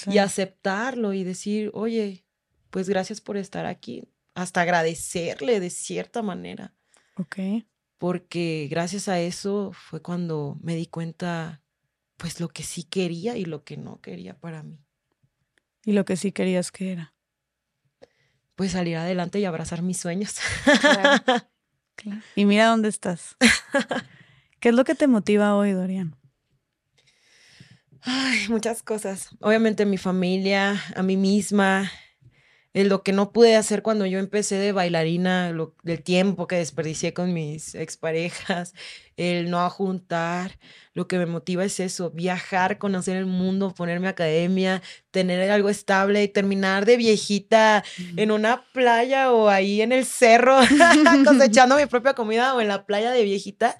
y 0.08 0.18
aceptarlo 0.18 1.14
y 1.14 1.24
decir, 1.24 1.72
oye, 1.74 2.26
pues 2.70 2.90
gracias 2.90 3.22
por 3.22 3.38
estar 3.38 3.66
aquí. 3.66 4.04
Hasta 4.36 4.62
agradecerle 4.62 5.62
de 5.62 5.70
cierta 5.70 6.22
manera. 6.22 6.76
Ok. 7.16 7.38
Porque 7.98 8.68
gracias 8.70 9.08
a 9.08 9.22
eso 9.22 9.72
fue 9.74 10.02
cuando 10.02 10.58
me 10.62 10.76
di 10.76 10.88
cuenta 10.88 11.63
pues 12.18 12.40
lo 12.40 12.50
que 12.50 12.64
sí 12.64 12.84
quería 12.84 13.38
y 13.38 13.46
lo 13.46 13.64
que 13.64 13.78
no 13.78 14.02
quería 14.02 14.38
para 14.38 14.64
mí. 14.64 14.84
¿Y 15.86 15.94
lo 15.94 16.06
que 16.06 16.16
sí 16.16 16.32
querías 16.32 16.72
que 16.72 16.92
era? 16.92 17.14
Pues 18.56 18.72
salir 18.72 18.98
adelante 18.98 19.40
y 19.40 19.46
abrazar 19.46 19.82
mis 19.82 20.00
sueños. 20.00 20.36
Y 22.36 22.46
mira 22.46 22.68
dónde 22.68 22.90
estás. 22.90 23.38
¿Qué 24.60 24.70
es 24.70 24.76
lo 24.76 24.84
que 24.84 24.96
te 24.96 25.08
motiva 25.08 25.56
hoy, 25.56 25.72
Dorian? 25.72 26.16
Ay, 28.02 28.48
muchas 28.50 28.84
cosas. 28.84 29.30
Obviamente 29.40 29.86
mi 29.86 29.98
familia, 29.98 30.82
a 30.96 31.04
mí 31.04 31.16
misma, 31.16 31.90
lo 32.74 33.04
que 33.04 33.14
no 33.14 33.32
pude 33.32 33.56
hacer 33.56 33.82
cuando 33.82 34.06
yo 34.06 34.20
empecé 34.20 34.56
de 34.56 34.74
bailarina, 34.74 35.52
lo, 35.52 35.76
el 35.86 36.04
tiempo 36.04 36.48
que 36.48 36.58
desperdicié 36.58 37.14
con 37.14 37.34
mis 37.34 37.76
exparejas, 37.76 38.74
el 39.16 39.50
no 39.50 39.70
juntar, 39.70 40.60
lo 40.94 41.08
que 41.08 41.18
me 41.18 41.26
motiva 41.26 41.66
es 41.66 41.80
eso, 41.80 42.12
viajar, 42.12 42.78
conocer 42.78 43.18
el 43.18 43.26
mundo, 43.26 43.74
ponerme 43.74 44.08
academia, 44.08 44.82
tener 45.10 45.50
algo 45.50 45.70
estable 45.70 46.22
y 46.24 46.28
terminar 46.28 46.86
de 46.86 46.98
viejita 46.98 47.84
en 48.16 48.32
una 48.32 48.64
playa 48.74 49.32
o 49.32 49.50
ahí 49.50 49.82
en 49.82 49.92
el 49.92 50.06
cerro 50.06 50.60
cosechando 51.26 51.78
mi 51.78 51.86
propia 51.88 52.14
comida 52.14 52.54
o 52.56 52.62
en 52.62 52.68
la 52.68 52.86
playa 52.86 53.12
de 53.12 53.24
viejita 53.24 53.78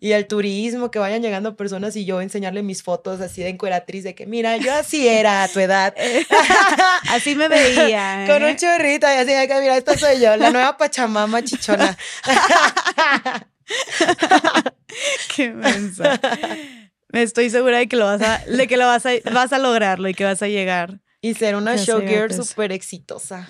y 0.00 0.12
el 0.12 0.26
turismo, 0.26 0.90
que 0.90 0.98
vayan 0.98 1.22
llegando 1.22 1.56
personas 1.56 1.96
y 1.96 2.04
yo 2.04 2.20
enseñarle 2.20 2.62
mis 2.62 2.82
fotos 2.82 3.20
así 3.20 3.42
de 3.42 3.48
encueratriz 3.48 4.04
de 4.04 4.14
que 4.14 4.26
mira, 4.26 4.56
yo 4.58 4.74
así 4.74 5.08
era 5.08 5.42
a 5.42 5.48
tu 5.48 5.60
edad. 5.60 5.94
así 7.10 7.34
me 7.34 7.48
veía. 7.48 8.24
Con 8.26 8.42
un 8.42 8.50
¿eh? 8.50 8.56
chorrito 8.56 9.06
y 9.06 9.16
así 9.16 9.32
de 9.32 9.48
que 9.48 9.60
mira, 9.60 9.76
esta 9.76 9.96
soy 9.96 10.20
yo, 10.20 10.36
la 10.36 10.50
nueva 10.50 10.76
Pachamama 10.76 11.42
chichona. 11.42 11.96
Qué 15.36 15.50
mensa. 15.50 16.20
Estoy 17.12 17.50
segura 17.50 17.78
de 17.78 17.88
que 17.88 17.96
lo 17.96 18.04
vas 18.04 18.22
a, 18.22 18.38
de 18.38 18.66
que 18.66 18.76
lo 18.76 18.86
vas 18.86 19.04
a, 19.06 19.10
vas 19.32 19.52
a 19.52 19.58
lograrlo 19.58 20.08
y 20.08 20.14
que 20.14 20.24
vas 20.24 20.42
a 20.42 20.48
llegar. 20.48 21.00
Y 21.20 21.34
ser 21.34 21.56
una 21.56 21.76
showgirl 21.76 22.32
súper 22.32 22.72
exitosa. 22.72 23.48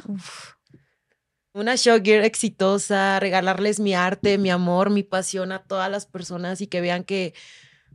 Una 1.53 1.77
showgirl 1.77 2.25
exitosa, 2.25 3.21
regalarles 3.21 3.81
mi 3.81 3.95
arte, 3.95 4.39
mi 4.39 4.51
amor, 4.51 4.91
mi 4.91 5.03
pasión 5.03 5.53
a 5.53 5.63
todas 5.63 5.91
las 5.91 6.07
personas 6.07 6.61
y 6.61 6.67
que 6.67 6.81
vean 6.81 7.05
que 7.05 7.35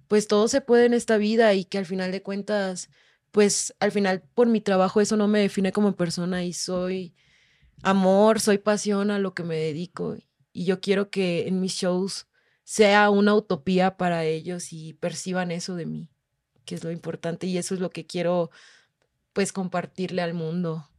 pues 0.07 0.27
todo 0.27 0.47
se 0.47 0.61
puede 0.61 0.85
en 0.85 0.93
esta 0.93 1.17
vida 1.17 1.53
y 1.53 1.65
que 1.65 1.77
al 1.77 1.85
final 1.85 2.11
de 2.11 2.21
cuentas, 2.21 2.89
pues 3.31 3.73
al 3.79 3.91
final 3.91 4.23
por 4.33 4.47
mi 4.47 4.61
trabajo 4.61 5.01
eso 5.01 5.17
no 5.17 5.27
me 5.27 5.39
define 5.39 5.71
como 5.71 5.95
persona 5.95 6.43
y 6.43 6.53
soy 6.53 7.15
amor, 7.81 8.39
soy 8.39 8.59
pasión 8.59 9.11
a 9.11 9.19
lo 9.19 9.33
que 9.33 9.43
me 9.43 9.55
dedico 9.55 10.15
y 10.55 10.63
yo 10.63 10.79
quiero 10.79 11.09
que 11.09 11.49
en 11.49 11.59
mis 11.59 11.73
shows 11.73 12.27
sea 12.63 13.09
una 13.09 13.35
utopía 13.35 13.97
para 13.97 14.23
ellos 14.23 14.71
y 14.71 14.93
perciban 14.93 15.51
eso 15.51 15.75
de 15.75 15.85
mí, 15.85 16.09
que 16.63 16.75
es 16.75 16.83
lo 16.83 16.91
importante 16.91 17.45
y 17.45 17.57
eso 17.57 17.73
es 17.75 17.81
lo 17.81 17.89
que 17.89 18.07
quiero 18.07 18.51
pues 19.33 19.51
compartirle 19.51 20.21
al 20.21 20.33
mundo 20.33 20.89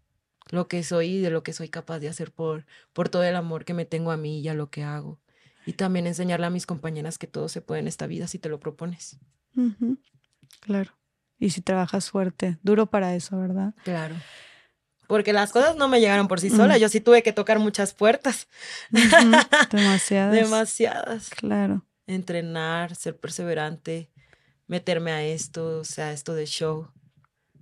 lo 0.51 0.69
que 0.69 0.83
soy 0.83 1.07
y 1.15 1.21
de 1.21 1.31
lo 1.31 1.43
que 1.43 1.55
soy 1.55 1.71
capaz 1.71 2.01
de 2.01 2.11
hacer 2.11 2.33
por, 2.33 2.67
por 2.93 3.09
todo 3.09 3.25
el 3.25 3.35
amor 3.35 3.65
que 3.65 3.73
me 3.73 3.87
tengo 3.87 4.11
a 4.11 4.19
mí 4.19 4.41
y 4.41 4.49
a 4.49 4.55
lo 4.55 4.71
que 4.71 4.85
hago. 4.85 5.19
Y 5.65 5.73
también 5.73 6.07
enseñarle 6.07 6.47
a 6.47 6.51
mis 6.51 6.67
compañeras 6.67 7.17
que 7.17 7.27
todo 7.27 7.49
se 7.49 7.63
puede 7.63 7.81
en 7.81 7.89
esta 7.89 8.07
vida 8.07 8.29
si 8.29 8.39
te 8.39 8.51
lo 8.51 8.61
propones. 8.61 9.19
Claro. 10.61 10.93
Y 11.39 11.49
si 11.49 11.63
trabajas 11.63 12.11
fuerte, 12.11 12.59
duro 12.63 12.91
para 12.91 13.15
eso, 13.15 13.39
¿verdad? 13.39 13.75
Claro. 13.85 14.17
Porque 15.07 15.33
las 15.33 15.53
cosas 15.53 15.77
no 15.77 15.89
me 15.89 16.01
llegaron 16.01 16.29
por 16.29 16.41
sí 16.41 16.51
solas. 16.51 16.81
Yo 16.81 16.89
sí 16.89 17.01
tuve 17.01 17.23
que 17.23 17.33
tocar 17.33 17.59
muchas 17.59 17.95
puertas. 17.95 18.49
Demasiadas. 19.71 20.33
Demasiadas. 20.33 21.31
Claro. 21.31 21.85
Entrenar, 22.07 22.95
ser 22.95 23.17
perseverante, 23.17 24.11
meterme 24.67 25.13
a 25.13 25.25
esto, 25.25 25.79
o 25.79 25.85
sea, 25.85 26.13
esto 26.13 26.35
de 26.35 26.47
show. 26.47 26.89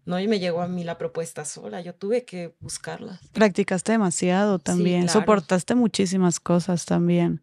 No, 0.07 0.21
y 0.21 0.29
me 0.29 0.39
llegó 0.39 0.61
a 0.61 0.69
mí 0.69 0.85
la 0.85 0.99
propuesta 0.99 1.45
sola. 1.45 1.81
Yo 1.81 1.95
tuve 1.95 2.25
que 2.25 2.55
buscarlas. 2.61 3.21
Practicaste 3.33 3.93
demasiado 3.93 4.59
también. 4.59 5.05
claro. 5.05 5.21
Soportaste 5.21 5.75
muchísimas 5.75 6.41
cosas 6.41 6.85
también. 6.85 7.43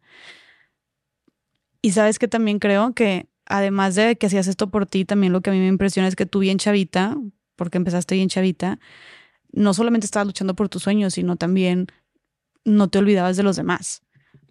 Y 1.81 1.93
sabes 1.93 2.19
que 2.19 2.27
también 2.27 2.59
creo 2.59 2.93
que 2.93 3.27
además 3.45 3.95
de 3.95 4.15
que 4.15 4.27
hacías 4.27 4.47
esto 4.47 4.69
por 4.69 4.85
ti, 4.85 5.05
también 5.05 5.33
lo 5.33 5.41
que 5.41 5.49
a 5.49 5.53
mí 5.53 5.59
me 5.59 5.67
impresiona 5.67 6.07
es 6.07 6.15
que 6.15 6.27
tú 6.27 6.39
bien 6.39 6.59
chavita, 6.59 7.17
porque 7.55 7.77
empezaste 7.77 8.15
bien 8.15 8.29
chavita, 8.29 8.79
no 9.51 9.73
solamente 9.73 10.05
estabas 10.05 10.27
luchando 10.27 10.55
por 10.55 10.69
tus 10.69 10.83
sueños, 10.83 11.13
sino 11.13 11.35
también 11.35 11.87
no 12.63 12.87
te 12.89 12.99
olvidabas 12.99 13.37
de 13.37 13.43
los 13.43 13.55
demás. 13.55 14.03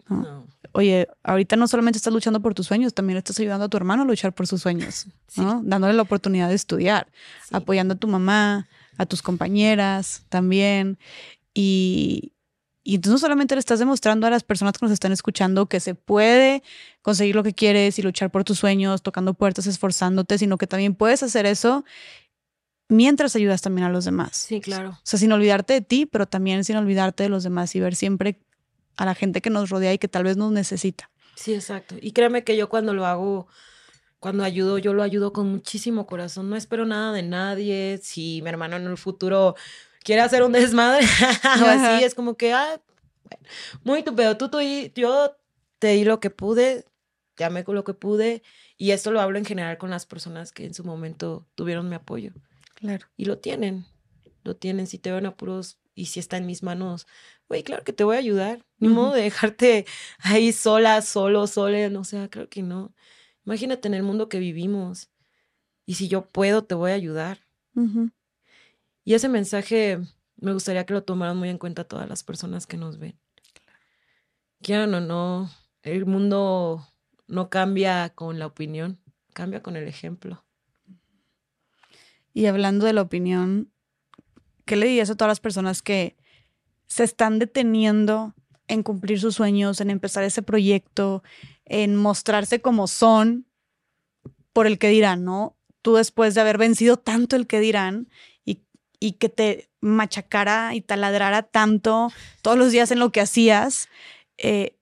¿no? 0.09 0.21
No. 0.21 0.47
Oye, 0.73 1.07
ahorita 1.23 1.55
no 1.57 1.67
solamente 1.67 1.97
estás 1.97 2.13
luchando 2.13 2.41
por 2.41 2.53
tus 2.53 2.67
sueños, 2.67 2.93
también 2.93 3.17
estás 3.17 3.39
ayudando 3.39 3.65
a 3.65 3.69
tu 3.69 3.77
hermano 3.77 4.03
a 4.03 4.05
luchar 4.05 4.33
por 4.33 4.47
sus 4.47 4.61
sueños, 4.61 5.07
Sí, 5.27 5.41
¿no? 5.41 5.61
Dándole 5.63 5.93
la 5.93 6.01
oportunidad 6.01 6.49
de 6.49 6.55
estudiar 6.55 7.07
sí. 7.43 7.55
apoyando 7.55 7.95
a 7.95 7.97
tu 7.97 8.07
mamá, 8.07 8.67
a 8.97 9.05
tus 9.05 9.21
compañeras 9.21 10.23
también. 10.29 10.97
Y, 11.53 12.33
y 12.83 12.99
tú 12.99 13.09
no 13.11 13.17
solamente 13.17 13.55
le 13.55 13.59
estás 13.59 13.79
demostrando 13.79 14.27
a 14.27 14.29
las 14.29 14.43
personas 14.43 14.77
que 14.77 14.85
nos 14.85 14.93
están 14.93 15.11
escuchando 15.11 15.67
que 15.67 15.79
se 15.79 15.93
puede 15.93 16.63
conseguir 17.01 17.35
lo 17.35 17.43
que 17.43 17.53
quieres 17.53 17.99
y 17.99 18.01
luchar 18.01 18.31
por 18.31 18.43
tus 18.43 18.59
sueños, 18.59 19.01
tocando 19.01 19.33
puertas, 19.33 19.67
esforzándote, 19.67 20.37
sino 20.37 20.57
que 20.57 20.67
también 20.67 20.95
puedes 20.95 21.21
hacer 21.23 21.45
eso 21.45 21.83
mientras 22.91 23.35
ayudas 23.35 23.61
también 23.61 23.87
a 23.87 23.89
los 23.89 24.05
demás. 24.05 24.35
Sí, 24.35 24.59
claro. 24.61 24.89
O 24.91 24.99
sea, 25.03 25.17
sin 25.17 25.31
olvidarte 25.31 25.73
de 25.73 25.81
ti, 25.81 26.05
pero 26.05 26.25
también 26.27 26.63
sin 26.63 26.75
olvidarte 26.75 27.23
de 27.23 27.29
los 27.29 27.43
demás 27.43 27.73
y 27.75 27.79
ver 27.79 27.95
siempre 27.95 28.39
a 28.97 29.05
la 29.05 29.15
gente 29.15 29.41
que 29.41 29.49
nos 29.49 29.69
rodea 29.69 29.93
y 29.93 29.97
que 29.97 30.07
tal 30.07 30.23
vez 30.25 30.35
nos 30.37 30.51
necesita. 30.51 31.09
Sí, 31.35 31.53
exacto. 31.53 31.95
Y 31.99 32.11
créeme 32.11 32.43
que 32.43 32.57
yo 32.57 32.67
cuando 32.69 32.93
lo 32.93 33.05
hago, 33.05 33.47
cuando 34.19 34.43
ayudo, 34.43 34.77
yo 34.77 34.93
lo 34.93 35.01
ayudo 35.03 35.31
con 35.33 35.49
muchísimo 35.49 36.05
corazón. 36.05 36.49
No 36.49 36.55
espero 36.55 36.85
nada 36.85 37.13
de 37.13 37.23
nadie. 37.23 37.99
Si 38.03 38.41
mi 38.43 38.49
hermano 38.49 38.75
en 38.75 38.85
el 38.85 38.97
futuro 38.97 39.55
quiere 40.03 40.21
hacer 40.21 40.43
un 40.43 40.51
desmadre 40.51 41.05
o 41.63 41.65
así, 41.65 42.03
es 42.03 42.13
como 42.13 42.35
que, 42.35 42.53
ah, 42.53 42.81
bueno, 43.23 43.47
muy 43.83 44.03
tu 44.03 44.13
pedo. 44.15 44.35
Tú, 44.37 44.49
tú, 44.49 44.59
y- 44.59 44.91
yo 44.95 45.35
te 45.79 45.87
di 45.93 46.03
lo 46.03 46.19
que 46.19 46.29
pude, 46.29 46.85
te 47.35 47.45
amé 47.45 47.63
con 47.63 47.73
lo 47.75 47.83
que 47.85 47.93
pude. 47.93 48.43
Y 48.77 48.91
esto 48.91 49.11
lo 49.11 49.21
hablo 49.21 49.37
en 49.37 49.45
general 49.45 49.77
con 49.77 49.89
las 49.89 50.05
personas 50.05 50.51
que 50.51 50.65
en 50.65 50.73
su 50.73 50.83
momento 50.83 51.47
tuvieron 51.55 51.87
mi 51.87 51.95
apoyo. 51.95 52.33
Claro. 52.81 53.07
Y 53.15 53.25
lo 53.25 53.37
tienen, 53.37 53.85
lo 54.43 54.55
tienen. 54.55 54.87
Si 54.87 54.97
te 54.97 55.11
ven 55.11 55.27
apuros 55.27 55.79
y 55.93 56.07
si 56.07 56.19
está 56.19 56.37
en 56.37 56.47
mis 56.47 56.63
manos, 56.63 57.07
güey, 57.47 57.63
claro 57.63 57.83
que 57.83 57.93
te 57.93 58.03
voy 58.03 58.15
a 58.15 58.19
ayudar. 58.19 58.65
Ni 58.79 58.87
modo 58.87 59.13
de 59.13 59.21
dejarte 59.21 59.85
ahí 60.17 60.51
sola, 60.51 61.03
solo, 61.03 61.45
sola, 61.45 61.89
no 61.89 62.03
sé, 62.03 62.27
creo 62.31 62.49
que 62.49 62.63
no. 62.63 62.93
Imagínate 63.45 63.87
en 63.87 63.93
el 63.93 64.01
mundo 64.01 64.27
que 64.27 64.39
vivimos. 64.39 65.11
Y 65.85 65.93
si 65.93 66.07
yo 66.07 66.25
puedo, 66.25 66.63
te 66.63 66.73
voy 66.73 66.91
a 66.91 66.95
ayudar. 66.95 67.45
Y 69.03 69.13
ese 69.13 69.29
mensaje 69.29 69.99
me 70.37 70.53
gustaría 70.53 70.85
que 70.87 70.93
lo 70.93 71.03
tomaran 71.03 71.37
muy 71.37 71.49
en 71.49 71.59
cuenta 71.59 71.83
todas 71.83 72.09
las 72.09 72.23
personas 72.23 72.65
que 72.65 72.77
nos 72.77 72.97
ven. 72.97 73.19
Quieran 74.63 74.93
o 74.95 75.01
no, 75.01 75.51
el 75.83 76.07
mundo 76.07 76.87
no 77.27 77.49
cambia 77.49 78.09
con 78.09 78.39
la 78.39 78.47
opinión, 78.47 78.99
cambia 79.33 79.61
con 79.61 79.75
el 79.75 79.87
ejemplo. 79.87 80.43
Y 82.33 82.45
hablando 82.45 82.85
de 82.85 82.93
la 82.93 83.01
opinión, 83.01 83.71
¿qué 84.65 84.75
le 84.75 84.87
dirías 84.87 85.09
a 85.09 85.15
todas 85.15 85.31
las 85.31 85.39
personas 85.39 85.81
que 85.81 86.15
se 86.87 87.03
están 87.03 87.39
deteniendo 87.39 88.33
en 88.67 88.83
cumplir 88.83 89.19
sus 89.19 89.35
sueños, 89.35 89.81
en 89.81 89.89
empezar 89.89 90.23
ese 90.23 90.41
proyecto, 90.41 91.23
en 91.65 91.95
mostrarse 91.95 92.61
como 92.61 92.87
son 92.87 93.45
por 94.53 94.67
el 94.67 94.77
que 94.77 94.89
dirán, 94.89 95.23
¿no? 95.23 95.57
Tú 95.81 95.95
después 95.95 96.35
de 96.35 96.41
haber 96.41 96.57
vencido 96.57 96.97
tanto 96.97 97.35
el 97.35 97.47
que 97.47 97.59
dirán 97.59 98.07
y, 98.45 98.61
y 98.99 99.13
que 99.13 99.29
te 99.29 99.69
machacara 99.81 100.75
y 100.75 100.81
taladrara 100.81 101.43
tanto 101.43 102.11
todos 102.41 102.57
los 102.57 102.71
días 102.71 102.91
en 102.91 102.99
lo 102.99 103.11
que 103.11 103.21
hacías, 103.21 103.89
eh, 104.37 104.77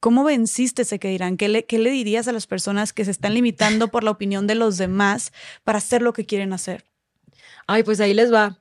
¿cómo 0.00 0.24
venciste 0.24 0.82
ese 0.82 0.98
que 0.98 1.08
dirán? 1.08 1.36
¿Qué 1.36 1.48
le, 1.48 1.64
¿Qué 1.66 1.78
le 1.78 1.90
dirías 1.90 2.26
a 2.26 2.32
las 2.32 2.46
personas 2.46 2.92
que 2.92 3.04
se 3.04 3.10
están 3.10 3.34
limitando 3.34 3.88
por 3.88 4.02
la 4.02 4.10
opinión 4.10 4.46
de 4.46 4.54
los 4.54 4.78
demás 4.78 5.32
para 5.62 5.78
hacer 5.78 6.02
lo 6.02 6.12
que 6.12 6.26
quieren 6.26 6.52
hacer? 6.52 6.84
Ay, 7.66 7.82
pues 7.82 8.00
ahí 8.00 8.14
les 8.14 8.32
va. 8.32 8.58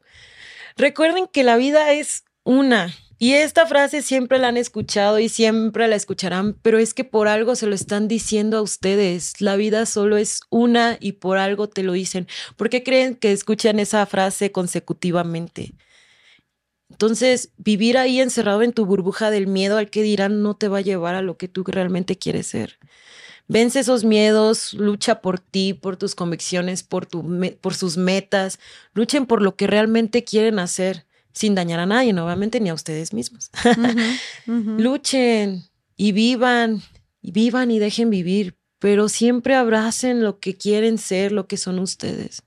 Recuerden 0.78 1.28
que 1.28 1.44
la 1.44 1.58
vida 1.58 1.92
es 1.94 2.24
una. 2.44 2.94
Y 3.22 3.34
esta 3.34 3.68
frase 3.68 4.02
siempre 4.02 4.40
la 4.40 4.48
han 4.48 4.56
escuchado 4.56 5.20
y 5.20 5.28
siempre 5.28 5.90
la 5.90 5.98
escucharán, 5.98 6.54
pero 6.62 6.78
es 6.78 6.94
que 6.94 7.04
por 7.04 7.28
algo 7.28 7.56
se 7.56 7.68
lo 7.68 7.76
están 7.76 8.08
diciendo 8.08 8.58
a 8.58 8.62
ustedes. 8.62 9.42
La 9.42 9.58
vida 9.58 9.86
solo 9.86 10.16
es 10.16 10.40
una 10.50 10.96
y 11.02 11.14
por 11.14 11.38
algo 11.38 11.68
te 11.68 11.84
lo 11.84 11.92
dicen. 11.92 12.30
¿Por 12.56 12.70
qué 12.70 12.82
creen 12.82 13.16
que 13.16 13.34
escuchan 13.34 13.78
esa 13.80 14.06
frase 14.06 14.54
consecutivamente? 14.54 15.74
Entonces, 16.90 17.52
vivir 17.58 17.98
ahí 17.98 18.20
encerrado 18.20 18.62
en 18.62 18.74
tu 18.74 18.86
burbuja 18.86 19.32
del 19.32 19.48
miedo 19.48 19.78
al 19.78 19.90
que 19.90 20.02
dirán 20.02 20.42
no 20.42 20.56
te 20.56 20.68
va 20.68 20.80
a 20.80 20.82
llevar 20.82 21.16
a 21.16 21.22
lo 21.22 21.38
que 21.38 21.48
tú 21.48 21.64
realmente 21.64 22.18
quieres 22.18 22.48
ser. 22.48 22.80
Vence 23.48 23.80
esos 23.80 24.04
miedos, 24.04 24.74
lucha 24.74 25.22
por 25.22 25.40
ti, 25.40 25.74
por 25.74 25.98
tus 25.98 26.14
convicciones, 26.14 26.84
por, 26.84 27.08
tu 27.08 27.26
por 27.62 27.74
sus 27.74 27.98
metas, 27.98 28.60
luchen 28.94 29.26
por 29.26 29.42
lo 29.42 29.56
que 29.56 29.66
realmente 29.66 30.24
quieren 30.24 30.60
hacer, 30.60 31.06
sin 31.34 31.56
dañar 31.56 31.80
a 31.80 31.88
nadie, 31.88 32.14
no, 32.14 32.26
obviamente 32.26 32.60
ni 32.60 32.70
a 32.70 32.76
ustedes 32.76 33.14
mismos. 33.14 33.50
Luchen 34.46 35.64
y 35.96 36.12
vivan, 36.12 36.84
y 37.22 37.32
vivan 37.32 37.72
y 37.72 37.80
dejen 37.80 38.10
vivir, 38.10 38.56
pero 38.78 39.10
siempre 39.10 39.56
abracen 39.56 40.22
lo 40.22 40.40
que 40.40 40.56
quieren 40.56 40.98
ser, 40.98 41.32
lo 41.32 41.48
que 41.48 41.58
son 41.58 41.80
ustedes. 41.80 42.44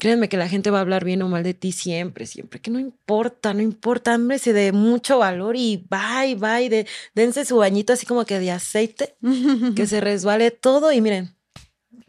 Créanme 0.00 0.28
que 0.28 0.36
la 0.36 0.48
gente 0.48 0.70
va 0.70 0.78
a 0.78 0.80
hablar 0.80 1.04
bien 1.04 1.22
o 1.22 1.28
mal 1.28 1.44
de 1.44 1.54
ti 1.54 1.70
siempre, 1.70 2.26
siempre, 2.26 2.60
que 2.60 2.70
no 2.70 2.80
importa, 2.80 3.54
no 3.54 3.62
importa, 3.62 4.18
se 4.38 4.52
de 4.52 4.72
mucho 4.72 5.18
valor 5.18 5.54
y 5.56 5.86
bye, 5.88 6.34
bye, 6.34 6.68
de, 6.68 6.86
dense 7.14 7.44
su 7.44 7.58
bañito 7.58 7.92
así 7.92 8.06
como 8.06 8.24
que 8.24 8.40
de 8.40 8.50
aceite, 8.50 9.16
que 9.76 9.86
se 9.86 10.00
resbale 10.00 10.50
todo 10.50 10.90
y 10.90 11.00
miren, 11.00 11.36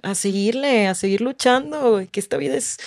a 0.02 0.16
seguirle, 0.16 0.88
a 0.88 0.96
seguir 0.96 1.22
luchando, 1.22 2.04
que 2.12 2.20
esta 2.20 2.38
vida 2.38 2.56
es, 2.56 2.78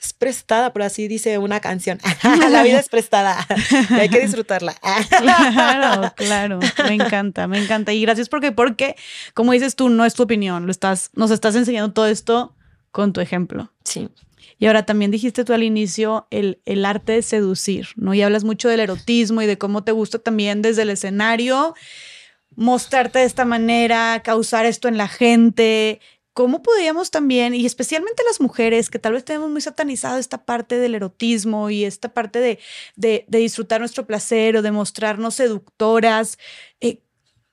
es 0.00 0.12
prestada, 0.12 0.72
por 0.72 0.82
así 0.82 1.08
dice 1.08 1.38
una 1.38 1.60
canción. 1.60 1.98
la 2.50 2.62
vida 2.62 2.78
es 2.78 2.88
prestada, 2.88 3.46
y 3.90 3.94
hay 3.94 4.08
que 4.08 4.20
disfrutarla. 4.20 4.74
Claro, 5.08 6.12
claro, 6.16 6.60
me 6.84 6.94
encanta, 6.94 7.46
me 7.48 7.62
encanta. 7.62 7.92
Y 7.92 8.02
gracias 8.02 8.28
porque, 8.28 8.52
porque, 8.52 8.96
como 9.34 9.52
dices 9.52 9.76
tú, 9.76 9.88
no 9.88 10.04
es 10.04 10.14
tu 10.14 10.22
opinión, 10.22 10.66
lo 10.66 10.70
estás, 10.70 11.10
nos 11.14 11.30
estás 11.30 11.54
enseñando 11.56 11.92
todo 11.92 12.06
esto 12.06 12.54
con 12.90 13.12
tu 13.12 13.20
ejemplo. 13.20 13.72
Sí, 13.84 14.08
Y 14.58 14.66
ahora 14.66 14.84
también 14.84 15.10
dijiste 15.10 15.44
tú 15.44 15.52
al 15.52 15.62
inicio 15.62 16.26
el, 16.30 16.60
el 16.64 16.84
arte 16.84 17.12
de 17.12 17.22
seducir, 17.22 17.88
¿no? 17.96 18.14
Y 18.14 18.22
hablas 18.22 18.44
mucho 18.44 18.68
del 18.68 18.80
erotismo 18.80 19.42
y 19.42 19.46
de 19.46 19.58
cómo 19.58 19.84
te 19.84 19.92
gusta 19.92 20.18
también 20.18 20.62
desde 20.62 20.82
el 20.82 20.90
escenario 20.90 21.74
mostrarte 22.58 23.20
de 23.20 23.24
esta 23.24 23.44
manera, 23.44 24.20
causar 24.24 24.66
esto 24.66 24.88
en 24.88 24.96
la 24.96 25.06
gente. 25.06 26.00
¿Cómo 26.32 26.62
podríamos 26.62 27.10
también, 27.10 27.54
y 27.54 27.66
especialmente 27.66 28.22
las 28.24 28.40
mujeres, 28.40 28.90
que 28.90 28.98
tal 28.98 29.12
vez 29.12 29.24
tenemos 29.24 29.50
muy 29.50 29.60
satanizado 29.60 30.18
esta 30.18 30.44
parte 30.44 30.78
del 30.78 30.94
erotismo 30.94 31.70
y 31.70 31.84
esta 31.84 32.14
parte 32.14 32.38
de, 32.40 32.58
de, 32.96 33.24
disfrutar 33.28 33.80
nuestro 33.80 34.06
placer 34.06 34.56
o 34.56 34.62
de 34.62 34.70
mostrarnos 34.70 35.34
seductoras, 35.36 36.38
eh, 36.80 37.02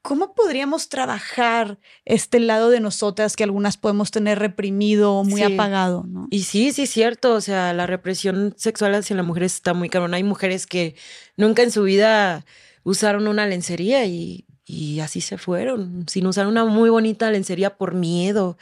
¿cómo 0.06 0.36
podríamos 0.36 0.88
trabajar 0.88 1.80
este 2.06 2.40
lado 2.40 2.70
de 2.70 2.80
nosotras 2.80 3.36
que 3.36 3.44
algunas 3.44 3.76
podemos 3.76 4.12
tener 4.12 4.38
reprimido 4.38 5.14
o 5.16 5.24
muy 5.24 5.42
apagado? 5.42 6.06
¿no? 6.08 6.28
Y 6.30 6.44
sí, 6.44 6.72
sí, 6.72 6.84
es 6.84 6.92
cierto. 6.92 7.34
O 7.34 7.42
sea, 7.42 7.74
la 7.74 7.88
represión 7.88 8.54
sexual 8.56 8.94
hacia 8.94 9.16
las 9.16 9.26
mujeres 9.26 9.56
está 9.56 9.74
muy 9.74 9.90
cabrón. 9.90 10.14
Hay 10.14 10.22
mujeres 10.22 10.68
que 10.68 10.96
nunca 11.38 11.64
en 11.64 11.72
su 11.72 11.82
vida 11.82 12.46
usaron 12.84 13.28
una 13.28 13.48
lencería 13.48 14.06
y, 14.06 14.46
y 14.64 15.00
así 15.00 15.22
se 15.22 15.40
fueron, 15.40 16.06
sin 16.08 16.28
usar 16.28 16.46
una 16.46 16.66
muy 16.66 16.92
bonita 16.92 17.32
lencería 17.32 17.76
por 17.76 17.96
miedo. 17.96 18.60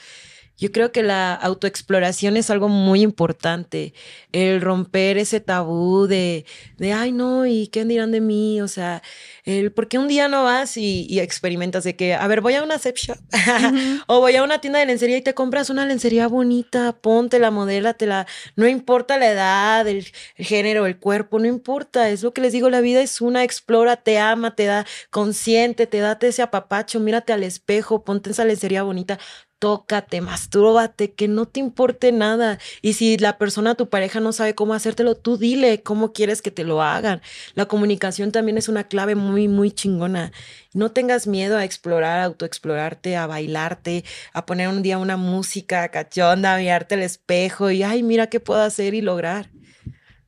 Yo 0.63 0.71
creo 0.71 0.93
que 0.93 1.03
la 1.03 1.33
autoexploración 1.33 2.37
es 2.37 2.49
algo 2.49 2.69
muy 2.69 3.01
importante, 3.01 3.93
el 4.31 4.61
romper 4.61 5.17
ese 5.17 5.41
tabú 5.41 6.07
de, 6.07 6.45
de 6.77 6.93
ay 6.93 7.11
no, 7.11 7.45
¿y 7.45 7.67
qué 7.67 7.83
dirán 7.83 8.13
de 8.13 8.21
mí? 8.21 8.61
O 8.61 8.69
sea, 8.69 9.03
el, 9.43 9.73
¿por 9.73 9.89
qué 9.89 9.97
un 9.97 10.07
día 10.07 10.29
no 10.29 10.45
vas 10.45 10.77
y, 10.77 11.19
experimentas 11.19 11.83
de 11.83 11.97
que, 11.97 12.13
a 12.13 12.25
ver, 12.27 12.39
voy 12.39 12.53
a 12.53 12.63
una 12.63 12.79
sex 12.79 13.01
shop 13.01 13.17
o 14.07 14.21
voy 14.21 14.37
a 14.37 14.43
una 14.43 14.61
tienda 14.61 14.79
de 14.79 14.85
lencería 14.85 15.17
y 15.17 15.21
te 15.21 15.33
compras 15.33 15.69
una 15.69 15.85
lencería 15.85 16.29
bonita, 16.29 16.93
ponte 16.93 17.39
la 17.39 17.51
la 17.51 18.27
no 18.55 18.65
importa 18.65 19.17
la 19.17 19.31
edad, 19.31 19.85
el, 19.85 20.07
el 20.37 20.45
género, 20.45 20.85
el 20.85 20.97
cuerpo, 20.97 21.39
no 21.39 21.45
importa, 21.47 22.09
es 22.09 22.23
lo 22.23 22.33
que 22.33 22.39
les 22.39 22.53
digo, 22.53 22.69
la 22.69 22.79
vida 22.79 23.01
es 23.01 23.19
una, 23.19 23.43
explora, 23.43 23.97
te 23.97 24.17
ama, 24.17 24.55
te 24.55 24.63
da 24.63 24.85
consciente, 25.09 25.87
te 25.87 25.99
date 25.99 26.29
ese 26.29 26.41
apapacho, 26.41 27.01
mírate 27.01 27.33
al 27.33 27.43
espejo, 27.43 28.05
ponte 28.05 28.31
esa 28.31 28.45
lencería 28.45 28.83
bonita, 28.83 29.19
tócate, 29.63 30.19
mastúrbate, 30.19 31.13
que 31.13 31.29
no 31.29 31.45
te 31.45 31.61
importe 31.61 32.11
nada. 32.11 32.59
Y 32.81 32.93
si 32.95 33.17
la 33.17 33.37
persona, 33.37 33.75
tu 33.75 33.87
pareja, 33.87 34.19
no 34.19 34.33
sabe 34.33 34.55
cómo 34.55 34.73
hacértelo, 34.73 35.15
tú 35.15 35.37
dile 35.37 35.81
cómo 35.81 36.11
quieres 36.11 36.41
que 36.41 36.51
te 36.51 36.65
lo 36.65 36.81
hagan. 36.81 37.21
La 37.55 37.65
comunicación 37.65 38.33
también 38.33 38.57
es 38.57 38.67
una 38.67 38.89
clave 38.89 39.15
muy, 39.15 39.47
muy 39.47 39.71
chingona. 39.71 40.33
No 40.73 40.91
tengas 40.91 41.27
miedo 41.27 41.57
a 41.57 41.63
explorar, 41.63 42.19
a 42.19 42.25
autoexplorarte, 42.25 43.15
a 43.15 43.25
bailarte, 43.25 44.03
a 44.33 44.45
poner 44.45 44.67
un 44.67 44.83
día 44.83 44.97
una 44.97 45.15
música 45.15 45.87
cachonda, 45.87 46.55
a 46.55 46.57
mirarte 46.57 46.95
al 46.95 47.03
espejo 47.03 47.71
y, 47.71 47.83
ay, 47.83 48.03
mira 48.03 48.27
qué 48.27 48.41
puedo 48.41 48.61
hacer 48.61 48.93
y 48.93 48.99
lograr 49.01 49.49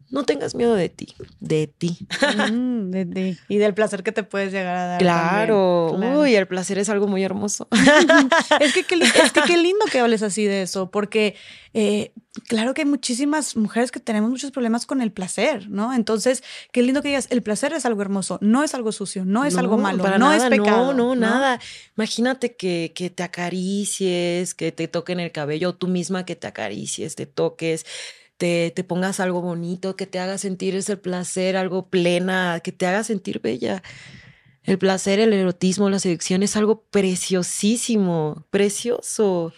no 0.10 0.24
tengas 0.24 0.54
miedo 0.54 0.76
de 0.76 0.90
ti, 0.90 1.16
de 1.40 1.68
ti. 1.68 2.08
Mm, 2.52 2.92
de 2.92 3.06
ti. 3.06 3.38
Y 3.50 3.58
del 3.58 3.74
placer 3.74 4.04
que 4.04 4.12
te 4.12 4.24
puedes 4.24 4.52
llegar 4.52 4.76
a 4.76 4.86
dar. 4.86 5.00
Claro. 5.00 5.94
Uy, 5.94 6.36
el 6.36 6.48
placer 6.48 6.78
es 6.78 6.90
algo 6.90 7.08
muy 7.08 7.24
hermoso. 7.24 7.68
es, 8.60 8.74
que, 8.74 8.84
qué, 8.84 9.58
lindo 9.58 9.86
que 9.92 10.00
hables 10.00 10.22
así 10.22 10.46
de 10.46 10.62
eso, 10.62 10.92
porque 10.92 11.36
eh, 11.74 12.14
claro 12.48 12.74
que 12.74 12.82
hay 12.84 12.88
muchísimas 12.88 13.56
mujeres 13.56 13.92
que 13.92 14.00
tenemos 14.00 14.30
muchos 14.30 14.52
problemas 14.52 14.86
con 14.86 15.02
el 15.02 15.12
placer, 15.12 15.70
¿no? 15.70 15.94
Entonces, 15.94 16.44
qué 16.72 16.84
lindo 16.84 17.02
que 17.02 17.10
digas, 17.10 17.28
el 17.32 17.42
placer 17.42 17.74
es 17.74 17.86
algo 17.86 18.02
hermoso, 18.02 18.38
no 18.42 18.64
es 18.64 18.76
algo 18.76 18.92
sucio, 18.92 19.26
no 19.26 19.44
es 19.44 19.58
algo 19.58 19.78
malo, 19.78 20.18
no 20.20 20.32
es 20.32 20.44
pecado. 20.46 20.94
No, 20.94 21.16
no, 21.16 21.16
nada. 21.16 21.60
Imagínate 21.98 22.56
que, 22.56 22.92
que 22.94 23.10
te 23.10 23.24
acaricies, 23.24 24.54
que 24.54 24.72
te 24.72 24.88
toquen 24.88 25.20
el 25.20 25.32
cabello, 25.32 25.74
tú 25.74 25.88
misma 25.88 26.26
que 26.26 26.36
te 26.36 26.46
acaricies, 26.46 27.16
te 27.16 27.26
toques 27.26 27.86
te, 28.38 28.72
te 28.76 28.84
pongas 28.84 29.20
algo 29.20 29.42
bonito, 29.42 29.96
que 29.96 30.06
te 30.08 30.20
haga 30.20 30.38
sentir 30.38 30.76
ese 30.76 30.98
placer, 30.98 31.58
algo 31.58 31.90
plena, 31.90 32.60
que 32.64 32.72
te 32.72 32.88
haga 32.88 33.04
sentir 33.04 33.40
bella. 33.42 33.82
El 34.64 34.80
placer, 34.80 35.20
el 35.20 35.32
erotismo, 35.34 35.90
la 35.90 36.00
seducción 36.00 36.42
es 36.42 36.56
algo 36.56 36.84
preciosísimo, 36.90 38.46
precioso. 38.50 39.54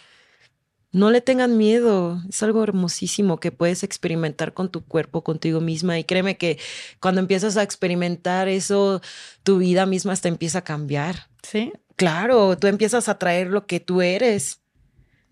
No 0.92 1.10
le 1.10 1.20
tengan 1.20 1.56
miedo, 1.56 2.22
es 2.28 2.42
algo 2.42 2.62
hermosísimo 2.62 3.40
que 3.40 3.52
puedes 3.52 3.82
experimentar 3.82 4.52
con 4.52 4.70
tu 4.70 4.84
cuerpo, 4.84 5.24
contigo 5.24 5.60
misma. 5.60 5.98
Y 5.98 6.04
créeme 6.04 6.36
que 6.36 6.58
cuando 7.00 7.20
empiezas 7.20 7.56
a 7.56 7.62
experimentar 7.62 8.48
eso, 8.48 9.00
tu 9.42 9.58
vida 9.58 9.86
misma 9.86 10.12
hasta 10.12 10.28
empieza 10.28 10.58
a 10.58 10.64
cambiar. 10.64 11.28
Sí. 11.42 11.72
Claro, 11.96 12.56
tú 12.58 12.66
empiezas 12.66 13.08
a 13.08 13.18
traer 13.18 13.48
lo 13.48 13.66
que 13.66 13.80
tú 13.80 14.02
eres. 14.02 14.60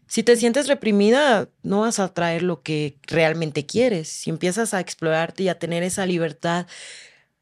Si 0.07 0.23
te 0.23 0.37
sientes 0.37 0.69
reprimida, 0.69 1.49
no 1.63 1.81
vas 1.81 1.99
a 1.99 2.13
traer 2.15 2.43
lo 2.43 2.63
que 2.63 2.99
realmente 3.03 3.67
quieres. 3.67 4.09
Si 4.09 4.31
empiezas 4.31 4.73
a 4.73 4.81
explorarte 4.81 5.43
y 5.43 5.49
a 5.49 5.59
tener 5.59 5.83
esa 5.83 6.07
libertad 6.07 6.67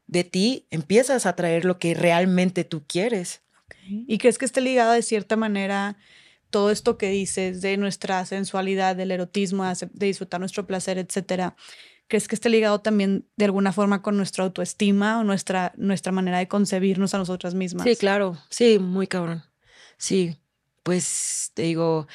de 0.07 0.23
ti, 0.23 0.67
empiezas 0.71 1.25
a 1.25 1.35
traer 1.35 1.65
lo 1.65 1.77
que 1.77 1.93
realmente 1.93 2.63
tú 2.63 2.83
quieres. 2.87 3.41
¿Y 3.87 4.17
crees 4.17 4.37
que 4.37 4.45
esté 4.45 4.61
ligado 4.61 4.93
de 4.93 5.01
cierta 5.01 5.35
manera 5.35 5.97
todo 6.49 6.71
esto 6.71 6.97
que 6.97 7.09
dices 7.09 7.61
de 7.61 7.77
nuestra 7.77 8.25
sensualidad, 8.25 8.95
del 8.95 9.11
erotismo, 9.11 9.65
de 9.65 10.05
disfrutar 10.05 10.39
nuestro 10.39 10.65
placer, 10.65 10.97
etcétera? 10.97 11.55
¿Crees 12.07 12.27
que 12.27 12.35
esté 12.35 12.49
ligado 12.49 12.81
también 12.81 13.27
de 13.35 13.45
alguna 13.45 13.73
forma 13.73 14.01
con 14.01 14.15
nuestra 14.15 14.43
autoestima 14.43 15.19
o 15.19 15.23
nuestra, 15.23 15.73
nuestra 15.75 16.11
manera 16.11 16.37
de 16.37 16.47
concebirnos 16.47 17.13
a 17.15 17.17
nosotras 17.17 17.55
mismas? 17.55 17.87
Sí, 17.87 17.95
claro. 17.95 18.37
Sí, 18.49 18.77
muy 18.79 19.07
cabrón. 19.07 19.43
Sí, 19.97 20.37
pues 20.85 21.51
te 21.55 21.63
digo, 21.63 22.07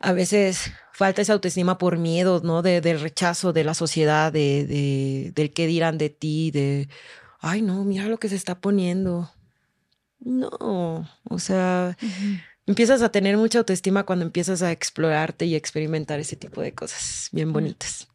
a 0.00 0.12
veces 0.12 0.72
falta 0.92 1.22
esa 1.22 1.34
autoestima 1.34 1.78
por 1.78 1.98
miedo, 1.98 2.40
¿no? 2.42 2.60
De, 2.60 2.80
del 2.80 3.00
rechazo 3.00 3.52
de 3.52 3.62
la 3.62 3.74
sociedad, 3.74 4.32
de, 4.32 4.66
de, 4.66 5.32
del 5.36 5.52
qué 5.52 5.68
dirán 5.68 5.96
de 5.96 6.10
ti, 6.10 6.50
de, 6.50 6.88
ay, 7.38 7.62
no, 7.62 7.84
mira 7.84 8.06
lo 8.06 8.18
que 8.18 8.28
se 8.28 8.34
está 8.34 8.60
poniendo. 8.60 9.30
No, 10.18 11.08
o 11.30 11.38
sea, 11.38 11.96
empiezas 12.66 13.00
a 13.02 13.10
tener 13.10 13.36
mucha 13.36 13.58
autoestima 13.58 14.04
cuando 14.04 14.24
empiezas 14.24 14.62
a 14.62 14.72
explorarte 14.72 15.46
y 15.46 15.54
experimentar 15.54 16.18
ese 16.18 16.36
tipo 16.36 16.60
de 16.60 16.72
cosas 16.72 17.28
bien 17.32 17.52
bonitas. 17.52 18.08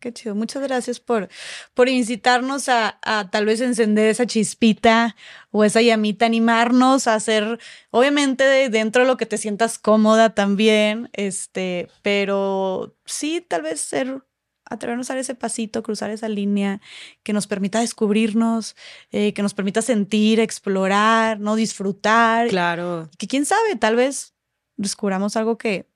qué 0.00 0.12
chido. 0.12 0.34
Muchas 0.34 0.62
gracias 0.62 1.00
por, 1.00 1.28
por 1.74 1.88
incitarnos 1.88 2.68
a, 2.68 2.98
a, 3.02 3.30
tal 3.30 3.46
vez 3.46 3.60
encender 3.60 4.08
esa 4.08 4.26
chispita 4.26 5.16
o 5.50 5.64
esa 5.64 5.82
llamita, 5.82 6.26
animarnos 6.26 7.06
a 7.06 7.14
hacer, 7.14 7.58
obviamente 7.90 8.70
dentro 8.70 9.02
de 9.02 9.08
lo 9.08 9.16
que 9.16 9.26
te 9.26 9.38
sientas 9.38 9.78
cómoda 9.78 10.34
también, 10.34 11.10
este, 11.12 11.88
pero 12.02 12.96
sí, 13.04 13.44
tal 13.46 13.62
vez 13.62 13.80
ser 13.80 14.22
atrevernos 14.64 15.10
a 15.10 15.14
dar 15.14 15.20
ese 15.20 15.34
pasito, 15.34 15.82
cruzar 15.82 16.10
esa 16.10 16.28
línea 16.28 16.80
que 17.22 17.32
nos 17.32 17.46
permita 17.46 17.80
descubrirnos, 17.80 18.76
eh, 19.12 19.32
que 19.32 19.42
nos 19.42 19.54
permita 19.54 19.82
sentir, 19.82 20.40
explorar, 20.40 21.40
no 21.40 21.56
disfrutar. 21.56 22.48
Claro. 22.48 23.10
Que 23.18 23.26
quién 23.26 23.44
sabe, 23.44 23.76
tal 23.76 23.96
vez 23.96 24.34
descubramos 24.76 25.36
algo 25.36 25.58
que 25.58 25.88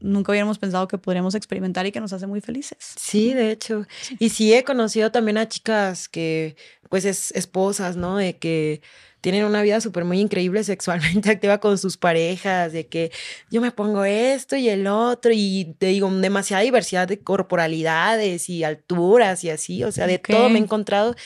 nunca 0.00 0.32
hubiéramos 0.32 0.58
pensado 0.58 0.86
que 0.86 0.98
podríamos 0.98 1.34
experimentar 1.34 1.86
y 1.86 1.92
que 1.92 2.00
nos 2.00 2.12
hace 2.12 2.26
muy 2.26 2.40
felices. 2.40 2.94
Sí, 2.96 3.32
de 3.32 3.50
hecho. 3.50 3.86
Y 4.18 4.28
sí 4.28 4.52
he 4.52 4.64
conocido 4.64 5.10
también 5.10 5.38
a 5.38 5.48
chicas 5.48 6.08
que, 6.08 6.56
pues, 6.90 7.04
es 7.04 7.30
esposas, 7.32 7.96
¿no? 7.96 8.16
De 8.16 8.36
que 8.36 8.82
tienen 9.24 9.46
una 9.46 9.62
vida 9.62 9.80
súper 9.80 10.04
muy 10.04 10.20
increíble 10.20 10.62
sexualmente 10.64 11.30
activa 11.30 11.56
con 11.56 11.78
sus 11.78 11.96
parejas, 11.96 12.74
de 12.74 12.88
que 12.88 13.10
yo 13.50 13.62
me 13.62 13.70
pongo 13.70 14.04
esto 14.04 14.54
y 14.54 14.68
el 14.68 14.86
otro, 14.86 15.32
y 15.34 15.74
te 15.78 15.86
digo, 15.86 16.10
demasiada 16.10 16.62
diversidad 16.62 17.08
de 17.08 17.18
corporalidades 17.20 18.50
y 18.50 18.64
alturas 18.64 19.42
y 19.42 19.48
así, 19.48 19.82
o 19.82 19.90
sea, 19.92 20.06
de 20.06 20.18
todo 20.18 20.50
me 20.50 20.58
he 20.58 20.62
encontrado 20.62 21.16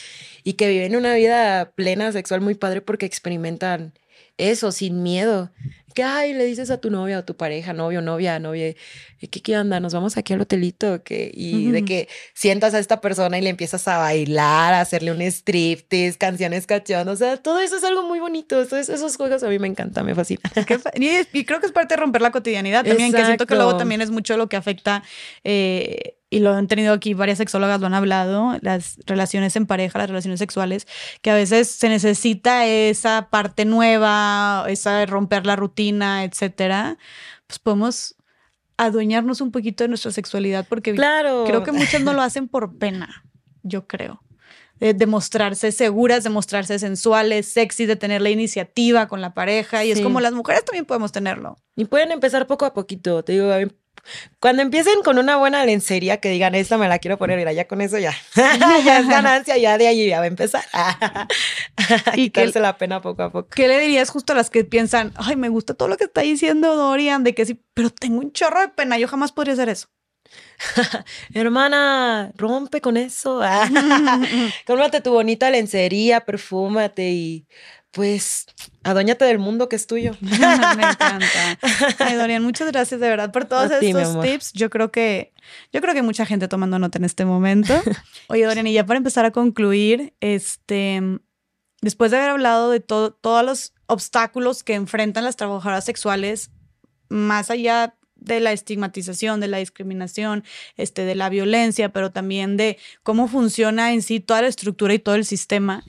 y 0.45 0.53
que 0.53 0.69
viven 0.69 0.95
una 0.95 1.13
vida 1.13 1.73
plena 1.75 2.13
sexual 2.13 2.39
muy 2.39 2.55
padre 2.55 2.79
porque 2.79 3.05
experimentan 3.05 3.91
eso 4.39 4.71
sin 4.71 5.03
miedo 5.03 5.51
que, 5.93 6.03
ay, 6.03 6.33
le 6.33 6.45
dices 6.45 6.71
a 6.71 6.77
tu 6.77 6.89
novia 6.89 7.19
o 7.19 7.25
tu 7.25 7.35
pareja, 7.35 7.73
novio, 7.73 8.01
novia, 8.01 8.39
novia, 8.39 8.73
¿qué, 9.19 9.27
qué 9.27 9.57
onda? 9.57 9.79
Nos 9.79 9.93
vamos 9.93 10.17
aquí 10.17 10.33
al 10.33 10.41
hotelito, 10.41 11.03
que 11.03 11.31
Y 11.33 11.71
de 11.71 11.83
que 11.83 12.07
sientas 12.33 12.73
a 12.73 12.79
esta 12.79 13.01
persona 13.01 13.37
y 13.37 13.41
le 13.41 13.49
empiezas 13.49 13.87
a 13.87 13.97
bailar, 13.97 14.73
a 14.73 14.81
hacerle 14.81 15.11
un 15.11 15.21
striptease, 15.21 16.17
canciones 16.17 16.67
cachondas, 16.67 17.15
o 17.15 17.17
sea, 17.17 17.37
todo 17.37 17.59
eso 17.59 17.77
es 17.77 17.83
algo 17.83 18.03
muy 18.03 18.19
bonito, 18.19 18.61
esos, 18.61 18.89
esos 18.89 19.17
juegos 19.17 19.43
a 19.43 19.49
mí 19.49 19.59
me 19.59 19.67
encantan, 19.67 20.05
me 20.05 20.15
fascinan. 20.15 20.51
Y, 21.33 21.43
creo 21.43 21.59
que 21.59 21.65
es 21.65 21.71
parte 21.71 21.95
de 21.95 22.01
romper 22.01 22.21
la 22.21 22.31
cotidianidad 22.31 22.85
también, 22.85 23.11
que 23.11 23.25
siento 23.25 23.45
que 23.45 23.55
luego 23.55 23.77
también 23.77 24.01
es 24.01 24.11
mucho 24.11 24.37
lo 24.37 24.47
que 24.47 24.55
afecta 24.55 25.03
eh, 25.43 26.18
y 26.29 26.39
lo 26.39 26.53
han 26.53 26.67
tenido 26.67 26.93
aquí, 26.93 27.13
varias 27.13 27.39
sexólogas 27.39 27.79
lo 27.79 27.87
han 27.87 27.93
hablado, 27.93 28.57
las 28.61 28.97
relaciones 29.05 29.55
en 29.55 29.65
pareja, 29.65 29.97
las 29.97 30.09
relaciones 30.09 30.39
sexuales, 30.39 30.87
que 31.21 31.31
a 31.31 31.35
veces 31.35 31.69
se 31.69 31.89
necesita 31.89 32.65
esa 32.67 33.29
parte 33.31 33.65
nueva, 33.65 34.65
esa 34.67 34.97
de 34.97 35.05
romper 35.07 35.45
la 35.45 35.55
rutina, 35.55 36.23
etcétera, 36.23 36.97
pues 37.47 37.59
podemos 37.59 38.15
adueñarnos 38.77 39.41
un 39.41 39.51
poquito 39.51 39.83
de 39.83 39.89
nuestra 39.89 40.11
sexualidad 40.11 40.65
porque 40.69 40.93
claro. 40.93 41.43
creo 41.45 41.63
que 41.63 41.71
muchas 41.71 42.01
no 42.01 42.13
lo 42.13 42.21
hacen 42.21 42.47
por 42.47 42.77
pena, 42.77 43.25
yo 43.63 43.87
creo. 43.87 44.21
De, 44.79 45.05
mostrarse 45.07 45.73
seguras, 45.73 46.23
de 46.23 46.29
mostrarse 46.29 46.79
sensuales, 46.79 47.47
sexy, 47.47 47.85
de 47.85 47.97
tener 47.97 48.21
la 48.21 48.29
iniciativa 48.29 49.09
con 49.09 49.19
la 49.19 49.33
pareja. 49.33 49.83
Y 49.83 49.91
es 49.91 49.99
como 49.99 50.21
las 50.21 50.31
mujeres 50.31 50.63
también 50.63 50.85
podemos 50.85 51.11
tenerlo. 51.11 51.57
Y 51.75 51.83
pueden 51.83 52.13
empezar 52.13 52.47
poco 52.47 52.63
a 52.63 52.73
poquito. 52.73 53.21
Te 53.21 53.33
digo, 53.33 53.51
cuando 54.39 54.61
empiecen 54.61 55.01
con 55.03 55.17
una 55.17 55.37
buena 55.37 55.65
lencería 55.65 56.17
que 56.17 56.29
digan, 56.29 56.55
esta 56.55 56.77
me 56.77 56.87
la 56.87 56.99
quiero 56.99 57.17
poner, 57.17 57.37
mira, 57.37 57.53
ya 57.53 57.67
con 57.67 57.81
eso 57.81 57.97
ya, 57.97 58.13
ya 58.35 58.99
es 58.99 59.07
ganancia, 59.07 59.57
ya 59.57 59.77
de 59.77 59.87
allí 59.87 60.07
ya 60.07 60.19
va 60.19 60.25
a 60.25 60.27
empezar. 60.27 60.63
y 62.15 62.29
quitarse 62.29 62.59
la 62.59 62.77
pena 62.77 63.01
poco 63.01 63.23
a 63.23 63.31
poco. 63.31 63.49
¿Qué 63.49 63.67
le 63.67 63.79
dirías 63.79 64.09
justo 64.09 64.33
a 64.33 64.35
las 64.35 64.49
que 64.49 64.63
piensan, 64.63 65.13
ay, 65.15 65.35
me 65.35 65.49
gusta 65.49 65.73
todo 65.73 65.87
lo 65.89 65.97
que 65.97 66.05
está 66.05 66.21
diciendo 66.21 66.75
Dorian, 66.75 67.23
de 67.23 67.35
que 67.35 67.45
sí, 67.45 67.61
pero 67.73 67.89
tengo 67.89 68.19
un 68.19 68.31
chorro 68.31 68.61
de 68.61 68.69
pena, 68.69 68.97
yo 68.97 69.07
jamás 69.07 69.31
podría 69.31 69.53
hacer 69.53 69.69
eso? 69.69 69.87
Hermana, 71.33 72.31
rompe 72.35 72.81
con 72.81 72.97
eso. 72.97 73.41
Cómprate 74.67 75.01
tu 75.01 75.11
bonita 75.11 75.49
lencería, 75.49 76.21
perfúmate 76.21 77.09
y 77.09 77.47
pues 77.91 78.45
aduéñate 78.83 79.25
del 79.25 79.39
mundo 79.39 79.69
que 79.69 79.75
es 79.75 79.87
tuyo. 79.87 80.15
Me 80.21 80.37
encanta. 80.37 81.57
Ay, 81.99 82.15
Dorian, 82.15 82.43
muchas 82.43 82.71
gracias 82.71 82.99
de 82.99 83.09
verdad 83.09 83.31
por 83.31 83.45
todos 83.45 83.71
A 83.71 83.79
estos 83.79 84.21
tips. 84.21 84.53
Yo 84.53 84.69
creo 84.69 84.91
que 84.91 85.33
yo 85.73 85.81
creo 85.81 85.93
que 85.93 86.01
mucha 86.01 86.25
gente 86.25 86.47
tomando 86.47 86.77
nota 86.77 86.97
en 86.97 87.05
este 87.05 87.25
momento. 87.25 87.81
Oye, 88.27 88.45
Dorian, 88.45 88.67
y 88.67 88.73
ya 88.73 88.85
para 88.85 88.97
empezar 88.97 89.25
a 89.25 89.31
concluir, 89.31 90.13
este 90.19 91.01
después 91.81 92.11
de 92.11 92.17
haber 92.17 92.31
hablado 92.31 92.69
de 92.69 92.79
todo, 92.79 93.11
todos 93.13 93.43
los 93.43 93.73
obstáculos 93.87 94.63
que 94.63 94.75
enfrentan 94.75 95.23
las 95.23 95.35
trabajadoras 95.35 95.85
sexuales, 95.85 96.51
más 97.07 97.49
allá 97.49 97.95
de 98.15 98.39
la 98.41 98.51
estigmatización, 98.51 99.39
de 99.39 99.47
la 99.47 99.57
discriminación, 99.57 100.43
este, 100.75 101.05
de 101.05 101.15
la 101.15 101.29
violencia, 101.29 101.89
pero 101.89 102.11
también 102.11 102.57
de 102.57 102.77
cómo 103.01 103.27
funciona 103.27 103.93
en 103.93 104.01
sí 104.01 104.19
toda 104.19 104.41
la 104.41 104.49
estructura 104.49 104.93
y 104.93 104.99
todo 104.99 105.15
el 105.15 105.25
sistema. 105.25 105.83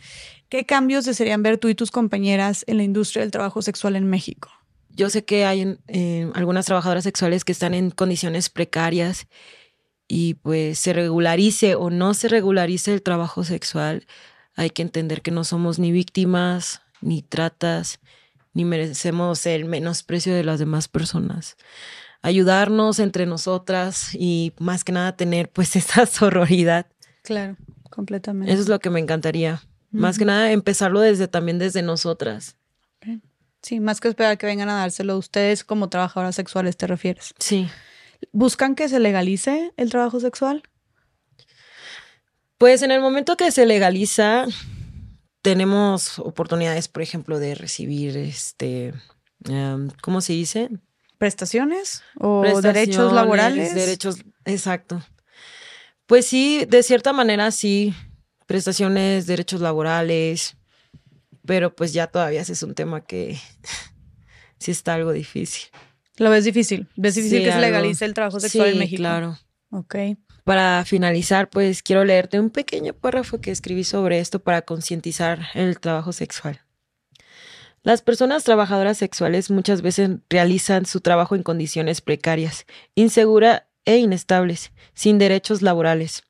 ¿Qué 0.51 0.67
cambios 0.67 1.05
desearían 1.05 1.45
ver 1.45 1.59
tú 1.59 1.69
y 1.69 1.77
tus 1.77 1.93
compañeras 1.93 2.65
en 2.67 2.77
la 2.77 2.83
industria 2.83 3.23
del 3.23 3.31
trabajo 3.31 3.63
sexual 3.63 3.95
en 3.95 4.11
México? 4.11 4.51
Yo 4.91 5.09
sé 5.09 5.25
que 5.25 5.45
hay 5.45 5.79
eh, 5.87 6.29
algunas 6.35 6.67
trabajadoras 6.67 7.05
sexuales 7.05 7.45
que 7.45 7.53
están 7.53 7.73
en 7.73 7.93
condiciones 7.93 8.51
precarias 8.51 9.29
y 10.09 10.35
pues 10.35 10.81
se 10.81 10.93
regularice 10.93 11.77
o 11.77 11.89
no 11.89 12.15
se 12.15 12.27
regularice 12.27 12.93
el 12.93 13.01
trabajo 13.01 13.45
sexual, 13.45 14.07
hay 14.57 14.71
que 14.71 14.83
entender 14.83 15.23
que 15.23 15.31
no 15.31 15.45
somos 15.45 15.79
ni 15.79 15.93
víctimas, 15.93 16.83
ni 17.01 17.23
tratas, 17.23 18.01
ni 18.53 18.65
merecemos 18.65 19.47
el 19.47 19.67
menosprecio 19.67 20.35
de 20.35 20.43
las 20.43 20.59
demás 20.59 20.89
personas. 20.89 21.57
Ayudarnos 22.23 22.99
entre 22.99 23.25
nosotras 23.25 24.15
y 24.15 24.53
más 24.59 24.83
que 24.83 24.91
nada 24.91 25.17
tener 25.17 25.49
pues 25.49 25.77
esa 25.77 26.07
sororidad. 26.07 26.87
Claro, 27.23 27.57
completamente. 27.89 28.53
Eso 28.53 28.63
es 28.63 28.69
lo 28.69 28.81
que 28.81 28.91
me 28.91 28.99
encantaría. 28.99 29.63
Más 29.91 30.19
que 30.19 30.25
nada 30.25 30.53
empezarlo 30.53 31.01
desde 31.01 31.29
también 31.29 31.59
desde 31.59 31.83
nosotras. 31.83 32.57
Sí, 33.63 33.81
más 33.81 34.01
que 34.01 34.09
esperar 34.09 34.39
que 34.39 34.47
vengan 34.47 34.71
a 34.71 34.79
dárselo 34.79 35.19
ustedes 35.19 35.65
como 35.65 35.89
trabajadoras 35.89 36.35
sexuales, 36.35 36.77
¿te 36.77 36.87
refieres? 36.87 37.35
Sí. 37.39 37.69
¿Buscan 38.33 38.75
que 38.75 38.89
se 38.89 39.01
legalice 39.01 39.73
el 39.77 39.91
trabajo 39.91 40.21
sexual? 40.21 40.63
Pues 42.57 42.83
en 42.83 42.91
el 42.91 43.01
momento 43.01 43.37
que 43.37 43.51
se 43.51 43.67
legaliza, 43.67 44.47
tenemos 45.43 46.19
oportunidades, 46.19 46.89
por 46.89 47.03
ejemplo, 47.03 47.39
de 47.39 47.55
recibir 47.55 48.17
este, 48.17 48.95
¿cómo 50.03 50.21
se 50.21 50.35
dice? 50.35 50.71
¿Prestaciones 51.19 52.03
o 52.19 52.43
Prestaciones, 52.43 52.75
derechos 52.75 53.13
laborales? 53.13 53.75
Derechos, 53.75 54.17
exacto. 54.45 55.03
Pues 56.07 56.27
sí, 56.27 56.65
de 56.69 56.83
cierta 56.83 57.13
manera 57.13 57.51
sí, 57.51 57.95
prestaciones, 58.51 59.29
derechos 59.29 59.61
laborales, 59.61 60.57
pero 61.47 61.73
pues 61.77 61.93
ya 61.93 62.09
todavía 62.09 62.41
ese 62.41 62.55
es 62.55 62.65
un 62.65 62.75
tema 62.75 63.01
que 63.07 63.39
sí 64.59 64.73
está 64.73 64.95
algo 64.95 65.13
difícil. 65.13 65.69
¿Lo 66.17 66.31
ves 66.31 66.45
difícil? 66.45 66.89
¿Ves 66.97 67.15
difícil 67.15 67.39
Sí, 67.39 67.45
que 67.45 67.53
se 67.53 67.61
legalice 67.61 68.05
el 68.05 68.13
trabajo 68.13 68.41
sexual 68.41 68.67
sí, 68.67 68.73
en 68.73 68.79
México? 68.81 68.99
claro. 69.03 69.39
Ok. 69.71 69.95
Para 70.43 70.85
finalizar, 70.85 71.49
pues 71.49 71.85
quiero 71.85 72.05
leerte 72.05 72.41
un 72.41 72.51
pequeño 72.51 72.93
párrafo 72.93 73.41
que 73.41 73.53
escribí 73.53 73.85
sobre 73.85 74.19
esto 74.19 74.41
para 74.41 74.63
concientizar 74.63 75.47
el 75.55 75.79
trabajo 75.79 76.13
sexual. 76.13 76.61
Las 77.85 78.03
personas 78.03 78.43
trabajadoras 78.43 78.99
sexuales 78.99 79.49
muchas 79.49 79.81
veces 79.81 80.11
realizan 80.29 80.87
su 80.87 81.01
trabajo 81.01 81.37
en 81.37 81.45
condiciones 81.45 82.01
precarias, 82.01 82.67
inseguras 82.97 83.63
e 83.85 83.99
inestables, 83.99 84.73
sin 84.93 85.19
derechos 85.19 85.63
laborales. 85.63 86.25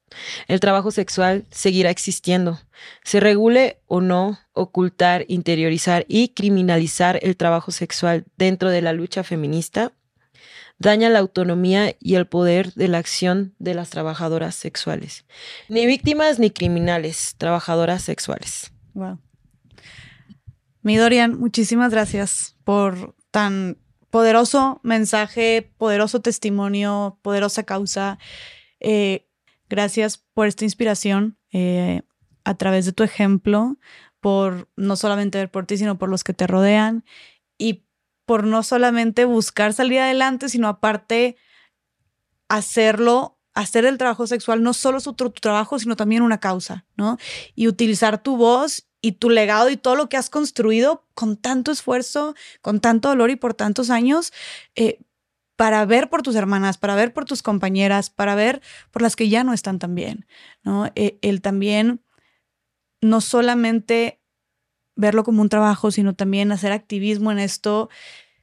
El 0.49 0.61
trabajo 0.61 0.91
sexual 0.91 1.47
seguirá 1.51 1.91
existiendo. 1.91 2.61
Se 3.05 3.21
regule 3.21 3.81
o 3.87 4.01
no 4.01 4.39
ocultar, 4.53 5.25
interiorizar 5.29 6.05
y 6.09 6.31
criminalizar 6.31 7.19
el 7.23 7.37
trabajo 7.37 7.71
sexual 7.71 8.25
dentro 8.37 8.71
de 8.71 8.83
la 8.83 8.93
lucha 8.93 9.23
feminista 9.23 9.93
daña 10.81 11.11
la 11.11 11.19
autonomía 11.21 11.95
y 12.01 12.17
el 12.17 12.27
poder 12.27 12.73
de 12.73 12.89
la 12.89 12.99
acción 12.99 13.55
de 13.59 13.75
las 13.75 13.91
trabajadoras 13.91 14.55
sexuales. 14.57 15.27
Ni 15.69 15.87
víctimas 15.87 16.41
ni 16.41 16.51
criminales, 16.51 17.35
trabajadoras 17.37 18.03
sexuales. 18.03 18.73
Wow. 18.95 19.21
Mi 20.83 20.97
Dorian, 20.97 21.39
muchísimas 21.39 21.93
gracias 21.93 22.57
por 22.65 23.15
tan 23.31 23.77
poderoso 24.09 24.81
mensaje, 24.83 25.71
poderoso 25.77 26.21
testimonio, 26.21 27.19
poderosa 27.23 27.65
causa. 27.65 28.19
Eh, 28.81 29.29
gracias 29.71 30.19
por 30.35 30.47
esta 30.49 30.65
inspiración 30.65 31.39
eh, 31.53 32.03
a 32.45 32.55
través 32.57 32.85
de 32.85 32.93
tu 32.93 33.03
ejemplo, 33.03 33.79
por 34.21 34.69
no 34.77 34.97
solamente 34.97 35.39
ver 35.39 35.51
por 35.51 35.65
ti, 35.65 35.79
sino 35.79 35.97
por 35.97 36.11
los 36.11 36.25
que 36.25 36.35
te 36.35 36.47
rodean 36.47 37.05
y 37.57 37.87
por 38.27 38.45
no 38.45 38.63
solamente 38.63 39.25
buscar 39.25 39.73
salir 39.73 40.01
adelante, 40.01 40.49
sino 40.51 40.69
aparte 40.69 41.37
hacerlo, 42.49 43.39
hacer 43.55 43.85
el 43.85 43.97
trabajo 43.97 44.27
sexual 44.27 44.63
no 44.63 44.75
solo 44.75 45.01
su 45.01 45.15
tu 45.15 45.31
trabajo, 45.31 45.79
sino 45.79 45.97
también 45.97 46.23
una 46.23 46.39
causa, 46.39 46.85
¿no? 46.97 47.17
Y 47.55 47.69
utilizar 47.69 48.23
tu 48.23 48.37
voz 48.37 48.89
y 49.01 49.13
tu 49.13 49.31
legado 49.31 49.71
y 49.71 49.77
todo 49.77 49.97
lo 49.97 50.09
que 50.09 50.17
has 50.17 50.31
construido 50.31 51.07
con 51.15 51.37
tanto 51.37 51.73
esfuerzo, 51.73 52.35
con 52.61 52.81
tanto 52.81 53.09
dolor 53.09 53.31
y 53.31 53.37
por 53.37 53.55
tantos 53.55 53.89
años, 53.89 54.33
eh, 54.75 55.01
para 55.61 55.85
ver 55.85 56.09
por 56.09 56.23
tus 56.23 56.37
hermanas, 56.37 56.79
para 56.79 56.95
ver 56.95 57.13
por 57.13 57.27
tus 57.27 57.43
compañeras, 57.43 58.09
para 58.09 58.35
ver 58.35 58.63
por 58.91 59.03
las 59.03 59.15
que 59.15 59.29
ya 59.29 59.45
no 59.45 59.53
están 59.53 59.79
tan 59.79 59.95
bien, 59.95 60.25
¿no? 60.63 60.87
Eh, 60.95 61.19
el 61.21 61.43
también 61.43 62.01
no 63.03 63.21
solamente 63.21 64.23
verlo 64.97 65.23
como 65.23 65.43
un 65.43 65.51
trabajo, 65.51 65.91
sino 65.91 66.15
también 66.15 66.51
hacer 66.51 66.73
activismo 66.73 67.31
en 67.31 67.39
esto. 67.39 67.91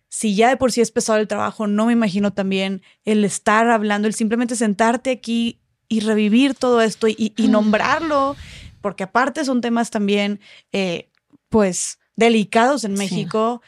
Si 0.09 0.35
ya 0.35 0.49
de 0.49 0.57
por 0.57 0.71
sí 0.71 0.79
es 0.81 0.91
pesado 0.91 1.17
el 1.17 1.27
trabajo, 1.27 1.65
no 1.65 1.87
me 1.87 1.93
imagino 1.93 2.33
también 2.33 2.83
el 3.03 3.25
estar 3.25 3.67
hablando, 3.71 4.07
el 4.07 4.13
simplemente 4.13 4.55
sentarte 4.55 5.09
aquí 5.09 5.59
y 5.89 6.01
revivir 6.01 6.53
todo 6.53 6.83
esto 6.83 7.07
y, 7.07 7.33
y 7.35 7.47
nombrarlo, 7.47 8.35
porque 8.79 9.05
aparte 9.05 9.43
son 9.43 9.61
temas 9.61 9.89
también, 9.89 10.39
eh, 10.71 11.09
pues, 11.49 11.97
delicados 12.15 12.83
en 12.83 12.91
Sí. 12.95 12.97
México, 12.99 13.63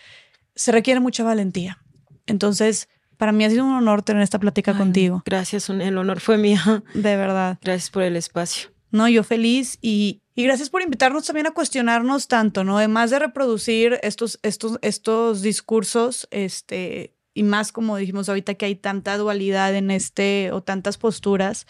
se 0.54 0.72
requiere 0.72 1.00
mucha 1.00 1.24
valentía. 1.24 1.80
Entonces, 2.28 2.90
para 3.20 3.34
mí 3.34 3.44
ha 3.44 3.50
sido 3.50 3.66
un 3.66 3.74
honor 3.74 4.02
tener 4.02 4.24
esta 4.24 4.40
plática 4.40 4.72
Ay, 4.72 4.78
contigo, 4.78 5.22
Gracias, 5.26 5.70
el 5.70 5.98
honor 5.98 6.22
fue 6.22 6.38
mío. 6.38 6.58
de 6.94 7.18
verdad. 7.18 7.60
Gracias 7.62 7.90
por 7.90 8.04
el 8.04 8.16
espacio. 8.16 8.70
No, 8.92 9.10
yo 9.10 9.26
feliz 9.26 9.78
y, 9.82 10.22
y 10.36 10.46
gracias 10.46 10.70
por 10.70 10.82
invitarnos 10.82 11.26
también 11.26 11.46
a 11.46 11.52
cuestionarnos 11.52 12.30
tanto, 12.30 12.64
¿no? 12.64 12.78
Además 12.78 13.10
de 13.10 13.20
reproducir 13.20 14.00
estos, 14.04 14.40
estos, 14.42 14.80
estos 14.82 15.42
discursos, 15.42 16.30
este, 16.32 17.14
y 17.34 17.44
más 17.44 17.74
como 17.74 17.98
dijimos 17.98 18.30
ahorita 18.30 18.54
que 18.54 18.66
hay 18.66 18.76
tanta 18.76 19.18
dualidad 19.18 19.76
en 19.76 19.92
este, 19.92 20.54
o 20.54 20.64
tantas 20.64 20.98
posturas 20.98 21.68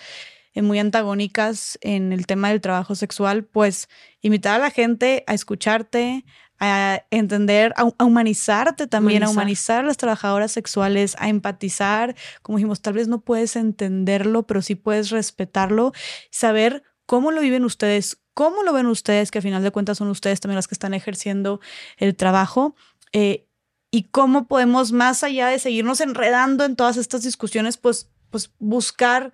eh, 0.53 0.61
muy 0.61 0.77
antagónicas 0.77 1.79
en 1.81 2.13
el 2.13 2.27
tema 2.27 2.49
del 2.49 2.61
trabajo 2.61 2.93
sexual, 2.93 3.43
pues 3.43 3.89
invitar 4.21 4.53
a 4.53 4.63
la 4.63 4.69
gente 4.69 5.23
a 5.25 5.33
escucharte, 5.33 6.25
a 6.59 7.05
entender, 7.09 7.73
a, 7.77 7.89
a 7.97 8.05
humanizarte 8.05 8.87
también, 8.87 9.23
a 9.23 9.29
Humanizar. 9.29 9.85
a 9.85 9.87
las 9.87 9.97
trabajadoras 9.97 10.51
sexuales, 10.51 11.15
a 11.19 11.29
empatizar, 11.29 12.15
como 12.41 12.57
dijimos, 12.57 12.81
tal 12.81 12.93
vez 12.93 13.07
no 13.07 13.21
puedes 13.21 13.55
entenderlo, 13.55 14.43
pero 14.43 14.61
sí 14.61 14.75
puedes 14.75 15.09
respetarlo, 15.09 15.93
saber 16.31 16.83
cómo 17.05 17.31
lo 17.31 17.41
viven 17.41 17.63
ustedes, 17.63 18.19
cómo 18.33 18.63
lo 18.63 18.73
ven 18.73 18.87
ustedes, 18.87 19.31
que 19.31 19.39
a 19.39 19.41
final 19.41 19.63
de 19.63 19.71
cuentas 19.71 19.97
son 19.97 20.09
ustedes 20.09 20.39
también 20.39 20.57
las 20.57 20.67
que 20.67 20.75
están 20.75 20.93
ejerciendo 20.93 21.61
el 21.97 22.15
trabajo, 22.15 22.75
eh, 23.13 23.45
y 23.91 24.03
cómo 24.03 24.47
podemos, 24.47 24.91
más 24.91 25.23
allá 25.23 25.47
de 25.47 25.57
seguirnos 25.57 25.99
enredando 26.01 26.63
en 26.63 26.75
todas 26.75 26.97
estas 26.97 27.23
discusiones, 27.23 27.77
pues, 27.77 28.09
pues 28.29 28.51
buscar 28.59 29.33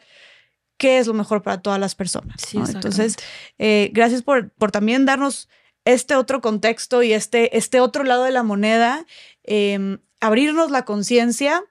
qué 0.77 0.99
es 0.99 1.07
lo 1.07 1.13
mejor 1.13 1.41
para 1.41 1.61
todas 1.61 1.79
las 1.79 1.95
personas. 1.95 2.41
Sí. 2.41 2.57
Entonces, 2.57 3.17
eh, 3.57 3.89
gracias 3.93 4.21
por, 4.21 4.49
por 4.51 4.71
también 4.71 5.05
darnos 5.05 5.49
este 5.85 6.15
otro 6.15 6.41
contexto 6.41 7.03
y 7.03 7.13
este, 7.13 7.57
este 7.57 7.79
otro 7.79 8.03
lado 8.03 8.23
de 8.23 8.31
la 8.31 8.43
moneda, 8.43 9.05
eh, 9.43 9.97
abrirnos 10.19 10.71
la 10.71 10.83
conciencia 10.83 11.63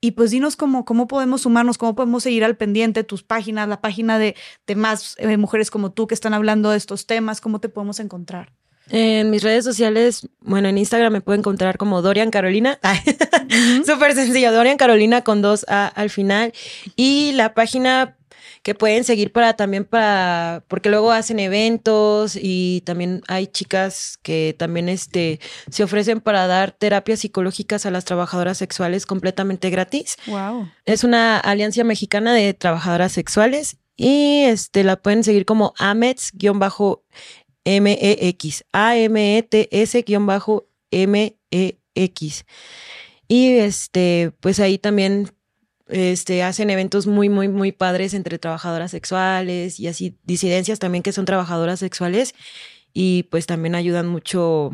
y 0.00 0.12
pues 0.12 0.32
dinos 0.32 0.56
cómo, 0.56 0.84
cómo 0.84 1.06
podemos 1.06 1.42
sumarnos, 1.42 1.78
cómo 1.78 1.94
podemos 1.94 2.24
seguir 2.24 2.44
al 2.44 2.56
pendiente, 2.56 3.04
tus 3.04 3.22
páginas, 3.22 3.68
la 3.68 3.80
página 3.80 4.18
de, 4.18 4.34
de 4.66 4.74
más 4.74 5.14
eh, 5.18 5.36
mujeres 5.36 5.70
como 5.70 5.92
tú 5.92 6.08
que 6.08 6.14
están 6.14 6.34
hablando 6.34 6.70
de 6.70 6.76
estos 6.76 7.06
temas, 7.06 7.40
cómo 7.40 7.60
te 7.60 7.68
podemos 7.68 8.00
encontrar. 8.00 8.52
En 8.90 9.30
mis 9.30 9.44
redes 9.44 9.64
sociales, 9.64 10.28
bueno, 10.40 10.68
en 10.68 10.76
Instagram 10.76 11.12
me 11.12 11.20
pueden 11.20 11.40
encontrar 11.40 11.78
como 11.78 12.02
Dorian 12.02 12.30
Carolina. 12.30 12.80
Súper 13.86 14.14
sencillo, 14.14 14.52
Dorian 14.52 14.76
Carolina 14.76 15.22
con 15.22 15.40
dos 15.40 15.64
A 15.68 15.86
al 15.86 16.10
final. 16.10 16.52
Y 16.96 17.32
la 17.32 17.54
página 17.54 18.16
que 18.62 18.74
pueden 18.74 19.04
seguir 19.04 19.32
para 19.32 19.54
también 19.54 19.84
para, 19.84 20.64
porque 20.68 20.88
luego 20.88 21.10
hacen 21.12 21.40
eventos 21.40 22.38
y 22.40 22.82
también 22.86 23.22
hay 23.28 23.48
chicas 23.48 24.18
que 24.22 24.54
también 24.56 24.88
este, 24.88 25.40
se 25.70 25.82
ofrecen 25.82 26.20
para 26.20 26.46
dar 26.46 26.72
terapias 26.72 27.20
psicológicas 27.20 27.86
a 27.86 27.90
las 27.90 28.04
trabajadoras 28.04 28.58
sexuales 28.58 29.04
completamente 29.06 29.70
gratis. 29.70 30.16
Wow. 30.26 30.68
Es 30.84 31.02
una 31.04 31.38
alianza 31.38 31.82
mexicana 31.84 32.34
de 32.34 32.54
trabajadoras 32.54 33.12
sexuales 33.12 33.78
y 33.96 34.44
este 34.44 34.84
la 34.84 34.96
pueden 34.96 35.24
seguir 35.24 35.44
como 35.44 35.74
Amets-MX 35.78 37.00
M-E-X, 37.64 38.64
A-M-E-T-S-M-E-X. 38.72 39.64
Y 43.28 43.52
este, 43.52 44.32
pues 44.40 44.60
ahí 44.60 44.78
también 44.78 45.30
este, 45.88 46.42
hacen 46.42 46.70
eventos 46.70 47.06
muy, 47.06 47.28
muy, 47.28 47.48
muy 47.48 47.72
padres 47.72 48.14
entre 48.14 48.38
trabajadoras 48.38 48.90
sexuales 48.90 49.78
y 49.80 49.88
así 49.88 50.16
disidencias 50.24 50.78
también 50.78 51.02
que 51.02 51.12
son 51.12 51.24
trabajadoras 51.24 51.80
sexuales 51.80 52.34
y 52.92 53.24
pues 53.24 53.46
también 53.46 53.74
ayudan 53.74 54.06
mucho 54.06 54.70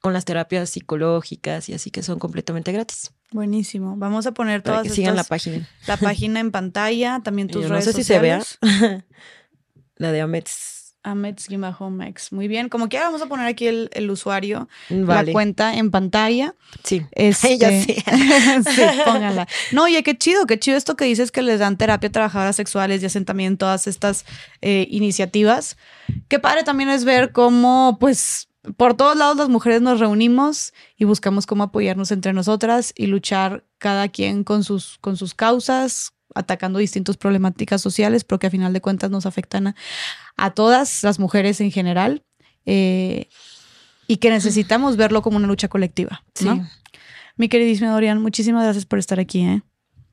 con 0.00 0.12
las 0.12 0.24
terapias 0.24 0.70
psicológicas 0.70 1.68
y 1.68 1.74
así 1.74 1.90
que 1.90 2.02
son 2.02 2.18
completamente 2.18 2.72
gratis. 2.72 3.12
Buenísimo. 3.30 3.96
Vamos 3.96 4.26
a 4.26 4.32
poner 4.32 4.62
Para 4.62 4.76
todas 4.78 4.88
que 4.88 4.94
sigan 4.94 5.14
la 5.14 5.22
estas- 5.22 5.28
página. 5.28 5.68
la 5.86 5.96
página 5.96 6.40
en 6.40 6.50
pantalla, 6.50 7.20
también 7.24 7.48
tus 7.52 7.62
Yo 7.62 7.68
no 7.68 7.74
redes 7.74 7.84
sé 7.86 7.92
si 7.92 8.04
se 8.04 8.18
vea. 8.18 8.42
sociales. 8.42 9.04
la 9.96 10.12
de 10.12 10.20
Amets. 10.20 10.81
Amets-Mex. 11.02 12.32
Muy 12.32 12.48
bien. 12.48 12.68
Como 12.68 12.88
quiera, 12.88 13.06
vamos 13.06 13.22
a 13.22 13.26
poner 13.26 13.46
aquí 13.46 13.66
el, 13.66 13.90
el 13.92 14.10
usuario, 14.10 14.68
Vale. 14.90 15.26
la 15.26 15.32
cuenta 15.32 15.74
en 15.74 15.90
pantalla. 15.90 16.54
Sí. 16.84 17.04
Este, 17.12 17.58
Ya 17.62 17.68
sé. 17.70 17.94
sí, 18.74 18.82
pónganla. 19.04 19.46
No, 19.72 19.84
oye, 19.84 20.02
qué 20.02 20.16
chido, 20.16 20.46
qué 20.46 20.58
chido 20.58 20.76
esto 20.76 20.96
que 20.96 21.04
dices 21.04 21.32
que 21.32 21.42
les 21.42 21.60
dan 21.60 21.76
terapia 21.76 22.08
a 22.08 22.12
trabajadoras 22.12 22.56
sexuales 22.56 23.02
y 23.02 23.06
hacen 23.06 23.24
también 23.24 23.56
todas 23.56 23.86
estas 23.86 24.24
eh, 24.60 24.86
iniciativas. 24.90 25.76
Qué 26.28 26.38
padre 26.38 26.64
también 26.64 26.88
es 26.90 27.04
ver 27.04 27.32
cómo, 27.32 27.96
pues, 28.00 28.48
por 28.76 28.94
todos 28.94 29.16
lados 29.16 29.36
las 29.36 29.48
mujeres 29.48 29.82
nos 29.82 29.98
reunimos 29.98 30.72
y 30.96 31.04
buscamos 31.04 31.46
cómo 31.46 31.64
apoyarnos 31.64 32.12
entre 32.12 32.32
nosotras 32.32 32.92
y 32.96 33.06
luchar 33.06 33.64
cada 33.78 34.08
quien 34.08 34.44
con 34.44 34.62
sus, 34.62 34.98
con 35.00 35.16
sus 35.16 35.34
causas, 35.34 36.12
atacando 36.34 36.78
distintas 36.78 37.16
problemáticas 37.16 37.80
sociales, 37.80 38.24
pero 38.24 38.38
que 38.38 38.46
a 38.46 38.50
final 38.50 38.72
de 38.72 38.80
cuentas 38.80 39.10
nos 39.10 39.26
afectan 39.26 39.68
a, 39.68 39.74
a 40.36 40.50
todas 40.50 41.02
las 41.02 41.18
mujeres 41.18 41.60
en 41.60 41.70
general. 41.70 42.24
eh, 42.66 43.28
y 44.08 44.16
que 44.18 44.30
necesitamos 44.30 44.96
verlo 44.96 45.22
como 45.22 45.38
una 45.38 45.46
lucha 45.46 45.68
colectiva. 45.68 46.22
Sí. 46.34 46.48
Mi 47.36 47.48
queridísima 47.48 47.92
Dorian, 47.92 48.20
muchísimas 48.20 48.64
gracias 48.64 48.84
por 48.84 48.98
estar 48.98 49.18
aquí. 49.18 49.40
¿eh? 49.40 49.62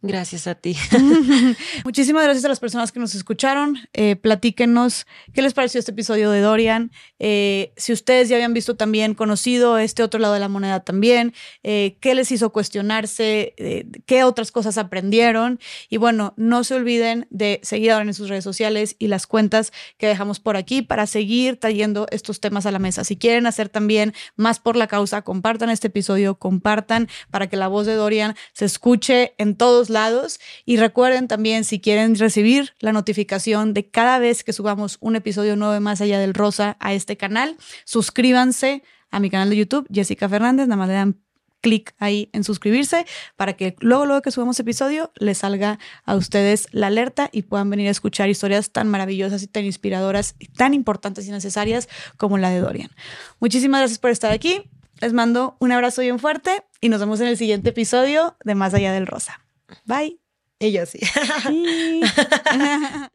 Gracias 0.01 0.47
a 0.47 0.55
ti. 0.55 0.77
Muchísimas 1.83 2.23
gracias 2.23 2.45
a 2.45 2.47
las 2.47 2.61
personas 2.61 2.93
que 2.93 3.01
nos 3.01 3.15
escucharon. 3.15 3.77
Eh, 3.91 4.15
platíquenos 4.15 5.05
qué 5.33 5.41
les 5.41 5.53
pareció 5.53 5.79
este 5.79 5.91
episodio 5.91 6.31
de 6.31 6.39
Dorian. 6.39 6.91
Eh, 7.19 7.73
si 7.75 7.91
ustedes 7.91 8.29
ya 8.29 8.37
habían 8.37 8.53
visto 8.53 8.77
también, 8.77 9.13
conocido 9.13 9.77
este 9.77 10.01
otro 10.01 10.21
lado 10.21 10.33
de 10.33 10.39
la 10.39 10.47
moneda 10.47 10.79
también, 10.79 11.33
eh, 11.63 11.97
qué 11.99 12.15
les 12.15 12.31
hizo 12.31 12.51
cuestionarse, 12.51 13.53
eh, 13.57 13.87
qué 14.05 14.23
otras 14.23 14.51
cosas 14.51 14.77
aprendieron. 14.77 15.59
Y 15.89 15.97
bueno, 15.97 16.33
no 16.37 16.63
se 16.63 16.75
olviden 16.75 17.27
de 17.29 17.59
seguir 17.63 17.91
ahora 17.91 18.05
en 18.05 18.13
sus 18.13 18.29
redes 18.29 18.45
sociales 18.45 18.95
y 18.99 19.07
las 19.07 19.27
cuentas 19.27 19.73
que 19.97 20.07
dejamos 20.07 20.39
por 20.39 20.55
aquí 20.55 20.81
para 20.81 21.07
seguir 21.07 21.59
trayendo 21.59 22.07
estos 22.11 22.39
temas 22.39 22.65
a 22.65 22.71
la 22.71 22.79
mesa. 22.79 23.03
Si 23.03 23.17
quieren 23.17 23.45
hacer 23.47 23.67
también 23.67 24.13
más 24.37 24.59
por 24.59 24.77
la 24.77 24.87
causa, 24.87 25.23
compartan 25.23 25.69
este 25.69 25.87
episodio, 25.87 26.35
compartan 26.35 27.09
para 27.31 27.47
que 27.47 27.57
la 27.57 27.67
voz 27.67 27.85
de 27.85 27.95
Dorian 27.95 28.35
se 28.53 28.63
escuche 28.63 29.33
en 29.37 29.55
todos 29.55 29.88
lados. 29.89 30.39
Y 30.65 30.77
recuerden 30.77 31.27
también, 31.27 31.63
si 31.63 31.79
quieren 31.79 32.15
recibir 32.15 32.73
la 32.79 32.93
notificación 32.93 33.73
de 33.73 33.89
cada 33.89 34.19
vez 34.19 34.43
que 34.43 34.53
subamos 34.53 34.97
un 35.01 35.15
episodio 35.15 35.55
nuevo 35.55 35.73
de 35.73 35.79
Más 35.79 36.01
Allá 36.01 36.19
del 36.19 36.33
Rosa 36.33 36.77
a 36.79 36.93
este 36.93 37.17
canal, 37.17 37.57
suscríbanse 37.85 38.83
a 39.11 39.19
mi 39.19 39.29
canal 39.29 39.49
de 39.49 39.57
YouTube, 39.57 39.87
Jessica 39.91 40.29
Fernández, 40.29 40.67
nada 40.67 40.77
más 40.77 40.87
le 40.87 40.93
dan 40.93 41.17
clic 41.61 41.93
ahí 41.99 42.29
en 42.33 42.43
suscribirse 42.43 43.05
para 43.35 43.53
que 43.53 43.75
luego, 43.79 44.05
luego 44.05 44.21
que 44.21 44.31
subamos 44.31 44.59
episodio, 44.59 45.11
les 45.15 45.39
salga 45.39 45.79
a 46.05 46.15
ustedes 46.15 46.67
la 46.71 46.87
alerta 46.87 47.29
y 47.31 47.43
puedan 47.43 47.69
venir 47.69 47.87
a 47.87 47.91
escuchar 47.91 48.29
historias 48.29 48.71
tan 48.71 48.87
maravillosas 48.87 49.43
y 49.43 49.47
tan 49.47 49.65
inspiradoras 49.65 50.35
y 50.39 50.47
tan 50.47 50.73
importantes 50.73 51.27
y 51.27 51.31
necesarias 51.31 51.89
como 52.17 52.37
la 52.37 52.49
de 52.49 52.59
Dorian. 52.59 52.91
Muchísimas 53.39 53.81
gracias 53.81 53.99
por 53.99 54.11
estar 54.11 54.31
aquí. 54.31 54.63
Les 55.01 55.13
mando 55.13 55.55
un 55.59 55.71
abrazo 55.71 56.01
bien 56.01 56.19
fuerte 56.19 56.63
y 56.81 56.89
nos 56.89 56.99
vemos 56.99 57.21
en 57.21 57.27
el 57.27 57.37
siguiente 57.37 57.69
episodio 57.69 58.35
de 58.43 58.55
Más 58.55 58.73
Allá 58.73 58.91
del 58.91 59.07
Rosa. 59.07 59.39
Bye. 59.85 60.19
Ella 60.59 60.85
sí. 60.85 60.99
Bye. 61.48 62.01